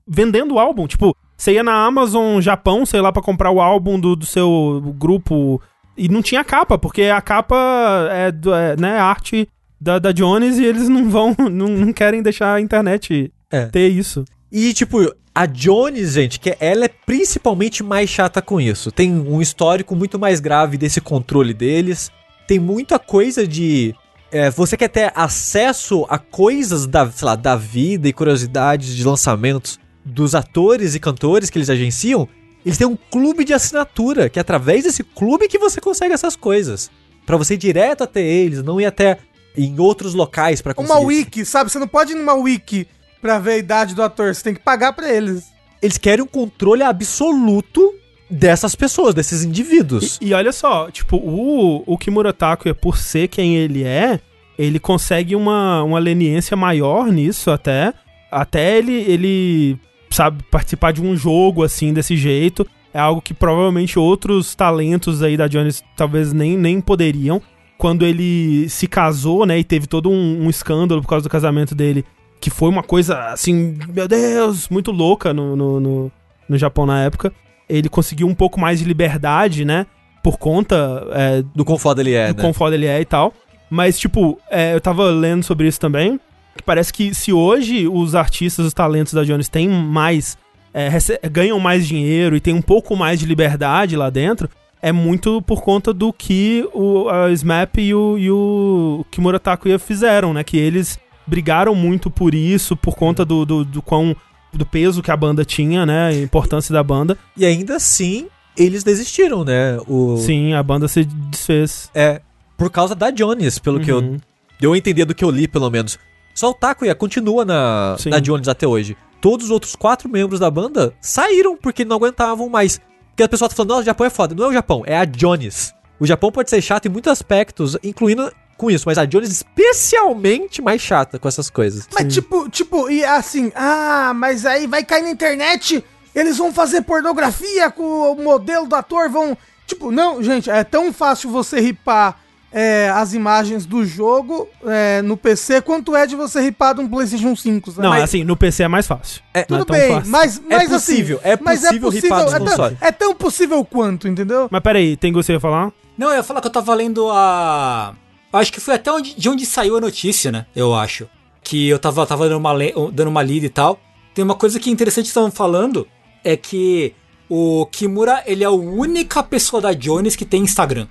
vendendo 0.06 0.54
o 0.54 0.58
álbum. 0.58 0.86
Tipo, 0.88 1.14
você 1.36 1.52
ia 1.52 1.62
na 1.62 1.84
Amazon 1.86 2.40
Japão, 2.40 2.84
sei 2.84 3.00
lá, 3.00 3.12
pra 3.12 3.22
comprar 3.22 3.50
o 3.52 3.60
álbum 3.60 4.00
do, 4.00 4.16
do 4.16 4.26
seu 4.26 4.82
grupo 4.98 5.60
e 5.98 6.08
não 6.08 6.22
tinha 6.22 6.44
capa, 6.44 6.78
porque 6.78 7.02
a 7.02 7.20
capa 7.20 8.08
é, 8.10 8.28
é, 8.28 8.76
né, 8.80 8.98
arte 8.98 9.48
da, 9.80 9.98
da 9.98 10.12
Jones 10.12 10.58
e 10.58 10.64
eles 10.64 10.88
não 10.88 11.10
vão, 11.10 11.34
não, 11.50 11.68
não 11.68 11.92
querem 11.92 12.22
deixar 12.22 12.54
a 12.54 12.60
internet 12.60 13.32
É. 13.50 13.66
ter 13.66 13.88
isso. 13.88 14.24
E, 14.50 14.72
tipo, 14.72 14.98
a 15.34 15.46
Jones, 15.46 16.12
gente, 16.14 16.40
que 16.40 16.56
ela 16.58 16.86
é 16.86 16.88
principalmente 16.88 17.82
mais 17.82 18.08
chata 18.08 18.40
com 18.40 18.60
isso. 18.60 18.90
Tem 18.90 19.12
um 19.12 19.40
histórico 19.40 19.94
muito 19.94 20.18
mais 20.18 20.40
grave 20.40 20.76
desse 20.78 21.00
controle 21.00 21.52
deles. 21.52 22.10
Tem 22.46 22.58
muita 22.58 22.98
coisa 22.98 23.46
de. 23.46 23.94
é, 24.32 24.50
você 24.50 24.76
quer 24.76 24.88
ter 24.88 25.12
acesso 25.14 26.06
a 26.08 26.18
coisas 26.18 26.86
da, 26.86 27.10
sei 27.10 27.26
lá, 27.26 27.36
da 27.36 27.56
vida 27.56 28.08
e 28.08 28.12
curiosidades 28.12 28.96
de 28.96 29.04
lançamentos 29.04 29.78
dos 30.04 30.34
atores 30.34 30.94
e 30.94 31.00
cantores 31.00 31.50
que 31.50 31.58
eles 31.58 31.70
agenciam. 31.70 32.26
Eles 32.68 32.76
têm 32.76 32.86
um 32.86 32.98
clube 33.10 33.44
de 33.44 33.54
assinatura, 33.54 34.28
que 34.28 34.38
é 34.38 34.42
através 34.42 34.84
desse 34.84 35.02
clube 35.02 35.48
que 35.48 35.58
você 35.58 35.80
consegue 35.80 36.12
essas 36.12 36.36
coisas. 36.36 36.90
Pra 37.24 37.38
você 37.38 37.54
ir 37.54 37.56
direto 37.56 38.04
até 38.04 38.20
eles, 38.20 38.62
não 38.62 38.78
ir 38.78 38.84
até 38.84 39.18
em 39.56 39.80
outros 39.80 40.12
locais 40.12 40.60
pra 40.60 40.74
conseguir. 40.74 40.98
Uma 40.98 41.06
wiki, 41.06 41.46
sabe? 41.46 41.70
Você 41.70 41.78
não 41.78 41.88
pode 41.88 42.12
ir 42.12 42.14
numa 42.14 42.34
wiki 42.34 42.86
pra 43.22 43.38
ver 43.38 43.52
a 43.52 43.56
idade 43.56 43.94
do 43.94 44.02
ator, 44.02 44.34
você 44.34 44.42
tem 44.42 44.54
que 44.54 44.60
pagar 44.60 44.92
pra 44.92 45.10
eles. 45.10 45.46
eles 45.80 45.96
querem 45.96 46.22
um 46.22 46.28
controle 46.28 46.82
absoluto 46.82 47.94
dessas 48.28 48.74
pessoas, 48.74 49.14
desses 49.14 49.42
indivíduos. 49.42 50.18
E, 50.20 50.28
e 50.28 50.34
olha 50.34 50.52
só, 50.52 50.90
tipo, 50.90 51.16
o, 51.16 51.82
o 51.86 51.96
Kimura 51.96 52.34
Takuya, 52.34 52.74
por 52.74 52.98
ser 52.98 53.28
quem 53.28 53.56
ele 53.56 53.82
é, 53.82 54.20
ele 54.58 54.78
consegue 54.78 55.34
uma, 55.34 55.82
uma 55.82 55.98
leniência 55.98 56.54
maior 56.54 57.10
nisso 57.10 57.50
até. 57.50 57.94
Até 58.30 58.76
ele, 58.76 58.92
ele, 58.92 59.78
sabe, 60.10 60.42
participar 60.50 60.92
de 60.92 61.02
um 61.02 61.16
jogo 61.16 61.62
assim, 61.62 61.92
desse 61.92 62.16
jeito. 62.16 62.66
É 62.92 62.98
algo 62.98 63.20
que 63.20 63.34
provavelmente 63.34 63.98
outros 63.98 64.54
talentos 64.54 65.22
aí 65.22 65.36
da 65.36 65.46
Jones 65.46 65.82
talvez 65.96 66.32
nem, 66.32 66.56
nem 66.56 66.80
poderiam. 66.80 67.40
Quando 67.76 68.04
ele 68.04 68.68
se 68.68 68.88
casou, 68.88 69.46
né, 69.46 69.58
e 69.58 69.64
teve 69.64 69.86
todo 69.86 70.10
um, 70.10 70.46
um 70.46 70.50
escândalo 70.50 71.00
por 71.00 71.08
causa 71.08 71.22
do 71.22 71.30
casamento 71.30 71.74
dele, 71.74 72.04
que 72.40 72.50
foi 72.50 72.68
uma 72.68 72.82
coisa, 72.82 73.26
assim, 73.26 73.78
meu 73.88 74.08
Deus, 74.08 74.68
muito 74.68 74.90
louca 74.90 75.32
no, 75.32 75.54
no, 75.54 75.78
no, 75.78 76.12
no 76.48 76.58
Japão 76.58 76.84
na 76.86 77.02
época. 77.02 77.32
Ele 77.68 77.88
conseguiu 77.88 78.26
um 78.26 78.34
pouco 78.34 78.58
mais 78.58 78.80
de 78.80 78.84
liberdade, 78.84 79.64
né, 79.64 79.86
por 80.22 80.38
conta 80.38 81.06
é, 81.12 81.42
Do 81.54 81.64
quão 81.64 81.78
foda 81.78 82.00
ele 82.00 82.14
é, 82.14 82.32
do 82.32 82.36
né? 82.36 82.42
quão 82.42 82.52
foda 82.52 82.74
ele 82.74 82.86
é 82.86 83.00
e 83.00 83.04
tal. 83.04 83.32
Mas, 83.70 83.98
tipo, 83.98 84.40
é, 84.50 84.74
eu 84.74 84.80
tava 84.80 85.04
lendo 85.10 85.42
sobre 85.44 85.68
isso 85.68 85.78
também. 85.78 86.18
Que 86.58 86.62
parece 86.64 86.92
que 86.92 87.14
se 87.14 87.32
hoje 87.32 87.88
os 87.88 88.14
artistas, 88.14 88.66
os 88.66 88.74
talentos 88.74 89.12
da 89.14 89.24
Jones 89.24 89.48
têm 89.48 89.68
mais. 89.68 90.36
é, 90.74 90.90
ganham 91.28 91.58
mais 91.58 91.86
dinheiro 91.86 92.36
e 92.36 92.40
tem 92.40 92.52
um 92.52 92.60
pouco 92.62 92.94
mais 92.96 93.18
de 93.20 93.24
liberdade 93.26 93.96
lá 93.96 94.10
dentro, 94.10 94.48
é 94.82 94.92
muito 94.92 95.40
por 95.42 95.62
conta 95.62 95.92
do 95.94 96.12
que 96.12 96.68
o 96.74 97.08
a 97.08 97.30
SMAP 97.32 97.78
e 97.78 97.94
o, 97.94 98.18
e 98.18 98.30
o 98.30 99.04
Kimura 99.10 99.38
Takuya 99.40 99.78
fizeram, 99.78 100.34
né? 100.34 100.44
Que 100.44 100.56
eles 100.58 100.98
brigaram 101.26 101.74
muito 101.74 102.10
por 102.10 102.34
isso, 102.34 102.76
por 102.76 102.94
conta 102.96 103.24
do, 103.24 103.44
do, 103.46 103.64
do 103.64 103.80
quão. 103.82 104.14
do 104.52 104.66
peso 104.66 105.02
que 105.02 105.10
a 105.10 105.16
banda 105.16 105.44
tinha, 105.44 105.86
né? 105.86 106.08
A 106.08 106.14
importância 106.14 106.72
da 106.72 106.82
banda. 106.82 107.16
E 107.36 107.44
ainda 107.46 107.76
assim, 107.76 108.26
eles 108.56 108.82
desistiram, 108.82 109.44
né? 109.44 109.78
O... 109.86 110.16
Sim, 110.18 110.52
a 110.54 110.62
banda 110.62 110.88
se 110.88 111.04
desfez. 111.04 111.90
É, 111.94 112.20
por 112.56 112.70
causa 112.70 112.94
da 112.94 113.10
Jones, 113.10 113.58
pelo 113.58 113.78
que 113.80 113.90
eu 113.90 113.98
Uhum. 113.98 114.16
deu 114.60 114.72
a 114.72 114.78
entender 114.78 115.04
do 115.04 115.14
que 115.14 115.24
eu 115.24 115.30
li, 115.30 115.46
pelo 115.46 115.70
menos. 115.70 115.98
Só 116.38 116.50
o 116.50 116.54
Takuya 116.54 116.94
continua 116.94 117.44
na, 117.44 117.96
Sim. 117.98 118.10
na 118.10 118.20
Jones 118.20 118.46
até 118.46 118.64
hoje. 118.64 118.96
Todos 119.20 119.46
os 119.46 119.50
outros 119.50 119.74
quatro 119.74 120.08
membros 120.08 120.38
da 120.38 120.48
banda 120.48 120.94
saíram 121.00 121.56
porque 121.56 121.84
não 121.84 121.96
aguentavam 121.96 122.48
mais. 122.48 122.80
Porque 123.08 123.24
a 123.24 123.28
pessoa 123.28 123.48
tá 123.48 123.56
falando, 123.56 123.70
nossa, 123.70 123.82
o 123.82 123.84
Japão 123.84 124.06
é 124.06 124.10
foda. 124.10 124.36
Não 124.36 124.44
é 124.44 124.48
o 124.50 124.52
Japão, 124.52 124.84
é 124.86 124.96
a 124.96 125.04
Jones. 125.04 125.74
O 125.98 126.06
Japão 126.06 126.30
pode 126.30 126.48
ser 126.48 126.62
chato 126.62 126.86
em 126.86 126.90
muitos 126.90 127.10
aspectos, 127.10 127.76
incluindo 127.82 128.32
com 128.56 128.70
isso, 128.70 128.84
mas 128.86 128.98
a 128.98 129.04
Jones 129.04 129.32
especialmente 129.32 130.62
mais 130.62 130.80
chata 130.80 131.18
com 131.18 131.26
essas 131.26 131.50
coisas. 131.50 131.88
Mas 131.92 132.14
tipo, 132.14 132.48
tipo, 132.48 132.88
e 132.88 133.04
assim, 133.04 133.50
ah, 133.56 134.12
mas 134.14 134.46
aí 134.46 134.68
vai 134.68 134.84
cair 134.84 135.02
na 135.02 135.10
internet, 135.10 135.84
eles 136.14 136.38
vão 136.38 136.52
fazer 136.52 136.82
pornografia 136.82 137.68
com 137.68 138.12
o 138.12 138.14
modelo 138.14 138.68
do 138.68 138.76
ator, 138.76 139.10
vão. 139.10 139.36
Tipo, 139.66 139.90
não, 139.90 140.22
gente, 140.22 140.48
é 140.48 140.62
tão 140.62 140.92
fácil 140.92 141.30
você 141.30 141.58
ripar 141.58 142.16
é, 142.52 142.88
as 142.90 143.12
imagens 143.12 143.66
do 143.66 143.84
jogo 143.84 144.48
é, 144.66 145.02
no 145.02 145.16
PC 145.16 145.60
quanto 145.60 145.94
é 145.94 146.06
de 146.06 146.16
você 146.16 146.40
ripar 146.40 146.74
de 146.74 146.80
um 146.80 146.88
PlayStation 146.88 147.36
5. 147.36 147.70
sabe? 147.72 147.82
Não, 147.82 147.90
Mas- 147.90 148.04
assim, 148.04 148.24
no 148.24 148.36
PC 148.36 148.62
é 148.62 148.68
mais 148.68 148.86
fácil. 148.86 149.20
É, 149.34 149.40
Não 149.40 149.58
Tudo 149.58 149.66
tão 149.66 149.76
bem, 149.76 149.94
fácil. 149.94 150.10
mas, 150.10 150.38
É 150.48 150.56
mas 150.56 150.68
possível, 150.70 151.18
assim, 151.18 151.28
é 151.28 151.38
mas 151.42 151.60
possível 151.60 151.88
ripar 151.90 152.24
dos 152.24 152.32
é, 152.34 152.38
tão, 152.38 152.46
consoles. 152.46 152.78
é 152.80 152.92
tão 152.92 153.14
possível 153.14 153.64
quanto, 153.64 154.08
entendeu? 154.08 154.48
Mas 154.50 154.62
peraí, 154.62 154.96
tem 154.96 155.12
que 155.12 155.16
você 155.16 155.32
ia 155.34 155.40
falar? 155.40 155.70
Não, 155.96 156.08
eu 156.08 156.16
ia 156.16 156.22
falar 156.22 156.40
que 156.40 156.46
eu 156.46 156.52
tava 156.52 156.74
lendo 156.74 157.08
a. 157.10 157.94
Acho 158.32 158.52
que 158.52 158.60
foi 158.60 158.74
até 158.74 158.90
onde, 158.92 159.14
de 159.14 159.28
onde 159.28 159.44
saiu 159.46 159.76
a 159.76 159.80
notícia, 159.80 160.30
né? 160.30 160.46
Eu 160.54 160.74
acho. 160.74 161.08
Que 161.42 161.68
eu 161.68 161.78
tava, 161.78 162.04
tava 162.06 162.28
dando, 162.28 162.38
uma, 162.38 162.52
le- 162.52 162.74
dando 162.92 163.08
uma 163.08 163.22
lida 163.22 163.46
e 163.46 163.48
tal. 163.50 163.80
Tem 164.14 164.24
uma 164.24 164.34
coisa 164.34 164.60
que 164.60 164.68
é 164.68 164.72
interessante 164.72 165.04
que 165.04 165.08
estavam 165.08 165.30
falando: 165.30 165.88
é 166.22 166.36
que 166.36 166.94
o 167.28 167.66
Kimura, 167.66 168.22
ele 168.26 168.44
é 168.44 168.46
a 168.46 168.50
única 168.50 169.22
pessoa 169.22 169.60
da 169.62 169.72
Jones 169.72 170.14
que 170.14 170.24
tem 170.24 170.42
Instagram. 170.42 170.86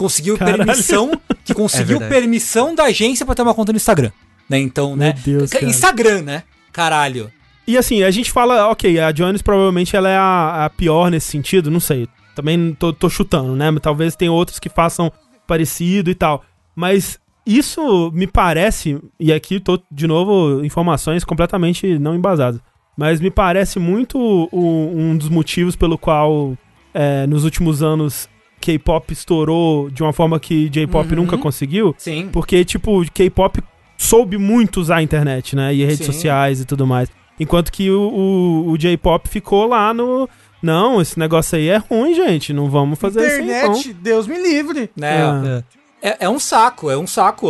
Conseguiu 0.00 0.38
Caralho. 0.38 0.64
permissão. 0.64 1.12
Que 1.44 1.52
conseguiu 1.54 1.98
verdade. 1.98 2.20
permissão 2.20 2.74
da 2.74 2.84
agência 2.84 3.26
pra 3.26 3.34
ter 3.34 3.42
uma 3.42 3.54
conta 3.54 3.70
no 3.72 3.76
Instagram. 3.76 4.10
Né? 4.48 4.58
Então, 4.58 4.96
né? 4.96 5.14
Deus. 5.24 5.50
Instagram, 5.62 6.22
né? 6.22 6.42
Caralho. 6.72 7.30
E 7.66 7.76
assim, 7.76 8.02
a 8.02 8.10
gente 8.10 8.32
fala, 8.32 8.68
ok, 8.70 8.98
a 8.98 9.12
Jones 9.12 9.42
provavelmente 9.42 9.94
ela 9.94 10.08
é 10.08 10.16
a, 10.16 10.64
a 10.64 10.70
pior 10.70 11.10
nesse 11.10 11.26
sentido, 11.28 11.70
não 11.70 11.78
sei. 11.80 12.08
Também 12.34 12.74
tô, 12.78 12.92
tô 12.92 13.08
chutando, 13.10 13.54
né? 13.54 13.66
Talvez 13.80 14.16
tenha 14.16 14.32
outros 14.32 14.58
que 14.58 14.68
façam 14.68 15.12
parecido 15.46 16.10
e 16.10 16.14
tal. 16.14 16.42
Mas 16.74 17.18
isso 17.46 18.10
me 18.14 18.26
parece, 18.26 18.98
e 19.20 19.32
aqui 19.32 19.60
tô, 19.60 19.78
de 19.92 20.06
novo, 20.06 20.64
informações 20.64 21.24
completamente 21.24 21.98
não 21.98 22.14
embasadas. 22.14 22.60
Mas 22.96 23.20
me 23.20 23.30
parece 23.30 23.78
muito 23.78 24.18
o- 24.18 24.92
um 24.96 25.16
dos 25.16 25.28
motivos 25.28 25.76
pelo 25.76 25.96
qual 25.98 26.56
é, 26.94 27.26
nos 27.26 27.44
últimos 27.44 27.82
anos 27.82 28.28
K-pop 28.60 29.12
estourou 29.12 29.90
de 29.90 30.02
uma 30.02 30.12
forma 30.12 30.38
que 30.38 30.68
J-pop 30.68 31.08
Uhum. 31.10 31.16
nunca 31.22 31.38
conseguiu. 31.38 31.94
Sim. 31.98 32.28
Porque, 32.32 32.64
tipo, 32.64 33.04
K-pop 33.12 33.60
soube 33.96 34.36
muito 34.38 34.80
usar 34.80 34.96
a 34.96 35.02
internet, 35.02 35.54
né? 35.56 35.74
E 35.74 35.80
redes 35.84 35.98
Sim. 36.06 36.12
sociais 36.12 36.60
e 36.60 36.64
tudo 36.64 36.86
mais. 36.86 37.08
Enquanto 37.38 37.72
que 37.72 37.90
o, 37.90 38.00
o, 38.00 38.70
o 38.72 38.78
J-pop 38.78 39.28
ficou 39.28 39.66
lá 39.66 39.92
no. 39.94 40.28
Não, 40.62 41.00
esse 41.00 41.18
negócio 41.18 41.56
aí 41.56 41.68
é 41.68 41.78
ruim, 41.78 42.14
gente. 42.14 42.52
Não 42.52 42.68
vamos 42.68 42.98
fazer 42.98 43.26
isso 43.26 43.36
aí, 43.40 43.46
não. 43.46 43.54
Internet, 43.72 43.92
Deus 43.94 44.26
me 44.26 44.38
livre. 44.38 44.90
Né? 44.94 45.22
Ah. 45.22 45.62
É, 46.02 46.24
é 46.26 46.28
um 46.28 46.38
saco, 46.38 46.90
é 46.90 46.96
um 46.98 47.06
saco. 47.06 47.48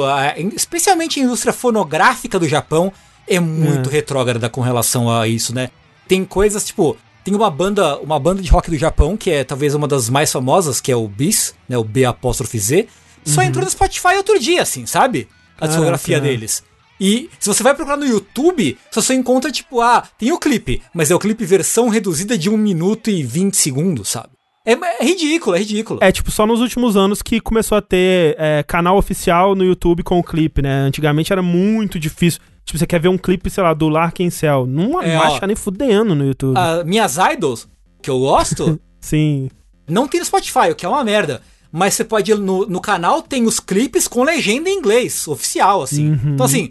Especialmente 0.55 1.19
a 1.21 1.25
indústria 1.25 1.53
fonográfica 1.53 2.39
do 2.39 2.49
Japão 2.49 2.93
é 3.29 3.39
muito 3.41 3.89
É. 3.91 3.93
retrógrada 3.93 4.49
com 4.49 4.61
relação 4.61 5.11
a 5.11 5.27
isso, 5.27 5.55
né? 5.55 5.71
Tem 6.07 6.25
coisas 6.25 6.65
tipo. 6.65 6.97
Tem 7.31 7.37
uma 7.37 7.49
banda, 7.49 7.97
uma 8.01 8.19
banda 8.19 8.43
de 8.43 8.51
rock 8.51 8.73
do 8.73 8.77
Japão, 8.77 9.17
que 9.17 9.31
é 9.31 9.45
talvez 9.45 9.73
uma 9.73 9.87
das 9.87 10.11
mais 10.11 10.33
famosas, 10.33 10.81
que 10.81 10.91
é 10.91 10.97
o 10.97 11.07
Bis, 11.07 11.55
né? 11.69 11.79
O 11.79 11.85
B 11.85 12.05
apóstrofe 12.05 12.59
Z. 12.59 12.89
Só 13.25 13.41
entrou 13.41 13.65
no 13.65 13.71
Spotify 13.71 14.17
outro 14.17 14.37
dia, 14.37 14.63
assim, 14.63 14.85
sabe? 14.85 15.29
A 15.55 15.61
Caraca. 15.61 15.69
discografia 15.69 16.21
deles. 16.21 16.65
E 17.01 17.31
se 17.39 17.47
você 17.47 17.63
vai 17.63 17.73
procurar 17.73 17.97
no 17.97 18.05
YouTube, 18.05 18.77
você 18.91 19.01
só 19.01 19.13
encontra, 19.13 19.53
tipo, 19.53 19.81
ah, 19.81 20.03
tem 20.19 20.33
o 20.33 20.41
clipe, 20.41 20.83
mas 20.93 21.13
é 21.13 21.15
o 21.15 21.21
clipe 21.21 21.45
versão 21.45 21.89
reduzida 21.89 22.37
de 22.37 22.51
1 22.51 22.57
minuto 22.57 23.11
e 23.11 23.23
20 23.23 23.57
segundos, 23.57 24.09
sabe? 24.09 24.31
É, 24.67 24.73
é 24.73 25.05
ridículo, 25.05 25.55
é 25.55 25.61
ridículo. 25.61 26.01
É, 26.03 26.11
tipo, 26.11 26.33
só 26.33 26.45
nos 26.45 26.61
últimos 26.61 26.97
anos 26.97 27.23
que 27.23 27.41
começou 27.41 27.79
a 27.79 27.81
ter 27.81 28.35
é, 28.41 28.65
canal 28.65 28.99
oficial 28.99 29.55
no 29.55 29.63
YouTube 29.63 30.03
com 30.03 30.19
o 30.19 30.25
clipe, 30.25 30.63
né? 30.63 30.81
Antigamente 30.81 31.33
era 31.33 31.43
muito 31.43 31.97
difícil. 31.97 32.41
Tipo, 32.71 32.79
você 32.79 32.87
quer 32.87 33.01
ver 33.01 33.09
um 33.09 33.19
clipe, 33.19 33.51
sei 33.51 33.65
lá, 33.65 33.75
do 33.75 33.89
Larkin 33.89 34.31
Cell. 34.31 34.65
Não, 34.65 35.03
É, 35.03 35.17
não 35.17 35.23
ó. 35.23 35.25
acha 35.35 35.45
nem 35.45 35.57
fudendo 35.57 36.15
no 36.15 36.25
YouTube. 36.25 36.57
Ah, 36.57 36.85
minhas 36.85 37.17
idols, 37.17 37.67
que 38.01 38.09
eu 38.09 38.21
gosto, 38.21 38.79
Sim. 39.01 39.51
não 39.89 40.07
tem 40.07 40.21
no 40.21 40.27
Spotify, 40.27 40.71
o 40.71 40.77
que 40.77 40.87
é 40.87 40.89
uma 40.89 41.03
merda. 41.03 41.43
Mas 41.73 41.95
você 41.95 42.05
pode 42.05 42.31
ir 42.31 42.39
no, 42.39 42.67
no 42.67 42.81
canal, 42.81 43.23
tem 43.23 43.45
os 43.45 43.59
clipes 43.59 44.07
com 44.07 44.23
legenda 44.23 44.71
em 44.71 44.79
inglês, 44.79 45.27
oficial, 45.27 45.83
assim. 45.83 46.11
Uhum. 46.13 46.35
Então, 46.35 46.47
assim, 46.47 46.71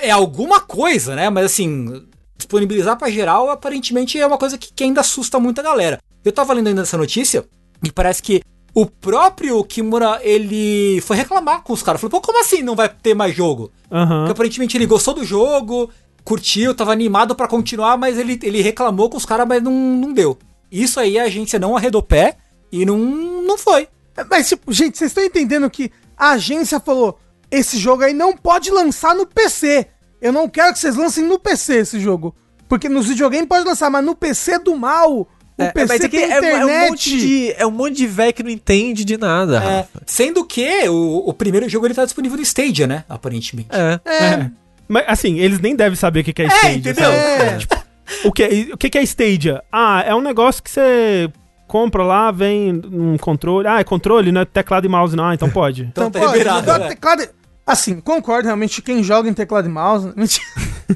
é 0.00 0.10
alguma 0.10 0.60
coisa, 0.60 1.14
né? 1.16 1.30
Mas, 1.30 1.46
assim, 1.46 2.02
disponibilizar 2.36 2.98
pra 2.98 3.10
geral, 3.10 3.48
aparentemente 3.50 4.18
é 4.20 4.26
uma 4.26 4.36
coisa 4.38 4.58
que, 4.58 4.70
que 4.72 4.84
ainda 4.84 5.00
assusta 5.00 5.40
muito 5.40 5.60
a 5.60 5.64
galera. 5.64 5.98
Eu 6.22 6.30
tava 6.32 6.52
lendo 6.52 6.66
ainda 6.66 6.82
essa 6.82 6.98
notícia 6.98 7.44
e 7.82 7.90
parece 7.90 8.22
que 8.22 8.42
o 8.80 8.86
próprio 8.86 9.64
Kimura, 9.64 10.20
ele 10.22 11.00
foi 11.00 11.16
reclamar 11.16 11.62
com 11.62 11.72
os 11.72 11.82
caras. 11.82 12.00
Falou, 12.00 12.12
pô, 12.12 12.20
como 12.20 12.40
assim 12.40 12.62
não 12.62 12.76
vai 12.76 12.88
ter 12.88 13.12
mais 13.12 13.34
jogo? 13.34 13.72
Aham. 13.90 14.18
Porque 14.18 14.30
aparentemente 14.30 14.76
ele 14.76 14.86
gostou 14.86 15.14
do 15.14 15.24
jogo, 15.24 15.90
curtiu, 16.22 16.72
tava 16.72 16.92
animado 16.92 17.34
pra 17.34 17.48
continuar, 17.48 17.98
mas 17.98 18.16
ele, 18.16 18.38
ele 18.40 18.62
reclamou 18.62 19.10
com 19.10 19.16
os 19.16 19.24
caras, 19.24 19.48
mas 19.48 19.60
não, 19.60 19.72
não 19.72 20.12
deu. 20.12 20.38
Isso 20.70 21.00
aí 21.00 21.18
a 21.18 21.24
agência 21.24 21.58
não 21.58 21.76
arredou 21.76 22.04
pé 22.04 22.36
e 22.70 22.86
não, 22.86 22.96
não 22.98 23.58
foi. 23.58 23.88
Mas, 24.30 24.48
tipo, 24.48 24.72
gente, 24.72 24.96
vocês 24.96 25.10
estão 25.10 25.24
entendendo 25.24 25.68
que 25.68 25.90
a 26.16 26.30
agência 26.30 26.78
falou: 26.78 27.18
esse 27.50 27.78
jogo 27.78 28.04
aí 28.04 28.14
não 28.14 28.36
pode 28.36 28.70
lançar 28.70 29.12
no 29.12 29.26
PC. 29.26 29.88
Eu 30.22 30.32
não 30.32 30.48
quero 30.48 30.72
que 30.72 30.78
vocês 30.78 30.94
lancem 30.94 31.24
no 31.24 31.36
PC 31.36 31.78
esse 31.78 31.98
jogo. 31.98 32.32
Porque 32.68 32.88
nos 32.88 33.08
videogames 33.08 33.48
pode 33.48 33.66
lançar, 33.66 33.90
mas 33.90 34.04
no 34.04 34.14
PC 34.14 34.60
do 34.60 34.76
mal. 34.76 35.26
O 35.58 35.62
É, 35.62 35.72
PC 35.72 35.86
mas 35.92 36.00
é 36.02 36.08
que 36.08 36.16
tem 36.16 36.24
é, 36.30 36.36
é 36.36 36.40
um 36.40 36.44
internet. 36.44 36.88
monte 36.90 37.18
de, 37.18 37.52
é 37.56 37.66
um 37.66 37.70
monte 37.70 37.96
de 37.96 38.06
velho 38.06 38.32
que 38.32 38.42
não 38.42 38.50
entende 38.50 39.04
de 39.04 39.16
nada, 39.18 39.56
É, 39.56 39.76
Rafa. 39.78 40.02
sendo 40.06 40.44
que 40.44 40.88
o, 40.88 41.28
o 41.28 41.32
primeiro 41.34 41.68
jogo 41.68 41.86
ele 41.86 41.94
tá 41.94 42.04
disponível 42.04 42.36
no 42.36 42.42
Stadia, 42.44 42.86
né? 42.86 43.04
Aparentemente. 43.08 43.68
É. 43.72 44.00
É. 44.08 44.50
Mas, 44.86 45.04
assim, 45.08 45.38
eles 45.38 45.58
nem 45.60 45.74
devem 45.74 45.96
saber 45.96 46.20
o 46.20 46.24
que 46.24 46.42
é 46.42 46.46
Stadia. 46.46 46.76
entendeu? 46.76 47.04
sabe? 47.04 47.58
Tipo, 47.58 47.76
o, 48.24 48.32
que, 48.32 48.70
o 48.72 48.76
que 48.78 48.96
é 48.98 49.02
Stadia? 49.02 49.62
Ah, 49.72 50.02
é 50.06 50.14
um 50.14 50.20
negócio 50.20 50.62
que 50.62 50.70
você 50.70 51.28
compra 51.66 52.02
lá, 52.04 52.30
vem 52.30 52.80
um 52.90 53.18
controle. 53.18 53.66
Ah, 53.68 53.80
é 53.80 53.84
controle, 53.84 54.30
não 54.32 54.40
é 54.40 54.44
teclado 54.44 54.86
e 54.86 54.88
mouse, 54.88 55.14
não. 55.16 55.24
Ah, 55.26 55.34
então 55.34 55.50
pode. 55.50 55.82
Então, 55.82 56.06
Então 56.06 56.20
tá 56.20 56.26
pode, 56.26 56.38
liberado. 56.38 56.78
né? 56.78 56.88
teclado 56.88 57.22
e- 57.22 57.28
Assim, 57.66 58.00
concordo, 58.00 58.46
realmente, 58.46 58.80
quem 58.80 59.02
joga 59.02 59.28
em 59.28 59.34
teclado 59.34 59.66
e 59.68 59.70
mouse... 59.70 60.10
Mentira! 60.16 60.46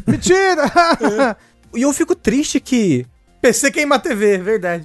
Mentira! 0.06 1.36
E 1.74 1.80
eu 1.80 1.92
fico 1.94 2.14
triste 2.14 2.60
que. 2.60 3.06
PC 3.42 3.72
queima 3.72 3.96
a 3.96 3.98
TV, 3.98 4.38
verdade. 4.38 4.84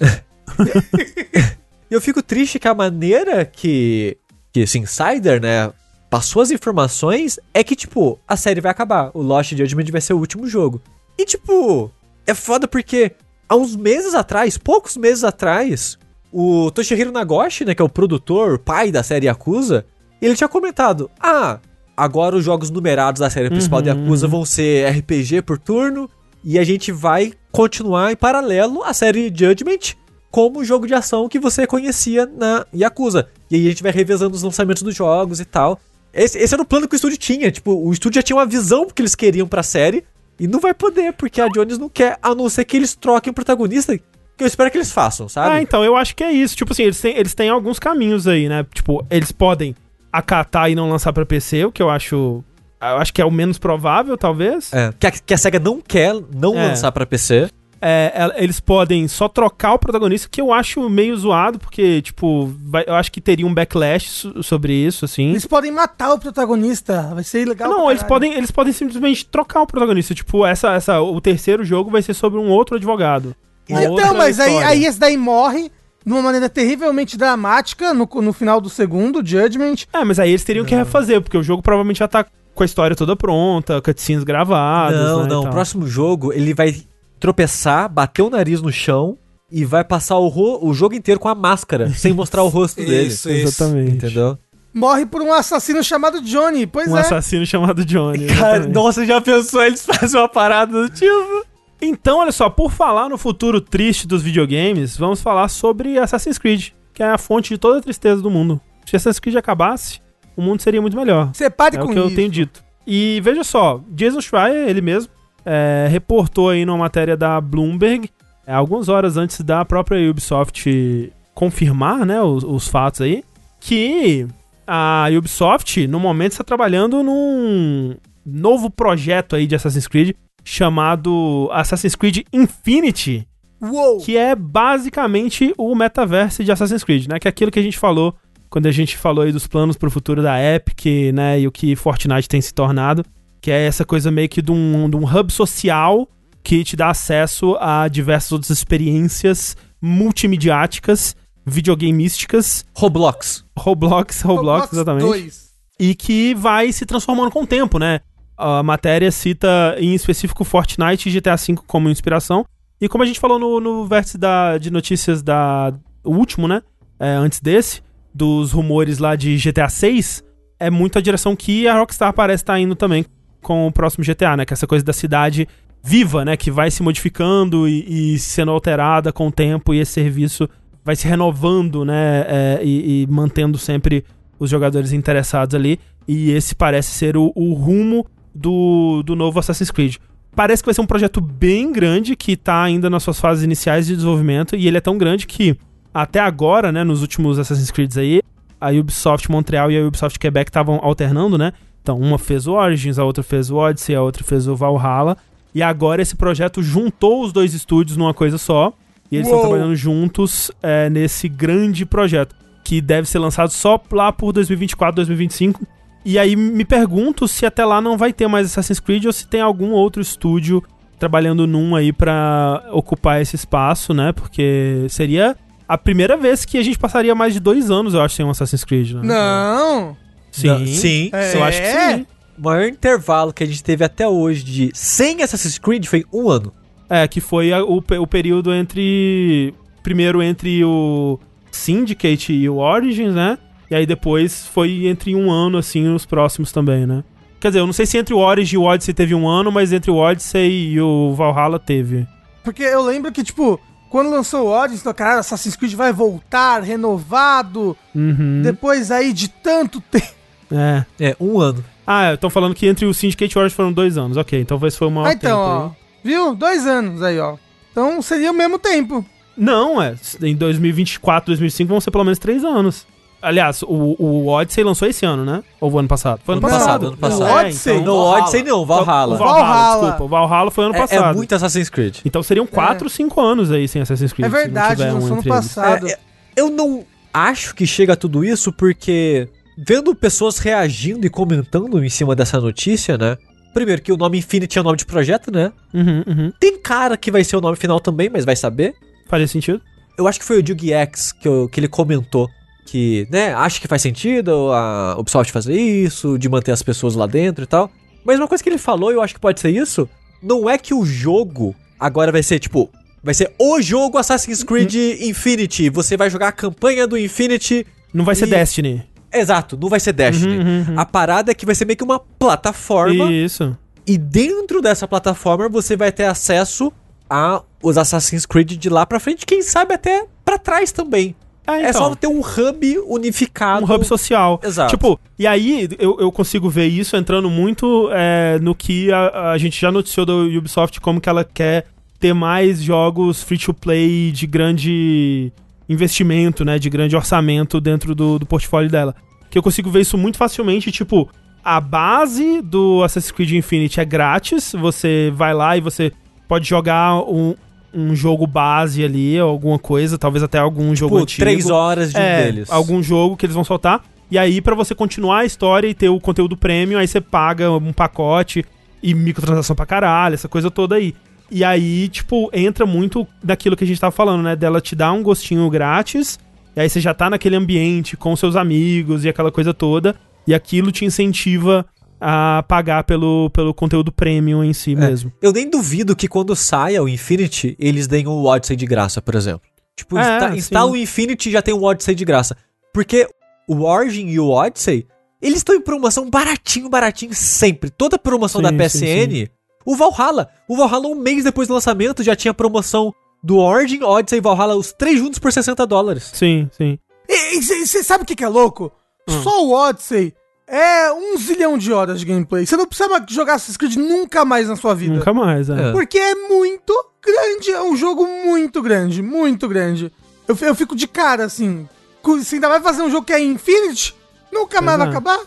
Eu 1.88 2.00
fico 2.00 2.22
triste 2.22 2.58
que 2.58 2.68
a 2.68 2.74
maneira 2.74 3.44
que. 3.44 4.18
Que 4.52 4.60
esse 4.60 4.78
insider, 4.78 5.40
né? 5.40 5.72
Passou 6.10 6.42
as 6.42 6.50
informações 6.50 7.38
é 7.54 7.62
que, 7.62 7.76
tipo, 7.76 8.18
a 8.26 8.36
série 8.36 8.60
vai 8.60 8.70
acabar. 8.70 9.10
O 9.14 9.22
Lost 9.22 9.54
Judgment 9.54 9.90
vai 9.92 10.00
ser 10.00 10.14
o 10.14 10.18
último 10.18 10.46
jogo. 10.46 10.82
E, 11.16 11.24
tipo, 11.24 11.90
é 12.26 12.34
foda 12.34 12.66
porque 12.66 13.12
há 13.48 13.54
uns 13.54 13.76
meses 13.76 14.14
atrás, 14.14 14.58
poucos 14.58 14.96
meses 14.96 15.22
atrás, 15.22 15.98
o 16.32 16.70
Toshihiro 16.70 17.12
Nagoshi, 17.12 17.64
né, 17.64 17.74
que 17.74 17.82
é 17.82 17.84
o 17.84 17.88
produtor, 17.88 18.58
pai 18.58 18.90
da 18.90 19.02
série 19.02 19.26
Yakuza, 19.26 19.84
ele 20.20 20.34
tinha 20.34 20.48
comentado: 20.48 21.10
Ah, 21.20 21.60
agora 21.96 22.36
os 22.36 22.44
jogos 22.44 22.70
numerados 22.70 23.20
da 23.20 23.30
série 23.30 23.50
principal 23.50 23.82
de 23.82 23.90
Uhum, 23.90 24.02
Yakuza 24.02 24.26
vão 24.26 24.44
ser 24.44 24.88
RPG 24.98 25.42
por 25.42 25.58
turno. 25.58 26.10
E 26.44 26.58
a 26.58 26.64
gente 26.64 26.92
vai 26.92 27.32
continuar 27.50 28.12
em 28.12 28.16
paralelo 28.16 28.82
a 28.84 28.92
série 28.92 29.32
Judgment 29.34 29.96
como 30.30 30.64
jogo 30.64 30.86
de 30.86 30.94
ação 30.94 31.28
que 31.28 31.38
você 31.38 31.66
conhecia 31.66 32.26
na 32.26 32.66
Yakuza. 32.74 33.28
E 33.50 33.56
aí 33.56 33.66
a 33.66 33.70
gente 33.70 33.82
vai 33.82 33.92
revezando 33.92 34.34
os 34.34 34.42
lançamentos 34.42 34.82
dos 34.82 34.94
jogos 34.94 35.40
e 35.40 35.44
tal. 35.44 35.80
Esse, 36.12 36.38
esse 36.38 36.54
era 36.54 36.62
o 36.62 36.66
plano 36.66 36.88
que 36.88 36.94
o 36.94 36.96
estúdio 36.96 37.18
tinha. 37.18 37.50
Tipo, 37.50 37.72
o 37.72 37.92
estúdio 37.92 38.16
já 38.16 38.22
tinha 38.22 38.36
uma 38.36 38.46
visão 38.46 38.86
que 38.86 39.00
eles 39.00 39.14
queriam 39.14 39.46
pra 39.46 39.62
série. 39.62 40.04
E 40.38 40.46
não 40.46 40.60
vai 40.60 40.72
poder, 40.72 41.12
porque 41.14 41.40
a 41.40 41.48
Jones 41.48 41.78
não 41.78 41.88
quer, 41.88 42.16
a 42.22 42.32
não 42.34 42.48
ser 42.48 42.64
que 42.64 42.76
eles 42.76 42.94
troquem 42.94 43.30
o 43.30 43.34
protagonista. 43.34 43.98
Que 43.98 44.44
eu 44.44 44.46
espero 44.46 44.70
que 44.70 44.78
eles 44.78 44.92
façam, 44.92 45.28
sabe? 45.28 45.56
Ah, 45.56 45.60
então, 45.60 45.84
eu 45.84 45.96
acho 45.96 46.14
que 46.14 46.22
é 46.22 46.30
isso. 46.30 46.54
Tipo 46.54 46.72
assim, 46.72 46.84
eles 46.84 47.00
têm, 47.00 47.16
eles 47.16 47.34
têm 47.34 47.48
alguns 47.48 47.80
caminhos 47.80 48.28
aí, 48.28 48.48
né? 48.48 48.64
Tipo, 48.72 49.04
eles 49.10 49.32
podem 49.32 49.74
acatar 50.12 50.70
e 50.70 50.76
não 50.76 50.88
lançar 50.88 51.12
pra 51.12 51.26
PC, 51.26 51.64
o 51.64 51.72
que 51.72 51.82
eu 51.82 51.90
acho. 51.90 52.44
Eu 52.80 52.98
acho 52.98 53.12
que 53.12 53.20
é 53.20 53.24
o 53.24 53.30
menos 53.30 53.58
provável, 53.58 54.16
talvez. 54.16 54.72
É, 54.72 54.92
que, 54.98 55.06
a, 55.06 55.10
que 55.10 55.34
a 55.34 55.38
SEGA 55.38 55.58
não 55.58 55.80
quer 55.80 56.14
não 56.34 56.56
É. 56.58 56.68
lançar 56.68 56.92
pra 56.92 57.04
PC. 57.06 57.48
É, 57.80 58.12
é, 58.36 58.42
eles 58.42 58.58
podem 58.58 59.06
só 59.06 59.28
trocar 59.28 59.72
o 59.74 59.78
protagonista, 59.78 60.28
que 60.28 60.40
eu 60.40 60.52
acho 60.52 60.88
meio 60.90 61.16
zoado, 61.16 61.60
porque, 61.60 62.02
tipo, 62.02 62.52
vai- 62.64 62.82
eu 62.88 62.94
acho 62.94 63.10
que 63.12 63.20
teria 63.20 63.46
um 63.46 63.54
backlash 63.54 64.08
so- 64.10 64.42
sobre 64.42 64.72
isso, 64.72 65.04
assim. 65.04 65.30
Eles 65.30 65.46
podem 65.46 65.70
matar 65.70 66.12
o 66.12 66.18
protagonista, 66.18 67.10
vai 67.14 67.22
ser 67.22 67.46
legal. 67.46 67.68
Não, 67.70 67.82
pra 67.84 67.90
eles 67.92 68.02
podem, 68.02 68.32
eles 68.34 68.50
podem 68.50 68.72
simplesmente 68.72 69.24
trocar 69.26 69.62
o 69.62 69.66
protagonista. 69.66 70.12
Tipo, 70.12 70.44
essa, 70.44 70.72
essa, 70.72 71.00
o 71.00 71.20
terceiro 71.20 71.64
jogo 71.64 71.88
vai 71.88 72.02
ser 72.02 72.14
sobre 72.14 72.40
um 72.40 72.48
outro 72.48 72.74
advogado. 72.76 73.34
Então, 73.68 74.14
mas 74.16 74.40
aí, 74.40 74.56
aí 74.58 74.84
esse 74.84 74.98
daí 74.98 75.16
morre 75.16 75.70
de 76.04 76.12
uma 76.12 76.22
maneira 76.22 76.48
terrivelmente 76.48 77.16
dramática 77.18 77.92
no, 77.94 78.08
no 78.22 78.32
final 78.32 78.60
do 78.60 78.70
segundo, 78.70 79.24
Judgment. 79.24 79.84
É, 79.92 80.02
mas 80.04 80.18
aí 80.18 80.30
eles 80.30 80.42
teriam 80.42 80.64
que 80.64 80.74
refazer, 80.74 81.20
porque 81.20 81.36
o 81.36 81.42
jogo 81.44 81.62
provavelmente 81.62 81.98
já 81.98 82.08
tá 82.08 82.24
com 82.58 82.62
a 82.62 82.66
história 82.66 82.94
toda 82.96 83.16
pronta, 83.16 83.80
cutscenes 83.80 84.24
gravadas. 84.24 85.00
não, 85.00 85.22
né, 85.22 85.28
não. 85.28 85.44
O 85.44 85.50
próximo 85.50 85.86
jogo, 85.86 86.32
ele 86.32 86.52
vai 86.52 86.76
tropeçar, 87.18 87.88
bater 87.88 88.22
o 88.22 88.30
nariz 88.30 88.60
no 88.62 88.70
chão 88.72 89.16
e 89.50 89.64
vai 89.64 89.82
passar 89.82 90.18
o, 90.18 90.28
ro- 90.28 90.58
o 90.62 90.74
jogo 90.74 90.94
inteiro 90.94 91.18
com 91.18 91.28
a 91.28 91.34
máscara, 91.34 91.88
sem 91.90 92.12
mostrar 92.12 92.42
o 92.42 92.48
rosto 92.48 92.76
dele. 92.84 93.08
Isso, 93.08 93.30
isso. 93.30 93.48
Exatamente. 93.62 93.92
Entendeu? 93.92 94.38
Morre 94.74 95.06
por 95.06 95.22
um 95.22 95.32
assassino 95.32 95.82
chamado 95.82 96.20
Johnny. 96.20 96.66
Pois 96.66 96.88
Um 96.88 96.96
é. 96.96 97.00
assassino 97.00 97.44
chamado 97.46 97.84
Johnny. 97.84 98.26
Cara, 98.36 98.66
nossa, 98.68 99.04
já 99.06 99.20
pensou 99.20 99.62
eles 99.64 99.84
fazem 99.84 100.20
uma 100.20 100.28
parada 100.28 100.72
do 100.82 100.88
tipo? 100.90 101.46
Então, 101.80 102.18
olha 102.18 102.32
só, 102.32 102.50
por 102.50 102.70
falar 102.72 103.08
no 103.08 103.16
futuro 103.16 103.60
triste 103.60 104.06
dos 104.06 104.22
videogames, 104.22 104.96
vamos 104.96 105.20
falar 105.22 105.48
sobre 105.48 105.96
Assassin's 105.98 106.36
Creed, 106.36 106.70
que 106.92 107.02
é 107.02 107.06
a 107.08 107.16
fonte 107.18 107.50
de 107.54 107.58
toda 107.58 107.78
a 107.78 107.82
tristeza 107.82 108.20
do 108.20 108.30
mundo. 108.30 108.60
Se 108.84 108.96
Assassin's 108.96 109.20
Creed 109.20 109.36
acabasse, 109.36 110.00
o 110.38 110.42
mundo 110.42 110.62
seria 110.62 110.80
muito 110.80 110.96
melhor. 110.96 111.30
Separe 111.34 111.76
É 111.76 111.80
com 111.80 111.86
o 111.86 111.88
que 111.88 111.98
isso. 111.98 112.08
eu 112.08 112.14
tenho 112.14 112.30
dito. 112.30 112.62
E 112.86 113.20
veja 113.22 113.42
só, 113.42 113.82
Jason 113.90 114.20
Schreier, 114.20 114.68
ele 114.68 114.80
mesmo, 114.80 115.10
é, 115.44 115.88
reportou 115.90 116.50
aí 116.50 116.64
numa 116.64 116.78
matéria 116.78 117.16
da 117.16 117.40
Bloomberg, 117.40 118.08
é, 118.46 118.54
algumas 118.54 118.88
horas 118.88 119.16
antes 119.16 119.40
da 119.40 119.64
própria 119.64 120.08
Ubisoft 120.08 121.12
confirmar, 121.34 122.06
né, 122.06 122.22
os, 122.22 122.44
os 122.44 122.68
fatos 122.68 123.00
aí, 123.00 123.24
que 123.60 124.26
a 124.66 125.06
Ubisoft, 125.16 125.86
no 125.88 125.98
momento, 125.98 126.32
está 126.32 126.44
trabalhando 126.44 127.02
num 127.02 127.96
novo 128.24 128.70
projeto 128.70 129.34
aí 129.34 129.46
de 129.46 129.56
Assassin's 129.56 129.88
Creed, 129.88 130.14
chamado 130.44 131.48
Assassin's 131.52 131.94
Creed 131.96 132.24
Infinity, 132.32 133.26
Uou. 133.60 133.98
que 133.98 134.16
é 134.16 134.34
basicamente 134.34 135.52
o 135.58 135.74
metaverso 135.74 136.44
de 136.44 136.52
Assassin's 136.52 136.84
Creed, 136.84 137.06
né? 137.08 137.18
Que 137.18 137.26
é 137.26 137.30
aquilo 137.30 137.50
que 137.50 137.58
a 137.58 137.62
gente 137.62 137.76
falou 137.78 138.14
quando 138.50 138.66
a 138.66 138.72
gente 138.72 138.96
falou 138.96 139.24
aí 139.24 139.32
dos 139.32 139.46
planos 139.46 139.76
pro 139.76 139.90
futuro 139.90 140.22
da 140.22 140.40
Epic, 140.42 141.12
né? 141.12 141.40
E 141.40 141.46
o 141.46 141.52
que 141.52 141.76
Fortnite 141.76 142.28
tem 142.28 142.40
se 142.40 142.52
tornado, 142.52 143.04
que 143.40 143.50
é 143.50 143.66
essa 143.66 143.84
coisa 143.84 144.10
meio 144.10 144.28
que 144.28 144.42
de 144.42 144.50
um, 144.50 144.88
de 144.88 144.96
um 144.96 145.04
hub 145.04 145.32
social 145.32 146.08
que 146.42 146.64
te 146.64 146.76
dá 146.76 146.90
acesso 146.90 147.56
a 147.60 147.88
diversas 147.88 148.32
outras 148.32 148.50
experiências 148.50 149.56
multimediáticas, 149.80 151.14
videogameísticas, 151.44 152.64
Roblox. 152.74 153.44
Roblox, 153.58 154.22
Roblox, 154.22 154.72
exatamente 154.72 155.04
dois. 155.04 155.50
e 155.78 155.94
que 155.94 156.34
vai 156.34 156.72
se 156.72 156.86
transformando 156.86 157.30
com 157.30 157.42
o 157.42 157.46
tempo, 157.46 157.78
né? 157.78 158.00
A 158.36 158.62
matéria 158.62 159.10
cita 159.10 159.76
em 159.78 159.94
específico 159.94 160.44
Fortnite 160.44 161.08
e 161.08 161.12
GTA 161.12 161.36
V 161.36 161.56
como 161.66 161.90
inspiração. 161.90 162.46
E 162.80 162.88
como 162.88 163.02
a 163.02 163.06
gente 163.06 163.18
falou 163.18 163.38
no, 163.38 163.60
no 163.60 163.86
vértice 163.86 164.16
da, 164.16 164.56
de 164.58 164.70
notícias 164.70 165.22
da 165.22 165.74
o 166.04 166.14
último, 166.14 166.46
né? 166.46 166.62
É, 166.98 167.10
antes 167.10 167.40
desse, 167.40 167.82
dos 168.14 168.52
rumores 168.52 168.98
lá 168.98 169.14
de 169.16 169.36
GTA 169.36 169.68
6, 169.68 170.24
é 170.58 170.70
muito 170.70 170.98
a 170.98 171.02
direção 171.02 171.36
que 171.36 171.68
a 171.68 171.78
Rockstar 171.78 172.12
parece 172.12 172.42
estar 172.42 172.58
indo 172.58 172.74
também 172.74 173.04
com 173.40 173.66
o 173.66 173.72
próximo 173.72 174.04
GTA, 174.04 174.36
né? 174.36 174.44
Que 174.44 174.52
é 174.52 174.54
essa 174.54 174.66
coisa 174.66 174.84
da 174.84 174.92
cidade 174.92 175.46
viva, 175.82 176.24
né? 176.24 176.36
Que 176.36 176.50
vai 176.50 176.70
se 176.70 176.82
modificando 176.82 177.68
e, 177.68 178.14
e 178.14 178.18
sendo 178.18 178.50
alterada 178.50 179.12
com 179.12 179.28
o 179.28 179.32
tempo 179.32 179.72
e 179.72 179.80
esse 179.80 179.92
serviço 179.92 180.48
vai 180.84 180.96
se 180.96 181.06
renovando, 181.06 181.84
né? 181.84 182.24
é, 182.28 182.60
e, 182.62 183.02
e 183.02 183.06
mantendo 183.08 183.58
sempre 183.58 184.04
os 184.38 184.48
jogadores 184.48 184.92
interessados 184.92 185.54
ali. 185.54 185.78
E 186.06 186.30
esse 186.30 186.54
parece 186.54 186.92
ser 186.92 187.16
o, 187.16 187.32
o 187.34 187.52
rumo 187.52 188.06
do, 188.34 189.02
do 189.02 189.14
novo 189.14 189.38
Assassin's 189.38 189.70
Creed. 189.70 189.96
Parece 190.34 190.62
que 190.62 190.66
vai 190.66 190.74
ser 190.74 190.80
um 190.80 190.86
projeto 190.86 191.20
bem 191.20 191.72
grande 191.72 192.16
que 192.16 192.36
tá 192.36 192.62
ainda 192.62 192.88
nas 192.88 193.02
suas 193.02 193.20
fases 193.20 193.44
iniciais 193.44 193.86
de 193.86 193.94
desenvolvimento. 193.94 194.56
E 194.56 194.66
ele 194.66 194.78
é 194.78 194.80
tão 194.80 194.96
grande 194.96 195.26
que, 195.26 195.56
até 195.92 196.20
agora, 196.20 196.70
né? 196.70 196.84
Nos 196.84 197.02
últimos 197.02 197.38
Assassin's 197.38 197.70
Creed 197.70 197.96
aí, 197.96 198.22
a 198.60 198.70
Ubisoft 198.70 199.30
Montreal 199.30 199.70
e 199.70 199.78
a 199.78 199.86
Ubisoft 199.86 200.18
Quebec 200.18 200.50
estavam 200.50 200.78
alternando, 200.82 201.38
né? 201.38 201.52
Então, 201.82 201.98
uma 201.98 202.18
fez 202.18 202.46
o 202.46 202.52
Origins, 202.52 202.98
a 202.98 203.04
outra 203.04 203.22
fez 203.22 203.50
o 203.50 203.56
Odyssey, 203.56 203.94
a 203.94 204.02
outra 204.02 204.22
fez 204.22 204.46
o 204.46 204.54
Valhalla. 204.54 205.16
E 205.54 205.62
agora 205.62 206.02
esse 206.02 206.14
projeto 206.14 206.62
juntou 206.62 207.24
os 207.24 207.32
dois 207.32 207.54
estúdios 207.54 207.96
numa 207.96 208.12
coisa 208.12 208.36
só. 208.36 208.72
E 209.10 209.16
eles 209.16 209.26
estão 209.26 209.40
trabalhando 209.40 209.74
juntos 209.74 210.50
é, 210.62 210.90
nesse 210.90 211.28
grande 211.28 211.86
projeto. 211.86 212.36
Que 212.62 212.80
deve 212.82 213.08
ser 213.08 213.18
lançado 213.18 213.50
só 213.50 213.80
lá 213.90 214.12
por 214.12 214.32
2024, 214.32 214.96
2025. 214.96 215.66
E 216.04 216.18
aí 216.18 216.36
me 216.36 216.64
pergunto 216.64 217.26
se 217.26 217.46
até 217.46 217.64
lá 217.64 217.80
não 217.80 217.96
vai 217.96 218.12
ter 218.12 218.28
mais 218.28 218.46
Assassin's 218.46 218.80
Creed 218.80 219.06
ou 219.06 219.12
se 219.12 219.26
tem 219.26 219.40
algum 219.40 219.70
outro 219.70 220.02
estúdio 220.02 220.62
trabalhando 220.98 221.46
num 221.46 221.74
aí 221.74 221.92
pra 221.92 222.64
ocupar 222.72 223.22
esse 223.22 223.36
espaço, 223.36 223.94
né? 223.94 224.12
Porque 224.12 224.86
seria 224.90 225.36
a 225.68 225.76
primeira 225.78 226.16
vez 226.16 226.44
que 226.44 226.56
a 226.58 226.62
gente 226.62 226.78
passaria 226.78 227.14
mais 227.14 227.34
de 227.34 227.40
dois 227.40 227.70
anos, 227.70 227.92
eu 227.94 228.00
acho, 228.00 228.14
sem 228.14 228.24
um 228.24 228.30
Assassin's 228.30 228.64
Creed, 228.64 228.92
né? 228.94 229.00
Não. 229.04 229.96
Sim. 230.30 230.66
Sim. 230.66 231.10
É. 231.12 231.36
Eu 231.36 231.44
acho 231.44 231.60
que 231.60 231.66
sim. 231.68 232.06
O 232.38 232.42
maior 232.42 232.66
intervalo 232.68 233.32
que 233.32 233.42
a 233.42 233.46
gente 233.46 233.62
teve 233.62 233.84
até 233.84 234.06
hoje 234.08 234.42
de 234.44 234.70
sem 234.72 235.22
Assassin's 235.22 235.58
Creed 235.58 235.84
foi 235.86 236.04
um 236.12 236.28
ano. 236.30 236.52
É, 236.88 237.06
que 237.06 237.20
foi 237.20 237.52
a- 237.52 237.62
o, 237.64 237.78
o 238.00 238.06
período 238.06 238.52
entre. 238.54 239.52
Primeiro 239.82 240.22
entre 240.22 240.64
o 240.64 241.18
Syndicate 241.50 242.32
e 242.32 242.48
o 242.48 242.56
Origins, 242.58 243.14
né? 243.14 243.36
E 243.70 243.74
aí 243.74 243.84
depois 243.84 244.46
foi 244.46 244.86
entre 244.86 245.14
um 245.14 245.30
ano, 245.30 245.58
assim, 245.58 245.86
os 245.92 246.06
próximos 246.06 246.52
também, 246.52 246.86
né? 246.86 247.02
Quer 247.40 247.48
dizer, 247.48 247.60
eu 247.60 247.66
não 247.66 247.72
sei 247.72 247.84
se 247.86 247.98
entre 247.98 248.14
o 248.14 248.18
Origin 248.18 248.54
e 248.56 248.58
o 248.58 248.62
Odyssey 248.62 248.94
teve 248.94 249.14
um 249.14 249.28
ano, 249.28 249.52
mas 249.52 249.72
entre 249.72 249.90
o 249.90 249.96
Odyssey 249.96 250.72
e 250.72 250.80
o 250.80 251.12
Valhalla 251.14 251.58
teve. 251.58 252.06
Porque 252.42 252.62
eu 252.62 252.82
lembro 252.82 253.12
que, 253.12 253.22
tipo, 253.22 253.60
quando 253.90 254.10
lançou 254.10 254.46
o 254.46 254.50
Origins, 254.50 254.80
então, 254.80 254.92
cara, 254.94 255.20
Assassin's 255.20 255.56
Creed 255.56 255.74
vai 255.74 255.92
voltar, 255.92 256.62
renovado, 256.62 257.76
Uhum. 257.94 258.42
depois 258.42 258.90
aí 258.90 259.12
de 259.12 259.28
tanto 259.28 259.80
tempo. 259.80 260.06
É. 260.50 260.84
É, 260.98 261.16
um 261.20 261.38
ano. 261.40 261.64
Ah, 261.86 262.14
estão 262.14 262.30
falando 262.30 262.54
que 262.54 262.66
entre 262.66 262.86
o 262.86 262.94
Syndicate 262.94 263.34
e 263.34 263.38
o 263.38 263.40
Origin 263.40 263.54
foram 263.56 263.72
dois 263.72 263.96
anos. 263.98 264.16
Ok, 264.16 264.38
então 264.40 264.56
talvez 264.56 264.76
foi 264.76 264.88
o 264.88 264.90
maior 264.90 265.08
Ah, 265.08 265.12
então, 265.12 265.38
tempo 265.38 265.50
ó. 265.50 265.64
aí. 265.66 265.70
Viu? 266.04 266.34
Dois 266.34 266.66
anos 266.66 267.02
aí, 267.02 267.18
ó. 267.18 267.36
Então 267.72 268.00
seria 268.02 268.30
o 268.30 268.34
mesmo 268.34 268.58
tempo. 268.58 269.04
Não, 269.36 269.80
é. 269.80 269.94
Em 270.22 270.34
2024, 270.34 271.26
2025 271.26 271.68
vão 271.68 271.80
ser 271.80 271.90
pelo 271.90 272.04
menos 272.04 272.18
três 272.18 272.44
anos. 272.44 272.86
Aliás, 273.20 273.62
o, 273.62 273.96
o 273.98 274.28
Odyssey 274.28 274.62
lançou 274.62 274.86
esse 274.86 275.04
ano, 275.04 275.24
né? 275.24 275.42
Ou 275.60 275.72
o 275.72 275.78
ano 275.78 275.88
passado? 275.88 276.20
Foi 276.24 276.36
ano 276.36 276.46
Ano 276.46 276.56
passado. 276.56 276.86
ano 276.88 276.96
passado. 276.96 277.22
O 277.22 277.26
É, 277.26 277.32
Odyssey? 277.46 277.72
então- 277.76 277.84
No 277.86 277.96
Valhalla. 278.04 278.20
Odyssey 278.22 278.42
não, 278.44 278.60
O 278.60 278.66
Valhalla. 278.66 279.16
Valhalla, 279.16 279.18
Valhalla. 279.42 279.80
desculpa. 279.90 280.04
O 280.04 280.08
Valhalla 280.28 280.50
foi 280.52 280.64
ano 280.64 280.74
É, 280.74 280.78
passado. 280.78 281.10
é 281.12 281.16
muito 281.16 281.34
Assassin's 281.34 281.68
Creed. 281.68 281.96
Então 282.04 282.22
seriam 282.22 282.46
4, 282.46 282.88
5 282.88 283.20
anos 283.20 283.50
aí 283.50 283.66
sem 283.66 283.82
Assassin's 283.82 284.12
Creed. 284.12 284.26
É 284.26 284.28
não 284.30 284.38
verdade, 284.38 284.82
um 284.82 284.94
lançou 284.94 285.08
no 285.10 285.16
entre 285.18 285.30
eles. 285.30 285.40
passado. 285.54 285.88
É, 285.88 285.92
é, 285.92 285.98
eu 286.36 286.48
não 286.50 286.84
acho 287.12 287.54
que 287.54 287.66
chega 287.66 287.94
a 287.94 287.96
tudo 287.96 288.24
isso 288.24 288.52
porque 288.52 289.28
vendo 289.56 289.94
pessoas 289.94 290.38
reagindo 290.38 291.04
e 291.04 291.10
comentando 291.10 291.82
em 291.84 291.88
cima 291.90 292.14
dessa 292.14 292.40
notícia, 292.40 292.96
né? 292.96 293.16
Primeiro 293.52 293.82
que 293.82 293.90
o 293.90 293.96
nome 293.96 294.18
Infinity 294.18 294.58
é 294.58 294.60
o 294.60 294.64
nome 294.64 294.76
de 294.76 294.86
projeto, 294.86 295.32
né? 295.32 295.50
Uhum, 295.74 296.04
uhum. 296.06 296.32
Tem 296.38 296.56
cara 296.60 296.96
que 296.96 297.10
vai 297.10 297.24
ser 297.24 297.36
o 297.36 297.40
nome 297.40 297.56
final 297.56 297.80
também, 297.80 298.08
mas 298.08 298.24
vai 298.24 298.36
saber. 298.36 298.74
Faria 299.08 299.26
sentido? 299.26 299.60
Eu 299.96 300.06
acho 300.06 300.20
que 300.20 300.24
foi 300.24 300.36
o 300.36 300.44
Yugi 300.48 300.72
X 300.72 301.10
que, 301.10 301.26
eu- 301.26 301.48
que 301.48 301.58
ele 301.58 301.66
comentou 301.66 302.28
que, 302.70 303.06
né, 303.10 303.32
acha 303.34 303.60
que 303.60 303.66
faz 303.66 303.80
sentido 303.82 304.52
a 304.52 304.96
Ubisoft 304.98 305.32
fazer 305.32 305.54
isso, 305.58 306.18
de 306.18 306.28
manter 306.28 306.52
as 306.52 306.62
pessoas 306.62 306.94
lá 306.94 307.06
dentro 307.06 307.44
e 307.44 307.46
tal. 307.46 307.70
Mas 308.04 308.18
uma 308.18 308.28
coisa 308.28 308.42
que 308.44 308.48
ele 308.50 308.58
falou, 308.58 308.92
eu 308.92 309.00
acho 309.02 309.14
que 309.14 309.20
pode 309.20 309.40
ser 309.40 309.50
isso, 309.50 309.88
não 310.22 310.48
é 310.48 310.58
que 310.58 310.74
o 310.74 310.84
jogo 310.84 311.54
agora 311.80 312.12
vai 312.12 312.22
ser, 312.22 312.38
tipo, 312.38 312.70
vai 313.02 313.14
ser 313.14 313.32
o 313.38 313.60
jogo 313.62 313.96
Assassin's 313.98 314.42
Creed 314.42 314.74
Infinity. 315.00 315.70
Você 315.70 315.96
vai 315.96 316.10
jogar 316.10 316.28
a 316.28 316.32
campanha 316.32 316.86
do 316.86 316.96
Infinity. 316.98 317.66
Não 317.92 318.04
vai 318.04 318.14
ser 318.14 318.26
E- 318.26 318.30
Destiny. 318.30 318.82
Exato, 319.12 319.58
não 319.60 319.68
vai 319.70 319.80
ser 319.80 319.92
Destiny. 319.94 320.36
Uhum, 320.38 320.44
uhum, 320.44 320.64
uhum. 320.70 320.78
A 320.80 320.84
parada 320.84 321.30
é 321.30 321.34
que 321.34 321.46
vai 321.46 321.54
ser 321.54 321.64
meio 321.64 321.76
que 321.78 321.84
uma 321.84 321.98
plataforma. 321.98 323.10
Isso. 323.10 323.56
E 323.86 323.96
dentro 323.96 324.60
dessa 324.60 324.86
plataforma 324.86 325.48
você 325.48 325.74
vai 325.76 325.90
ter 325.90 326.04
acesso 326.04 326.70
a 327.08 327.42
os 327.62 327.78
Assassin's 327.78 328.26
Creed 328.26 328.52
de 328.52 328.68
lá 328.68 328.84
pra 328.84 329.00
frente, 329.00 329.24
quem 329.24 329.42
sabe 329.42 329.72
até 329.74 330.04
pra 330.24 330.36
trás 330.38 330.70
também. 330.70 331.16
É 331.48 331.70
então. 331.70 331.72
só 331.72 331.94
ter 331.94 332.06
um 332.06 332.20
hub 332.20 332.78
unificado. 332.86 333.64
um 333.64 333.74
hub 333.74 333.84
social. 333.84 334.38
Exato. 334.44 334.70
Tipo, 334.70 335.00
e 335.18 335.26
aí 335.26 335.68
eu, 335.78 335.98
eu 335.98 336.12
consigo 336.12 336.50
ver 336.50 336.66
isso 336.66 336.94
entrando 336.94 337.30
muito 337.30 337.88
é, 337.92 338.38
no 338.40 338.54
que 338.54 338.92
a, 338.92 339.30
a 339.32 339.38
gente 339.38 339.58
já 339.58 339.72
noticiou 339.72 340.04
da 340.04 340.12
Ubisoft, 340.12 340.78
como 340.80 341.00
que 341.00 341.08
ela 341.08 341.24
quer 341.24 341.66
ter 341.98 342.12
mais 342.12 342.62
jogos 342.62 343.22
free 343.22 343.38
to 343.38 343.54
play 343.54 344.12
de 344.12 344.26
grande 344.26 345.32
investimento, 345.68 346.44
né? 346.44 346.58
De 346.58 346.68
grande 346.68 346.94
orçamento 346.94 347.60
dentro 347.60 347.94
do, 347.94 348.18
do 348.18 348.26
portfólio 348.26 348.70
dela. 348.70 348.94
Que 349.30 349.38
eu 349.38 349.42
consigo 349.42 349.70
ver 349.70 349.80
isso 349.80 349.96
muito 349.96 350.18
facilmente, 350.18 350.70
tipo, 350.70 351.08
a 351.44 351.60
base 351.60 352.42
do 352.42 352.82
Assassin's 352.82 353.10
Creed 353.10 353.32
Infinity 353.32 353.80
é 353.80 353.84
grátis, 353.84 354.52
você 354.52 355.10
vai 355.14 355.32
lá 355.32 355.56
e 355.56 355.60
você 355.60 355.92
pode 356.26 356.46
jogar 356.46 356.96
um, 357.02 357.34
um 357.72 357.94
jogo 357.94 358.26
base 358.26 358.84
ali, 358.84 359.18
alguma 359.18 359.58
coisa, 359.58 359.98
talvez 359.98 360.22
até 360.22 360.38
algum 360.38 360.74
jogo 360.74 360.96
Tipo, 360.96 361.02
antigo 361.02 361.20
três 361.20 361.50
horas 361.50 361.92
de 361.92 361.98
um 361.98 362.00
é, 362.00 362.24
deles. 362.24 362.50
algum 362.50 362.82
jogo 362.82 363.16
que 363.16 363.26
eles 363.26 363.34
vão 363.34 363.44
soltar. 363.44 363.82
E 364.10 364.16
aí, 364.18 364.40
pra 364.40 364.54
você 364.54 364.74
continuar 364.74 365.18
a 365.18 365.24
história 365.24 365.68
e 365.68 365.74
ter 365.74 365.90
o 365.90 366.00
conteúdo 366.00 366.36
premium, 366.36 366.78
aí 366.78 366.88
você 366.88 367.00
paga 367.00 367.50
um 367.50 367.72
pacote 367.72 368.44
e 368.82 368.94
microtransação 368.94 369.54
pra 369.54 369.66
caralho, 369.66 370.14
essa 370.14 370.28
coisa 370.28 370.50
toda 370.50 370.76
aí. 370.76 370.94
E 371.30 371.44
aí, 371.44 371.88
tipo, 371.88 372.30
entra 372.32 372.64
muito 372.64 373.06
daquilo 373.22 373.54
que 373.54 373.64
a 373.64 373.66
gente 373.66 373.78
tava 373.80 373.92
falando, 373.92 374.22
né? 374.22 374.34
Dela 374.34 374.62
te 374.62 374.74
dar 374.74 374.92
um 374.92 375.02
gostinho 375.02 375.48
grátis, 375.50 376.18
e 376.56 376.60
aí 376.60 376.68
você 376.70 376.80
já 376.80 376.94
tá 376.94 377.10
naquele 377.10 377.36
ambiente 377.36 377.96
com 377.98 378.16
seus 378.16 378.34
amigos 378.34 379.04
e 379.04 379.10
aquela 379.10 379.30
coisa 379.30 379.52
toda, 379.52 379.94
e 380.26 380.32
aquilo 380.34 380.72
te 380.72 380.86
incentiva 380.86 381.66
a 382.00 382.44
pagar 382.46 382.84
pelo, 382.84 383.30
pelo 383.30 383.52
conteúdo 383.54 383.90
premium 383.92 384.42
em 384.44 384.52
si 384.52 384.74
mesmo. 384.74 385.12
Eu 385.20 385.32
nem 385.32 385.48
duvido 385.48 385.96
que 385.96 386.08
quando 386.08 386.34
saia 386.36 386.82
o 386.82 386.88
Infinity, 386.88 387.56
eles 387.58 387.86
deem 387.86 388.06
o 388.06 388.24
Odyssey 388.24 388.56
de 388.56 388.66
graça, 388.66 389.00
por 389.02 389.14
exemplo. 389.14 389.42
Tipo, 389.76 389.98
É, 389.98 390.02
insta 390.16 390.30
sim. 390.32 390.36
instala 390.38 390.70
o 390.70 390.76
Infinity 390.76 391.28
e 391.28 391.32
já 391.32 391.42
tem 391.42 391.54
o 391.54 391.62
Odyssey 391.62 391.94
de 391.94 392.04
graça. 392.04 392.36
Porque 392.72 393.08
o 393.48 393.62
Origin 393.64 394.06
e 394.08 394.20
o 394.20 394.28
Odyssey, 394.28 394.86
eles 395.22 395.38
estão 395.38 395.54
em 395.54 395.60
promoção 395.60 396.08
baratinho, 396.10 396.68
baratinho 396.68 397.14
sempre. 397.14 397.70
Toda 397.70 397.98
promoção 397.98 398.40
Sim, 398.42 398.56
da 398.56 398.68
sim, 398.68 398.78
PSN. 398.80 399.30
O 399.64 399.76
Valhalla. 399.76 400.28
O 400.48 400.56
Valhalla, 400.56 400.86
um 400.88 400.94
mês 400.94 401.24
depois 401.24 401.48
do 401.48 401.54
lançamento, 401.54 402.02
já 402.02 402.14
tinha 402.16 402.32
promoção 402.34 402.92
do 403.22 403.38
Origin, 403.38 403.82
Odyssey 403.82 404.18
e 404.18 404.22
Valhalla, 404.22 404.56
os 404.56 404.72
três 404.72 404.98
juntos 404.98 405.18
por 405.18 405.32
60 405.32 405.66
dólares. 405.66 406.10
Sim, 406.14 406.48
sim. 406.56 406.78
E 407.08 407.42
você 407.42 407.82
sabe 407.82 408.04
o 408.04 408.06
que, 408.06 408.14
que 408.14 408.24
é 408.24 408.28
louco? 408.28 408.70
Hum. 409.08 409.22
Só 409.22 409.44
o 409.44 409.52
Odyssey 409.52 410.12
é 410.48 410.92
um 410.92 411.16
zilhão 411.18 411.56
de 411.58 411.72
horas 411.72 412.00
de 412.00 412.06
gameplay. 412.06 412.46
Você 412.46 412.56
não 412.56 412.66
precisa 412.66 412.88
jogar 413.08 413.34
Assassin's 413.34 413.56
Creed 413.56 413.76
nunca 413.76 414.24
mais 414.24 414.48
na 414.48 414.56
sua 414.56 414.74
vida. 414.74 414.94
Nunca 414.94 415.12
mais, 415.12 415.48
é. 415.50 415.68
É. 415.68 415.72
Porque 415.72 415.98
é 415.98 416.14
muito 416.14 416.72
grande, 417.02 417.50
é 417.50 417.62
um 417.62 417.76
jogo 417.76 418.06
muito 418.24 418.60
grande, 418.62 419.02
muito 419.02 419.48
grande. 419.48 419.92
Eu, 420.26 420.36
eu 420.40 420.54
fico 420.54 420.74
de 420.76 420.86
cara, 420.88 421.24
assim. 421.24 421.68
Você 422.02 422.36
ainda 422.36 422.48
vai 422.48 422.60
fazer 422.60 422.82
um 422.82 422.90
jogo 422.90 423.04
que 423.06 423.12
é 423.12 423.20
Infinity? 423.20 423.94
Nunca 424.32 424.60
mais 424.62 424.78
vai 424.78 424.86
é. 424.86 424.90
acabar? 424.90 425.18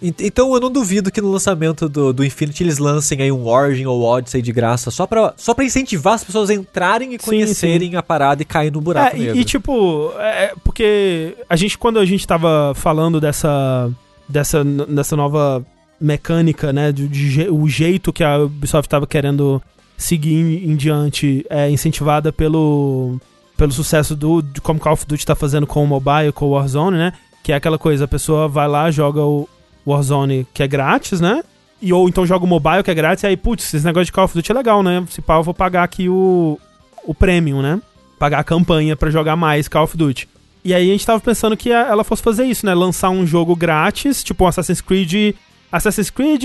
Ent- 0.00 0.20
Então 0.20 0.54
eu 0.54 0.60
não 0.60 0.70
duvido 0.70 1.10
que 1.10 1.20
no 1.20 1.30
lançamento 1.30 1.88
do, 1.88 2.12
do 2.12 2.24
Infinity 2.24 2.62
eles 2.62 2.78
lancem 2.78 3.20
aí 3.20 3.30
um 3.30 3.46
Origin 3.46 3.84
ou 3.84 4.00
Odyssey 4.02 4.40
de 4.40 4.52
graça, 4.52 4.90
só 4.90 5.06
pra, 5.06 5.34
só 5.36 5.52
pra 5.52 5.64
incentivar 5.64 6.14
as 6.14 6.24
pessoas 6.24 6.48
a 6.48 6.54
entrarem 6.54 7.10
e 7.14 7.18
Sim, 7.18 7.24
conhecerem 7.26 7.96
a 7.96 8.02
parada 8.02 8.40
e 8.40 8.44
cair 8.44 8.72
no 8.72 8.80
buraco 8.80 9.16
É, 9.16 9.18
e- 9.18 9.22
negro. 9.24 9.36
e, 9.38 9.44
tipo, 9.44 10.12
é, 10.18 10.54
porque 10.64 11.36
a 11.50 11.56
gente, 11.56 11.76
quando 11.76 11.98
a 11.98 12.06
gente 12.06 12.26
tava 12.26 12.72
falando 12.74 13.20
dessa, 13.20 13.90
dessa, 14.28 14.64
dessa 14.64 15.16
nova 15.16 15.64
mecânica, 16.00 16.72
né, 16.72 16.92
de, 16.92 17.08
de 17.08 17.48
o 17.48 17.66
jeito 17.68 18.12
que 18.12 18.22
a 18.22 18.38
Ubisoft 18.38 18.88
tava 18.88 19.06
querendo 19.06 19.62
seguir 19.96 20.34
em, 20.34 20.70
em 20.70 20.76
diante, 20.76 21.44
é 21.48 21.70
incentivada 21.70 22.32
pelo, 22.32 23.18
pelo 23.56 23.72
sucesso 23.72 24.14
do, 24.14 24.42
de 24.42 24.60
como 24.60 24.78
Call 24.78 24.92
of 24.92 25.06
Duty 25.06 25.24
tá 25.24 25.34
fazendo 25.34 25.66
com 25.66 25.82
o 25.82 25.86
mobile, 25.86 26.32
com 26.32 26.46
o 26.46 26.50
Warzone, 26.50 26.98
né, 26.98 27.12
que 27.42 27.52
é 27.52 27.56
aquela 27.56 27.78
coisa, 27.78 28.04
a 28.04 28.08
pessoa 28.08 28.46
vai 28.46 28.68
lá, 28.68 28.90
joga 28.90 29.22
o 29.22 29.48
Warzone 29.86 30.46
que 30.52 30.62
é 30.62 30.68
grátis, 30.68 31.20
né, 31.20 31.42
e 31.80 31.92
ou 31.92 32.08
então 32.08 32.26
joga 32.26 32.44
o 32.44 32.48
mobile 32.48 32.82
que 32.82 32.90
é 32.90 32.94
grátis, 32.94 33.24
e 33.24 33.28
aí, 33.28 33.36
putz, 33.36 33.72
esse 33.72 33.84
negócio 33.84 34.06
de 34.06 34.12
Call 34.12 34.24
of 34.24 34.34
Duty 34.34 34.52
é 34.52 34.54
legal, 34.54 34.82
né, 34.82 35.04
se 35.08 35.22
pá, 35.22 35.36
eu 35.36 35.42
vou 35.42 35.54
pagar 35.54 35.82
aqui 35.82 36.08
o, 36.08 36.58
o 37.04 37.14
premium, 37.14 37.62
né. 37.62 37.80
pagar 38.18 38.40
a 38.40 38.44
campanha 38.44 38.96
pra 38.96 39.10
jogar 39.10 39.36
mais 39.36 39.66
Call 39.66 39.84
of 39.84 39.96
Duty. 39.96 40.28
E 40.66 40.74
aí 40.74 40.88
a 40.88 40.92
gente 40.92 41.06
tava 41.06 41.20
pensando 41.20 41.56
que 41.56 41.70
ela 41.70 42.02
fosse 42.02 42.20
fazer 42.20 42.44
isso, 42.44 42.66
né? 42.66 42.74
Lançar 42.74 43.08
um 43.10 43.24
jogo 43.24 43.54
grátis, 43.54 44.24
tipo 44.24 44.42
um 44.42 44.48
Assassin's 44.48 44.80
Creed. 44.80 45.36
Assassin's 45.70 46.10
Creed, 46.10 46.42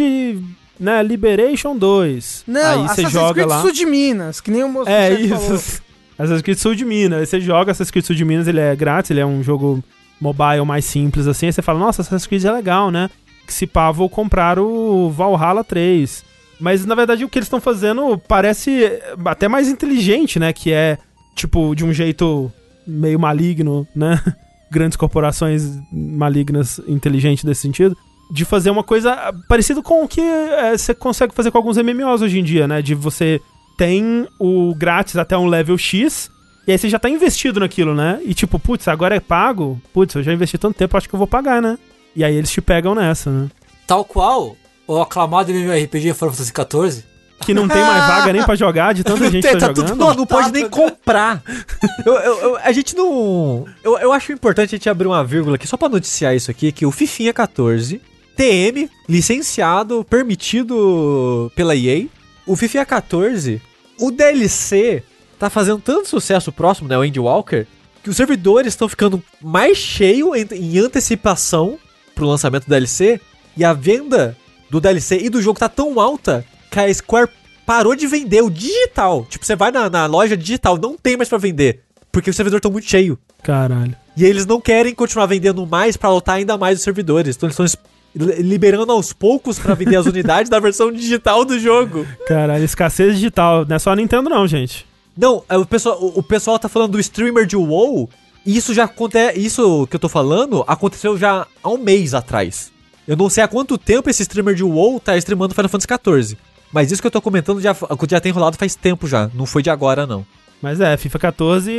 né? 0.80 1.02
Liberation 1.02 1.76
2. 1.76 2.44
Não, 2.46 2.62
aí 2.62 2.78
você 2.78 2.84
Assassin's 2.84 3.12
joga 3.12 3.34
Creed 3.34 3.50
lá. 3.50 3.62
Sul 3.64 3.72
de 3.72 3.84
Minas, 3.84 4.40
que 4.40 4.52
nem 4.52 4.64
o 4.64 4.70
moço 4.70 4.88
É 4.88 5.10
chat 5.10 5.28
falou. 5.28 5.56
isso. 5.56 5.82
Assassin's 6.20 6.42
Creed 6.44 6.58
Sul 6.60 6.76
de 6.76 6.86
Minas. 6.86 7.20
Aí 7.20 7.26
você 7.26 7.42
joga 7.42 7.72
Assassin's 7.72 7.90
Creed 7.90 8.06
Sul 8.06 8.16
de 8.16 8.24
Minas, 8.24 8.48
ele 8.48 8.60
é 8.60 8.76
grátis, 8.76 9.10
ele 9.10 9.22
é 9.22 9.26
um 9.26 9.42
jogo 9.42 9.84
mobile 10.20 10.64
mais 10.68 10.86
simples 10.86 11.26
assim. 11.26 11.48
Aí 11.48 11.52
você 11.54 11.64
fala, 11.64 11.80
nossa, 11.80 12.04
Assassin's 12.04 12.28
Creed 12.28 12.46
é 12.46 12.52
legal, 12.52 12.92
né? 12.92 13.10
Que 13.48 13.52
se 13.52 13.66
pá, 13.66 13.90
vou 13.90 14.08
comprar 14.08 14.60
o 14.60 15.10
Valhalla 15.10 15.64
3. 15.64 16.24
Mas 16.60 16.86
na 16.86 16.94
verdade 16.94 17.26
o 17.26 17.28
que 17.28 17.40
eles 17.40 17.48
estão 17.48 17.60
fazendo 17.60 18.20
parece 18.28 19.02
até 19.26 19.48
mais 19.48 19.68
inteligente, 19.68 20.38
né? 20.38 20.54
Que 20.54 20.72
é, 20.72 21.00
tipo, 21.36 21.74
de 21.74 21.84
um 21.84 21.92
jeito 21.92 22.54
meio 22.86 23.20
maligno, 23.20 23.88
né? 23.96 24.22
Grandes 24.72 24.96
corporações 24.96 25.80
malignas, 25.92 26.80
inteligentes 26.88 27.44
nesse 27.44 27.62
sentido. 27.62 27.96
De 28.32 28.46
fazer 28.46 28.70
uma 28.70 28.84
coisa 28.84 29.34
parecida 29.50 29.82
com 29.82 30.04
o 30.04 30.08
que 30.08 30.22
é, 30.22 30.78
você 30.78 30.94
consegue 30.94 31.36
fazer 31.36 31.52
com 31.52 31.58
alguns 31.58 31.78
MMOs 31.78 32.22
hoje 32.22 32.40
em 32.40 32.44
dia, 32.44 32.68
né? 32.68 32.82
De 32.82 32.96
você 32.96 33.42
tem 33.78 34.28
o 34.40 34.74
grátis 34.76 35.18
até 35.18 35.38
um 35.38 35.48
level 35.48 35.78
X, 35.78 36.30
e 36.68 36.72
aí 36.72 36.78
você 36.78 36.88
já 36.88 37.00
tá 37.00 37.10
investido 37.10 37.60
naquilo, 37.60 37.94
né? 37.94 38.22
E 38.24 38.34
tipo, 38.34 38.60
putz, 38.60 38.88
agora 38.88 39.16
é 39.16 39.20
pago? 39.20 39.82
Putz, 39.94 40.16
eu 40.16 40.24
já 40.24 40.32
investi 40.32 40.58
tanto 40.58 40.78
tempo, 40.78 40.96
acho 40.96 41.10
que 41.10 41.16
eu 41.16 41.18
vou 41.18 41.28
pagar, 41.28 41.62
né? 41.62 41.78
E 42.16 42.24
aí 42.24 42.36
eles 42.36 42.52
te 42.52 42.62
pegam 42.62 42.94
nessa, 42.94 43.32
né? 43.32 43.50
Tal 43.88 44.06
qual 44.06 44.56
o 44.88 45.02
aclamado 45.02 45.52
MMORPG 45.52 46.14
Final 46.14 46.34
Fantasy 46.34 46.54
XIV. 46.54 47.11
Que 47.54 47.60
não 47.60 47.68
tem 47.68 47.82
mais 47.84 48.06
vaga 48.08 48.34
nem 48.34 48.44
pra 48.44 48.56
jogar, 48.56 48.94
de 48.94 49.04
tanta 49.04 49.30
gente 49.30 49.48
que 49.48 49.54
tá 49.58 49.60
Tá 49.60 49.82
jogando. 49.82 49.96
Não, 49.96 50.14
não 50.14 50.26
pode 50.26 50.52
nem 50.52 50.68
comprar. 50.70 51.42
Eu- 52.06 52.14
eu- 52.14 52.40
eu- 52.42 52.58
a 52.58 52.72
gente 52.72 52.96
não. 52.96 53.66
Eu, 53.84 53.98
eu 54.00 54.12
acho 54.14 54.32
importante 54.32 54.76
a 54.76 54.78
gente 54.78 54.90
abrir 54.90 55.08
uma 55.08 55.24
vírgula 55.24 55.56
aqui, 55.56 55.68
só 55.68 55.78
pra 55.78 55.90
noticiar 55.90 56.36
isso 56.36 56.50
aqui: 56.52 56.72
que 56.72 56.86
o 56.86 56.92
Fifinha 56.92 57.34
14, 57.34 58.02
TM, 58.36 58.90
licenciado, 59.08 60.04
permitido 60.10 61.52
pela 61.56 61.76
EA. 61.76 62.06
O 62.46 62.56
Fifinha 62.56 62.86
14, 62.86 63.62
o 64.00 64.12
DLC 64.12 65.04
tá 65.40 65.50
fazendo 65.50 65.80
tanto 65.80 66.08
sucesso 66.10 66.52
próximo, 66.52 66.88
né? 66.88 66.98
O 66.98 67.02
Andy 67.02 67.20
Walker, 67.20 67.66
que 68.04 68.10
os 68.10 68.18
servidores 68.18 68.74
estão 68.74 68.90
ficando 68.90 69.22
mais 69.42 69.78
cheios 69.78 70.36
em, 70.36 70.48
em 70.56 70.78
antecipação 70.80 71.78
pro 72.16 72.26
lançamento 72.28 72.66
do 72.66 72.70
DLC. 72.70 73.20
E 73.56 73.64
a 73.66 73.74
venda 73.74 74.36
do 74.70 74.80
DLC 74.80 75.20
e 75.22 75.30
do 75.30 75.42
jogo 75.42 75.60
tá 75.60 75.68
tão 75.70 76.00
alta 76.00 76.46
que 76.70 76.80
a 76.80 76.94
Square 76.94 77.30
parou 77.72 77.96
de 77.96 78.06
vender 78.08 78.42
o 78.44 78.50
digital. 78.50 79.26
Tipo, 79.30 79.46
você 79.46 79.56
vai 79.56 79.72
na, 79.72 79.90
na 79.90 80.06
loja 80.06 80.36
digital, 80.36 80.78
não 80.78 80.98
tem 80.98 81.16
mais 81.16 81.30
pra 81.30 81.38
vender. 81.38 81.80
Porque 82.12 82.30
os 82.30 82.36
servidores 82.36 82.60
estão 82.60 82.72
muito 82.72 82.90
cheios. 82.90 83.18
Caralho. 83.42 83.96
E 84.18 84.26
eles 84.26 84.46
não 84.46 84.60
querem 84.60 84.94
continuar 84.94 85.26
vendendo 85.26 85.66
mais 85.66 85.96
pra 85.96 86.10
lotar 86.10 86.36
ainda 86.36 86.58
mais 86.58 86.80
os 86.80 86.84
servidores. 86.84 87.36
Então 87.38 87.48
eles 87.48 87.54
estão 87.58 87.66
es- 87.66 87.78
li- 88.14 88.42
liberando 88.44 88.92
aos 88.92 89.14
poucos 89.14 89.58
pra 89.58 89.74
vender 89.74 89.96
as 89.96 90.06
unidades 90.08 90.50
da 90.50 90.60
versão 90.60 90.92
digital 90.92 91.46
do 91.46 91.58
jogo. 91.58 92.06
Caralho, 92.28 92.64
escassez 92.66 93.16
digital. 93.16 93.66
Não 93.66 93.78
é 93.78 93.80
só 93.80 93.92
a 93.92 93.96
Nintendo, 93.96 94.30
não, 94.30 94.46
gente. 94.46 94.86
Não, 95.18 95.42
é, 95.48 95.58
o 95.58 95.66
pessoal, 95.66 95.98
o, 96.04 96.20
o 96.20 96.24
pessoal 96.24 96.60
tá 96.60 96.68
falando 96.68 96.92
do 96.92 97.00
streamer 97.00 97.46
de 97.46 97.56
WoW. 97.56 98.10
E 98.46 98.58
isso 98.58 98.74
já 98.74 98.84
acontece. 98.84 99.40
Isso 99.40 99.88
que 99.90 99.96
eu 99.96 100.00
tô 100.00 100.10
falando 100.10 100.66
aconteceu 100.68 101.18
já 101.18 101.48
há 101.64 101.70
um 101.70 101.78
mês 101.78 102.14
atrás. 102.14 102.70
Eu 103.08 103.16
não 103.16 103.30
sei 103.30 103.44
há 103.44 103.48
quanto 103.48 103.78
tempo 103.78 104.10
esse 104.10 104.24
streamer 104.24 104.56
de 104.56 104.64
WoW 104.64 105.00
tá 105.00 105.16
streamando 105.18 105.54
Final 105.56 105.70
Fantasy 105.70 105.88
XIV. 106.28 106.38
Mas 106.72 106.92
isso 106.92 107.02
que 107.02 107.08
eu 107.08 107.12
tô 107.12 107.22
comentando 107.22 107.60
já, 107.62 107.76
já 108.10 108.20
tem 108.22 108.32
rolado 108.32 108.58
faz 108.58 108.76
tempo 108.76 109.08
já. 109.08 109.30
Não 109.34 109.46
foi 109.46 109.62
de 109.62 109.70
agora, 109.70 110.06
não. 110.08 110.26
Mas 110.62 110.80
é, 110.80 110.96
FIFA 110.96 111.20
14 111.20 111.72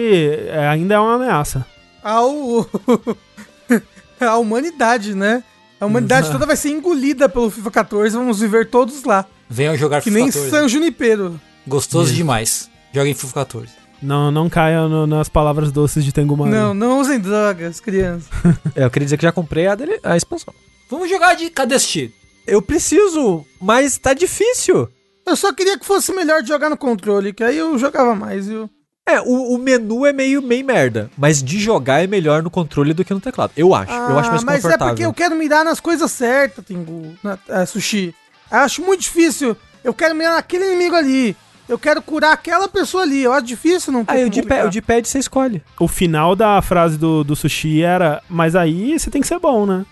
é, 0.48 0.68
ainda 0.68 0.94
é 0.94 0.98
uma 0.98 1.14
ameaça. 1.14 1.64
Ao... 2.02 2.68
a 4.20 4.36
humanidade, 4.36 5.14
né? 5.14 5.42
A 5.80 5.86
humanidade 5.86 6.30
toda 6.30 6.46
vai 6.46 6.56
ser 6.56 6.70
engolida 6.70 7.28
pelo 7.28 7.50
FIFA 7.50 7.70
14, 7.70 8.16
vamos 8.16 8.38
viver 8.40 8.68
todos 8.68 9.02
lá. 9.04 9.24
Venham 9.48 9.76
jogar 9.76 10.00
Que 10.00 10.10
FIFA 10.10 10.16
nem 10.18 10.26
14. 10.26 10.50
San 10.50 10.68
Junipero. 10.68 11.40
Gostoso 11.66 12.12
demais. 12.14 12.70
Joguem 12.92 13.14
FIFA 13.14 13.34
14. 13.34 13.68
Não, 14.00 14.30
não 14.30 14.48
caia 14.50 14.88
no- 14.88 15.06
nas 15.06 15.28
palavras 15.28 15.70
doces 15.70 16.04
de 16.04 16.12
Tengu 16.12 16.36
Maru. 16.36 16.50
Não, 16.50 16.74
não 16.74 17.00
usem 17.00 17.18
drogas, 17.20 17.80
crianças. 17.80 18.28
É, 18.74 18.84
eu 18.84 18.90
queria 18.90 19.06
dizer 19.06 19.16
que 19.16 19.22
já 19.22 19.32
comprei 19.32 19.66
a, 19.66 19.74
dele- 19.74 20.00
a 20.02 20.16
expansão. 20.16 20.52
Vamos 20.90 21.08
jogar 21.08 21.34
de 21.34 21.50
Cadesti. 21.50 22.12
Eu 22.46 22.60
preciso, 22.60 23.44
mas 23.60 23.98
tá 23.98 24.12
difícil. 24.14 24.88
Eu 25.24 25.36
só 25.36 25.52
queria 25.52 25.78
que 25.78 25.86
fosse 25.86 26.12
melhor 26.12 26.42
de 26.42 26.48
jogar 26.48 26.68
no 26.68 26.76
controle, 26.76 27.32
que 27.32 27.44
aí 27.44 27.56
eu 27.56 27.78
jogava 27.78 28.14
mais, 28.14 28.48
viu? 28.48 28.68
É, 29.06 29.20
o, 29.20 29.54
o 29.54 29.58
menu 29.58 30.06
é 30.06 30.12
meio, 30.12 30.40
meio 30.40 30.64
merda, 30.64 31.10
mas 31.16 31.42
de 31.42 31.58
jogar 31.58 32.02
é 32.02 32.06
melhor 32.06 32.42
no 32.42 32.50
controle 32.50 32.94
do 32.94 33.04
que 33.04 33.12
no 33.12 33.20
teclado. 33.20 33.52
Eu 33.56 33.74
acho. 33.74 33.92
eu 33.92 34.18
acho 34.18 34.30
mais 34.30 34.42
Ah, 34.42 34.46
mas 34.46 34.58
é 34.58 34.62
confortável. 34.62 34.94
porque 34.94 35.04
eu 35.04 35.12
quero 35.12 35.34
mirar 35.34 35.64
nas 35.64 35.80
coisas 35.80 36.10
certas, 36.10 36.64
Tengu, 36.64 37.14
na, 37.22 37.38
é, 37.48 37.66
Sushi. 37.66 38.14
Eu 38.50 38.58
acho 38.58 38.82
muito 38.82 39.00
difícil. 39.00 39.56
Eu 39.82 39.92
quero 39.92 40.14
mirar 40.14 40.34
naquele 40.34 40.66
inimigo 40.66 40.94
ali. 40.94 41.36
Eu 41.68 41.78
quero 41.78 42.00
curar 42.02 42.32
aquela 42.32 42.68
pessoa 42.68 43.02
ali. 43.02 43.22
Eu 43.22 43.32
acho 43.32 43.46
difícil 43.46 43.92
não 43.92 44.04
Aí 44.06 44.24
o 44.24 44.30
de, 44.30 44.42
pé, 44.42 44.64
o 44.64 44.70
de 44.70 44.82
pad 44.82 45.06
você 45.06 45.18
escolhe. 45.18 45.62
O 45.80 45.88
final 45.88 46.36
da 46.36 46.60
frase 46.62 46.96
do, 46.96 47.24
do 47.24 47.34
sushi 47.34 47.82
era, 47.82 48.22
mas 48.28 48.54
aí 48.54 48.98
você 48.98 49.10
tem 49.10 49.20
que 49.20 49.26
ser 49.26 49.38
bom, 49.38 49.66
né? 49.66 49.84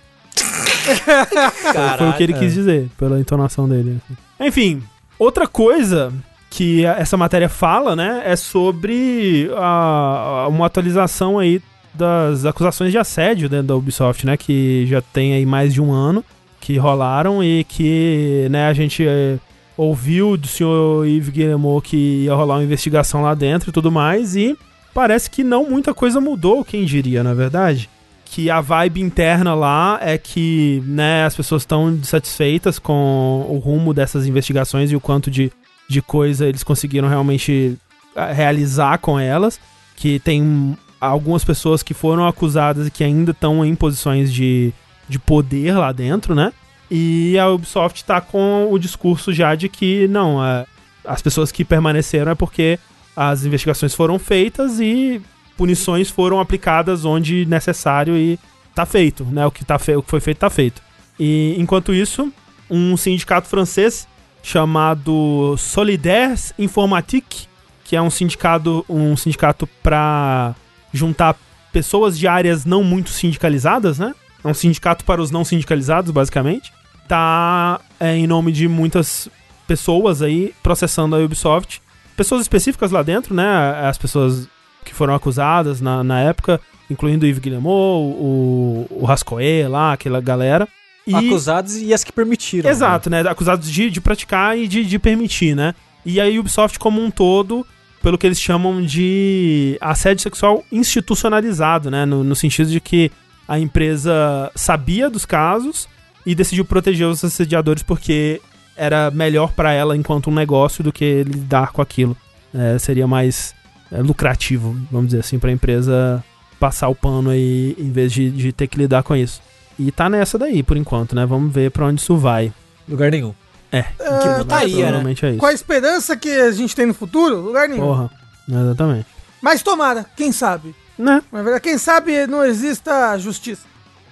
Foi 1.99 2.09
o 2.09 2.13
que 2.15 2.23
ele 2.23 2.33
quis 2.35 2.55
dizer, 2.55 2.89
pela 2.99 3.19
entonação 3.21 3.69
dele. 3.69 3.99
assim. 4.05 4.17
Enfim, 4.49 4.83
outra 5.19 5.47
coisa 5.47 6.13
que 6.49 6.85
essa 6.85 7.17
matéria 7.17 7.49
fala, 7.49 7.95
né, 7.95 8.23
é 8.25 8.35
sobre 8.35 9.51
a, 9.57 10.45
a- 10.45 10.49
uma 10.49 10.67
atualização 10.67 11.39
aí 11.39 11.61
das 11.95 12.45
acusações 12.45 12.91
de 12.93 12.99
assédio 12.99 13.49
dentro 13.49 13.67
da 13.69 13.77
Ubisoft, 13.77 14.25
né, 14.27 14.37
que 14.37 14.85
já 14.89 15.01
tem 15.01 15.35
aí 15.35 15.47
mais 15.47 15.73
de 15.75 15.81
um 15.81 15.93
ano 15.93 16.25
que 16.61 16.77
rolaram 16.77 17.43
e 17.43 17.65
que, 17.65 18.47
né, 18.51 18.67
a 18.69 18.73
gente 18.73 19.05
eh, 19.07 19.37
ouviu 19.77 20.37
do 20.37 20.47
senhor 20.47 21.07
Yves 21.07 21.29
Guillemot 21.31 21.81
que 21.83 22.25
ia 22.25 22.35
rolar 22.35 22.57
uma 22.57 22.65
investigação 22.65 23.23
lá 23.23 23.35
dentro 23.35 23.71
e 23.71 23.73
tudo 23.73 23.91
mais 23.91 24.37
e 24.37 24.57
parece 24.93 25.31
que 25.31 25.43
não 25.43 25.69
muita 25.71 25.95
coisa 25.95 26.21
mudou, 26.21 26.65
quem 26.65 26.85
diria, 26.85 27.23
na 27.25 27.33
verdade 27.35 27.89
que 28.31 28.49
a 28.49 28.61
vibe 28.61 29.01
interna 29.01 29.55
lá 29.55 29.99
é 30.01 30.17
que 30.17 30.81
né, 30.87 31.25
as 31.25 31.35
pessoas 31.35 31.63
estão 31.63 31.99
satisfeitas 32.05 32.79
com 32.79 33.45
o 33.49 33.59
rumo 33.59 33.93
dessas 33.93 34.25
investigações 34.25 34.93
e 34.93 34.97
o 34.97 35.01
quanto 35.01 35.29
de, 35.29 35.51
de 35.89 36.01
coisa 36.01 36.47
eles 36.47 36.63
conseguiram 36.63 37.09
realmente 37.09 37.77
ah, 38.15 38.33
realizar 38.33 38.99
com 38.99 39.19
elas. 39.19 39.59
Que 39.97 40.21
tem 40.21 40.79
algumas 41.01 41.45
pessoas 41.45 41.83
que 41.83 41.93
foram 41.93 42.25
acusadas 42.25 42.87
e 42.87 42.91
que 42.93 43.03
ainda 43.03 43.33
estão 43.33 43.65
em 43.65 43.75
posições 43.75 44.33
de, 44.33 44.73
de 45.09 45.19
poder 45.19 45.77
lá 45.77 45.91
dentro, 45.91 46.33
né? 46.33 46.53
E 46.89 47.37
a 47.37 47.49
Ubisoft 47.49 48.05
tá 48.05 48.21
com 48.21 48.69
o 48.71 48.79
discurso 48.79 49.33
já 49.33 49.57
de 49.57 49.69
que 49.69 50.07
não, 50.07 50.45
é, 50.45 50.67
as 51.05 51.21
pessoas 51.21 51.51
que 51.51 51.65
permaneceram 51.65 52.31
é 52.31 52.35
porque 52.37 52.79
as 53.17 53.45
investigações 53.45 53.93
foram 53.93 54.21
feitas 54.21 54.79
e 54.79 55.21
punições 55.61 56.09
foram 56.09 56.41
aplicadas 56.41 57.05
onde 57.05 57.45
necessário 57.45 58.17
e 58.17 58.39
tá 58.75 58.87
feito, 58.87 59.27
né? 59.27 59.45
O 59.45 59.51
que, 59.51 59.63
tá 59.63 59.79
fe 59.79 59.95
o 59.95 60.03
que 60.03 60.09
foi 60.09 60.19
feito 60.19 60.39
tá 60.39 60.49
feito. 60.49 60.81
E 61.19 61.55
enquanto 61.59 61.93
isso, 61.93 62.33
um 62.71 62.97
sindicato 62.97 63.47
francês 63.47 64.09
chamado 64.43 65.55
Solidaires 65.59 66.55
Informatique, 66.59 67.47
que 67.85 67.95
é 67.95 68.01
um 68.01 68.09
sindicato, 68.09 68.87
um 68.89 69.15
sindicato 69.19 69.67
para 69.83 70.55
juntar 70.95 71.37
pessoas 71.71 72.19
de 72.19 72.27
áreas 72.27 72.65
não 72.65 72.83
muito 72.83 73.11
sindicalizadas, 73.11 73.99
né? 73.99 74.15
É 74.43 74.49
um 74.49 74.55
sindicato 74.55 75.05
para 75.05 75.21
os 75.21 75.31
não 75.31 75.45
sindicalizados, 75.45 76.11
basicamente. 76.11 76.73
Tá 77.07 77.79
é, 78.01 78.17
em 78.17 78.27
nome 78.27 78.51
de 78.51 78.67
muitas 78.67 79.29
pessoas 79.69 80.23
aí 80.23 80.55
processando 80.63 81.15
a 81.17 81.19
Ubisoft. 81.19 81.83
Pessoas 82.17 82.41
específicas 82.41 82.91
lá 82.93 83.03
dentro, 83.03 83.35
né? 83.35 83.45
As 83.87 83.99
pessoas 83.99 84.49
que 84.85 84.95
foram 84.95 85.15
acusadas 85.15 85.81
na, 85.81 86.03
na 86.03 86.21
época, 86.21 86.61
incluindo 86.91 87.25
o 87.25 87.29
Yves 87.29 87.39
Guillemot, 87.39 87.71
o, 87.71 88.87
o 88.91 89.05
Rascoe 89.05 89.67
lá, 89.69 89.93
aquela 89.93 90.21
galera. 90.21 90.69
E... 91.07 91.15
Acusados 91.15 91.77
e 91.77 91.93
as 91.95 92.05
que 92.05 92.13
permitiram. 92.13 92.71
Exato, 92.71 93.09
né? 93.09 93.21
Acusados 93.21 93.71
de, 93.71 93.91
de 93.91 94.01
praticar 94.01 94.57
e 94.59 94.69
de, 94.69 94.85
de 94.85 94.99
permitir, 94.99 95.55
né? 95.55 95.75
E 96.05 96.21
a 96.21 96.27
Ubisoft 96.27 96.79
como 96.79 97.03
um 97.03 97.11
todo, 97.11 97.67
pelo 98.03 98.17
que 98.17 98.27
eles 98.27 98.41
chamam 98.41 98.83
de 98.83 99.77
assédio 99.81 100.23
sexual 100.23 100.65
institucionalizado, 100.71 101.91
né? 101.91 102.05
No, 102.05 102.25
no 102.25 102.35
sentido 102.35 102.71
de 102.71 102.81
que 102.81 103.11
a 103.47 103.59
empresa 103.59 104.51
sabia 104.55 105.11
dos 105.11 105.27
casos 105.27 105.89
e 106.25 106.35
decidiu 106.35 106.65
proteger 106.65 107.07
os 107.07 107.25
assediadores 107.25 107.83
porque 107.83 108.41
era 108.77 109.11
melhor 109.11 109.53
pra 109.53 109.73
ela 109.73 109.97
enquanto 109.97 110.31
um 110.31 110.35
negócio 110.35 110.85
do 110.85 110.93
que 110.93 111.25
lidar 111.25 111.73
com 111.73 111.83
aquilo. 111.83 112.17
É, 112.55 112.79
seria 112.79 113.07
mais 113.07 113.55
é, 113.93 114.01
lucrativo, 114.03 114.77
vamos 114.91 115.09
dizer 115.09 115.21
assim, 115.21 115.39
pra 115.39 115.51
empresa 115.53 116.23
passar 116.59 116.89
o 116.89 116.95
pano 116.95 117.31
aí 117.31 117.75
em 117.79 117.91
vez 117.91 118.13
de, 118.13 118.31
de 118.31 118.53
ter 118.53 118.67
que 118.67 118.79
lidar 118.79 119.03
com 119.03 119.17
isso. 119.17 119.41
E 119.79 119.91
tá 119.91 120.11
nessa 120.11 120.39
daí, 120.39 120.63
por 120.63 120.77
enquanto, 120.77 121.15
né? 121.15 121.25
Vamos 121.25 121.53
ver 121.53 121.71
pra 121.71 121.87
onde 121.87 122.01
isso 122.01 122.17
vai. 122.17 122.53
Lugar 122.87 123.11
nenhum. 123.11 123.35
É, 123.73 123.85
Ah, 124.01 124.37
putaria, 124.39 124.77
né? 124.77 124.83
provavelmente 124.83 125.25
é 125.25 125.31
isso. 125.31 125.39
Com 125.39 125.47
a 125.47 125.53
esperança 125.53 126.17
que 126.17 126.29
a 126.29 126.51
gente 126.51 126.75
tem 126.77 126.87
no 126.87 126.93
futuro, 126.95 127.37
lugar 127.41 127.69
nenhum. 127.69 127.83
Porra, 127.87 128.11
exatamente. 128.49 129.07
Mas 129.41 129.63
tomara, 129.63 130.05
quem 130.17 130.33
sabe? 130.33 130.75
Né? 130.99 131.23
Na 131.33 131.43
verdade, 131.43 131.63
quem 131.63 131.79
sabe 131.79 132.27
não 132.27 132.45
exista 132.45 133.17
justiça. 133.19 133.63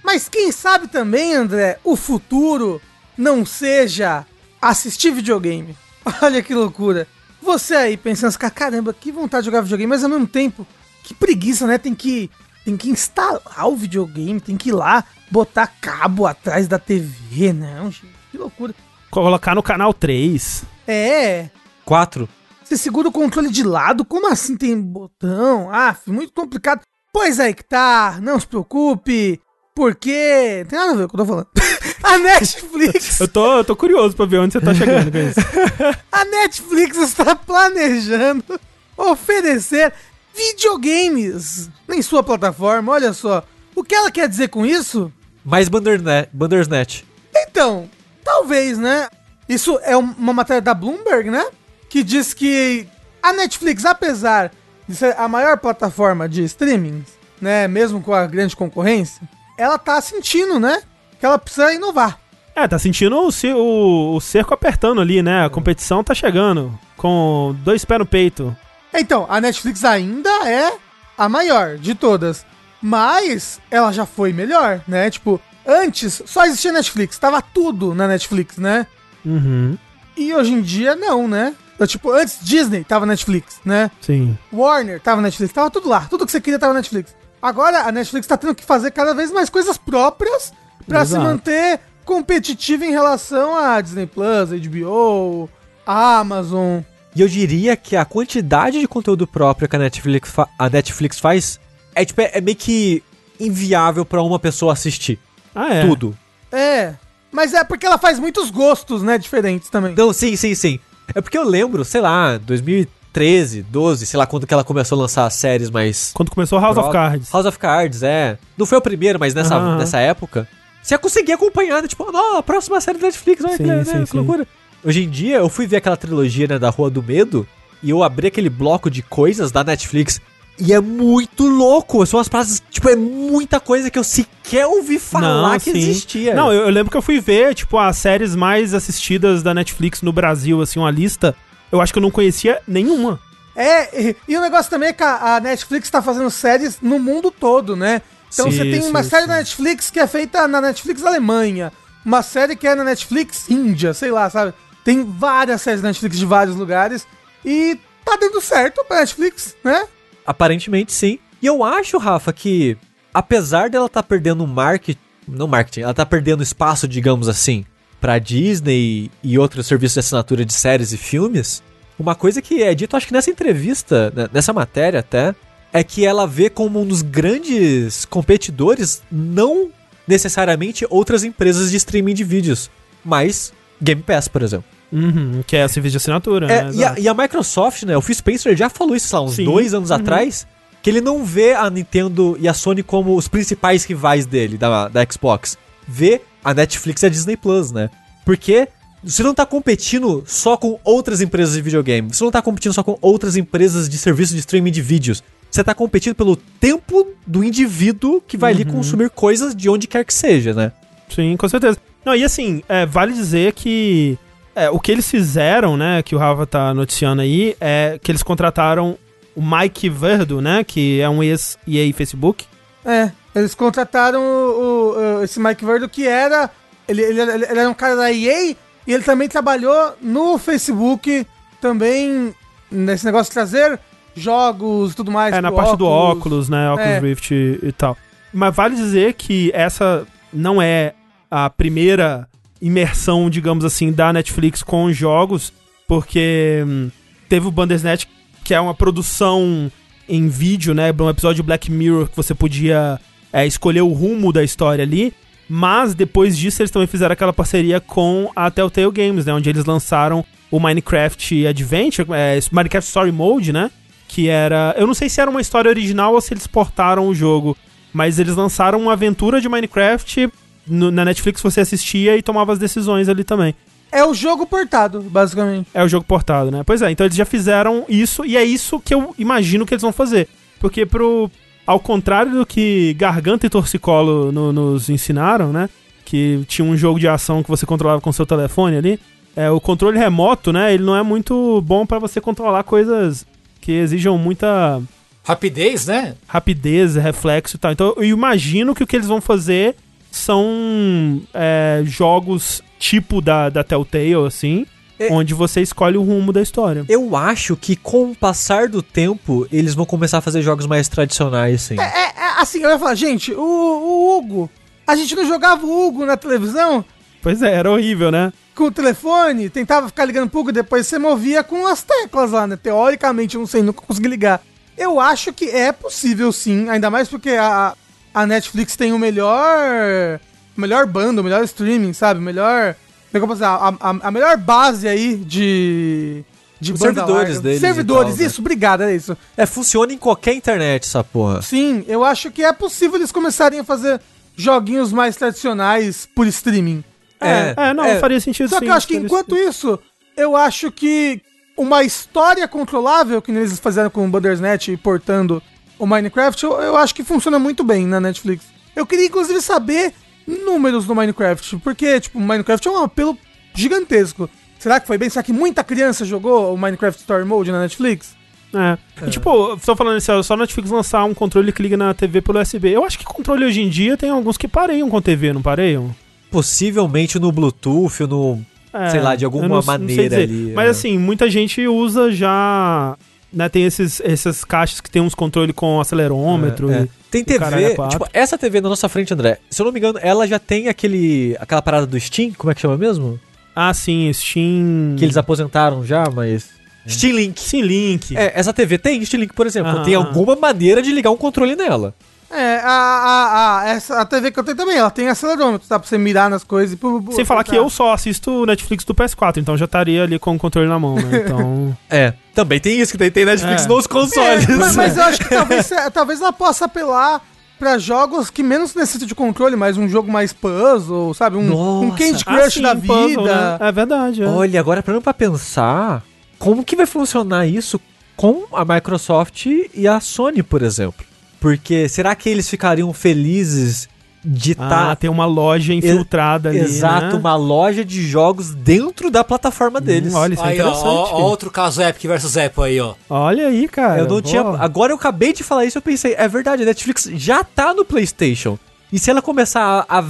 Mas 0.02 0.26
quem 0.28 0.50
sabe 0.52 0.88
também, 0.88 1.34
André, 1.34 1.78
o 1.84 1.96
futuro 1.96 2.80
não 3.16 3.44
seja 3.44 4.24
assistir 4.62 5.10
videogame. 5.10 5.76
Olha 6.22 6.42
que 6.42 6.54
loucura. 6.54 7.06
Você 7.48 7.74
aí 7.74 7.96
pensando, 7.96 8.28
assim, 8.28 8.54
caramba, 8.54 8.92
que 8.92 9.10
vontade 9.10 9.44
de 9.44 9.46
jogar 9.46 9.62
videogame, 9.62 9.88
mas 9.88 10.04
ao 10.04 10.10
mesmo 10.10 10.26
tempo, 10.26 10.66
que 11.02 11.14
preguiça, 11.14 11.66
né? 11.66 11.78
Tem 11.78 11.94
que, 11.94 12.30
tem 12.62 12.76
que 12.76 12.90
instalar 12.90 13.66
o 13.66 13.74
videogame, 13.74 14.38
tem 14.38 14.54
que 14.54 14.68
ir 14.68 14.72
lá 14.72 15.02
botar 15.30 15.66
cabo 15.66 16.26
atrás 16.26 16.68
da 16.68 16.78
TV. 16.78 17.54
Não, 17.54 17.90
gente, 17.90 18.12
que 18.30 18.36
loucura. 18.36 18.74
Colocar 19.10 19.54
no 19.54 19.62
canal 19.62 19.94
3. 19.94 20.62
É, 20.86 21.48
Quatro. 21.86 22.28
Você 22.62 22.76
segura 22.76 23.08
o 23.08 23.12
controle 23.12 23.48
de 23.48 23.62
lado? 23.62 24.04
Como 24.04 24.30
assim 24.30 24.54
tem 24.54 24.78
botão? 24.78 25.70
Ah, 25.72 25.96
muito 26.06 26.34
complicado. 26.34 26.82
Pois 27.10 27.40
aí 27.40 27.54
que 27.54 27.64
tá, 27.64 28.18
não 28.20 28.38
se 28.38 28.46
preocupe, 28.46 29.40
porque. 29.74 30.66
Tem 30.68 30.78
nada 30.78 30.92
a 30.92 30.96
ver 30.96 31.08
com 31.08 31.16
o 31.16 31.16
que 31.16 31.22
eu 31.22 31.24
tô 31.24 31.26
falando. 31.26 31.48
a 32.08 32.18
Netflix. 32.18 33.18
Eu 33.20 33.28
tô, 33.28 33.58
eu 33.58 33.64
tô 33.64 33.76
curioso 33.76 34.14
pra 34.16 34.26
ver 34.26 34.38
onde 34.38 34.52
você 34.52 34.60
tá 34.60 34.74
chegando 34.74 35.10
com 35.10 35.18
isso. 35.18 35.40
A 36.12 36.24
Netflix 36.24 36.96
está 36.96 37.34
planejando 37.36 38.58
oferecer 38.96 39.92
videogames 40.34 41.68
em 41.88 42.02
sua 42.02 42.22
plataforma. 42.22 42.92
Olha 42.92 43.12
só. 43.12 43.44
O 43.74 43.84
que 43.84 43.94
ela 43.94 44.10
quer 44.10 44.28
dizer 44.28 44.48
com 44.48 44.64
isso? 44.66 45.12
Mais 45.44 45.68
Bandersnet. 45.68 46.28
Bandersnet. 46.32 47.06
Então, 47.34 47.88
talvez, 48.24 48.76
né? 48.78 49.08
Isso 49.48 49.78
é 49.82 49.96
um- 49.96 50.14
uma 50.18 50.32
matéria 50.32 50.60
da 50.60 50.74
Bloomberg, 50.74 51.30
né? 51.30 51.46
Que 51.88 52.02
diz 52.02 52.34
que 52.34 52.86
a 53.22 53.32
Netflix, 53.32 53.84
apesar 53.84 54.50
de 54.88 54.94
ser 54.96 55.14
a 55.18 55.28
maior 55.28 55.56
plataforma 55.58 56.28
de 56.28 56.42
streaming, 56.44 57.04
né? 57.40 57.66
Mesmo 57.68 58.00
com 58.02 58.12
a 58.12 58.26
grande 58.26 58.54
concorrência, 58.56 59.22
ela 59.56 59.78
tá 59.78 60.00
sentindo, 60.00 60.58
né? 60.60 60.82
Que 61.18 61.26
ela 61.26 61.38
precisa 61.38 61.72
inovar. 61.72 62.18
É, 62.54 62.66
tá 62.66 62.78
sentindo 62.78 63.16
o, 63.16 63.28
o- 63.54 64.16
o 64.16 64.20
cerco 64.20 64.52
apertando 64.54 65.00
ali, 65.00 65.22
né? 65.22 65.44
A 65.44 65.50
competição 65.50 66.02
tá 66.02 66.14
chegando. 66.14 66.76
Com 66.96 67.54
dois 67.62 67.84
pés 67.84 67.98
no 68.00 68.06
peito. 68.06 68.56
Então, 68.92 69.26
a 69.28 69.40
Netflix 69.40 69.84
ainda 69.84 70.28
é 70.48 70.72
a 71.16 71.28
maior 71.28 71.76
de 71.76 71.94
todas. 71.94 72.44
Mas 72.82 73.60
ela 73.70 73.92
já 73.92 74.06
foi 74.06 74.32
melhor, 74.32 74.80
né? 74.88 75.10
Tipo, 75.10 75.40
antes 75.66 76.22
só 76.26 76.44
existia 76.44 76.72
Netflix, 76.72 77.18
tava 77.18 77.42
tudo 77.42 77.94
na 77.94 78.06
Netflix, 78.08 78.56
né? 78.56 78.86
Uhum. 79.24 79.76
E 80.16 80.32
hoje 80.34 80.52
em 80.52 80.60
dia 80.62 80.94
não, 80.96 81.28
né? 81.28 81.54
Então, 81.74 81.86
Tipo, 81.86 82.10
antes 82.12 82.38
Disney 82.40 82.82
tava 82.84 83.04
Netflix, 83.06 83.60
né? 83.64 83.90
Sim. 84.00 84.36
Warner 84.52 85.00
tava 85.00 85.20
Netflix, 85.20 85.52
tava 85.52 85.70
tudo 85.70 85.88
lá. 85.88 86.06
Tudo 86.10 86.24
que 86.26 86.32
você 86.32 86.40
queria 86.40 86.58
tava 86.58 86.74
Netflix. 86.74 87.14
Agora 87.40 87.82
a 87.82 87.92
Netflix 87.92 88.26
tá 88.26 88.36
tendo 88.36 88.54
que 88.54 88.64
fazer 88.64 88.90
cada 88.90 89.14
vez 89.14 89.30
mais 89.30 89.48
coisas 89.48 89.76
próprias 89.78 90.52
pra 90.88 91.04
se 91.06 91.18
manter 91.18 91.80
competitiva 92.04 92.84
em 92.86 92.90
relação 92.90 93.54
a 93.56 93.80
Disney 93.80 94.06
Plus, 94.06 94.50
HBO, 94.66 95.48
Amazon. 95.86 96.80
E 97.14 97.20
eu 97.20 97.28
diria 97.28 97.76
que 97.76 97.96
a 97.96 98.04
quantidade 98.04 98.78
de 98.80 98.86
conteúdo 98.86 99.26
próprio 99.26 99.68
que 99.68 99.76
a 99.76 99.78
Netflix, 99.78 100.30
fa- 100.30 100.48
a 100.58 100.68
Netflix 100.70 101.18
faz 101.18 101.58
é, 101.94 102.04
tipo, 102.04 102.20
é, 102.20 102.30
é 102.34 102.40
meio 102.40 102.56
que 102.56 103.02
inviável 103.40 104.04
pra 104.04 104.22
uma 104.22 104.38
pessoa 104.38 104.72
assistir. 104.72 105.18
Ah, 105.54 105.74
é. 105.74 105.86
Tudo. 105.86 106.16
É. 106.52 106.94
Mas 107.32 107.52
é 107.54 107.64
porque 107.64 107.84
ela 107.86 107.98
faz 107.98 108.18
muitos 108.18 108.50
gostos, 108.50 109.02
né? 109.02 109.18
Diferentes 109.18 109.68
também. 109.68 109.94
Não, 109.96 110.12
sim, 110.12 110.36
sim, 110.36 110.54
sim. 110.54 110.78
É 111.14 111.20
porque 111.20 111.36
eu 111.36 111.44
lembro, 111.44 111.84
sei 111.84 112.00
lá, 112.00 112.38
2013, 112.38 113.62
12, 113.62 114.06
sei 114.06 114.18
lá 114.18 114.26
quando 114.26 114.46
que 114.46 114.54
ela 114.54 114.62
começou 114.64 114.96
a 114.98 115.02
lançar 115.02 115.26
as 115.26 115.34
séries 115.34 115.70
mais. 115.70 116.10
Quando 116.14 116.30
começou 116.30 116.58
House 116.60 116.76
of 116.76 116.84
Pro- 116.84 116.92
Cards. 116.92 117.30
House 117.32 117.46
of 117.46 117.58
Cards, 117.58 118.02
é. 118.02 118.38
Não 118.56 118.66
foi 118.66 118.78
o 118.78 118.82
primeiro, 118.82 119.18
mas 119.18 119.34
nessa, 119.34 119.76
nessa 119.76 119.98
época. 119.98 120.48
Você 120.82 120.94
ia 120.94 120.98
conseguir 120.98 121.32
acompanhar, 121.32 121.82
né? 121.82 121.88
Tipo, 121.88 122.10
não, 122.10 122.38
a 122.38 122.42
próxima 122.42 122.80
série 122.80 122.98
da 122.98 123.06
Netflix, 123.06 123.44
olha 123.44 123.56
que, 123.56 123.62
Sim, 123.62 123.68
né, 123.68 123.84
sim, 123.84 124.04
que 124.04 124.10
sim. 124.10 124.16
loucura. 124.16 124.46
Hoje 124.84 125.04
em 125.04 125.10
dia, 125.10 125.36
eu 125.36 125.48
fui 125.48 125.66
ver 125.66 125.76
aquela 125.76 125.96
trilogia, 125.96 126.46
né, 126.46 126.58
da 126.58 126.70
Rua 126.70 126.88
do 126.88 127.02
Medo, 127.02 127.46
e 127.82 127.90
eu 127.90 128.02
abri 128.02 128.28
aquele 128.28 128.48
bloco 128.48 128.90
de 128.90 129.02
coisas 129.02 129.50
da 129.50 129.64
Netflix, 129.64 130.20
e 130.60 130.72
é 130.72 130.80
muito 130.80 131.46
louco. 131.46 132.04
São 132.04 132.18
as 132.18 132.28
frases, 132.28 132.62
tipo, 132.70 132.88
é 132.88 132.96
muita 132.96 133.60
coisa 133.60 133.90
que 133.90 133.98
eu 133.98 134.04
sequer 134.04 134.66
ouvi 134.66 134.98
falar 134.98 135.60
que 135.60 135.70
sim. 135.70 135.78
existia. 135.78 136.34
Não, 136.34 136.52
eu, 136.52 136.62
eu 136.62 136.70
lembro 136.70 136.90
que 136.90 136.96
eu 136.96 137.02
fui 137.02 137.20
ver, 137.20 137.54
tipo, 137.54 137.78
as 137.78 137.96
séries 137.96 138.34
mais 138.34 138.74
assistidas 138.74 139.42
da 139.42 139.54
Netflix 139.54 140.02
no 140.02 140.12
Brasil, 140.12 140.60
assim, 140.60 140.78
uma 140.80 140.90
lista. 140.90 141.34
Eu 141.70 141.80
acho 141.80 141.92
que 141.92 141.98
eu 141.98 142.02
não 142.02 142.10
conhecia 142.10 142.60
nenhuma. 142.66 143.20
É, 143.54 144.02
e, 144.02 144.16
e 144.28 144.36
o 144.36 144.40
negócio 144.40 144.70
também 144.70 144.88
é 144.90 144.92
que 144.92 145.02
a, 145.02 145.36
a 145.36 145.40
Netflix 145.40 145.90
tá 145.90 146.00
fazendo 146.00 146.30
séries 146.30 146.78
no 146.80 146.98
mundo 146.98 147.30
todo, 147.30 147.76
né? 147.76 148.02
Então 148.32 148.50
Sim, 148.50 148.56
você 148.56 148.62
tem 148.70 148.82
uma 148.84 149.02
sim, 149.02 149.10
série 149.10 149.22
sim. 149.22 149.28
da 149.28 149.36
Netflix 149.36 149.90
que 149.90 150.00
é 150.00 150.06
feita 150.06 150.46
na 150.46 150.60
Netflix 150.60 151.04
Alemanha, 151.04 151.72
uma 152.04 152.22
série 152.22 152.56
que 152.56 152.66
é 152.66 152.74
na 152.74 152.84
Netflix 152.84 153.48
Índia, 153.48 153.94
sei 153.94 154.10
lá, 154.10 154.28
sabe? 154.28 154.54
Tem 154.84 155.04
várias 155.04 155.62
séries 155.62 155.82
da 155.82 155.88
Netflix 155.88 156.18
de 156.18 156.26
vários 156.26 156.56
lugares 156.56 157.06
e 157.44 157.78
tá 158.04 158.16
dando 158.20 158.40
certo 158.40 158.84
pra 158.86 159.00
Netflix, 159.00 159.56
né? 159.64 159.86
Aparentemente 160.26 160.92
sim. 160.92 161.18
E 161.40 161.46
eu 161.46 161.62
acho, 161.62 161.98
Rafa, 161.98 162.32
que 162.32 162.76
apesar 163.12 163.70
dela 163.70 163.88
tá 163.88 164.02
perdendo 164.02 164.46
marketing, 164.46 164.98
não 165.26 165.46
marketing, 165.46 165.80
ela 165.80 165.94
tá 165.94 166.06
perdendo 166.06 166.42
espaço, 166.42 166.88
digamos 166.88 167.28
assim, 167.28 167.64
pra 168.00 168.18
Disney 168.18 169.10
e 169.22 169.38
outros 169.38 169.66
serviços 169.66 169.94
de 169.94 170.00
assinatura 170.00 170.44
de 170.44 170.52
séries 170.52 170.92
e 170.92 170.96
filmes, 170.96 171.62
uma 171.98 172.14
coisa 172.14 172.40
que 172.40 172.62
é 172.62 172.74
dito, 172.74 172.96
acho 172.96 173.06
que 173.06 173.12
nessa 173.12 173.30
entrevista, 173.30 174.12
né, 174.14 174.28
nessa 174.32 174.52
matéria 174.52 175.00
até, 175.00 175.34
é 175.72 175.82
que 175.84 176.04
ela 176.04 176.26
vê 176.26 176.48
como 176.48 176.80
um 176.80 176.86
dos 176.86 177.02
grandes 177.02 178.04
competidores 178.04 179.02
não 179.10 179.70
necessariamente 180.06 180.86
outras 180.88 181.22
empresas 181.24 181.70
de 181.70 181.76
streaming 181.76 182.14
de 182.14 182.24
vídeos, 182.24 182.70
mas 183.04 183.52
Game 183.80 184.02
Pass, 184.02 184.28
por 184.28 184.42
exemplo. 184.42 184.64
Uhum, 184.90 185.42
que 185.46 185.54
é 185.54 185.62
a 185.62 185.68
serviço 185.68 185.92
de 185.92 185.96
assinatura, 185.98 186.50
É, 186.50 186.64
né? 186.64 186.70
e, 186.74 186.84
a, 186.84 186.94
e 186.98 187.08
a 187.08 187.12
Microsoft, 187.14 187.82
né? 187.82 187.94
O 187.96 188.00
Phil 188.00 188.14
Spencer 188.14 188.56
já 188.56 188.70
falou 188.70 188.96
isso, 188.96 189.14
lá, 189.14 189.22
uns 189.22 189.34
Sim. 189.34 189.44
dois 189.44 189.74
anos 189.74 189.90
atrás, 189.90 190.46
que 190.82 190.88
ele 190.88 191.02
não 191.02 191.24
vê 191.24 191.52
a 191.52 191.68
Nintendo 191.68 192.36
e 192.40 192.48
a 192.48 192.54
Sony 192.54 192.82
como 192.82 193.14
os 193.14 193.28
principais 193.28 193.84
rivais 193.84 194.24
dele, 194.24 194.56
da, 194.56 194.88
da 194.88 195.04
Xbox. 195.04 195.58
Vê 195.86 196.22
a 196.42 196.54
Netflix 196.54 197.02
e 197.02 197.06
a 197.06 197.08
Disney 197.10 197.36
Plus, 197.36 197.70
né? 197.70 197.90
Porque 198.24 198.66
você 199.04 199.22
não 199.22 199.34
tá 199.34 199.44
competindo 199.44 200.24
só 200.26 200.56
com 200.56 200.80
outras 200.82 201.20
empresas 201.20 201.54
de 201.54 201.60
videogame, 201.60 202.08
você 202.12 202.24
não 202.24 202.30
tá 202.30 202.40
competindo 202.40 202.72
só 202.72 202.82
com 202.82 202.96
outras 203.02 203.36
empresas 203.36 203.88
de 203.90 203.98
serviço 203.98 204.32
de 204.32 204.40
streaming 204.40 204.72
de 204.72 204.80
vídeos. 204.80 205.22
Você 205.50 205.64
tá 205.64 205.74
competindo 205.74 206.14
pelo 206.14 206.36
tempo 206.36 207.08
do 207.26 207.42
indivíduo 207.42 208.20
que 208.26 208.36
vai 208.36 208.52
ali 208.52 208.64
consumir 208.64 209.10
coisas 209.10 209.54
de 209.56 209.68
onde 209.68 209.86
quer 209.86 210.04
que 210.04 210.12
seja, 210.12 210.52
né? 210.52 210.72
Sim, 211.08 211.36
com 211.36 211.48
certeza. 211.48 211.78
Não, 212.04 212.14
e 212.14 212.22
assim, 212.24 212.62
é, 212.68 212.84
vale 212.86 213.12
dizer 213.12 213.52
que 213.54 214.18
é, 214.54 214.68
o 214.70 214.78
que 214.78 214.92
eles 214.92 215.08
fizeram, 215.10 215.76
né, 215.76 216.02
que 216.02 216.14
o 216.14 216.18
Rafa 216.18 216.46
tá 216.46 216.74
noticiando 216.74 217.22
aí, 217.22 217.56
é 217.60 217.98
que 218.02 218.10
eles 218.12 218.22
contrataram 218.22 218.98
o 219.34 219.42
Mike 219.42 219.88
Verdo, 219.88 220.40
né, 220.40 220.64
que 220.64 221.00
é 221.00 221.08
um 221.08 221.22
ex-EA 221.22 221.92
Facebook. 221.94 222.44
É, 222.84 223.10
eles 223.34 223.54
contrataram 223.54 224.20
o, 224.22 224.94
o- 225.20 225.24
esse 225.24 225.38
Mike 225.40 225.64
Verdo 225.64 225.88
que 225.88 226.06
era. 226.06 226.50
Ele, 226.86 227.02
ele, 227.02 227.20
ele 227.20 227.44
era 227.44 227.68
um 227.70 227.74
cara 227.74 227.96
da 227.96 228.12
EA 228.12 228.50
e 228.86 228.92
ele 228.92 229.02
também 229.02 229.28
trabalhou 229.28 229.94
no 230.00 230.38
Facebook, 230.38 231.26
também 231.60 232.34
nesse 232.70 233.04
negócio 233.04 233.30
de 233.30 233.34
trazer 233.34 233.78
jogos 234.14 234.92
e 234.92 234.96
tudo 234.96 235.10
mais. 235.10 235.34
É, 235.34 235.40
na 235.40 235.50
pro 235.50 235.62
parte 235.62 235.76
do 235.76 235.86
óculos, 235.86 236.48
né, 236.48 236.70
Oculus 236.70 236.88
É. 236.88 237.00
Rift 237.00 237.30
e, 237.32 237.58
e 237.62 237.72
tal. 237.72 237.96
Mas 238.32 238.54
vale 238.54 238.74
dizer 238.76 239.14
que 239.14 239.50
essa 239.54 240.06
não 240.32 240.60
é 240.60 240.94
a 241.30 241.48
primeira 241.48 242.28
imersão, 242.60 243.30
digamos 243.30 243.64
assim, 243.64 243.92
da 243.92 244.12
Netflix 244.12 244.62
com 244.62 244.92
jogos, 244.92 245.52
porque 245.86 246.62
hum, 246.66 246.90
teve 247.28 247.46
o 247.46 247.50
Bandersnatch, 247.50 248.06
que 248.44 248.54
é 248.54 248.60
uma 248.60 248.74
produção 248.74 249.70
em 250.08 250.28
vídeo, 250.28 250.74
né, 250.74 250.92
um 250.98 251.08
episódio 251.10 251.36
de 251.36 251.42
Black 251.42 251.70
Mirror 251.70 252.08
que 252.08 252.16
você 252.16 252.34
podia 252.34 252.98
é, 253.32 253.46
escolher 253.46 253.82
o 253.82 253.92
rumo 253.92 254.32
da 254.32 254.42
história 254.42 254.82
ali, 254.82 255.12
mas 255.48 255.94
depois 255.94 256.36
disso 256.36 256.62
eles 256.62 256.70
também 256.70 256.88
fizeram 256.88 257.12
aquela 257.12 257.32
parceria 257.32 257.78
com 257.80 258.30
a 258.34 258.50
Telltale 258.50 258.90
Games, 258.90 259.26
né, 259.26 259.34
onde 259.34 259.48
eles 259.48 259.64
lançaram 259.64 260.24
o 260.50 260.58
Minecraft 260.58 261.46
Adventure, 261.46 262.08
é, 262.12 262.38
Minecraft 262.50 262.88
Story 262.88 263.12
Mode, 263.12 263.52
né, 263.52 263.70
que 264.08 264.28
era. 264.28 264.74
Eu 264.76 264.86
não 264.86 264.94
sei 264.94 265.08
se 265.08 265.20
era 265.20 265.30
uma 265.30 265.40
história 265.40 265.68
original 265.68 266.14
ou 266.14 266.20
se 266.20 266.32
eles 266.34 266.46
portaram 266.46 267.06
o 267.06 267.14
jogo, 267.14 267.56
mas 267.92 268.18
eles 268.18 268.34
lançaram 268.34 268.80
uma 268.80 268.94
aventura 268.94 269.40
de 269.40 269.48
Minecraft. 269.48 270.28
no- 270.70 270.90
na 270.90 271.02
Netflix 271.02 271.40
você 271.40 271.60
assistia 271.62 272.14
e 272.16 272.22
tomava 272.22 272.52
as 272.52 272.58
decisões 272.58 273.08
ali 273.08 273.24
também. 273.24 273.54
É 273.90 274.04
o 274.04 274.12
jogo 274.12 274.44
portado, 274.46 275.00
basicamente. 275.00 275.66
É 275.72 275.82
o 275.82 275.88
jogo 275.88 276.04
portado, 276.04 276.50
né? 276.50 276.62
Pois 276.62 276.82
é, 276.82 276.90
então 276.90 277.06
eles 277.06 277.16
já 277.16 277.24
fizeram 277.24 277.86
isso 277.88 278.22
e 278.22 278.36
é 278.36 278.44
isso 278.44 278.78
que 278.78 278.92
eu 278.92 279.14
imagino 279.18 279.64
que 279.64 279.72
eles 279.72 279.80
vão 279.82 279.92
fazer. 279.92 280.28
Porque 280.60 280.84
pro. 280.84 281.30
Ao 281.66 281.80
contrário 281.80 282.32
do 282.32 282.44
que 282.46 282.94
Garganta 282.98 283.46
e 283.46 283.50
Torcicolo 283.50 284.30
no- 284.30 284.52
nos 284.52 284.90
ensinaram, 284.90 285.52
né? 285.52 285.70
Que 286.04 286.42
tinha 286.46 286.66
um 286.68 286.76
jogo 286.76 286.98
de 287.00 287.08
ação 287.08 287.42
que 287.42 287.48
você 287.48 287.64
controlava 287.64 288.00
com 288.02 288.12
seu 288.12 288.26
telefone 288.26 288.76
ali. 288.76 289.00
É, 289.36 289.50
o 289.50 289.58
controle 289.60 289.98
remoto, 289.98 290.52
né? 290.52 290.74
Ele 290.74 290.82
não 290.84 290.94
é 290.96 291.02
muito 291.02 291.62
bom 291.62 291.86
pra 291.86 291.98
você 291.98 292.20
controlar 292.20 292.62
coisas 292.64 293.26
que 293.68 293.72
exijam 293.72 294.16
muita 294.16 294.80
Rapidez, 295.22 295.86
né? 295.86 296.14
rapidez, 296.26 296.94
reflexo 296.94 297.56
e 297.56 297.58
tal. 297.58 297.70
Então 297.70 297.92
eu 297.98 298.04
imagino 298.04 298.74
que 298.74 298.82
o 298.82 298.86
que 298.86 298.96
eles 298.96 299.08
vão 299.08 299.20
fazer 299.20 299.76
são 300.10 301.20
é, 301.34 301.82
jogos 301.84 302.62
tipo 302.78 303.20
da, 303.20 303.50
da 303.50 303.62
Telltale, 303.62 304.26
assim, 304.26 304.64
É. 304.98 305.12
onde 305.12 305.34
você 305.34 305.60
escolhe 305.60 305.98
o 305.98 306.02
rumo 306.02 306.32
da 306.32 306.40
história. 306.40 306.86
Eu 306.88 307.14
acho 307.14 307.56
que 307.56 307.76
com 307.76 308.12
o 308.12 308.16
passar 308.16 308.68
do 308.68 308.80
tempo, 308.80 309.46
eles 309.52 309.74
vão 309.74 309.84
começar 309.84 310.16
a 310.16 310.22
fazer 310.22 310.40
jogos 310.40 310.64
mais 310.64 310.88
tradicionais, 310.88 311.60
sim. 311.60 311.78
É, 311.78 311.82
é, 311.82 312.40
assim, 312.40 312.62
eu 312.62 312.70
ia 312.70 312.78
falar, 312.78 312.94
gente, 312.94 313.32
o, 313.34 313.38
o 313.42 314.16
Hugo, 314.16 314.50
a 314.86 314.96
gente 314.96 315.14
não 315.14 315.26
jogava 315.26 315.66
o 315.66 315.86
Hugo 315.88 316.06
na 316.06 316.16
televisão 316.16 316.82
Pois 317.28 317.42
é, 317.42 317.52
era 317.52 317.70
horrível, 317.70 318.10
né? 318.10 318.32
com 318.54 318.64
o 318.64 318.72
telefone, 318.72 319.50
tentava 319.50 319.86
ficar 319.86 320.04
ligando 320.06 320.30
pro 320.30 320.40
Hugo, 320.40 320.50
depois 320.50 320.86
você 320.86 320.98
movia 320.98 321.44
com 321.44 321.66
as 321.66 321.82
teclas 321.82 322.32
lá, 322.32 322.46
né? 322.46 322.56
Teoricamente, 322.56 323.36
eu 323.36 323.40
não 323.40 323.46
sei, 323.46 323.62
nunca 323.62 323.82
consegui 323.82 324.08
ligar. 324.08 324.42
Eu 324.76 324.98
acho 324.98 325.32
que 325.32 325.44
é 325.48 325.70
possível 325.70 326.32
sim, 326.32 326.68
ainda 326.70 326.90
mais 326.90 327.06
porque 327.06 327.30
a, 327.30 327.74
a 328.12 328.26
Netflix 328.26 328.76
tem 328.76 328.92
o 328.92 328.98
melhor. 328.98 330.18
o 330.56 330.60
melhor 330.60 330.86
bando, 330.86 331.20
o 331.20 331.24
melhor 331.24 331.44
streaming, 331.44 331.92
sabe? 331.92 332.18
O 332.18 332.22
melhor. 332.22 332.74
Como 332.74 333.12
é 333.12 333.18
que 333.18 333.18
eu 333.18 333.28
posso 333.28 333.34
dizer? 333.34 333.44
A, 333.44 333.74
a, 333.78 334.08
a 334.08 334.10
melhor 334.10 334.36
base 334.38 334.88
aí 334.88 335.16
de. 335.16 336.24
De 336.60 336.72
Os 336.72 336.80
banda 336.80 336.94
servidores 336.94 337.28
larga. 337.34 337.40
deles 337.40 337.58
e 337.58 337.60
Servidores, 337.60 338.10
tal, 338.14 338.18
né? 338.18 338.26
isso, 338.26 338.40
obrigado, 338.40 338.82
é 338.82 338.96
isso. 338.96 339.16
É, 339.36 339.46
funciona 339.46 339.92
em 339.92 339.98
qualquer 339.98 340.32
internet 340.32 340.86
essa 340.86 341.04
porra. 341.04 341.42
Sim, 341.42 341.84
eu 341.86 342.04
acho 342.04 342.32
que 342.32 342.42
é 342.42 342.52
possível 342.52 342.96
eles 342.96 343.12
começarem 343.12 343.60
a 343.60 343.64
fazer 343.64 344.00
joguinhos 344.34 344.92
mais 344.92 345.14
tradicionais 345.14 346.08
por 346.12 346.26
streaming. 346.26 346.82
É, 347.20 347.54
é, 347.56 347.74
não, 347.74 347.84
faria 347.98 348.20
sentido 348.20 348.48
Só 348.48 348.58
sim. 348.58 348.64
que 348.64 348.70
eu 348.70 348.74
acho 348.74 348.86
que 348.86 348.96
enquanto 348.96 349.34
sentido. 349.34 349.48
isso, 349.48 349.78
eu 350.16 350.36
acho 350.36 350.70
que 350.70 351.20
uma 351.56 351.82
história 351.82 352.46
controlável, 352.46 353.20
que 353.20 353.30
eles 353.30 353.58
fizeram 353.58 353.90
com 353.90 354.06
o 354.06 354.08
Bandersnatch 354.08 354.68
e 354.68 354.76
portando 354.76 355.42
o 355.78 355.86
Minecraft, 355.86 356.44
eu, 356.44 356.52
eu 356.60 356.76
acho 356.76 356.94
que 356.94 357.02
funciona 357.02 357.38
muito 357.38 357.64
bem 357.64 357.86
na 357.86 358.00
Netflix. 358.00 358.46
Eu 358.74 358.86
queria, 358.86 359.06
inclusive, 359.06 359.40
saber 359.40 359.92
números 360.26 360.86
do 360.86 360.94
Minecraft, 360.94 361.58
porque, 361.58 362.00
tipo, 362.00 362.18
o 362.18 362.22
Minecraft 362.22 362.68
é 362.68 362.70
um 362.70 362.84
apelo 362.84 363.18
gigantesco. 363.54 364.30
Será 364.58 364.78
que 364.80 364.86
foi 364.86 364.98
bem? 364.98 365.08
Será 365.08 365.22
que 365.22 365.32
muita 365.32 365.64
criança 365.64 366.04
jogou 366.04 366.52
o 366.54 366.58
Minecraft 366.58 367.00
Story 367.00 367.24
Mode 367.24 367.50
na 367.50 367.60
Netflix? 367.60 368.16
É. 368.54 368.78
E, 369.06 369.10
tipo, 369.10 369.54
estou 369.54 369.76
falando 369.76 369.98
isso, 369.98 370.10
é 370.10 370.22
só 370.22 370.34
a 370.34 370.36
Netflix 370.36 370.70
lançar 370.70 371.04
um 371.04 371.14
controle 371.14 371.52
que 371.52 371.62
liga 371.62 371.76
na 371.76 371.92
TV 371.92 372.20
pelo 372.20 372.40
USB. 372.40 372.70
Eu 372.70 372.84
acho 372.84 372.98
que 372.98 373.04
controle 373.04 373.44
hoje 373.44 373.60
em 373.60 373.68
dia 373.68 373.96
tem 373.96 374.10
alguns 374.10 374.36
que 374.36 374.48
pareiam 374.48 374.88
com 374.88 375.00
TV, 375.02 375.32
não 375.32 375.42
pareiam? 375.42 375.94
Possivelmente 376.30 377.18
no 377.18 377.32
Bluetooth 377.32 378.02
ou 378.02 378.08
no. 378.08 378.44
É, 378.72 378.90
Sei 378.90 379.00
lá, 379.00 379.16
de 379.16 379.24
alguma 379.24 379.48
não- 379.48 379.56
não 379.56 379.62
maneira 379.62 380.02
dizer. 380.04 380.22
ali, 380.22 380.52
Mas 380.54 380.66
é. 380.66 380.70
assim, 380.70 380.98
muita 380.98 381.30
gente 381.30 381.66
usa 381.66 382.10
já. 382.12 382.96
Né, 383.32 383.46
tem 383.48 383.64
esses, 383.64 384.00
essas 384.00 384.42
caixas 384.42 384.80
que 384.80 384.90
tem 384.90 385.02
uns 385.02 385.14
controles 385.14 385.54
com 385.54 385.78
acelerômetro. 385.80 386.70
É, 386.70 386.78
é. 386.78 386.82
e- 386.84 386.90
Tem 387.10 387.24
TV, 387.24 387.44
é 387.64 387.88
tipo, 387.88 388.06
essa 388.12 388.36
TV 388.38 388.60
na 388.60 388.68
nossa 388.70 388.88
frente, 388.88 389.12
André, 389.12 389.38
se 389.50 389.60
eu 389.60 389.64
não 389.66 389.72
me 389.72 389.78
engano, 389.78 389.98
ela 390.02 390.26
já 390.26 390.38
tem 390.38 390.68
aquele 390.68 391.36
aquela 391.40 391.60
parada 391.62 391.86
do 391.86 391.98
Steam, 392.00 392.32
como 392.36 392.50
é 392.50 392.54
que 392.54 392.60
chama 392.60 392.76
mesmo? 392.76 393.18
Ah, 393.56 393.72
sim, 393.74 394.10
Steam. 394.12 394.94
Que 394.98 395.04
eles 395.04 395.16
aposentaram 395.16 395.84
já, 395.84 396.04
mas 396.14 396.48
Steam 396.86 397.16
Link. 397.16 397.40
Sim, 397.40 397.62
Link. 397.62 398.16
É, 398.16 398.32
essa 398.34 398.52
TV 398.52 398.78
tem 398.78 399.04
Steam 399.04 399.20
Link, 399.20 399.34
por 399.34 399.46
exemplo. 399.46 399.72
Aham, 399.72 399.84
tem 399.84 399.94
alguma 399.94 400.36
maneira 400.36 400.80
de 400.80 400.90
ligar 400.92 401.10
um 401.10 401.16
controle 401.16 401.54
nela. 401.56 401.94
É, 402.30 402.56
a, 402.62 402.70
a, 402.70 403.60
a, 403.62 403.68
essa, 403.70 404.00
a 404.00 404.04
TV 404.04 404.30
que 404.30 404.38
eu 404.38 404.44
tenho 404.44 404.56
também, 404.56 404.76
ela 404.76 404.90
tem 404.90 405.08
acelerômetro, 405.08 405.66
dá 405.68 405.78
pra 405.78 405.88
você 405.88 405.96
mirar 405.96 406.28
nas 406.28 406.44
coisas 406.44 406.74
e... 406.74 406.76
pu- 406.76 407.02
pu- 407.02 407.12
Sem 407.12 407.24
falar 407.24 407.42
tá. 407.42 407.50
que 407.52 407.56
eu 407.58 407.70
só 407.70 407.92
assisto 407.94 408.44
Netflix 408.44 408.84
do 408.84 408.94
PS4, 408.94 409.38
então 409.38 409.56
já 409.56 409.64
estaria 409.64 410.02
ali 410.02 410.18
com 410.18 410.34
o 410.34 410.38
controle 410.38 410.68
na 410.68 410.78
mão, 410.78 410.96
né? 410.96 411.22
Então. 411.24 411.76
É, 411.88 412.12
também 412.34 412.60
tem 412.60 412.78
isso, 412.78 412.92
que 412.92 412.98
tem, 412.98 413.10
tem 413.10 413.24
Netflix 413.24 413.64
É. 413.64 413.68
nos 413.68 413.86
consoles. 413.86 414.46
É, 414.48 414.56
mas, 414.56 414.76
mas 414.76 414.96
eu 414.98 415.04
acho 415.04 415.18
que 415.20 415.28
talvez, 415.34 415.70
talvez 415.94 416.20
ela 416.20 416.32
possa 416.32 416.66
apelar 416.66 417.22
pra 417.58 417.78
jogos 417.78 418.28
que 418.28 418.42
menos 418.42 418.74
necessitam 418.74 419.08
de 419.08 419.14
controle, 419.14 419.56
mas 419.56 419.78
um 419.78 419.88
jogo 419.88 420.12
mais 420.12 420.32
puzzle, 420.32 421.14
sabe? 421.14 421.36
Um, 421.38 421.40
um 421.40 421.86
Nossa. 421.88 421.96
Candy 421.96 422.22
Ah, 422.26 422.36
Crush 422.36 422.54
sim, 422.54 422.62
da 422.62 422.76
puzzle, 422.76 423.06
vida. 423.08 423.58
né? 423.58 423.68
É 423.68 423.72
verdade. 423.72 424.22
É. 424.22 424.26
Olha, 424.26 424.60
agora 424.60 424.82
parando 424.82 425.02
pra 425.02 425.14
pensar, 425.14 426.02
como 426.38 426.62
que 426.62 426.76
vai 426.76 426.84
funcionar 426.86 427.46
isso 427.46 427.80
com 428.16 428.44
a 428.52 428.64
Microsoft 428.64 429.46
e 429.46 429.88
a 429.88 429.98
Sony, 429.98 430.42
por 430.42 430.60
exemplo? 430.62 431.07
Porque 431.40 431.88
será 431.88 432.14
que 432.14 432.28
eles 432.28 432.48
ficariam 432.48 432.92
felizes 432.92 433.88
de 434.24 434.56
Ah, 434.58 434.64
estar 434.64 434.96
tem 434.96 435.08
uma 435.08 435.24
loja 435.24 435.72
infiltrada 435.72 436.48
ali. 436.48 436.58
exato 436.58 437.14
né? 437.14 437.20
uma 437.20 437.36
loja 437.36 437.84
de 437.84 438.02
jogos 438.02 438.52
dentro 438.52 439.10
da 439.10 439.22
plataforma 439.22 439.80
deles? 439.80 440.12
Hum, 440.12 440.16
olha, 440.16 440.34
isso 440.34 440.42
é 440.42 440.46
Aí, 440.48 440.60
ó, 440.60 440.64
interessante. 440.64 440.86
ó, 441.12 441.16
ó 441.18 441.22
outro 441.22 441.50
caso 441.50 441.80
Epic 441.80 442.02
versus 442.02 442.36
Apple 442.36 442.64
aí, 442.64 442.80
ó. 442.80 442.94
Olha 443.08 443.46
aí, 443.46 443.68
cara. 443.68 443.98
eu 444.00 444.02
não 444.02 444.20
Boa. 444.20 444.22
tinha. 444.22 444.40
Agora 444.42 444.92
eu 444.92 444.96
acabei 444.96 445.32
de 445.32 445.44
falar 445.44 445.64
isso, 445.64 445.78
eu 445.78 445.82
pensei, 445.82 446.14
é 446.18 446.26
verdade, 446.26 446.62
a 446.62 446.66
Netflix 446.66 447.08
já 447.14 447.44
tá 447.44 447.72
no 447.72 447.84
PlayStation. 447.84 448.58
E 448.92 448.98
se 448.98 449.08
ela 449.08 449.22
começar 449.22 449.86
a, 449.88 449.98
a 450.00 450.04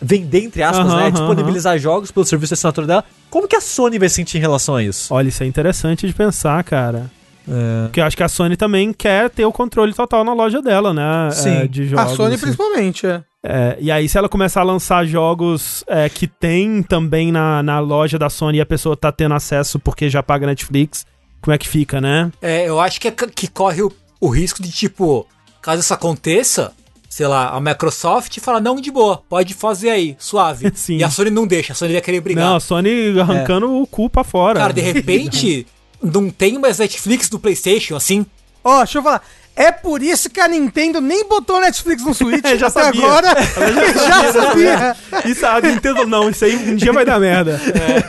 vender, 0.00 0.42
entre 0.42 0.62
aspas, 0.64 0.86
Aham, 0.86 0.96
né? 0.96 1.02
aham, 1.02 1.10
Disponibilizar 1.12 1.78
jogos 1.78 2.10
pelo 2.10 2.26
serviço 2.26 2.50
de 2.50 2.54
assinatura 2.54 2.86
dela, 2.88 3.04
como 3.30 3.46
que 3.46 3.54
a 3.54 3.60
Sony 3.60 3.98
vai 3.98 4.08
sentir 4.08 4.38
em 4.38 4.40
relação 4.40 4.74
a 4.74 4.82
isso? 4.82 5.14
Olha, 5.14 5.28
isso 5.28 5.42
é 5.42 5.46
interessante 5.46 6.04
de 6.06 6.12
pensar, 6.12 6.62
cara. 6.64 7.08
É. 7.48 7.86
Porque 7.86 8.00
eu 8.00 8.04
acho 8.04 8.16
que 8.16 8.22
a 8.22 8.28
Sony 8.28 8.56
também 8.56 8.92
quer 8.92 9.30
ter 9.30 9.44
o 9.44 9.52
controle 9.52 9.92
total 9.92 10.24
na 10.24 10.32
loja 10.32 10.62
dela, 10.62 10.92
né? 10.94 11.30
Sim. 11.32 11.50
É, 11.50 11.66
de 11.66 11.86
jogos. 11.86 12.12
A 12.12 12.16
Sony 12.16 12.34
assim. 12.34 12.42
principalmente, 12.42 13.06
é. 13.06 13.22
É, 13.44 13.76
e 13.80 13.90
aí, 13.90 14.08
se 14.08 14.16
ela 14.16 14.28
começar 14.28 14.60
a 14.60 14.64
lançar 14.64 15.04
jogos 15.04 15.82
é, 15.88 16.08
que 16.08 16.28
tem 16.28 16.80
também 16.80 17.32
na, 17.32 17.60
na 17.62 17.80
loja 17.80 18.16
da 18.16 18.30
Sony 18.30 18.58
e 18.58 18.60
a 18.60 18.66
pessoa 18.66 18.96
tá 18.96 19.10
tendo 19.10 19.34
acesso 19.34 19.80
porque 19.80 20.08
já 20.08 20.22
paga 20.22 20.46
Netflix, 20.46 21.04
como 21.40 21.52
é 21.52 21.58
que 21.58 21.66
fica, 21.66 22.00
né? 22.00 22.30
É, 22.40 22.68
eu 22.68 22.78
acho 22.80 23.00
que, 23.00 23.08
é 23.08 23.10
que 23.10 23.48
corre 23.48 23.82
o, 23.82 23.92
o 24.20 24.28
risco 24.28 24.62
de, 24.62 24.70
tipo, 24.70 25.26
caso 25.60 25.80
isso 25.80 25.92
aconteça, 25.92 26.72
sei 27.08 27.26
lá, 27.26 27.48
a 27.48 27.60
Microsoft 27.60 28.38
fala, 28.38 28.60
não, 28.60 28.76
de 28.76 28.92
boa, 28.92 29.20
pode 29.28 29.54
fazer 29.54 29.90
aí, 29.90 30.14
suave. 30.20 30.70
Sim. 30.74 30.98
E 30.98 31.04
a 31.04 31.10
Sony 31.10 31.30
não 31.30 31.44
deixa, 31.44 31.72
a 31.72 31.76
Sony 31.76 31.94
vai 31.94 32.00
querer 32.00 32.20
brigar. 32.20 32.44
Não, 32.44 32.56
a 32.56 32.60
Sony 32.60 33.18
arrancando 33.18 33.82
o 33.82 33.84
cu 33.88 34.08
pra 34.08 34.22
fora. 34.22 34.60
Cara, 34.60 34.72
de 34.72 34.80
repente, 34.80 35.66
não 36.02 36.30
tem 36.30 36.58
mais 36.58 36.78
Netflix 36.78 37.28
do 37.28 37.38
Playstation, 37.38 37.96
assim. 37.96 38.26
Ó, 38.64 38.78
deixa 38.78 38.98
eu 38.98 39.02
falar. 39.02 39.22
É 39.54 39.70
por 39.70 40.02
isso 40.02 40.30
que 40.30 40.40
a 40.40 40.48
Nintendo 40.48 40.98
nem 41.00 41.28
botou 41.28 41.60
Netflix 41.60 42.02
no 42.04 42.14
Switch 42.14 42.40
É, 42.46 42.56
já 42.56 42.68
até 42.68 42.84
sabia. 42.84 43.04
agora. 43.04 43.28
já 44.08 44.32
sabia. 44.32 44.96
Isso 45.26 45.44
a 45.46 45.60
Nintendo 45.60 46.06
não, 46.06 46.30
isso 46.30 46.44
aí 46.44 46.56
um 46.56 46.74
dia 46.74 46.92
vai 46.92 47.04
dar 47.04 47.20
merda. 47.20 47.60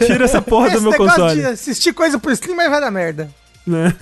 Tira 0.05 0.23
essa 0.25 0.41
porra 0.41 0.69
do 0.69 0.75
Esse 0.75 0.83
meu 0.83 0.91
negócio 0.91 1.19
console. 1.21 1.41
de 1.41 1.47
assistir 1.47 1.93
coisa 1.93 2.17
por 2.17 2.31
stream, 2.31 2.55
mas 2.55 2.69
vai 2.69 2.79
dar 2.79 2.91
merda. 2.91 3.29
né? 3.67 3.93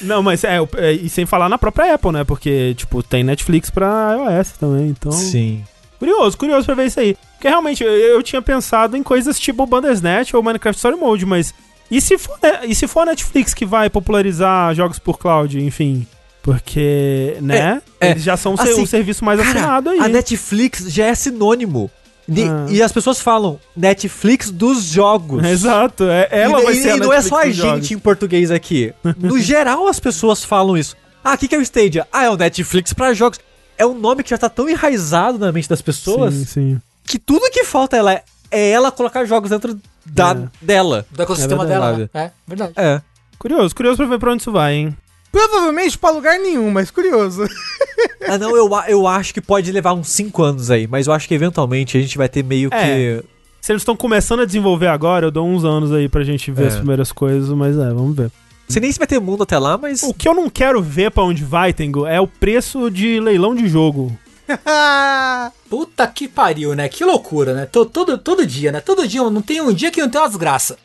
Não, 0.00 0.22
mas 0.22 0.42
é, 0.44 0.58
é, 0.76 0.92
e 0.92 1.08
sem 1.08 1.26
falar 1.26 1.48
na 1.48 1.58
própria 1.58 1.94
Apple, 1.94 2.12
né? 2.12 2.24
Porque, 2.24 2.74
tipo, 2.76 3.02
tem 3.02 3.22
Netflix 3.24 3.70
pra 3.70 4.14
iOS 4.38 4.50
também, 4.58 4.88
então... 4.88 5.10
Sim. 5.12 5.64
Curioso, 5.98 6.36
curioso 6.36 6.66
pra 6.66 6.74
ver 6.76 6.86
isso 6.86 7.00
aí. 7.00 7.16
Porque 7.34 7.48
realmente, 7.48 7.82
eu, 7.82 7.90
eu 7.90 8.22
tinha 8.22 8.40
pensado 8.42 8.96
em 8.96 9.02
coisas 9.02 9.38
tipo 9.38 9.64
Bandersnatch 9.66 10.32
ou 10.34 10.42
Minecraft 10.42 10.76
Story 10.76 10.96
Mode, 10.96 11.24
mas... 11.26 11.52
E 11.90 12.00
se, 12.00 12.16
for, 12.18 12.38
né, 12.42 12.60
e 12.64 12.74
se 12.74 12.86
for 12.86 13.00
a 13.00 13.06
Netflix 13.06 13.52
que 13.54 13.64
vai 13.66 13.88
popularizar 13.90 14.74
jogos 14.74 14.98
por 14.98 15.18
cloud, 15.18 15.58
enfim... 15.60 16.06
Porque, 16.42 17.36
né? 17.40 17.80
É, 18.00 18.06
é. 18.08 18.10
Eles 18.10 18.22
já 18.22 18.36
são 18.36 18.54
o 18.54 18.60
Assim, 18.60 18.84
serviço 18.84 19.24
mais 19.24 19.40
Cara, 19.40 19.50
assinado 19.50 19.88
aí. 19.90 19.98
A 19.98 20.08
Netflix 20.08 20.84
já 20.92 21.06
é 21.06 21.14
sinônimo. 21.14 21.90
De- 22.28 22.42
Ah. 22.44 22.66
E 22.68 22.82
as 22.82 22.92
pessoas 22.92 23.18
falam 23.20 23.58
Netflix 23.74 24.50
dos 24.50 24.84
jogos. 24.84 25.42
Exato, 25.48 26.04
é, 26.04 26.28
ela 26.30 26.60
e, 26.60 26.64
vai 26.64 26.74
e- 26.74 26.82
ser 26.82 26.90
a 26.90 26.96
e 26.96 27.00
não 27.00 27.12
é 27.12 27.16
Netflix 27.16 27.28
só 27.28 27.40
a 27.40 27.44
dos 27.46 27.56
jogos. 27.56 27.74
gente 27.80 27.94
em 27.94 27.98
português 27.98 28.50
aqui. 28.50 28.92
No 29.18 29.38
geral, 29.40 29.88
as 29.88 29.98
pessoas 29.98 30.44
falam 30.44 30.76
isso. 30.76 30.94
Ah, 31.24 31.32
o 31.32 31.38
que, 31.38 31.48
que 31.48 31.54
é 31.54 31.58
o 31.58 31.62
Stadia? 31.62 32.06
Ah, 32.12 32.24
é 32.24 32.30
o 32.30 32.36
Netflix 32.36 32.92
pra 32.92 33.14
jogos. 33.14 33.38
É 33.78 33.86
um 33.86 33.98
nome 33.98 34.22
que 34.22 34.28
já 34.30 34.36
tá 34.38 34.50
tão 34.50 34.68
enraizado 34.68 35.38
na 35.38 35.50
mente 35.50 35.68
das 35.68 35.80
pessoas 35.80 36.34
Sim, 36.34 36.44
sim. 36.44 36.80
que 37.06 37.18
tudo 37.18 37.50
que 37.50 37.64
falta 37.64 37.96
ela 37.96 38.12
é, 38.12 38.22
é 38.50 38.70
ela 38.70 38.92
colocar 38.92 39.24
jogos 39.24 39.48
dentro 39.50 39.78
da, 40.06 40.30
É. 40.32 40.48
dela. 40.64 41.06
Do 41.10 41.22
ecossistema 41.22 41.64
É 41.64 41.66
dela, 41.66 41.92
né? 41.96 42.08
É, 42.14 42.30
verdade. 42.46 42.72
É. 42.76 43.00
Curioso, 43.38 43.74
curioso 43.74 43.96
pra 43.98 44.06
ver 44.06 44.18
pra 44.18 44.32
onde 44.32 44.42
isso 44.42 44.52
vai, 44.52 44.74
hein? 44.74 44.96
Provavelmente 45.30 45.98
pra 45.98 46.10
lugar 46.10 46.38
nenhum, 46.38 46.70
mas 46.70 46.90
curioso. 46.90 47.44
Ah, 48.26 48.38
não, 48.38 48.56
eu, 48.56 48.70
eu 48.88 49.06
acho 49.06 49.34
que 49.34 49.40
pode 49.40 49.70
levar 49.70 49.92
uns 49.92 50.08
5 50.08 50.42
anos 50.42 50.70
aí, 50.70 50.86
mas 50.86 51.06
eu 51.06 51.12
acho 51.12 51.28
que 51.28 51.34
eventualmente 51.34 51.96
a 51.98 52.00
gente 52.00 52.16
vai 52.16 52.26
ter 52.28 52.42
meio 52.42 52.70
É. 52.72 52.80
que. 53.20 53.24
Se 53.60 53.70
eles 53.70 53.82
estão 53.82 53.94
começando 53.94 54.40
a 54.40 54.44
desenvolver 54.46 54.86
agora, 54.86 55.26
eu 55.26 55.30
dou 55.30 55.46
uns 55.46 55.62
anos 55.62 55.92
aí 55.92 56.08
pra 56.08 56.24
gente 56.24 56.50
ver 56.50 56.64
É. 56.64 56.66
as 56.68 56.76
primeiras 56.76 57.12
coisas, 57.12 57.50
mas 57.50 57.76
é, 57.76 57.88
vamos 57.92 58.16
ver. 58.16 58.24
Não 58.24 58.30
sei 58.70 58.80
nem 58.80 58.90
se 58.90 58.98
vai 58.98 59.06
ter 59.06 59.20
mundo 59.20 59.42
até 59.42 59.58
lá, 59.58 59.76
mas. 59.76 60.02
O 60.02 60.14
que 60.14 60.26
eu 60.26 60.32
não 60.34 60.48
quero 60.48 60.82
ver 60.82 61.10
pra 61.10 61.22
onde 61.22 61.44
vai, 61.44 61.72
Tengo, 61.74 62.06
é 62.06 62.18
o 62.18 62.26
preço 62.26 62.90
de 62.90 63.20
leilão 63.20 63.54
de 63.54 63.68
jogo. 63.68 64.16
Puta 65.68 66.06
que 66.06 66.28
pariu, 66.28 66.74
né? 66.74 66.88
Que 66.88 67.04
loucura, 67.04 67.54
né? 67.54 67.66
To- 67.66 67.86
Todo, 67.86 68.18
todo 68.18 68.46
dia, 68.46 68.70
né? 68.72 68.80
Todo 68.80 69.06
dia, 69.06 69.22
não 69.30 69.42
tem 69.42 69.60
um 69.60 69.72
dia 69.72 69.90
que 69.90 70.00
não 70.00 70.08
tem 70.08 70.20
uma 70.20 70.28
desgraça. 70.28 70.76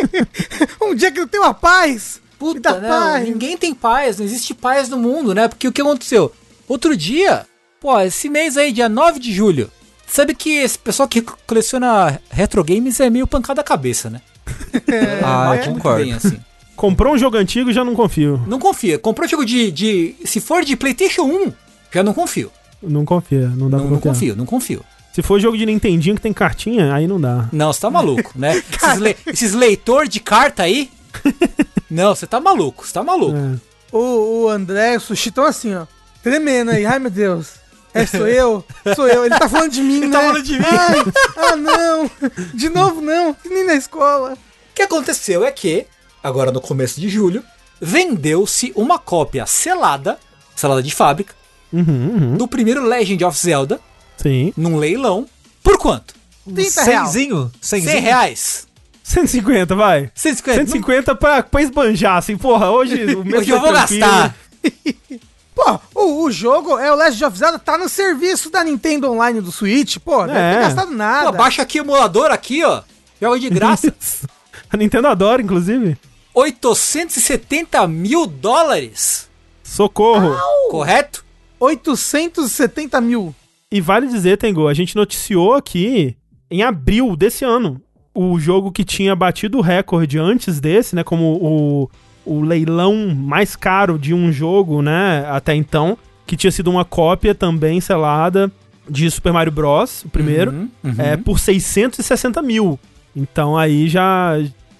um 0.82 0.94
dia 0.94 1.10
que 1.10 1.20
não 1.20 1.28
tem 1.28 1.40
uma 1.40 1.54
paz. 1.54 2.20
Puta, 2.38 2.80
não, 2.80 2.88
paz. 2.88 3.28
ninguém 3.28 3.56
tem 3.56 3.74
paz, 3.74 4.18
não 4.18 4.24
existe 4.24 4.54
paz 4.54 4.88
no 4.88 4.96
mundo, 4.96 5.34
né? 5.34 5.46
Porque 5.48 5.68
o 5.68 5.72
que 5.72 5.80
aconteceu? 5.80 6.32
Outro 6.66 6.96
dia, 6.96 7.46
pô, 7.80 7.98
esse 8.00 8.28
mês 8.30 8.56
aí, 8.56 8.72
dia 8.72 8.88
9 8.88 9.18
de 9.20 9.32
julho, 9.32 9.70
sabe 10.06 10.34
que 10.34 10.50
esse 10.56 10.78
pessoal 10.78 11.06
que 11.08 11.20
coleciona 11.46 12.18
retro 12.30 12.64
games 12.64 12.98
é 12.98 13.10
meio 13.10 13.26
pancada 13.26 13.60
a 13.60 13.64
cabeça, 13.64 14.08
né? 14.08 14.22
ah, 15.22 15.48
Bate 15.50 15.66
eu 15.66 15.70
muito 15.72 15.82
concordo. 15.82 16.04
bem, 16.04 16.12
assim. 16.14 16.40
Comprou 16.74 17.12
um 17.14 17.18
jogo 17.18 17.36
antigo, 17.36 17.72
já 17.74 17.84
não 17.84 17.94
confio. 17.94 18.42
Não 18.46 18.58
confia. 18.58 18.98
Comprou 18.98 19.28
jogo 19.28 19.44
de, 19.44 19.70
de. 19.70 20.14
Se 20.24 20.40
for 20.40 20.64
de 20.64 20.76
PlayStation 20.76 21.24
1, 21.24 21.52
já 21.92 22.02
não 22.02 22.14
confio. 22.14 22.50
Não 22.82 23.04
confia, 23.04 23.48
não 23.48 23.68
dá 23.68 23.76
Não, 23.78 23.84
pra 23.86 23.94
não 23.94 24.00
confio, 24.00 24.36
não 24.36 24.46
confio. 24.46 24.84
Se 25.12 25.22
for 25.22 25.40
jogo 25.40 25.58
de 25.58 25.66
Nintendinho 25.66 26.14
que 26.16 26.22
tem 26.22 26.32
cartinha, 26.32 26.94
aí 26.94 27.06
não 27.06 27.20
dá. 27.20 27.48
Não, 27.52 27.72
você 27.72 27.80
tá 27.80 27.90
maluco, 27.90 28.32
né? 28.36 28.56
Esses, 28.72 28.98
le- 28.98 29.16
esses 29.26 29.52
leitor 29.54 30.06
de 30.08 30.20
carta 30.20 30.62
aí. 30.62 30.90
Não, 31.90 32.14
você 32.14 32.24
tá 32.24 32.38
maluco, 32.38 32.86
você 32.86 32.92
tá 32.92 33.02
maluco. 33.02 33.36
É. 33.36 33.58
O, 33.90 34.44
o 34.44 34.48
André 34.48 34.94
e 34.94 34.96
o 34.96 35.00
Sushi 35.00 35.30
estão 35.30 35.44
assim, 35.44 35.74
ó. 35.74 35.86
Tremendo 36.22 36.70
aí. 36.70 36.86
Ai, 36.86 37.00
meu 37.00 37.10
Deus. 37.10 37.54
É, 37.92 38.06
sou 38.06 38.26
eu? 38.30 38.64
Sou 38.94 39.08
eu. 39.08 39.26
Ele 39.26 39.36
tá 39.36 39.48
falando 39.48 39.72
de 39.72 39.82
mim, 39.82 39.98
né? 40.06 40.10
tá 40.10 40.20
falando 40.20 40.42
de 40.44 40.52
mim. 40.56 40.64
Ai, 40.64 40.98
ah, 41.36 41.56
não. 41.56 42.08
De 42.54 42.68
novo, 42.68 43.00
não. 43.00 43.34
Que 43.34 43.48
nem 43.48 43.66
na 43.66 43.74
escola. 43.74 44.34
O 44.34 44.74
que 44.76 44.82
aconteceu 44.82 45.44
é 45.44 45.50
que, 45.50 45.84
agora 46.22 46.52
no 46.52 46.60
começo 46.60 47.00
de 47.00 47.08
julho, 47.08 47.42
vendeu-se 47.80 48.72
uma 48.76 49.00
cópia 49.00 49.44
selada, 49.46 50.16
selada 50.54 50.80
de 50.82 50.94
fábrica, 50.94 51.34
Uhum, 51.72 51.84
uhum. 51.86 52.36
do 52.36 52.48
primeiro 52.48 52.84
Legend 52.84 53.24
of 53.24 53.38
Zelda, 53.38 53.80
Sim. 54.16 54.52
num 54.56 54.76
leilão. 54.76 55.26
Por 55.62 55.78
quanto? 55.78 56.14
30 56.52 56.82
real. 56.82 57.06
Cenzinho? 57.06 57.52
100 57.60 57.80
Cenzinho? 57.82 58.02
reais. 58.02 58.66
150, 59.04 59.74
vai. 59.74 60.10
150. 60.14 60.58
150 60.66 61.14
pra, 61.14 61.42
pra 61.42 61.62
esbanjar, 61.62 62.16
assim, 62.16 62.36
porra, 62.36 62.70
hoje 62.70 63.14
o 63.14 63.24
mês 63.24 63.40
Hoje 63.42 63.50
eu 63.50 63.60
vou 63.60 63.72
tranquilo. 63.72 64.00
gastar. 64.00 64.36
Pô, 65.54 65.80
o, 65.94 66.24
o 66.24 66.30
jogo 66.30 66.78
é 66.78 66.90
o 66.90 66.94
Legend 66.94 67.24
of 67.24 67.36
Zelda, 67.38 67.58
tá 67.58 67.76
no 67.76 67.88
serviço 67.88 68.50
da 68.50 68.64
Nintendo 68.64 69.10
Online 69.10 69.40
do 69.40 69.52
Switch. 69.52 69.98
Pô, 69.98 70.26
não 70.26 70.34
É. 70.34 70.54
ter 70.54 70.60
gastado 70.62 70.90
nada. 70.92 71.32
Pô, 71.32 71.38
baixa 71.38 71.60
aqui 71.62 71.80
o 71.80 71.84
emulador 71.84 72.30
aqui, 72.30 72.64
ó. 72.64 72.82
Joga 73.20 73.38
de 73.38 73.50
graça. 73.50 73.92
A 74.72 74.76
Nintendo 74.76 75.08
adora, 75.08 75.42
inclusive. 75.42 75.98
870 76.32 77.86
mil 77.88 78.26
dólares. 78.26 79.28
Socorro. 79.62 80.36
Correto? 80.70 81.24
870 81.60 83.00
mil. 83.00 83.34
E 83.70 83.80
vale 83.80 84.06
dizer, 84.08 84.38
Tengo, 84.38 84.66
a 84.66 84.74
gente 84.74 84.96
noticiou 84.96 85.54
aqui 85.54 86.16
em 86.50 86.62
abril 86.62 87.14
desse 87.14 87.44
ano 87.44 87.80
o 88.12 88.40
jogo 88.40 88.72
que 88.72 88.84
tinha 88.84 89.14
batido 89.14 89.58
o 89.58 89.60
recorde 89.60 90.18
antes 90.18 90.58
desse, 90.58 90.96
né? 90.96 91.04
Como 91.04 91.38
o, 91.40 91.90
o 92.24 92.40
leilão 92.42 93.14
mais 93.14 93.54
caro 93.54 93.98
de 93.98 94.12
um 94.12 94.32
jogo, 94.32 94.82
né? 94.82 95.24
Até 95.28 95.54
então, 95.54 95.96
que 96.26 96.36
tinha 96.36 96.50
sido 96.50 96.70
uma 96.70 96.84
cópia 96.84 97.34
também 97.34 97.80
selada 97.80 98.50
de 98.88 99.08
Super 99.08 99.32
Mario 99.32 99.52
Bros. 99.52 100.04
O 100.04 100.08
primeiro, 100.08 100.50
Uhum, 100.50 100.68
uhum. 100.82 100.94
é 100.98 101.16
por 101.16 101.38
660 101.38 102.42
mil. 102.42 102.78
Então 103.14 103.56
aí 103.56 103.88
já 103.88 104.34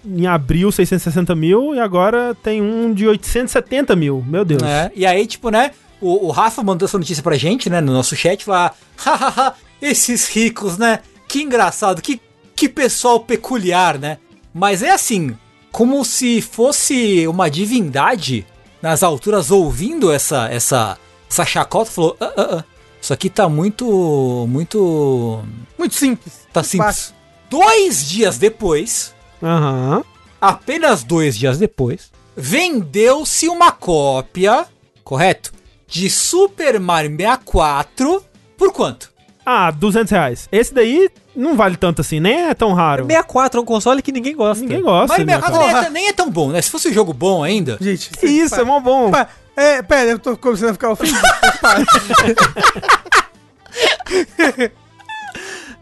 em 0.05 0.27
abril 0.27 0.73
660 0.73 1.35
mil 1.35 1.75
e 1.75 1.79
agora 1.79 2.35
tem 2.43 2.61
um 2.61 2.93
de 2.93 3.07
870 3.07 3.95
mil. 3.95 4.25
Meu 4.27 4.45
Deus. 4.45 4.63
É, 4.63 4.91
e 4.95 5.07
aí, 5.07 5.27
tipo, 5.27 5.51
né? 5.51 5.71
O, 6.01 6.27
o 6.29 6.31
Rafa 6.31 6.63
mandou 6.63 6.87
essa 6.87 6.99
notícia 6.99 7.23
pra 7.23 7.37
gente, 7.37 7.69
né? 7.69 7.81
No 7.81 7.93
nosso 7.93 8.17
chat, 8.17 8.49
lá. 8.49 8.73
Hahaha, 8.97 9.55
esses 9.81 10.29
ricos, 10.29 10.79
né? 10.79 11.01
Que 11.29 11.43
engraçado, 11.43 12.03
que, 12.03 12.21
que 12.57 12.69
pessoal 12.69 13.21
peculiar, 13.21 13.99
né? 13.99 14.19
Mas 14.53 14.83
é 14.83 14.91
assim, 14.91 15.37
como 15.71 16.05
se 16.05 16.41
fosse 16.43 17.27
uma 17.29 17.49
divindade 17.51 18.47
nas 18.83 19.03
alturas 19.03 19.51
ouvindo 19.51 20.11
essa 20.11 20.49
essa 20.49 20.99
essa 21.31 21.45
chacota, 21.45 21.91
falou: 21.91 22.17
"Ah, 22.21 22.33
ah, 22.37 22.57
ah, 22.59 22.65
Isso 23.01 23.13
aqui 23.13 23.31
tá 23.31 23.49
muito. 23.49 24.47
Muito. 24.49 25.43
Muito 25.79 25.95
simples. 25.95 26.47
Tá 26.53 26.63
simples. 26.63 27.15
Dois 27.49 28.09
dias 28.09 28.39
depois, 28.39 29.15
Aham. 29.43 30.05
apenas 30.41 31.03
dois 31.03 31.37
dias 31.37 31.59
depois, 31.59 32.11
vendeu-se 32.37 33.49
uma 33.49 33.73
cópia, 33.73 34.67
correto? 35.03 35.53
De 35.91 36.09
Super 36.09 36.79
Mario 36.81 37.11
64 37.11 38.25
por 38.57 38.73
quanto? 38.73 39.11
Ah, 39.45 39.71
200 39.73 40.11
reais. 40.13 40.49
Esse 40.53 40.73
daí 40.73 41.11
não 41.35 41.57
vale 41.57 41.77
tanto 41.77 42.01
assim, 42.01 42.21
nem 42.21 42.49
é 42.49 42.55
tão 42.55 42.73
raro. 42.73 43.05
64 43.07 43.59
é 43.59 43.63
um 43.63 43.67
console 43.67 44.01
que 44.03 44.13
ninguém 44.13 44.37
gosta. 44.37 44.63
Ninguém 44.63 44.83
gosta. 44.83 45.09
Mario 45.09 45.27
né, 45.27 45.35
64 45.35 45.73
cara? 45.73 45.81
nem 45.83 45.87
é, 45.87 45.91
nem 45.91 46.09
é 46.09 46.13
tão 46.13 46.31
bom, 46.31 46.51
né? 46.51 46.63
Se 46.63 46.71
fosse 46.71 46.89
um 46.89 46.93
jogo 46.93 47.13
bom 47.13 47.43
ainda. 47.43 47.77
Gente, 47.81 48.11
Que 48.11 48.27
isso, 48.27 48.55
é 48.55 48.63
mó 48.65 48.79
bom. 48.79 49.11
Pa- 49.11 49.29
É, 49.57 49.83
pera, 49.83 50.11
eu 50.11 50.19
tô 50.19 50.37
começando 50.37 50.71
a 50.71 50.75
ficar 50.75 50.91
ofendido. 50.93 51.21
Para. 51.61 51.81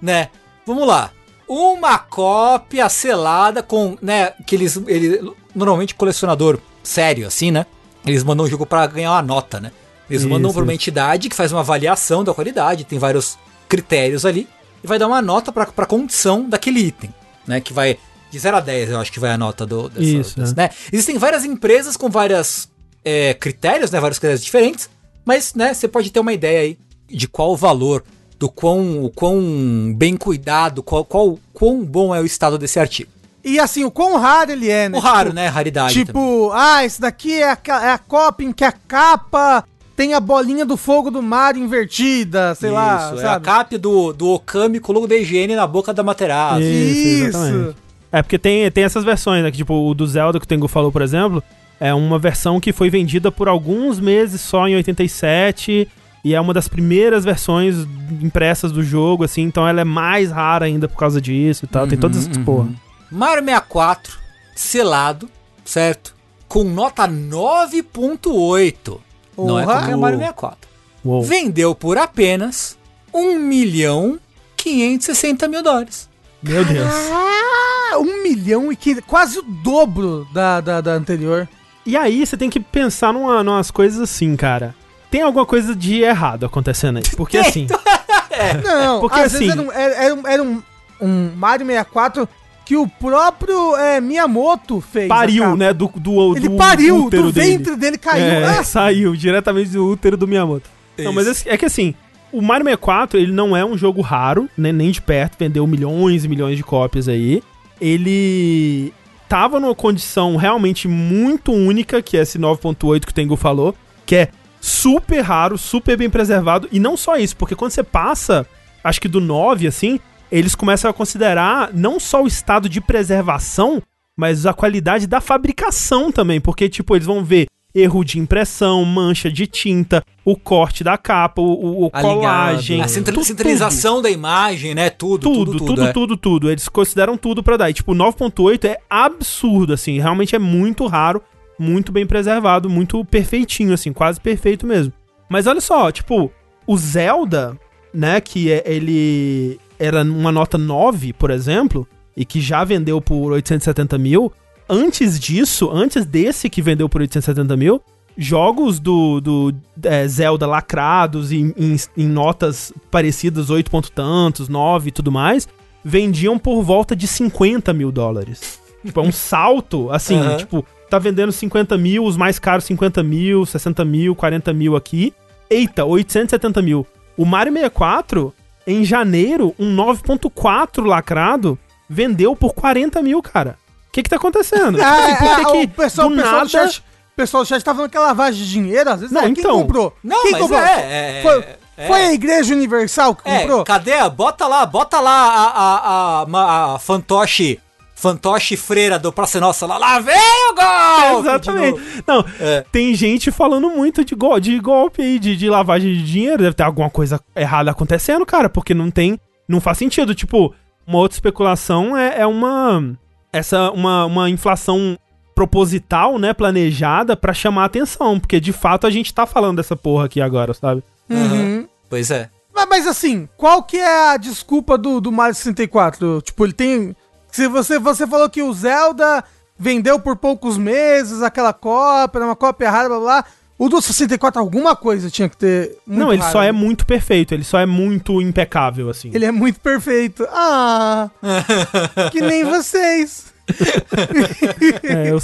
né? 0.01 0.29
Vamos 0.67 0.87
lá. 0.87 1.11
Uma 1.47 1.99
cópia 1.99 2.89
selada 2.89 3.63
com, 3.63 3.97
né, 4.03 4.33
que 4.47 4.55
eles, 4.55 4.77
ele, 4.87 5.33
normalmente 5.55 5.95
colecionador 5.95 6.59
sério 6.83 7.27
assim, 7.27 7.51
né? 7.51 7.67
Eles 8.07 8.23
mandam 8.23 8.47
o 8.47 8.49
jogo 8.49 8.67
pra 8.67 8.87
ganhar 8.87 9.13
uma 9.13 9.23
nota, 9.23 9.59
né? 9.61 9.73
Eles 10.09 10.23
Isso, 10.23 10.31
mandam 10.31 10.53
pra 10.53 10.63
uma 10.63 10.75
entidade 10.75 11.29
que 11.29 11.37
faz 11.37 11.53
uma 11.53 11.61
avaliação 11.61 12.25
da 12.25 12.33
qualidade, 12.33 12.85
tem 12.85 12.99
vários 12.99 13.39
critérios 13.69 14.25
ali 14.25 14.49
e 14.83 14.87
vai 14.87 14.99
dar 14.99 15.07
uma 15.07 15.21
nota 15.21 15.53
pra, 15.53 15.67
pra 15.67 15.87
condição 15.87 16.49
daquele 16.49 16.81
item, 16.81 17.13
né? 17.47 17.61
Que 17.61 17.73
vai 17.73 17.99
de 18.31 18.39
0 18.39 18.57
a 18.57 18.61
10, 18.61 18.91
eu 18.91 19.01
acho 19.01 19.13
que 19.13 19.21
vai 19.21 19.31
a 19.31 19.39
nota 19.39 19.67
do 19.67 19.89
dessa, 19.89 20.03
Isso, 20.03 20.39
dessa, 20.39 20.53
é. 20.53 20.57
né? 20.57 20.71
Existem 20.93 21.19
várias 21.19 21.45
empresas 21.45 21.97
com 21.97 22.09
várias 22.09 22.69
é, 23.05 23.35
critérios, 23.35 23.91
né? 23.91 24.01
Vários 24.01 24.19
critérios 24.19 24.45
diferentes, 24.45 24.89
mas, 25.25 25.55
né? 25.55 25.75
Você 25.75 25.89
pode 25.89 26.11
ter 26.11 26.21
uma 26.21 26.33
ideia 26.33 26.61
aí 26.61 26.79
de 27.09 27.27
qual 27.27 27.53
o 27.53 27.57
valor, 27.57 28.05
do 28.39 28.49
quão, 28.49 29.05
o 29.05 29.11
quão 29.11 29.95
bem 29.97 30.17
cuidado, 30.17 30.83
qual, 30.83 31.05
qual 31.05 31.39
quão 31.53 31.85
bom 31.85 32.15
é 32.15 32.21
o 32.21 32.27
estado 32.27 32.59
desse 32.59 32.79
artigo. 32.79 33.11
E 33.45 33.59
assim, 33.59 33.85
o 33.85 33.91
quão 33.91 34.19
raro 34.19 34.53
ele 34.53 34.69
é, 34.69 34.89
né? 34.89 34.99
O 34.99 35.01
raro, 35.01 35.33
né? 35.33 35.49
Raridade. 35.49 35.95
também. 36.05 36.07
Tipo, 36.07 36.51
ah, 36.53 36.85
esse 36.85 37.01
daqui 37.01 37.41
é 37.41 37.51
a, 37.51 37.59
é 37.83 37.91
a 37.91 37.99
cópia 37.99 38.45
em 38.45 38.53
que 38.53 38.65
a 38.65 38.73
capa 38.73 39.65
tem 39.99 40.15
a 40.15 40.21
bolinha 40.21 40.65
do 40.65 40.77
fogo 40.77 41.11
do 41.11 41.21
Mario 41.21 41.61
invertida, 41.61 42.55
sei 42.55 42.71
lá, 42.71 43.11
Isso, 43.13 43.21
é 43.21 43.29
a 43.29 43.41
cap 43.41 43.77
do, 43.77 44.13
do 44.13 44.29
Okami 44.29 44.79
com 44.79 44.93
o 44.93 44.95
logo 44.95 45.09
da 45.09 45.17
higiene 45.17 45.57
na 45.57 45.67
boca 45.67 45.93
da 45.93 46.05
Materazzi. 46.05 46.63
Isso, 46.63 47.27
exatamente. 47.27 47.77
É 48.13 48.23
porque 48.23 48.39
tem, 48.39 48.71
tem 48.71 48.85
essas 48.85 49.03
versões, 49.03 49.43
né? 49.43 49.51
Que, 49.51 49.57
tipo, 49.57 49.75
o 49.75 49.95
do 49.95 50.07
Zelda 50.07 50.39
que 50.39 50.45
o 50.45 50.49
Tengu 50.49 50.69
falou, 50.69 50.93
por 50.93 51.03
exemplo, 51.03 51.43
é 51.81 51.93
uma 51.93 52.17
versão 52.17 52.61
que 52.61 52.73
foi 52.73 52.89
vendida 52.89 53.33
por 53.33 53.49
alguns 53.49 53.99
meses 53.99 54.41
só 54.41 54.69
em 54.69 54.77
87 54.77 55.89
e 56.25 56.33
é 56.33 56.41
uma 56.41 56.55
das 56.55 56.69
primeiras 56.69 57.25
versões 57.25 57.75
impressas 58.23 58.71
do 58.71 58.85
jogo, 58.85 59.25
assim, 59.25 59.43
então 59.43 59.67
ela 59.67 59.81
é 59.81 59.85
mais 59.85 60.31
rara 60.31 60.67
ainda 60.67 60.87
por 60.87 60.97
causa 60.97 61.21
disso 61.21 61.65
e 61.65 61.69
tal. 61.69 61.89
tem 61.89 61.99
todas 61.99 62.19
essas 62.19 62.39
porra. 62.39 62.69
Mario 63.11 63.43
64, 63.43 64.17
selado, 64.55 65.29
certo? 65.65 66.15
Com 66.47 66.63
nota 66.63 67.09
9.8. 67.09 69.08
Não 69.47 69.59
é 69.59 69.65
Porra. 69.65 69.77
qualquer 69.79 69.97
Mario 69.97 70.19
64. 70.19 70.69
Uou. 71.05 71.23
Vendeu 71.23 71.75
por 71.75 71.97
apenas 71.97 72.77
1 73.15 73.39
milhão 73.39 74.19
560 74.57 75.49
mil 75.49 75.63
dólares. 75.63 76.09
Meu 76.43 76.65
Deus. 76.65 76.89
Ah, 76.91 77.99
um 77.99 78.23
milhão 78.23 78.71
e 78.73 78.77
que 78.77 79.01
quase 79.03 79.39
o 79.39 79.43
dobro 79.43 80.27
da, 80.33 80.61
da, 80.61 80.81
da 80.81 80.93
anterior. 80.93 81.49
E 81.87 81.97
aí 81.97 82.25
você 82.27 82.37
tem 82.37 82.51
que 82.51 82.61
pensar 82.61 83.13
numa, 83.13 83.43
numas 83.43 83.71
coisas 83.71 84.01
assim, 84.01 84.37
cara. 84.37 84.75
Tem 85.11 85.23
alguma 85.23 85.47
coisa 85.47 85.75
de 85.75 86.03
errado 86.03 86.45
acontecendo 86.45 86.99
aí. 86.99 87.03
Porque 87.17 87.39
assim. 87.39 87.67
Não, 88.63 89.01
Porque 89.01 89.19
às 89.19 89.35
assim- 89.35 89.47
vezes 89.49 89.53
era, 89.59 89.63
um, 89.63 89.73
era, 89.73 89.95
era 89.95 90.15
um, 90.15 90.27
era 90.27 90.43
um, 90.43 90.63
um 91.01 91.31
Mario 91.35 91.67
64 91.67 92.29
que 92.69 92.77
o 92.77 92.87
próprio 92.87 93.75
é, 93.79 93.99
Miyamoto 93.99 94.79
fez. 94.79 95.09
Pariu, 95.09 95.57
né? 95.57 95.73
Do, 95.73 95.91
do, 95.97 96.37
Ele 96.37 96.51
do 96.51 96.57
pariu, 96.57 97.07
útero 97.07 97.23
do 97.23 97.33
dele. 97.33 97.57
ventre 97.57 97.77
dele 97.77 97.97
caiu. 97.97 98.23
É, 98.23 98.45
Ah, 98.45 98.63
saiu 98.63 99.17
diretamente 99.17 99.71
do 99.71 99.89
útero 99.89 100.19
do 100.19 100.29
Miyamoto. 100.29 100.69
Não, 100.99 101.11
mas 101.11 101.27
assim, 101.27 101.49
é 101.49 101.57
que 101.57 101.65
assim, 101.65 101.95
o 102.31 102.43
Mario 102.43 102.67
64, 102.67 103.19
ele 103.19 103.33
não 103.33 103.57
é 103.57 103.65
um 103.65 103.79
jogo 103.79 104.03
raro, 104.03 104.51
né, 104.55 104.71
nem 104.71 104.91
de 104.91 105.01
perto, 105.01 105.39
vendeu 105.39 105.67
milhões 105.67 106.27
e 106.27 106.29
milhões 106.29 106.59
de 106.59 106.63
cópias 106.63 107.09
aí. 107.09 107.43
Ele 107.81 108.93
tava 109.31 109.59
numa 109.59 109.75
condição 109.75 110.37
realmente 110.37 110.87
muito 110.87 111.53
única, 111.53 112.03
que 112.03 112.19
é 112.19 112.21
esse 112.21 112.39
9.8 112.39 113.07
que 113.07 113.13
o 113.13 113.15
Tengu 113.15 113.37
falou, 113.37 113.75
que 114.05 114.15
é 114.15 114.29
super 114.61 115.23
raro, 115.23 115.57
super 115.57 115.97
bem 115.97 116.11
preservado, 116.11 116.69
e 116.71 116.79
não 116.79 116.99
só 116.99 117.17
isso, 117.17 117.35
porque 117.35 117.55
quando 117.57 117.71
você 117.71 117.83
passa, 117.83 118.47
acho 118.85 119.01
que 119.01 119.09
do 119.09 119.23
9, 119.23 119.67
assim, 119.67 119.99
eles 120.31 120.55
começam 120.55 120.91
a 120.91 120.95
considerar 120.95 121.71
não 121.73 121.99
só 122.01 122.23
o 122.23 122.27
estado 122.27 122.69
de 122.69 122.81
preservação, 122.81 123.83
mas 124.17 124.47
a 124.47 124.53
qualidade 124.53 125.07
da 125.07 125.21
fabricação 125.21 126.11
também, 126.13 126.41
porque, 126.41 126.69
tipo, 126.69 126.95
eles 126.97 127.07
vão 127.07 127.25
ver 127.25 127.47
erro 127.75 128.03
de 128.03 128.19
impressão, 128.19 128.85
mancha 128.85 129.31
de 129.31 129.47
tinta, 129.47 130.03
o 130.25 130.35
corte 130.37 130.83
da 130.83 130.99
capa, 130.99 131.41
o, 131.41 131.85
o- 131.87 131.91
Alinhado. 131.93 132.17
colagem. 132.19 132.81
A 132.83 132.89
centra- 132.89 133.15
tu- 133.15 133.23
centralização 133.23 134.03
da 134.03 134.11
imagem, 134.11 134.75
né? 134.75 134.91
Tudo, 134.91 135.23
Tudo, 135.31 135.53
tudo, 135.53 135.65
tudo, 135.67 135.85
é. 135.85 135.93
tudo, 135.93 136.17
tudo. 136.17 136.51
Eles 136.51 136.69
consideram 136.69 137.17
tudo 137.17 137.43
pra 137.43 137.57
dar. 137.57 137.71
E, 137.71 137.75
tipo, 137.75 137.95
9.8 137.95 138.65
é 138.65 138.79
absurdo, 138.91 139.75
assim. 139.75 140.01
Realmente 140.01 140.35
é 140.35 140.39
muito 140.39 140.87
raro, 140.87 141.23
muito 141.59 141.93
bem 141.93 142.07
preservado, 142.07 142.69
muito 142.69 143.05
perfeitinho, 143.05 143.73
assim, 143.75 143.93
quase 143.93 144.19
perfeito 144.21 144.67
mesmo. 144.67 144.93
Mas 145.29 145.47
olha 145.47 145.61
só, 145.61 145.93
tipo, 145.93 146.33
o 146.67 146.77
Zelda, 146.77 147.57
né, 147.95 148.21
que 148.21 148.51
é, 148.51 148.63
ele 148.67 149.61
era 149.79 150.03
uma 150.03 150.33
nota 150.33 150.59
9, 150.59 151.13
por 151.13 151.31
exemplo, 151.31 151.87
e 152.17 152.25
que 152.25 152.41
já 152.41 152.65
vendeu 152.65 153.01
por 153.01 153.33
870 153.33 153.97
mil, 153.99 154.33
antes 154.69 155.19
disso, 155.19 155.71
antes 155.73 156.05
desse 156.05 156.51
que 156.51 156.61
vendeu 156.61 156.89
por 156.89 157.01
870 157.01 157.57
mil, 157.57 157.81
jogos 158.17 158.81
do, 158.81 159.21
do 159.21 159.55
é, 159.85 160.07
Zelda 160.09 160.47
lacrados 160.47 161.31
em, 161.31 161.55
em, 161.57 161.77
em 161.97 162.09
notas 162.09 162.73
parecidas, 162.91 163.49
8 163.49 163.71
ponto 163.71 163.93
tantos, 163.93 164.49
9 164.49 164.89
e 164.89 164.93
tudo 164.93 165.13
mais, 165.13 165.47
vendiam 165.85 166.39
por 166.39 166.63
volta 166.63 166.97
de 166.97 167.07
50 167.07 167.73
mil 167.73 167.93
dólares. 167.93 168.59
Tipo, 168.85 169.01
é 169.01 169.03
um 169.03 169.13
salto, 169.13 169.91
assim, 169.91 170.17
Aham. 170.19 170.37
tipo, 170.37 170.67
tá 170.91 170.99
vendendo 170.99 171.31
50 171.31 171.79
mil, 171.79 172.05
os 172.05 172.17
mais 172.17 172.39
caros 172.39 172.65
50 172.65 173.03
mil, 173.03 173.47
60 173.47 173.85
mil, 173.85 174.15
40 174.15 174.53
mil 174.53 174.77
aqui. 174.77 175.13
Eita, 175.49 175.85
870 175.85 176.61
mil. 176.61 176.87
O 177.17 177.25
Mario 177.25 177.53
64, 177.53 178.35
em 178.69 178.85
janeiro, 178.85 179.55
um 179.59 179.75
9.4 179.75 180.85
lacrado, 180.85 181.59
vendeu 181.89 182.37
por 182.37 182.53
40 182.55 183.01
mil, 183.03 183.23
cara. 183.23 183.59
O 183.89 183.93
que 183.93 184.03
que 184.03 184.11
tá 184.11 184.17
acontecendo? 184.17 184.79
Ah, 184.85 185.17
por 185.19 185.19
que 185.19 185.25
é, 185.25 185.45
que 185.53 185.65
o 185.65 185.69
pessoal, 185.69 186.09
do 186.09 186.15
o 186.15 186.17
pessoal 186.17 186.33
do 186.33 186.39
nada- 186.39 186.49
chat, 186.71 186.79
o 186.81 187.17
pessoal 187.17 187.43
do 187.43 187.47
chat 187.49 187.65
tá 187.65 187.75
falando 187.75 187.91
que 187.91 187.97
é 187.97 188.01
lavagem 188.01 188.45
de 188.45 188.51
dinheiro, 188.51 188.91
às 188.91 189.01
vezes 189.01 189.13
Não, 189.15 189.23
é, 189.23 189.29
então. 189.29 189.43
quem 189.57 189.63
comprou? 189.63 189.97
Não, 190.05 190.23
quem 190.23 190.33
mas 190.33 190.41
comprou? 190.43 190.61
é, 190.61 191.19
é, 191.19 191.23
foi, 191.23 191.45
é. 191.79 191.87
foi 191.87 192.01
a 192.05 192.13
Igreja 192.13 192.55
Universal 192.55 193.15
que 193.17 193.29
É, 193.29 193.41
comprou? 193.41 193.65
cadê? 193.65 193.95
a- 193.95 194.09
Bota 194.09 194.47
lá, 194.47 194.65
bota 194.67 195.01
lá 195.01 195.11
a, 195.13 195.45
a, 195.47 196.27
a, 196.31 196.75
a 196.75 196.79
fantoche, 196.79 197.59
fantoche 197.99 198.57
freira 198.57 198.99
do 198.99 199.13
Praça 199.13 199.41
Nossa 199.41 199.67
lá. 199.67 199.77
Lá 199.77 199.99
vem 199.99 200.15
o 200.51 200.55
gol! 200.55 201.21
Exatamente. 201.21 201.81
Não, 202.07 202.25
É. 202.41 202.65
tem 202.71 202.95
gente 202.95 203.31
falando 203.31 203.69
muito 203.71 204.05
de, 204.05 204.15
go 204.15 204.39
de 204.39 204.59
golpe 204.61 205.03
aí, 205.03 205.19
de, 205.19 205.37
de 205.37 205.51
lavagem 205.51 205.93
de 205.95 206.05
dinheiro. 206.05 206.43
Deve 206.43 206.55
ter 206.55 206.63
alguma 206.63 206.89
coisa 206.89 207.21
errada 207.35 207.71
acontecendo, 207.71 208.25
cara, 208.25 208.49
porque 208.49 208.73
não 208.73 208.91
tem. 208.91 209.19
Não 209.49 209.61
faz 209.61 209.79
sentido. 209.79 210.15
Tipo, 210.15 210.55
uma 210.87 210.99
outra 210.99 211.17
especulação 211.17 211.97
é, 211.97 212.21
é 212.21 212.27
uma. 212.27 212.97
Essa. 213.33 213.71
Uma, 213.73 214.05
uma 214.07 214.31
inflação 214.31 214.97
proposital, 215.35 216.19
né? 216.19 216.33
Planejada 216.33 217.17
pra 217.17 217.33
chamar 217.33 217.63
a 217.63 217.67
atenção. 217.67 218.19
Porque 218.21 218.39
de 218.41 218.53
fato 218.53 218.87
a 218.87 218.91
gente 218.91 219.13
tá 219.13 219.27
falando 219.27 219.57
dessa 219.57 219.75
porra 219.77 220.05
aqui 220.07 220.21
agora, 220.21 220.53
sabe? 220.55 220.83
Uhum. 221.11 221.67
Pois 221.89 222.11
é. 222.11 222.29
Mas, 222.55 222.67
mas 222.69 222.87
assim, 222.87 223.29
qual 223.37 223.63
que 223.63 223.77
é 223.77 224.11
a 224.11 224.17
desculpa 224.17 224.77
do, 224.77 225.01
do 225.01 225.11
Mario 225.13 225.35
64? 225.35 226.21
Tipo, 226.23 226.45
ele 226.45 226.53
tem. 226.53 226.95
Se 227.39 227.47
você, 227.47 227.79
você 227.79 228.05
falou 228.05 228.29
que 228.29 228.43
o 228.43 228.53
Zelda 228.53 229.23
vendeu 229.57 230.01
por 230.01 230.17
poucos 230.17 230.59
meses 230.59 231.23
aquela 231.23 231.53
cópia, 231.53 232.19
era 232.19 232.27
uma 232.27 232.35
cópia 232.35 232.67
errada, 232.67 232.89
blá 232.89 232.99
blá. 232.99 233.25
O 233.57 233.69
do 233.69 233.81
64, 233.81 234.41
alguma 234.41 234.75
coisa 234.75 235.09
tinha 235.09 235.29
que 235.29 235.37
ter. 235.37 235.79
muito 235.87 236.01
não, 236.01 236.13
ele 236.13 236.21
rara, 236.21 236.33
só 236.33 236.43
é 236.43 236.51
muito 236.51 236.85
perfeito, 236.85 237.33
ele 237.33 237.45
só 237.45 237.61
é 237.61 237.65
muito 237.67 238.21
impecável, 238.21 238.91
assim. 238.91 239.13
Ele 239.15 239.25
é 239.25 239.31
muito 239.31 239.61
perfeito. 239.61 240.27
Ah! 240.33 241.11
que 242.11 242.21
nem 242.21 242.45
vocês. 242.45 243.27
É, 244.83 245.11
eu- 245.13 245.19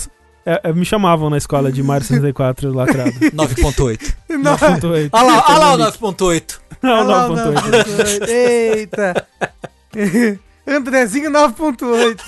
é, 0.47 0.61
é, 0.71 0.73
me 0.73 0.85
chamavam 0.85 1.29
na 1.29 1.37
escola 1.37 1.73
de 1.73 1.83
Mario 1.83 2.07
64 2.07 2.73
lacrado. 2.73 3.11
9.8. 3.35 4.15
Não, 4.31 4.57
9.8. 4.57 5.09
Olha 5.13 5.27
lá, 5.27 5.45
olha 5.49 5.59
lá 5.59 5.75
o 5.75 5.79
9.8. 5.79 6.59
Não, 6.81 6.91
Olha 6.93 7.03
lá 7.03 7.27
o 7.27 7.35
9.8. 7.35 7.55
9.8. 8.21 8.29
Eita! 8.29 9.27
Andrezinho 10.67 11.31
9.8. 11.31 12.21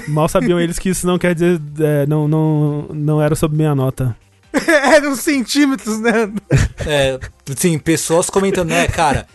Mal 0.08 0.28
sabiam 0.28 0.60
eles 0.60 0.78
que 0.78 0.88
isso 0.88 1.06
não 1.06 1.18
quer 1.18 1.34
dizer. 1.34 1.60
é, 1.80 2.06
não, 2.06 2.28
não, 2.28 2.82
não 2.94 3.20
era 3.20 3.34
sob 3.34 3.56
minha 3.56 3.74
nota. 3.74 4.16
Eram 4.66 5.16
centímetros, 5.16 6.00
né? 6.00 6.32
É, 6.86 7.18
sim, 7.56 7.78
pessoas 7.78 8.30
comentando, 8.30 8.68
né, 8.68 8.86
cara? 8.86 9.26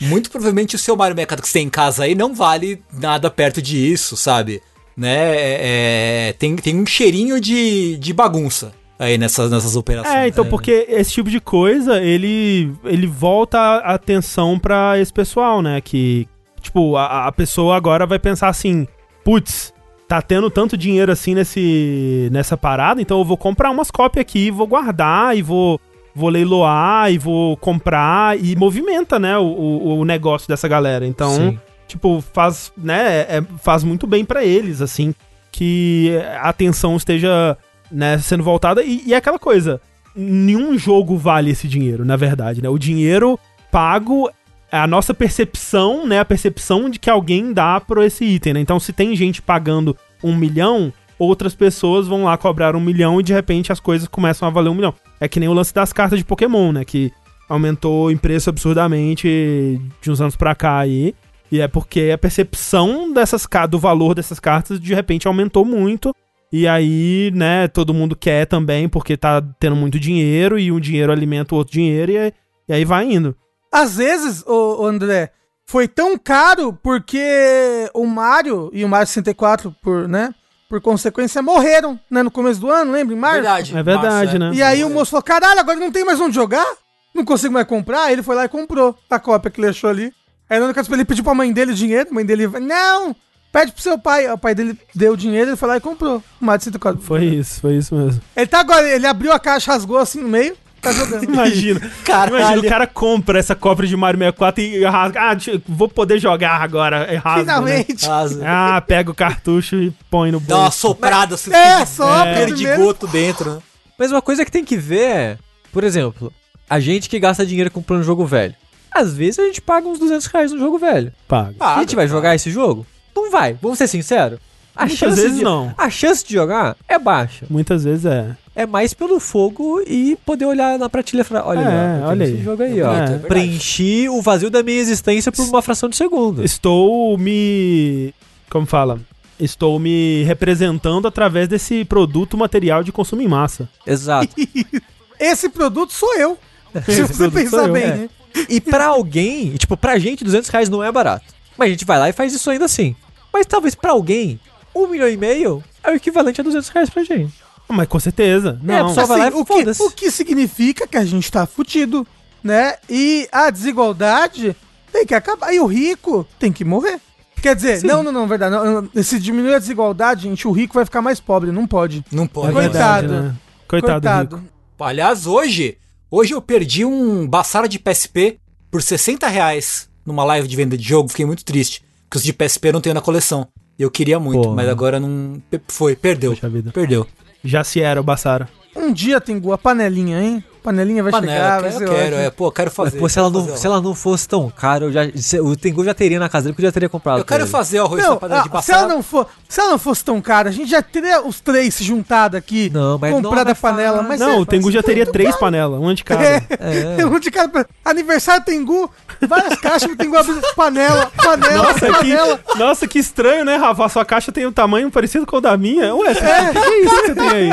Muito 0.00 0.30
provavelmente 0.30 0.76
o 0.76 0.78
seu 0.78 0.96
Mario 0.96 1.14
64 1.14 1.42
que 1.42 1.48
você 1.48 1.58
tem 1.58 1.66
em 1.66 1.70
casa 1.70 2.04
aí 2.04 2.14
não 2.14 2.34
vale 2.34 2.82
nada 2.92 3.30
perto 3.30 3.60
disso, 3.60 4.16
sabe? 4.16 4.62
Né? 4.96 5.36
É, 5.36 6.28
é, 6.28 6.32
tem, 6.34 6.56
tem 6.56 6.80
um 6.80 6.86
cheirinho 6.86 7.40
de, 7.40 7.96
de 7.98 8.12
bagunça 8.12 8.72
aí 8.98 9.16
nessas, 9.18 9.50
nessas 9.50 9.76
operações. 9.76 10.14
É, 10.14 10.28
então, 10.28 10.44
né? 10.44 10.50
porque 10.50 10.86
esse 10.88 11.12
tipo 11.12 11.30
de 11.30 11.40
coisa, 11.40 12.00
ele, 12.00 12.72
ele 12.84 13.06
volta 13.06 13.58
a 13.58 13.94
atenção 13.94 14.58
pra 14.58 14.98
esse 14.98 15.12
pessoal, 15.12 15.62
né? 15.62 15.80
Que, 15.80 16.26
tipo, 16.60 16.96
a, 16.96 17.26
a 17.26 17.32
pessoa 17.32 17.76
agora 17.76 18.06
vai 18.06 18.18
pensar 18.18 18.48
assim: 18.48 18.86
putz, 19.24 19.72
tá 20.06 20.20
tendo 20.22 20.50
tanto 20.50 20.76
dinheiro 20.76 21.12
assim 21.12 21.34
nesse, 21.34 22.28
nessa 22.32 22.56
parada, 22.56 23.00
então 23.00 23.18
eu 23.18 23.24
vou 23.24 23.36
comprar 23.36 23.70
umas 23.70 23.90
cópias 23.90 24.22
aqui, 24.22 24.50
vou 24.50 24.66
guardar 24.66 25.36
e 25.36 25.42
vou, 25.42 25.80
vou 26.14 26.30
leiloar 26.30 27.12
e 27.12 27.18
vou 27.18 27.56
comprar 27.58 28.38
e 28.42 28.56
movimenta, 28.56 29.18
né? 29.18 29.36
O, 29.38 29.44
o, 29.44 29.98
o 30.00 30.04
negócio 30.04 30.48
dessa 30.48 30.66
galera. 30.66 31.06
Então. 31.06 31.30
Sim. 31.34 31.58
tipo, 31.86 32.22
faz, 32.32 32.72
né, 32.76 33.20
é- 33.28 33.42
faz 33.62 33.82
muito 33.84 34.06
bem 34.06 34.24
pra 34.24 34.44
eles, 34.44 34.80
assim, 34.82 35.14
que 35.50 36.12
a 36.40 36.48
atenção 36.50 36.96
esteja, 36.96 37.56
né, 37.90 38.18
sendo 38.18 38.42
voltada. 38.42 38.82
E, 38.82 39.02
e 39.06 39.14
é 39.14 39.16
aquela 39.16 39.38
coisa, 39.38 39.80
nenhum 40.14 40.76
jogo 40.78 41.16
vale 41.16 41.50
esse 41.50 41.68
dinheiro, 41.68 42.04
na 42.04 42.16
verdade, 42.16 42.62
né? 42.62 42.68
O 42.68 42.78
dinheiro 42.78 43.38
pago 43.70 44.30
é 44.70 44.78
a 44.78 44.86
nossa 44.86 45.14
percepção, 45.14 46.06
né, 46.06 46.18
a 46.18 46.24
percepção 46.24 46.90
de 46.90 46.98
que 46.98 47.08
alguém 47.08 47.52
dá 47.52 47.80
por 47.80 48.02
esse 48.02 48.24
item, 48.24 48.54
né? 48.54 48.60
Então, 48.60 48.78
se 48.78 48.92
tem 48.92 49.14
gente 49.16 49.40
pagando 49.40 49.96
um 50.22 50.36
milhão, 50.36 50.92
outras 51.18 51.54
pessoas 51.54 52.06
vão 52.06 52.24
lá 52.24 52.36
cobrar 52.36 52.76
um 52.76 52.80
milhão 52.80 53.20
e 53.20 53.22
de 53.22 53.32
repente 53.32 53.72
as 53.72 53.80
coisas 53.80 54.08
começam 54.08 54.46
a 54.46 54.50
valer 54.50 54.68
um 54.68 54.74
milhão. 54.74 54.94
É 55.20 55.28
que 55.28 55.40
nem 55.40 55.48
o 55.48 55.54
lance 55.54 55.72
das 55.72 55.92
cartas 55.92 56.18
de 56.18 56.24
Pokémon, 56.24 56.72
né, 56.72 56.84
que 56.84 57.12
aumentou 57.48 58.10
em 58.10 58.16
preço 58.16 58.50
absurdamente 58.50 59.80
de 60.02 60.10
uns 60.10 60.20
anos 60.20 60.36
pra 60.36 60.54
cá 60.54 60.78
aí. 60.78 61.14
E 61.50 61.60
é 61.60 61.66
porque 61.66 62.10
a 62.12 62.18
percepção 62.18 63.10
dessas 63.10 63.46
do 63.70 63.78
valor 63.78 64.14
dessas 64.14 64.38
cartas 64.38 64.78
de 64.78 64.94
repente 64.94 65.26
aumentou 65.26 65.64
muito. 65.64 66.14
E 66.52 66.66
aí, 66.66 67.30
né, 67.34 67.68
todo 67.68 67.92
mundo 67.92 68.16
quer 68.16 68.46
também, 68.46 68.88
porque 68.88 69.16
tá 69.16 69.42
tendo 69.60 69.76
muito 69.76 70.00
dinheiro 70.00 70.58
e 70.58 70.72
um 70.72 70.80
dinheiro 70.80 71.12
alimenta 71.12 71.54
o 71.54 71.58
outro 71.58 71.74
dinheiro, 71.74 72.12
e 72.12 72.18
aí, 72.18 72.32
e 72.68 72.72
aí 72.72 72.84
vai 72.84 73.04
indo. 73.04 73.36
Às 73.70 73.96
vezes, 73.96 74.42
ô 74.46 74.86
André, 74.86 75.30
foi 75.66 75.86
tão 75.86 76.16
caro 76.16 76.72
porque 76.82 77.90
o 77.92 78.06
Mario 78.06 78.70
e 78.72 78.82
o 78.82 78.88
Mario 78.88 79.06
64, 79.06 79.74
por, 79.82 80.08
né? 80.08 80.34
Por 80.66 80.80
consequência, 80.80 81.42
morreram, 81.42 82.00
né? 82.10 82.22
No 82.22 82.30
começo 82.30 82.60
do 82.60 82.70
ano, 82.70 82.92
lembra? 82.92 83.14
Em 83.14 83.18
março. 83.18 83.34
Verdade. 83.36 83.76
É 83.76 83.82
verdade, 83.82 84.08
Março, 84.08 84.38
né? 84.38 84.50
E 84.54 84.62
aí 84.62 84.84
o 84.84 84.90
moço 84.90 85.10
falou: 85.10 85.22
caralho, 85.22 85.60
agora 85.60 85.78
não 85.78 85.92
tem 85.92 86.04
mais 86.04 86.20
onde 86.20 86.34
jogar? 86.34 86.66
Não 87.14 87.24
consigo 87.24 87.52
mais 87.52 87.66
comprar. 87.66 88.04
Aí 88.04 88.14
ele 88.14 88.22
foi 88.22 88.34
lá 88.34 88.46
e 88.46 88.48
comprou 88.48 88.96
a 89.10 89.18
cópia 89.18 89.50
que 89.50 89.60
ele 89.60 89.68
achou 89.68 89.88
ali. 89.90 90.12
Aí 90.48 90.58
no 90.58 90.72
caso 90.72 90.92
ele 90.94 91.04
pediu 91.04 91.24
pra 91.24 91.34
mãe 91.34 91.52
dele 91.52 91.72
o 91.72 91.74
dinheiro, 91.74 92.08
a 92.10 92.14
mãe 92.14 92.24
dele, 92.24 92.46
não, 92.46 93.14
pede 93.52 93.72
pro 93.72 93.82
seu 93.82 93.98
pai. 93.98 94.30
O 94.30 94.38
pai 94.38 94.54
dele 94.54 94.78
deu 94.94 95.12
o 95.12 95.16
dinheiro, 95.16 95.50
ele 95.50 95.56
foi 95.56 95.68
lá 95.68 95.76
e 95.76 95.80
comprou 95.80 96.22
o 96.40 96.44
Mario 96.44 96.62
64. 96.64 97.00
Foi 97.00 97.24
isso, 97.24 97.60
foi 97.60 97.76
isso 97.76 97.94
mesmo. 97.94 98.20
Ele 98.36 98.46
tá 98.46 98.60
agora, 98.60 98.88
ele 98.88 99.06
abriu 99.06 99.32
a 99.32 99.38
caixa, 99.38 99.72
rasgou 99.72 99.98
assim 99.98 100.20
no 100.20 100.28
meio, 100.28 100.56
tá 100.80 100.92
jogando. 100.92 101.24
Imagina. 101.30 101.80
Caralho. 102.04 102.36
Imagina, 102.38 102.60
o 102.60 102.68
cara 102.68 102.86
compra 102.86 103.38
essa 103.38 103.54
cópia 103.54 103.86
de 103.86 103.96
Mario 103.96 104.18
64 104.18 104.62
e 104.62 104.84
rasga. 104.84 105.20
Ah, 105.20 105.36
vou 105.66 105.88
poder 105.88 106.18
jogar 106.18 106.60
agora. 106.62 107.12
E 107.12 107.16
rasga, 107.16 107.36
né? 107.36 107.40
Finalmente. 107.40 108.08
Asa. 108.08 108.44
Ah, 108.46 108.80
pega 108.80 109.10
o 109.10 109.14
cartucho 109.14 109.76
e 109.76 109.90
põe 110.10 110.30
no 110.30 110.40
Dá 110.40 110.54
uma 110.56 110.62
bolso. 110.64 110.78
soprada, 110.78 111.36
você 111.36 111.54
É, 111.54 111.84
sopra 111.84 112.46
de 112.46 112.52
primeiro. 112.54 112.82
goto 112.84 113.06
dentro. 113.06 113.54
né? 113.54 113.58
Mas 113.98 114.10
uma 114.12 114.22
coisa 114.22 114.44
que 114.44 114.50
tem 114.52 114.64
que 114.64 114.76
ver 114.76 115.00
é, 115.10 115.38
por 115.72 115.82
exemplo, 115.82 116.32
a 116.70 116.78
gente 116.78 117.08
que 117.08 117.18
gasta 117.18 117.44
dinheiro 117.44 117.70
comprando 117.70 118.04
jogo 118.04 118.24
velho. 118.24 118.54
Às 118.90 119.12
vezes 119.14 119.38
a 119.38 119.44
gente 119.44 119.60
paga 119.60 119.86
uns 119.88 119.98
200 119.98 120.26
reais 120.26 120.52
no 120.52 120.58
jogo 120.58 120.78
velho. 120.78 121.12
Paga. 121.26 121.54
a 121.60 121.80
gente 121.80 121.96
vai 121.96 122.06
jogar 122.06 122.34
esse 122.34 122.50
jogo? 122.50 122.86
Não 123.22 123.30
vai, 123.30 123.56
vamos 123.60 123.78
ser 123.78 123.86
sinceros. 123.88 124.38
A 124.74 124.86
Muitas 124.86 125.16
vezes 125.16 125.36
de, 125.38 125.42
não. 125.42 125.74
A 125.76 125.90
chance 125.90 126.24
de 126.24 126.32
jogar 126.34 126.76
é 126.88 126.98
baixa. 127.00 127.44
Muitas 127.50 127.82
vezes 127.82 128.04
é. 128.06 128.36
É 128.54 128.64
mais 128.64 128.94
pelo 128.94 129.18
fogo 129.18 129.82
e 129.86 130.16
poder 130.24 130.44
olhar 130.44 130.78
na 130.78 130.88
prateleira 130.88 131.26
e 131.26 131.28
falar, 131.28 131.46
olha, 131.48 131.60
É, 131.60 132.06
olha 132.06 132.24
esse 132.24 132.34
aí. 132.34 132.42
jogo 132.44 132.62
aí, 132.62 132.78
É 132.78 132.84
ó. 132.84 132.92
é 132.94 133.18
Preenchi 133.18 134.08
o 134.08 134.22
vazio 134.22 134.50
da 134.50 134.62
minha 134.62 134.78
existência 134.78 135.32
por 135.32 135.44
uma 135.44 135.60
fração 135.62 135.88
de 135.88 135.96
segundo. 135.96 136.44
Estou 136.44 137.18
me. 137.18 138.14
Como 138.48 138.66
fala? 138.66 139.00
Estou 139.38 139.78
me 139.80 140.22
representando 140.24 141.06
através 141.08 141.48
desse 141.48 141.84
produto 141.84 142.36
material 142.36 142.82
de 142.84 142.92
consumo 142.92 143.22
em 143.22 143.28
massa. 143.28 143.68
Exato. 143.86 144.28
Esse 145.18 145.48
produto 145.48 145.92
sou 145.92 146.14
eu. 146.16 146.38
Se 146.86 147.02
você 147.02 147.28
pensar 147.30 147.68
bem, 147.68 147.82
é. 147.84 147.96
né? 147.96 148.08
E 148.48 148.60
pra 148.60 148.86
alguém, 148.86 149.54
tipo, 149.56 149.76
pra 149.76 149.98
gente, 149.98 150.22
200 150.24 150.48
reais 150.50 150.68
não 150.68 150.82
é 150.84 150.92
barato. 150.92 151.24
Mas 151.56 151.66
a 151.68 151.70
gente 151.70 151.84
vai 151.84 151.98
lá 151.98 152.08
e 152.08 152.12
faz 152.12 152.32
isso 152.32 152.48
ainda 152.50 152.66
assim. 152.66 152.94
Mas 153.32 153.46
talvez 153.46 153.74
pra 153.74 153.92
alguém, 153.92 154.40
um 154.74 154.86
milhão 154.86 155.08
e 155.08 155.16
meio 155.16 155.62
é 155.82 155.90
o 155.90 155.94
equivalente 155.94 156.40
a 156.40 156.44
200 156.44 156.68
reais 156.68 156.90
pra 156.90 157.04
gente. 157.04 157.34
Ah, 157.68 157.74
Mas 157.74 157.88
com 157.88 158.00
certeza. 158.00 158.58
É, 158.62 158.66
Não. 158.66 158.94
Só 158.94 159.06
vai 159.06 159.18
lá 159.18 159.24
e 159.26 159.28
Assim, 159.28 159.40
o, 159.40 159.44
que, 159.44 159.82
o 159.82 159.90
que 159.90 160.10
significa 160.10 160.86
que 160.86 160.96
a 160.96 161.04
gente 161.04 161.30
tá 161.30 161.46
fudido, 161.46 162.06
né? 162.42 162.76
E 162.88 163.28
a 163.30 163.50
desigualdade 163.50 164.56
tem 164.92 165.04
que 165.04 165.14
acabar. 165.14 165.52
E 165.52 165.60
o 165.60 165.66
rico 165.66 166.26
tem 166.38 166.52
que 166.52 166.64
morrer. 166.64 167.00
Quer 167.42 167.54
dizer, 167.54 167.84
não, 167.84 168.02
não, 168.02 168.10
não, 168.10 168.26
verdade. 168.26 168.54
Não, 168.54 169.02
se 169.02 169.18
diminuir 169.20 169.54
a 169.54 169.58
desigualdade, 169.58 170.22
gente, 170.22 170.48
o 170.48 170.50
rico 170.50 170.74
vai 170.74 170.84
ficar 170.84 171.00
mais 171.02 171.20
pobre. 171.20 171.52
Não 171.52 171.66
pode. 171.66 172.04
Não 172.10 172.26
pode. 172.26 172.48
É 172.50 172.52
Coitado. 172.52 173.08
verdade, 173.08 173.28
né? 173.28 173.36
Coitado, 173.68 174.36
Rico. 174.36 174.48
Aliás, 174.80 175.26
hoje, 175.26 175.76
hoje 176.10 176.32
eu 176.34 176.40
perdi 176.40 176.84
um 176.84 177.26
Bassara 177.28 177.68
de 177.68 177.78
PSP 177.78 178.38
por 178.70 178.82
60 178.82 179.28
reais 179.28 179.88
numa 180.04 180.24
live 180.24 180.48
de 180.48 180.56
venda 180.56 180.76
de 180.76 180.82
jogo. 180.88 181.08
Fiquei 181.10 181.26
muito 181.26 181.44
triste. 181.44 181.82
Porque 182.08 182.18
os 182.18 182.24
de 182.24 182.32
PSP 182.32 182.68
eu 182.68 182.72
não 182.72 182.80
tenho 182.80 182.94
na 182.94 183.02
coleção. 183.02 183.46
Eu 183.78 183.90
queria 183.90 184.18
muito, 184.18 184.42
Porra. 184.42 184.56
mas 184.56 184.68
agora 184.68 184.98
não. 184.98 185.40
Foi, 185.68 185.94
perdeu. 185.94 186.34
Perdeu. 186.72 187.06
Já 187.44 187.62
se 187.62 187.80
era 187.80 188.00
o 188.00 188.04
Bassara. 188.04 188.48
Um 188.74 188.92
dia, 188.92 189.20
Tengu, 189.20 189.52
a 189.52 189.58
panelinha, 189.58 190.20
hein? 190.20 190.42
Panelinha 190.62 191.02
vai 191.02 191.12
chegar, 191.12 191.26
Panela, 191.26 191.60
vai 191.60 191.68
eu 191.68 191.78
ser 191.78 191.88
quero, 191.88 192.06
ótimo. 192.16 192.20
é, 192.20 192.30
pô, 192.30 192.52
quero 192.52 192.70
fazer. 192.70 192.98
Pô, 192.98 193.08
se 193.08 193.18
ela, 193.18 193.28
quero 193.30 193.38
não, 193.40 193.46
fazer, 193.48 193.58
se 193.60 193.66
ela 193.66 193.80
não 193.80 193.94
fosse 193.94 194.28
tão 194.28 194.50
cara, 194.50 194.84
eu 194.84 194.92
já, 194.92 195.02
se- 195.16 195.40
o 195.40 195.56
Tengu 195.56 195.84
já 195.84 195.94
teria 195.94 196.18
na 196.18 196.28
casa 196.28 196.44
dele, 196.44 196.54
porque 196.54 196.64
eu 196.66 196.68
já 196.68 196.72
teria 196.72 196.88
comprado. 196.88 197.18
Eu 197.20 197.24
quero 197.24 197.44
ele. 197.44 197.50
fazer 197.50 197.80
o 197.80 197.84
arroz 197.84 198.02
Não, 198.02 198.10
na 198.10 198.16
panela 198.16 198.42
de 198.42 198.50
ah, 198.52 198.62
se, 198.62 198.72
ela 198.72 198.86
não 198.88 199.02
for, 199.02 199.26
se 199.48 199.60
ela 199.60 199.70
não 199.70 199.78
fosse 199.78 200.04
tão 200.04 200.20
cara, 200.20 200.48
a 200.48 200.52
gente 200.52 200.70
já 200.70 200.82
teria 200.82 201.22
os 201.26 201.40
três 201.40 201.74
se 201.74 201.84
juntado 201.84 202.36
aqui, 202.36 202.70
Não, 202.72 202.98
mas 202.98 203.12
comprado 203.12 203.50
a 203.50 203.54
panela. 203.54 204.02
Mas 204.02 204.20
não, 204.20 204.32
é- 204.32 204.38
o 204.38 204.46
Tengu 204.46 204.70
já 204.70 204.82
teria 204.82 205.06
três 205.06 205.34
panelas, 205.36 205.80
uma 205.80 205.94
de 205.94 206.04
cada. 206.04 206.22
É, 206.24 206.42
um 207.06 207.18
de 207.18 207.30
cada. 207.30 207.66
Aniversário 207.84 208.44
Tengu, 208.44 208.90
várias 209.26 209.58
caixas 209.60 209.88
do 209.90 209.96
Tengu 209.96 210.16
abrindo 210.16 210.42
panela, 210.54 211.10
panela, 211.16 211.62
Nossa, 211.64 211.80
que, 211.86 211.92
panela. 211.92 212.40
nossa, 212.56 212.86
que 212.88 212.98
estranho, 212.98 213.44
né, 213.44 213.56
Rafa? 213.56 213.84
A 213.84 213.88
sua 213.88 214.04
caixa 214.04 214.30
tem 214.32 214.46
um 214.46 214.52
tamanho 214.52 214.90
parecido 214.90 215.24
com 215.26 215.36
o 215.36 215.40
da 215.40 215.56
minha. 215.56 215.94
Ué, 215.94 216.14
você, 216.14 216.20
o 216.20 216.52
que, 216.52 216.60
que 216.60 216.66
é 216.68 216.80
isso 216.84 216.94
que 217.02 217.06
você 217.08 217.14
tem 217.14 217.28
aí? 217.30 217.50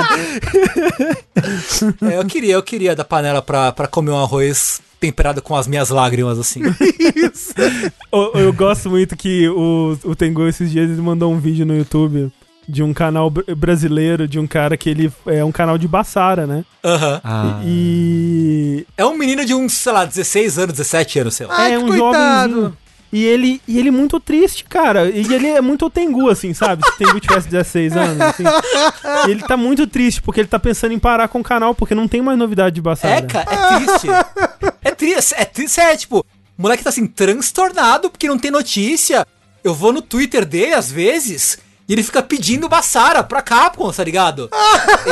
É, 2.12 2.18
eu 2.20 2.26
queria, 2.26 2.54
eu 2.54 2.64
queria 2.64 2.95
da 2.96 3.04
panela 3.04 3.42
pra, 3.42 3.72
pra 3.72 3.88
comer 3.88 4.12
um 4.12 4.22
arroz 4.24 4.82
temperado 5.00 5.42
com 5.42 5.56
as 5.56 5.68
minhas 5.68 5.90
lágrimas, 5.90 6.40
assim. 6.40 6.62
Isso. 7.16 7.54
Eu, 8.12 8.32
eu 8.36 8.54
gosto 8.54 8.90
muito 8.90 9.16
que 9.16 9.48
o, 9.50 9.98
o 10.04 10.16
Tengu 10.16 10.48
esses 10.48 10.72
dias 10.72 10.90
ele 10.90 11.02
mandou 11.02 11.32
um 11.32 11.40
vídeo 11.40 11.66
no 11.66 11.76
YouTube 11.78 12.32
de 12.68 12.82
um 12.82 12.94
canal 12.94 13.30
br- 13.30 13.54
brasileiro, 13.56 14.28
de 14.28 14.40
um 14.40 14.48
cara 14.48 14.76
que 14.76 14.90
ele 14.90 15.12
é 15.28 15.46
um 15.46 15.52
canal 15.52 15.78
de 15.78 15.88
Bassara, 15.88 16.48
né? 16.48 16.66
Aham. 16.84 17.22
Ah, 17.24 17.62
E 17.64 18.86
É 18.98 19.06
um 19.06 19.16
menino 19.16 19.46
de 19.46 19.54
uns, 19.54 19.74
sei 19.74 19.92
lá, 19.92 20.06
16 20.06 20.58
anos, 20.58 20.74
17 20.74 21.20
anos, 21.20 21.36
sei 21.36 21.46
lá. 21.46 21.56
Ai, 21.58 21.74
é 21.76 21.80
um 21.80 21.88
coitado. 21.88 22.54
jovenzinho. 22.54 22.78
E 23.16 23.24
ele, 23.24 23.62
e 23.66 23.80
ele 23.80 23.92
muito 23.92 24.20
triste, 24.20 24.66
cara. 24.66 25.10
E 25.10 25.34
ele 25.34 25.48
é 25.48 25.62
muito 25.62 25.90
Tengu, 25.90 26.30
assim, 26.30 26.54
sabe? 26.54 26.84
Se 26.86 26.98
Tengu 26.98 27.18
tivesse 27.18 27.48
16 27.48 27.96
anos, 27.96 28.20
assim. 28.20 28.44
E 29.26 29.32
ele 29.32 29.42
tá 29.42 29.56
muito 29.56 29.88
triste, 29.88 30.22
porque 30.22 30.42
ele 30.42 30.50
tá 30.50 30.60
pensando 30.60 30.92
em 30.94 31.00
parar 31.00 31.30
com 31.30 31.40
o 31.40 31.44
canal, 31.44 31.74
porque 31.74 31.96
não 31.96 32.10
tem 32.10 32.22
mais 32.22 32.38
novidade 32.38 32.76
de 32.76 32.82
Bassara. 32.82 33.16
É, 33.16 33.22
cara, 33.22 33.48
é 33.50 33.78
triste. 33.78 34.08
é 34.84 34.92
triste, 34.92 35.36
é 35.38 35.46
triste, 35.46 35.80
é 35.80 35.96
tipo, 35.96 36.20
o 36.20 36.62
moleque 36.62 36.84
tá 36.84 36.90
assim, 36.90 37.08
transtornado 37.08 38.10
porque 38.10 38.28
não 38.28 38.38
tem 38.38 38.52
notícia. 38.52 39.26
Eu 39.64 39.74
vou 39.74 39.94
no 39.94 40.02
Twitter 40.02 40.44
dele, 40.46 40.74
às 40.74 40.92
vezes, 40.92 41.58
e 41.88 41.94
ele 41.94 42.04
fica 42.04 42.22
pedindo 42.22 42.68
Bassara 42.68 43.24
pra 43.24 43.42
Capcom, 43.42 43.92
tá 43.94 44.04
ligado? 44.04 44.50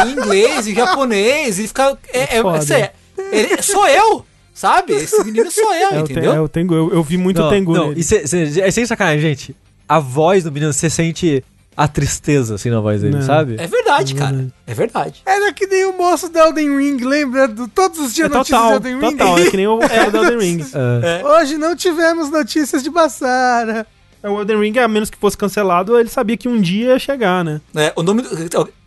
em 0.05 0.11
inglês, 0.11 0.67
em 0.67 0.75
japonês, 0.75 1.57
e 1.57 1.67
fica. 1.69 1.97
É, 2.11 2.37
é, 2.37 2.57
isso 2.59 2.73
é, 2.73 2.91
ele- 3.31 3.61
sou 3.63 3.87
eu, 3.87 4.25
sabe? 4.53 4.93
Esse 4.93 5.23
menino 5.23 5.49
sou 5.51 5.73
eu, 5.73 5.89
É, 5.93 5.99
entendeu? 5.99 6.33
é 6.33 6.39
o 6.41 6.47
Tengu. 6.47 6.73
Eu, 6.75 6.93
eu 6.93 7.03
vi 7.03 7.17
muito 7.17 7.41
não, 7.41 7.49
Tengu 7.49 7.73
não, 7.73 7.87
nele. 7.89 7.99
e 7.99 8.03
cê, 8.03 8.25
cê- 8.27 8.61
é 8.61 8.71
sem 8.71 8.85
sacanagem, 8.85 9.21
gente. 9.21 9.55
A 9.87 9.99
voz 9.99 10.43
do 10.43 10.51
menino, 10.51 10.71
você 10.71 10.89
sente 10.89 11.43
a 11.75 11.87
tristeza, 11.87 12.53
assim, 12.55 12.69
na 12.69 12.79
voz 12.79 13.01
dele, 13.01 13.15
Não. 13.15 13.21
sabe? 13.23 13.55
É 13.57 13.65
verdade, 13.65 14.13
cara. 14.13 14.47
É 14.67 14.73
verdade. 14.75 15.21
Era 15.25 15.51
que 15.51 15.65
nem 15.65 15.85
o 15.85 15.97
moço 15.97 16.29
do 16.29 16.37
Elden 16.37 16.77
Ring, 16.77 16.97
lembra? 17.03 17.47
Do, 17.47 17.67
todos 17.67 17.97
os 17.99 18.11
É 18.11 18.15
dias 18.15 18.29
notícias 18.29 18.59
total, 18.61 18.79
do 18.79 18.87
Elden 18.87 18.93
Ring. 19.09 19.17
total. 19.17 19.39
É 19.39 19.49
que 19.49 19.57
nem 19.57 19.67
o 19.67 19.79
cara 19.81 20.11
do 20.11 20.17
Elden 20.17 20.37
Ring. 20.39 20.65
É. 21.01 21.25
Hoje 21.25 21.57
não 21.57 21.75
tivemos 21.75 22.29
notícias 22.29 22.83
de 22.83 22.89
Bassara. 22.91 23.87
É, 24.21 24.29
O 24.29 24.39
Elden 24.39 24.59
Ring, 24.59 24.77
a 24.79 24.87
menos 24.87 25.09
que 25.09 25.17
fosse 25.17 25.35
cancelado, 25.37 25.97
ele 25.99 26.09
sabia 26.09 26.37
que 26.37 26.47
um 26.47 26.61
dia 26.61 26.91
ia 26.93 26.99
chegar, 26.99 27.43
né? 27.43 27.59
É, 27.75 27.91
o 27.95 28.03
nome 28.03 28.21
do- 28.21 28.29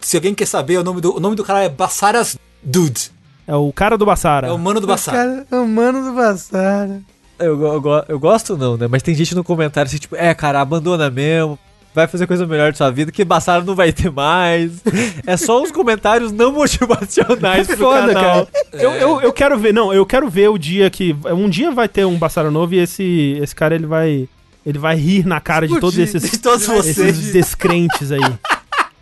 se 0.01 0.17
alguém 0.17 0.33
quer 0.35 0.47
saber, 0.47 0.79
o 0.79 0.85
nome 0.85 1.01
do, 1.01 1.15
o 1.17 1.21
nome 1.21 1.35
do 1.37 1.43
cara 1.45 1.65
é 1.65 1.69
Bassaras 1.69 2.39
Dude. 2.63 3.11
É 3.47 3.55
o 3.55 3.73
cara 3.73 3.97
do 3.97 4.05
Bassara. 4.07 4.49
É 4.49 4.53
o 4.53 4.59
mano 4.59 4.81
do 4.81 4.87
Bassara. 4.87 5.17
Cara, 5.19 5.47
é 5.51 5.57
o 5.57 5.69
mano 5.69 6.03
do 6.03 6.13
Bassara. 6.13 7.01
Eu, 7.39 7.61
eu, 7.63 8.05
eu 8.09 8.19
gosto 8.19 8.57
não, 8.57 8.77
né? 8.77 8.89
Mas 8.91 9.03
tem 9.03 9.15
gente 9.15 9.35
no 9.35 9.45
comentário 9.45 9.89
assim, 9.89 9.99
tipo, 9.99 10.17
é, 10.17 10.35
cara, 10.35 10.61
abandona 10.61 11.11
mesmo. 11.11 11.59
Vai 11.95 12.07
fazer 12.07 12.27
coisa 12.27 12.47
melhor 12.47 12.73
de 12.73 12.77
sua 12.79 12.91
vida, 12.91 13.11
que 13.11 13.25
Bassara 13.25 13.65
não 13.65 13.75
vai 13.75 13.91
ter 13.93 14.11
mais. 14.11 14.83
É 15.27 15.35
só 15.37 15.63
uns 15.63 15.71
comentários 15.71 16.31
não 16.33 16.53
motivacionais 16.53 17.67
pro 17.67 17.77
Foda, 17.79 18.13
canal. 18.13 18.47
cara. 18.47 18.49
Eu, 18.73 18.91
eu, 18.93 19.21
eu 19.23 19.33
quero 19.33 19.59
ver, 19.59 19.73
não, 19.73 19.95
eu 19.95 20.05
quero 20.05 20.29
ver 20.29 20.49
o 20.51 20.59
dia 20.59 20.91
que. 20.91 21.17
Um 21.25 21.49
dia 21.49 21.71
vai 21.71 21.89
ter 21.89 22.05
um 22.05 22.19
Bassara 22.19 22.51
novo 22.51 22.75
e 22.75 22.79
esse, 22.81 23.39
esse 23.43 23.55
cara 23.55 23.75
ele 23.75 23.87
vai. 23.87 24.29
Ele 24.65 24.79
vai 24.79 24.97
rir 24.97 25.25
na 25.25 25.41
cara 25.41 25.67
de 25.67 25.79
todos 25.79 25.97
Explodir. 25.97 26.17
esses, 26.17 26.31
De 26.33 26.39
todos 26.39 26.67
vocês. 26.67 26.99
esses 26.99 27.33
descrentes 27.33 28.11
aí. 28.13 28.21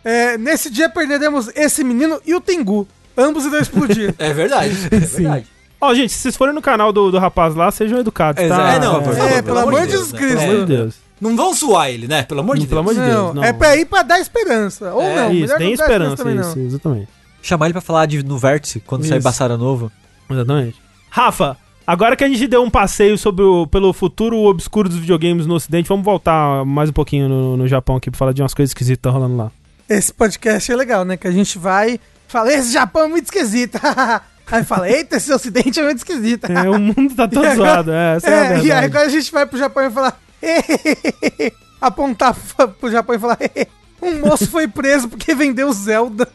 É, 0.05 0.37
nesse 0.37 0.71
dia 0.71 0.89
perderemos 0.91 1.49
esse 1.57 1.83
menino 1.83 2.21
e 2.27 2.35
o 2.35 2.41
Tengu. 2.41 2.87
Ambos 3.17 3.45
irão 3.45 3.59
explodir. 3.59 4.15
É 4.19 4.33
verdade. 4.33 4.75
É 4.91 4.99
verdade. 4.99 5.47
Ó, 5.81 5.93
gente, 5.95 6.13
se 6.13 6.19
vocês 6.19 6.37
forem 6.37 6.55
no 6.55 6.63
canal 6.63 6.93
do, 6.93 7.11
do 7.11 7.19
rapaz 7.19 7.55
lá, 7.55 7.71
sejam 7.71 7.99
educados, 7.99 8.41
tá? 8.41 8.47
Exato. 8.47 8.63
É, 8.63 8.81
não, 8.81 9.03
por 9.03 9.15
favor. 9.15 9.33
É, 9.33 9.43
pelo 9.43 9.59
amor 9.59 9.87
de 9.87 9.93
Jesus 9.93 10.13
né? 10.13 10.19
Cristo. 10.19 10.39
Pelo 10.39 10.51
amor 10.53 10.67
de 10.67 10.77
Deus. 10.77 10.95
Não 11.21 11.37
vão 11.37 11.55
zoar 11.55 11.89
ele, 11.91 12.09
né? 12.09 12.23
Pelo 12.23 12.41
amor 12.41 12.59
de 12.59 12.67
Pelo 12.67 12.83
Deus. 12.83 12.97
amor 12.99 13.05
de 13.07 13.11
Deus. 13.13 13.25
não, 13.27 13.35
não. 13.35 13.45
é 13.45 13.53
pra 13.53 13.77
ir 13.77 13.85
pra 13.85 14.03
dar 14.03 14.19
esperança. 14.19 14.93
Ou 14.95 15.03
É, 15.03 15.17
não, 15.17 15.33
isso, 15.33 15.57
tem 15.57 15.73
esperança, 15.73 16.17
também, 16.17 16.41
isso, 16.41 16.59
não. 16.59 16.67
exatamente. 16.67 17.09
Chamar 17.43 17.67
ele 17.67 17.73
pra 17.75 17.83
falar 17.83 18.07
de, 18.07 18.23
no 18.25 18.39
vértice, 18.39 18.81
quando 18.81 19.05
sair 19.05 19.19
Isso. 19.19 19.25
Bassara 19.25 19.57
novo. 19.59 19.93
Exatamente. 20.31 20.77
Rafa, 21.11 21.57
agora 21.87 22.17
que 22.17 22.25
a 22.25 22.29
gente 22.29 22.47
deu 22.47 22.63
um 22.63 22.71
passeio 22.71 23.19
sobre 23.19 23.45
o, 23.45 23.67
pelo 23.67 23.93
futuro 23.93 24.39
obscuro 24.39 24.89
dos 24.89 24.99
videogames 24.99 25.47
no 25.47 25.55
ocidente, 25.55 25.89
vamos 25.89 26.05
voltar 26.05 26.65
mais 26.65 26.89
um 26.89 26.93
pouquinho 26.95 27.29
no, 27.29 27.57
no 27.59 27.69
Japão 27.69 27.97
aqui 27.97 28.11
pra 28.11 28.19
falar 28.19 28.33
de 28.33 28.41
umas 28.43 28.55
coisas 28.55 28.71
esquisitas 28.71 28.97
que 28.97 29.03
tá 29.03 29.11
rolando 29.11 29.37
lá. 29.37 29.53
Esse 29.89 30.13
podcast 30.13 30.73
é 30.73 30.77
legal, 30.77 31.05
né? 31.05 31.17
Que 31.19 31.29
a 31.29 31.31
gente 31.31 31.59
vai. 31.59 32.01
Fala, 32.29 32.53
esse 32.53 32.73
Japão 32.73 33.05
é 33.05 33.09
muito 33.09 33.25
esquisito. 33.25 33.79
aí 34.51 34.65
fala, 34.65 34.89
eita, 34.91 35.17
esse 35.17 35.33
ocidente 35.33 35.79
é 35.81 35.83
muito 35.85 35.99
esquisito. 35.99 36.51
É, 36.51 36.69
o 36.69 36.79
mundo 36.79 37.15
tá 37.15 37.29
todo 37.29 37.49
zoado, 37.55 37.93
é, 37.93 38.17
essa 38.17 38.29
é, 38.29 38.33
a 38.33 38.37
É, 38.37 38.41
e 38.41 38.45
aí 38.45 38.61
verdade. 38.63 38.85
agora 38.87 39.07
a 39.07 39.09
gente 39.09 39.33
vai 39.33 39.47
pro 39.47 39.59
Japão 39.59 39.85
e 39.87 39.91
falar. 39.91 40.21
apontar 41.81 42.35
pro 42.81 42.91
Japão 42.91 43.15
e 43.15 43.19
falar. 43.19 43.39
um 44.03 44.21
moço 44.21 44.47
foi 44.49 44.67
preso 44.67 45.09
porque 45.09 45.35
vendeu 45.35 45.73
Zelda. 45.73 46.29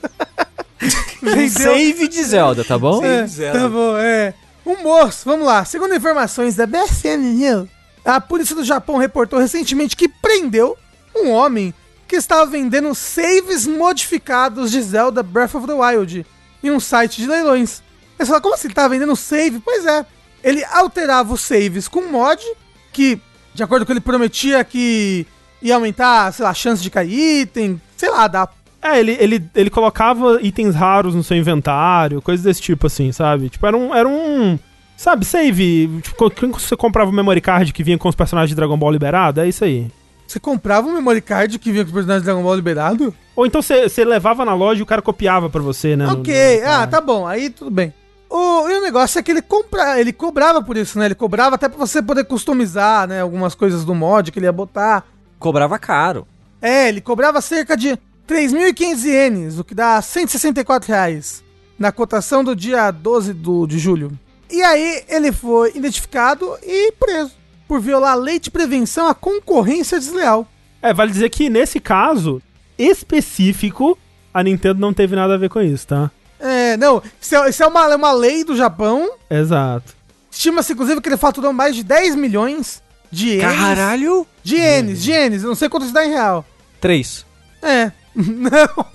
vendeu. 1.22 1.50
Save 1.74 2.08
de 2.08 2.24
Zelda, 2.24 2.64
tá 2.64 2.78
bom? 2.78 3.04
É, 3.04 3.28
Zelda. 3.28 3.60
tá 3.60 3.70
bom, 3.70 3.98
é. 3.98 4.34
Um 4.66 4.84
moço, 4.84 5.22
vamos 5.26 5.46
lá. 5.46 5.66
Segundo 5.66 5.96
informações 5.96 6.56
da 6.56 6.66
BSN 6.68 7.18
News, 7.18 7.68
a 8.06 8.22
polícia 8.22 8.56
do 8.56 8.64
Japão 8.64 8.98
reportou 8.98 9.40
recentemente 9.40 9.96
que 9.96 10.08
prendeu 10.08 10.78
um 11.16 11.32
homem 11.32 11.74
que 12.10 12.16
estava 12.16 12.44
vendendo 12.48 12.94
saves 12.96 13.68
modificados 13.68 14.72
de 14.72 14.82
Zelda 14.82 15.22
Breath 15.22 15.54
of 15.54 15.68
the 15.68 15.74
Wild 15.74 16.26
em 16.64 16.72
um 16.72 16.80
site 16.80 17.22
de 17.22 17.28
leilões. 17.28 17.84
Aí 18.18 18.26
você 18.26 18.32
fala, 18.32 18.42
como 18.42 18.56
assim 18.56 18.66
ele 18.66 18.72
estava 18.72 18.90
vendendo 18.90 19.16
save? 19.16 19.60
Pois 19.60 19.86
é, 19.86 20.04
ele 20.44 20.66
alterava 20.66 21.32
os 21.32 21.42
saves 21.42 21.88
com 21.88 22.02
mod, 22.12 22.44
que, 22.92 23.22
de 23.54 23.62
acordo 23.62 23.86
com 23.86 23.94
ele 23.94 24.02
prometia 24.02 24.64
que 24.64 25.28
ia 25.62 25.76
aumentar, 25.76 26.34
sei 26.34 26.44
lá, 26.44 26.50
a 26.50 26.56
chance 26.56 26.82
de 26.82 26.90
cair 26.90 27.42
item, 27.42 27.80
sei 27.96 28.10
lá, 28.10 28.28
dá 28.28 28.50
É, 28.82 29.00
ele, 29.00 29.16
ele, 29.20 29.50
ele 29.54 29.70
colocava 29.70 30.40
itens 30.42 30.74
raros 30.74 31.14
no 31.14 31.24
seu 31.24 31.38
inventário, 31.38 32.24
coisas 32.24 32.44
desse 32.44 32.62
tipo 32.62 32.88
assim, 32.88 33.12
sabe? 33.12 33.50
Tipo, 33.50 33.68
era 33.68 33.78
um. 33.78 33.94
Era 33.94 34.10
um 34.10 34.58
sabe, 34.98 35.26
save. 35.26 36.02
Tipo, 36.02 36.32
quando 36.32 36.60
você 36.60 36.76
comprava 36.76 37.12
o 37.12 37.14
memory 37.14 37.40
card 37.40 37.72
que 37.72 37.84
vinha 37.84 38.00
com 38.00 38.10
os 38.10 38.16
personagens 38.16 38.50
de 38.50 38.56
Dragon 38.56 38.78
Ball 38.78 38.92
liberado, 38.92 39.42
é 39.42 39.48
isso 39.48 39.64
aí. 39.64 39.92
Você 40.30 40.40
comprava 40.40 40.88
um 40.88 40.94
memory 40.94 41.22
card 41.22 41.58
que 41.58 41.72
vinha 41.72 41.84
com 41.84 41.88
os 41.88 41.94
personagens 41.94 42.22
de 42.22 42.26
Dragon 42.26 42.44
Ball 42.44 42.56
liberado? 42.56 43.12
Ou 43.36 43.48
então 43.48 43.64
você, 43.64 44.06
levava 44.06 44.46
na 44.46 44.54
loja 44.54 44.80
e 44.80 44.84
o 44.84 44.86
cara 44.86 45.02
copiava 45.02 45.50
pra 45.50 45.60
você, 45.60 45.96
né? 45.96 46.06
no- 46.06 46.20
ok, 46.20 46.62
no- 46.62 46.68
ah, 46.70 46.86
tá 46.86 47.02
bom, 47.02 47.26
aí 47.26 47.50
tudo 47.50 47.72
bem. 47.72 47.92
O, 48.30 48.70
e 48.70 48.78
o 48.78 48.82
negócio 48.84 49.18
é 49.18 49.24
que 49.24 49.32
ele 49.32 49.42
compra, 49.42 50.00
ele 50.00 50.14
cobrava 50.14 50.62
por 50.62 50.78
isso, 50.78 51.00
né? 51.00 51.06
Ele 51.08 51.16
cobrava 51.16 51.56
até 51.56 51.68
pra 51.68 51.80
você 51.80 52.00
poder 52.00 52.26
customizar, 52.26 53.08
né? 53.08 53.22
Algumas 53.22 53.56
coisas 53.56 53.84
do 53.84 53.96
mod 53.96 54.32
que 54.32 54.38
ele 54.38 54.46
ia 54.46 54.52
botar. 54.52 55.04
Cobrava 55.40 55.80
caro. 55.80 56.28
É, 56.62 56.90
ele 56.90 57.02
cobrava 57.02 57.42
cerca 57.42 57.76
de 57.76 57.98
3.500 58.28 59.04
ienes, 59.06 59.58
o 59.58 59.64
que 59.64 59.74
dá 59.74 60.00
164 60.00 60.88
reais, 60.90 61.44
na 61.80 61.92
cotação 61.92 62.44
do 62.44 62.56
dia 62.56 62.92
12 62.92 63.34
do, 63.34 63.66
de 63.66 63.80
julho. 63.80 64.12
E 64.52 64.62
aí 64.62 65.04
ele 65.10 65.32
foi 65.32 65.72
identificado 65.74 66.56
e 66.62 66.92
preso 66.92 67.32
por 67.70 67.80
violar 67.80 68.14
a 68.14 68.16
lei 68.16 68.40
de 68.40 68.50
prevenção 68.50 69.08
à 69.08 69.14
concorrência 69.14 70.00
desleal. 70.00 70.48
É, 70.82 70.92
vale 70.92 71.12
dizer 71.12 71.30
que 71.30 71.50
nesse 71.52 71.80
caso 71.80 72.42
específico, 72.78 73.96
a 74.34 74.42
Nintendo 74.42 74.80
não 74.80 74.92
teve 74.94 75.16
nada 75.16 75.36
a 75.36 75.38
ver 75.38 75.50
com 75.50 75.62
isso, 75.62 75.86
tá? 75.88 76.10
É, 76.40 76.76
não, 76.78 77.02
isso 77.22 77.36
é, 77.36 77.50
isso 77.50 77.62
é 77.62 77.68
uma, 77.68 77.96
uma 77.96 78.12
lei 78.12 78.44
do 78.44 78.56
Japão. 78.58 79.12
Exato. 79.30 79.94
Estima-se, 80.32 80.74
inclusive, 80.74 81.00
que 81.00 81.10
ele 81.10 81.18
faturou 81.18 81.54
mais 81.54 81.76
de 81.76 81.84
10 81.84 82.16
milhões 82.16 82.82
de 83.12 83.28
ienes. 83.38 83.44
Caralho! 83.60 84.26
De 84.44 84.56
ienes, 84.56 85.04
de 85.04 85.12
ienes, 85.12 85.44
eu 85.44 85.50
não 85.50 85.56
sei 85.56 85.70
quanto 85.70 85.84
isso 85.86 85.94
dá 85.94 86.04
em 86.06 86.10
real. 86.10 86.44
Três. 86.82 87.24
É. 87.62 87.92
Não, 88.16 88.86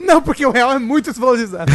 não, 0.00 0.20
porque 0.20 0.44
o 0.44 0.50
real 0.50 0.72
é 0.72 0.78
muito 0.78 1.10
desvalorizado. 1.10 1.70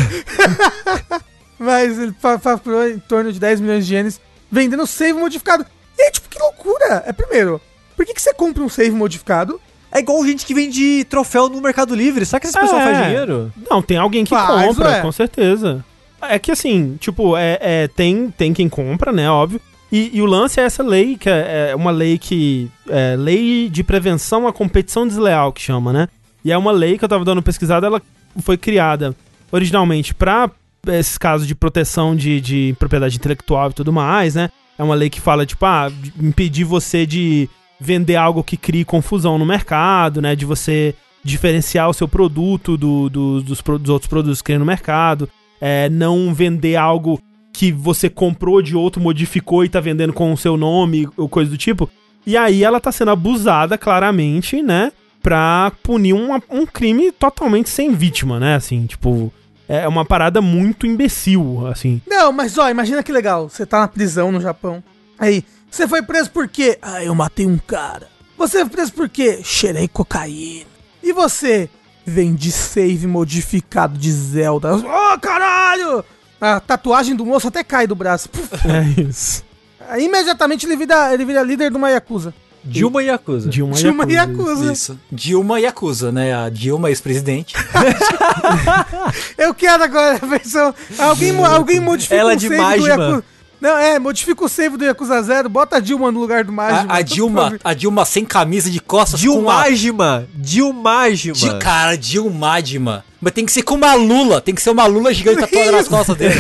Mas 1.58 1.98
ele 1.98 2.14
fa- 2.20 2.38
faturou 2.38 2.88
em 2.88 3.00
torno 3.00 3.32
de 3.32 3.40
10 3.40 3.62
milhões 3.62 3.88
de 3.88 3.96
ienes 3.96 4.22
vendendo 4.52 4.86
save 4.86 5.14
modificado. 5.14 5.66
E 6.00 6.04
aí, 6.04 6.12
tipo, 6.12 6.30
que 6.30 6.40
loucura! 6.40 7.04
É 7.06 7.12
primeiro, 7.12 7.60
por 7.96 8.06
que, 8.06 8.14
que 8.14 8.22
você 8.22 8.34
compra 8.34 8.64
um 8.64 8.70
save 8.70 8.92
modificado? 8.92 9.60
É 9.92 10.00
igual 10.00 10.24
gente 10.26 10.46
que 10.46 10.54
vende 10.54 11.04
troféu 11.06 11.50
no 11.50 11.60
Mercado 11.60 11.94
Livre. 11.94 12.26
Será 12.26 12.40
que 12.40 12.48
esse 12.48 12.58
pessoal 12.60 12.80
É. 12.80 12.84
faz 12.94 13.06
dinheiro? 13.08 13.52
Não, 13.70 13.82
tem 13.82 13.98
alguém 13.98 14.24
que 14.24 14.30
Faz, 14.30 14.66
compra, 14.68 14.90
ué. 14.90 15.02
com 15.02 15.12
certeza. 15.12 15.84
É 16.22 16.38
que 16.40 16.52
assim, 16.52 16.96
tipo, 17.00 17.36
é, 17.36 17.58
é, 17.62 17.88
tem, 17.88 18.30
tem 18.32 18.54
quem 18.54 18.70
compra, 18.70 19.12
né, 19.12 19.30
óbvio. 19.30 19.60
E, 19.92 20.12
e 20.16 20.22
o 20.22 20.26
lance 20.26 20.60
é 20.60 20.64
essa 20.64 20.84
lei, 20.84 21.18
que 21.18 21.28
é, 21.30 21.70
é 21.72 21.76
uma 21.76 21.90
lei 21.92 22.18
que. 22.20 22.70
É 22.88 23.16
lei 23.18 23.68
de 23.70 23.84
prevenção 23.84 24.48
à 24.48 24.54
competição 24.54 25.08
desleal, 25.08 25.52
que 25.52 25.62
chama, 25.62 25.92
né? 25.92 26.08
E 26.46 26.52
é 26.52 26.58
uma 26.58 26.72
lei 26.72 26.98
que 26.98 27.04
eu 27.04 27.10
tava 27.10 27.26
dando 27.26 27.42
pesquisada, 27.42 27.88
ela 27.88 28.02
foi 28.42 28.56
criada 28.58 29.16
originalmente 29.52 30.14
pra 30.14 30.50
esses 30.88 31.18
casos 31.18 31.48
de 31.48 31.56
proteção 31.56 32.16
de, 32.16 32.40
de 32.40 32.76
propriedade 32.78 33.16
intelectual 33.18 33.72
e 33.72 33.74
tudo 33.74 33.92
mais, 33.92 34.36
né? 34.36 34.50
É 34.80 34.84
uma 34.84 34.96
lei 34.96 35.10
que 35.10 35.20
fala, 35.22 35.46
tipo, 35.46 35.66
ah, 35.66 35.92
impedir 36.20 36.64
você 36.64 37.06
de 37.06 37.48
vender 37.80 38.16
algo 38.16 38.44
que 38.44 38.56
crie 38.58 38.86
confusão 38.86 39.38
no 39.38 39.46
mercado, 39.46 40.22
né? 40.22 40.36
De 40.36 40.46
você 40.46 40.96
diferenciar 41.24 41.90
o 41.90 41.94
seu 41.94 42.08
produto 42.08 42.78
do, 42.78 43.10
do- 43.10 43.42
dos, 43.42 43.62
dos 43.62 43.90
outros 43.90 44.08
produtos 44.10 44.42
que 44.42 44.48
tem 44.52 44.58
no 44.58 44.66
mercado. 44.66 45.30
É, 45.60 45.90
não 45.90 46.34
vender 46.34 46.78
algo 46.78 47.20
que 47.52 47.72
você 47.74 48.10
comprou 48.10 48.62
de 48.62 48.76
outro, 48.76 49.02
modificou 49.02 49.66
e 49.66 49.70
tá 49.70 49.82
vendendo 49.82 50.14
com 50.14 50.32
o 50.32 50.38
seu 50.38 50.56
nome, 50.56 51.08
ou 51.18 51.28
coisa 51.28 51.52
do 51.52 51.58
tipo. 51.58 51.90
E 52.26 52.38
aí 52.38 52.64
ela 52.64 52.80
tá 52.80 52.90
sendo 52.92 53.12
abusada, 53.12 53.78
claramente, 53.78 54.62
né? 54.62 54.94
Pra 55.22 55.74
punir 55.84 56.14
um, 56.14 56.30
um 56.50 56.66
crime 56.66 57.12
totalmente 57.12 57.70
sem 57.70 57.94
vítima, 57.94 58.40
né? 58.40 58.56
Assim, 58.56 58.86
tipo. 58.86 59.34
É 59.70 59.88
uma 59.88 60.04
parada 60.04 60.42
muito 60.42 60.88
imbecil, 60.88 61.68
assim. 61.68 62.02
Não, 62.08 62.32
mas 62.32 62.58
ó, 62.58 62.68
imagina 62.72 63.04
que 63.04 63.12
legal. 63.12 63.48
Você 63.48 63.68
tá 63.68 63.82
na 63.82 63.88
prisão 63.88 64.32
no 64.32 64.42
Japão. 64.42 64.84
Aí, 65.20 65.46
você 65.70 65.88
foi 65.88 66.02
preso 66.02 66.32
por 66.32 66.48
quê? 66.48 66.80
Ah, 66.82 67.04
eu 67.04 67.14
matei 67.14 67.46
um 67.46 67.60
cara. 67.60 68.08
Você 68.36 68.62
foi 68.62 68.70
preso 68.70 68.94
por 68.94 69.08
quê? 69.08 69.42
Cheirei 69.44 69.88
cocaína. 69.88 70.66
E 71.04 71.14
você? 71.14 71.70
Vendi 72.04 72.52
save 72.52 73.06
modificado 73.06 73.96
de 73.96 74.12
Zelda. 74.12 74.76
Ô, 74.76 75.20
caralho! 75.20 76.04
A 76.42 76.60
tatuagem 76.60 77.16
do 77.16 77.24
moço 77.24 77.50
até 77.50 77.64
cai 77.64 77.86
do 77.86 77.94
braço. 77.96 78.28
Puf. 78.28 78.50
É 78.68 79.02
isso. 79.02 79.44
Aí, 79.88 80.06
imediatamente 80.06 80.66
ele 80.66 80.78
vira, 80.78 81.14
ele 81.14 81.26
vira 81.26 81.44
líder 81.44 81.70
de 81.70 81.78
uma 81.78 81.92
Yakuza. 81.92 82.34
Dilma 82.64 83.02
Yakuza. 83.04 83.50
Dilma, 83.50 83.74
Dilma 83.76 84.04
Yakuza. 84.12 84.50
Yakuza. 84.52 84.74
Isso. 84.74 85.00
Dilma 85.12 85.60
Yakuza, 85.60 86.12
né? 86.12 86.34
A 86.34 86.50
Dilma, 86.50 86.90
ex-presidente. 86.90 87.56
Eu 89.38 89.54
quero 89.54 89.84
agora 89.84 90.20
a 90.22 90.26
versão. 90.26 90.74
Alguém, 90.98 91.36
alguém 91.46 91.80
modifica 91.80 92.16
Ela 92.16 92.34
o 92.34 92.36
de 92.36 92.48
save 92.48 92.56
do 92.58 92.62
Majima. 92.62 92.88
Yakuza. 92.90 93.24
Não, 93.62 93.78
é, 93.78 94.00
modifica 94.00 94.46
o 94.46 94.48
save 94.48 94.78
do 94.78 94.86
Yakuza 94.86 95.22
Zero, 95.22 95.50
bota 95.50 95.76
a 95.78 95.80
Dilma 95.82 96.10
no 96.12 96.20
lugar 96.22 96.46
do 96.46 96.52
Majima. 96.52 96.94
A, 96.94 96.98
a 96.98 97.02
Dilma, 97.02 97.60
a 97.62 97.74
Dilma 97.74 98.06
sem 98.06 98.24
camisa 98.24 98.70
de 98.70 98.80
costas 98.80 99.20
com. 99.20 99.28
Dilmagima. 99.32 100.28
Dilmagima. 100.34 101.36
Di- 101.36 101.60
Cara, 101.60 101.98
Dilmadima. 101.98 103.04
Mas 103.20 103.34
tem 103.34 103.46
que 103.46 103.52
ser 103.52 103.64
com 103.64 103.76
uma 103.76 103.94
lula. 103.96 104.40
Tem 104.40 104.56
que 104.56 104.62
ser 104.62 104.70
uma 104.70 104.86
lula 104.86 105.14
gigante 105.14 105.42
tatuada 105.42 105.74
nas 105.74 105.90
costas 105.90 106.16
dele. 106.16 106.36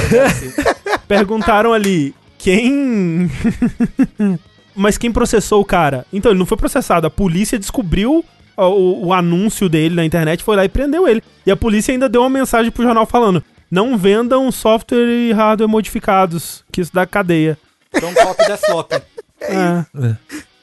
Perguntaram 1.09 1.73
ali 1.73 2.15
quem. 2.37 3.29
Mas 4.79 4.97
quem 4.97 5.11
processou 5.11 5.61
o 5.61 5.65
cara? 5.65 6.05
Então, 6.11 6.31
ele 6.31 6.39
não 6.39 6.45
foi 6.45 6.55
processado. 6.57 7.05
A 7.05 7.09
polícia 7.09 7.59
descobriu 7.59 8.23
o, 8.55 9.07
o 9.07 9.13
anúncio 9.13 9.67
dele 9.67 9.93
na 9.95 10.05
internet, 10.05 10.41
foi 10.43 10.55
lá 10.55 10.63
e 10.63 10.69
prendeu 10.69 11.05
ele. 11.07 11.21
E 11.45 11.51
a 11.51 11.55
polícia 11.57 11.91
ainda 11.91 12.07
deu 12.07 12.21
uma 12.21 12.29
mensagem 12.29 12.71
pro 12.71 12.83
jornal 12.83 13.05
falando: 13.05 13.43
não 13.69 13.97
vendam 13.97 14.49
software 14.51 15.05
e 15.05 15.33
hardware 15.33 15.69
modificados, 15.69 16.63
que 16.71 16.79
isso 16.81 16.91
dá 16.93 17.05
cadeia. 17.05 17.57
Don't 17.99 18.15
copy 18.15 18.45
the 18.45 18.57
flop. 18.57 18.91
É, 19.41 19.85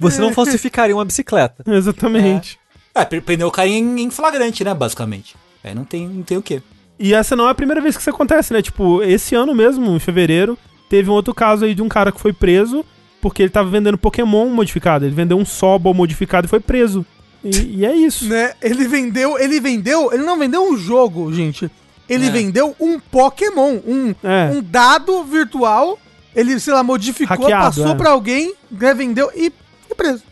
Você 0.00 0.20
não 0.20 0.32
falsificaria 0.32 0.94
uma 0.96 1.04
bicicleta. 1.04 1.62
exatamente. 1.70 2.58
É, 2.94 3.04
pre- 3.04 3.20
prendeu 3.20 3.48
o 3.48 3.50
cara 3.50 3.68
em, 3.68 4.00
em 4.00 4.10
flagrante, 4.10 4.64
né? 4.64 4.72
Basicamente. 4.72 5.34
Aí 5.62 5.74
não 5.74 5.84
tem, 5.84 6.08
não 6.08 6.22
tem 6.22 6.38
o 6.38 6.42
quê. 6.42 6.62
E 6.98 7.12
essa 7.12 7.36
não 7.36 7.46
é 7.48 7.50
a 7.50 7.54
primeira 7.54 7.82
vez 7.82 7.96
que 7.96 8.00
isso 8.00 8.08
acontece, 8.10 8.52
né? 8.54 8.62
Tipo, 8.62 9.02
esse 9.02 9.34
ano 9.34 9.54
mesmo, 9.54 9.94
em 9.94 9.98
fevereiro, 9.98 10.56
teve 10.88 11.10
um 11.10 11.12
outro 11.12 11.34
caso 11.34 11.64
aí 11.66 11.74
de 11.74 11.82
um 11.82 11.88
cara 11.88 12.10
que 12.10 12.20
foi 12.20 12.32
preso 12.32 12.82
porque 13.28 13.42
ele 13.42 13.50
tava 13.50 13.68
vendendo 13.68 13.98
Pokémon 13.98 14.46
modificado. 14.48 15.04
Ele 15.04 15.14
vendeu 15.14 15.36
um 15.36 15.44
Sobol 15.44 15.92
modificado 15.92 16.46
e 16.46 16.48
foi 16.50 16.60
preso. 16.60 17.04
E, 17.44 17.78
e 17.80 17.84
é 17.86 17.94
isso. 17.94 18.28
Né? 18.28 18.52
Ele 18.62 18.86
vendeu, 18.86 19.36
ele 19.38 19.58
vendeu, 19.60 20.12
ele 20.12 20.22
não 20.22 20.38
vendeu 20.38 20.62
um 20.70 20.76
jogo, 20.76 21.32
gente. 21.32 21.68
Ele 22.08 22.28
É. 22.28 22.30
vendeu 22.30 22.74
um 22.78 23.00
Pokémon, 23.00 23.78
um, 23.86 24.14
É. 24.22 24.50
um 24.54 24.62
dado 24.62 25.24
virtual. 25.24 25.98
Ele, 26.34 26.60
sei 26.60 26.72
lá, 26.72 26.82
modificou, 26.84 27.36
Hackeado, 27.36 27.64
passou 27.64 27.88
é. 27.88 27.94
pra 27.96 28.10
alguém, 28.10 28.54
né, 28.70 28.94
vendeu 28.94 29.28
e, 29.34 29.52
e 29.90 29.94
preso. 29.94 30.22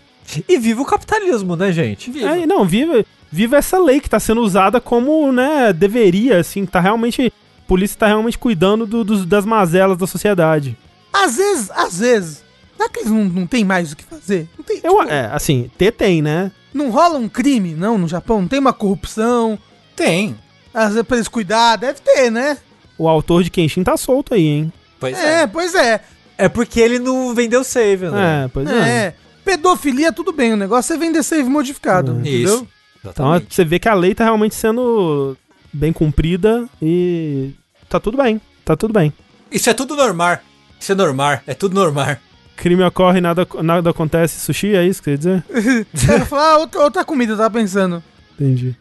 E 0.48 0.56
viva 0.58 0.82
o 0.82 0.84
capitalismo, 0.86 1.56
né, 1.56 1.72
gente? 1.72 2.12
É, 2.24 2.46
não, 2.46 2.64
viva, 2.64 3.04
viva 3.32 3.56
essa 3.56 3.78
lei 3.78 4.00
que 4.00 4.08
tá 4.08 4.20
sendo 4.20 4.40
usada 4.42 4.80
como, 4.80 5.32
né, 5.32 5.72
deveria, 5.72 6.38
assim, 6.38 6.64
tá 6.64 6.78
realmente. 6.78 7.32
A 7.58 7.66
polícia 7.66 7.98
tá 7.98 8.06
realmente 8.06 8.38
cuidando 8.38 8.86
do- 8.86 9.02
dos- 9.02 9.24
das 9.26 9.44
mazelas 9.46 9.96
da 9.98 10.06
sociedade. 10.06 10.76
Às 11.12 11.36
vezes, 11.36 11.70
às 11.70 11.98
vezes, 11.98 12.43
será 12.76 12.88
que 12.88 13.00
eles 13.00 13.10
não, 13.10 13.24
não 13.24 13.46
tem 13.46 13.64
mais 13.64 13.92
o 13.92 13.96
que 13.96 14.04
fazer? 14.04 14.48
Não, 14.56 14.64
tem, 14.64 14.80
Eu, 14.82 14.98
tipo, 15.00 15.10
é, 15.12 15.26
assim, 15.32 15.70
ter 15.78 15.92
tem, 15.92 16.20
né? 16.22 16.50
não 16.72 16.90
rola 16.90 17.18
um 17.18 17.28
crime, 17.28 17.72
não, 17.74 17.96
no 17.96 18.08
Japão? 18.08 18.40
Não 18.40 18.48
tem 18.48 18.58
uma 18.58 18.72
corrupção? 18.72 19.56
Tem. 19.94 20.36
Às 20.72 20.90
vezes 20.94 21.06
pra 21.06 21.16
eles 21.16 21.28
cuidar, 21.28 21.76
deve 21.76 22.00
ter, 22.00 22.30
né? 22.30 22.58
O 22.98 23.08
autor 23.08 23.44
de 23.44 23.50
Kenshin 23.50 23.84
tá 23.84 23.96
solto 23.96 24.34
aí, 24.34 24.44
hein? 24.46 24.72
Pois 24.98 25.16
É, 25.16 25.42
é. 25.42 25.46
pois 25.46 25.74
é. 25.74 26.00
É 26.36 26.48
porque 26.48 26.80
ele 26.80 26.98
não 26.98 27.32
vendeu 27.34 27.62
save, 27.62 28.08
né? 28.08 28.44
É, 28.44 28.48
pois 28.48 28.68
é. 28.68 28.88
É. 29.06 29.14
Pedofilia, 29.44 30.12
tudo 30.12 30.32
bem, 30.32 30.52
o 30.52 30.56
negócio 30.56 30.92
é 30.94 30.96
vender 30.96 31.22
save 31.22 31.48
modificado, 31.48 32.12
Hum. 32.12 32.20
entendeu? 32.20 32.54
Isso. 32.56 32.68
Então 32.98 33.12
Exatamente. 33.26 33.54
você 33.54 33.64
vê 33.64 33.78
que 33.78 33.88
a 33.88 33.94
lei 33.94 34.14
tá 34.14 34.24
realmente 34.24 34.54
sendo 34.56 35.36
bem 35.72 35.92
cumprida 35.92 36.66
e 36.82 37.52
tá 37.88 38.00
tudo 38.00 38.16
bem. 38.16 38.40
Tá 38.64 38.74
tudo 38.76 38.92
bem. 38.94 39.12
Isso 39.52 39.68
é 39.70 39.74
tudo 39.74 39.94
normal. 39.94 40.38
Isso 40.80 40.90
é 40.90 40.94
normal. 40.94 41.38
É 41.46 41.54
tudo 41.54 41.74
normal. 41.74 42.16
Crime 42.56 42.82
ocorre 42.84 43.18
e 43.18 43.20
nada, 43.20 43.46
nada 43.62 43.90
acontece. 43.90 44.40
Sushi, 44.40 44.74
é 44.74 44.86
isso 44.86 45.02
que 45.02 45.04
você 45.04 45.10
ia 45.10 45.18
dizer? 45.18 45.44
Eu 46.08 46.18
ia 46.18 46.26
falar 46.26 46.52
ah, 46.52 46.58
outra, 46.58 46.80
outra 46.80 47.04
comida, 47.04 47.32
eu 47.32 47.36
tava 47.36 47.50
pensando. 47.50 48.02
Entendi. 48.38 48.76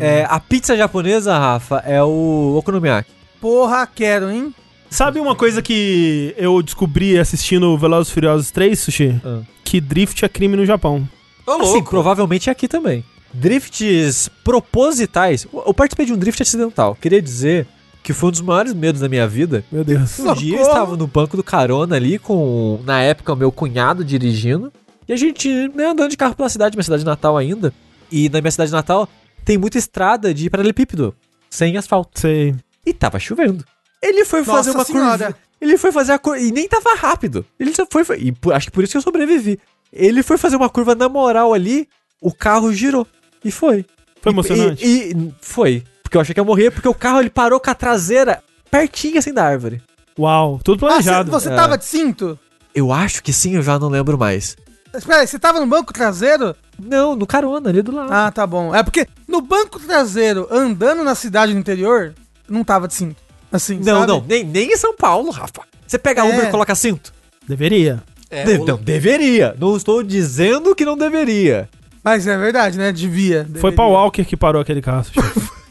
É, 0.00 0.26
a 0.28 0.38
pizza 0.38 0.76
japonesa, 0.76 1.36
Rafa, 1.36 1.78
é 1.78 2.02
o 2.02 2.54
okonomiyaki. 2.56 3.10
Porra, 3.40 3.86
quero, 3.86 4.30
hein? 4.30 4.54
Sabe 4.88 5.18
uma 5.18 5.34
coisa 5.34 5.60
que 5.60 6.34
eu 6.36 6.62
descobri 6.62 7.18
assistindo 7.18 7.76
Velozes 7.76 8.10
e 8.10 8.14
Furiosos 8.14 8.50
3, 8.50 8.78
Sushi? 8.78 9.20
Ah. 9.24 9.40
Que 9.64 9.80
drift 9.80 10.24
é 10.24 10.28
crime 10.28 10.56
no 10.56 10.66
Japão. 10.66 11.08
Ô, 11.46 11.52
louco. 11.52 11.64
Assim, 11.64 11.82
provavelmente 11.82 12.50
aqui 12.50 12.68
também. 12.68 13.04
Drifts 13.32 14.28
propositais. 14.44 15.46
Eu 15.52 15.72
participei 15.72 16.06
de 16.06 16.12
um 16.12 16.18
drift 16.18 16.42
acidental. 16.42 16.96
Queria 17.00 17.22
dizer 17.22 17.66
que 18.02 18.12
foi 18.12 18.28
um 18.28 18.32
dos 18.32 18.40
maiores 18.40 18.74
medos 18.74 19.00
da 19.00 19.08
minha 19.08 19.26
vida. 19.28 19.64
Meu 19.70 19.84
Deus. 19.84 20.18
Um 20.18 20.34
dia 20.34 20.56
eu 20.56 20.62
estava 20.62 20.96
no 20.96 21.06
banco 21.06 21.36
do 21.36 21.42
carona 21.44 21.96
ali 21.96 22.18
com, 22.18 22.80
na 22.84 23.00
época, 23.00 23.32
o 23.32 23.36
meu 23.36 23.52
cunhado 23.52 24.04
dirigindo. 24.04 24.72
E 25.08 25.12
a 25.12 25.16
gente 25.16 25.48
né, 25.74 25.86
andando 25.86 26.10
de 26.10 26.16
carro 26.16 26.34
pela 26.34 26.48
cidade, 26.48 26.76
minha 26.76 26.84
cidade 26.84 27.04
natal 27.04 27.36
ainda. 27.36 27.72
E 28.10 28.28
na 28.28 28.40
minha 28.40 28.50
cidade 28.50 28.72
natal 28.72 29.08
tem 29.44 29.56
muita 29.58 29.78
estrada 29.78 30.32
de 30.34 30.48
paralelepípedo, 30.50 31.14
sem 31.50 31.76
asfalto. 31.76 32.18
Sei. 32.20 32.54
E 32.84 32.92
tava 32.92 33.18
chovendo. 33.18 33.64
Ele 34.02 34.24
foi 34.24 34.40
Nossa 34.40 34.52
fazer 34.52 34.70
uma 34.72 34.84
senhora. 34.84 35.24
curva. 35.26 35.38
Ele 35.60 35.78
foi 35.78 35.92
fazer 35.92 36.12
a 36.12 36.18
curva. 36.18 36.40
E 36.40 36.50
nem 36.50 36.66
tava 36.68 36.94
rápido. 36.96 37.44
Ele 37.58 37.72
só 37.74 37.86
foi. 37.88 38.04
E 38.18 38.32
por- 38.32 38.52
acho 38.52 38.66
que 38.66 38.72
por 38.72 38.82
isso 38.82 38.92
que 38.92 38.96
eu 38.96 39.02
sobrevivi. 39.02 39.58
Ele 39.92 40.22
foi 40.22 40.36
fazer 40.36 40.56
uma 40.56 40.68
curva 40.68 40.94
na 40.94 41.08
moral 41.08 41.52
ali, 41.54 41.88
o 42.20 42.32
carro 42.32 42.72
girou. 42.72 43.06
E 43.44 43.50
foi. 43.52 43.84
Foi 44.20 44.32
E- 44.32 44.34
emocionante. 44.34 44.84
E, 44.84 45.12
e 45.12 45.34
foi. 45.40 45.84
Porque 46.12 46.18
eu 46.18 46.20
achei 46.20 46.34
que 46.34 46.40
ia 46.40 46.44
morrer, 46.44 46.70
porque 46.70 46.86
o 46.88 46.92
carro 46.92 47.20
ele 47.20 47.30
parou 47.30 47.58
com 47.58 47.70
a 47.70 47.74
traseira 47.74 48.42
pertinho 48.70 49.18
assim 49.18 49.32
da 49.32 49.44
árvore. 49.46 49.80
Uau, 50.18 50.60
tudo 50.62 50.84
Ah, 50.84 50.90
planejado. 50.90 51.30
você 51.30 51.48
você 51.48 51.52
É. 51.54 51.56
tava 51.56 51.78
de 51.78 51.86
cinto? 51.86 52.38
Eu 52.74 52.92
acho 52.92 53.22
que 53.22 53.32
sim, 53.32 53.54
eu 53.56 53.62
já 53.62 53.78
não 53.78 53.88
lembro 53.88 54.18
mais. 54.18 54.54
Espera 54.94 55.20
aí, 55.22 55.26
você 55.26 55.38
tava 55.38 55.58
no 55.58 55.66
banco 55.66 55.90
traseiro? 55.90 56.54
Não, 56.78 57.16
no 57.16 57.26
carona, 57.26 57.70
ali 57.70 57.80
do 57.80 57.92
lado. 57.96 58.12
Ah, 58.12 58.30
tá 58.30 58.46
bom. 58.46 58.74
É 58.74 58.82
porque 58.82 59.06
no 59.26 59.40
banco 59.40 59.80
traseiro, 59.80 60.46
andando 60.50 61.02
na 61.02 61.14
cidade 61.14 61.54
no 61.54 61.60
interior, 61.60 62.12
não 62.46 62.62
tava 62.62 62.86
de 62.86 62.92
cinto. 62.92 63.16
Assim, 63.50 63.78
não, 63.78 64.00
sabe? 64.00 64.06
não, 64.08 64.22
nem, 64.28 64.44
nem 64.44 64.70
em 64.70 64.76
São 64.76 64.94
Paulo, 64.94 65.30
Rafa. 65.30 65.62
Você 65.86 65.96
pega 65.96 66.26
É. 66.26 66.30
Uber 66.30 66.46
e 66.46 66.50
coloca 66.50 66.74
cinto? 66.74 67.10
Deveria. 67.48 68.02
É, 68.28 68.44
De- 68.44 68.58
o- 68.58 68.66
não, 68.66 68.76
deveria. 68.76 69.56
Não 69.58 69.74
estou 69.78 70.02
dizendo 70.02 70.74
que 70.74 70.84
não 70.84 70.98
deveria. 70.98 71.70
Mas 72.04 72.26
é 72.26 72.36
verdade, 72.36 72.76
né? 72.76 72.92
Devia. 72.92 73.44
Foi 73.44 73.52
deveria. 73.54 73.76
pra 73.76 73.84
Walker 73.86 74.24
que 74.26 74.36
parou 74.36 74.60
aquele 74.60 74.82
carro. 74.82 75.06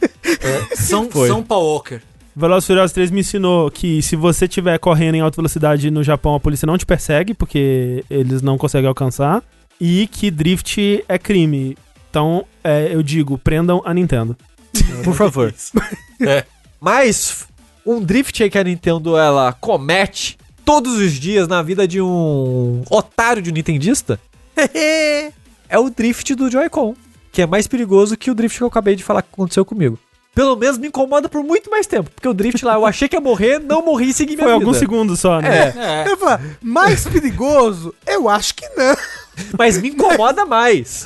É, 0.41 0.75
São, 0.75 1.09
Foi. 1.09 1.27
São 1.27 1.43
Paul 1.43 1.65
Walker. 1.65 2.01
Velozes 2.35 2.63
e 2.63 2.67
Furiosos 2.67 2.93
3 2.93 3.11
me 3.11 3.19
ensinou 3.19 3.69
que 3.69 4.01
se 4.01 4.15
você 4.15 4.45
estiver 4.45 4.77
correndo 4.79 5.15
em 5.15 5.21
alta 5.21 5.35
velocidade 5.35 5.91
no 5.91 6.03
Japão, 6.03 6.35
a 6.35 6.39
polícia 6.39 6.65
não 6.65 6.77
te 6.77 6.85
persegue, 6.85 7.33
porque 7.33 8.05
eles 8.09 8.41
não 8.41 8.57
conseguem 8.57 8.87
alcançar. 8.87 9.43
E 9.79 10.07
que 10.07 10.31
drift 10.31 11.03
é 11.07 11.17
crime. 11.17 11.77
Então, 12.09 12.45
é, 12.63 12.89
eu 12.93 13.03
digo, 13.03 13.37
prendam 13.37 13.81
a 13.85 13.93
Nintendo. 13.93 14.37
Por 15.03 15.13
favor. 15.13 15.53
É. 16.21 16.45
Mas 16.79 17.47
um 17.85 18.01
drift 18.01 18.41
aí 18.41 18.49
que 18.49 18.57
a 18.57 18.63
Nintendo 18.63 19.17
ela 19.17 19.51
comete 19.53 20.37
todos 20.63 20.93
os 20.93 21.13
dias 21.13 21.47
na 21.47 21.61
vida 21.61 21.87
de 21.87 21.99
um 21.99 22.83
otário 22.89 23.41
de 23.41 23.49
um 23.49 23.53
nintendista 23.53 24.19
é 25.67 25.79
o 25.79 25.89
drift 25.89 26.35
do 26.35 26.49
Joy-Con, 26.49 26.95
que 27.31 27.41
é 27.41 27.47
mais 27.47 27.67
perigoso 27.67 28.15
que 28.15 28.29
o 28.29 28.35
drift 28.35 28.57
que 28.57 28.63
eu 28.63 28.67
acabei 28.67 28.95
de 28.95 29.03
falar 29.03 29.21
que 29.21 29.29
aconteceu 29.33 29.65
comigo. 29.65 29.97
Pelo 30.33 30.55
menos 30.55 30.77
me 30.77 30.87
incomoda 30.87 31.27
por 31.27 31.43
muito 31.43 31.69
mais 31.69 31.85
tempo. 31.87 32.09
Porque 32.09 32.27
o 32.27 32.33
drift 32.33 32.63
lá, 32.63 32.75
eu 32.75 32.85
achei 32.85 33.07
que 33.07 33.15
ia 33.15 33.21
morrer, 33.21 33.59
não 33.59 33.83
morri 33.85 34.09
e 34.09 34.13
segui 34.13 34.35
minha 34.35 34.47
Foi 34.47 34.53
vida. 34.53 34.63
alguns 34.65 34.77
segundos 34.77 35.19
só, 35.19 35.41
né? 35.41 35.73
É, 36.05 36.09
Eu 36.11 36.17
falo, 36.17 36.41
mais 36.61 37.03
perigoso? 37.05 37.93
Eu 38.07 38.29
acho 38.29 38.55
que 38.55 38.65
não. 38.69 38.95
mas 39.57 39.77
me 39.81 39.89
incomoda 39.89 40.45
mais. 40.45 41.05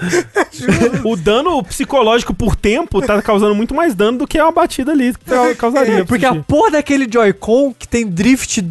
O 1.03 1.15
dano 1.15 1.63
psicológico 1.63 2.33
por 2.33 2.55
tempo 2.55 3.01
tá 3.01 3.21
causando 3.21 3.55
muito 3.55 3.73
mais 3.73 3.95
dano 3.95 4.19
do 4.19 4.27
que 4.27 4.39
uma 4.39 4.51
batida 4.51 4.91
ali 4.91 5.13
que 5.13 5.25
ca- 5.25 5.55
causaria. 5.55 6.05
Porque 6.05 6.25
a 6.25 6.35
porra 6.35 6.71
daquele 6.71 7.07
Joy-Con 7.11 7.73
que 7.73 7.87
tem 7.87 8.05
drift, 8.07 8.63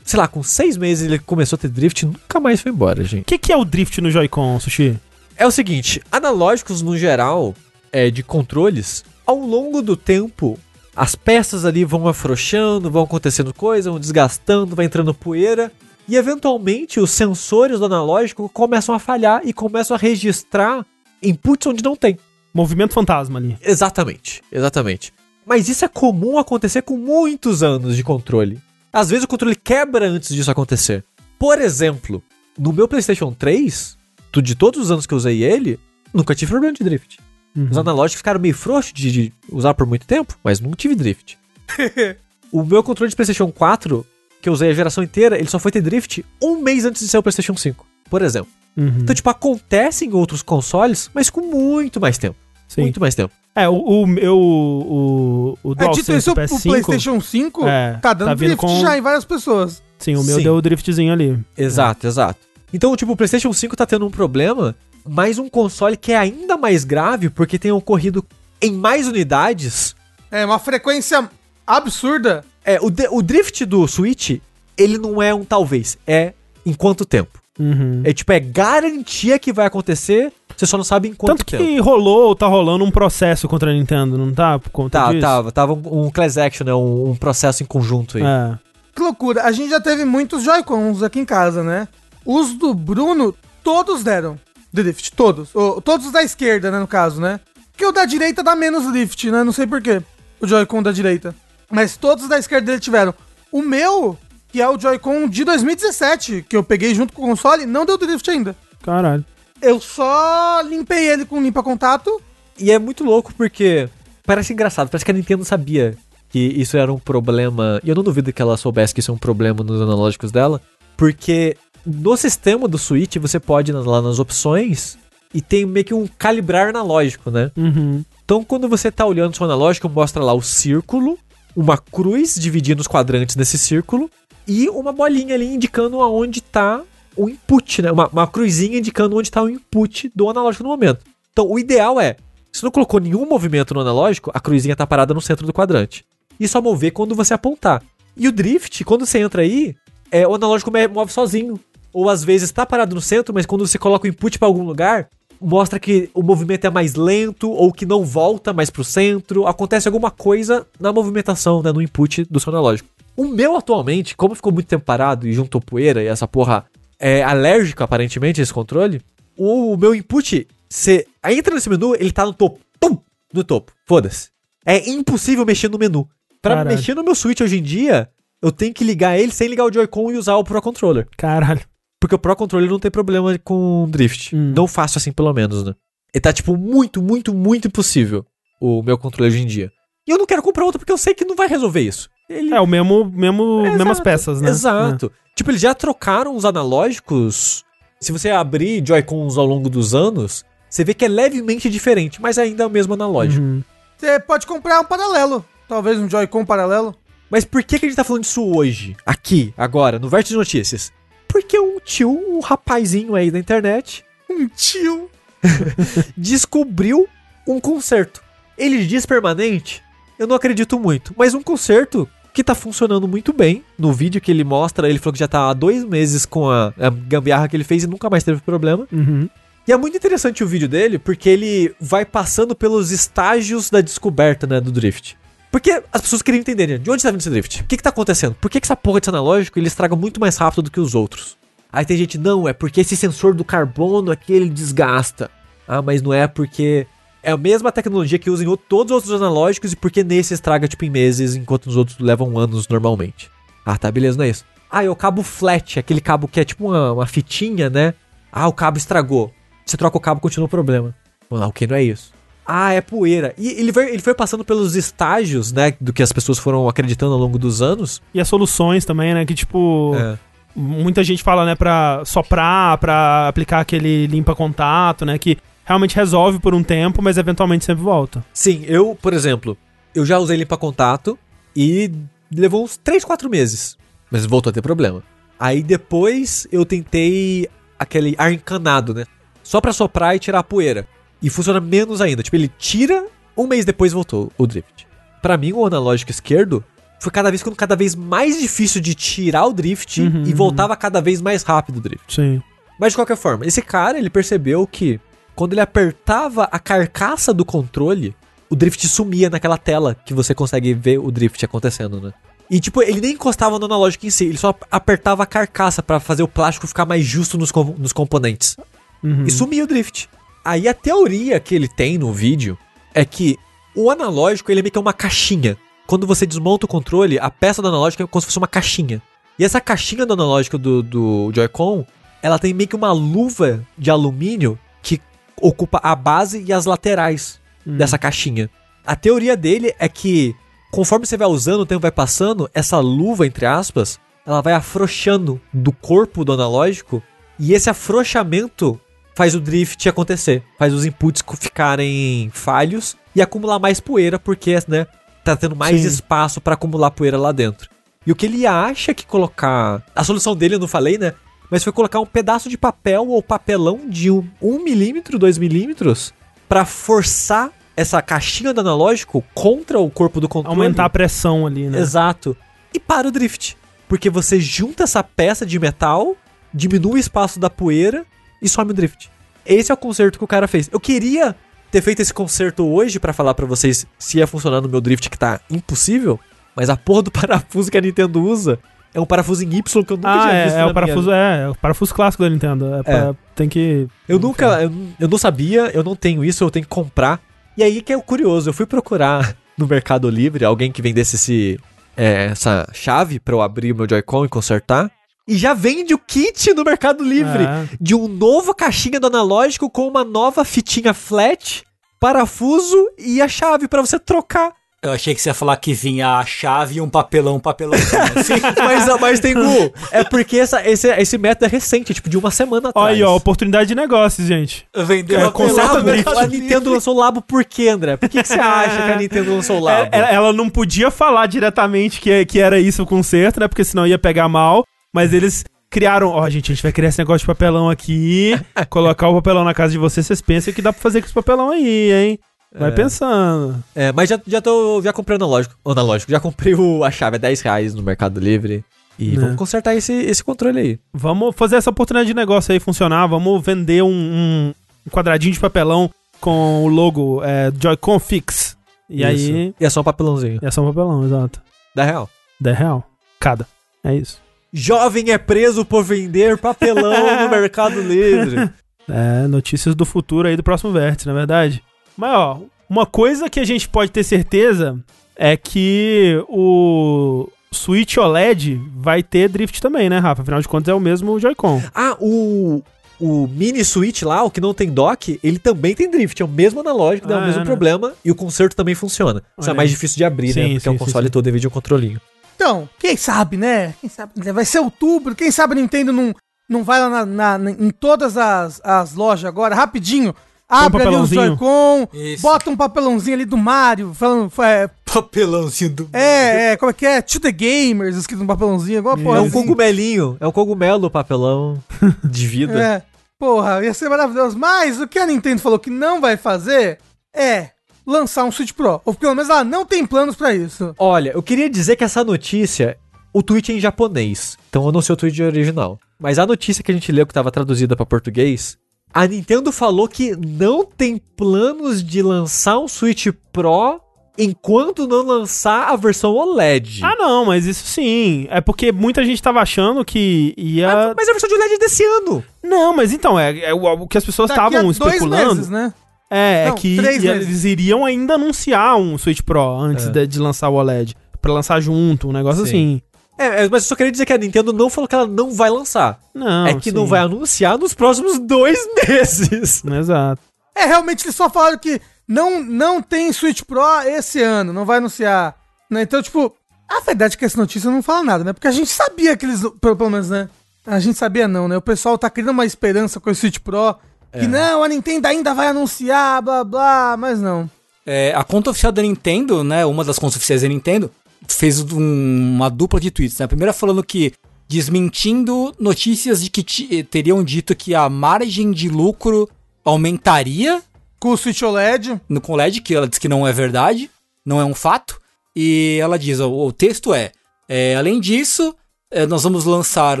sei 0.04 0.18
lá, 0.18 0.26
com 0.28 0.42
seis 0.42 0.76
meses 0.76 1.06
ele 1.06 1.18
começou 1.18 1.56
a 1.56 1.58
ter 1.60 1.68
drift, 1.68 2.06
nunca 2.06 2.40
mais 2.40 2.60
foi 2.60 2.72
embora, 2.72 3.02
gente. 3.04 3.22
O 3.22 3.24
que, 3.26 3.38
que 3.38 3.52
é 3.52 3.56
o 3.56 3.64
drift 3.64 4.00
no 4.00 4.10
Joy-Con, 4.10 4.60
Sushi? 4.60 4.96
É 5.36 5.46
o 5.46 5.50
seguinte, 5.50 6.00
analógicos 6.10 6.80
no 6.80 6.96
geral, 6.96 7.54
é, 7.92 8.10
de 8.10 8.22
controles, 8.22 9.04
ao 9.26 9.38
longo 9.38 9.82
do 9.82 9.96
tempo, 9.96 10.58
as 10.94 11.14
peças 11.14 11.64
ali 11.64 11.84
vão 11.84 12.06
afrouxando, 12.08 12.90
vão 12.90 13.02
acontecendo 13.04 13.52
coisas, 13.52 13.90
vão 13.90 14.00
desgastando, 14.00 14.74
vai 14.76 14.86
entrando 14.86 15.12
poeira, 15.12 15.70
e 16.08 16.16
eventualmente 16.16 17.00
os 17.00 17.10
sensores 17.10 17.78
do 17.80 17.86
analógico 17.86 18.48
começam 18.48 18.94
a 18.94 18.98
falhar 18.98 19.40
e 19.44 19.52
começam 19.52 19.94
a 19.96 19.98
registrar 19.98 20.86
inputs 21.22 21.66
onde 21.66 21.82
não 21.82 21.96
tem. 21.96 22.16
Movimento 22.54 22.94
fantasma 22.94 23.38
ali. 23.38 23.58
Exatamente, 23.60 24.42
exatamente. 24.50 25.12
Mas 25.44 25.68
isso 25.68 25.84
é 25.84 25.88
comum 25.88 26.38
acontecer 26.38 26.82
com 26.82 26.96
muitos 26.96 27.62
anos 27.62 27.96
de 27.96 28.02
controle. 28.02 28.58
Às 28.92 29.10
vezes 29.10 29.24
o 29.24 29.28
controle 29.28 29.54
quebra 29.56 30.08
antes 30.08 30.34
disso 30.34 30.50
acontecer. 30.50 31.04
Por 31.38 31.60
exemplo, 31.60 32.22
no 32.58 32.72
meu 32.72 32.88
PlayStation 32.88 33.32
3, 33.32 33.98
tu- 34.32 34.40
de 34.40 34.54
todos 34.54 34.80
os 34.80 34.90
anos 34.90 35.06
que 35.06 35.12
eu 35.12 35.18
usei 35.18 35.42
ele, 35.42 35.78
nunca 36.14 36.34
tive 36.34 36.50
problema 36.50 36.72
de 36.72 36.82
drift. 36.82 37.18
Uhum. 37.56 37.68
Os 37.70 37.78
analógicos 37.78 38.18
ficaram 38.18 38.38
meio 38.38 38.54
frouxos 38.54 38.92
de, 38.92 39.10
de 39.10 39.32
usar 39.50 39.72
por 39.74 39.86
muito 39.86 40.06
tempo, 40.06 40.36
mas 40.44 40.60
não 40.60 40.72
tive 40.72 40.94
drift. 40.94 41.38
o 42.52 42.62
meu 42.62 42.82
controle 42.82 43.08
de 43.10 43.16
PlayStation 43.16 43.50
4, 43.50 44.04
que 44.42 44.48
eu 44.48 44.52
usei 44.52 44.70
a 44.70 44.74
geração 44.74 45.02
inteira, 45.02 45.38
ele 45.38 45.48
só 45.48 45.58
foi 45.58 45.72
ter 45.72 45.80
drift 45.80 46.24
um 46.42 46.60
mês 46.60 46.84
antes 46.84 47.02
de 47.02 47.08
sair 47.08 47.20
o 47.20 47.22
PlayStation 47.22 47.56
5, 47.56 47.86
por 48.10 48.22
exemplo. 48.22 48.50
Uhum. 48.76 48.98
Então, 49.00 49.14
tipo, 49.14 49.30
acontece 49.30 50.04
em 50.04 50.12
outros 50.12 50.42
consoles, 50.42 51.10
mas 51.14 51.30
com 51.30 51.40
muito 51.40 51.98
mais 52.00 52.18
tempo. 52.18 52.36
Sim. 52.68 52.82
Muito 52.82 53.00
mais 53.00 53.14
tempo. 53.14 53.32
É, 53.54 53.66
o, 53.68 53.74
o 53.76 54.06
meu. 54.06 54.36
O, 54.36 55.58
o 55.62 55.72
É, 55.72 55.74
dito 55.74 56.12
DualSense 56.12 56.16
isso, 56.18 56.34
do 56.34 56.40
o 56.40 56.44
PS5. 56.44 56.62
PlayStation 56.62 57.20
5 57.20 57.66
É, 57.66 57.98
tá 58.02 58.12
dando 58.12 58.28
tá 58.28 58.34
drift 58.34 58.56
com- 58.56 58.80
já 58.80 58.98
em 58.98 59.00
várias 59.00 59.24
pessoas. 59.24 59.82
Sim, 59.98 60.16
o 60.16 60.22
meu 60.24 60.36
Sim. 60.36 60.42
deu 60.42 60.54
o 60.56 60.60
driftzinho 60.60 61.10
ali. 61.12 61.38
Exato, 61.56 62.06
exato. 62.06 62.38
Então, 62.72 62.94
tipo, 62.96 63.12
o 63.12 63.16
PlayStation 63.16 63.50
5 63.52 63.74
tá 63.76 63.86
tendo 63.86 64.04
um 64.06 64.10
problema, 64.10 64.76
mas 65.08 65.38
um 65.38 65.48
console 65.48 65.96
que 65.96 66.12
é 66.12 66.16
ainda 66.16 66.56
mais 66.56 66.84
grave 66.84 67.28
porque 67.30 67.58
tem 67.58 67.72
ocorrido 67.72 68.24
em 68.60 68.72
mais 68.72 69.06
unidades. 69.06 69.94
É 70.30 70.44
uma 70.44 70.58
frequência 70.58 71.28
absurda. 71.66 72.44
É, 72.64 72.78
o, 72.80 72.90
de- 72.90 73.08
o 73.10 73.22
drift 73.22 73.64
do 73.64 73.86
Switch, 73.86 74.38
ele 74.76 74.98
não 74.98 75.20
é 75.22 75.34
um 75.34 75.44
talvez, 75.44 75.96
é 76.06 76.32
em 76.64 76.72
quanto 76.72 77.04
tempo. 77.04 77.38
Uhum. 77.58 78.02
É 78.04 78.12
tipo, 78.12 78.30
é 78.32 78.40
garantia 78.40 79.38
que 79.38 79.52
vai 79.52 79.64
acontecer, 79.66 80.30
você 80.54 80.66
só 80.66 80.76
não 80.76 80.84
sabe 80.84 81.08
em 81.08 81.14
quanto 81.14 81.38
Tanto 81.38 81.46
que 81.46 81.56
tempo. 81.56 81.82
rolou, 81.82 82.34
tá 82.34 82.46
rolando 82.46 82.84
um 82.84 82.90
processo 82.90 83.48
contra 83.48 83.70
a 83.70 83.74
Nintendo, 83.74 84.18
não 84.18 84.32
tá? 84.32 84.58
Por 84.58 84.68
conta 84.70 84.98
Tá, 85.00 85.08
disso? 85.10 85.20
tava, 85.22 85.52
tava 85.52 85.72
um, 85.72 86.06
um 86.06 86.10
class 86.10 86.36
action, 86.36 86.66
né? 86.66 86.74
Um, 86.74 87.10
um 87.10 87.16
processo 87.16 87.62
em 87.62 87.66
conjunto 87.66 88.18
aí. 88.18 88.24
É. 88.24 88.58
Que 88.94 89.00
loucura. 89.02 89.42
A 89.44 89.52
gente 89.52 89.70
já 89.70 89.80
teve 89.80 90.04
muitos 90.04 90.42
Joy-Cons 90.42 91.02
aqui 91.02 91.18
em 91.20 91.24
casa, 91.24 91.62
né? 91.62 91.88
Os 92.26 92.52
do 92.54 92.74
Bruno, 92.74 93.34
todos 93.62 94.02
deram 94.02 94.38
drift. 94.82 95.12
Todos. 95.12 95.54
Ô, 95.54 95.80
todos 95.80 96.06
os 96.06 96.12
da 96.12 96.22
esquerda, 96.22 96.70
né, 96.70 96.78
no 96.78 96.86
caso, 96.86 97.20
né? 97.20 97.40
Porque 97.72 97.84
o 97.84 97.92
da 97.92 98.04
direita 98.04 98.42
dá 98.42 98.54
menos 98.54 98.90
drift, 98.90 99.30
né? 99.30 99.42
Não 99.42 99.52
sei 99.52 99.66
porquê. 99.66 100.02
O 100.40 100.46
Joy-Con 100.46 100.82
da 100.82 100.92
direita. 100.92 101.34
Mas 101.70 101.96
todos 101.96 102.24
os 102.24 102.30
da 102.30 102.38
esquerda 102.38 102.66
dele 102.66 102.80
tiveram. 102.80 103.14
O 103.50 103.62
meu, 103.62 104.16
que 104.48 104.62
é 104.62 104.68
o 104.68 104.78
Joy-Con 104.78 105.28
de 105.28 105.44
2017, 105.44 106.46
que 106.48 106.56
eu 106.56 106.62
peguei 106.62 106.94
junto 106.94 107.12
com 107.12 107.22
o 107.24 107.28
console, 107.28 107.66
não 107.66 107.84
deu 107.84 107.98
drift 107.98 108.30
ainda. 108.30 108.56
Caralho. 108.82 109.24
Eu 109.60 109.80
só 109.80 110.60
limpei 110.62 111.08
ele 111.08 111.24
com 111.24 111.42
limpa-contato. 111.42 112.20
E 112.58 112.70
é 112.70 112.78
muito 112.78 113.04
louco 113.04 113.34
porque 113.34 113.88
parece 114.24 114.52
engraçado, 114.52 114.88
parece 114.88 115.04
que 115.04 115.10
a 115.10 115.14
Nintendo 115.14 115.44
sabia 115.44 115.96
que 116.30 116.38
isso 116.38 116.76
era 116.76 116.92
um 116.92 116.98
problema. 116.98 117.80
E 117.84 117.88
eu 117.88 117.94
não 117.94 118.02
duvido 118.02 118.32
que 118.32 118.40
ela 118.42 118.56
soubesse 118.56 118.94
que 118.94 119.00
isso 119.00 119.10
é 119.10 119.14
um 119.14 119.18
problema 119.18 119.62
nos 119.62 119.80
analógicos 119.80 120.32
dela, 120.32 120.60
porque 120.96 121.56
no 121.86 122.16
sistema 122.16 122.66
do 122.66 122.78
Switch 122.78 123.16
você 123.16 123.38
pode 123.38 123.70
ir 123.70 123.74
lá 123.74 124.02
nas 124.02 124.18
opções 124.18 124.98
e 125.32 125.40
tem 125.40 125.64
meio 125.64 125.84
que 125.84 125.94
um 125.94 126.06
calibrar 126.18 126.68
analógico, 126.68 127.30
né? 127.30 127.50
Uhum. 127.56 128.04
Então 128.24 128.42
quando 128.42 128.68
você 128.68 128.90
tá 128.90 129.06
olhando 129.06 129.32
o 129.32 129.36
seu 129.36 129.44
analógico, 129.44 129.88
mostra 129.88 130.22
lá 130.22 130.34
o 130.34 130.42
círculo, 130.42 131.18
uma 131.54 131.78
cruz 131.78 132.34
dividindo 132.34 132.80
os 132.80 132.88
quadrantes 132.88 133.36
desse 133.36 133.56
círculo 133.56 134.10
e 134.46 134.68
uma 134.68 134.92
bolinha 134.92 135.34
ali 135.34 135.46
indicando 135.46 136.00
aonde 136.00 136.40
tá 136.40 136.82
o 137.16 137.28
input, 137.28 137.82
né? 137.82 137.92
Uma, 137.92 138.08
uma 138.08 138.26
cruzinha 138.26 138.78
indicando 138.78 139.16
onde 139.16 139.30
tá 139.30 139.42
o 139.42 139.48
input 139.48 140.10
do 140.14 140.28
analógico 140.28 140.64
no 140.64 140.70
momento. 140.70 141.04
Então 141.32 141.48
o 141.48 141.58
ideal 141.58 142.00
é, 142.00 142.16
se 142.52 142.64
não 142.64 142.70
colocou 142.70 142.98
nenhum 142.98 143.26
movimento 143.26 143.74
no 143.74 143.80
analógico, 143.80 144.30
a 144.34 144.40
cruzinha 144.40 144.74
tá 144.74 144.86
parada 144.86 145.12
no 145.12 145.20
centro 145.20 145.46
do 145.46 145.52
quadrante. 145.52 146.04
E 146.40 146.48
só 146.48 146.60
mover 146.60 146.90
quando 146.90 147.14
você 147.14 147.34
apontar. 147.34 147.82
E 148.16 148.26
o 148.26 148.32
drift, 148.32 148.82
quando 148.84 149.04
você 149.04 149.18
entra 149.18 149.42
aí, 149.42 149.74
é, 150.10 150.26
o 150.26 150.34
analógico 150.34 150.70
move 150.90 151.12
sozinho. 151.12 151.60
Ou 151.92 152.08
às 152.08 152.22
vezes 152.22 152.50
tá 152.50 152.66
parado 152.66 152.94
no 152.94 153.00
centro, 153.00 153.34
mas 153.34 153.46
quando 153.46 153.66
você 153.66 153.78
coloca 153.78 154.06
o 154.06 154.08
input 154.08 154.38
pra 154.38 154.46
algum 154.46 154.64
lugar, 154.64 155.08
mostra 155.40 155.78
que 155.78 156.10
o 156.14 156.22
movimento 156.22 156.66
é 156.66 156.70
mais 156.70 156.94
lento 156.94 157.50
ou 157.50 157.72
que 157.72 157.86
não 157.86 158.04
volta 158.04 158.52
mais 158.52 158.70
pro 158.70 158.84
centro. 158.84 159.46
Acontece 159.46 159.88
alguma 159.88 160.10
coisa 160.10 160.66
na 160.78 160.92
movimentação, 160.92 161.62
né, 161.62 161.72
no 161.72 161.82
input 161.82 162.24
do 162.24 162.40
seu 162.40 162.52
analógico. 162.52 162.88
O 163.16 163.26
meu 163.28 163.56
atualmente, 163.56 164.16
como 164.16 164.34
ficou 164.34 164.52
muito 164.52 164.66
tempo 164.66 164.84
parado 164.84 165.26
e 165.26 165.32
juntou 165.32 165.60
poeira 165.60 166.02
e 166.02 166.06
essa 166.06 166.28
porra 166.28 166.66
é 166.98 167.22
alérgica 167.22 167.84
aparentemente 167.84 168.40
a 168.40 168.42
esse 168.42 168.52
controle, 168.52 169.00
o, 169.36 169.72
o 169.72 169.76
meu 169.76 169.94
input, 169.94 170.46
você 170.68 171.06
entra 171.24 171.54
nesse 171.54 171.68
menu, 171.68 171.94
ele 171.94 172.12
tá 172.12 172.24
no 172.24 172.34
topo. 172.34 172.60
Tum! 172.80 172.98
No 173.32 173.44
topo. 173.44 173.72
Foda-se. 173.86 174.28
É 174.64 174.88
impossível 174.90 175.44
mexer 175.46 175.68
no 175.68 175.78
menu. 175.78 176.08
Pra 176.42 176.56
Caralho. 176.56 176.76
mexer 176.76 176.94
no 176.94 177.04
meu 177.04 177.14
Switch 177.14 177.40
hoje 177.40 177.58
em 177.58 177.62
dia, 177.62 178.08
eu 178.42 178.52
tenho 178.52 178.74
que 178.74 178.84
ligar 178.84 179.18
ele 179.18 179.32
sem 179.32 179.48
ligar 179.48 179.64
o 179.64 179.72
Joy-Con 179.72 180.10
e 180.10 180.16
usar 180.16 180.36
o 180.36 180.44
Pro 180.44 180.60
Controller. 180.60 181.06
Caralho. 181.16 181.62
Porque 182.00 182.14
o 182.14 182.18
Pro 182.18 182.36
Controller 182.36 182.70
não 182.70 182.78
tem 182.78 182.90
problema 182.90 183.38
com 183.38 183.86
drift. 183.88 184.34
Hum. 184.34 184.52
Não 184.54 184.66
fácil 184.66 184.98
assim, 184.98 185.12
pelo 185.12 185.32
menos, 185.32 185.64
né? 185.64 185.74
Ele 186.12 186.20
tá, 186.20 186.32
tipo, 186.32 186.56
muito, 186.56 187.02
muito, 187.02 187.34
muito 187.34 187.68
impossível 187.68 188.24
o 188.60 188.82
meu 188.82 188.96
controle 188.96 189.28
hoje 189.30 189.42
em 189.42 189.46
dia. 189.46 189.70
E 190.06 190.10
eu 190.10 190.18
não 190.18 190.26
quero 190.26 190.42
comprar 190.42 190.64
outro 190.64 190.78
porque 190.78 190.92
eu 190.92 190.98
sei 190.98 191.14
que 191.14 191.24
não 191.24 191.34
vai 191.36 191.48
resolver 191.48 191.80
isso. 191.80 192.08
Ele... 192.28 192.54
É 192.54 192.60
o 192.60 192.66
mesmo, 192.66 193.04
mesmo 193.04 193.62
Exato, 193.62 193.78
mesmas 193.78 194.00
peças, 194.00 194.40
né? 194.40 194.48
Exato. 194.48 195.12
Tipo, 195.34 195.50
eles 195.50 195.60
já 195.60 195.74
trocaram 195.74 196.34
os 196.34 196.44
analógicos. 196.44 197.64
Se 198.00 198.12
você 198.12 198.30
abrir 198.30 198.86
Joy-Cons 198.86 199.36
ao 199.36 199.46
longo 199.46 199.68
dos 199.68 199.94
anos, 199.94 200.44
você 200.68 200.84
vê 200.84 200.94
que 200.94 201.04
é 201.04 201.08
levemente 201.08 201.68
diferente, 201.68 202.20
mas 202.20 202.38
ainda 202.38 202.64
é 202.64 202.66
o 202.66 202.70
mesmo 202.70 202.92
É. 202.92 202.94
analógico. 202.94 203.44
Uhum. 203.44 203.62
Você 203.96 204.20
pode 204.20 204.46
comprar 204.46 204.80
um 204.80 204.84
paralelo. 204.84 205.44
Talvez 205.68 205.98
um 205.98 206.08
Joy-Con 206.08 206.44
paralelo. 206.44 206.94
Mas 207.30 207.44
por 207.44 207.62
que, 207.62 207.78
que 207.78 207.86
a 207.86 207.88
gente 207.88 207.96
tá 207.96 208.04
falando 208.04 208.22
disso 208.22 208.44
hoje? 208.44 208.96
Aqui, 209.04 209.52
agora, 209.56 209.98
no 209.98 210.08
Vértice 210.08 210.32
de 210.34 210.38
Notícias? 210.38 210.92
Porque 211.36 211.60
um 211.60 211.78
tio, 211.78 212.10
um 212.10 212.40
rapazinho 212.40 213.14
aí 213.14 213.30
da 213.30 213.38
internet, 213.38 214.02
Um 214.30 214.48
tio. 214.48 215.10
descobriu 216.16 217.06
um 217.46 217.60
conserto. 217.60 218.22
Ele 218.56 218.86
diz 218.86 219.04
permanente? 219.04 219.82
Eu 220.18 220.26
não 220.26 220.34
acredito 220.34 220.80
muito, 220.80 221.14
mas 221.14 221.34
um 221.34 221.42
conserto 221.42 222.08
que 222.32 222.42
tá 222.42 222.54
funcionando 222.54 223.06
muito 223.06 223.34
bem. 223.34 223.62
No 223.78 223.92
vídeo 223.92 224.18
que 224.18 224.30
ele 224.30 224.44
mostra, 224.44 224.88
ele 224.88 224.98
falou 224.98 225.12
que 225.12 225.18
já 225.18 225.28
tá 225.28 225.50
há 225.50 225.52
dois 225.52 225.84
meses 225.84 226.24
com 226.24 226.48
a, 226.48 226.72
a 226.78 226.88
gambiarra 226.88 227.48
que 227.48 227.54
ele 227.54 227.64
fez 227.64 227.84
e 227.84 227.86
nunca 227.86 228.08
mais 228.08 228.24
teve 228.24 228.40
problema. 228.40 228.88
Uhum. 228.90 229.28
E 229.68 229.72
é 229.72 229.76
muito 229.76 229.94
interessante 229.94 230.42
o 230.42 230.48
vídeo 230.48 230.70
dele, 230.70 230.98
porque 230.98 231.28
ele 231.28 231.74
vai 231.78 232.06
passando 232.06 232.56
pelos 232.56 232.90
estágios 232.90 233.68
da 233.68 233.82
descoberta, 233.82 234.46
né, 234.46 234.58
do 234.58 234.72
drift. 234.72 235.18
Porque 235.56 235.82
as 235.90 236.02
pessoas 236.02 236.20
queriam 236.20 236.42
entender, 236.42 236.66
né, 236.66 236.76
de 236.76 236.90
onde 236.90 237.02
tá 237.02 237.10
vindo 237.10 237.20
esse 237.20 237.30
drift? 237.30 237.62
O 237.62 237.64
que 237.64 237.78
que 237.78 237.82
tá 237.82 237.88
acontecendo? 237.88 238.34
Por 238.34 238.50
que 238.50 238.60
que 238.60 238.66
essa 238.66 238.76
porra 238.76 239.00
desse 239.00 239.08
analógico 239.08 239.58
ele 239.58 239.68
estraga 239.68 239.96
muito 239.96 240.20
mais 240.20 240.36
rápido 240.36 240.64
do 240.64 240.70
que 240.70 240.78
os 240.78 240.94
outros? 240.94 241.34
Aí 241.72 241.82
tem 241.82 241.96
gente, 241.96 242.18
não, 242.18 242.46
é 242.46 242.52
porque 242.52 242.82
esse 242.82 242.94
sensor 242.94 243.32
do 243.32 243.42
carbono 243.42 244.12
aqui 244.12 244.34
ele 244.34 244.50
desgasta. 244.50 245.30
Ah, 245.66 245.80
mas 245.80 246.02
não 246.02 246.12
é 246.12 246.28
porque 246.28 246.86
é 247.22 247.30
a 247.30 247.38
mesma 247.38 247.72
tecnologia 247.72 248.18
que 248.18 248.28
usa 248.28 248.44
em 248.44 248.56
todos 248.68 248.90
os 248.90 248.96
outros 248.96 249.22
analógicos 249.22 249.72
e 249.72 249.76
porque 249.76 250.04
nesse 250.04 250.34
estraga 250.34 250.68
tipo 250.68 250.84
em 250.84 250.90
meses, 250.90 251.34
enquanto 251.34 251.64
nos 251.68 251.76
outros 251.78 251.98
levam 252.00 252.38
anos 252.38 252.68
normalmente. 252.68 253.30
Ah, 253.64 253.78
tá, 253.78 253.90
beleza, 253.90 254.18
não 254.18 254.26
é 254.26 254.28
isso. 254.28 254.44
Ah, 254.70 254.84
é 254.84 254.90
o 254.90 254.94
cabo 254.94 255.22
flat, 255.22 255.78
aquele 255.78 256.02
cabo 256.02 256.28
que 256.28 256.38
é 256.38 256.44
tipo 256.44 256.66
uma, 256.66 256.92
uma 256.92 257.06
fitinha, 257.06 257.70
né? 257.70 257.94
Ah, 258.30 258.46
o 258.46 258.52
cabo 258.52 258.76
estragou. 258.76 259.32
Você 259.64 259.78
troca 259.78 259.96
o 259.96 260.00
cabo, 260.02 260.20
continua 260.20 260.44
o 260.44 260.50
problema. 260.50 260.94
Não, 261.30 261.48
ok, 261.48 261.66
não 261.66 261.76
é 261.76 261.82
isso. 261.82 262.12
Ah, 262.46 262.72
é 262.72 262.80
poeira. 262.80 263.34
E 263.36 263.48
ele 263.48 263.72
foi, 263.72 263.90
ele 263.90 264.02
foi 264.02 264.14
passando 264.14 264.44
pelos 264.44 264.76
estágios, 264.76 265.52
né? 265.52 265.74
Do 265.80 265.92
que 265.92 266.02
as 266.02 266.12
pessoas 266.12 266.38
foram 266.38 266.68
acreditando 266.68 267.12
ao 267.12 267.18
longo 267.18 267.38
dos 267.38 267.60
anos. 267.60 268.00
E 268.14 268.20
as 268.20 268.28
soluções 268.28 268.84
também, 268.84 269.14
né? 269.14 269.24
Que 269.24 269.34
tipo. 269.34 269.94
É. 269.96 270.18
Muita 270.58 271.04
gente 271.04 271.22
fala, 271.22 271.44
né, 271.44 271.54
pra 271.54 272.02
soprar, 272.06 272.78
pra 272.78 273.28
aplicar 273.28 273.60
aquele 273.60 274.06
limpa-contato, 274.06 275.04
né? 275.04 275.18
Que 275.18 275.36
realmente 275.66 275.94
resolve 275.94 276.38
por 276.38 276.54
um 276.54 276.62
tempo, 276.62 277.02
mas 277.02 277.18
eventualmente 277.18 277.62
sempre 277.62 277.84
volta. 277.84 278.24
Sim, 278.32 278.64
eu, 278.66 278.96
por 279.02 279.12
exemplo, 279.12 279.54
eu 279.94 280.06
já 280.06 280.18
usei 280.18 280.34
limpa 280.34 280.56
contato 280.56 281.18
e 281.54 281.92
levou 282.34 282.64
uns 282.64 282.78
3, 282.78 283.04
4 283.04 283.28
meses. 283.28 283.76
Mas 284.10 284.24
voltou 284.24 284.50
a 284.50 284.54
ter 284.54 284.62
problema. 284.62 285.02
Aí 285.38 285.62
depois 285.62 286.48
eu 286.50 286.64
tentei 286.64 287.46
aquele 287.78 288.14
ar 288.16 288.32
encanado, 288.32 288.94
né? 288.94 289.04
Só 289.42 289.60
pra 289.60 289.74
soprar 289.74 290.16
e 290.16 290.18
tirar 290.18 290.38
a 290.38 290.44
poeira. 290.44 290.88
E 291.22 291.30
funciona 291.30 291.60
menos 291.60 292.00
ainda. 292.00 292.22
Tipo, 292.22 292.36
ele 292.36 292.50
tira, 292.58 293.06
um 293.36 293.46
mês 293.46 293.64
depois 293.64 293.92
voltou 293.92 294.30
o 294.36 294.46
drift. 294.46 294.86
Pra 295.22 295.36
mim, 295.36 295.52
o 295.52 295.64
analógico 295.66 296.10
esquerdo 296.10 296.62
foi 297.00 297.10
cada 297.12 297.30
vez 297.30 297.40
ficando 297.40 297.56
cada 297.56 297.74
vez 297.76 297.94
mais 297.94 298.40
difícil 298.40 298.80
de 298.80 298.94
tirar 298.94 299.46
o 299.46 299.52
drift 299.52 300.00
Uhum, 300.00 300.24
e 300.26 300.32
voltava 300.32 300.76
cada 300.76 301.00
vez 301.00 301.20
mais 301.20 301.42
rápido 301.42 301.78
o 301.78 301.80
drift. 301.80 302.14
Sim. 302.14 302.42
Mas 302.78 302.92
de 302.92 302.96
qualquer 302.96 303.16
forma, 303.16 303.46
esse 303.46 303.60
cara, 303.62 303.98
ele 303.98 304.10
percebeu 304.10 304.66
que 304.66 305.00
quando 305.34 305.52
ele 305.52 305.60
apertava 305.60 306.44
a 306.44 306.58
carcaça 306.58 307.32
do 307.34 307.44
controle, 307.44 308.14
o 308.48 308.56
drift 308.56 308.86
sumia 308.88 309.28
naquela 309.28 309.58
tela 309.58 309.94
que 309.94 310.14
você 310.14 310.34
consegue 310.34 310.72
ver 310.74 310.98
o 310.98 311.10
drift 311.10 311.42
acontecendo, 311.44 312.00
né? 312.00 312.12
E 312.50 312.60
tipo, 312.60 312.80
ele 312.82 313.00
nem 313.00 313.12
encostava 313.14 313.58
no 313.58 313.64
analógico 313.66 314.06
em 314.06 314.10
si, 314.10 314.24
ele 314.26 314.38
só 314.38 314.54
apertava 314.70 315.22
a 315.24 315.26
carcaça 315.26 315.82
pra 315.82 315.98
fazer 315.98 316.22
o 316.22 316.28
plástico 316.28 316.66
ficar 316.66 316.86
mais 316.86 317.04
justo 317.04 317.36
nos, 317.36 317.50
com- 317.50 317.74
nos 317.76 317.92
componentes. 317.92 318.56
Uhum. 319.02 319.24
E 319.24 319.30
sumia 319.30 319.64
o 319.64 319.66
drift. 319.66 320.08
Aí 320.46 320.68
a 320.68 320.74
teoria 320.74 321.40
que 321.40 321.56
ele 321.56 321.66
tem 321.66 321.98
no 321.98 322.12
vídeo 322.12 322.56
é 322.94 323.04
que 323.04 323.36
o 323.74 323.90
analógico 323.90 324.52
ele 324.52 324.60
é 324.60 324.62
meio 324.62 324.70
que 324.70 324.78
uma 324.78 324.92
caixinha. 324.92 325.56
Quando 325.88 326.06
você 326.06 326.24
desmonta 326.24 326.66
o 326.66 326.68
controle, 326.68 327.18
a 327.18 327.28
peça 327.28 327.60
do 327.60 327.66
analógico 327.66 328.04
é 328.04 328.06
como 328.06 328.20
se 328.20 328.26
fosse 328.26 328.38
uma 328.38 328.46
caixinha. 328.46 329.02
E 329.36 329.44
essa 329.44 329.60
caixinha 329.60 330.06
do 330.06 330.12
analógico 330.12 330.56
do, 330.56 330.84
do 330.84 331.32
Joy-Con, 331.34 331.84
ela 332.22 332.38
tem 332.38 332.54
meio 332.54 332.68
que 332.68 332.76
uma 332.76 332.92
luva 332.92 333.66
de 333.76 333.90
alumínio 333.90 334.56
que 334.80 335.00
ocupa 335.42 335.80
a 335.82 335.96
base 335.96 336.44
e 336.46 336.52
as 336.52 336.64
laterais 336.64 337.40
dessa 337.66 337.98
caixinha. 337.98 338.48
A 338.86 338.94
teoria 338.94 339.36
dele 339.36 339.74
é 339.80 339.88
que 339.88 340.32
conforme 340.70 341.06
você 341.06 341.16
vai 341.16 341.26
usando, 341.26 341.62
o 341.62 341.66
tempo 341.66 341.80
vai 341.80 341.90
passando, 341.90 342.48
essa 342.54 342.78
luva, 342.78 343.26
entre 343.26 343.46
aspas, 343.46 343.98
ela 344.24 344.40
vai 344.40 344.52
afrouxando 344.52 345.40
do 345.52 345.72
corpo 345.72 346.24
do 346.24 346.32
analógico 346.32 347.02
e 347.36 347.52
esse 347.52 347.68
afrouxamento 347.68 348.80
faz 349.16 349.34
o 349.34 349.40
drift 349.40 349.88
acontecer, 349.88 350.42
faz 350.58 350.74
os 350.74 350.84
inputs 350.84 351.24
ficarem 351.40 352.30
falhos 352.34 352.94
e 353.14 353.22
acumular 353.22 353.58
mais 353.58 353.80
poeira 353.80 354.18
porque, 354.18 354.54
né, 354.68 354.86
tá 355.24 355.34
tendo 355.34 355.56
mais 355.56 355.80
Sim. 355.80 355.88
espaço 355.88 356.38
pra 356.38 356.52
acumular 356.52 356.90
poeira 356.90 357.18
lá 357.18 357.32
dentro. 357.32 357.70
E 358.06 358.12
o 358.12 358.14
que 358.14 358.26
ele 358.26 358.46
acha 358.46 358.92
que 358.92 359.06
colocar, 359.06 359.82
a 359.94 360.04
solução 360.04 360.36
dele 360.36 360.56
eu 360.56 360.58
não 360.58 360.68
falei, 360.68 360.98
né, 360.98 361.14
mas 361.50 361.64
foi 361.64 361.72
colocar 361.72 361.98
um 361.98 362.04
pedaço 362.04 362.50
de 362.50 362.58
papel 362.58 363.08
ou 363.08 363.22
papelão 363.22 363.88
de 363.88 364.10
1 364.10 364.22
um, 364.42 364.62
milímetro, 364.62 365.18
2 365.18 365.38
milímetros 365.38 366.12
pra 366.46 366.66
forçar 366.66 367.50
essa 367.74 368.02
caixinha 368.02 368.52
do 368.52 368.60
analógico 368.60 369.24
contra 369.34 369.78
o 369.78 369.90
corpo 369.90 370.20
do 370.20 370.28
controle. 370.28 370.58
Aumentar 370.58 370.84
a 370.84 370.90
pressão 370.90 371.46
ali, 371.46 371.68
né? 371.68 371.78
Exato. 371.78 372.36
E 372.72 372.78
para 372.78 373.08
o 373.08 373.10
drift. 373.10 373.56
Porque 373.88 374.10
você 374.10 374.40
junta 374.40 374.82
essa 374.82 375.02
peça 375.02 375.46
de 375.46 375.58
metal, 375.58 376.16
diminui 376.52 376.94
o 376.94 376.98
espaço 376.98 377.38
da 377.38 377.48
poeira 377.48 378.04
e 378.40 378.48
some 378.48 378.70
o 378.70 378.74
drift. 378.74 379.10
Esse 379.44 379.70
é 379.70 379.74
o 379.74 379.78
conserto 379.78 380.18
que 380.18 380.24
o 380.24 380.28
cara 380.28 380.48
fez. 380.48 380.68
Eu 380.72 380.80
queria 380.80 381.34
ter 381.70 381.80
feito 381.82 382.00
esse 382.00 382.12
conserto 382.14 382.66
hoje 382.66 382.98
pra 382.98 383.12
falar 383.12 383.34
pra 383.34 383.46
vocês 383.46 383.86
se 383.98 384.18
ia 384.18 384.26
funcionar 384.26 384.60
no 384.60 384.68
meu 384.68 384.80
drift 384.80 385.08
que 385.10 385.18
tá 385.18 385.40
impossível, 385.50 386.18
mas 386.54 386.68
a 386.70 386.76
porra 386.76 387.02
do 387.02 387.10
parafuso 387.12 387.70
que 387.70 387.78
a 387.78 387.80
Nintendo 387.80 388.22
usa 388.22 388.58
é 388.94 389.00
um 389.00 389.04
parafuso 389.06 389.44
em 389.44 389.56
Y 389.56 389.84
que 389.84 389.92
eu 389.92 389.96
nunca 389.96 390.08
Ah, 390.14 390.20
tinha 390.20 390.32
é, 390.32 390.44
visto 390.44 390.56
é 390.56 390.58
na 390.60 390.66
o 390.68 390.74
parafuso, 390.74 391.10
é, 391.10 391.42
é 391.42 391.48
o 391.48 391.54
parafuso 391.54 391.94
clássico 391.94 392.22
da 392.22 392.30
Nintendo. 392.30 392.74
É 392.76 392.82
pra- 392.82 393.14
Tem 393.34 393.48
que. 393.48 393.86
Eu 394.08 394.18
nunca, 394.18 394.62
eu, 394.62 394.72
eu 394.98 395.06
não 395.08 395.18
sabia, 395.18 395.70
eu 395.74 395.84
não 395.84 395.94
tenho 395.94 396.24
isso, 396.24 396.42
eu 396.42 396.50
tenho 396.50 396.64
que 396.64 396.70
comprar. 396.70 397.20
E 397.58 397.62
aí 397.62 397.82
que 397.82 397.92
é 397.92 397.96
o 397.96 398.02
curioso, 398.02 398.48
eu 398.48 398.54
fui 398.54 398.64
procurar 398.66 399.36
no 399.56 399.66
Mercado 399.66 400.08
Livre 400.08 400.44
alguém 400.44 400.72
que 400.72 400.80
vendesse 400.80 401.16
esse, 401.16 401.60
é, 401.96 402.26
essa 402.26 402.66
chave 402.72 403.20
pra 403.20 403.34
eu 403.34 403.42
abrir 403.42 403.72
o 403.72 403.76
meu 403.76 403.86
Joy-Con 403.88 404.24
e 404.24 404.28
consertar. 404.28 404.90
E 405.28 405.36
já 405.36 405.54
vende 405.54 405.92
o 405.92 405.98
kit 405.98 406.54
no 406.54 406.62
Mercado 406.62 407.02
Livre 407.02 407.42
É. 407.44 407.68
de 407.80 407.94
um 407.94 408.06
novo 408.06 408.54
caixinha 408.54 409.00
do 409.00 409.08
analógico 409.08 409.68
com 409.68 409.88
uma 409.88 410.04
nova 410.04 410.44
fitinha 410.44 410.94
flat, 410.94 411.64
parafuso 411.98 412.88
e 412.98 413.20
a 413.20 413.26
chave 413.28 413.66
pra 413.66 413.80
você 413.80 413.98
trocar. 413.98 414.52
Eu 414.82 414.92
achei 414.92 415.14
que 415.16 415.20
você 415.20 415.30
ia 415.30 415.34
falar 415.34 415.56
que 415.56 415.74
vinha 415.74 416.18
a 416.18 416.24
chave 416.24 416.76
e 416.76 416.80
um 416.80 416.88
papelão, 416.88 417.36
um 417.36 417.40
papelão. 417.40 417.74
assim. 417.74 418.34
Mas, 418.62 419.00
mas 419.00 419.18
tem 419.20 419.34
Gu, 419.34 419.72
é 419.90 420.04
porque 420.04 420.36
essa, 420.38 420.64
esse, 420.68 420.86
esse 420.88 421.18
método 421.18 421.46
é 421.46 421.48
recente, 421.48 421.92
tipo 421.92 422.08
de 422.08 422.16
uma 422.16 422.30
semana 422.30 422.68
atrás. 422.68 422.86
Olha 422.86 422.94
aí, 422.94 423.02
ó, 423.02 423.16
oportunidade 423.16 423.66
de 423.68 423.74
negócios, 423.74 424.28
gente. 424.28 424.64
Vendeu 424.76 425.18
É, 425.18 425.22
uma 425.24 425.32
conserta. 425.32 425.80
Mercado 425.82 426.18
A 426.20 426.26
Nintendo 426.28 426.70
lançou 426.70 426.94
o 426.94 426.98
Labo 427.00 427.20
por 427.20 427.44
quê, 427.44 427.68
André? 427.68 427.96
Por 427.96 428.08
que, 428.08 428.22
que 428.22 428.28
você 428.28 428.34
acha 428.38 428.76
que 428.84 428.92
a 428.92 428.96
Nintendo 428.96 429.34
lançou 429.34 429.56
o 429.56 429.60
Labo? 429.60 429.88
É, 429.90 429.98
Ela, 429.98 430.10
ela 430.10 430.32
não 430.32 430.48
podia 430.48 430.88
falar 430.90 431.26
diretamente 431.26 432.00
que, 432.00 432.24
que 432.26 432.38
era 432.38 432.60
isso 432.60 432.82
o 432.82 432.86
conserto, 432.86 433.40
né? 433.40 433.48
Porque 433.48 433.64
senão 433.64 433.86
ia 433.88 433.98
pegar 433.98 434.28
mal. 434.28 434.64
Mas 434.96 435.12
eles 435.12 435.44
criaram, 435.70 436.08
ó, 436.08 436.28
gente, 436.30 436.50
a 436.50 436.54
gente 436.54 436.62
vai 436.62 436.72
criar 436.72 436.88
esse 436.88 436.98
negócio 436.98 437.20
de 437.20 437.26
papelão 437.26 437.68
aqui, 437.68 438.32
colocar 438.70 439.08
o 439.08 439.14
papelão 439.16 439.44
na 439.44 439.52
casa 439.52 439.72
de 439.72 439.78
vocês, 439.78 440.06
vocês 440.06 440.22
pensam 440.22 440.52
que 440.54 440.62
dá 440.62 440.72
pra 440.72 440.80
fazer 440.80 441.00
com 441.00 441.04
esse 441.06 441.14
papelão 441.14 441.50
aí, 441.50 441.92
hein? 441.92 442.18
Vai 442.58 442.72
pensando. 442.72 443.62
É, 443.74 443.92
mas 443.92 444.08
já, 444.08 444.18
já 444.26 444.40
tô. 444.40 444.80
Já 444.80 444.90
comprei 444.90 445.14
o 445.16 445.20
analógico. 445.22 445.54
O 445.62 445.72
analógico. 445.72 446.10
Já 446.10 446.18
comprei 446.18 446.54
o, 446.54 446.82
a 446.84 446.90
chave 446.90 447.16
a 447.16 447.18
10 447.18 447.40
reais 447.42 447.74
no 447.74 447.82
Mercado 447.82 448.18
Livre. 448.18 448.64
E 448.98 449.10
Né. 449.10 449.20
vamos 449.20 449.36
consertar 449.36 449.74
esse, 449.76 449.92
esse 449.92 450.24
controle 450.24 450.58
aí. 450.58 450.78
Vamos 450.94 451.36
fazer 451.36 451.56
essa 451.56 451.68
oportunidade 451.68 452.08
de 452.08 452.14
negócio 452.14 452.52
aí 452.52 452.58
funcionar. 452.58 453.06
Vamos 453.08 453.44
vender 453.44 453.82
um, 453.82 453.90
um- 453.90 454.54
quadradinho 454.90 455.34
de 455.34 455.40
papelão 455.40 455.90
com 456.18 456.64
o 456.64 456.68
logo 456.68 457.22
é, 457.22 457.52
Joy-Con 457.60 457.98
Fix. 457.98 458.56
E 458.88 459.04
aí. 459.04 459.52
E 459.60 459.64
é 459.66 459.68
só 459.68 459.82
um 459.82 459.84
papelãozinho. 459.84 460.38
É 460.40 460.50
só 460.50 460.62
um 460.62 460.68
papelão, 460.68 461.04
exato. 461.04 461.42
Da 461.74 461.84
real. 461.84 462.08
10 462.40 462.56
real. 462.56 462.88
Cada. 463.20 463.46
É 463.84 463.94
isso. 463.94 464.18
Jovem 464.58 465.10
é 465.10 465.18
preso 465.18 465.64
por 465.66 465.84
vender 465.84 466.38
papelão 466.38 467.22
no 467.24 467.28
Mercado 467.30 467.78
Livre. 467.80 468.50
É, 468.88 469.26
notícias 469.26 469.74
do 469.74 469.84
futuro 469.84 470.26
aí 470.28 470.36
do 470.36 470.42
próximo 470.42 470.72
vértice, 470.72 471.06
na 471.06 471.12
verdade. 471.12 471.62
Mas, 471.96 472.14
ó, 472.14 472.40
uma 472.68 472.86
coisa 472.86 473.28
que 473.28 473.38
a 473.38 473.44
gente 473.44 473.68
pode 473.68 473.90
ter 473.90 474.02
certeza 474.02 474.78
é 475.14 475.36
que 475.36 476.22
o 476.28 477.28
Switch 477.52 477.96
OLED 477.98 478.60
vai 478.74 479.02
ter 479.02 479.28
drift 479.28 479.60
também, 479.60 479.90
né, 479.90 479.98
Rafa? 479.98 480.22
Afinal 480.22 480.40
de 480.40 480.48
contas, 480.48 480.68
é 480.68 480.74
o 480.74 480.80
mesmo 480.80 481.18
Joy-Con. 481.20 481.62
Ah, 481.74 481.96
o. 482.00 482.62
O 482.98 483.26
mini 483.28 483.62
Switch 483.62 484.00
lá, 484.04 484.22
o 484.22 484.30
que 484.30 484.40
não 484.40 484.54
tem 484.54 484.70
dock, 484.70 485.20
ele 485.22 485.38
também 485.38 485.74
tem 485.74 485.90
drift. 485.90 486.18
É 486.22 486.24
o 486.24 486.28
mesmo 486.28 486.60
analógico, 486.60 487.06
dá 487.06 487.16
Ah, 487.16 487.18
o 487.18 487.26
mesmo 487.26 487.36
é, 487.36 487.38
né? 487.40 487.44
problema. 487.44 487.92
E 488.02 488.10
o 488.10 488.14
conserto 488.14 488.56
também 488.56 488.74
funciona. 488.74 489.22
Isso 489.38 489.50
é 489.50 489.52
mais 489.52 489.68
difícil 489.68 489.98
de 489.98 490.04
abrir, 490.04 490.28
né? 490.28 490.32
Sim, 490.32 490.42
Porque 490.44 490.60
sim, 490.60 490.68
é 490.70 490.72
um 490.72 490.78
console 490.78 491.06
sim. 491.08 491.10
todo 491.10 491.22
divide 491.26 491.46
um 491.46 491.50
controlinho. 491.50 492.00
Então, 492.36 492.68
quem 492.78 492.96
sabe, 492.96 493.36
né? 493.36 493.74
Quem 493.80 493.88
sabe, 493.90 494.12
né? 494.22 494.30
vai 494.32 494.44
ser 494.44 494.58
outubro, 494.60 495.14
quem 495.14 495.30
sabe 495.30 495.54
a 495.54 495.56
Nintendo 495.56 495.90
não, 495.92 496.14
não 496.48 496.62
vai 496.62 496.78
lá 496.80 496.88
na, 496.90 497.06
na- 497.06 497.38
na- 497.38 497.50
em 497.50 497.70
todas 497.70 498.16
as, 498.16 498.60
as 498.62 498.94
lojas 498.94 499.24
agora, 499.24 499.54
rapidinho. 499.54 500.14
Abre 500.48 500.82
ali 500.86 500.94
o. 500.94 501.06
Joy-Con, 501.06 501.88
bota 502.20 502.50
um 502.50 502.56
papelãozinho 502.56 503.16
ali 503.16 503.24
do 503.24 503.36
Mario, 503.36 503.92
falando, 503.92 504.30
é, 504.44 504.68
Papelãozinho 504.84 505.70
do. 505.70 505.88
é, 505.92 506.52
é, 506.52 506.56
como 506.56 506.70
é 506.70 506.72
que 506.72 506.86
é? 506.86 507.02
To 507.02 507.18
the 507.18 507.32
Gamers, 507.32 507.96
escrito 507.96 508.22
um 508.22 508.26
papelãozinho, 508.28 508.78
alguma 508.78 508.96
porra 508.96 509.18
É 509.18 509.20
um 509.22 509.24
assim. 509.24 509.32
cogumelinho. 509.32 510.16
É 510.20 510.26
um 510.28 510.30
cogumelo 510.30 510.86
o 510.86 510.90
papelão 510.90 511.60
de 512.04 512.26
vida. 512.28 512.62
É, 512.62 512.82
porra, 513.18 513.64
ia 513.64 513.74
ser 513.74 513.88
maravilhoso. 513.88 514.38
Mas 514.38 514.78
o 514.80 514.86
que 514.86 515.00
a 515.00 515.06
Nintendo 515.06 515.40
falou 515.40 515.58
que 515.58 515.68
não 515.70 516.00
vai 516.00 516.16
fazer 516.16 516.78
é 517.12 517.48
lançar 517.86 518.24
um 518.24 518.32
Switch 518.32 518.52
Pro. 518.52 518.80
Ou 518.84 518.94
pelo 518.94 519.14
menos 519.14 519.30
ela 519.30 519.44
não 519.44 519.64
tem 519.64 519.86
planos 519.86 520.16
pra 520.16 520.34
isso. 520.34 520.74
Olha, 520.78 521.10
eu 521.10 521.22
queria 521.22 521.48
dizer 521.48 521.76
que 521.76 521.84
essa 521.84 522.02
notícia, 522.02 522.76
o 523.12 523.22
tweet 523.22 523.52
é 523.52 523.54
em 523.54 523.60
japonês, 523.60 524.36
então 524.48 524.66
eu 524.66 524.72
não 524.72 524.82
sei 524.82 524.92
o 524.92 524.96
tweet 524.96 525.22
original. 525.22 525.78
Mas 525.98 526.18
a 526.18 526.26
notícia 526.26 526.62
que 526.62 526.70
a 526.70 526.74
gente 526.74 526.90
leu 526.92 527.06
que 527.06 527.12
estava 527.12 527.30
traduzida 527.30 527.76
para 527.76 527.86
português, 527.86 528.58
a 528.92 529.06
Nintendo 529.06 529.52
falou 529.52 529.88
que 529.88 530.16
não 530.16 530.64
tem 530.64 530.98
planos 531.16 531.82
de 531.82 532.02
lançar 532.02 532.58
um 532.58 532.68
Switch 532.68 533.08
Pro 533.32 533.80
enquanto 534.18 534.86
não 534.86 535.02
lançar 535.02 535.68
a 535.68 535.76
versão 535.76 536.14
OLED. 536.14 536.82
Ah, 536.82 536.96
não, 536.96 537.26
mas 537.26 537.44
isso 537.46 537.66
sim. 537.66 538.26
É 538.30 538.40
porque 538.40 538.72
muita 538.72 539.04
gente 539.04 539.22
tava 539.22 539.40
achando 539.40 539.84
que 539.84 540.34
ia. 540.36 540.70
Ah, 540.70 540.94
mas 540.96 541.08
a 541.08 541.12
versão 541.12 541.28
de 541.28 541.34
OLED 541.34 541.54
é 541.54 541.58
desse 541.58 541.84
ano. 541.84 542.24
Não, 542.42 542.74
mas 542.74 542.92
então, 542.92 543.18
é, 543.18 543.38
é 543.40 543.54
o, 543.54 543.62
o 543.64 543.86
que 543.86 543.98
as 543.98 544.04
pessoas 544.04 544.30
estavam 544.30 544.62
dois 544.62 544.76
especulando. 544.78 545.34
meses, 545.34 545.50
né? 545.50 545.72
É, 546.10 546.44
é 546.44 546.48
Não, 546.48 546.54
que 546.54 546.76
três 546.76 547.02
ia- 547.02 547.14
meses. 547.14 547.28
eles 547.28 547.44
iriam 547.44 547.84
ainda 547.84 548.14
anunciar 548.14 548.76
um 548.76 548.96
Switch 548.96 549.22
Pro 549.22 549.40
antes 549.58 549.86
É. 549.86 549.90
de, 549.90 550.06
de 550.06 550.18
lançar 550.18 550.48
o 550.48 550.54
OLED. 550.54 550.94
Pra 551.20 551.32
lançar 551.32 551.60
junto, 551.60 552.08
um 552.08 552.12
negócio 552.12 552.44
Sim. 552.46 552.48
assim. 552.48 552.82
É, 553.18 553.44
é, 553.44 553.48
mas 553.48 553.62
eu 553.64 553.68
só 553.68 553.74
queria 553.74 553.90
dizer 553.90 554.04
que 554.06 554.12
a 554.12 554.18
Nintendo 554.18 554.52
não 554.52 554.68
falou 554.70 554.86
que 554.86 554.94
ela 554.94 555.06
não 555.06 555.32
vai 555.32 555.48
lançar. 555.50 555.98
Não. 556.14 556.46
é 556.46 556.54
que 556.54 556.70
não 556.70 556.82
sim. 556.84 556.88
vai 556.90 557.00
anunciar 557.00 557.58
nos 557.58 557.72
próximos 557.74 558.18
dois 558.18 558.58
meses. 558.86 559.64
Exato. 559.64 560.20
É, 560.54 560.66
realmente 560.66 561.04
eles 561.04 561.16
só 561.16 561.28
falaram 561.30 561.58
que 561.58 561.80
não, 562.06 562.42
não 562.42 562.80
tem 562.82 563.10
Switch 563.12 563.42
Pro 563.42 563.60
esse 563.86 564.22
ano, 564.22 564.52
não 564.52 564.64
vai 564.64 564.78
anunciar. 564.78 565.34
Né? 565.70 565.82
Então, 565.82 566.00
tipo, 566.02 566.32
a 566.68 566.80
verdade 566.80 567.14
é 567.16 567.18
que 567.18 567.24
essa 567.24 567.38
notícia 567.40 567.70
não 567.70 567.82
fala 567.82 568.04
nada, 568.04 568.22
né? 568.24 568.32
Porque 568.32 568.46
a 568.48 568.52
gente 568.52 568.68
sabia 568.70 569.16
que 569.16 569.26
eles, 569.26 569.40
pelo, 569.60 569.76
pelo 569.76 569.90
menos, 569.90 570.10
né? 570.10 570.28
A 570.66 570.78
gente 570.78 570.98
sabia 570.98 571.26
não, 571.26 571.48
né? 571.48 571.56
O 571.56 571.62
pessoal 571.62 571.96
tá 571.98 572.08
criando 572.10 572.30
uma 572.30 572.44
esperança 572.44 573.00
com 573.00 573.10
o 573.10 573.14
Switch 573.14 573.38
Pro, 573.38 573.76
que 574.20 574.26
não, 574.26 574.62
a 574.64 574.68
Nintendo 574.68 575.06
ainda 575.08 575.34
vai 575.34 575.48
anunciar, 575.48 576.20
blá 576.22 576.42
blá, 576.44 576.96
mas 576.98 577.20
não. 577.20 577.48
é, 577.84 578.12
a 578.16 578.24
conta 578.24 578.50
oficial 578.50 578.72
da 578.72 578.82
Nintendo, 578.82 579.44
né? 579.44 579.64
Uma 579.64 579.84
das 579.84 579.98
contas 579.98 580.16
oficiais 580.16 580.42
da 580.42 580.48
Nintendo, 580.48 580.90
fez 581.28 581.60
um- 581.60 582.34
uma 582.34 582.48
dupla 582.48 582.78
de 582.80 582.90
tweets. 582.90 583.18
Né? 583.18 583.24
A 583.24 583.28
primeira 583.28 583.52
falando 583.52 583.82
que 583.84 584.12
desmentindo 584.48 585.54
notícias 585.58 586.22
de 586.22 586.30
que 586.30 586.42
ti- 586.42 586.82
teriam 586.84 587.22
dito 587.22 587.54
que 587.54 587.74
a 587.74 587.88
margem 587.88 588.50
de 588.52 588.68
lucro 588.68 589.28
aumentaria 589.64 590.62
Com 590.98 591.10
o 591.10 591.16
Switch 591.16 591.42
OLED. 591.42 592.00
no 592.08 592.20
com 592.20 592.34
LED, 592.34 592.60
que 592.62 592.74
ela 592.74 592.88
diz 592.88 592.98
que 592.98 593.08
não 593.08 593.26
é 593.26 593.32
verdade, 593.32 593.90
não 594.24 594.40
é 594.40 594.44
um 594.44 594.54
fato. 594.54 595.00
E 595.34 595.78
ela 595.80 595.98
diz, 595.98 596.18
ó, 596.20 596.28
o 596.28 596.50
texto 596.52 596.94
é, 596.94 597.12
é, 597.48 597.76
além 597.76 598.00
disso, 598.00 598.54
é, 598.90 599.04
nós 599.06 599.22
vamos 599.24 599.44
lançar 599.44 600.00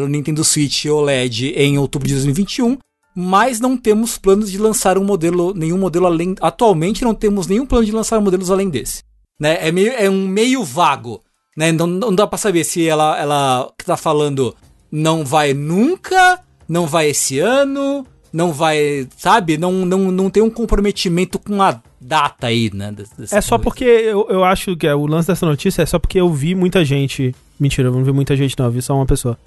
o 0.00 0.08
Nintendo 0.08 0.42
Switch 0.42 0.86
OLED 0.86 1.52
em 1.54 1.76
outubro 1.78 2.08
de 2.08 2.14
2021, 2.14 2.78
mas 3.18 3.58
não 3.58 3.78
temos 3.78 4.18
planos 4.18 4.50
de 4.50 4.58
lançar 4.58 4.98
um 4.98 5.04
modelo, 5.04 5.54
nenhum 5.54 5.78
modelo 5.78 6.04
além, 6.04 6.34
atualmente 6.38 7.02
não 7.02 7.14
temos 7.14 7.46
nenhum 7.46 7.64
plano 7.64 7.86
de 7.86 7.92
lançar 7.92 8.20
modelos 8.20 8.50
além 8.50 8.68
desse. 8.68 9.02
Né? 9.40 9.56
É, 9.66 9.72
meio, 9.72 9.90
é 9.92 10.10
um 10.10 10.28
meio 10.28 10.62
vago, 10.62 11.22
né? 11.56 11.72
Não, 11.72 11.86
não 11.86 12.14
dá 12.14 12.26
pra 12.26 12.36
saber 12.36 12.62
se 12.62 12.86
ela, 12.86 13.18
ela 13.18 13.72
que 13.78 13.86
tá 13.86 13.96
falando 13.96 14.54
não 14.92 15.24
vai 15.24 15.54
nunca, 15.54 16.40
não 16.68 16.86
vai 16.86 17.08
esse 17.08 17.38
ano, 17.38 18.06
não 18.30 18.52
vai, 18.52 19.08
sabe? 19.16 19.56
Não, 19.56 19.72
não, 19.86 20.12
não 20.12 20.28
tem 20.28 20.42
um 20.42 20.50
comprometimento 20.50 21.38
com 21.38 21.62
a 21.62 21.80
data 21.98 22.48
aí, 22.48 22.70
né? 22.72 22.92
desse 22.92 23.34
É 23.34 23.40
só 23.40 23.56
coisa. 23.56 23.64
porque 23.64 23.84
eu, 23.84 24.26
eu 24.28 24.44
acho 24.44 24.76
que 24.76 24.86
é, 24.86 24.94
o 24.94 25.06
lance 25.06 25.28
dessa 25.28 25.46
notícia 25.46 25.80
é 25.80 25.86
só 25.86 25.98
porque 25.98 26.20
eu 26.20 26.30
vi 26.30 26.54
muita 26.54 26.84
gente. 26.84 27.34
Mentira, 27.58 27.88
eu 27.88 27.92
não 27.92 28.04
vi 28.04 28.12
muita 28.12 28.36
gente, 28.36 28.58
não, 28.58 28.66
eu 28.66 28.72
vi 28.72 28.82
só 28.82 28.94
uma 28.94 29.06
pessoa. 29.06 29.38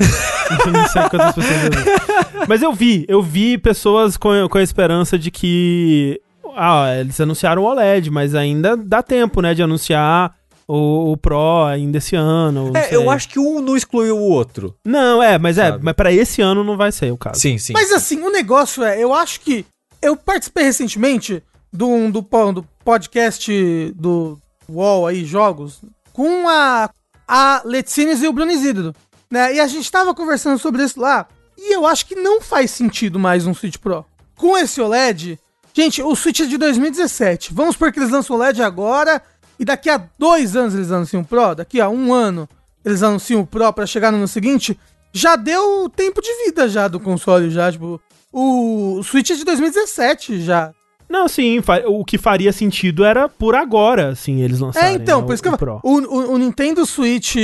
não 0.71 0.87
sei 0.87 1.01
quantas 1.09 1.35
pessoas 1.35 1.63
eu 1.63 1.71
vi. 1.71 2.47
Mas 2.47 2.61
eu 2.61 2.73
vi, 2.73 3.05
eu 3.07 3.21
vi 3.21 3.57
pessoas 3.57 4.17
com, 4.17 4.31
com 4.49 4.57
a 4.57 4.63
esperança 4.63 5.17
de 5.17 5.29
que. 5.29 6.19
Ah, 6.55 6.95
eles 6.99 7.19
anunciaram 7.21 7.61
o 7.61 7.65
OLED, 7.65 8.09
mas 8.09 8.33
ainda 8.33 8.75
dá 8.75 9.03
tempo, 9.03 9.41
né, 9.41 9.53
de 9.53 9.61
anunciar 9.61 10.33
o, 10.67 11.11
o 11.11 11.17
Pro 11.17 11.65
ainda 11.65 11.97
esse 11.97 12.15
ano. 12.15 12.71
É, 12.75 12.83
sei. 12.83 12.97
eu 12.97 13.09
acho 13.09 13.29
que 13.29 13.39
um 13.39 13.61
não 13.61 13.75
excluiu 13.75 14.17
o 14.17 14.29
outro. 14.29 14.75
Não, 14.85 15.21
é, 15.21 15.37
mas 15.37 15.57
é, 15.57 15.69
Sabe? 15.69 15.83
mas 15.83 15.93
pra 15.95 16.11
esse 16.11 16.41
ano 16.41 16.63
não 16.63 16.77
vai 16.77 16.91
ser 16.91 17.11
o 17.11 17.17
caso. 17.17 17.39
Sim, 17.39 17.57
sim. 17.57 17.73
Mas 17.73 17.91
assim, 17.91 18.21
o 18.21 18.31
negócio 18.31 18.83
é, 18.83 19.01
eu 19.01 19.13
acho 19.13 19.41
que. 19.41 19.65
Eu 20.01 20.15
participei 20.15 20.63
recentemente 20.63 21.43
do, 21.73 22.09
do, 22.09 22.21
do 22.53 22.65
podcast 22.85 23.93
do 23.95 24.39
UOL 24.69 25.07
aí, 25.07 25.25
Jogos, 25.25 25.81
com 26.13 26.47
a, 26.47 26.89
a 27.29 27.61
Leticines 27.63 28.23
e 28.23 28.27
o 28.27 28.33
Bruno 28.33 28.51
Isidro. 28.51 28.95
Né? 29.29 29.55
E 29.55 29.59
a 29.59 29.67
gente 29.67 29.91
tava 29.91 30.15
conversando 30.15 30.57
sobre 30.57 30.83
isso 30.83 30.99
lá. 30.99 31.27
E 31.55 31.75
eu 31.75 31.85
acho 31.85 32.07
que 32.07 32.15
não 32.15 32.41
faz 32.41 32.71
sentido 32.71 33.19
mais 33.19 33.45
um 33.45 33.53
Switch 33.53 33.77
Pro. 33.77 34.03
Com 34.35 34.57
esse 34.57 34.81
OLED. 34.81 35.39
Gente, 35.71 36.01
o 36.01 36.15
Switch 36.15 36.39
é 36.39 36.45
de 36.47 36.57
2017. 36.57 37.53
Vamos 37.53 37.75
supor 37.75 37.91
que 37.91 37.99
eles 37.99 38.09
lançam 38.09 38.35
o 38.35 38.39
OLED 38.39 38.63
agora. 38.63 39.21
E 39.59 39.63
daqui 39.63 39.91
a 39.91 40.01
dois 40.17 40.55
anos 40.55 40.73
eles 40.73 40.91
anunciam 40.91 41.21
o 41.21 41.25
Pro. 41.25 41.53
Daqui 41.53 41.79
a 41.79 41.87
um 41.87 42.11
ano 42.11 42.49
eles 42.83 43.03
anunciam 43.03 43.41
o 43.41 43.45
Pro 43.45 43.71
pra 43.71 43.85
chegar 43.85 44.09
no 44.11 44.17
ano 44.17 44.27
seguinte. 44.27 44.79
Já 45.13 45.35
deu 45.35 45.87
tempo 45.95 46.21
de 46.21 46.45
vida 46.45 46.67
já 46.67 46.87
do 46.87 46.99
console, 46.99 47.51
já. 47.51 47.71
Tipo, 47.71 48.01
o 48.33 49.03
Switch 49.03 49.29
é 49.29 49.35
de 49.35 49.43
2017 49.43 50.41
já. 50.41 50.73
Não, 51.09 51.27
sim, 51.27 51.59
o 51.87 52.05
que 52.05 52.17
faria 52.17 52.53
sentido 52.53 53.03
era 53.03 53.27
por 53.27 53.55
agora, 53.55 54.09
assim, 54.09 54.41
eles 54.41 54.59
lançarem. 54.59 54.89
É, 54.89 54.93
então, 54.93 55.21
né, 55.21 55.25
por 55.27 55.33
isso 55.33 55.41
que 55.41 55.49
eu 55.49 55.57
Pro. 55.57 55.79
o, 55.83 55.97
o, 55.97 56.33
o 56.33 56.37
Nintendo 56.37 56.85
Switch 56.85 57.35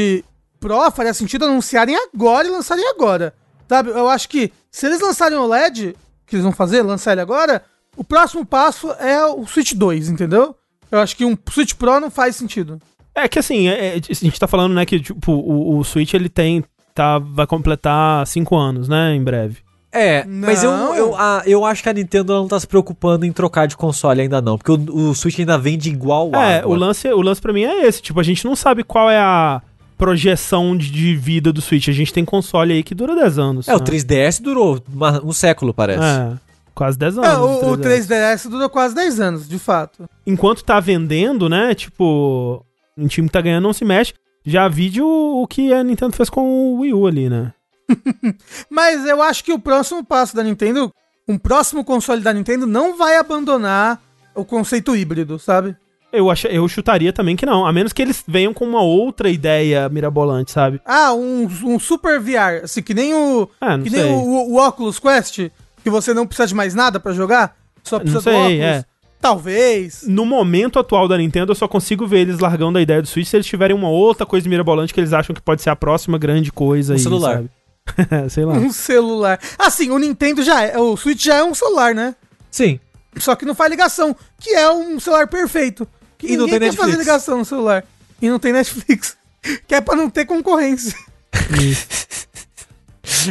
Pro 0.59 0.91
faria 0.91 1.13
sentido 1.13 1.45
anunciarem 1.45 1.95
agora 2.13 2.47
e 2.47 2.51
lançarem 2.51 2.87
agora. 2.89 3.33
Sabe? 3.67 3.89
Eu 3.89 4.07
acho 4.07 4.29
que 4.29 4.51
se 4.69 4.85
eles 4.85 5.01
lançarem 5.01 5.37
o 5.37 5.47
LED, 5.47 5.95
que 6.27 6.35
eles 6.35 6.43
vão 6.43 6.51
fazer, 6.53 6.83
lançar 6.83 7.13
ele 7.13 7.21
agora, 7.21 7.63
o 7.97 8.03
próximo 8.03 8.45
passo 8.45 8.91
é 8.99 9.25
o 9.25 9.45
Switch 9.47 9.73
2, 9.73 10.09
entendeu? 10.09 10.55
Eu 10.91 10.99
acho 10.99 11.15
que 11.15 11.25
um 11.25 11.35
Switch 11.49 11.73
Pro 11.73 11.99
não 11.99 12.11
faz 12.11 12.35
sentido. 12.35 12.79
É 13.15 13.27
que 13.27 13.39
assim, 13.39 13.67
é- 13.67 13.97
é- 13.97 14.01
a 14.09 14.13
gente 14.13 14.39
tá 14.39 14.47
falando, 14.47 14.73
né, 14.73 14.85
que 14.85 14.99
tipo, 14.99 15.31
o, 15.31 15.77
o 15.79 15.83
Switch 15.83 16.13
ele 16.13 16.29
tem. 16.29 16.63
Tá, 16.93 17.19
vai 17.19 17.45
completar 17.45 18.25
cinco 18.25 18.55
anos, 18.55 18.87
né, 18.87 19.13
em 19.15 19.21
breve. 19.23 19.57
É, 19.95 20.26
mas 20.26 20.63
eu, 20.63 20.72
Não. 20.72 20.95
eu, 20.95 21.15
a- 21.15 21.43
eu 21.45 21.63
acho 21.65 21.81
que 21.81 21.89
a 21.89 21.93
Nintendo 21.93 22.34
não 22.34 22.47
tá 22.47 22.59
se 22.59 22.67
preocupando 22.67 23.26
em 23.26 23.31
trocar 23.31 23.65
de 23.67 23.77
console 23.77 24.22
ainda 24.22 24.41
não, 24.41 24.57
porque 24.57 24.72
o, 24.72 25.09
o 25.09 25.15
Switch 25.15 25.39
ainda 25.39 25.57
vende 25.57 25.89
igual 25.89 26.30
É, 26.35 26.57
água. 26.59 26.72
o 26.72 26.76
lance, 26.77 27.07
o 27.07 27.22
lance 27.22 27.41
pra 27.41 27.53
mim 27.53 27.63
é 27.63 27.88
esse. 27.88 28.01
Tipo, 28.01 28.19
a 28.19 28.23
gente 28.23 28.43
não 28.45 28.55
sabe 28.55 28.84
qual 28.84 29.09
é 29.09 29.17
a 29.17 29.61
projeção 29.97 30.76
de, 30.76 30.91
de 30.91 31.15
vida 31.15 31.51
do 31.53 31.61
Switch. 31.61 31.88
A 31.88 31.93
gente 31.93 32.13
tem 32.13 32.26
console 32.26 32.73
aí 32.73 32.84
que 32.84 32.93
dura 32.93 33.15
10 33.15 33.39
anos. 33.39 33.67
É, 33.67 33.76
o 33.76 33.80
né? 33.80 33.85
3DS 33.85 34.41
durou 34.41 34.80
uma- 34.93 35.23
um 35.23 35.31
século, 35.31 35.73
parece. 35.73 36.03
É, 36.03 36.34
quase 36.73 36.97
10 36.97 37.17
anos. 37.17 37.30
É, 37.30 37.38
o, 37.38 37.72
o 37.73 37.77
3DS. 37.77 38.07
3DS 38.07 38.49
durou 38.49 38.69
quase 38.69 38.93
10 38.93 39.19
anos, 39.19 39.47
de 39.47 39.57
fato. 39.57 40.03
Enquanto 40.27 40.63
tá 40.63 40.80
vendendo, 40.80 41.47
né, 41.47 41.73
tipo, 41.73 42.63
um 42.97 43.07
time 43.07 43.27
que 43.27 43.34
tá 43.34 43.41
ganhando 43.41 43.63
não 43.63 43.73
se 43.73 43.85
mexe. 43.85 44.13
Já 44.45 44.67
vi 44.67 45.01
o, 45.01 45.41
o 45.41 45.47
que 45.47 45.73
a 45.73 45.84
Nintendo 45.84 46.13
fez 46.13 46.30
com 46.30 46.41
o 46.41 46.80
Wii 46.81 46.93
U 46.93 47.07
ali, 47.07 47.30
né? 47.30 47.51
Mas 48.70 49.06
eu 49.06 49.22
acho 49.22 49.44
que 49.44 49.53
o 49.53 49.60
próximo 49.60 50.03
passo 50.03 50.36
da 50.36 50.44
Nintendo, 50.44 50.91
um 51.28 51.38
próximo 51.38 51.84
console 51.84 52.22
da 52.22 52.34
Nintendo, 52.34 52.66
não 52.66 52.98
vai 52.98 53.18
abandonar 53.18 54.02
o 54.34 54.44
conceito 54.44 54.95
híbrido, 54.95 55.40
sabe? 55.40 55.76
Eu, 56.12 56.30
ach, 56.32 56.45
eu 56.45 56.66
chutaria 56.68 57.12
também 57.12 57.36
que 57.36 57.45
não. 57.45 57.66
A 57.66 57.74
menos 57.74 57.91
que 57.91 58.02
eles 58.02 58.24
venham 58.26 58.53
com 58.53 58.66
uma 58.66 58.82
outra 58.82 59.30
ideia 59.30 59.90
mirabolante, 59.90 60.52
sabe? 60.52 60.80
Ah, 60.86 61.14
um, 61.14 61.44
um 61.66 61.78
Super 61.80 62.20
VR, 62.22 62.64
assim, 62.64 62.82
que 62.82 62.94
nem 62.94 63.14
o. 63.14 63.49
Ah, 63.60 63.78
que 63.78 63.90
sei. 63.90 64.03
nem 64.03 64.14
o, 64.14 64.53
o 64.53 64.66
Oculus 64.66 64.98
Quest, 64.98 65.49
que 65.84 65.90
você 65.90 66.14
não 66.14 66.26
precisa 66.26 66.48
de 66.48 66.56
mais 66.56 66.74
nada 66.74 66.99
pra 67.02 67.12
jogar, 67.12 67.57
só 67.84 67.99
precisa 67.99 68.18
Não 68.20 68.22
sei, 68.22 68.57
do 68.57 68.64
é. 68.64 68.70
Oculus. 68.72 68.95
Talvez. 69.20 70.03
No 70.07 70.26
momento 70.26 70.78
atual 70.78 71.07
da 71.07 71.18
Nintendo, 71.18 71.52
eu 71.52 71.56
só 71.56 71.68
consigo 71.68 72.06
ver 72.06 72.20
eles 72.20 72.40
largando 72.40 72.78
a 72.78 72.82
ideia 72.82 73.02
do 73.02 73.07
Switch 73.07 73.28
se 73.28 73.36
eles 73.36 73.48
tiverem 73.48 73.76
uma 73.76 73.90
outra 73.90 74.24
coisa 74.26 74.48
mirabolante 74.48 74.94
que 74.94 74.99
eles 74.99 75.14
acham 75.14 75.34
que 75.36 75.41
pode 75.41 75.64
ser 75.64 75.72
a 75.72 75.76
próxima 75.76 76.18
grande 76.18 76.52
coisa 76.52 76.94
Um 76.94 76.95
aí, 76.95 77.02
celular. 77.02 77.36
sabe? 77.38 77.49
Sei 78.30 78.44
lá. 78.45 78.53
Um 78.53 78.72
celular. 78.72 79.40
Assim, 79.57 79.90
o 79.90 79.98
Nintendo 79.99 80.44
já 80.44 80.62
é. 80.64 80.78
O 80.78 80.95
Switch 80.98 81.24
já 81.24 81.36
é 81.36 81.44
um 81.44 81.53
celular, 81.53 81.94
né? 81.95 82.16
Sim. 82.52 82.80
Só 83.18 83.36
que 83.36 83.45
não 83.45 83.56
faz 83.56 83.70
ligação, 83.72 84.16
que 84.40 84.49
é 84.52 84.70
um 84.72 84.99
celular 84.99 85.28
perfeito. 85.28 85.88
Que 86.18 86.28
E 86.34 86.38
não 86.38 86.45
ninguém 86.45 86.60
tem 86.60 86.70
quer 86.72 86.76
fazer 86.76 86.91
Netflix. 86.91 87.07
ligação 87.07 87.38
no 87.38 87.45
celular. 87.45 87.86
E 88.22 88.30
não 88.30 88.40
tem 88.40 88.52
Netflix. 88.53 89.16
que 89.68 89.76
é 89.76 89.82
pra 89.82 89.95
não 89.95 90.10
ter 90.10 90.26
concorrência. 90.26 90.95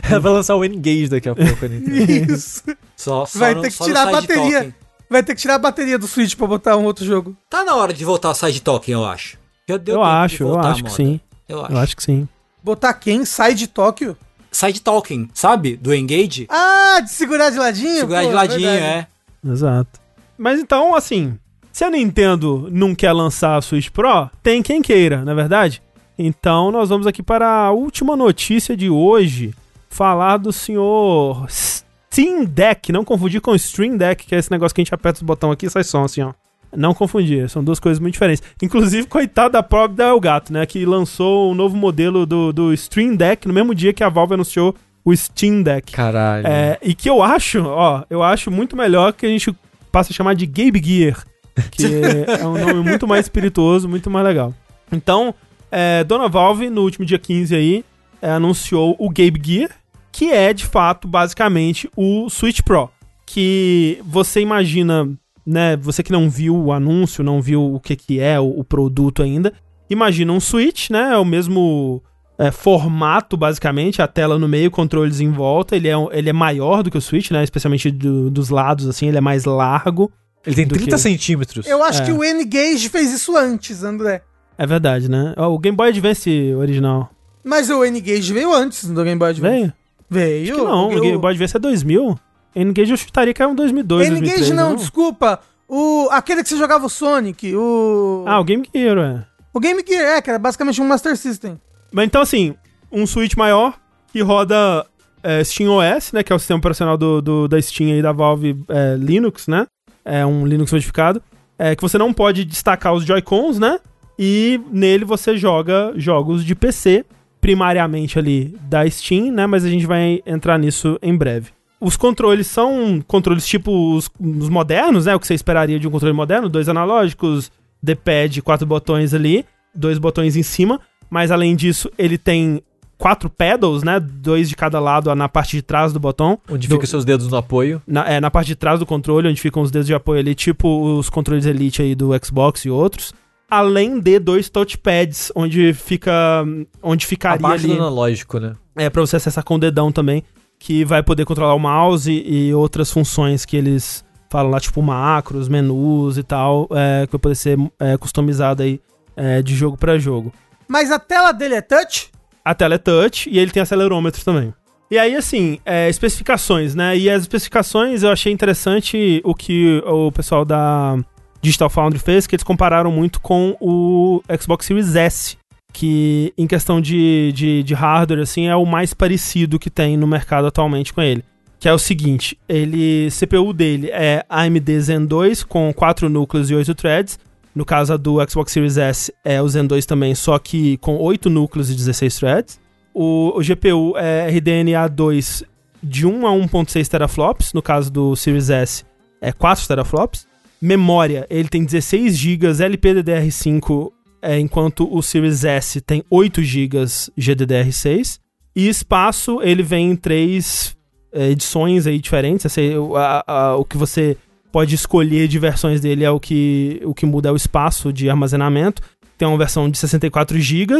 Vai 0.08 0.32
lançar 0.32 0.54
o 0.54 0.64
N-Gage 0.64 1.08
daqui 1.08 1.28
a 1.28 1.34
pouco, 1.34 1.64
a 1.64 1.68
Nintendo. 1.68 2.32
Isso. 2.32 2.62
Só, 2.96 3.26
só 3.26 3.38
Vai 3.38 3.54
no- 3.54 3.62
ter 3.62 3.70
que 3.72 3.82
tirar 3.84 4.08
a 4.08 4.10
bateria. 4.12 4.58
talking. 4.60 4.74
Vai 5.10 5.22
ter 5.22 5.34
que 5.34 5.40
tirar 5.40 5.54
a 5.56 5.58
bateria 5.58 5.98
do 5.98 6.06
Switch 6.06 6.34
pra 6.36 6.46
botar 6.46 6.76
um 6.76 6.84
outro 6.84 7.04
jogo. 7.04 7.36
Tá 7.50 7.64
na 7.64 7.74
hora 7.74 7.92
de 7.92 8.04
voltar 8.04 8.28
ao 8.28 8.34
side 8.34 8.60
talking, 8.62 8.92
eu 8.92 9.04
acho. 9.04 9.36
Já 9.68 9.76
deu 9.76 9.96
Eu 9.96 10.00
tempo 10.00 10.10
de 10.10 10.24
acho, 10.24 10.42
eu 10.44 10.58
acho 10.60 10.84
que 10.84 10.90
sim. 10.92 11.20
Eu 11.48 11.62
acho. 11.64 11.72
Eu 11.72 11.78
acho 11.78 11.96
que 11.96 12.02
sim. 12.02 12.28
Botar 12.62 12.94
quem? 12.94 13.24
Sai 13.24 13.54
de 13.54 13.66
Tóquio? 13.66 14.16
Side 14.54 14.80
talking, 14.82 15.28
sabe? 15.34 15.76
Do 15.76 15.92
Engage. 15.92 16.46
Ah, 16.48 17.00
de 17.00 17.10
segurar 17.10 17.50
de 17.50 17.58
ladinho? 17.58 18.00
Segurar 18.00 18.22
Pô, 18.22 18.28
de 18.28 18.34
ladinho, 18.34 18.60
verdade. 18.70 19.08
é. 19.44 19.50
Exato. 19.50 20.00
Mas 20.38 20.60
então, 20.60 20.94
assim, 20.94 21.36
se 21.72 21.82
a 21.82 21.90
Nintendo 21.90 22.68
não 22.70 22.94
quer 22.94 23.12
lançar 23.12 23.56
a 23.56 23.60
Switch 23.60 23.90
Pro, 23.90 24.30
tem 24.44 24.62
quem 24.62 24.80
queira, 24.80 25.24
não 25.24 25.32
é 25.32 25.34
verdade? 25.34 25.82
Então 26.16 26.70
nós 26.70 26.88
vamos 26.88 27.04
aqui 27.06 27.20
para 27.20 27.48
a 27.48 27.72
última 27.72 28.16
notícia 28.16 28.76
de 28.76 28.88
hoje, 28.88 29.52
falar 29.90 30.36
do 30.36 30.52
senhor 30.52 31.44
Steam 31.50 32.44
Deck, 32.44 32.92
não 32.92 33.04
confundir 33.04 33.40
com 33.40 33.56
Stream 33.56 33.96
Deck, 33.96 34.24
que 34.24 34.36
é 34.36 34.38
esse 34.38 34.52
negócio 34.52 34.72
que 34.72 34.80
a 34.80 34.84
gente 34.84 34.94
aperta 34.94 35.18
os 35.18 35.22
botões 35.22 35.54
aqui 35.54 35.66
e 35.66 35.70
sai 35.70 35.82
som 35.82 36.04
assim, 36.04 36.22
ó. 36.22 36.32
Não 36.76 36.94
confundir, 36.94 37.48
são 37.48 37.62
duas 37.62 37.80
coisas 37.80 38.00
muito 38.00 38.14
diferentes. 38.14 38.42
Inclusive, 38.62 39.06
coitado 39.06 39.52
da 39.52 39.62
prog 39.62 39.94
da 39.94 40.08
Elgato, 40.08 40.52
né, 40.52 40.66
que 40.66 40.84
lançou 40.84 41.52
um 41.52 41.54
novo 41.54 41.76
modelo 41.76 42.26
do, 42.26 42.52
do 42.52 42.72
Stream 42.72 43.16
Deck 43.16 43.46
no 43.46 43.54
mesmo 43.54 43.74
dia 43.74 43.92
que 43.92 44.04
a 44.04 44.08
Valve 44.08 44.34
anunciou 44.34 44.74
o 45.04 45.14
Steam 45.14 45.62
Deck. 45.62 45.92
Caralho. 45.92 46.46
É, 46.46 46.78
e 46.82 46.94
que 46.94 47.08
eu 47.08 47.22
acho, 47.22 47.62
ó, 47.62 48.04
eu 48.08 48.22
acho 48.22 48.50
muito 48.50 48.76
melhor 48.76 49.12
que 49.12 49.26
a 49.26 49.28
gente 49.28 49.54
passe 49.92 50.12
a 50.12 50.14
chamar 50.14 50.34
de 50.34 50.46
Gabe 50.46 50.82
Gear, 50.82 51.24
que 51.70 51.86
é 52.40 52.46
um 52.46 52.58
nome 52.58 52.88
muito 52.88 53.06
mais 53.06 53.26
espirituoso, 53.26 53.88
muito 53.88 54.10
mais 54.10 54.24
legal. 54.24 54.54
Então, 54.90 55.34
é, 55.70 56.02
Dona 56.04 56.28
Valve, 56.28 56.70
no 56.70 56.82
último 56.82 57.04
dia 57.04 57.18
15 57.18 57.54
aí, 57.54 57.84
é, 58.22 58.30
anunciou 58.30 58.96
o 58.98 59.08
Gabe 59.08 59.40
Gear, 59.42 59.70
que 60.10 60.32
é, 60.32 60.52
de 60.52 60.64
fato, 60.64 61.06
basicamente 61.06 61.90
o 61.96 62.30
Switch 62.30 62.60
Pro. 62.62 62.90
Que 63.26 64.00
você 64.04 64.40
imagina, 64.40 65.10
né, 65.46 65.76
você 65.76 66.02
que 66.02 66.12
não 66.12 66.28
viu 66.30 66.56
o 66.56 66.72
anúncio, 66.72 67.22
não 67.24 67.40
viu 67.40 67.74
o 67.74 67.80
que, 67.80 67.94
que 67.96 68.18
é 68.20 68.38
o, 68.40 68.60
o 68.60 68.64
produto 68.64 69.22
ainda, 69.22 69.52
imagina 69.90 70.32
um 70.32 70.40
Switch, 70.40 70.90
né, 70.90 71.12
é 71.12 71.16
o 71.18 71.24
mesmo 71.24 72.02
é, 72.38 72.50
formato, 72.50 73.36
basicamente, 73.36 74.02
a 74.02 74.08
tela 74.08 74.38
no 74.38 74.48
meio, 74.48 74.70
controles 74.70 75.20
em 75.20 75.30
volta. 75.30 75.76
Ele 75.76 75.88
é, 75.88 75.94
ele 76.12 76.30
é 76.30 76.32
maior 76.32 76.82
do 76.82 76.90
que 76.90 76.98
o 76.98 77.00
Switch, 77.00 77.30
né? 77.30 77.44
Especialmente 77.44 77.90
do- 77.92 78.28
dos 78.28 78.48
lados, 78.48 78.88
assim, 78.88 79.06
ele 79.06 79.18
é 79.18 79.20
mais 79.20 79.44
largo. 79.44 80.10
Ele 80.44 80.56
tem 80.56 80.66
do 80.66 80.74
30 80.74 80.96
que- 80.96 80.98
centímetros. 81.02 81.64
Eu 81.66 81.82
acho 81.84 82.02
É. 82.02 82.06
que 82.06 82.12
o 82.12 82.24
N-Gage 82.24 82.88
fez 82.88 83.12
isso 83.12 83.36
antes, 83.36 83.84
André. 83.84 84.22
É 84.58 84.66
verdade, 84.66 85.08
né? 85.08 85.32
O 85.36 85.56
Game 85.60 85.76
Boy 85.76 85.90
Advance 85.90 86.54
original. 86.54 87.08
Mas 87.44 87.70
o 87.70 87.84
N-Gage 87.84 88.32
veio 88.32 88.52
antes 88.52 88.84
do 88.88 89.04
Game 89.04 89.18
Boy 89.18 89.30
Advance. 89.30 89.54
Veio? 89.56 89.72
Veio. 90.10 90.54
Acho 90.54 90.64
que 90.64 90.70
não, 90.70 90.86
o 90.96 91.00
Game 91.00 91.18
Boy 91.18 91.30
Advance 91.30 91.56
é 91.56 91.60
2000. 91.60 92.18
N-Gage 92.54 92.92
eu 92.92 92.96
chutaria 92.96 93.32
que 93.34 93.42
é 93.42 93.46
um 93.46 93.54
2002, 93.54 94.06
N-Gage 94.08 94.20
2003, 94.22 94.56
não, 94.56 94.76
desculpa. 94.76 95.40
O, 95.68 96.08
aquele 96.10 96.42
que 96.42 96.48
você 96.48 96.56
jogava 96.56 96.86
o 96.86 96.90
Sonic, 96.90 97.54
o. 97.54 98.24
Ah, 98.26 98.38
o 98.40 98.44
Game 98.44 98.68
Gear, 98.74 98.98
é. 98.98 99.24
O 99.52 99.60
Game 99.60 99.82
Gear, 99.86 100.16
é, 100.18 100.22
que 100.22 100.28
era 100.30 100.38
basicamente 100.38 100.80
um 100.80 100.86
Master 100.86 101.16
System. 101.16 101.58
Mas 101.92 102.04
então, 102.06 102.20
assim, 102.20 102.54
um 102.92 103.06
Switch 103.06 103.34
maior 103.36 103.74
que 104.12 104.20
roda 104.20 104.84
é, 105.22 105.42
Steam 105.42 105.70
OS, 105.70 106.12
né? 106.12 106.22
Que 106.22 106.32
é 106.32 106.36
o 106.36 106.38
sistema 106.38 106.58
operacional 106.58 106.96
do, 106.96 107.22
do- 107.22 107.48
da 107.48 107.60
Steam 107.60 107.90
e 107.96 108.02
da 108.02 108.12
Valve 108.12 108.56
é, 108.68 108.96
Linux, 108.98 109.46
né? 109.48 109.66
É 110.04 110.24
um 110.26 110.46
Linux 110.46 110.70
modificado. 110.72 111.22
É, 111.58 111.74
que 111.74 111.82
você 111.82 111.96
não 111.96 112.12
pode 112.12 112.44
destacar 112.44 112.92
os 112.92 113.04
Joy-Cons, 113.04 113.58
né? 113.58 113.78
E 114.18 114.60
nele 114.70 115.04
você 115.04 115.36
joga 115.36 115.92
jogos 115.96 116.44
de 116.44 116.54
PC, 116.54 117.04
primariamente 117.40 118.18
ali 118.18 118.56
da 118.62 118.88
Steam, 118.90 119.30
né? 119.32 119.46
Mas 119.46 119.64
a 119.64 119.68
gente 119.70 119.86
vai 119.86 120.20
entrar 120.26 120.58
nisso 120.58 120.98
em 121.02 121.16
breve. 121.16 121.50
Os 121.84 121.96
controles 121.96 122.46
são 122.46 123.02
controles 123.06 123.46
tipo 123.46 123.94
os, 123.94 124.08
os 124.18 124.48
modernos, 124.48 125.06
né? 125.06 125.14
O 125.14 125.20
que 125.20 125.26
você 125.26 125.34
esperaria 125.34 125.78
de 125.78 125.86
um 125.86 125.90
controle 125.90 126.14
moderno, 126.14 126.48
dois 126.48 126.68
analógicos, 126.68 127.52
D-pad, 127.82 128.40
quatro 128.42 128.66
botões 128.66 129.12
ali, 129.12 129.44
dois 129.74 129.98
botões 129.98 130.34
em 130.36 130.42
cima, 130.42 130.80
mas 131.10 131.30
além 131.30 131.54
disso, 131.54 131.90
ele 131.98 132.16
tem 132.16 132.62
quatro 132.96 133.28
pedals, 133.28 133.82
né? 133.82 134.00
Dois 134.00 134.48
de 134.48 134.56
cada 134.56 134.80
lado 134.80 135.14
na 135.14 135.28
parte 135.28 135.56
de 135.56 135.62
trás 135.62 135.92
do 135.92 136.00
botão. 136.00 136.38
Onde 136.48 136.66
Do- 136.68 136.76
ficam 136.76 136.86
seus 136.86 137.04
dedos 137.04 137.28
no 137.28 137.36
apoio. 137.36 137.82
Na, 137.86 138.08
é, 138.08 138.20
na 138.20 138.30
parte 138.30 138.46
de 138.48 138.56
trás 138.56 138.78
do 138.80 138.86
controle, 138.86 139.28
onde 139.28 139.40
ficam 139.40 139.62
os 139.62 139.70
dedos 139.70 139.86
de 139.86 139.92
apoio 139.94 140.20
ali, 140.20 140.34
tipo 140.34 140.96
os 140.96 141.10
controles 141.10 141.44
Elite 141.44 141.82
aí 141.82 141.94
do 141.94 142.10
Xbox 142.24 142.64
e 142.64 142.70
outros. 142.70 143.12
Além 143.50 144.00
de 144.00 144.18
dois 144.18 144.48
touchpads, 144.48 145.30
onde 145.36 145.74
fica. 145.74 146.44
Onde 146.82 147.04
ficaria 147.06 147.44
Abaixo 147.46 147.66
ali. 147.66 147.74
do 147.76 147.82
analógico, 147.82 148.38
né? 148.40 148.54
É, 148.74 148.88
pra 148.88 149.02
você 149.02 149.16
acessar 149.16 149.44
com 149.44 149.56
o 149.56 149.58
dedão 149.58 149.92
também, 149.92 150.24
que 150.64 150.82
vai 150.82 151.02
poder 151.02 151.26
controlar 151.26 151.52
o 151.52 151.58
mouse 151.58 152.10
e 152.10 152.54
outras 152.54 152.90
funções 152.90 153.44
que 153.44 153.54
eles 153.54 154.02
falam 154.30 154.50
lá, 154.50 154.58
tipo 154.58 154.80
macros, 154.80 155.46
menus 155.46 156.16
e 156.16 156.22
tal, 156.22 156.66
é, 156.70 157.04
que 157.04 157.12
vai 157.12 157.20
poder 157.20 157.34
ser 157.34 157.58
é, 157.78 157.98
customizado 157.98 158.62
aí 158.62 158.80
é, 159.14 159.42
de 159.42 159.54
jogo 159.54 159.76
pra 159.76 159.98
jogo. 159.98 160.32
Mas 160.66 160.90
a 160.90 160.98
tela 160.98 161.32
dele 161.32 161.56
é 161.56 161.60
touch? 161.60 162.10
A 162.42 162.54
tela 162.54 162.76
é 162.76 162.78
touch 162.78 163.28
e 163.28 163.38
ele 163.38 163.50
tem 163.50 163.62
acelerômetro 163.62 164.24
também. 164.24 164.54
E 164.90 164.98
aí, 164.98 165.14
assim, 165.14 165.58
é, 165.66 165.90
especificações, 165.90 166.74
né? 166.74 166.96
E 166.96 167.10
as 167.10 167.20
especificações 167.20 168.02
eu 168.02 168.10
achei 168.10 168.32
interessante 168.32 169.20
o 169.22 169.34
que 169.34 169.82
o 169.84 170.10
pessoal 170.12 170.46
da 170.46 170.96
Digital 171.42 171.68
Foundry 171.68 171.98
fez, 171.98 172.26
que 172.26 172.36
eles 172.36 172.42
compararam 172.42 172.90
muito 172.90 173.20
com 173.20 173.54
o 173.60 174.22
Xbox 174.40 174.64
Series 174.64 174.96
S, 174.96 175.36
que 175.74 176.32
em 176.38 176.46
questão 176.46 176.80
de, 176.80 177.32
de, 177.34 177.62
de 177.64 177.74
hardware, 177.74 178.22
assim, 178.22 178.46
é 178.46 178.54
o 178.54 178.64
mais 178.64 178.94
parecido 178.94 179.58
que 179.58 179.68
tem 179.68 179.96
no 179.96 180.06
mercado 180.06 180.46
atualmente 180.46 180.94
com 180.94 181.02
ele. 181.02 181.24
Que 181.58 181.68
é 181.68 181.72
o 181.72 181.78
seguinte, 181.78 182.38
ele, 182.48 183.08
CPU 183.10 183.52
dele 183.52 183.90
é 183.90 184.24
AMD 184.28 184.80
Zen 184.80 185.04
2 185.04 185.42
com 185.42 185.72
4 185.74 186.08
núcleos 186.08 186.48
e 186.48 186.54
8 186.54 186.74
threads. 186.76 187.18
No 187.52 187.64
caso 187.64 187.98
do 187.98 188.18
Xbox 188.28 188.52
Series 188.52 188.76
S 188.76 189.12
é 189.24 189.42
o 189.42 189.48
Zen 189.48 189.66
2 189.66 189.84
também, 189.84 190.14
só 190.14 190.38
que 190.38 190.76
com 190.78 190.96
8 190.96 191.28
núcleos 191.28 191.70
e 191.70 191.74
16 191.74 192.16
threads. 192.16 192.60
O, 192.92 193.36
o 193.36 193.40
GPU 193.42 193.96
é 193.96 194.28
RDNA 194.28 194.88
2 194.88 195.42
de 195.82 196.06
1 196.06 196.26
a 196.26 196.30
1.6 196.30 196.88
teraflops, 196.88 197.52
no 197.52 197.60
caso 197.60 197.90
do 197.90 198.14
Series 198.14 198.48
S 198.48 198.84
é 199.20 199.32
4 199.32 199.66
teraflops. 199.66 200.26
Memória, 200.60 201.26
ele 201.28 201.48
tem 201.48 201.64
16 201.64 202.16
GB 202.16 202.46
LPDDR5, 202.46 203.90
é, 204.24 204.40
enquanto 204.40 204.88
o 204.92 205.02
Series 205.02 205.44
S 205.44 205.80
tem 205.80 206.02
8 206.10 206.42
GB 206.42 206.78
GDDR6. 207.18 208.18
E 208.56 208.68
espaço, 208.68 209.40
ele 209.42 209.62
vem 209.62 209.90
em 209.90 209.96
três 209.96 210.76
é, 211.12 211.30
edições 211.30 211.86
aí 211.86 211.98
diferentes. 211.98 212.44
O, 212.78 212.96
a- 212.96 213.24
a- 213.26 213.56
o 213.56 213.64
que 213.64 213.76
você 213.76 214.16
pode 214.52 214.74
escolher 214.74 215.26
de 215.28 215.38
versões 215.38 215.80
dele 215.80 216.04
é 216.04 216.10
o 216.10 216.20
que, 216.20 216.80
o 216.84 216.94
que 216.94 217.04
muda 217.04 217.28
é 217.28 217.32
o 217.32 217.36
espaço 217.36 217.92
de 217.92 218.08
armazenamento. 218.08 218.80
Tem 219.18 219.26
uma 219.26 219.36
versão 219.38 219.68
de 219.68 219.76
64 219.78 220.38
GB, 220.38 220.74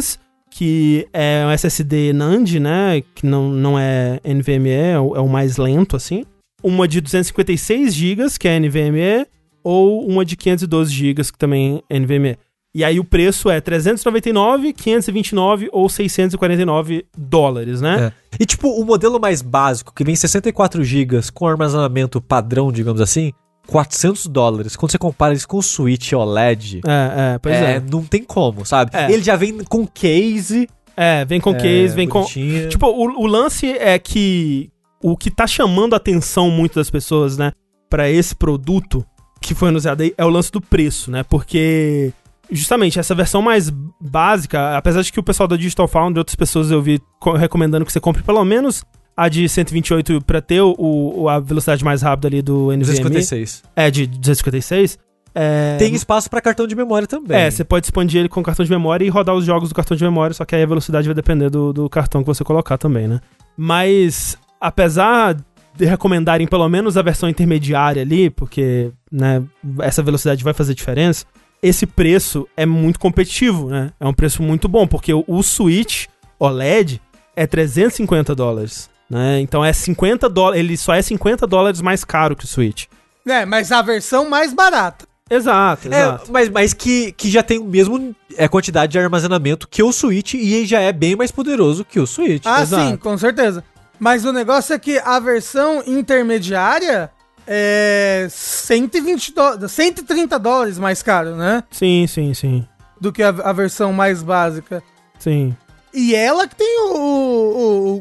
que 0.51 1.07
é 1.13 1.45
um 1.47 1.51
SSD 1.51 2.13
NAND, 2.13 2.61
né? 2.61 3.03
Que 3.15 3.27
não, 3.27 3.49
não 3.51 3.79
é 3.79 4.21
NVMe, 4.25 4.71
é 4.71 4.99
o, 5.01 5.17
é 5.17 5.21
o 5.21 5.29
mais 5.29 5.57
lento, 5.57 5.97
assim. 5.97 6.25
Uma 6.63 6.87
de 6.87 7.01
256 7.01 7.93
GB, 7.93 8.23
que 8.39 8.47
é 8.49 8.59
NVMe, 8.61 9.27
ou 9.65 10.07
uma 10.09 10.25
de 10.25 10.37
512 10.37 10.93
GB, 10.95 11.25
que 11.25 11.39
também 11.39 11.83
é 11.91 11.99
NVMe. 11.99 12.37
E 12.75 12.83
aí 12.83 12.99
o 12.99 13.05
preço 13.05 13.49
é 13.49 13.61
399, 13.61 14.73
529 14.73 15.69
ou 15.73 15.89
649 15.89 17.07
dólares, 17.17 17.81
né? 17.81 18.13
É. 18.13 18.37
E 18.41 18.45
tipo, 18.45 18.69
o 18.69 18.85
modelo 18.85 19.21
mais 19.21 19.43
básico, 19.43 19.95
que 19.95 20.03
vem 20.03 20.17
64 20.17 20.83
GB 20.83 21.21
com 21.33 21.47
armazenamento 21.47 22.21
padrão, 22.21 22.73
digamos 22.73 23.01
assim, 23.01 23.33
400 23.69 24.27
dólares. 24.27 24.75
Quando 24.75 24.91
você 24.91 24.99
compara 24.99 25.35
isso 25.35 25.47
com 25.47 25.59
o 25.59 25.63
Switch 25.63 26.13
OLED, 26.13 26.81
É, 26.87 27.35
é, 27.35 27.39
pois 27.39 27.55
é. 27.55 27.77
é, 27.77 27.81
não 27.81 28.03
tem 28.03 28.25
como, 28.25 28.67
sabe? 28.67 28.91
É. 28.93 29.11
Ele 29.11 29.23
já 29.23 29.37
vem 29.37 29.63
com 29.65 29.87
case. 29.87 30.69
É, 30.97 31.25
vem 31.25 31.41
com 31.41 31.55
case, 31.55 31.95
vem 31.95 32.09
com. 32.09 32.21
bonitinho. 32.21 32.69
Tipo, 32.69 32.87
o, 32.89 33.23
o 33.23 33.27
lance 33.27 33.67
é 33.69 33.99
que 33.99 34.69
o 35.03 35.17
que 35.17 35.31
tá 35.31 35.47
chamando 35.47 35.95
a 35.95 35.97
atenção 35.97 36.51
muito 36.51 36.75
das 36.77 36.91
pessoas, 36.91 37.37
né, 37.37 37.53
Pra 37.91 38.11
esse 38.11 38.35
produto 38.35 39.05
que 39.41 39.55
foi 39.55 39.69
anunciado 39.69 40.03
aí 40.03 40.13
é 40.17 40.25
o 40.25 40.29
lance 40.29 40.51
do 40.51 40.61
preço, 40.61 41.11
né? 41.11 41.23
Porque 41.23 42.13
justamente 42.51 42.99
essa 42.99 43.15
versão 43.15 43.41
mais 43.43 43.71
básica, 44.01 44.77
apesar 44.77 45.03
de 45.03 45.13
que 45.13 45.19
o 45.21 45.23
pessoal 45.23 45.47
da 45.49 45.57
Digital 45.57 45.89
Foundry 45.89 46.19
e 46.19 46.21
outras 46.21 46.35
pessoas 46.37 46.71
eu 46.71 46.81
vi 46.83 47.01
co- 47.19 47.33
recomendando 47.33 47.85
que 47.85 47.93
você 47.93 48.01
compre 48.01 48.23
pelo 48.23 48.45
menos 48.45 48.85
a 49.17 49.29
de 49.29 49.49
128 49.49 50.21
pra 50.25 50.41
ter 50.41 50.61
o, 50.61 50.75
o- 50.79 51.29
a 51.29 51.39
velocidade 51.41 51.85
mais 51.85 52.03
rápida 52.03 52.29
ali 52.29 52.43
do 52.43 52.67
NVMe. 52.73 52.79
256. 52.81 53.63
É, 53.77 53.91
de 53.91 54.07
256. 54.07 54.99
É, 55.37 55.77
Tem 55.79 55.93
espaço 55.95 56.31
pra 56.31 56.41
cartão 56.41 56.65
de 56.67 56.77
memória 56.77 57.09
também. 57.09 57.37
é, 57.37 57.51
você 57.51 57.65
pode 57.65 57.87
expandir 57.87 58.21
ele 58.21 58.29
com 58.29 58.41
cartão 58.43 58.65
de 58.65 58.71
memória 58.71 59.05
e 59.05 59.09
rodar 59.09 59.35
os 59.35 59.45
jogos 59.45 59.69
do 59.69 59.75
cartão 59.75 59.97
de 59.97 60.05
memória, 60.05 60.33
só 60.33 60.45
que 60.45 60.55
aí 60.55 60.63
a 60.63 60.67
velocidade 60.67 61.09
vai 61.09 61.15
depender 61.15 61.51
do, 61.51 61.73
do 61.73 61.89
cartão 61.89 62.21
que 62.23 62.27
você 62.29 62.45
colocar 62.45 62.79
também, 62.79 63.09
né? 63.09 63.21
Mas, 63.57 64.37
apesar 64.61 65.37
de 65.77 65.85
recomendarem 65.85 66.47
pelo 66.47 66.69
menos 66.69 66.97
a 66.97 67.03
versão 67.03 67.29
intermediária 67.29 68.03
ali, 68.03 68.31
porque, 68.31 68.93
né, 69.11 69.43
essa 69.81 70.03
velocidade 70.05 70.45
vai 70.45 70.55
fazer 70.55 70.73
diferença, 70.75 71.25
esse 71.67 71.87
preço 71.87 72.47
é 72.57 72.67
muito 72.67 72.99
competitivo, 73.01 73.69
né? 73.71 73.91
É 73.99 74.07
um 74.07 74.13
preço 74.13 74.43
muito 74.43 74.69
bom, 74.69 74.87
porque 74.87 75.13
o, 75.15 75.25
o 75.27 75.43
Switch 75.43 76.07
OLED 76.39 77.01
é 77.35 77.47
350 77.47 78.35
dólares, 78.35 78.91
né? 79.09 79.41
Então 79.41 79.65
é 79.65 79.73
50 79.73 80.29
dólares, 80.29 80.61
ele 80.61 80.77
só 80.77 80.95
é 80.95 81.01
50 81.01 81.47
dólares 81.47 81.81
mais 81.81 82.05
caro 82.05 82.37
que 82.37 82.45
o 82.45 82.49
Switch. 82.49 82.85
É, 83.27 83.47
mas 83.47 83.73
a 83.73 83.81
versão 83.81 84.29
mais 84.29 84.53
barata. 84.53 85.07
Exato, 85.31 85.89
É, 85.93 86.01
exato. 86.01 86.31
mas, 86.31 86.51
mas 86.51 86.75
que, 86.75 87.11
que 87.13 87.31
já 87.31 87.43
tem 87.43 87.59
o 87.59 87.65
mesmo 87.65 88.15
é, 88.37 88.47
quantidade 88.47 88.93
de 88.93 88.99
armazenamento 88.99 89.67
que 89.67 89.83
o 89.83 89.91
Switch 89.91 90.35
e 90.35 90.67
já 90.67 90.81
é 90.81 90.93
bem 90.93 91.17
mais 91.17 91.31
poderoso 91.31 91.83
que 91.83 91.99
o 91.99 92.07
Switch. 92.07 92.43
Ah, 92.45 92.61
Exato. 92.61 92.91
sim, 92.91 92.97
com 92.99 93.17
certeza. 93.17 93.65
Mas 93.99 94.27
o 94.27 94.33
negócio 94.33 94.75
é 94.75 94.79
que 94.79 94.99
a 94.99 95.19
versão 95.19 95.83
intermediária 95.87 97.11
é 97.47 98.27
120 98.31 99.35
dólares, 99.35 99.73
130 99.73 100.39
dólares 100.39 100.79
mais 100.79 101.03
caro, 101.03 101.37
né? 101.37 101.63
Sim, 101.71 102.07
sim, 102.07 102.33
sim. 102.35 102.67
Do 103.01 103.13
que 103.13 103.23
a, 103.23 103.29
a 103.29 103.53
versão 103.53 103.93
mais 103.93 104.23
básica. 104.23 104.83
Sim. 105.19 105.55
E 105.93 106.13
ela 106.15 106.49
que 106.49 106.57
tem 106.57 106.81
o, 106.81 106.95
o, 106.97 106.97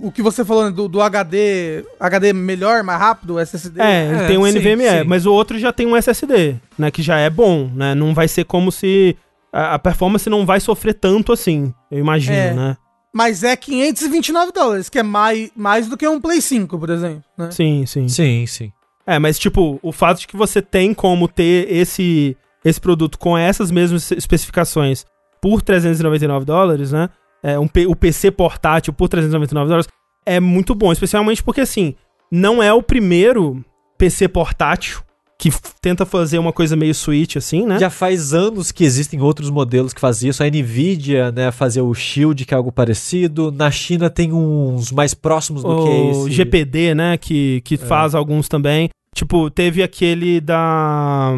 o, 0.03 0.07
o 0.07 0.11
que 0.11 0.23
você 0.23 0.43
falou 0.43 0.65
né, 0.65 0.71
do, 0.71 0.87
do 0.87 0.99
HD, 0.99 1.85
HD 1.99 2.33
melhor, 2.33 2.81
mais 2.83 2.99
rápido, 2.99 3.35
o 3.35 3.39
SSD. 3.39 3.79
É, 3.81 4.05
ele 4.07 4.15
É, 4.23 4.27
tem 4.27 4.37
um 4.37 4.45
sim, 4.51 4.57
NVMe, 4.57 4.89
sim. 4.89 5.03
mas 5.05 5.25
o 5.27 5.31
outro 5.33 5.59
já 5.59 5.71
tem 5.71 5.85
um 5.85 5.95
SSD, 5.95 6.55
né? 6.77 6.89
Que 6.89 7.03
já 7.03 7.17
é 7.19 7.29
bom, 7.29 7.69
né? 7.73 7.93
Não 7.93 8.13
vai 8.13 8.27
ser 8.27 8.45
como 8.45 8.71
se. 8.71 9.15
A, 9.51 9.75
a 9.75 9.79
performance 9.79 10.27
não 10.27 10.43
vai 10.43 10.59
sofrer 10.59 10.95
tanto 10.95 11.31
assim, 11.31 11.71
eu 11.91 11.99
imagino, 11.99 12.35
É. 12.35 12.53
né? 12.53 12.77
Mas 13.15 13.43
é 13.43 13.55
529 13.55 14.51
dólares, 14.51 14.89
que 14.89 14.97
é 14.97 15.03
mais, 15.03 15.51
mais 15.55 15.87
do 15.87 15.95
que 15.95 16.07
um 16.07 16.19
Play 16.19 16.41
5, 16.41 16.79
por 16.79 16.89
exemplo. 16.89 17.23
Né? 17.37 17.51
Sim, 17.51 17.85
sim. 17.85 18.07
Sim, 18.07 18.45
sim. 18.47 18.71
É, 19.05 19.19
mas 19.19 19.37
tipo, 19.37 19.79
o 19.81 19.91
fato 19.91 20.19
de 20.21 20.27
que 20.27 20.37
você 20.37 20.61
tem 20.61 20.93
como 20.93 21.27
ter 21.27 21.71
esse, 21.71 22.37
esse 22.63 22.79
produto 22.79 23.19
com 23.19 23.37
essas 23.37 23.69
mesmas 23.69 24.11
especificações 24.11 25.05
por 25.41 25.61
399 25.61 26.45
dólares, 26.45 26.91
né? 26.91 27.09
É, 27.43 27.59
um, 27.59 27.67
o 27.87 27.95
PC 27.95 28.31
portátil 28.31 28.93
por 28.93 29.09
399 29.09 29.67
dólares 29.67 29.87
é 30.25 30.39
muito 30.39 30.73
bom, 30.73 30.91
especialmente 30.93 31.43
porque 31.43 31.61
assim, 31.61 31.95
não 32.31 32.63
é 32.63 32.71
o 32.73 32.81
primeiro 32.81 33.63
PC 33.97 34.29
portátil 34.29 35.01
que 35.51 35.57
tenta 35.81 36.05
fazer 36.05 36.37
uma 36.37 36.53
coisa 36.53 36.75
meio 36.75 36.93
Switch 36.95 37.35
assim, 37.35 37.65
né? 37.65 37.77
Já 37.79 37.89
faz 37.89 38.33
anos 38.33 38.71
que 38.71 38.83
existem 38.83 39.21
outros 39.21 39.49
modelos 39.49 39.93
que 39.93 39.99
faziam 39.99 40.29
isso. 40.29 40.43
A 40.43 40.47
Nvidia, 40.47 41.31
né, 41.31 41.51
fazia 41.51 41.83
o 41.83 41.93
Shield, 41.93 42.45
que 42.45 42.53
é 42.53 42.57
algo 42.57 42.71
parecido. 42.71 43.51
Na 43.51 43.69
China 43.71 44.09
tem 44.09 44.31
uns 44.31 44.91
mais 44.91 45.13
próximos 45.13 45.63
do 45.63 45.83
que 45.83 45.89
o 45.89 46.11
esse. 46.11 46.29
É. 46.29 46.31
GPD, 46.31 46.95
né? 46.95 47.17
Que, 47.17 47.61
que 47.65 47.77
faz 47.77 48.15
alguns 48.15 48.47
também. 48.47 48.89
Tipo, 49.15 49.49
teve 49.49 49.83
aquele 49.83 50.39
da. 50.41 51.33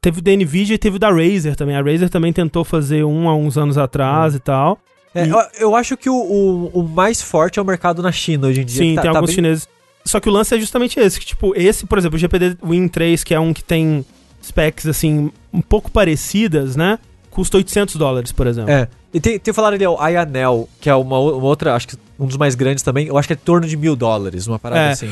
Teve 0.00 0.20
o 0.20 0.22
da 0.22 0.30
Nvidia 0.32 0.74
e 0.74 0.78
teve 0.78 0.96
o 0.96 0.98
da 0.98 1.10
Razer 1.10 1.56
também. 1.56 1.74
A 1.74 1.82
Razer 1.82 2.08
também 2.08 2.32
tentou 2.32 2.64
fazer 2.64 3.02
um 3.04 3.28
há 3.28 3.34
uns 3.34 3.58
anos 3.58 3.76
atrás 3.76 4.34
e 4.34 4.38
tal. 4.38 4.78
É, 5.14 5.24
E- 5.26 5.30
eu, 5.30 5.38
eu 5.58 5.74
acho 5.76 5.96
que 5.96 6.08
o, 6.08 6.14
o, 6.14 6.66
o 6.80 6.82
mais 6.88 7.20
forte 7.20 7.58
é 7.58 7.62
o 7.62 7.64
mercado 7.64 8.02
na 8.02 8.12
China 8.12 8.46
hoje 8.48 8.60
em 8.60 8.64
dia. 8.64 8.76
Sim, 8.82 8.90
que 8.90 8.94
tá- 8.96 9.02
tem 9.02 9.10
tá 9.12 9.18
alguns 9.18 9.30
bem- 9.30 9.34
chineses. 9.34 9.68
Só 10.08 10.20
que 10.20 10.28
o 10.28 10.32
lance 10.32 10.54
é 10.54 10.58
justamente 10.58 10.98
esse, 10.98 11.20
que 11.20 11.26
tipo, 11.26 11.52
esse, 11.54 11.84
por 11.86 11.98
exemplo, 11.98 12.16
o 12.16 12.18
GPD 12.18 12.56
Win 12.62 12.88
3, 12.88 13.22
que 13.24 13.34
é 13.34 13.40
um 13.40 13.52
que 13.52 13.62
tem 13.62 14.04
specs 14.42 14.86
assim 14.86 15.30
um 15.52 15.60
pouco 15.60 15.90
parecidas, 15.90 16.76
né? 16.76 16.98
Custa 17.30 17.58
800 17.58 17.96
dólares, 17.96 18.32
por 18.32 18.46
exemplo. 18.46 18.70
É. 18.70 18.88
E 19.12 19.20
tem, 19.20 19.38
tem 19.38 19.52
falado 19.52 19.74
ali, 19.74 19.84
ó, 19.86 19.94
o 19.96 20.00
Ayanel, 20.00 20.68
que 20.80 20.88
é 20.88 20.94
uma, 20.94 21.18
uma 21.18 21.44
outra, 21.44 21.74
acho 21.74 21.88
que 21.88 21.96
um 22.18 22.26
dos 22.26 22.36
mais 22.38 22.54
grandes 22.54 22.82
também. 22.82 23.06
Eu 23.06 23.18
acho 23.18 23.28
que 23.28 23.34
é 23.34 23.36
em 23.36 23.44
torno 23.44 23.66
de 23.66 23.76
mil 23.76 23.94
dólares, 23.94 24.46
uma 24.46 24.58
parada 24.58 24.80
É. 24.80 24.90
assim. 24.92 25.06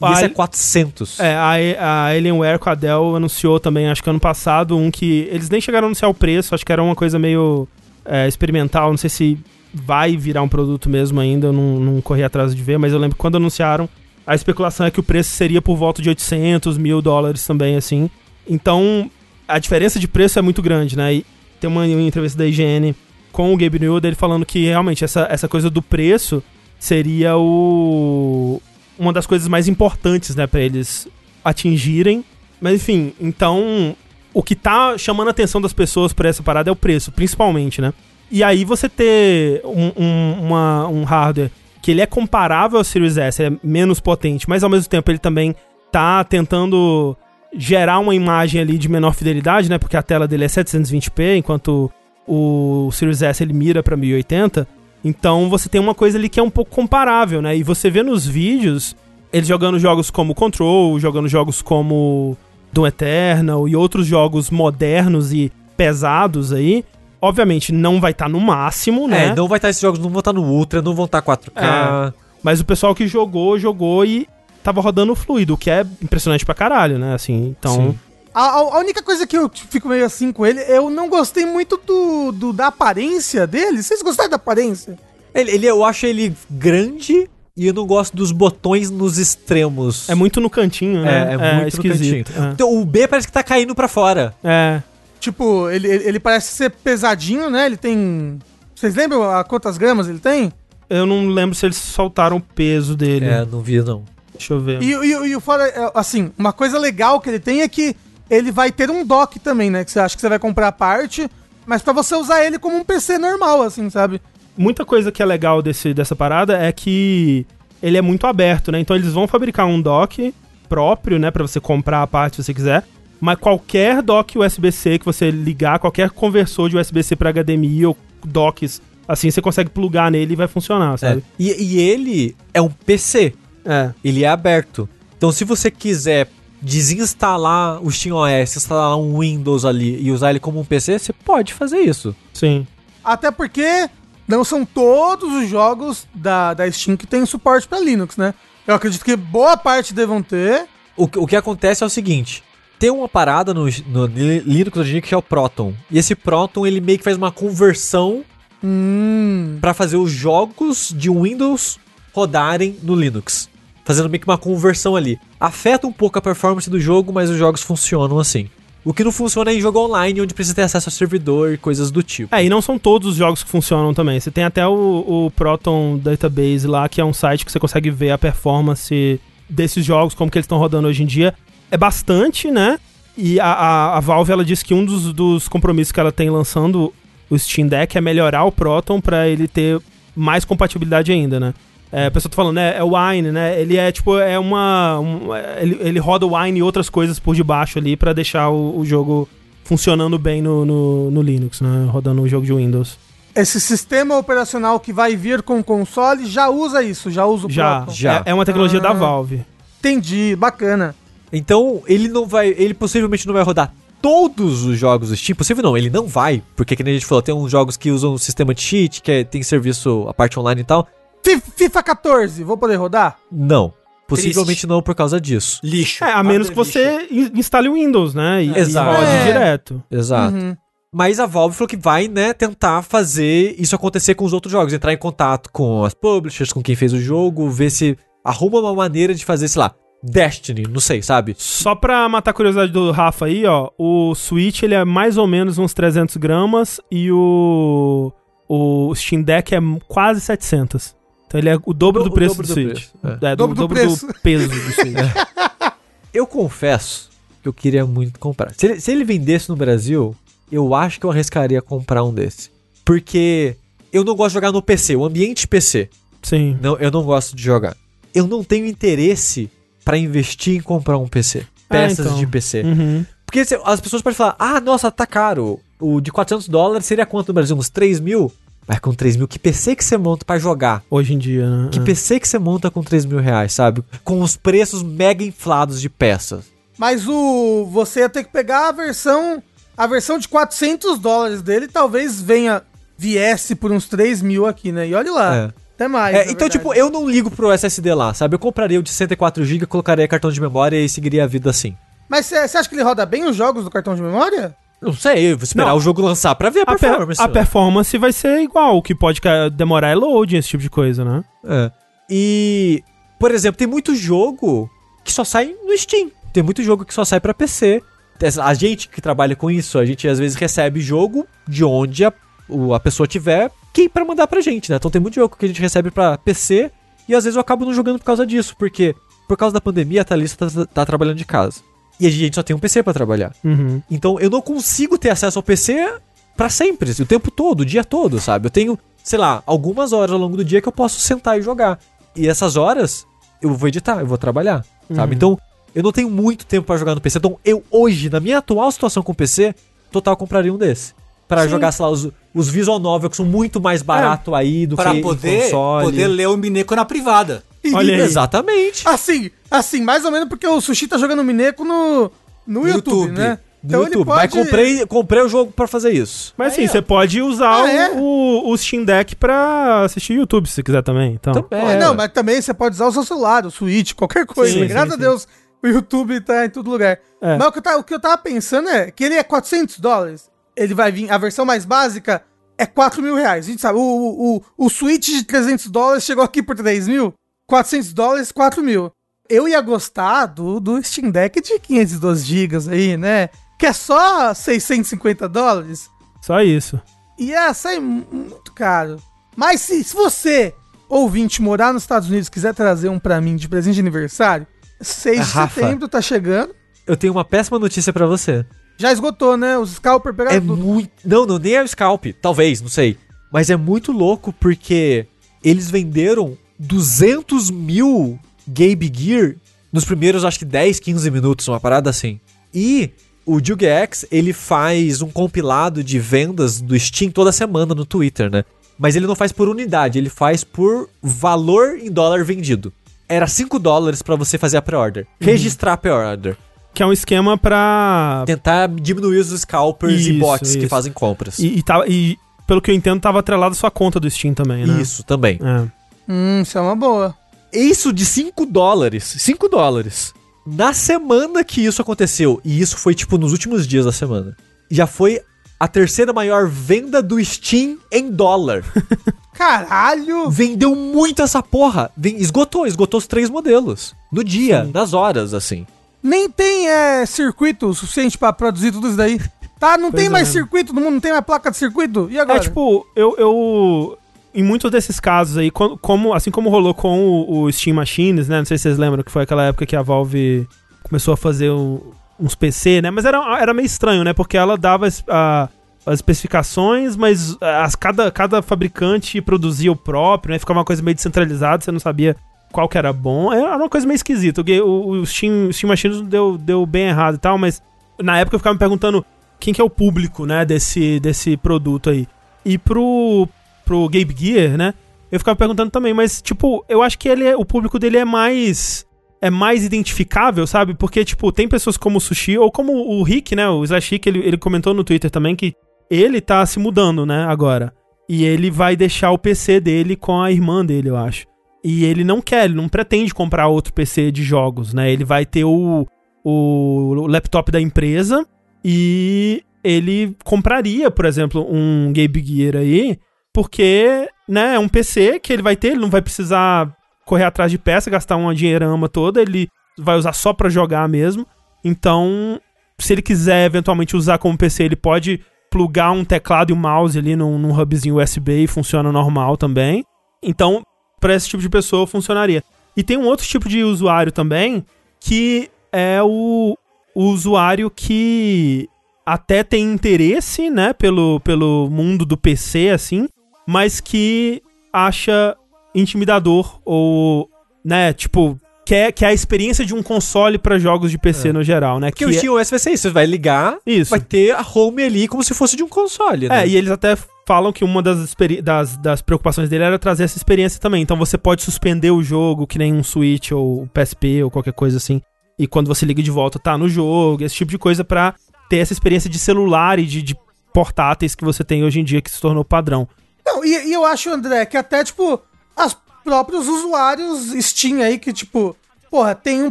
E 0.00 0.12
esse 0.12 0.22
é 0.22 0.24
ele- 0.26 0.34
400. 0.34 1.18
É, 1.20 1.34
a, 1.34 1.50
a 1.80 2.06
Alienware 2.06 2.58
com 2.58 2.70
a 2.70 2.74
Dell 2.74 3.16
anunciou 3.16 3.58
também, 3.58 3.88
acho 3.88 4.02
que 4.02 4.08
ano 4.10 4.20
passado, 4.20 4.76
um 4.76 4.90
que. 4.90 5.28
Eles 5.30 5.50
nem 5.50 5.60
chegaram 5.60 5.86
a 5.86 5.88
anunciar 5.88 6.08
o 6.10 6.14
preço, 6.14 6.54
acho 6.54 6.64
que 6.64 6.72
era 6.72 6.82
uma 6.82 6.94
coisa 6.94 7.18
meio 7.18 7.66
é, 8.04 8.28
experimental, 8.28 8.90
não 8.90 8.96
sei 8.96 9.10
se 9.10 9.38
vai 9.74 10.16
virar 10.16 10.42
um 10.42 10.48
produto 10.48 10.88
mesmo 10.88 11.18
ainda, 11.18 11.48
eu 11.48 11.52
não, 11.52 11.80
não 11.80 12.00
corri 12.00 12.22
atrás 12.22 12.54
de 12.54 12.62
ver, 12.62 12.78
mas 12.78 12.92
eu 12.92 12.98
lembro 12.98 13.16
que 13.16 13.20
quando 13.20 13.36
anunciaram, 13.36 13.88
a 14.26 14.34
especulação 14.34 14.86
é 14.86 14.90
que 14.90 15.00
o 15.00 15.02
preço 15.02 15.30
seria 15.30 15.62
por 15.62 15.76
volta 15.76 16.02
de 16.02 16.08
800 16.08 16.76
mil 16.78 17.00
dólares 17.00 17.46
também, 17.46 17.76
assim. 17.76 18.10
Então, 18.48 19.10
a 19.46 19.58
diferença 19.58 19.98
de 20.00 20.08
preço 20.08 20.38
é 20.38 20.42
muito 20.42 20.60
grande, 20.62 20.96
né? 20.96 21.14
E 21.14 21.26
tem 21.60 21.68
uma, 21.68 21.84
uma 21.84 22.02
entrevista 22.02 22.36
da 22.38 22.46
IGN 22.46 22.94
com 23.32 23.52
o 23.52 23.56
Gabe 23.56 23.78
Newell, 23.78 24.00
dele 24.00 24.16
falando 24.16 24.44
que 24.46 24.64
realmente 24.64 25.04
essa, 25.04 25.26
essa 25.30 25.46
coisa 25.46 25.68
do 25.70 25.80
preço 25.82 26.42
seria 26.78 27.36
o 27.36 28.60
uma 28.98 29.12
das 29.12 29.26
coisas 29.26 29.46
mais 29.46 29.68
importantes, 29.68 30.34
né, 30.34 30.46
para 30.46 30.60
eles 30.60 31.06
atingirem. 31.44 32.24
Mas 32.60 32.74
enfim, 32.76 33.12
então 33.20 33.94
o 34.32 34.42
que 34.42 34.54
tá 34.54 34.96
chamando 34.96 35.28
a 35.28 35.30
atenção 35.32 35.60
das 35.60 35.72
pessoas 35.74 36.12
pra 36.14 36.28
essa 36.28 36.42
parada 36.42 36.70
é 36.70 36.72
o 36.72 36.76
preço, 36.76 37.12
principalmente, 37.12 37.80
né? 37.80 37.92
E 38.30 38.42
aí 38.42 38.64
você 38.64 38.88
ter 38.88 39.60
um, 39.64 39.92
um, 40.02 40.32
uma- 40.46 40.88
um 40.88 41.04
hardware 41.04 41.50
que 41.86 41.92
ele 41.92 42.00
é 42.00 42.06
comparável 42.06 42.78
ao 42.78 42.84
Series 42.84 43.16
S, 43.16 43.40
é 43.44 43.52
menos 43.62 44.00
potente, 44.00 44.48
mas 44.48 44.64
ao 44.64 44.68
mesmo 44.68 44.90
tempo 44.90 45.08
ele 45.08 45.20
também 45.20 45.54
tá 45.92 46.24
tentando 46.24 47.16
gerar 47.56 48.00
uma 48.00 48.12
imagem 48.12 48.60
ali 48.60 48.76
de 48.76 48.88
menor 48.88 49.14
fidelidade, 49.14 49.70
né? 49.70 49.78
Porque 49.78 49.96
a 49.96 50.02
tela 50.02 50.26
dele 50.26 50.42
é 50.42 50.48
720p, 50.48 51.36
enquanto 51.36 51.88
o 52.26 52.90
Series 52.90 53.22
S 53.22 53.40
ele 53.40 53.52
mira 53.52 53.84
pra 53.84 53.96
1080. 53.96 54.66
Então 55.04 55.48
você 55.48 55.68
tem 55.68 55.80
uma 55.80 55.94
coisa 55.94 56.18
ali 56.18 56.28
que 56.28 56.40
é 56.40 56.42
um 56.42 56.50
pouco 56.50 56.74
comparável, 56.74 57.40
né? 57.40 57.56
E 57.56 57.62
você 57.62 57.88
vê 57.88 58.02
nos 58.02 58.26
vídeos 58.26 58.96
eles 59.32 59.46
jogando 59.46 59.78
jogos 59.78 60.10
como 60.10 60.34
Control, 60.34 60.98
jogando 60.98 61.28
jogos 61.28 61.62
como 61.62 62.36
Doom 62.72 62.88
Eternal 62.88 63.68
e 63.68 63.76
outros 63.76 64.08
jogos 64.08 64.50
modernos 64.50 65.32
e 65.32 65.52
pesados 65.76 66.52
aí. 66.52 66.84
Obviamente 67.20 67.72
não 67.72 68.00
vai 68.00 68.12
estar 68.12 68.28
no 68.28 68.38
máximo, 68.40 69.08
né? 69.08 69.26
É, 69.28 69.34
não 69.34 69.48
vai 69.48 69.58
estar 69.58 69.70
esses 69.70 69.80
jogos, 69.82 69.98
não 69.98 70.10
vão 70.10 70.18
estar 70.20 70.32
no 70.32 70.42
Ultra, 70.42 70.82
não 70.82 70.94
vão 70.94 71.06
estar 71.06 71.22
4K. 71.22 72.12
Mas 72.42 72.60
o 72.60 72.64
pessoal 72.64 72.94
que 72.94 73.06
jogou, 73.08 73.58
jogou 73.58 74.04
e 74.04 74.28
tava 74.62 74.80
rodando 74.80 75.14
fluido, 75.14 75.54
o 75.54 75.56
que 75.58 75.70
é 75.70 75.84
impressionante 76.02 76.44
pra 76.44 76.54
caralho, 76.54 76.98
né? 76.98 77.14
Assim, 77.14 77.54
então. 77.58 77.74
Sim. 77.74 77.98
A, 78.34 78.58
a- 78.58 78.78
única 78.78 79.02
coisa 79.02 79.26
que 79.26 79.36
eu 79.36 79.50
fico 79.70 79.88
meio 79.88 80.04
assim 80.04 80.30
com 80.30 80.44
ele, 80.46 80.60
eu 80.68 80.90
não 80.90 81.08
gostei 81.08 81.46
muito 81.46 81.80
do, 81.84 82.32
do- 82.32 82.52
da 82.52 82.66
aparência 82.66 83.46
dele. 83.46 83.82
Vocês 83.82 84.02
gostaram 84.02 84.28
da 84.28 84.36
aparência? 84.36 84.98
Ele, 85.34 85.50
ele- 85.52 85.66
eu 85.66 85.82
acho 85.84 86.04
ele 86.04 86.34
grande 86.50 87.30
e 87.56 87.66
eu 87.66 87.72
não 87.72 87.86
gosto 87.86 88.14
dos 88.14 88.32
botões 88.32 88.90
nos 88.90 89.16
extremos. 89.18 90.08
É 90.10 90.14
muito 90.14 90.40
no 90.40 90.50
cantinho, 90.50 91.00
né? 91.02 91.30
É, 91.30 91.34
é 91.34 91.38
muito 91.62 91.76
no 91.78 91.82
cantinho. 91.82 92.24
Então, 92.52 92.78
o 92.78 92.84
B 92.84 93.08
parece 93.08 93.26
que 93.26 93.32
tá 93.32 93.42
caindo 93.42 93.74
pra 93.74 93.88
fora. 93.88 94.34
É. 94.44 94.82
Tipo, 95.20 95.68
ele, 95.70 95.88
ele, 95.88 96.20
parece 96.20 96.52
ser 96.52 96.70
pesadinho, 96.70 97.50
né? 97.50 97.66
Ele 97.66 97.76
tem. 97.76 98.38
Vocês 98.74 98.94
lembram 98.94 99.28
a 99.28 99.42
quantas 99.42 99.78
gramas 99.78 100.08
ele 100.08 100.18
tem? 100.18 100.52
Eu 100.88 101.06
não 101.06 101.28
lembro 101.28 101.54
se 101.54 101.66
eles 101.66 101.76
soltaram 101.76 102.36
o 102.36 102.40
peso 102.40 102.96
dele. 102.96 103.26
É, 103.26 103.44
não 103.44 103.60
vi 103.60 103.80
não. 103.82 104.04
Deixa 104.32 104.54
eu 104.54 104.60
ver. 104.60 104.82
E, 104.82 104.92
e, 104.92 105.28
e 105.28 105.36
o 105.36 105.40
fora, 105.40 105.66
é, 105.66 105.90
assim, 105.94 106.30
uma 106.38 106.52
coisa 106.52 106.78
legal 106.78 107.20
que 107.20 107.28
ele 107.28 107.40
tem 107.40 107.62
é 107.62 107.68
que 107.68 107.96
ele 108.30 108.52
vai 108.52 108.70
ter 108.70 108.90
um 108.90 109.04
dock 109.04 109.38
também, 109.38 109.70
né? 109.70 109.84
Que 109.84 109.90
você 109.90 110.00
acha 110.00 110.14
que 110.14 110.20
você 110.20 110.28
vai 110.28 110.38
comprar 110.38 110.68
a 110.68 110.72
parte, 110.72 111.28
mas 111.64 111.82
pra 111.82 111.92
você 111.92 112.14
usar 112.14 112.44
ele 112.44 112.58
como 112.58 112.76
um 112.76 112.84
PC 112.84 113.18
normal, 113.18 113.62
assim, 113.62 113.88
sabe? 113.90 114.20
Muita 114.56 114.84
coisa 114.84 115.10
que 115.10 115.22
é 115.22 115.26
legal 115.26 115.62
desse, 115.62 115.92
dessa 115.92 116.14
parada 116.14 116.56
é 116.56 116.70
que 116.72 117.46
ele 117.82 117.96
é 117.96 118.02
muito 118.02 118.26
aberto, 118.26 118.70
né? 118.70 118.80
Então 118.80 118.96
eles 118.96 119.12
vão 119.12 119.26
fabricar 119.26 119.66
um 119.66 119.80
dock 119.80 120.34
próprio, 120.68 121.18
né? 121.18 121.30
Pra 121.30 121.42
você 121.42 121.60
comprar 121.60 122.02
a 122.02 122.06
parte 122.06 122.36
se 122.36 122.44
você 122.44 122.54
quiser. 122.54 122.84
Mas 123.20 123.38
qualquer 123.38 124.02
dock 124.02 124.38
USB-C 124.38 124.98
que 124.98 125.04
você 125.04 125.30
ligar, 125.30 125.78
qualquer 125.78 126.10
conversor 126.10 126.68
de 126.68 126.76
USB-C 126.76 127.16
pra 127.16 127.30
HDMI 127.32 127.86
ou 127.86 127.96
docks, 128.24 128.80
assim, 129.08 129.30
você 129.30 129.40
consegue 129.40 129.70
plugar 129.70 130.10
nele 130.10 130.34
e 130.34 130.36
vai 130.36 130.48
funcionar, 130.48 130.98
sabe? 130.98 131.20
É. 131.20 131.42
E, 131.42 131.62
e 131.76 131.78
ele 131.80 132.36
é 132.52 132.60
um 132.60 132.68
PC. 132.68 133.32
É. 133.64 133.90
Ele 134.04 134.22
é 134.24 134.28
aberto. 134.28 134.88
Então, 135.16 135.32
se 135.32 135.44
você 135.44 135.70
quiser 135.70 136.28
desinstalar 136.60 137.82
o 137.82 137.90
SteamOS, 137.90 138.56
instalar 138.56 138.96
um 138.96 139.18
Windows 139.20 139.64
ali 139.64 140.00
e 140.02 140.10
usar 140.10 140.30
ele 140.30 140.40
como 140.40 140.60
um 140.60 140.64
PC, 140.64 140.98
você 140.98 141.12
pode 141.12 141.52
fazer 141.52 141.78
isso. 141.78 142.14
Sim. 142.32 142.66
Até 143.04 143.30
porque 143.30 143.88
não 144.28 144.44
são 144.44 144.64
todos 144.64 145.32
os 145.32 145.48
jogos 145.48 146.06
da, 146.14 146.54
da 146.54 146.70
Steam 146.70 146.96
que 146.96 147.06
tem 147.06 147.24
suporte 147.26 147.66
pra 147.66 147.80
Linux, 147.80 148.16
né? 148.16 148.34
Eu 148.66 148.74
acredito 148.74 149.04
que 149.04 149.16
boa 149.16 149.56
parte 149.56 149.94
devam 149.94 150.22
ter. 150.22 150.66
O, 150.96 151.06
que- 151.06 151.18
o 151.18 151.26
que 151.26 151.36
acontece 151.36 151.82
é 151.82 151.86
o 151.86 151.90
seguinte: 151.90 152.42
tem 152.78 152.90
uma 152.90 153.08
parada 153.08 153.52
no, 153.54 153.66
no 153.86 154.06
Linux 154.06 154.78
hoje 154.78 154.90
em 154.90 154.92
dia 154.92 155.00
que 155.00 155.14
é 155.14 155.16
o 155.16 155.22
Proton. 155.22 155.74
E 155.90 155.98
esse 155.98 156.14
Proton 156.14 156.66
ele 156.66 156.80
meio 156.80 156.98
que 156.98 157.04
faz 157.04 157.16
uma 157.16 157.30
conversão 157.30 158.24
Hum. 158.64 159.58
para 159.60 159.74
fazer 159.74 159.96
os 159.96 160.10
jogos 160.10 160.92
de 160.96 161.10
Windows 161.10 161.78
rodarem 162.12 162.76
no 162.82 162.94
Linux. 162.94 163.48
Fazendo 163.84 164.08
meio 164.08 164.20
que 164.20 164.26
uma 164.26 164.38
conversão 164.38 164.96
ali. 164.96 165.18
Afeta 165.38 165.86
um 165.86 165.92
pouco 165.92 166.18
a 166.18 166.22
performance 166.22 166.68
do 166.68 166.80
jogo, 166.80 167.12
mas 167.12 167.30
os 167.30 167.36
jogos 167.36 167.60
funcionam 167.60 168.18
assim. 168.18 168.48
O 168.84 168.94
que 168.94 169.04
não 169.04 169.12
funciona 169.12 169.50
é 169.50 169.54
em 169.54 169.60
jogo 169.60 169.80
online, 169.80 170.20
onde 170.20 170.34
precisa 170.34 170.54
ter 170.54 170.62
acesso 170.62 170.88
ao 170.88 170.92
servidor 170.92 171.52
e 171.52 171.58
coisas 171.58 171.90
do 171.90 172.02
tipo. 172.02 172.34
É, 172.34 172.44
e 172.44 172.48
não 172.48 172.62
são 172.62 172.78
todos 172.78 173.10
os 173.10 173.16
jogos 173.16 173.42
que 173.42 173.50
funcionam 173.50 173.92
também. 173.92 174.18
Você 174.18 174.30
tem 174.30 174.44
até 174.44 174.66
o, 174.66 175.26
o 175.26 175.30
Proton 175.32 175.98
Database 175.98 176.66
lá, 176.66 176.88
que 176.88 177.00
é 177.00 177.04
um 177.04 177.12
site 177.12 177.44
que 177.44 177.52
você 177.52 177.60
consegue 177.60 177.90
ver 177.90 178.10
a 178.10 178.18
performance 178.18 179.20
desses 179.48 179.84
jogos, 179.84 180.14
como 180.14 180.30
que 180.30 180.38
eles 180.38 180.44
estão 180.44 180.58
rodando 180.58 180.88
hoje 180.88 181.02
em 181.02 181.06
dia. 181.06 181.34
É 181.70 181.76
bastante, 181.76 182.50
né? 182.50 182.78
E 183.16 183.40
a, 183.40 183.46
a, 183.46 183.96
a 183.96 184.00
Valve, 184.00 184.30
ela 184.32 184.44
disse 184.44 184.64
que 184.64 184.74
um 184.74 184.84
dos, 184.84 185.12
dos 185.12 185.48
compromissos 185.48 185.90
que 185.92 185.98
ela 186.00 186.12
tem 186.12 186.28
lançando 186.30 186.92
o 187.30 187.38
Steam 187.38 187.66
Deck 187.66 187.96
é 187.96 188.00
melhorar 188.00 188.44
o 188.44 188.52
Proton 188.52 189.00
pra 189.00 189.26
ele 189.26 189.48
ter 189.48 189.80
mais 190.14 190.44
compatibilidade 190.44 191.10
ainda, 191.12 191.40
né? 191.40 191.54
É, 191.90 192.06
a 192.06 192.10
pessoa 192.10 192.30
tá 192.30 192.36
falando, 192.36 192.56
né? 192.56 192.76
É 192.76 192.82
o 192.82 192.92
Wine, 192.96 193.30
né? 193.32 193.60
Ele 193.60 193.76
é 193.76 193.90
tipo, 193.90 194.18
é 194.18 194.38
uma. 194.38 194.98
um- 195.00 195.34
é, 195.34 195.62
ele, 195.62 195.78
ele 195.80 195.98
roda 195.98 196.26
o 196.26 196.36
Wine 196.36 196.58
e 196.58 196.62
outras 196.62 196.88
coisas 196.90 197.18
por 197.18 197.34
debaixo 197.34 197.78
ali 197.78 197.96
pra 197.96 198.12
deixar 198.12 198.48
o, 198.50 198.78
o 198.78 198.84
jogo 198.84 199.28
funcionando 199.64 200.18
bem 200.18 200.42
no, 200.42 200.64
no, 200.64 201.10
no 201.10 201.22
Linux, 201.22 201.60
né? 201.60 201.88
Rodando 201.90 202.22
o 202.22 202.28
jogo 202.28 202.44
de 202.44 202.52
Windows. 202.52 202.98
Esse 203.34 203.60
sistema 203.60 204.16
operacional 204.18 204.78
que 204.80 204.92
vai 204.92 205.14
vir 205.16 205.42
com 205.42 205.58
o 205.60 205.64
console 205.64 206.26
já 206.26 206.48
usa 206.48 206.82
isso, 206.82 207.10
já 207.10 207.24
usa 207.26 207.46
o 207.46 207.50
Já, 207.50 207.76
Proton. 207.78 207.92
já. 207.92 208.16
É, 208.18 208.22
é 208.30 208.34
uma 208.34 208.44
tecnologia 208.44 208.80
da 208.80 208.90
Ah. 208.90 208.94
Valve. 208.94 209.44
Entendi, 209.78 210.34
bacana. 210.36 210.94
Então, 211.32 211.82
ele 211.86 212.08
não 212.08 212.26
vai. 212.26 212.48
Ele 212.48 212.74
possivelmente 212.74 213.26
não 213.26 213.34
vai 213.34 213.42
rodar 213.42 213.72
todos 214.00 214.64
os 214.64 214.78
jogos 214.78 215.08
do 215.08 215.16
Steam. 215.16 215.34
Possível 215.36 215.62
não, 215.62 215.76
ele 215.76 215.90
não 215.90 216.06
vai. 216.06 216.42
Porque, 216.54 216.76
como 216.76 216.88
a 216.88 216.92
gente 216.92 217.06
falou, 217.06 217.22
tem 217.22 217.34
uns 217.34 217.50
jogos 217.50 217.76
que 217.76 217.90
usam 217.90 218.14
um 218.14 218.18
sistema 218.18 218.54
de 218.54 218.60
cheat, 218.62 219.02
que 219.02 219.10
é- 219.10 219.24
tem 219.24 219.42
serviço, 219.42 220.06
a 220.08 220.14
parte 220.14 220.38
online 220.38 220.60
e 220.60 220.64
tal. 220.64 220.86
Fi- 221.24 221.42
FIFA 221.56 221.82
14, 221.82 222.44
vou 222.44 222.56
poder 222.56 222.76
rodar? 222.76 223.18
Não. 223.32 223.72
Possivelmente 224.06 224.66
não 224.68 224.80
por 224.80 224.94
causa 224.94 225.20
disso. 225.20 225.58
Lixo. 225.64 226.04
É, 226.04 226.12
a 226.12 226.22
menos 226.22 226.48
que 226.48 226.54
você 226.54 227.08
in- 227.10 227.32
instale 227.34 227.68
o 227.68 227.74
Windows, 227.74 228.14
né? 228.14 228.44
E, 228.44 228.56
Exato. 228.56 228.90
e 228.92 228.94
rode 228.94 229.10
É. 229.10 229.24
direto. 229.24 229.82
Exato. 229.90 230.36
Uhum. 230.36 230.56
Mas 230.94 231.18
a 231.18 231.26
Valve 231.26 231.56
falou 231.56 231.68
que 231.68 231.76
vai, 231.76 232.06
né, 232.06 232.32
tentar 232.32 232.82
fazer 232.82 233.56
isso 233.58 233.74
acontecer 233.74 234.14
com 234.14 234.24
os 234.24 234.32
outros 234.32 234.52
jogos. 234.52 234.72
Entrar 234.72 234.92
em 234.92 234.96
contato 234.96 235.50
com 235.52 235.84
as 235.84 235.92
publishers, 235.92 236.52
com 236.52 236.62
quem 236.62 236.76
fez 236.76 236.92
o 236.92 237.00
jogo, 237.00 237.50
ver 237.50 237.70
se 237.70 237.98
arruma 238.24 238.60
uma 238.60 238.72
maneira 238.74 239.12
de 239.12 239.24
fazer, 239.24 239.48
sei 239.48 239.60
lá, 239.60 239.74
Destiny, 240.02 240.64
não 240.70 240.80
sei, 240.80 241.02
sabe? 241.02 241.34
Só 241.38 241.74
pra 241.74 242.08
matar 242.08 242.30
a 242.30 242.34
curiosidade 242.34 242.70
do 242.72 242.90
Rafa 242.90 243.26
aí, 243.26 243.44
ó, 243.46 243.70
o 243.78 244.14
Switch 244.14 244.62
ele 244.62 244.74
é 244.74 244.84
mais 244.84 245.16
ou 245.16 245.26
menos 245.26 245.58
uns 245.58 245.74
300 245.74 246.16
gramas 246.16 246.80
e 246.90 247.10
o, 247.10 248.12
o 248.48 248.94
Steam 248.94 249.22
Deck 249.22 249.54
é 249.54 249.58
quase 249.88 250.20
700. 250.20 250.94
Então 251.26 251.40
ele 251.40 251.48
é 251.48 251.58
o 251.64 251.72
dobro 251.74 252.04
do, 252.04 252.10
O 252.10 252.12
preço 252.12 252.36
dobro 252.36 252.46
do 252.46 252.54
do 252.54 252.54
Switch. 252.54 252.88
preço, 252.90 253.24
É, 253.24 253.30
do, 253.30 253.36
Dobro 253.36 253.54
do 253.56 253.60
dobro 253.62 253.76
preço. 253.76 254.06
do 254.06 254.14
peso 254.22 254.48
do 254.48 254.72
Switch. 254.72 254.94
Eu 256.14 256.26
confesso 256.26 257.10
que 257.42 257.48
eu 257.48 257.52
queria 257.52 257.84
muito 257.84 258.18
comprar. 258.18 258.54
Se 258.54 258.64
ele, 258.66 258.80
se 258.80 258.90
ele 258.90 259.04
vendesse 259.04 259.50
no 259.50 259.56
Brasil, 259.56 260.16
eu 260.50 260.74
acho 260.74 260.98
que 260.98 261.04
eu 261.04 261.10
arriscaria 261.10 261.60
comprar 261.60 262.02
um 262.04 262.14
desse. 262.14 262.50
Porque 262.84 263.54
eu 263.92 264.02
não 264.02 264.14
gosto 264.14 264.30
de 264.30 264.34
jogar 264.34 264.50
no 264.50 264.62
PC, 264.62 264.96
o 264.96 265.04
ambiente 265.04 265.46
PC. 265.46 265.90
Sim. 266.22 266.56
Não, 266.62 266.78
eu 266.78 266.90
não 266.90 267.02
gosto 267.02 267.36
de 267.36 267.42
jogar. 267.42 267.76
Eu 268.14 268.26
não 268.26 268.42
tenho 268.42 268.64
interesse 268.66 269.50
pra 269.86 269.96
investir 269.96 270.56
em 270.56 270.60
comprar 270.60 270.98
um 270.98 271.06
PC. 271.06 271.38
É, 271.38 271.44
Peças 271.68 272.04
então. 272.06 272.18
de 272.18 272.26
PC. 272.26 272.62
Uhum. 272.62 273.06
Porque 273.24 273.44
se- 273.44 273.60
as 273.64 273.80
pessoas 273.80 274.02
podem 274.02 274.16
falar, 274.16 274.34
ah, 274.36 274.60
nossa, 274.60 274.90
tá 274.90 275.06
caro. 275.06 275.60
O 275.80 276.00
de 276.00 276.10
400 276.10 276.48
dólares 276.48 276.84
seria 276.86 277.06
quanto 277.06 277.28
no 277.28 277.34
Brasil? 277.34 277.56
Uns 277.56 277.68
3 277.70 278.00
mil? 278.00 278.32
Mas 278.66 278.80
com 278.80 278.92
3 278.92 279.16
mil, 279.16 279.28
que 279.28 279.38
PC 279.38 279.76
que 279.76 279.84
você 279.84 279.96
monta 279.96 280.24
pra 280.24 280.38
jogar? 280.40 280.82
Hoje 280.90 281.14
em 281.14 281.18
dia, 281.18 281.48
né? 281.48 281.68
Que 281.70 281.78
É. 281.78 281.82
PC 281.82 282.18
que 282.18 282.26
você 282.26 282.36
monta 282.38 282.68
com 282.68 282.82
3 282.82 283.04
mil 283.04 283.20
reais, 283.20 283.52
sabe? 283.52 283.84
Com 284.02 284.20
os 284.22 284.36
preços 284.36 284.82
mega 284.82 285.22
inflados 285.22 285.80
de 285.80 285.88
peças. 285.88 286.46
Mas 286.76 287.06
o 287.06 287.64
você 287.70 288.00
ia 288.00 288.08
ter 288.08 288.24
que 288.24 288.32
pegar 288.32 288.68
a 288.68 288.72
versão 288.72 289.40
a 289.76 289.86
versão 289.86 290.18
de 290.18 290.26
400 290.28 290.98
dólares 290.98 291.42
dele, 291.42 291.68
talvez 291.68 292.20
venha 292.20 292.62
viesse 292.98 293.54
por 293.54 293.70
uns 293.70 293.86
3 293.88 294.20
mil 294.22 294.46
aqui, 294.46 294.72
né? 294.72 294.88
E 294.88 294.94
olha 294.94 295.12
lá. 295.12 295.36
É. 295.36 295.50
Até 295.76 295.86
mais. 295.88 296.14
É, 296.16 296.22
então, 296.22 296.32
verdade. 296.48 296.52
tipo, 296.52 296.74
eu 296.74 296.90
não 296.90 297.08
ligo 297.08 297.30
pro 297.30 297.52
SSD 297.52 297.94
lá, 297.94 298.12
sabe? 298.14 298.34
Eu 298.34 298.38
compraria 298.38 298.80
o 298.80 298.82
de 298.82 298.90
104GB, 298.90 299.66
colocaria 299.66 300.08
cartão 300.08 300.32
de 300.32 300.40
memória 300.40 300.76
e 300.76 300.88
seguiria 300.88 301.24
a 301.24 301.26
vida 301.26 301.50
assim. 301.50 301.76
Mas 302.08 302.26
você 302.26 302.36
acha 302.36 302.68
que 302.68 302.74
ele 302.74 302.82
roda 302.82 303.04
bem 303.06 303.24
os 303.24 303.36
jogos 303.36 303.62
do 303.64 303.70
cartão 303.70 303.94
de 303.94 304.00
memória? 304.02 304.56
Não 304.80 304.92
sei, 304.92 305.32
eu 305.32 305.36
vou 305.38 305.44
esperar 305.44 305.68
Não. 305.70 305.76
o 305.76 305.80
jogo 305.80 306.02
lançar 306.02 306.34
pra 306.34 306.50
ver 306.50 306.60
a, 306.60 306.62
A, 306.62 306.66
per- 306.66 306.78
performance. 306.78 307.22
a 307.22 307.28
performance 307.28 307.98
vai 307.98 308.12
ser 308.12 308.40
igual. 308.40 308.76
O 308.76 308.82
que 308.82 308.94
pode 308.94 309.20
demorar 309.54 309.88
é 309.88 309.94
loading, 309.94 310.36
esse 310.36 310.48
tipo 310.48 310.62
de 310.62 310.70
coisa, 310.70 311.04
né? 311.04 311.24
É. 311.44 311.70
E, 312.10 312.82
por 313.18 313.30
exemplo, 313.32 313.58
tem 313.58 313.66
muito 313.66 313.94
jogo 313.94 314.70
que 315.04 315.12
só 315.12 315.24
sai 315.24 315.54
no 315.64 315.76
Steam. 315.76 316.10
Tem 316.32 316.42
muito 316.42 316.62
jogo 316.62 316.84
que 316.84 316.94
só 316.94 317.04
sai 317.04 317.20
pra 317.20 317.34
PC. 317.34 317.82
Essa- 318.20 318.44
A 318.44 318.54
gente 318.54 318.88
que 318.88 319.00
trabalha 319.00 319.34
com 319.36 319.50
isso, 319.50 319.78
a 319.78 319.84
gente 319.84 320.06
às 320.08 320.18
vezes 320.18 320.36
recebe 320.36 320.80
jogo 320.80 321.26
de 321.48 321.64
onde 321.64 322.04
a, 322.04 322.12
o- 322.48 322.74
a 322.74 322.80
pessoa 322.80 323.06
tiver 323.06 323.50
que 323.72 323.88
pra 323.88 324.04
mandar 324.04 324.26
pra 324.26 324.40
gente, 324.40 324.70
né? 324.70 324.76
Então 324.76 324.90
tem 324.90 325.00
muito 325.00 325.14
jogo 325.14 325.36
que 325.36 325.44
a 325.44 325.48
gente 325.48 325.60
recebe 325.60 325.90
pra 325.90 326.16
PC 326.18 326.70
e 327.08 327.14
às 327.14 327.24
vezes 327.24 327.36
eu 327.36 327.40
acabo 327.40 327.64
não 327.64 327.74
jogando 327.74 327.98
por 327.98 328.04
causa 328.04 328.26
disso, 328.26 328.54
porque 328.58 328.94
por 329.28 329.36
causa 329.36 329.52
da 329.54 329.60
pandemia 329.60 330.02
a 330.02 330.04
Thalissa 330.04 330.36
tá, 330.36 330.66
tá 330.66 330.86
trabalhando 330.86 331.16
de 331.18 331.24
casa. 331.24 331.60
E 331.98 332.06
a 332.06 332.10
gente 332.10 332.34
só 332.34 332.42
tem 332.42 332.54
um 332.54 332.58
PC 332.58 332.82
pra 332.82 332.92
trabalhar. 332.92 333.32
Uhum. 333.44 333.82
Então 333.90 334.18
eu 334.20 334.28
não 334.30 334.40
consigo 334.42 334.96
ter 334.98 335.10
acesso 335.10 335.38
ao 335.38 335.42
PC 335.42 335.94
pra 336.36 336.48
sempre, 336.48 336.90
o 336.90 337.06
tempo 337.06 337.30
todo, 337.30 337.60
o 337.60 337.64
dia 337.64 337.82
todo, 337.84 338.20
sabe? 338.20 338.46
Eu 338.46 338.50
tenho, 338.50 338.78
sei 339.02 339.18
lá, 339.18 339.42
algumas 339.46 339.92
horas 339.92 340.12
ao 340.12 340.18
longo 340.18 340.36
do 340.36 340.44
dia 340.44 340.60
que 340.60 340.68
eu 340.68 340.72
posso 340.72 341.00
sentar 341.00 341.38
e 341.38 341.42
jogar. 341.42 341.78
E 342.14 342.28
essas 342.28 342.56
horas 342.56 343.06
eu 343.42 343.54
vou 343.54 343.68
editar, 343.68 344.00
eu 344.00 344.06
vou 344.06 344.18
trabalhar, 344.18 344.64
sabe? 344.94 345.14
Então 345.16 345.38
eu 345.74 345.82
não 345.82 345.92
tenho 345.92 346.10
muito 346.10 346.46
tempo 346.46 346.66
pra 346.66 346.76
jogar 346.76 346.94
no 346.94 347.00
PC. 347.00 347.18
Então 347.18 347.38
eu 347.44 347.62
hoje, 347.70 348.08
na 348.10 348.20
minha 348.20 348.38
atual 348.38 348.70
situação 348.70 349.02
com 349.02 349.12
o 349.12 349.14
PC, 349.14 349.54
total 349.90 350.16
compraria 350.16 350.52
um 350.52 350.58
desse. 350.58 350.94
Pra 351.28 351.42
Sim. 351.42 351.48
jogar, 351.48 351.72
sei 351.72 351.84
lá, 351.84 351.90
os, 351.90 352.08
os 352.34 352.48
visual 352.48 352.78
novel 352.78 353.10
que 353.10 353.16
são 353.16 353.26
muito 353.26 353.60
mais 353.60 353.82
barato 353.82 354.34
aí 354.34 354.66
do 354.66 354.76
Pra 354.76 354.92
que 354.94 355.00
poder, 355.00 355.42
console. 355.44 355.84
poder 355.86 356.06
ler 356.06 356.28
o 356.28 356.36
Mineco 356.36 356.74
na 356.76 356.84
privada. 356.84 357.42
Olha 357.74 357.94
aí. 357.96 358.00
Exatamente. 358.00 358.86
Assim, 358.88 359.30
assim, 359.50 359.80
mais 359.82 360.04
ou 360.04 360.12
menos 360.12 360.28
porque 360.28 360.46
o 360.46 360.60
Sushi 360.60 360.86
tá 360.86 360.96
jogando 360.98 361.24
Mineco 361.24 361.64
no, 361.64 362.10
no, 362.46 362.60
No 362.60 362.68
YouTube, 362.68 363.00
YouTube. 363.08 363.18
né? 363.18 363.38
No 363.64 363.82
YouTube. 363.82 364.06
Mas 364.06 364.30
comprei, 364.30 364.86
comprei 364.86 365.22
o 365.22 365.28
jogo 365.28 365.50
pra 365.50 365.66
fazer 365.66 365.90
isso. 365.92 366.32
Mas 366.38 366.56
Aí, 366.56 366.66
ó. 366.66 366.68
você 366.68 366.80
pode 366.80 367.20
usar 367.20 367.64
Ah, 367.64 367.68
é? 367.72 367.90
o, 367.96 368.48
o 368.48 368.56
Steam 368.56 368.84
Deck 368.84 369.16
pra 369.16 369.82
assistir 369.82 370.12
YouTube, 370.12 370.46
se 370.48 370.54
você 370.54 370.62
quiser 370.62 370.84
também. 370.84 371.14
Então, 371.14 371.32
Também. 371.32 371.66
Pô, 371.66 371.72
Não, 371.80 371.92
mas 371.92 372.12
também 372.12 372.40
você 372.40 372.54
pode 372.54 372.76
usar 372.76 372.86
o 372.86 372.92
seu 372.92 373.02
celular, 373.04 373.44
o 373.44 373.50
Switch, 373.50 373.94
qualquer 373.94 374.24
coisa. 374.24 374.52
Sim, 374.52 374.68
Graças 374.68 374.90
sim, 374.90 374.94
a 374.94 374.96
sim. 374.96 375.00
Deus, 375.02 375.28
o 375.60 375.66
YouTube 375.66 376.20
tá 376.20 376.44
em 376.46 376.50
todo 376.50 376.70
lugar. 376.70 377.00
É. 377.20 377.36
Mas 377.36 377.48
o 377.48 377.50
que, 377.50 377.58
eu 377.58 377.62
tava, 377.62 377.78
o 377.78 377.82
que 377.82 377.94
eu 377.94 377.98
tava 378.00 378.16
pensando 378.18 378.68
é 378.68 378.92
que 378.92 379.02
ele 379.02 379.16
é 379.16 379.24
400 379.24 379.80
dólares. 379.80 380.30
Ele 380.56 380.74
vai 380.74 380.90
vir, 380.90 381.10
a 381.10 381.18
versão 381.18 381.44
mais 381.44 381.64
básica 381.64 382.22
é 382.58 382.64
4 382.64 383.02
mil 383.02 383.14
reais. 383.14 383.46
A 383.46 383.50
gente 383.50 383.60
sabe, 383.60 383.78
o, 383.78 383.82
o, 383.82 384.36
o, 384.36 384.66
o 384.66 384.70
Switch 384.70 385.08
de 385.08 385.22
300 385.24 385.66
dólares 385.68 386.04
chegou 386.04 386.24
aqui 386.24 386.42
por 386.42 386.56
3 386.56 386.88
mil. 386.88 387.12
400 387.46 387.92
dólares, 387.92 388.32
4 388.32 388.62
mil. 388.62 388.90
Eu 389.28 389.46
ia 389.48 389.60
gostar 389.60 390.26
do, 390.26 390.58
do 390.60 390.82
Steam 390.82 391.10
Deck 391.10 391.40
de 391.40 391.58
512 391.58 392.24
gigas 392.24 392.68
aí, 392.68 392.96
né? 392.96 393.28
Que 393.58 393.66
é 393.66 393.72
só 393.72 394.32
650 394.34 395.28
dólares. 395.28 395.88
só 396.22 396.40
isso. 396.42 396.80
Ia 397.18 397.52
sair 397.54 397.80
mu- 397.80 398.06
muito 398.10 398.52
caro. 398.52 398.96
Mas 399.36 399.60
se, 399.60 399.82
se 399.84 399.94
você, 399.94 400.54
ouvinte, 400.88 401.42
morar 401.42 401.72
nos 401.72 401.82
Estados 401.82 402.08
Unidos 402.08 402.28
quiser 402.28 402.54
trazer 402.54 402.88
um 402.88 402.98
pra 402.98 403.20
mim 403.20 403.36
de 403.36 403.48
presente 403.48 403.74
de 403.74 403.80
aniversário, 403.80 404.46
6 404.80 405.26
de 405.26 405.32
Rafa. 405.32 405.60
setembro 405.60 405.88
tá 405.88 406.00
chegando. 406.00 406.54
Eu 406.86 406.96
tenho 406.96 407.12
uma 407.12 407.24
péssima 407.24 407.58
notícia 407.58 407.92
pra 407.92 408.06
você. 408.06 408.46
Já 408.78 408.92
esgotou, 408.92 409.36
né? 409.36 409.58
Os 409.58 409.70
scalper 409.74 410.12
pegaram 410.14 410.36
É 410.36 410.40
tudo. 410.40 410.56
muito. 410.56 410.90
Não, 411.04 411.24
não, 411.26 411.38
nem 411.38 411.54
é 411.54 411.62
o 411.62 411.68
Scalp. 411.68 412.06
Talvez, 412.20 412.60
não 412.60 412.68
sei. 412.68 412.96
Mas 413.32 413.50
é 413.50 413.56
muito 413.56 413.90
louco 413.92 414.32
porque 414.32 415.06
eles 415.42 415.70
venderam 415.70 416.36
200 416.58 417.50
mil 417.50 418.18
Gabe 418.46 418.90
Gear 418.94 419.34
nos 419.72 419.84
primeiros, 419.84 420.24
acho 420.24 420.38
que 420.38 420.44
10, 420.44 420.78
15 420.80 421.10
minutos, 421.10 421.48
uma 421.48 421.60
parada 421.60 421.90
assim. 421.90 422.20
E 422.54 422.90
o 423.26 423.44
Jugex, 423.44 424.06
ele 424.10 424.32
faz 424.32 425.02
um 425.02 425.10
compilado 425.10 425.82
de 425.82 425.98
vendas 425.98 426.60
do 426.60 426.78
Steam 426.78 427.10
toda 427.10 427.32
semana 427.32 427.74
no 427.74 427.84
Twitter, 427.84 428.30
né? 428.30 428.44
Mas 428.78 428.94
ele 428.94 429.06
não 429.06 429.16
faz 429.16 429.32
por 429.32 429.48
unidade, 429.48 429.98
ele 429.98 430.08
faz 430.10 430.44
por 430.44 430.88
valor 431.02 431.76
em 431.78 431.90
dólar 431.90 432.24
vendido. 432.24 432.72
Era 433.08 433.26
5 433.26 433.58
dólares 433.58 434.02
pra 434.02 434.16
você 434.16 434.38
fazer 434.38 434.56
a 434.56 434.62
pré-order. 434.62 435.06
Registrar 435.20 435.74
a 435.74 435.76
pré-order. 435.76 436.36
Que 436.76 436.82
é 436.82 436.86
um 436.86 436.92
esquema 436.92 437.38
pra. 437.38 438.22
Tentar 438.26 438.68
diminuir 438.68 439.16
os 439.16 439.28
scalpers 439.40 440.06
e 440.06 440.10
Isso, 440.10 440.18
bots 440.20 440.52
que 440.52 440.58
isso. 440.58 440.68
fazem 440.68 440.92
compras. 440.92 441.38
E, 441.38 441.46
e, 441.58 441.62
tava- 441.62 441.86
e, 441.88 442.18
pelo 442.46 442.60
que 442.60 442.70
eu 442.70 442.74
entendo, 442.74 443.00
tava 443.00 443.18
atrelado 443.20 443.52
à 443.52 443.54
sua 443.54 443.70
conta 443.70 443.98
do 443.98 444.10
Steam 444.10 444.34
também, 444.34 444.66
né? 444.66 444.82
Isso 444.82 445.02
também. 445.02 445.40
É. 445.42 445.66
Hum, 446.06 446.42
isso 446.42 446.58
é 446.58 446.60
uma 446.60 446.76
boa. 446.76 447.14
Isso 447.50 447.94
de 447.94 448.04
5 448.04 448.44
dólares. 448.44 449.04
5 449.18 449.48
dólares. 449.48 450.12
Na 450.46 450.74
semana 450.74 451.42
que 451.42 451.64
isso 451.64 451.80
aconteceu, 451.80 452.42
e 452.44 452.60
isso 452.60 452.76
foi 452.76 452.94
tipo 452.94 453.16
nos 453.16 453.32
últimos 453.32 453.66
dias 453.66 453.86
da 453.86 453.90
semana, 453.92 454.36
já 454.70 454.86
foi 454.86 455.18
a 455.58 455.66
terceira 455.66 456.12
maior 456.12 456.46
venda 456.46 457.02
do 457.02 457.24
Steam 457.24 457.78
em 457.90 458.10
dólar. 458.10 458.62
Caralho! 459.32 460.28
Vendeu 460.30 460.74
muito 460.74 461.22
essa 461.22 461.42
porra. 461.42 461.90
Esgotou, 462.02 462.66
esgotou 462.66 462.98
os 462.98 463.06
três 463.06 463.30
modelos. 463.30 463.94
No 464.12 464.22
dia, 464.22 464.68
nas 464.72 464.92
horas, 464.92 465.32
assim. 465.32 465.66
Nem 466.06 466.30
tem 466.30 466.68
é, 466.68 467.04
circuito 467.06 467.72
suficiente 467.74 468.16
pra 468.16 468.32
produzir 468.32 468.70
tudo 468.72 468.88
isso 468.88 468.96
daí. 468.96 469.20
Tá, 469.58 469.76
não 469.78 469.90
Pois 469.90 470.00
tem 470.02 470.06
é. 470.06 470.10
mais 470.10 470.28
circuito 470.28 470.72
no 470.74 470.80
mundo, 470.80 470.94
não 470.94 471.00
tem 471.00 471.12
mais 471.12 471.24
placa 471.24 471.50
de 471.50 471.56
circuito? 471.56 472.08
E 472.10 472.18
agora? 472.18 472.38
É, 472.38 472.42
tipo, 472.42 472.86
eu, 472.94 473.14
eu. 473.18 473.98
Em 474.34 474.42
muitos 474.42 474.70
desses 474.70 475.00
casos 475.00 475.38
aí, 475.38 475.50
co- 475.50 475.78
como, 475.78 476.12
assim 476.12 476.30
como 476.30 476.50
rolou 476.50 476.74
com 476.74 477.00
o, 477.00 477.40
o 477.44 477.52
Steam 477.52 477.74
Machines, 477.74 478.28
né? 478.28 478.38
Não 478.38 478.44
sei 478.44 478.58
se 478.58 478.62
vocês 478.64 478.76
lembram 478.78 479.02
que 479.02 479.10
foi 479.10 479.22
aquela 479.22 479.44
época 479.44 479.64
que 479.64 479.74
a 479.74 479.80
Valve 479.80 480.46
começou 480.82 481.14
a 481.14 481.16
fazer 481.16 481.48
o- 481.50 481.94
uns 482.20 482.34
PC, 482.34 482.82
né? 482.82 482.90
Mas 482.90 483.04
era, 483.06 483.18
era 483.40 483.54
meio 483.54 483.64
estranho, 483.66 484.04
né? 484.04 484.12
Porque 484.12 484.36
ela 484.36 484.58
dava 484.58 484.86
as, 484.86 485.02
a- 485.08 485.48
as 485.86 485.94
especificações, 485.94 486.94
mas 486.96 487.36
as, 487.40 487.74
cada, 487.74 488.10
cada 488.10 488.42
fabricante 488.42 489.20
produzia 489.22 489.72
o 489.72 489.76
próprio, 489.76 490.32
né? 490.32 490.38
Ficava 490.38 490.58
uma 490.58 490.64
coisa 490.66 490.82
meio 490.82 490.94
descentralizada, 490.94 491.64
você 491.64 491.72
não 491.72 491.80
sabia 491.80 492.14
qual 492.56 492.70
que 492.70 492.78
era 492.78 492.90
bom. 492.90 493.30
Era 493.30 493.54
uma 493.54 493.68
coisa 493.68 493.86
meio 493.86 493.96
esquisita. 493.96 494.42
O, 494.64 494.88
o 494.88 495.06
Steam, 495.06 495.52
Steam 495.52 495.68
Machines 495.68 496.00
deu, 496.00 496.38
deu 496.38 496.64
bem 496.64 496.88
errado 496.88 497.16
e 497.16 497.18
tal, 497.18 497.36
mas 497.36 497.62
na 498.00 498.18
época 498.18 498.34
eu 498.34 498.38
ficava 498.38 498.54
me 498.54 498.58
perguntando 498.58 499.04
quem 499.38 499.52
que 499.52 499.60
é 499.60 499.64
o 499.64 499.68
público, 499.68 500.24
né, 500.24 500.42
desse, 500.42 500.98
desse 500.98 501.36
produto 501.36 501.90
aí. 501.90 502.08
E 502.46 502.56
pro, 502.56 503.28
pro 503.62 503.86
Gabe 503.90 504.16
Gear, 504.16 504.56
né, 504.56 504.72
eu 505.12 505.18
ficava 505.18 505.36
perguntando 505.36 505.70
também, 505.70 505.92
mas, 505.92 506.22
tipo, 506.22 506.64
eu 506.66 506.82
acho 506.82 506.98
que 506.98 507.10
ele 507.10 507.24
é, 507.26 507.36
o 507.36 507.44
público 507.44 507.78
dele 507.78 507.98
é 507.98 508.06
mais 508.06 508.86
é 509.20 509.28
mais 509.28 509.62
identificável, 509.62 510.46
sabe? 510.46 510.72
Porque, 510.74 511.04
tipo, 511.04 511.30
tem 511.32 511.48
pessoas 511.48 511.76
como 511.76 511.98
o 511.98 512.00
Sushi, 512.00 512.38
ou 512.38 512.50
como 512.50 512.72
o 512.72 513.02
Rick, 513.02 513.36
né, 513.36 513.46
o 513.50 513.64
Slash 513.64 513.90
Rick, 513.90 514.08
ele, 514.08 514.20
ele 514.20 514.38
comentou 514.38 514.72
no 514.72 514.84
Twitter 514.84 515.10
também 515.10 515.36
que 515.36 515.52
ele 515.90 516.22
tá 516.22 516.44
se 516.46 516.58
mudando, 516.58 517.04
né, 517.04 517.26
agora. 517.28 517.70
E 518.08 518.24
ele 518.24 518.50
vai 518.50 518.76
deixar 518.76 519.10
o 519.10 519.18
PC 519.18 519.60
dele 519.60 519.94
com 519.94 520.22
a 520.22 520.32
irmã 520.32 520.64
dele, 520.64 520.88
eu 520.88 520.96
acho. 520.96 521.26
E 521.68 521.84
ele 521.84 522.04
não 522.04 522.20
quer, 522.20 522.44
ele 522.44 522.54
não 522.54 522.68
pretende 522.68 523.12
comprar 523.12 523.48
outro 523.48 523.72
PC 523.72 524.12
de 524.12 524.22
jogos, 524.22 524.72
né? 524.72 524.88
Ele 524.88 525.02
vai 525.02 525.26
ter 525.26 525.42
o, 525.42 525.84
o 526.24 527.06
laptop 527.08 527.50
da 527.50 527.60
empresa 527.60 528.24
e 528.64 529.42
ele 529.64 530.16
compraria, 530.22 530.92
por 530.92 531.04
exemplo, 531.04 531.44
um 531.50 531.92
Game 531.92 532.22
Gear 532.24 532.54
aí, 532.54 532.96
porque, 533.34 534.08
né, 534.28 534.54
é 534.54 534.58
um 534.60 534.68
PC 534.68 535.18
que 535.18 535.32
ele 535.32 535.42
vai 535.42 535.56
ter, 535.56 535.72
ele 535.72 535.80
não 535.80 535.90
vai 535.90 536.00
precisar 536.00 536.72
correr 537.04 537.24
atrás 537.24 537.50
de 537.50 537.58
peça, 537.58 537.90
gastar 537.90 538.14
uma 538.14 538.32
dinheirama 538.32 538.88
toda, 538.88 539.20
ele 539.20 539.48
vai 539.76 539.96
usar 539.96 540.12
só 540.12 540.32
pra 540.32 540.48
jogar 540.48 540.88
mesmo. 540.88 541.26
Então, 541.64 542.40
se 542.78 542.92
ele 542.92 543.02
quiser 543.02 543.44
eventualmente 543.44 543.96
usar 543.96 544.18
como 544.18 544.38
PC, 544.38 544.62
ele 544.62 544.76
pode 544.76 545.20
plugar 545.50 545.90
um 545.90 546.04
teclado 546.04 546.50
e 546.50 546.52
um 546.52 546.56
mouse 546.56 546.96
ali 546.96 547.16
num, 547.16 547.36
num 547.40 547.60
hubzinho 547.60 548.00
USB 548.00 548.44
e 548.44 548.46
funciona 548.46 548.92
normal 548.92 549.36
também. 549.36 549.84
Então, 550.22 550.62
para 551.00 551.14
esse 551.14 551.28
tipo 551.28 551.42
de 551.42 551.48
pessoa 551.48 551.86
funcionaria. 551.86 552.42
E 552.76 552.82
tem 552.82 552.96
um 552.96 553.06
outro 553.06 553.26
tipo 553.26 553.48
de 553.48 553.62
usuário 553.62 554.12
também, 554.12 554.64
que 555.00 555.50
é 555.72 556.02
o, 556.02 556.56
o 556.94 557.04
usuário 557.04 557.70
que 557.70 558.68
até 559.04 559.44
tem 559.44 559.72
interesse, 559.72 560.50
né, 560.50 560.72
pelo, 560.72 561.20
pelo 561.20 561.70
mundo 561.70 562.04
do 562.04 562.16
PC, 562.16 562.70
assim, 562.70 563.08
mas 563.46 563.80
que 563.80 564.42
acha 564.72 565.36
intimidador 565.74 566.60
ou, 566.64 567.30
né, 567.64 567.92
tipo, 567.92 568.38
quer, 568.66 568.92
quer 568.92 569.06
a 569.06 569.14
experiência 569.14 569.64
de 569.64 569.72
um 569.72 569.82
console 569.82 570.36
para 570.36 570.58
jogos 570.58 570.90
de 570.90 570.98
PC 570.98 571.32
no 571.32 571.42
geral, 571.42 571.78
né? 571.78 571.90
Porque 571.90 572.04
o 572.04 572.12
SteamOS 572.12 572.50
vai 572.50 572.58
ser 572.58 572.70
isso, 572.72 572.82
você 572.82 572.90
vai 572.90 573.06
ligar, 573.06 573.56
Isso. 573.64 573.90
vai 573.90 574.00
ter 574.00 574.32
a 574.32 574.44
home 574.44 574.82
ali 574.82 575.06
como 575.06 575.22
se 575.22 575.32
fosse 575.32 575.56
de 575.56 575.62
um 575.62 575.68
console, 575.68 576.28
né? 576.28 576.42
É, 576.42 576.48
e 576.48 576.56
eles 576.56 576.70
até 576.70 576.98
falam 577.24 577.52
que 577.52 577.64
uma 577.64 577.80
das, 577.80 578.14
das, 578.42 578.76
das 578.76 579.00
preocupações 579.00 579.48
dele 579.48 579.62
era 579.64 579.78
trazer 579.78 580.02
essa 580.04 580.18
experiência 580.18 580.60
também. 580.60 580.82
Então 580.82 580.96
você 580.96 581.16
pode 581.16 581.42
suspender 581.42 581.92
o 581.92 582.02
jogo, 582.02 582.46
que 582.46 582.58
nem 582.58 582.74
um 582.74 582.82
Switch 582.82 583.30
ou 583.30 583.68
PSP 583.68 584.24
ou 584.24 584.30
qualquer 584.30 584.52
coisa 584.52 584.76
assim. 584.78 585.00
e 585.38 585.46
quando 585.46 585.68
você 585.68 585.86
liga 585.86 586.02
de 586.02 586.10
volta 586.10 586.38
tá 586.38 586.58
no 586.58 586.68
jogo, 586.68 587.22
esse 587.22 587.36
tipo 587.36 587.52
de 587.52 587.58
coisa 587.58 587.84
pra 587.84 588.14
ter 588.50 588.58
essa 588.58 588.72
experiência 588.72 589.08
de 589.08 589.18
celular 589.18 589.78
e 589.78 589.86
de, 589.86 590.02
de 590.02 590.16
portáteis 590.52 591.14
que 591.14 591.24
você 591.24 591.44
tem 591.44 591.62
hoje 591.62 591.80
em 591.80 591.84
dia 591.84 592.02
que 592.02 592.10
se 592.10 592.20
tornou 592.20 592.44
padrão. 592.44 592.88
Não, 593.24 593.44
e, 593.44 593.68
e 593.68 593.72
eu 593.72 593.84
acho, 593.84 594.10
André, 594.10 594.44
que 594.46 594.56
até, 594.56 594.82
tipo, 594.82 595.20
os 595.56 595.76
próprios 596.06 596.46
usuários 596.46 597.32
Steam 597.44 597.82
aí, 597.82 597.98
que, 597.98 598.12
tipo, 598.12 598.56
porra, 598.88 599.12
tem 599.12 599.42
um 599.42 599.50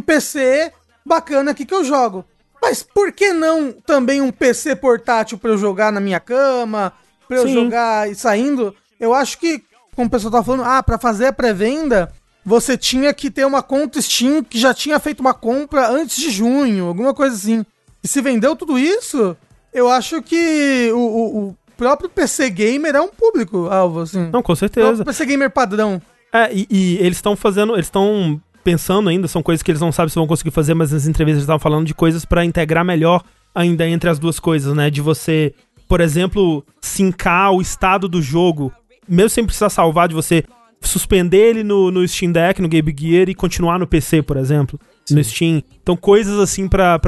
PC 0.00 0.72
bacana 1.04 1.50
aqui 1.50 1.66
que 1.66 1.74
eu 1.74 1.84
jogo. 1.84 2.24
Mas 2.62 2.82
por 2.82 3.12
que 3.12 3.32
não 3.34 3.70
também 3.72 4.22
um 4.22 4.32
PC 4.32 4.74
portátil 4.74 5.36
pra 5.36 5.50
eu 5.50 5.58
jogar 5.58 5.92
na 5.92 6.00
minha 6.00 6.18
cama, 6.18 6.90
pra 7.28 7.36
eu 7.36 7.42
jogar 7.52 8.10
e 8.10 8.14
saindo? 8.14 8.74
Eu 8.98 9.12
acho 9.12 9.38
que, 9.38 9.62
como 9.94 10.08
o 10.08 10.10
pessoal 10.10 10.32
tá 10.32 10.42
falando, 10.42 10.64
ah, 10.64 10.82
pra 10.82 10.98
fazer 10.98 11.26
a 11.26 11.32
pré-venda, 11.32 12.10
você 12.44 12.76
tinha 12.78 13.12
que 13.12 13.30
ter 13.30 13.44
uma 13.44 13.62
conta 13.62 14.00
Steam 14.00 14.42
que 14.42 14.58
já 14.58 14.72
tinha 14.72 14.98
feito 14.98 15.20
uma 15.20 15.34
compra 15.34 15.88
antes 15.90 16.16
de 16.16 16.30
junho, 16.30 16.86
alguma 16.86 17.12
coisa 17.12 17.36
assim. 17.36 17.64
E 18.02 18.08
se 18.08 18.22
vendeu 18.22 18.56
tudo 18.56 18.78
isso, 18.78 19.36
eu 19.74 19.90
acho 19.90 20.22
que 20.22 20.90
o, 20.94 20.98
o- 20.98 21.48
o 21.50 21.56
próprio 21.76 22.08
PC 22.08 22.48
Gamer 22.48 22.96
é 22.96 23.00
um 23.00 23.08
público-alvo, 23.08 24.00
assim. 24.00 24.30
Não, 24.32 24.42
com 24.42 24.52
O 24.52 24.56
certeza. 24.56 25.04
PC 25.04 25.26
Gamer 25.26 25.50
padrão. 25.50 26.00
É, 26.36 26.52
e, 26.52 26.66
e 26.70 26.96
eles 26.98 27.16
estão 27.16 27.34
fazendo, 27.34 27.74
eles 27.74 27.86
estão 27.86 28.40
pensando 28.62 29.08
ainda, 29.08 29.28
são 29.28 29.42
coisas 29.42 29.62
que 29.62 29.70
eles 29.70 29.80
não 29.80 29.92
sabem 29.92 30.10
se 30.10 30.16
vão 30.16 30.26
conseguir 30.26 30.50
fazer, 30.50 30.74
mas 30.74 30.92
nas 30.92 31.06
entrevistas 31.06 31.38
eles 31.38 31.44
estavam 31.44 31.60
falando 31.60 31.86
de 31.86 31.94
coisas 31.94 32.24
pra 32.24 32.44
integrar 32.44 32.84
melhor 32.84 33.22
ainda 33.54 33.88
entre 33.88 34.10
as 34.10 34.18
duas 34.18 34.38
coisas, 34.38 34.74
né? 34.74 34.90
De 34.90 35.00
você, 35.00 35.54
por 35.88 36.00
exemplo, 36.00 36.64
sincar 36.80 37.52
o 37.52 37.62
estado 37.62 38.08
do 38.08 38.20
jogo, 38.20 38.72
mesmo 39.08 39.30
sem 39.30 39.46
precisar 39.46 39.70
salvar, 39.70 40.08
de 40.08 40.14
você 40.14 40.44
suspender 40.80 41.38
ele 41.38 41.64
no, 41.64 41.90
no 41.90 42.06
Steam 42.06 42.32
Deck, 42.32 42.60
no 42.60 42.68
Game 42.68 42.94
Gear 42.98 43.28
e 43.28 43.34
continuar 43.34 43.78
no 43.78 43.86
PC, 43.86 44.20
por 44.22 44.36
exemplo, 44.36 44.78
no 45.10 45.24
Steam. 45.24 45.62
Então, 45.82 45.96
coisas 45.96 46.38
assim 46.38 46.68
pra 46.68 47.00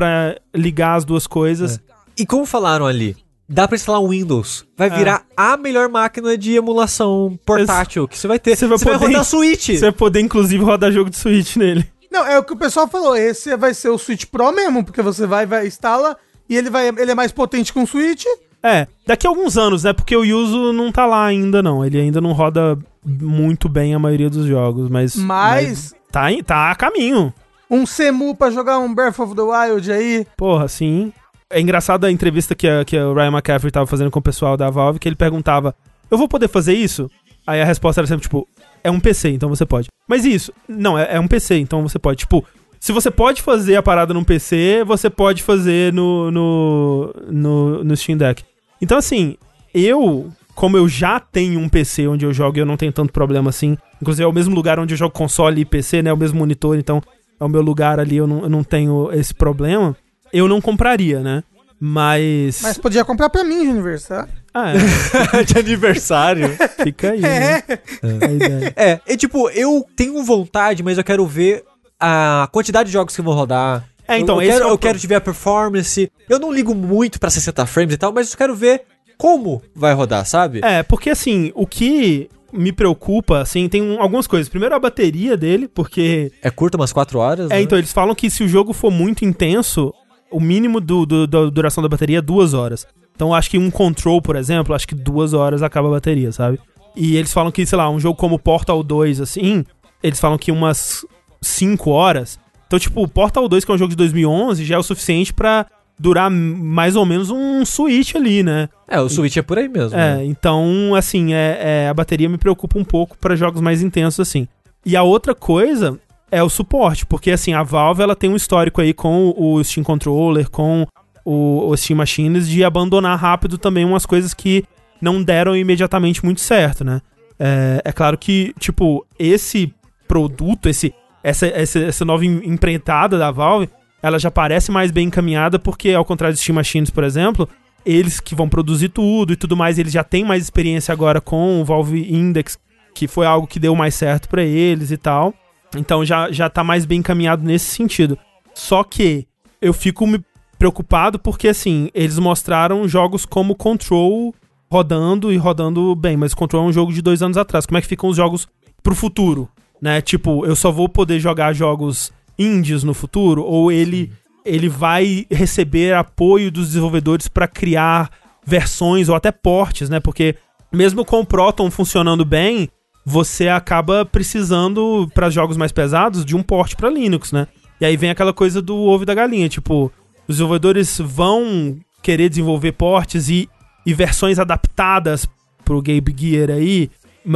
ligar 0.55 0.94
as 0.94 1.05
duas 1.05 1.26
coisas. 1.26 1.81
E 2.16 2.24
como 2.24 2.47
falaram 2.47 2.86
ali, 2.86 3.16
dá 3.49 3.67
pra 3.67 3.77
instalar 3.77 4.01
um 4.02 4.09
Windows. 4.10 4.65
Vai 4.77 4.89
É. 4.89 4.91
virar 4.97 5.23
a 5.36 5.57
melhor 5.57 5.89
máquina 5.89 6.36
de 6.36 6.55
emulação 6.55 7.39
portátil 7.47 8.07
que 8.07 8.18
você 8.18 8.28
vai 8.28 8.39
ter. 8.39 8.57
Você 8.57 8.67
vai 8.67 8.78
poder- 8.78 8.97
rodar 9.07 9.25
Switch. 9.25 9.68
Você 9.68 9.81
vai 9.81 9.93
poder, 9.93 10.20
inclusive, 10.20 10.62
rodar 10.62 10.93
jogo 10.93 11.10
de 11.10 11.17
Switch 11.17 11.57
nele. 11.57 11.85
Não, 12.10 12.25
é 12.27 12.39
o 12.39 12.43
que 12.44 12.52
o 12.52 12.57
pessoal 12.57 12.89
falou. 12.89 13.17
Esse 13.17 13.55
vai 13.57 13.75
ser 13.75 13.91
o 13.91 13.99
Switch 13.99 14.25
Pro 14.27 14.51
mesmo, 14.52 14.85
porque 14.85 15.02
você 15.02 15.27
vai, 15.27 15.44
vai 15.47 15.67
instala 15.67 16.17
e 16.49 16.57
ele 16.57 16.70
vai, 16.70 16.89
ele 16.89 17.10
é 17.10 17.15
mais 17.15 17.33
potente 17.33 17.73
que 17.73 17.78
um 17.78 17.86
Switch. 17.86 18.25
É, 18.62 18.86
daqui 19.07 19.27
a 19.27 19.31
alguns 19.31 19.57
anos, 19.57 19.85
né? 19.85 19.93
Porque 19.93 20.17
o 20.17 20.25
Yuzu 20.25 20.73
não 20.73 20.91
tá 20.91 21.07
lá 21.07 21.25
ainda, 21.27 21.62
não. 21.62 21.85
Ele 21.85 22.01
ainda 22.01 22.20
não 22.20 22.33
roda 22.33 22.77
muito 23.05 23.68
bem 23.68 23.94
a 23.94 23.99
maioria 23.99 24.28
dos 24.28 24.47
jogos, 24.47 24.89
mas. 24.91 25.15
Mas 25.15 25.94
tá, 26.10 26.33
em- 26.33 26.43
tá 26.43 26.70
a 26.70 26.75
caminho. 26.75 27.33
um 27.70 27.85
Semu 27.86 28.35
pra 28.35 28.51
jogar 28.51 28.78
um 28.78 28.93
Breath 28.94 29.18
of 29.20 29.35
the 29.36 29.43
Wild 29.43 29.93
aí. 29.93 30.27
Porra, 30.36 30.67
sim. 30.67 31.12
É 31.51 31.60
engraçado 31.60 32.05
a 32.05 32.10
entrevista 32.10 32.55
que, 32.55 32.68
a, 32.68 32.85
que 32.85 32.99
o 32.99 33.15
Ryan 33.15 33.33
McCaffrey 33.33 33.70
tava 33.70 33.86
fazendo 33.86 34.10
com 34.10 34.18
o 34.18 34.23
pessoal 34.23 34.57
da 34.57 34.68
Valve, 34.68 34.99
que 34.99 35.09
ele 35.09 35.17
perguntava: 35.17 35.75
Eu 36.10 36.18
vou 36.18 36.28
poder 36.28 36.49
fazer 36.49 36.75
isso? 36.75 37.10
Aí 37.47 37.62
a 37.62 37.65
resposta 37.65 38.01
era 38.01 38.07
sempre, 38.07 38.23
tipo, 38.23 38.47
é 38.85 38.91
um 38.91 39.01
PC, 39.01 39.31
então 39.31 39.49
você 39.49 39.65
pode. 39.65 39.89
Mas 40.07 40.27
isso, 40.27 40.52
não, 40.68 40.99
é, 40.99 41.17
é 41.17 41.20
um 41.20 41.27
PC, 41.27 41.57
então 41.57 41.83
você 41.83 41.99
pode. 41.99 42.18
Tipo, 42.18 42.44
se 42.78 42.93
você 42.93 43.10
pode 43.10 43.41
fazer 43.41 43.77
a 43.77 43.83
parada 43.83 44.12
num 44.12 44.23
PC, 44.23 44.85
você 44.86 45.09
pode 45.09 45.43
fazer 45.43 45.93
no, 45.93 46.31
no, 46.31 47.15
no, 47.31 47.85
no 47.85 47.97
Steam 47.97 48.18
Deck. 48.18 48.44
Então, 48.81 48.99
assim, 48.99 49.36
eu, 49.73 50.31
como 50.55 50.77
eu 50.77 50.86
já 50.86 51.18
tenho 51.18 51.59
um 51.59 51.68
PC 51.68 52.07
onde 52.07 52.27
eu 52.27 52.33
jogo 52.33 52.59
e 52.59 52.60
eu 52.60 52.67
não 52.67 52.77
tenho 52.77 52.93
tanto 52.93 53.12
problema 53.12 53.49
assim, 53.49 53.77
inclusive 54.01 54.25
é 54.25 54.28
o 54.28 54.33
mesmo 54.33 54.55
lugar 54.55 54.78
onde 54.78 54.93
eu 54.93 54.99
jogo 54.99 55.15
console 55.15 55.62
e 55.62 55.65
PC, 55.65 56.02
né? 56.02 56.10
É 56.10 56.12
o 56.12 56.17
mesmo 56.17 56.39
monitor, 56.39 56.78
então 56.78 57.02
é 57.41 57.44
o 57.44 57.49
meu 57.49 57.62
lugar 57.62 57.99
ali, 57.99 58.17
eu 58.17 58.27
não, 58.27 58.43
eu 58.43 58.51
não 58.51 58.62
tenho 58.62 59.10
esse 59.12 59.35
problema. 59.35 59.97
Eu 60.32 60.48
não 60.48 60.60
compraria, 60.60 61.20
né? 61.20 61.42
Mas. 61.81 62.60
Mas 62.62 62.76
podia 62.78 63.05
comprar 63.05 63.31
pra 63.31 63.44
mim 63.44 63.62
de 63.65 63.70
aniversário. 63.70 64.28
Ah, 64.52 64.73
é, 64.73 65.42
de 65.44 65.58
aniversário. 65.58 66.48
fica 66.82 67.12
aí. 67.12 67.20
né? 67.20 67.62
É. 67.68 68.26
A 68.26 68.32
ideia. 68.32 68.73
é, 68.76 69.00
é 69.07 69.16
tipo, 69.16 69.48
eu 69.50 69.86
tenho 69.94 70.23
vontade, 70.24 70.82
mas 70.82 70.98
eu 70.98 71.05
quero 71.05 71.24
ver 71.26 71.62
a 72.00 72.48
quantidade 72.52 72.89
de 72.89 72.92
jogos 72.92 73.15
que 73.15 73.23
vão 73.23 73.34
rodar. 73.34 73.84
É, 74.07 74.18
então, 74.18 74.36
eu, 74.36 74.42
esse 74.42 74.52
quero, 74.58 74.68
é 74.68 74.73
eu 74.73 74.78
quero 74.78 74.98
te 74.98 75.07
ver 75.07 75.16
a 75.16 75.20
performance. 75.20 76.10
Eu 76.28 76.39
não 76.39 76.50
ligo 76.52 76.74
muito 76.74 77.20
pra 77.20 77.31
60 77.31 77.65
frames 77.66 77.94
e 77.94 77.98
tal, 77.98 78.12
mas 78.12 78.32
eu 78.32 78.39
quero 78.39 78.55
ver 78.57 78.82
como 79.16 79.62
vai 79.74 79.92
rodar, 79.94 80.24
sabe? 80.26 80.60
É, 80.65 80.82
porque 80.82 81.10
assim, 81.10 81.52
o 81.55 81.66
que 81.66 82.28
me 82.52 82.73
preocupa, 82.73 83.40
assim, 83.40 83.68
tem 83.68 83.82
um- 83.82 84.00
algumas 84.00 84.26
coisas. 84.26 84.48
Primeiro 84.48 84.74
a 84.74 84.78
bateria 84.81 85.36
dele, 85.36 85.68
porque. 85.68 86.32
É 86.42 86.50
curta, 86.50 86.76
umas 86.78 86.92
4 86.92 87.18
horas. 87.18 87.50
É, 87.50 87.55
né? 87.55 87.60
então, 87.62 87.76
eles 87.78 87.92
falam 87.92 88.15
que 88.15 88.31
se 88.31 88.42
o 88.42 88.48
jogo 88.48 88.73
for 88.73 88.90
muito 88.90 89.24
intenso, 89.24 89.92
o 90.31 90.40
mínimo 90.40 90.81
do, 90.81 91.05
do- 91.07 91.26
da 91.26 91.47
duração 91.50 91.82
da 91.82 91.89
bateria 91.89 92.18
é 92.18 92.23
duas 92.23 92.55
horas. 92.55 92.86
Então, 93.15 93.34
acho 93.34 93.50
que 93.50 93.58
um 93.58 93.70
control, 93.70 94.23
por 94.23 94.36
exemplo, 94.36 94.74
acho 94.74 94.86
que 94.86 94.94
duas 94.94 95.32
horas 95.34 95.62
acaba 95.62 95.89
a 95.89 95.92
bateria, 95.92 96.31
sabe? 96.32 96.58
E 96.94 97.16
eles 97.16 97.32
falam 97.32 97.50
que, 97.50 97.65
sei 97.66 97.76
lá, 97.76 97.89
um 97.90 97.98
jogo 97.98 98.16
como 98.18 98.39
Portal 98.39 98.82
2, 98.82 99.20
assim, 99.20 99.65
eles 100.02 100.20
falam 100.20 100.39
que 100.39 100.52
umas 100.52 101.05
5 101.40 101.90
horas. 101.90 102.39
Então, 102.66 102.78
tipo, 102.78 103.02
o 103.02 103.08
Portal 103.08 103.48
2, 103.48 103.65
que 103.65 103.70
é 103.70 103.74
um 103.74 103.78
jogo 103.78 103.90
de 103.90 103.97
2011, 103.97 104.65
já 104.65 104.76
é 104.76 104.78
o 104.78 104.82
suficiente 104.82 105.32
pra 105.32 105.66
durar 105.98 106.31
mais 106.31 106.94
ou 106.94 107.05
menos 107.05 107.28
um 107.31 107.65
Switch 107.65 108.15
ali, 108.15 108.42
né? 108.44 108.68
É, 108.86 109.00
o 109.00 109.08
Switch 109.08 109.36
é 109.36 109.42
por 109.42 109.58
aí 109.58 109.68
mesmo. 109.68 109.98
É, 109.98 110.16
né? 110.18 110.24
então, 110.24 110.94
assim, 110.94 111.32
é, 111.34 111.58
é, 111.60 111.89
a 111.89 111.94
bateria 111.94 112.28
me 112.28 112.39
preocupa 112.39 112.78
um 112.78 112.84
pouco 112.84 113.16
pra 113.18 113.34
jogos 113.34 113.60
mais 113.60 113.82
intensos, 113.82 114.20
assim. 114.20 114.47
E 114.86 114.97
a 114.97 115.02
outra 115.02 115.34
coisa 115.34 115.98
é 116.31 116.42
o 116.42 116.48
suporte, 116.48 117.07
porque, 117.07 117.31
assim, 117.31 117.52
a 117.52 117.62
Valve, 117.62 118.02
ela 118.02 118.15
tem 118.16 118.28
um 118.31 118.36
histórico 118.36 118.81
aí 118.81 118.92
com 118.92 119.34
o 119.36 119.62
Steam 119.65 119.84
Controller, 119.84 120.50
com 120.50 120.86
o, 121.24 121.68
o 121.68 121.76
Steam 121.76 121.97
Machines, 121.97 122.48
de 122.48 122.62
abandonar 122.65 123.18
rápido 123.18 123.58
também 123.58 123.84
umas 123.84 124.05
coisas 124.07 124.34
que 124.34 124.65
não 125.00 125.23
deram 125.23 125.57
imediatamente 125.57 126.24
muito 126.24 126.40
certo, 126.40 126.84
né? 126.84 127.00
É, 127.39 127.82
é 127.84 127.92
claro 127.92 128.18
que, 128.18 128.52
tipo, 128.58 129.07
esse 129.18 129.73
produto, 130.07 130.68
esse, 130.68 130.92
essa, 131.23 131.47
essa, 131.47 131.78
essa 131.78 132.05
nova 132.05 132.24
em- 132.24 132.42
empreitada 132.48 133.18
da 133.18 133.31
Valve, 133.31 133.68
ela 134.02 134.18
já 134.18 134.31
parece 134.31 134.70
mais 134.70 134.90
bem 134.90 135.07
encaminhada, 135.07 135.58
porque, 135.58 135.92
ao 135.92 136.05
contrário 136.05 136.34
do 136.34 136.39
Steam 136.40 136.55
Machines, 136.57 136.90
por 136.90 137.05
exemplo, 137.05 137.48
eles 137.86 138.20
que 138.20 138.34
vão 138.34 138.48
produzir 138.48 138.89
tudo 138.89 139.32
e 139.32 139.36
tudo 139.36 139.57
mais, 139.57 139.78
eles 139.78 139.92
já 139.92 140.05
têm 140.05 140.24
mais 140.24 140.42
experiência 140.42 140.92
agora 140.92 141.20
com 141.20 141.60
o 141.60 141.65
Valve 141.65 142.12
Index, 142.12 142.58
que 142.94 143.07
foi 143.07 143.26
algo 143.26 143.47
que 143.47 143.60
deu 143.60 143.74
mais 143.74 143.94
certo 143.94 144.28
pra 144.28 144.42
eles 144.42 144.90
e 144.90 144.97
tal. 144.97 145.32
Então 145.77 146.05
já, 146.05 146.31
já 146.31 146.49
tá 146.49 146.65
mais 146.65 146.85
bem 146.85 147.01
encaminhado 147.01 147.43
nesse 147.43 147.67
sentido. 147.67 148.19
Só 148.55 148.83
que 148.83 149.27
eu 149.61 149.73
fico 149.73 150.07
me 150.07 150.21
preocupado 150.59 151.19
porque, 151.19 151.49
assim, 151.49 151.89
eles 151.95 152.19
mostraram 152.19 152.89
jogos 152.89 153.25
como 153.25 153.55
Control 153.55 154.35
rodando 154.71 155.33
e 155.33 155.37
rodando 155.37 155.95
bem, 155.95 156.17
mas 156.17 156.35
Control 156.35 156.65
é 156.65 156.69
um 156.69 156.73
jogo 156.73 156.93
de 156.93 157.01
dois 157.01 157.23
anos 157.23 157.37
atrás. 157.37 157.65
Como 157.65 157.79
é 157.79 157.81
que 157.81 157.87
ficam 157.87 158.11
os 158.11 158.17
jogos 158.17 158.49
pro 158.83 158.95
futuro? 158.95 159.49
Né? 159.81 160.01
Tipo, 160.01 160.45
eu 160.45 160.57
só 160.57 160.71
vou 160.73 160.89
poder 160.89 161.21
jogar 161.21 161.53
jogos 161.53 162.13
indies 162.39 162.83
no 162.83 162.95
futuro? 162.95 163.45
Ou 163.45 163.71
ele, 163.71 164.13
ele 164.45 164.69
vai 164.69 165.27
receber 165.31 165.95
apoio 165.95 166.51
dos 166.51 166.69
desenvolvedores 166.69 167.29
pra 167.29 167.47
criar 167.47 168.11
versões 168.45 169.09
ou 169.09 169.15
até 169.15 169.31
portes, 169.31 169.89
né? 169.89 170.01
Porque 170.01 170.35
mesmo 170.73 171.05
com 171.05 171.21
o 171.21 171.27
Proton 171.27 171.71
funcionando 171.71 172.25
bem, 172.25 172.69
você 173.09 173.49
acaba 173.49 174.05
precisando, 174.05 175.11
para 175.15 175.31
jogos 175.31 175.57
mais 175.57 175.73
pesados, 175.73 176.27
de 176.27 176.37
um 176.37 176.43
porte 176.43 176.77
pra 176.77 176.91
Linux, 176.91 177.33
né? 177.33 177.47
E 177.81 177.87
aí 177.87 177.97
vem 177.97 178.11
aquela 178.11 178.35
coisa 178.35 178.61
do 178.61 178.77
ovo 178.77 179.07
da 179.07 179.15
galinha, 179.15 179.49
tipo, 179.49 179.91
os 180.28 180.37
desenvolvedores 180.37 180.99
vão 181.03 181.78
querer 182.03 182.28
desenvolver 182.28 182.73
portes 182.73 183.31
e, 183.31 183.49
e 183.87 183.95
versões 183.95 184.39
adaptadas 184.39 185.27
pro 185.65 185.81
Game 185.81 186.15
Gear 186.15 186.51
aí, 186.51 186.91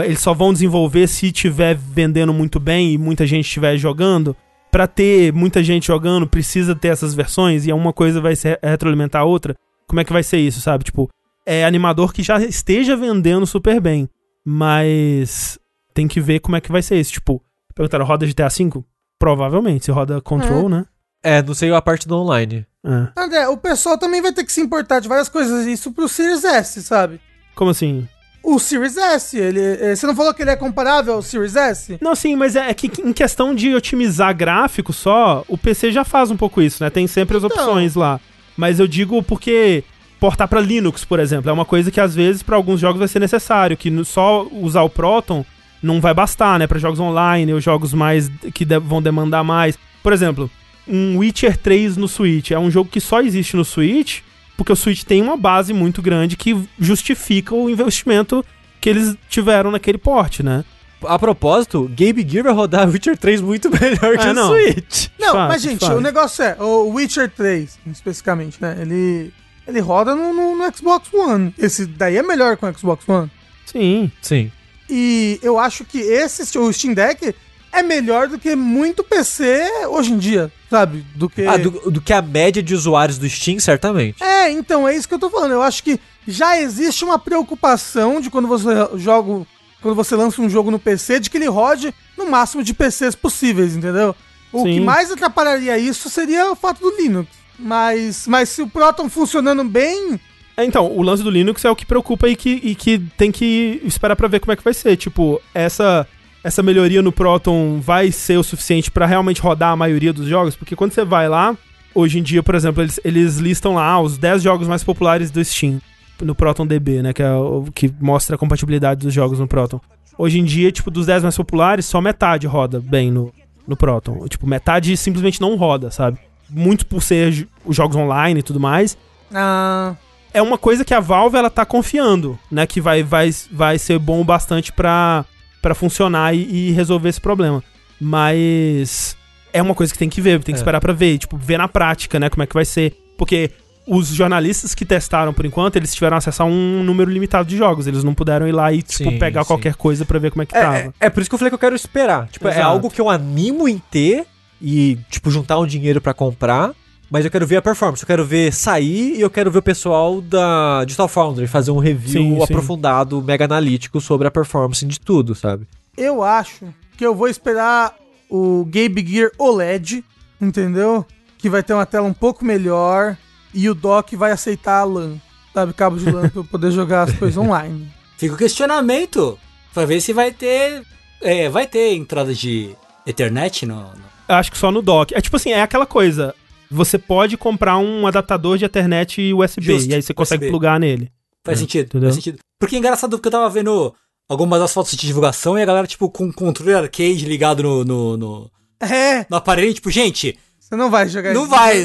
eles 0.04 0.20
só 0.20 0.34
vão 0.34 0.52
desenvolver 0.52 1.06
se 1.06 1.32
tiver 1.32 1.74
vendendo 1.74 2.34
muito 2.34 2.60
bem 2.60 2.92
e 2.92 2.98
muita 2.98 3.26
gente 3.26 3.46
estiver 3.46 3.76
jogando. 3.78 4.36
Pra 4.70 4.86
ter 4.86 5.32
muita 5.32 5.62
gente 5.62 5.86
jogando, 5.86 6.26
precisa 6.26 6.74
ter 6.74 6.88
essas 6.88 7.14
versões 7.14 7.66
e 7.66 7.72
uma 7.72 7.92
coisa 7.92 8.20
vai 8.20 8.36
se 8.36 8.58
retroalimentar 8.62 9.22
a 9.22 9.24
outra. 9.24 9.54
Como 9.86 10.00
é 10.00 10.04
que 10.04 10.12
vai 10.12 10.22
ser 10.22 10.38
isso, 10.38 10.60
sabe? 10.60 10.84
Tipo, 10.84 11.10
é 11.44 11.64
animador 11.64 12.12
que 12.12 12.22
já 12.22 12.38
esteja 12.40 12.96
vendendo 12.96 13.46
super 13.46 13.80
bem, 13.80 14.08
mas 14.44 15.58
tem 15.92 16.08
que 16.08 16.20
ver 16.20 16.40
como 16.40 16.56
é 16.56 16.60
que 16.60 16.72
vai 16.72 16.82
ser 16.82 16.98
isso. 17.00 17.12
Tipo, 17.12 17.42
perguntaram, 17.74 18.04
roda 18.04 18.26
GTA 18.26 18.48
V? 18.48 18.82
Provavelmente, 19.18 19.84
se 19.84 19.90
roda 19.90 20.20
Control, 20.20 20.68
né? 20.68 20.84
É, 21.22 21.40
não 21.42 21.54
sei 21.54 21.72
a 21.72 21.80
parte 21.80 22.08
do 22.08 22.16
online. 22.16 22.66
É. 22.84 23.08
André, 23.16 23.46
o 23.48 23.56
pessoal 23.56 23.96
também 23.96 24.20
vai 24.20 24.32
ter 24.32 24.42
que 24.44 24.52
se 24.52 24.60
importar 24.60 24.98
de 24.98 25.08
várias 25.08 25.28
coisas. 25.28 25.66
Isso 25.66 25.92
pro 25.92 26.08
Series 26.08 26.42
S, 26.44 26.82
sabe? 26.82 27.20
Como 27.54 27.70
assim? 27.70 28.08
O 28.42 28.58
Series 28.58 28.96
S, 28.96 29.38
ele. 29.38 29.60
eh, 29.60 29.94
Você 29.94 30.04
não 30.04 30.16
falou 30.16 30.34
que 30.34 30.42
ele 30.42 30.50
é 30.50 30.56
comparável 30.56 31.14
ao 31.14 31.22
Series 31.22 31.54
S? 31.54 31.96
Não, 32.00 32.16
sim, 32.16 32.34
mas 32.34 32.56
é, 32.56 32.70
é 32.70 32.74
que 32.74 32.90
em 33.00 33.12
questão 33.12 33.54
de 33.54 33.72
otimizar 33.72 34.36
gráfico 34.36 34.92
só, 34.92 35.44
o 35.46 35.56
PC 35.56 35.92
já 35.92 36.02
faz 36.02 36.32
um 36.32 36.36
pouco 36.36 36.60
isso, 36.60 36.82
né? 36.82 36.90
Tem 36.90 37.06
sempre 37.06 37.36
as 37.36 37.44
Então. 37.44 37.56
opções 37.56 37.94
lá. 37.94 38.18
Mas 38.56 38.80
eu 38.80 38.88
digo 38.88 39.22
porque 39.22 39.84
portar 40.18 40.48
pra 40.48 40.60
Linux, 40.60 41.04
por 41.04 41.20
exemplo, 41.20 41.48
é 41.48 41.52
uma 41.52 41.64
coisa 41.64 41.92
que 41.92 42.00
às 42.00 42.16
vezes 42.16 42.42
pra 42.42 42.56
alguns 42.56 42.80
jogos 42.80 42.98
vai 42.98 43.06
ser 43.08 43.20
necessário, 43.20 43.76
que 43.76 44.04
só 44.04 44.44
usar 44.50 44.82
o 44.82 44.90
Proton 44.90 45.44
não 45.82 46.00
vai 46.00 46.14
bastar, 46.14 46.58
né? 46.58 46.66
Pra 46.66 46.78
jogos 46.78 47.00
online 47.00 47.52
ou 47.52 47.60
jogos 47.60 47.92
mais 47.92 48.30
que 48.54 48.64
de- 48.64 48.78
vão 48.78 49.02
demandar 49.02 49.42
mais. 49.42 49.78
Por 50.02 50.12
exemplo, 50.12 50.50
um 50.86 51.18
Witcher 51.18 51.56
3 51.56 51.96
no 51.96 52.08
Switch. 52.08 52.50
É 52.50 52.58
um 52.58 52.70
jogo 52.70 52.90
que 52.90 53.00
só 53.00 53.20
existe 53.20 53.56
no 53.56 53.64
Switch, 53.64 54.20
porque 54.56 54.72
o 54.72 54.76
Switch 54.76 55.02
tem 55.04 55.20
uma 55.22 55.36
base 55.36 55.72
muito 55.72 56.00
grande 56.02 56.36
que 56.36 56.56
justifica 56.78 57.54
o 57.54 57.68
investimento 57.70 58.44
que 58.80 58.88
eles 58.88 59.16
tiveram 59.28 59.70
naquele 59.70 59.98
porte, 59.98 60.42
né? 60.42 60.64
A 61.04 61.18
propósito, 61.18 61.88
Game 61.92 62.24
Gear 62.28 62.44
vai 62.44 62.52
rodar 62.52 62.86
Witcher 62.90 63.16
3 63.18 63.40
muito 63.40 63.68
melhor 63.70 64.16
que 64.18 64.26
É, 64.26 64.30
o 64.30 64.34
não. 64.34 64.48
Switch. 64.50 65.08
Não, 65.18 65.32
Fato, 65.32 65.48
mas 65.48 65.62
gente, 65.62 65.80
fato. 65.80 65.96
o 65.96 66.00
negócio 66.00 66.44
é, 66.44 66.56
o 66.60 66.88
Witcher 66.94 67.28
3, 67.30 67.78
especificamente, 67.88 68.58
né? 68.60 68.76
Ele, 68.80 69.32
ele 69.66 69.80
roda 69.80 70.14
no, 70.14 70.32
no- 70.32 70.56
no 70.56 70.76
Xbox 70.76 71.12
One. 71.12 71.52
Esse 71.58 71.86
daí 71.86 72.16
é 72.18 72.22
melhor 72.22 72.56
com 72.56 72.68
o 72.68 72.78
Xbox 72.78 73.08
One. 73.08 73.28
Sim. 73.66 74.10
Sim. 74.20 74.50
E 74.94 75.40
eu 75.42 75.58
acho 75.58 75.86
que 75.86 75.98
esse, 75.98 76.58
o 76.58 76.70
Steam 76.70 76.92
Deck, 76.92 77.34
é 77.72 77.82
melhor 77.82 78.28
do 78.28 78.38
que 78.38 78.54
muito 78.54 79.02
PC 79.02 79.86
hoje 79.88 80.12
em 80.12 80.18
dia, 80.18 80.52
sabe? 80.68 81.06
Do 81.14 81.30
que. 81.30 81.46
Ah, 81.46 81.56
do, 81.56 81.90
do 81.90 81.98
que 82.02 82.12
a 82.12 82.20
média 82.20 82.62
de 82.62 82.74
usuários 82.74 83.16
do 83.16 83.26
Steam, 83.26 83.58
certamente. 83.58 84.22
É, 84.22 84.50
então, 84.50 84.86
é 84.86 84.94
isso 84.94 85.08
que 85.08 85.14
eu 85.14 85.18
tô 85.18 85.30
falando. 85.30 85.52
Eu 85.52 85.62
acho 85.62 85.82
que 85.82 85.98
já 86.28 86.60
existe 86.60 87.02
uma 87.06 87.18
preocupação 87.18 88.20
de 88.20 88.28
quando 88.28 88.46
você 88.46 88.68
joga. 88.96 89.46
Quando 89.80 89.94
você 89.94 90.14
lança 90.14 90.42
um 90.42 90.48
jogo 90.48 90.70
no 90.70 90.78
PC, 90.78 91.18
de 91.18 91.30
que 91.30 91.38
ele 91.38 91.48
rode 91.48 91.92
no 92.16 92.30
máximo 92.30 92.62
de 92.62 92.74
PCs 92.74 93.14
possíveis, 93.14 93.74
entendeu? 93.74 94.14
O 94.52 94.64
Sim. 94.64 94.74
que 94.74 94.80
mais 94.80 95.10
atrapalharia 95.10 95.78
isso 95.78 96.10
seria 96.10 96.52
o 96.52 96.54
fato 96.54 96.80
do 96.80 96.96
Linux. 96.96 97.28
Mas, 97.58 98.26
mas 98.28 98.50
se 98.50 98.60
o 98.60 98.68
Proton 98.68 99.08
funcionando 99.08 99.64
bem, 99.64 100.20
Então, 100.58 100.90
o 100.90 101.02
lance 101.02 101.22
do 101.22 101.30
Linux 101.30 101.64
é 101.64 101.70
o 101.70 101.76
que 101.76 101.86
preocupa 101.86 102.28
e 102.28 102.36
que, 102.36 102.60
e 102.62 102.74
que 102.74 102.98
tem 103.16 103.32
que 103.32 103.80
esperar 103.84 104.16
pra 104.16 104.28
ver 104.28 104.40
como 104.40 104.52
é 104.52 104.56
que 104.56 104.64
vai 104.64 104.74
ser. 104.74 104.96
Tipo, 104.96 105.40
essa, 105.54 106.06
essa 106.44 106.62
melhoria 106.62 107.00
no 107.00 107.10
Proton 107.12 107.80
vai 107.80 108.12
ser 108.12 108.36
o 108.36 108.42
suficiente 108.42 108.90
pra 108.90 109.06
realmente 109.06 109.40
rodar 109.40 109.70
a 109.70 109.76
maioria 109.76 110.12
dos 110.12 110.26
jogos? 110.26 110.54
Porque 110.54 110.76
quando 110.76 110.92
você 110.92 111.04
vai 111.04 111.28
lá, 111.28 111.56
hoje 111.94 112.18
em 112.18 112.22
dia, 112.22 112.42
por 112.42 112.54
exemplo, 112.54 112.82
eles, 112.82 113.00
eles 113.04 113.38
listam 113.38 113.74
lá 113.74 114.00
os 114.00 114.18
10 114.18 114.42
jogos 114.42 114.68
mais 114.68 114.84
populares 114.84 115.30
do 115.30 115.42
Steam, 115.42 115.80
no 116.20 116.34
Proton 116.34 116.66
DB, 116.66 117.02
né? 117.02 117.12
Que, 117.12 117.22
é 117.22 117.32
o 117.32 117.64
que 117.74 117.92
mostra 118.00 118.36
a 118.36 118.38
compatibilidade 118.38 119.00
dos 119.00 119.14
jogos 119.14 119.38
no 119.38 119.48
Proton. 119.48 119.80
Hoje 120.18 120.38
em 120.38 120.44
dia, 120.44 120.70
tipo, 120.70 120.90
dos 120.90 121.06
10 121.06 121.22
mais 121.22 121.36
populares, 121.36 121.86
só 121.86 122.00
metade 122.00 122.46
roda 122.46 122.78
bem 122.78 123.10
no, 123.10 123.32
no 123.66 123.76
Proton. 123.76 124.28
Tipo, 124.28 124.46
metade 124.46 124.94
simplesmente 124.98 125.40
não 125.40 125.56
roda, 125.56 125.90
sabe? 125.90 126.18
Muito 126.50 126.84
por 126.84 127.02
ser 127.02 127.48
os 127.64 127.74
jogos 127.74 127.96
online 127.96 128.40
e 128.40 128.42
tudo 128.42 128.60
mais 128.60 128.98
ah, 129.34 129.94
é 130.34 130.40
uma 130.42 130.56
coisa 130.58 130.84
que 130.84 130.94
a 130.94 131.00
Valve 131.00 131.36
ela 131.36 131.50
tá 131.50 131.64
confiando, 131.64 132.38
né, 132.50 132.66
que 132.66 132.80
vai, 132.80 133.02
vai, 133.02 133.30
vai 133.50 133.78
ser 133.78 133.98
bom 133.98 134.20
o 134.20 134.24
bastante 134.24 134.72
pra, 134.72 135.24
pra 135.60 135.74
funcionar 135.74 136.34
e, 136.34 136.68
e 136.68 136.72
resolver 136.72 137.08
esse 137.08 137.20
problema. 137.20 137.62
Mas 138.00 139.16
é 139.52 139.60
uma 139.62 139.74
coisa 139.74 139.92
que 139.92 139.98
tem 139.98 140.08
que 140.08 140.20
ver, 140.20 140.42
tem 140.42 140.54
que 140.54 140.58
É. 140.58 140.62
esperar 140.62 140.80
pra 140.80 140.92
ver, 140.92 141.18
tipo, 141.18 141.36
ver 141.36 141.58
na 141.58 141.68
prática, 141.68 142.18
né, 142.20 142.28
como 142.30 142.42
é 142.42 142.46
que 142.46 142.54
vai 142.54 142.64
ser, 142.64 142.94
porque 143.18 143.50
os 143.86 144.08
jornalistas 144.08 144.74
que 144.76 144.84
testaram 144.84 145.32
por 145.34 145.44
enquanto, 145.44 145.74
eles 145.76 145.92
tiveram 145.94 146.16
acesso 146.16 146.42
a 146.42 146.46
um 146.46 146.82
número 146.84 147.10
limitado 147.10 147.48
de 147.48 147.56
jogos, 147.56 147.86
eles 147.86 148.04
não 148.04 148.14
puderam 148.14 148.46
ir 148.46 148.52
lá 148.52 148.72
e 148.72 148.80
tipo 148.80 149.10
Sim, 149.10 149.18
pegar 149.18 149.42
sim. 149.42 149.48
qualquer 149.48 149.74
coisa 149.74 150.04
pra 150.04 150.18
ver 150.20 150.30
como 150.30 150.42
é 150.42 150.46
que 150.46 150.56
É, 150.56 150.60
tava. 150.60 150.76
é, 150.76 150.92
é 151.00 151.10
por 151.10 151.20
isso 151.20 151.28
que 151.28 151.34
eu 151.34 151.38
falei 151.38 151.50
que 151.50 151.54
eu 151.56 151.58
quero 151.58 151.74
esperar. 151.74 152.28
Tipo, 152.28 152.46
é 152.48 152.52
Exato. 152.52 152.66
algo 152.66 152.88
que 152.90 153.00
eu 153.00 153.10
animo 153.10 153.68
em 153.68 153.78
ter 153.90 154.24
e, 154.60 154.96
tipo, 155.10 155.30
juntar 155.32 155.58
um 155.58 155.66
dinheiro 155.66 156.00
pra 156.00 156.14
comprar. 156.14 156.70
Mas 157.12 157.26
eu 157.26 157.30
quero 157.30 157.46
ver 157.46 157.56
a 157.56 157.62
performance, 157.62 158.02
eu 158.02 158.06
quero 158.06 158.24
ver 158.24 158.50
sair 158.54 159.16
e 159.16 159.20
eu 159.20 159.28
quero 159.28 159.50
ver 159.50 159.58
o 159.58 159.62
pessoal 159.62 160.22
da 160.22 160.82
Digital 160.86 161.08
Foundry 161.08 161.46
fazer 161.46 161.70
um 161.70 161.78
review 161.78 162.22
Sim, 162.22 162.36
sim. 162.36 162.42
aprofundado, 162.42 163.20
mega 163.20 163.44
analítico 163.44 164.00
sobre 164.00 164.26
a 164.26 164.30
performance 164.30 164.84
de 164.86 164.98
tudo, 164.98 165.34
sabe? 165.34 165.66
eu 165.94 166.22
acho 166.22 166.72
que 166.96 167.04
eu 167.04 167.14
vou 167.14 167.28
esperar 167.28 167.94
o 168.30 168.64
Game 168.64 169.06
Gear 169.06 169.30
OLED, 169.38 170.02
entendeu? 170.40 171.04
Que 171.36 171.50
vai 171.50 171.62
ter 171.62 171.74
uma 171.74 171.84
tela 171.84 172.06
um 172.06 172.14
pouco 172.14 172.44
melhor 172.46 173.14
e 173.52 173.68
o 173.68 173.74
dock 173.74 174.16
vai 174.16 174.32
aceitar 174.32 174.78
a 174.80 174.84
LAN, 174.84 175.16
sabe? 175.52 175.74
Cabo 175.74 175.98
de 175.98 176.10
LAN 176.10 176.30
pra 176.32 176.40
eu 176.40 176.44
poder 176.44 176.70
jogar 176.70 177.02
as 177.02 177.12
coisas 177.18 177.36
online. 177.36 177.88
Fica 178.16 178.34
o 178.34 178.38
questionamento 178.38 179.38
pra 179.74 179.84
ver 179.84 180.00
se 180.00 180.14
vai 180.14 180.32
ter. 180.32 180.82
É, 181.20 181.48
vai 181.50 181.66
ter 181.66 181.92
entrada 181.94 182.32
de 182.34 182.70
Ethernet 183.06 183.66
no. 183.66 183.74
no- 183.74 184.12
Eu 184.28 184.36
acho 184.36 184.50
que 184.50 184.56
só 184.56 184.70
no 184.70 184.80
dock. 184.80 185.14
É 185.14 185.20
tipo 185.20 185.36
assim, 185.36 185.50
é 185.50 185.60
aquela 185.60 185.84
coisa, 185.84 186.34
você 186.74 186.98
pode 186.98 187.36
comprar 187.36 187.78
um 187.78 188.06
adaptador 188.06 188.56
de 188.58 188.64
Ethernet 188.64 189.32
USB, 189.32 189.62
Justo, 189.62 189.90
e 189.90 189.94
aí 189.94 190.02
você 190.02 190.14
consegue 190.14 190.44
USB. 190.44 190.50
plugar 190.50 190.78
nele. 190.80 191.10
Faz 191.44 191.58
É, 191.58 191.60
sentido, 191.60 191.86
entendeu? 191.86 192.08
faz 192.08 192.14
sentido. 192.16 192.38
Porque 192.58 192.76
é 192.76 192.78
engraçado 192.78 193.16
porque 193.16 193.28
eu 193.28 193.32
tava 193.32 193.48
vendo 193.50 193.94
algumas 194.28 194.60
das 194.60 194.72
fotos 194.72 194.92
de 194.92 195.06
divulgação 195.06 195.58
e 195.58 195.62
a 195.62 195.66
galera, 195.66 195.86
tipo, 195.86 196.08
com 196.10 196.32
controle 196.32 196.72
arcade 196.74 197.24
ligado 197.26 197.62
no, 197.62 197.84
no, 197.84 198.16
no, 198.16 198.50
É, 198.80 199.26
no 199.28 199.36
aparelho, 199.36 199.74
tipo, 199.74 199.90
gente, 199.90 200.38
você 200.58 200.76
não 200.76 200.88
vai 200.90 201.08
jogar 201.08 201.34
não 201.34 201.42
isso. 201.42 201.50
vai, 201.50 201.76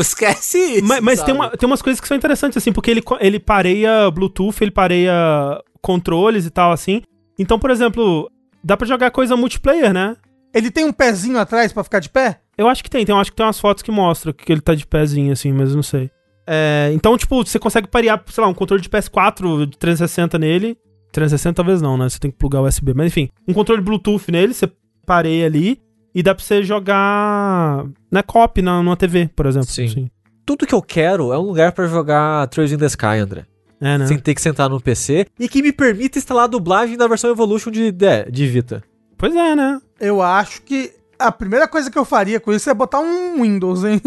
esquece 0.00 0.58
isso. 0.76 0.84
Mas, 0.84 1.00
mas 1.00 1.22
tem, 1.22 1.34
uma, 1.34 1.50
tem 1.50 1.66
umas 1.66 1.82
coisas 1.82 2.00
que 2.00 2.06
são 2.06 2.16
interessantes, 2.16 2.56
assim, 2.56 2.72
porque 2.72 2.90
ele, 2.90 3.02
ele 3.20 3.40
pareia 3.40 4.10
Bluetooth, 4.10 4.56
ele 4.62 4.70
pareia 4.70 5.12
controles 5.80 6.44
e 6.46 6.50
tal, 6.50 6.72
assim. 6.72 7.02
Então, 7.38 7.58
por 7.58 7.70
exemplo, 7.70 8.30
dá 8.62 8.76
pra 8.76 8.86
jogar 8.86 9.10
coisa 9.10 9.36
multiplayer, 9.36 9.92
né? 9.92 10.16
Ele 10.54 10.70
tem 10.70 10.84
um 10.84 10.92
pezinho 10.92 11.38
atrás 11.38 11.72
pra 11.72 11.84
ficar 11.84 12.00
de 12.00 12.08
pé? 12.08 12.40
Eu 12.58 12.68
acho 12.68 12.82
que 12.82 12.90
tem, 12.90 13.04
tem 13.04 13.14
eu 13.14 13.20
acho 13.20 13.30
que 13.30 13.36
tem 13.36 13.44
umas 13.44 13.60
fotos 13.60 13.82
que 13.82 13.90
mostram 13.90 14.32
que 14.32 14.50
ele 14.50 14.60
tá 14.60 14.74
de 14.74 14.86
pezinho, 14.86 15.32
assim, 15.32 15.52
mas 15.52 15.70
eu 15.70 15.76
não 15.76 15.82
sei. 15.82 16.10
É, 16.46 16.90
então, 16.94 17.16
tipo, 17.18 17.44
você 17.44 17.58
consegue 17.58 17.88
parear, 17.88 18.22
sei 18.26 18.42
lá, 18.42 18.48
um 18.48 18.54
controle 18.54 18.82
de 18.82 18.88
PS4 18.88 19.66
de 19.66 19.76
360 19.76 20.38
nele. 20.38 20.78
360 21.12 21.54
talvez 21.54 21.82
não, 21.82 21.96
né? 21.96 22.08
Você 22.08 22.18
tem 22.18 22.30
que 22.30 22.36
plugar 22.36 22.60
o 22.60 22.66
USB. 22.66 22.94
Mas 22.94 23.08
enfim, 23.08 23.28
um 23.48 23.52
controle 23.52 23.82
Bluetooth 23.82 24.30
nele, 24.30 24.54
você 24.54 24.70
pareia 25.04 25.46
ali. 25.46 25.80
E 26.14 26.22
dá 26.22 26.34
pra 26.34 26.42
você 26.42 26.62
jogar 26.62 27.84
na 28.10 28.22
cop 28.22 28.62
na, 28.62 28.82
numa 28.82 28.96
TV, 28.96 29.28
por 29.36 29.44
exemplo. 29.44 29.68
Sim. 29.68 30.08
Tudo 30.46 30.66
que 30.66 30.74
eu 30.74 30.80
quero 30.80 31.30
é 31.32 31.38
um 31.38 31.42
lugar 31.42 31.72
pra 31.72 31.86
jogar 31.86 32.46
Trails 32.48 32.72
in 32.72 32.78
the 32.78 32.86
Sky, 32.86 33.18
André. 33.20 33.44
É, 33.78 33.98
né? 33.98 34.06
Sem 34.06 34.18
ter 34.18 34.34
que 34.34 34.40
sentar 34.40 34.70
no 34.70 34.80
PC 34.80 35.26
e 35.38 35.46
que 35.46 35.60
me 35.60 35.72
permita 35.72 36.18
instalar 36.18 36.44
a 36.44 36.46
dublagem 36.46 36.96
da 36.96 37.06
versão 37.06 37.30
Evolution 37.30 37.70
de, 37.70 37.92
de, 37.92 38.30
de 38.30 38.46
Vita. 38.46 38.82
Pois 39.18 39.34
é, 39.34 39.54
né? 39.54 39.78
Eu 40.00 40.22
acho 40.22 40.62
que 40.62 40.92
a 41.18 41.30
primeira 41.32 41.66
coisa 41.68 41.90
que 41.90 41.98
eu 41.98 42.04
faria 42.04 42.38
com 42.40 42.52
isso 42.52 42.68
é 42.70 42.74
botar 42.74 43.00
um 43.00 43.42
Windows, 43.42 43.84
hein? 43.84 44.00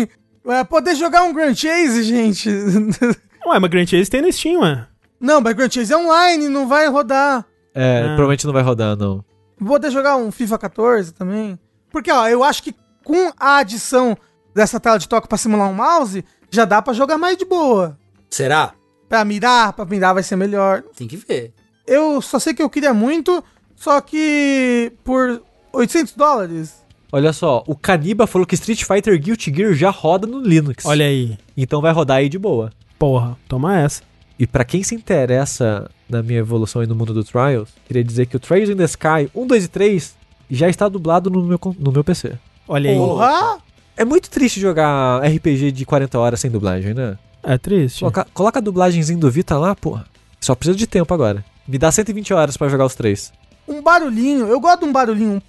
É 0.48 0.64
poder 0.64 0.96
jogar 0.96 1.24
um 1.24 1.34
Grand 1.34 1.54
Chase, 1.54 2.04
gente. 2.04 2.50
Ué, 3.46 3.60
mas 3.60 3.70
Grand 3.70 3.86
Chase 3.86 4.10
tem 4.10 4.22
no 4.22 4.32
Steam, 4.32 4.62
ué. 4.62 4.88
não, 5.20 5.42
mas 5.42 5.54
Grand 5.54 5.70
Chase 5.70 5.94
é 5.94 5.98
online, 5.98 6.48
não 6.50 6.68
vai 6.68 6.88
rodar. 6.88 7.46
É, 7.74 8.00
Ah. 8.02 8.04
provavelmente 8.10 8.46
não 8.46 8.54
vai 8.54 8.64
rodar, 8.64 8.96
não. 8.98 9.24
Vou 9.60 9.74
poder 9.76 9.92
jogar 9.92 10.16
um 10.16 10.32
FIFA 10.32 10.58
14 10.58 11.14
também. 11.14 11.60
Porque, 11.92 12.12
ó, 12.12 12.28
eu 12.28 12.44
acho 12.44 12.64
que 12.64 12.74
com 13.04 13.32
a 13.40 13.58
adição 13.58 14.18
dessa 14.56 14.80
tela 14.80 14.98
de 14.98 15.08
toque 15.08 15.28
pra 15.28 15.38
simular 15.38 15.70
um 15.70 15.74
mouse, 15.74 16.24
já 16.50 16.66
dá 16.66 16.82
pra 16.82 16.94
jogar 16.94 17.18
mais 17.18 17.38
de 17.38 17.46
boa. 17.46 17.98
Será? 18.30 18.74
Pra 19.08 19.24
mirar, 19.26 19.74
pra 19.74 19.86
mirar 19.86 20.14
vai 20.14 20.24
ser 20.24 20.36
melhor. 20.36 20.84
Tem 20.96 21.08
que 21.08 21.18
ver. 21.18 21.54
Eu 21.88 22.22
só 22.22 22.38
sei 22.40 22.54
que 22.54 22.62
eu 22.62 22.70
queria 22.70 22.94
muito, 22.94 23.44
só 23.76 24.00
que 24.02 24.92
por 25.04 25.42
800 25.74 26.14
dólares. 26.14 26.74
Olha 27.12 27.34
só, 27.34 27.64
o 27.68 27.76
Caniba 27.76 28.28
falou 28.28 28.46
que 28.46 28.56
Street 28.56 28.84
Fighter 28.84 29.20
Guilty 29.20 29.52
Gear 29.54 29.74
já 29.74 29.90
roda 29.90 30.28
no 30.28 30.42
Linux. 30.42 30.86
Olha 30.86 31.06
aí. 31.06 31.38
Então 31.58 31.82
vai 31.82 31.92
rodar 31.92 32.18
aí 32.18 32.30
de 32.30 32.38
boa. 32.38 32.72
Porra, 33.00 33.38
toma 33.48 33.80
essa. 33.80 34.04
E 34.38 34.46
pra 34.46 34.64
quem 34.64 34.84
se 34.84 34.96
interessa 34.96 35.90
na 36.08 36.22
minha 36.22 36.40
evolução 36.40 36.82
aí 36.82 36.88
no 36.88 36.96
mundo 36.96 37.14
do 37.14 37.24
Trials, 37.24 37.70
queria 37.86 38.04
dizer 38.04 38.26
que 38.26 38.36
o 38.36 38.40
Trials 38.40 38.70
in 38.70 38.76
the 38.76 38.86
Sky 38.86 39.30
1, 39.34 39.48
2 39.48 39.66
e 39.66 39.68
3 39.68 40.16
já 40.50 40.70
está 40.70 40.88
dublado 40.88 41.30
no 41.30 41.44
meu, 41.44 41.60
no 41.78 41.92
meu 41.92 42.04
PC. 42.04 42.34
Olha 42.68 42.90
aí. 42.90 42.96
Porra! 42.96 43.58
É 43.98 44.06
muito 44.06 44.30
triste 44.30 44.62
jogar 44.62 45.22
RPG 45.24 45.72
de 45.72 45.86
40 45.86 46.18
horas 46.18 46.40
sem 46.40 46.50
dublagem, 46.50 46.94
né? 46.94 47.18
É 47.44 47.58
triste. 47.58 48.00
Coloca, 48.00 48.28
coloca 48.34 48.60
a 48.60 48.62
dublagemzinha 48.62 49.20
do 49.20 49.30
Vita 49.30 49.58
lá, 49.58 49.76
porra. 49.76 50.06
Só 50.40 50.56
precisa 50.56 50.78
de 50.78 50.88
tempo 50.88 51.14
agora. 51.14 51.44
Me 51.68 51.78
dá 51.78 51.92
120 51.92 52.34
horas 52.34 52.56
pra 52.56 52.70
jogar 52.70 52.86
os 52.86 52.96
três 52.96 53.34
um 53.70 53.82
barulhinho. 53.82 54.48
Eu 54.48 54.60
gosto 54.60 54.80
de 54.80 54.86
um 54.86 54.92
barulhinho. 54.92 55.42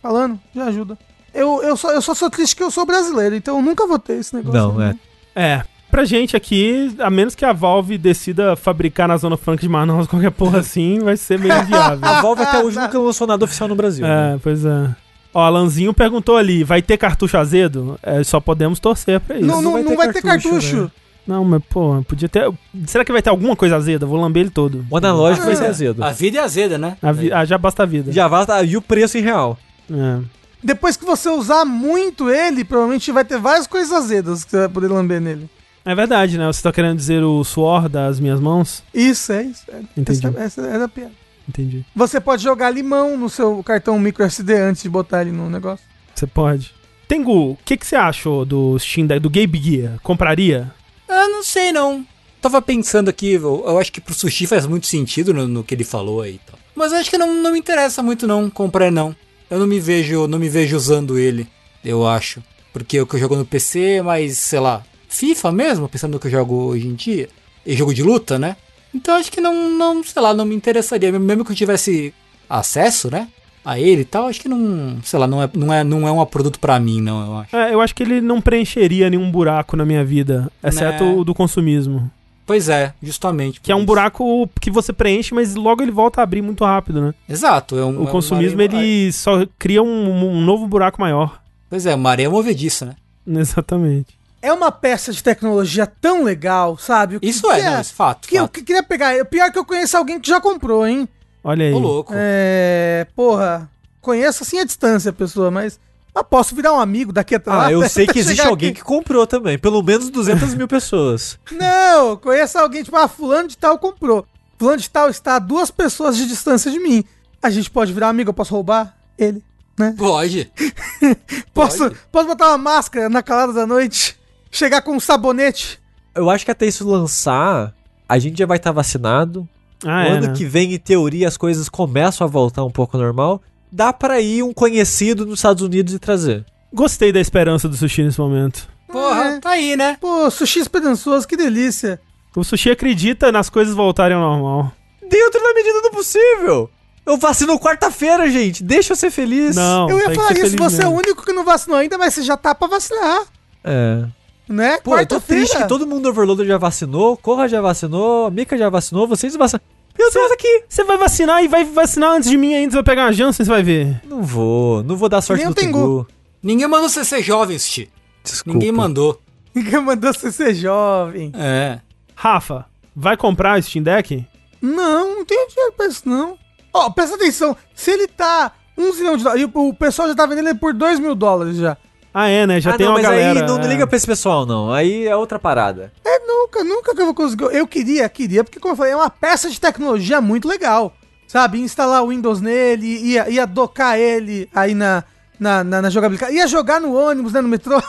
Falando, 0.00 0.40
já 0.54 0.64
ajuda. 0.64 0.96
Eu, 1.34 1.62
eu, 1.62 1.76
só, 1.76 1.92
eu 1.92 2.00
só 2.00 2.14
sou 2.14 2.30
triste 2.30 2.56
que 2.56 2.62
eu 2.62 2.70
sou 2.70 2.86
brasileiro, 2.86 3.34
então 3.34 3.56
eu 3.56 3.62
nunca 3.62 3.86
vou 3.86 3.98
ter 3.98 4.14
esse 4.14 4.34
negócio. 4.34 4.58
Não, 4.58 4.80
é. 4.80 4.96
É. 5.34 5.62
Pra 5.90 6.04
gente 6.04 6.36
aqui, 6.36 6.94
a 6.98 7.10
menos 7.10 7.34
que 7.34 7.44
a 7.44 7.52
Valve 7.52 7.98
decida 7.98 8.56
fabricar 8.56 9.06
na 9.06 9.16
Zona 9.16 9.36
Franca 9.36 9.60
de 9.60 9.68
Manaus 9.68 10.06
qualquer 10.06 10.30
porra 10.30 10.60
assim, 10.60 10.98
vai 10.98 11.16
ser 11.16 11.38
meio 11.38 11.56
inviável. 11.60 11.98
a 12.02 12.22
Valve 12.22 12.42
até 12.42 12.62
hoje 12.62 12.78
nunca 12.78 12.98
lançou 12.98 13.26
nada 13.26 13.44
oficial 13.44 13.68
no 13.68 13.76
Brasil. 13.76 14.04
É, 14.04 14.32
né? 14.32 14.40
pois 14.42 14.64
é. 14.64 14.94
Ó, 15.32 15.42
Alanzinho 15.42 15.92
perguntou 15.92 16.36
ali, 16.36 16.64
vai 16.64 16.80
ter 16.80 16.96
cartucho 16.96 17.36
azedo? 17.36 17.98
É, 18.02 18.24
só 18.24 18.40
podemos 18.40 18.80
torcer 18.80 19.20
pra 19.20 19.36
isso. 19.36 19.46
Não, 19.46 19.60
não, 19.60 19.62
não 19.62 19.72
vai, 19.72 19.82
ter, 19.82 19.88
não 19.90 19.96
vai 19.96 20.06
cartucho, 20.06 20.50
cartucho. 20.50 20.82
Né? 20.84 20.90
Não, 21.26 21.44
mas 21.44 21.62
pô, 21.68 22.02
podia 22.06 22.28
ter... 22.28 22.48
Será 22.86 23.04
que 23.04 23.10
vai 23.12 23.20
ter 23.20 23.30
alguma 23.30 23.56
coisa 23.56 23.76
azeda? 23.76 24.06
Vou 24.06 24.20
lamber 24.20 24.42
ele 24.42 24.50
todo. 24.50 24.86
O 24.88 24.96
analógico 24.96 25.44
vai 25.44 25.54
Ah. 25.54 25.56
ser 25.56 25.66
azedo. 25.66 26.04
A 26.04 26.12
vida 26.12 26.38
é 26.38 26.40
azeda, 26.42 26.78
né? 26.78 26.96
A 27.02 27.10
vi- 27.12 27.32
ah, 27.32 27.44
já 27.44 27.58
basta 27.58 27.82
a 27.82 27.86
vida. 27.86 28.12
Já 28.12 28.28
basta. 28.28 28.62
E 28.62 28.76
o 28.76 28.82
preço 28.82 29.18
em 29.18 29.22
real. 29.22 29.58
É. 29.90 30.18
Depois 30.62 30.96
que 30.96 31.04
você 31.04 31.28
usar 31.28 31.64
muito 31.64 32.30
ele, 32.30 32.64
provavelmente 32.64 33.10
vai 33.12 33.24
ter 33.24 33.38
várias 33.38 33.66
coisas 33.66 33.92
azedas 33.92 34.44
que 34.44 34.50
você 34.52 34.58
vai 34.58 34.68
poder 34.68 34.88
lamber 34.88 35.20
nele. 35.20 35.48
É 35.84 35.94
verdade, 35.94 36.36
né? 36.38 36.46
Você 36.46 36.62
tá 36.62 36.72
querendo 36.72 36.96
dizer 36.96 37.22
o 37.22 37.42
suor 37.44 37.88
das 37.88 38.18
minhas 38.18 38.40
mãos? 38.40 38.82
Isso, 38.92 39.32
é 39.32 39.42
isso. 39.44 39.62
É, 39.68 39.80
Entendi. 39.96 40.26
Essa, 40.26 40.40
essa 40.40 40.60
era 40.62 40.84
a 40.84 40.88
piada. 40.88 41.12
Entendi. 41.48 41.84
Você 41.94 42.20
pode 42.20 42.42
jogar 42.42 42.70
limão 42.70 43.16
no 43.16 43.28
seu 43.30 43.62
cartão 43.62 43.98
micro 43.98 44.24
SD 44.24 44.54
antes 44.54 44.82
de 44.82 44.88
botar 44.88 45.22
ele 45.22 45.30
no 45.30 45.48
negócio. 45.48 45.84
Você 46.14 46.26
pode. 46.26 46.74
Tengu, 47.06 47.50
o 47.52 47.58
que, 47.64 47.76
que 47.76 47.86
você 47.86 47.94
achou 47.94 48.44
do 48.44 48.76
Steam 48.80 49.06
do 49.20 49.30
Game 49.30 49.56
Gear? 49.62 49.92
Compraria? 50.02 50.72
Ah, 51.08 51.28
não 51.28 51.42
sei 51.42 51.72
não. 51.72 52.06
Tava 52.40 52.60
pensando 52.62 53.08
aqui, 53.08 53.32
eu, 53.32 53.64
eu 53.66 53.78
acho 53.78 53.92
que 53.92 54.00
pro 54.00 54.14
sushi 54.14 54.46
faz 54.46 54.66
muito 54.66 54.86
sentido 54.86 55.32
no, 55.32 55.48
no 55.48 55.64
que 55.64 55.74
ele 55.74 55.84
falou 55.84 56.20
aí 56.20 56.34
e 56.34 56.40
tal. 56.46 56.58
Mas 56.74 56.92
eu 56.92 56.98
acho 56.98 57.10
que 57.10 57.18
não, 57.18 57.34
não 57.34 57.52
me 57.52 57.58
interessa 57.58 58.02
muito 58.02 58.26
não 58.26 58.50
comprar 58.50 58.92
não. 58.92 59.16
Eu 59.48 59.58
não 59.58 59.66
me 59.66 59.80
vejo, 59.80 60.26
não 60.26 60.38
me 60.38 60.48
vejo 60.48 60.76
usando 60.76 61.18
ele, 61.18 61.46
eu 61.84 62.06
acho. 62.06 62.42
Porque 62.72 63.00
o 63.00 63.06
que 63.06 63.14
eu 63.14 63.20
jogo 63.20 63.36
no 63.36 63.46
PC 63.46 63.80
é 63.80 64.02
mais, 64.02 64.36
sei 64.38 64.60
lá, 64.60 64.84
FIFA 65.08 65.52
mesmo, 65.52 65.88
pensando 65.88 66.12
no 66.12 66.20
que 66.20 66.26
eu 66.26 66.30
jogo 66.30 66.54
hoje 66.54 66.86
em 66.86 66.94
dia. 66.94 67.28
E 67.64 67.74
jogo 67.74 67.94
de 67.94 68.02
luta, 68.02 68.38
né? 68.38 68.56
Então 68.94 69.16
acho 69.16 69.32
que 69.32 69.40
não, 69.40 69.70
não, 69.70 70.04
sei 70.04 70.20
lá, 70.20 70.34
não 70.34 70.44
me 70.44 70.54
interessaria. 70.54 71.10
Mesmo 71.18 71.44
que 71.44 71.52
eu 71.52 71.56
tivesse 71.56 72.12
acesso, 72.48 73.10
né? 73.10 73.28
A 73.66 73.80
ele 73.80 74.02
e 74.02 74.04
tal, 74.04 74.28
acho 74.28 74.40
que 74.40 74.48
não, 74.48 74.98
sei 75.02 75.18
lá, 75.18 75.26
não 75.26 75.42
é, 75.42 75.50
não 75.52 75.72
é, 75.74 75.82
não 75.82 76.06
é 76.06 76.12
um 76.12 76.24
produto 76.24 76.60
pra 76.60 76.78
mim, 76.78 77.00
não, 77.00 77.26
eu 77.26 77.36
acho. 77.38 77.56
É, 77.56 77.74
eu 77.74 77.80
acho 77.80 77.92
que 77.94 78.02
ele 78.04 78.20
não 78.20 78.40
preencheria 78.40 79.10
nenhum 79.10 79.28
buraco 79.28 79.76
na 79.76 79.84
minha 79.84 80.04
vida, 80.04 80.48
exceto 80.62 81.02
Né. 81.04 81.14
o 81.16 81.24
do 81.24 81.34
consumismo. 81.34 82.08
Pois 82.46 82.68
é, 82.68 82.94
justamente. 83.02 83.60
Que 83.60 83.72
é 83.72 83.74
um 83.74 83.78
isso. 83.78 83.86
buraco 83.86 84.48
que 84.60 84.70
você 84.70 84.92
preenche, 84.92 85.34
mas 85.34 85.56
logo 85.56 85.82
ele 85.82 85.90
volta 85.90 86.20
a 86.20 86.22
abrir 86.22 86.42
muito 86.42 86.64
rápido, 86.64 87.00
né? 87.02 87.12
Exato. 87.28 87.76
É 87.76 87.84
um, 87.84 87.96
é 87.96 87.98
O 87.98 88.02
um 88.02 88.06
consumismo, 88.06 88.62
areia- 88.62 88.80
ele 88.80 89.12
só 89.12 89.44
cria 89.58 89.82
um, 89.82 90.10
um 90.28 90.40
novo 90.40 90.68
buraco 90.68 91.00
maior. 91.00 91.40
Pois 91.68 91.84
é, 91.86 91.94
uma 91.96 92.10
areia 92.10 92.30
movediça, 92.30 92.84
né? 92.86 92.94
Exatamente. 93.40 94.14
É 94.40 94.52
uma 94.52 94.70
peça 94.70 95.10
de 95.12 95.24
tecnologia 95.24 95.86
tão 95.88 96.22
legal, 96.22 96.78
sabe? 96.78 97.16
O 97.16 97.20
que- 97.20 97.26
Isso 97.26 97.50
é, 97.50 97.56
que 97.56 97.62
não, 97.64 97.78
é 97.78 97.82
fato. 97.82 98.28
Que 98.28 98.36
eu 98.36 98.42
fato. 98.42 98.52
que 98.52 98.62
queria 98.62 98.82
pegar. 98.84 99.20
O 99.20 99.24
pior 99.26 99.46
é 99.46 99.50
que 99.50 99.58
eu 99.58 99.64
conheço 99.64 99.96
alguém 99.96 100.20
que 100.20 100.28
já 100.28 100.40
comprou, 100.40 100.86
hein? 100.86 101.08
Olha 101.48 101.64
aí. 101.64 101.72
Ô, 101.72 101.78
louco. 101.78 102.12
É. 102.16 103.06
Porra. 103.14 103.70
Conheço 104.00 104.42
assim 104.42 104.58
a 104.58 104.64
distância 104.64 105.10
a 105.10 105.12
pessoa, 105.12 105.48
mas. 105.48 105.78
Mas 106.12 106.24
posso 106.28 106.56
virar 106.56 106.72
um 106.72 106.80
amigo 106.80 107.12
daqui 107.12 107.36
até 107.36 107.48
lá? 107.50 107.66
Ah, 107.66 107.72
eu 107.72 107.88
sei 107.88 108.04
que 108.04 108.18
existe 108.18 108.40
alguém 108.40 108.70
aqui. 108.70 108.78
que 108.80 108.84
comprou 108.84 109.26
também. 109.28 109.56
Pelo 109.56 109.80
menos 109.80 110.10
200 110.10 110.54
mil 110.54 110.66
pessoas. 110.66 111.38
Não, 111.52 112.16
conheço 112.16 112.58
alguém, 112.58 112.82
tipo, 112.82 112.96
ah, 112.96 113.06
fulano 113.06 113.46
de 113.48 113.56
tal 113.56 113.78
comprou. 113.78 114.26
Fulano 114.58 114.78
de 114.78 114.90
tal 114.90 115.08
está 115.08 115.36
a 115.36 115.38
duas 115.38 115.70
pessoas 115.70 116.16
de 116.16 116.26
distância 116.26 116.68
de 116.68 116.80
mim. 116.80 117.04
A 117.40 117.48
gente 117.48 117.70
pode 117.70 117.92
virar 117.92 118.08
amigo, 118.08 118.30
eu 118.30 118.34
posso 118.34 118.54
roubar 118.54 118.96
ele, 119.16 119.40
né? 119.78 119.94
Pode. 119.96 120.50
Posso, 121.54 121.78
Pode. 121.78 121.96
posso 122.12 122.26
botar 122.28 122.48
uma 122.48 122.58
máscara 122.58 123.08
na 123.08 123.22
calada 123.22 123.52
da 123.52 123.66
noite? 123.66 124.18
Chegar 124.50 124.82
com 124.82 124.92
um 124.92 125.00
sabonete? 125.00 125.80
Eu 126.14 126.28
acho 126.28 126.44
que 126.44 126.50
até 126.50 126.66
isso 126.66 126.86
lançar, 126.86 127.72
a 128.08 128.18
gente 128.18 128.38
já 128.38 128.46
vai 128.46 128.56
estar 128.58 128.72
vacinado. 128.72 129.48
Ah, 129.84 129.88
o 129.88 130.06
é, 130.06 130.08
ano 130.10 130.26
né? 130.28 130.32
que 130.34 130.44
vem, 130.44 130.74
em 130.74 130.78
teoria, 130.78 131.28
as 131.28 131.36
coisas 131.36 131.68
começam 131.68 132.26
a 132.26 132.30
voltar 132.30 132.64
um 132.64 132.70
pouco 132.70 132.96
ao 132.96 133.02
normal. 133.02 133.42
Dá 133.70 133.92
pra 133.92 134.20
ir 134.20 134.42
um 134.42 134.52
conhecido 134.52 135.26
nos 135.26 135.40
Estados 135.40 135.62
Unidos 135.62 135.92
e 135.92 135.98
trazer. 135.98 136.44
Gostei 136.72 137.12
da 137.12 137.20
esperança 137.20 137.68
do 137.68 137.76
sushi 137.76 138.02
nesse 138.02 138.18
momento. 138.20 138.68
Porra, 138.88 139.24
É. 139.36 139.40
tá 139.40 139.50
aí, 139.50 139.76
né? 139.76 139.96
Pô, 140.00 140.30
sushi 140.30 140.60
esperançoso, 140.60 141.26
que 141.26 141.36
delícia. 141.36 142.00
O 142.34 142.44
sushi 142.44 142.70
acredita 142.70 143.32
nas 143.32 143.48
coisas 143.50 143.74
voltarem 143.74 144.16
ao 144.16 144.22
normal. 144.22 144.72
Dentro 145.02 145.42
da 145.42 145.54
medida 145.54 145.82
do 145.82 145.90
possível. 145.90 146.70
Eu 147.04 147.16
vacino 147.16 147.58
quarta-feira, 147.58 148.28
gente. 148.30 148.62
Deixa 148.64 148.92
eu 148.92 148.96
ser 148.96 149.10
feliz. 149.10 149.54
Não, 149.56 149.88
eu 149.88 149.96
ia 149.98 150.04
tem 150.06 150.10
que 150.10 150.16
falar 150.16 150.28
ser 150.28 150.34
isso, 150.34 150.50
feliz 150.56 150.72
você 150.72 150.82
é 150.82 150.86
o 150.86 150.90
mesmo. 150.90 150.98
único 151.04 151.24
que 151.24 151.32
não 151.32 151.44
vacinou 151.44 151.78
ainda, 151.78 151.96
mas 151.96 152.14
você 152.14 152.22
já 152.22 152.36
tá 152.36 152.54
pra 152.54 152.66
vacinar, 152.68 153.22
É. 153.64 154.04
né? 154.48 154.78
Pô, 154.82 154.98
eu 154.98 155.06
tô 155.06 155.20
triste 155.20 155.56
que 155.56 155.68
todo 155.68 155.86
mundo 155.86 156.02
do 156.02 156.08
Overloader 156.10 156.46
já 156.46 156.58
vacinou, 156.58 157.16
Corra 157.16 157.48
já 157.48 157.60
vacinou, 157.60 158.26
a 158.26 158.30
Mika 158.30 158.56
já 158.56 158.68
vacinou, 158.68 159.06
vocês 159.06 159.34
vacinaram. 159.36 159.64
Meu 159.98 160.12
Deus, 160.12 160.30
aqui. 160.30 160.64
Você 160.68 160.84
vai 160.84 160.98
vacinar 160.98 161.42
e 161.42 161.48
vai 161.48 161.64
vacinar 161.64 162.12
antes 162.12 162.28
de 162.28 162.36
mim 162.36 162.54
ainda, 162.54 162.72
você 162.72 162.76
vai 162.76 162.84
pegar 162.84 163.04
uma 163.04 163.12
Janssen, 163.12 163.44
você 163.44 163.50
vai 163.50 163.62
ver. 163.62 164.00
Não 164.04 164.22
vou, 164.22 164.82
não 164.82 164.96
vou 164.96 165.08
dar 165.08 165.20
sorte 165.20 165.42
Nem 165.42 165.48
do 165.48 165.54
Tengu. 165.54 165.78
Tengu. 165.78 166.06
Ninguém 166.42 166.68
mandou 166.68 166.88
você 166.88 167.04
ser 167.04 167.22
jovem, 167.22 167.58
Sushi. 167.58 167.90
Desculpa. 168.22 168.58
Ninguém 168.58 168.72
mandou. 168.72 169.20
Ninguém 169.54 169.80
mandou 169.80 170.12
você 170.12 170.30
ser 170.30 170.54
jovem. 170.54 171.32
É. 171.34 171.80
Rafa, 172.14 172.66
vai 172.94 173.16
comprar 173.16 173.62
Steam 173.62 173.82
Deck? 173.82 174.24
Não, 174.60 175.16
não 175.16 175.24
tenho 175.24 175.48
dinheiro 175.48 175.72
pra 175.76 175.86
isso, 175.86 176.08
não. 176.08 176.38
Ó, 176.72 176.90
presta 176.90 177.16
atenção. 177.16 177.56
Se 177.74 177.90
ele 177.90 178.06
tá 178.06 178.52
um 178.76 178.92
zilhão 178.92 179.16
de 179.16 179.24
dólares, 179.24 179.48
e 179.48 179.58
o 179.58 179.74
pessoal 179.74 180.08
já 180.08 180.14
tá 180.14 180.26
vendendo 180.26 180.48
ele 180.48 180.58
por 180.58 180.74
dois 180.74 181.00
mil 181.00 181.14
dólares 181.14 181.56
já. 181.56 181.76
Ah, 182.18 182.30
é, 182.30 182.46
né? 182.46 182.58
Já 182.62 182.70
ah, 182.70 182.76
tem 182.78 182.86
não, 182.86 182.94
uma 182.94 182.98
mas 182.98 183.10
galera. 183.10 183.40
aí 183.40 183.46
não, 183.46 183.58
não 183.58 183.64
é. 183.66 183.68
liga 183.68 183.86
pra 183.86 183.94
esse 183.94 184.06
pessoal, 184.06 184.46
não. 184.46 184.72
Aí 184.72 185.06
é 185.06 185.14
outra 185.14 185.38
parada. 185.38 185.92
É, 186.02 186.18
nunca, 186.20 186.64
nunca 186.64 186.94
que 186.94 187.00
eu 187.02 187.04
vou 187.04 187.14
conseguir. 187.14 187.44
Eu 187.54 187.66
queria, 187.66 188.08
queria, 188.08 188.42
porque 188.42 188.58
como 188.58 188.72
eu 188.72 188.76
falei, 188.76 188.94
é 188.94 188.96
uma 188.96 189.10
peça 189.10 189.50
de 189.50 189.60
tecnologia 189.60 190.18
muito 190.18 190.48
legal. 190.48 190.94
Sabe? 191.28 191.60
Instalar 191.60 192.02
o 192.02 192.08
Windows 192.08 192.40
nele, 192.40 192.86
ia, 192.86 193.28
ia 193.28 193.46
docar 193.46 193.98
ele 193.98 194.48
aí 194.54 194.74
na, 194.74 195.04
na, 195.38 195.62
na, 195.62 195.82
na 195.82 195.90
jogabilidade. 195.90 196.34
Ia 196.34 196.46
jogar 196.46 196.80
no 196.80 196.96
ônibus, 196.96 197.34
né? 197.34 197.42
No 197.42 197.48
metrô. 197.48 197.82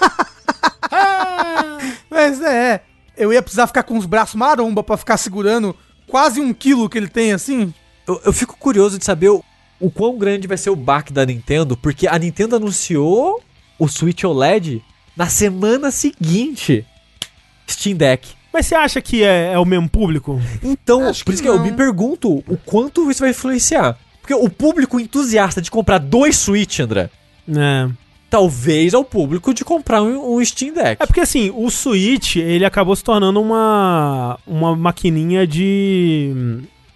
Mas 2.11 2.41
é, 2.41 2.81
eu 3.15 3.31
ia 3.31 3.41
precisar 3.41 3.65
ficar 3.65 3.83
com 3.83 3.97
os 3.97 4.05
braços 4.05 4.35
maromba 4.35 4.83
pra 4.83 4.97
ficar 4.97 5.15
segurando 5.15 5.73
quase 6.05 6.41
um 6.41 6.53
quilo 6.53 6.89
que 6.89 6.97
ele 6.97 7.07
tem 7.07 7.31
assim. 7.31 7.73
Eu, 8.05 8.19
eu 8.25 8.33
fico 8.33 8.57
curioso 8.57 8.99
de 8.99 9.05
saber 9.05 9.29
o, 9.29 9.41
o 9.79 9.89
quão 9.89 10.17
grande 10.17 10.49
vai 10.49 10.57
ser 10.57 10.69
o 10.69 10.75
baque 10.75 11.13
da 11.13 11.25
Nintendo, 11.25 11.77
porque 11.77 12.09
a 12.09 12.19
Nintendo 12.19 12.57
anunciou 12.57 13.41
o 13.79 13.87
Switch 13.87 14.23
OLED 14.23 14.81
na 15.15 15.27
semana 15.27 15.91
seguinte. 15.91 16.85
Steam 17.69 17.95
Deck. 17.97 18.29
Mas 18.53 18.65
você 18.65 18.75
acha 18.75 19.01
que 19.01 19.23
é, 19.23 19.51
é 19.53 19.59
o 19.59 19.65
mesmo 19.65 19.89
público? 19.89 20.41
Então, 20.63 21.07
Acho 21.09 21.23
por 21.23 21.31
que 21.31 21.33
isso 21.35 21.43
que 21.43 21.49
eu 21.49 21.59
me 21.61 21.71
pergunto 21.71 22.43
o 22.47 22.57
quanto 22.65 23.09
isso 23.11 23.19
vai 23.21 23.31
influenciar. 23.31 23.97
Porque 24.21 24.33
o 24.33 24.49
público 24.49 24.99
entusiasta 24.99 25.61
de 25.61 25.69
comprar 25.69 25.97
dois 25.99 26.35
Switch, 26.37 26.79
André, 26.79 27.09
É. 27.53 27.87
talvez 28.29 28.93
ao 28.93 29.03
público 29.03 29.53
de 29.53 29.63
comprar 29.63 30.01
um, 30.01 30.35
um 30.37 30.43
Steam 30.43 30.73
Deck. 30.73 31.01
É 31.01 31.05
porque 31.05 31.19
assim, 31.21 31.51
o 31.55 31.69
Switch, 31.69 32.37
ele 32.37 32.65
acabou 32.65 32.95
se 32.95 33.03
tornando 33.03 33.39
uma 33.41 34.39
uma 34.47 34.75
maquininha 34.75 35.45
de 35.45 36.33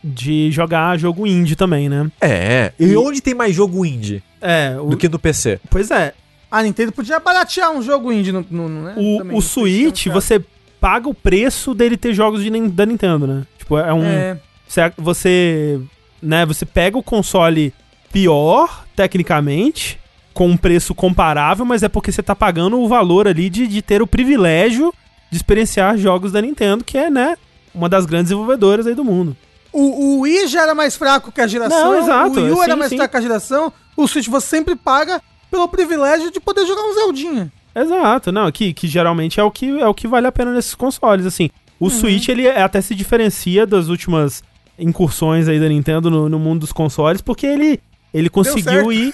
de 0.03 0.49
jogar 0.51 0.97
jogo 0.97 1.27
indie 1.27 1.55
também, 1.55 1.87
né? 1.87 2.09
É. 2.19 2.71
E 2.79 2.95
onde 2.97 3.21
tem 3.21 3.35
mais 3.35 3.53
jogo 3.55 3.85
indie 3.85 4.23
É, 4.41 4.75
o, 4.81 4.89
do 4.89 4.97
que 4.97 5.07
no 5.07 5.19
PC? 5.19 5.59
pois 5.69 5.91
é. 5.91 6.13
A 6.51 6.61
Nintendo 6.61 6.91
podia 6.91 7.19
baratear 7.19 7.71
um 7.71 7.81
jogo 7.81 8.11
indie 8.11 8.33
no. 8.33 8.45
no, 8.51 8.67
né? 8.67 8.93
O, 8.97 9.19
Também, 9.19 9.37
o 9.37 9.41
Switch, 9.41 10.07
você 10.07 10.43
paga 10.81 11.07
o 11.07 11.13
preço 11.13 11.73
dele 11.73 11.95
ter 11.95 12.13
jogos 12.13 12.43
de, 12.43 12.49
da 12.69 12.85
Nintendo, 12.85 13.25
né? 13.25 13.43
Tipo, 13.57 13.77
é 13.77 13.93
um 13.93 14.03
É, 14.03 14.37
você, 14.67 14.93
você, 14.97 15.79
né, 16.21 16.45
você 16.45 16.65
pega 16.65 16.97
o 16.97 17.03
console 17.03 17.73
pior, 18.11 18.85
tecnicamente, 18.95 19.99
com 20.33 20.47
um 20.47 20.57
preço 20.57 20.93
comparável, 20.93 21.65
mas 21.65 21.83
é 21.83 21.89
porque 21.89 22.11
você 22.11 22.23
tá 22.23 22.35
pagando 22.35 22.79
o 22.79 22.87
valor 22.87 23.27
ali 23.27 23.49
de, 23.49 23.67
de 23.67 23.81
ter 23.81 24.01
o 24.01 24.07
privilégio 24.07 24.93
de 25.29 25.37
experienciar 25.37 25.97
jogos 25.97 26.31
da 26.31 26.41
Nintendo, 26.41 26.83
que 26.83 26.97
é, 26.97 27.09
né, 27.09 27.37
uma 27.73 27.87
das 27.87 28.05
grandes 28.05 28.29
desenvolvedoras 28.29 28.87
aí 28.87 28.95
do 28.95 29.03
mundo. 29.05 29.37
O, 29.71 29.79
o 30.17 30.19
Wii 30.21 30.47
já 30.47 30.63
era 30.63 30.75
mais 30.75 30.97
fraco 30.97 31.31
que 31.31 31.39
a 31.39 31.47
geração. 31.47 31.91
Não, 31.91 31.99
exato, 31.99 32.39
O 32.39 32.43
Wii 32.43 32.51
U 32.51 32.55
sim, 32.57 32.63
era 32.63 32.75
mais 32.75 32.89
sim. 32.89 32.97
fraco 32.97 33.11
que 33.11 33.17
a 33.17 33.21
geração. 33.21 33.73
O 33.95 34.07
Switch 34.07 34.27
você 34.27 34.47
sempre 34.47 34.75
paga 34.75 35.21
pelo 35.51 35.67
privilégio 35.67 36.31
de 36.31 36.39
poder 36.39 36.65
jogar 36.65 36.81
um 36.83 36.93
Zeldinha. 36.95 37.51
Exato, 37.75 38.31
não, 38.31 38.51
que, 38.51 38.73
que 38.73 38.87
geralmente 38.87 39.39
é 39.39 39.43
o 39.43 39.51
que, 39.51 39.79
é 39.79 39.87
o 39.87 39.93
que 39.93 40.07
vale 40.07 40.25
a 40.27 40.31
pena 40.31 40.51
nesses 40.53 40.73
consoles, 40.73 41.25
assim. 41.25 41.49
O 41.79 41.89
Switch, 41.89 42.27
ele 42.29 42.47
é- 42.47 42.61
até 42.61 42.79
se 42.81 42.95
diferencia 42.95 43.65
das 43.67 43.87
últimas 43.87 44.43
incursões 44.79 45.47
aí 45.47 45.59
da 45.59 45.67
Nintendo 45.69 46.09
no, 46.09 46.27
no 46.29 46.39
mundo 46.39 46.61
dos 46.61 46.71
consoles, 46.71 47.21
porque 47.21 47.45
ele, 47.45 47.79
ele 48.13 48.29
conseguiu 48.29 48.91
ir, 48.91 49.13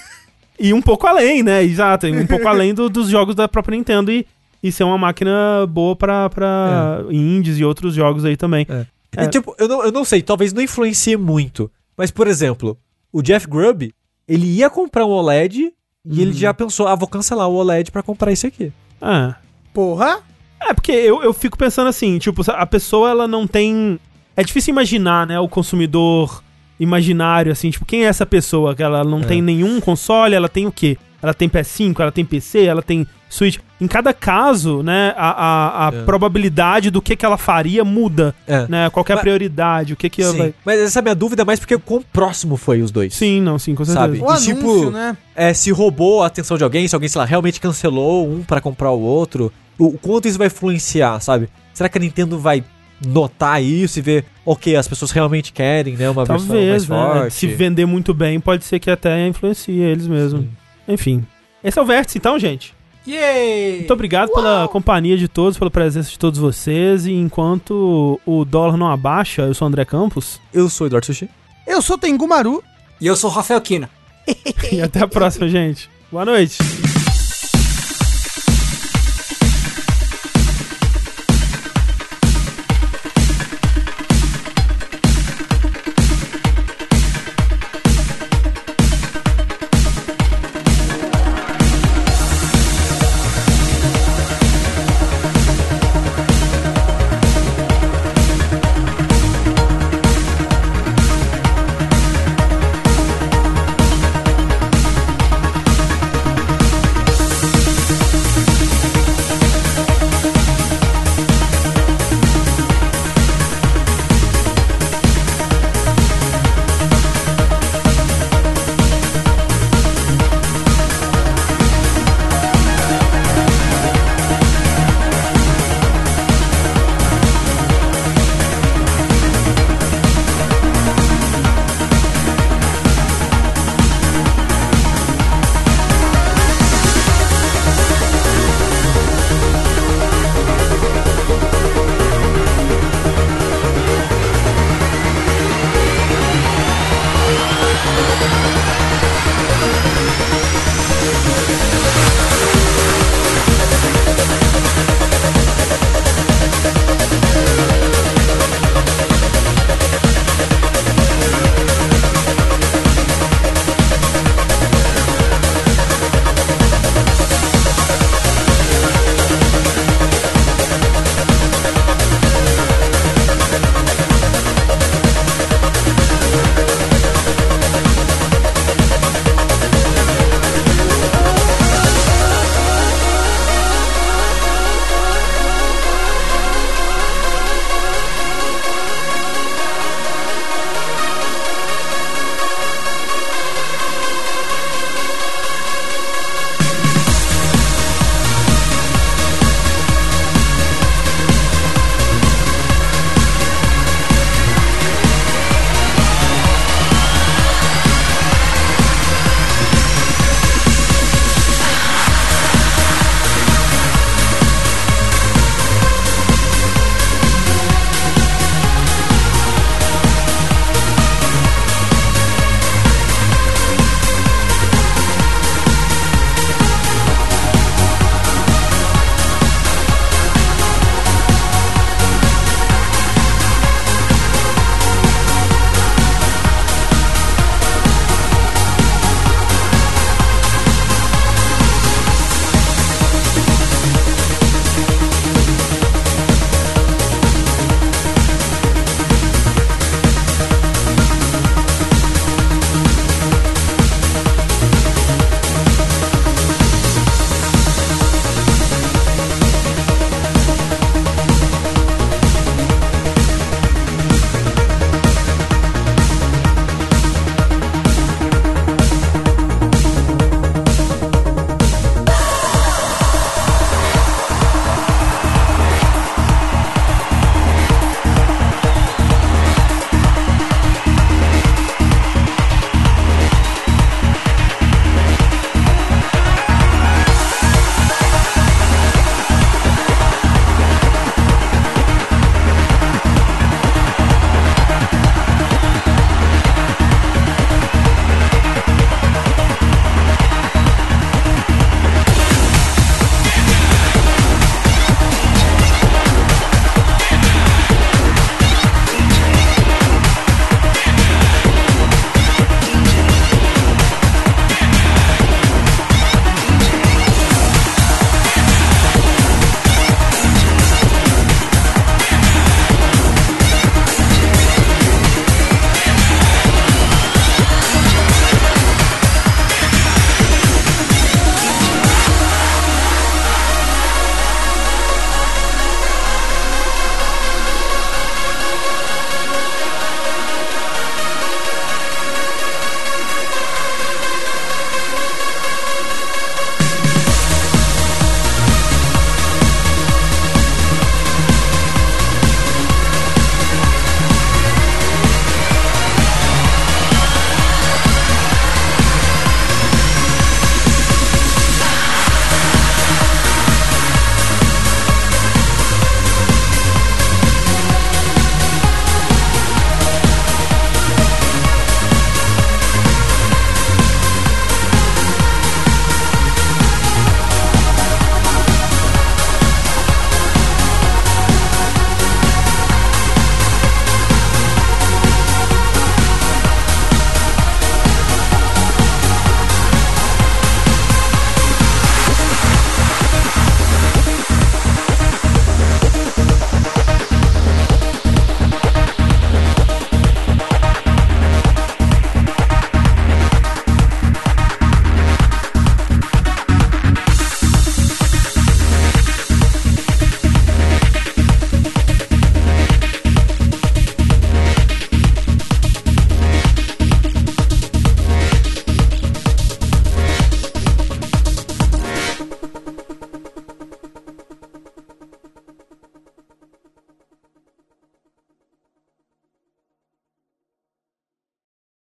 ir 0.59 0.73
um 0.73 0.81
pouco 0.81 1.05
além, 1.07 1.43
né? 1.43 1.63
Exato, 1.63 2.07
um 2.07 2.25
pouco 2.27 2.47
além 2.47 2.73
do- 2.73 2.89
dos 2.89 3.09
jogos 3.09 3.35
da 3.35 3.47
própria 3.47 3.77
Nintendo 3.77 4.11
e, 4.11 4.25
e 4.61 4.71
ser 4.71 4.83
uma 4.83 4.97
máquina 4.97 5.65
boa 5.67 5.95
pra, 5.95 6.29
pra 6.29 7.03
indies 7.11 7.57
e 7.59 7.63
outros 7.63 7.93
jogos 7.93 8.25
aí 8.25 8.35
também. 8.37 8.65
É. 8.69 8.85
E, 9.23 9.27
tipo, 9.29 9.55
eu 9.57 9.67
não, 9.67 9.83
eu 9.85 9.91
não 9.91 10.03
sei, 10.05 10.21
talvez 10.21 10.51
não 10.53 10.61
influencie 10.61 11.15
muito. 11.17 11.71
Mas, 11.97 12.11
por 12.11 12.27
exemplo, 12.27 12.77
o 13.11 13.21
Jeff 13.21 13.47
Grubb, 13.47 13.93
ele 14.27 14.45
ia 14.45 14.69
comprar 14.69 15.05
um 15.05 15.09
OLED 15.11 15.71
e 16.09 16.21
ele 16.21 16.33
já 16.33 16.53
pensou, 16.53 16.87
ah, 16.87 16.95
vou 16.95 17.07
cancelar 17.07 17.47
o 17.49 17.55
OLED 17.55 17.91
pra 17.91 18.01
comprar 18.03 18.31
esse 18.31 18.47
aqui. 18.47 18.71
É. 19.01 19.33
Porra. 19.73 20.19
É, 20.61 20.73
porque 20.73 20.91
eu, 20.91 21.21
eu 21.21 21.33
fico 21.33 21.57
pensando 21.57 21.87
assim, 21.87 22.17
tipo, 22.17 22.41
a 22.51 22.65
pessoa 22.65 23.09
ela 23.09 23.27
não 23.27 23.45
tem. 23.45 23.99
É 24.35 24.43
difícil 24.43 24.71
imaginar, 24.71 25.27
né, 25.27 25.39
o 25.39 25.47
consumidor 25.47 26.43
imaginário, 26.79 27.51
assim, 27.51 27.69
tipo, 27.71 27.85
quem 27.85 28.05
é 28.05 28.07
essa 28.07 28.25
pessoa? 28.25 28.75
Que 28.75 28.83
ela 28.83 29.03
não 29.03 29.19
É. 29.19 29.23
tem 29.23 29.41
nenhum 29.41 29.79
console, 29.79 30.35
ela 30.35 30.49
tem 30.49 30.65
o 30.65 30.71
quê? 30.71 30.97
Ela 31.21 31.33
tem 31.33 31.49
PS5, 31.49 31.99
ela 31.99 32.11
tem 32.11 32.23
PC, 32.23 32.65
ela 32.65 32.81
tem 32.81 33.05
Switch. 33.29 33.57
Em 33.79 33.87
cada 33.87 34.13
caso, 34.13 34.81
né, 34.81 35.13
a, 35.17 35.29
a, 35.31 35.87
a 35.89 35.91
É. 35.93 36.01
probabilidade 36.03 36.89
do 36.89 37.01
que, 37.01 37.15
que 37.15 37.25
ela 37.25 37.37
faria 37.37 37.83
muda, 37.83 38.33
É. 38.47 38.65
né? 38.67 38.89
Qual 38.89 39.03
que 39.03 39.11
é 39.11 39.15
a 39.15 39.19
prioridade, 39.19 39.93
o 39.93 39.95
que 39.95 40.09
que 40.09 40.23
Sim. 40.23 40.37
vai... 40.37 40.53
Mas 40.65 40.79
essa 40.79 40.99
é 40.99 41.01
a 41.01 41.03
minha 41.03 41.15
dúvida 41.15 41.43
mais 41.45 41.59
porque 41.59 41.77
quão 41.77 42.01
próximo 42.01 42.57
foi 42.57 42.81
os 42.81 42.89
dois. 42.89 43.13
Sim, 43.13 43.41
não, 43.41 43.59
sim, 43.59 43.75
com 43.75 43.85
certeza. 43.85 44.05
Sabe? 44.07 44.19
O 44.21 44.33
E, 44.33 44.37
tipo, 44.55 44.69
anúncio, 44.71 44.91
né? 44.91 45.17
É, 45.35 45.53
se 45.53 45.71
roubou 45.71 46.23
a 46.23 46.27
atenção 46.27 46.57
de 46.57 46.63
alguém, 46.63 46.87
se 46.87 46.95
alguém, 46.95 47.09
sei 47.09 47.19
lá, 47.19 47.25
realmente 47.25 47.59
cancelou 47.61 48.27
um 48.27 48.41
pra 48.43 48.59
comprar 48.61 48.91
o 48.91 48.99
outro, 49.01 49.51
o, 49.77 49.87
o 49.87 49.97
quanto 49.97 50.27
isso 50.27 50.37
vai 50.37 50.47
influenciar, 50.47 51.19
sabe? 51.19 51.49
Será 51.73 51.87
que 51.89 51.97
a 51.97 52.01
Nintendo 52.01 52.39
vai 52.39 52.63
notar 53.05 53.61
isso 53.61 53.99
e 53.99 54.01
ver, 54.01 54.25
ok, 54.43 54.75
as 54.75 54.87
pessoas 54.87 55.11
realmente 55.11 55.53
querem, 55.53 55.95
né? 55.95 56.09
Uma 56.09 56.25
versão 56.25 56.47
Talvez, 56.47 56.87
mais 56.87 56.89
né? 56.89 57.19
forte. 57.19 57.33
Se 57.35 57.45
vender 57.47 57.85
muito 57.85 58.11
bem, 58.13 58.39
pode 58.39 58.63
ser 58.65 58.79
que 58.79 58.89
até 58.89 59.27
influencie 59.27 59.79
eles 59.79 60.07
mesmo. 60.07 60.39
Sim. 60.39 60.49
Enfim. 60.87 61.25
Esse 61.63 61.77
é 61.77 61.81
o 61.81 61.85
vértice, 61.85 62.17
então, 62.17 62.39
gente. 62.39 62.73
Yay! 63.07 63.77
Muito 63.77 63.93
obrigado 63.93 64.31
pela 64.33 64.67
companhia 64.67 65.17
de 65.17 65.29
todos, 65.29 65.57
pela 65.57 65.71
presença 65.71 66.09
de 66.09 66.19
todos 66.19 66.39
vocês. 66.39 67.05
E 67.05 67.13
enquanto 67.13 68.19
o 68.25 68.43
dólar 68.43 68.75
não 68.75 68.91
abaixa, 68.91 69.43
eu 69.43 69.53
sou 69.53 69.65
o 69.65 69.69
André 69.69 69.85
Campos. 69.85 70.41
Eu 70.53 70.69
sou 70.69 70.85
o 70.85 70.87
Eduardo 70.89 71.05
Sushi. 71.05 71.29
Eu 71.65 71.81
sou 71.81 71.97
Tengu 71.97 72.27
Maru. 72.27 72.61
E 72.99 73.07
eu 73.07 73.15
sou 73.15 73.29
o 73.29 73.33
Rafael 73.33 73.61
Kina. 73.61 73.89
e 74.71 74.81
até 74.81 75.01
a 75.01 75.07
próxima, 75.07 75.47
gente. 75.47 75.89
Boa 76.11 76.25
noite. 76.25 76.57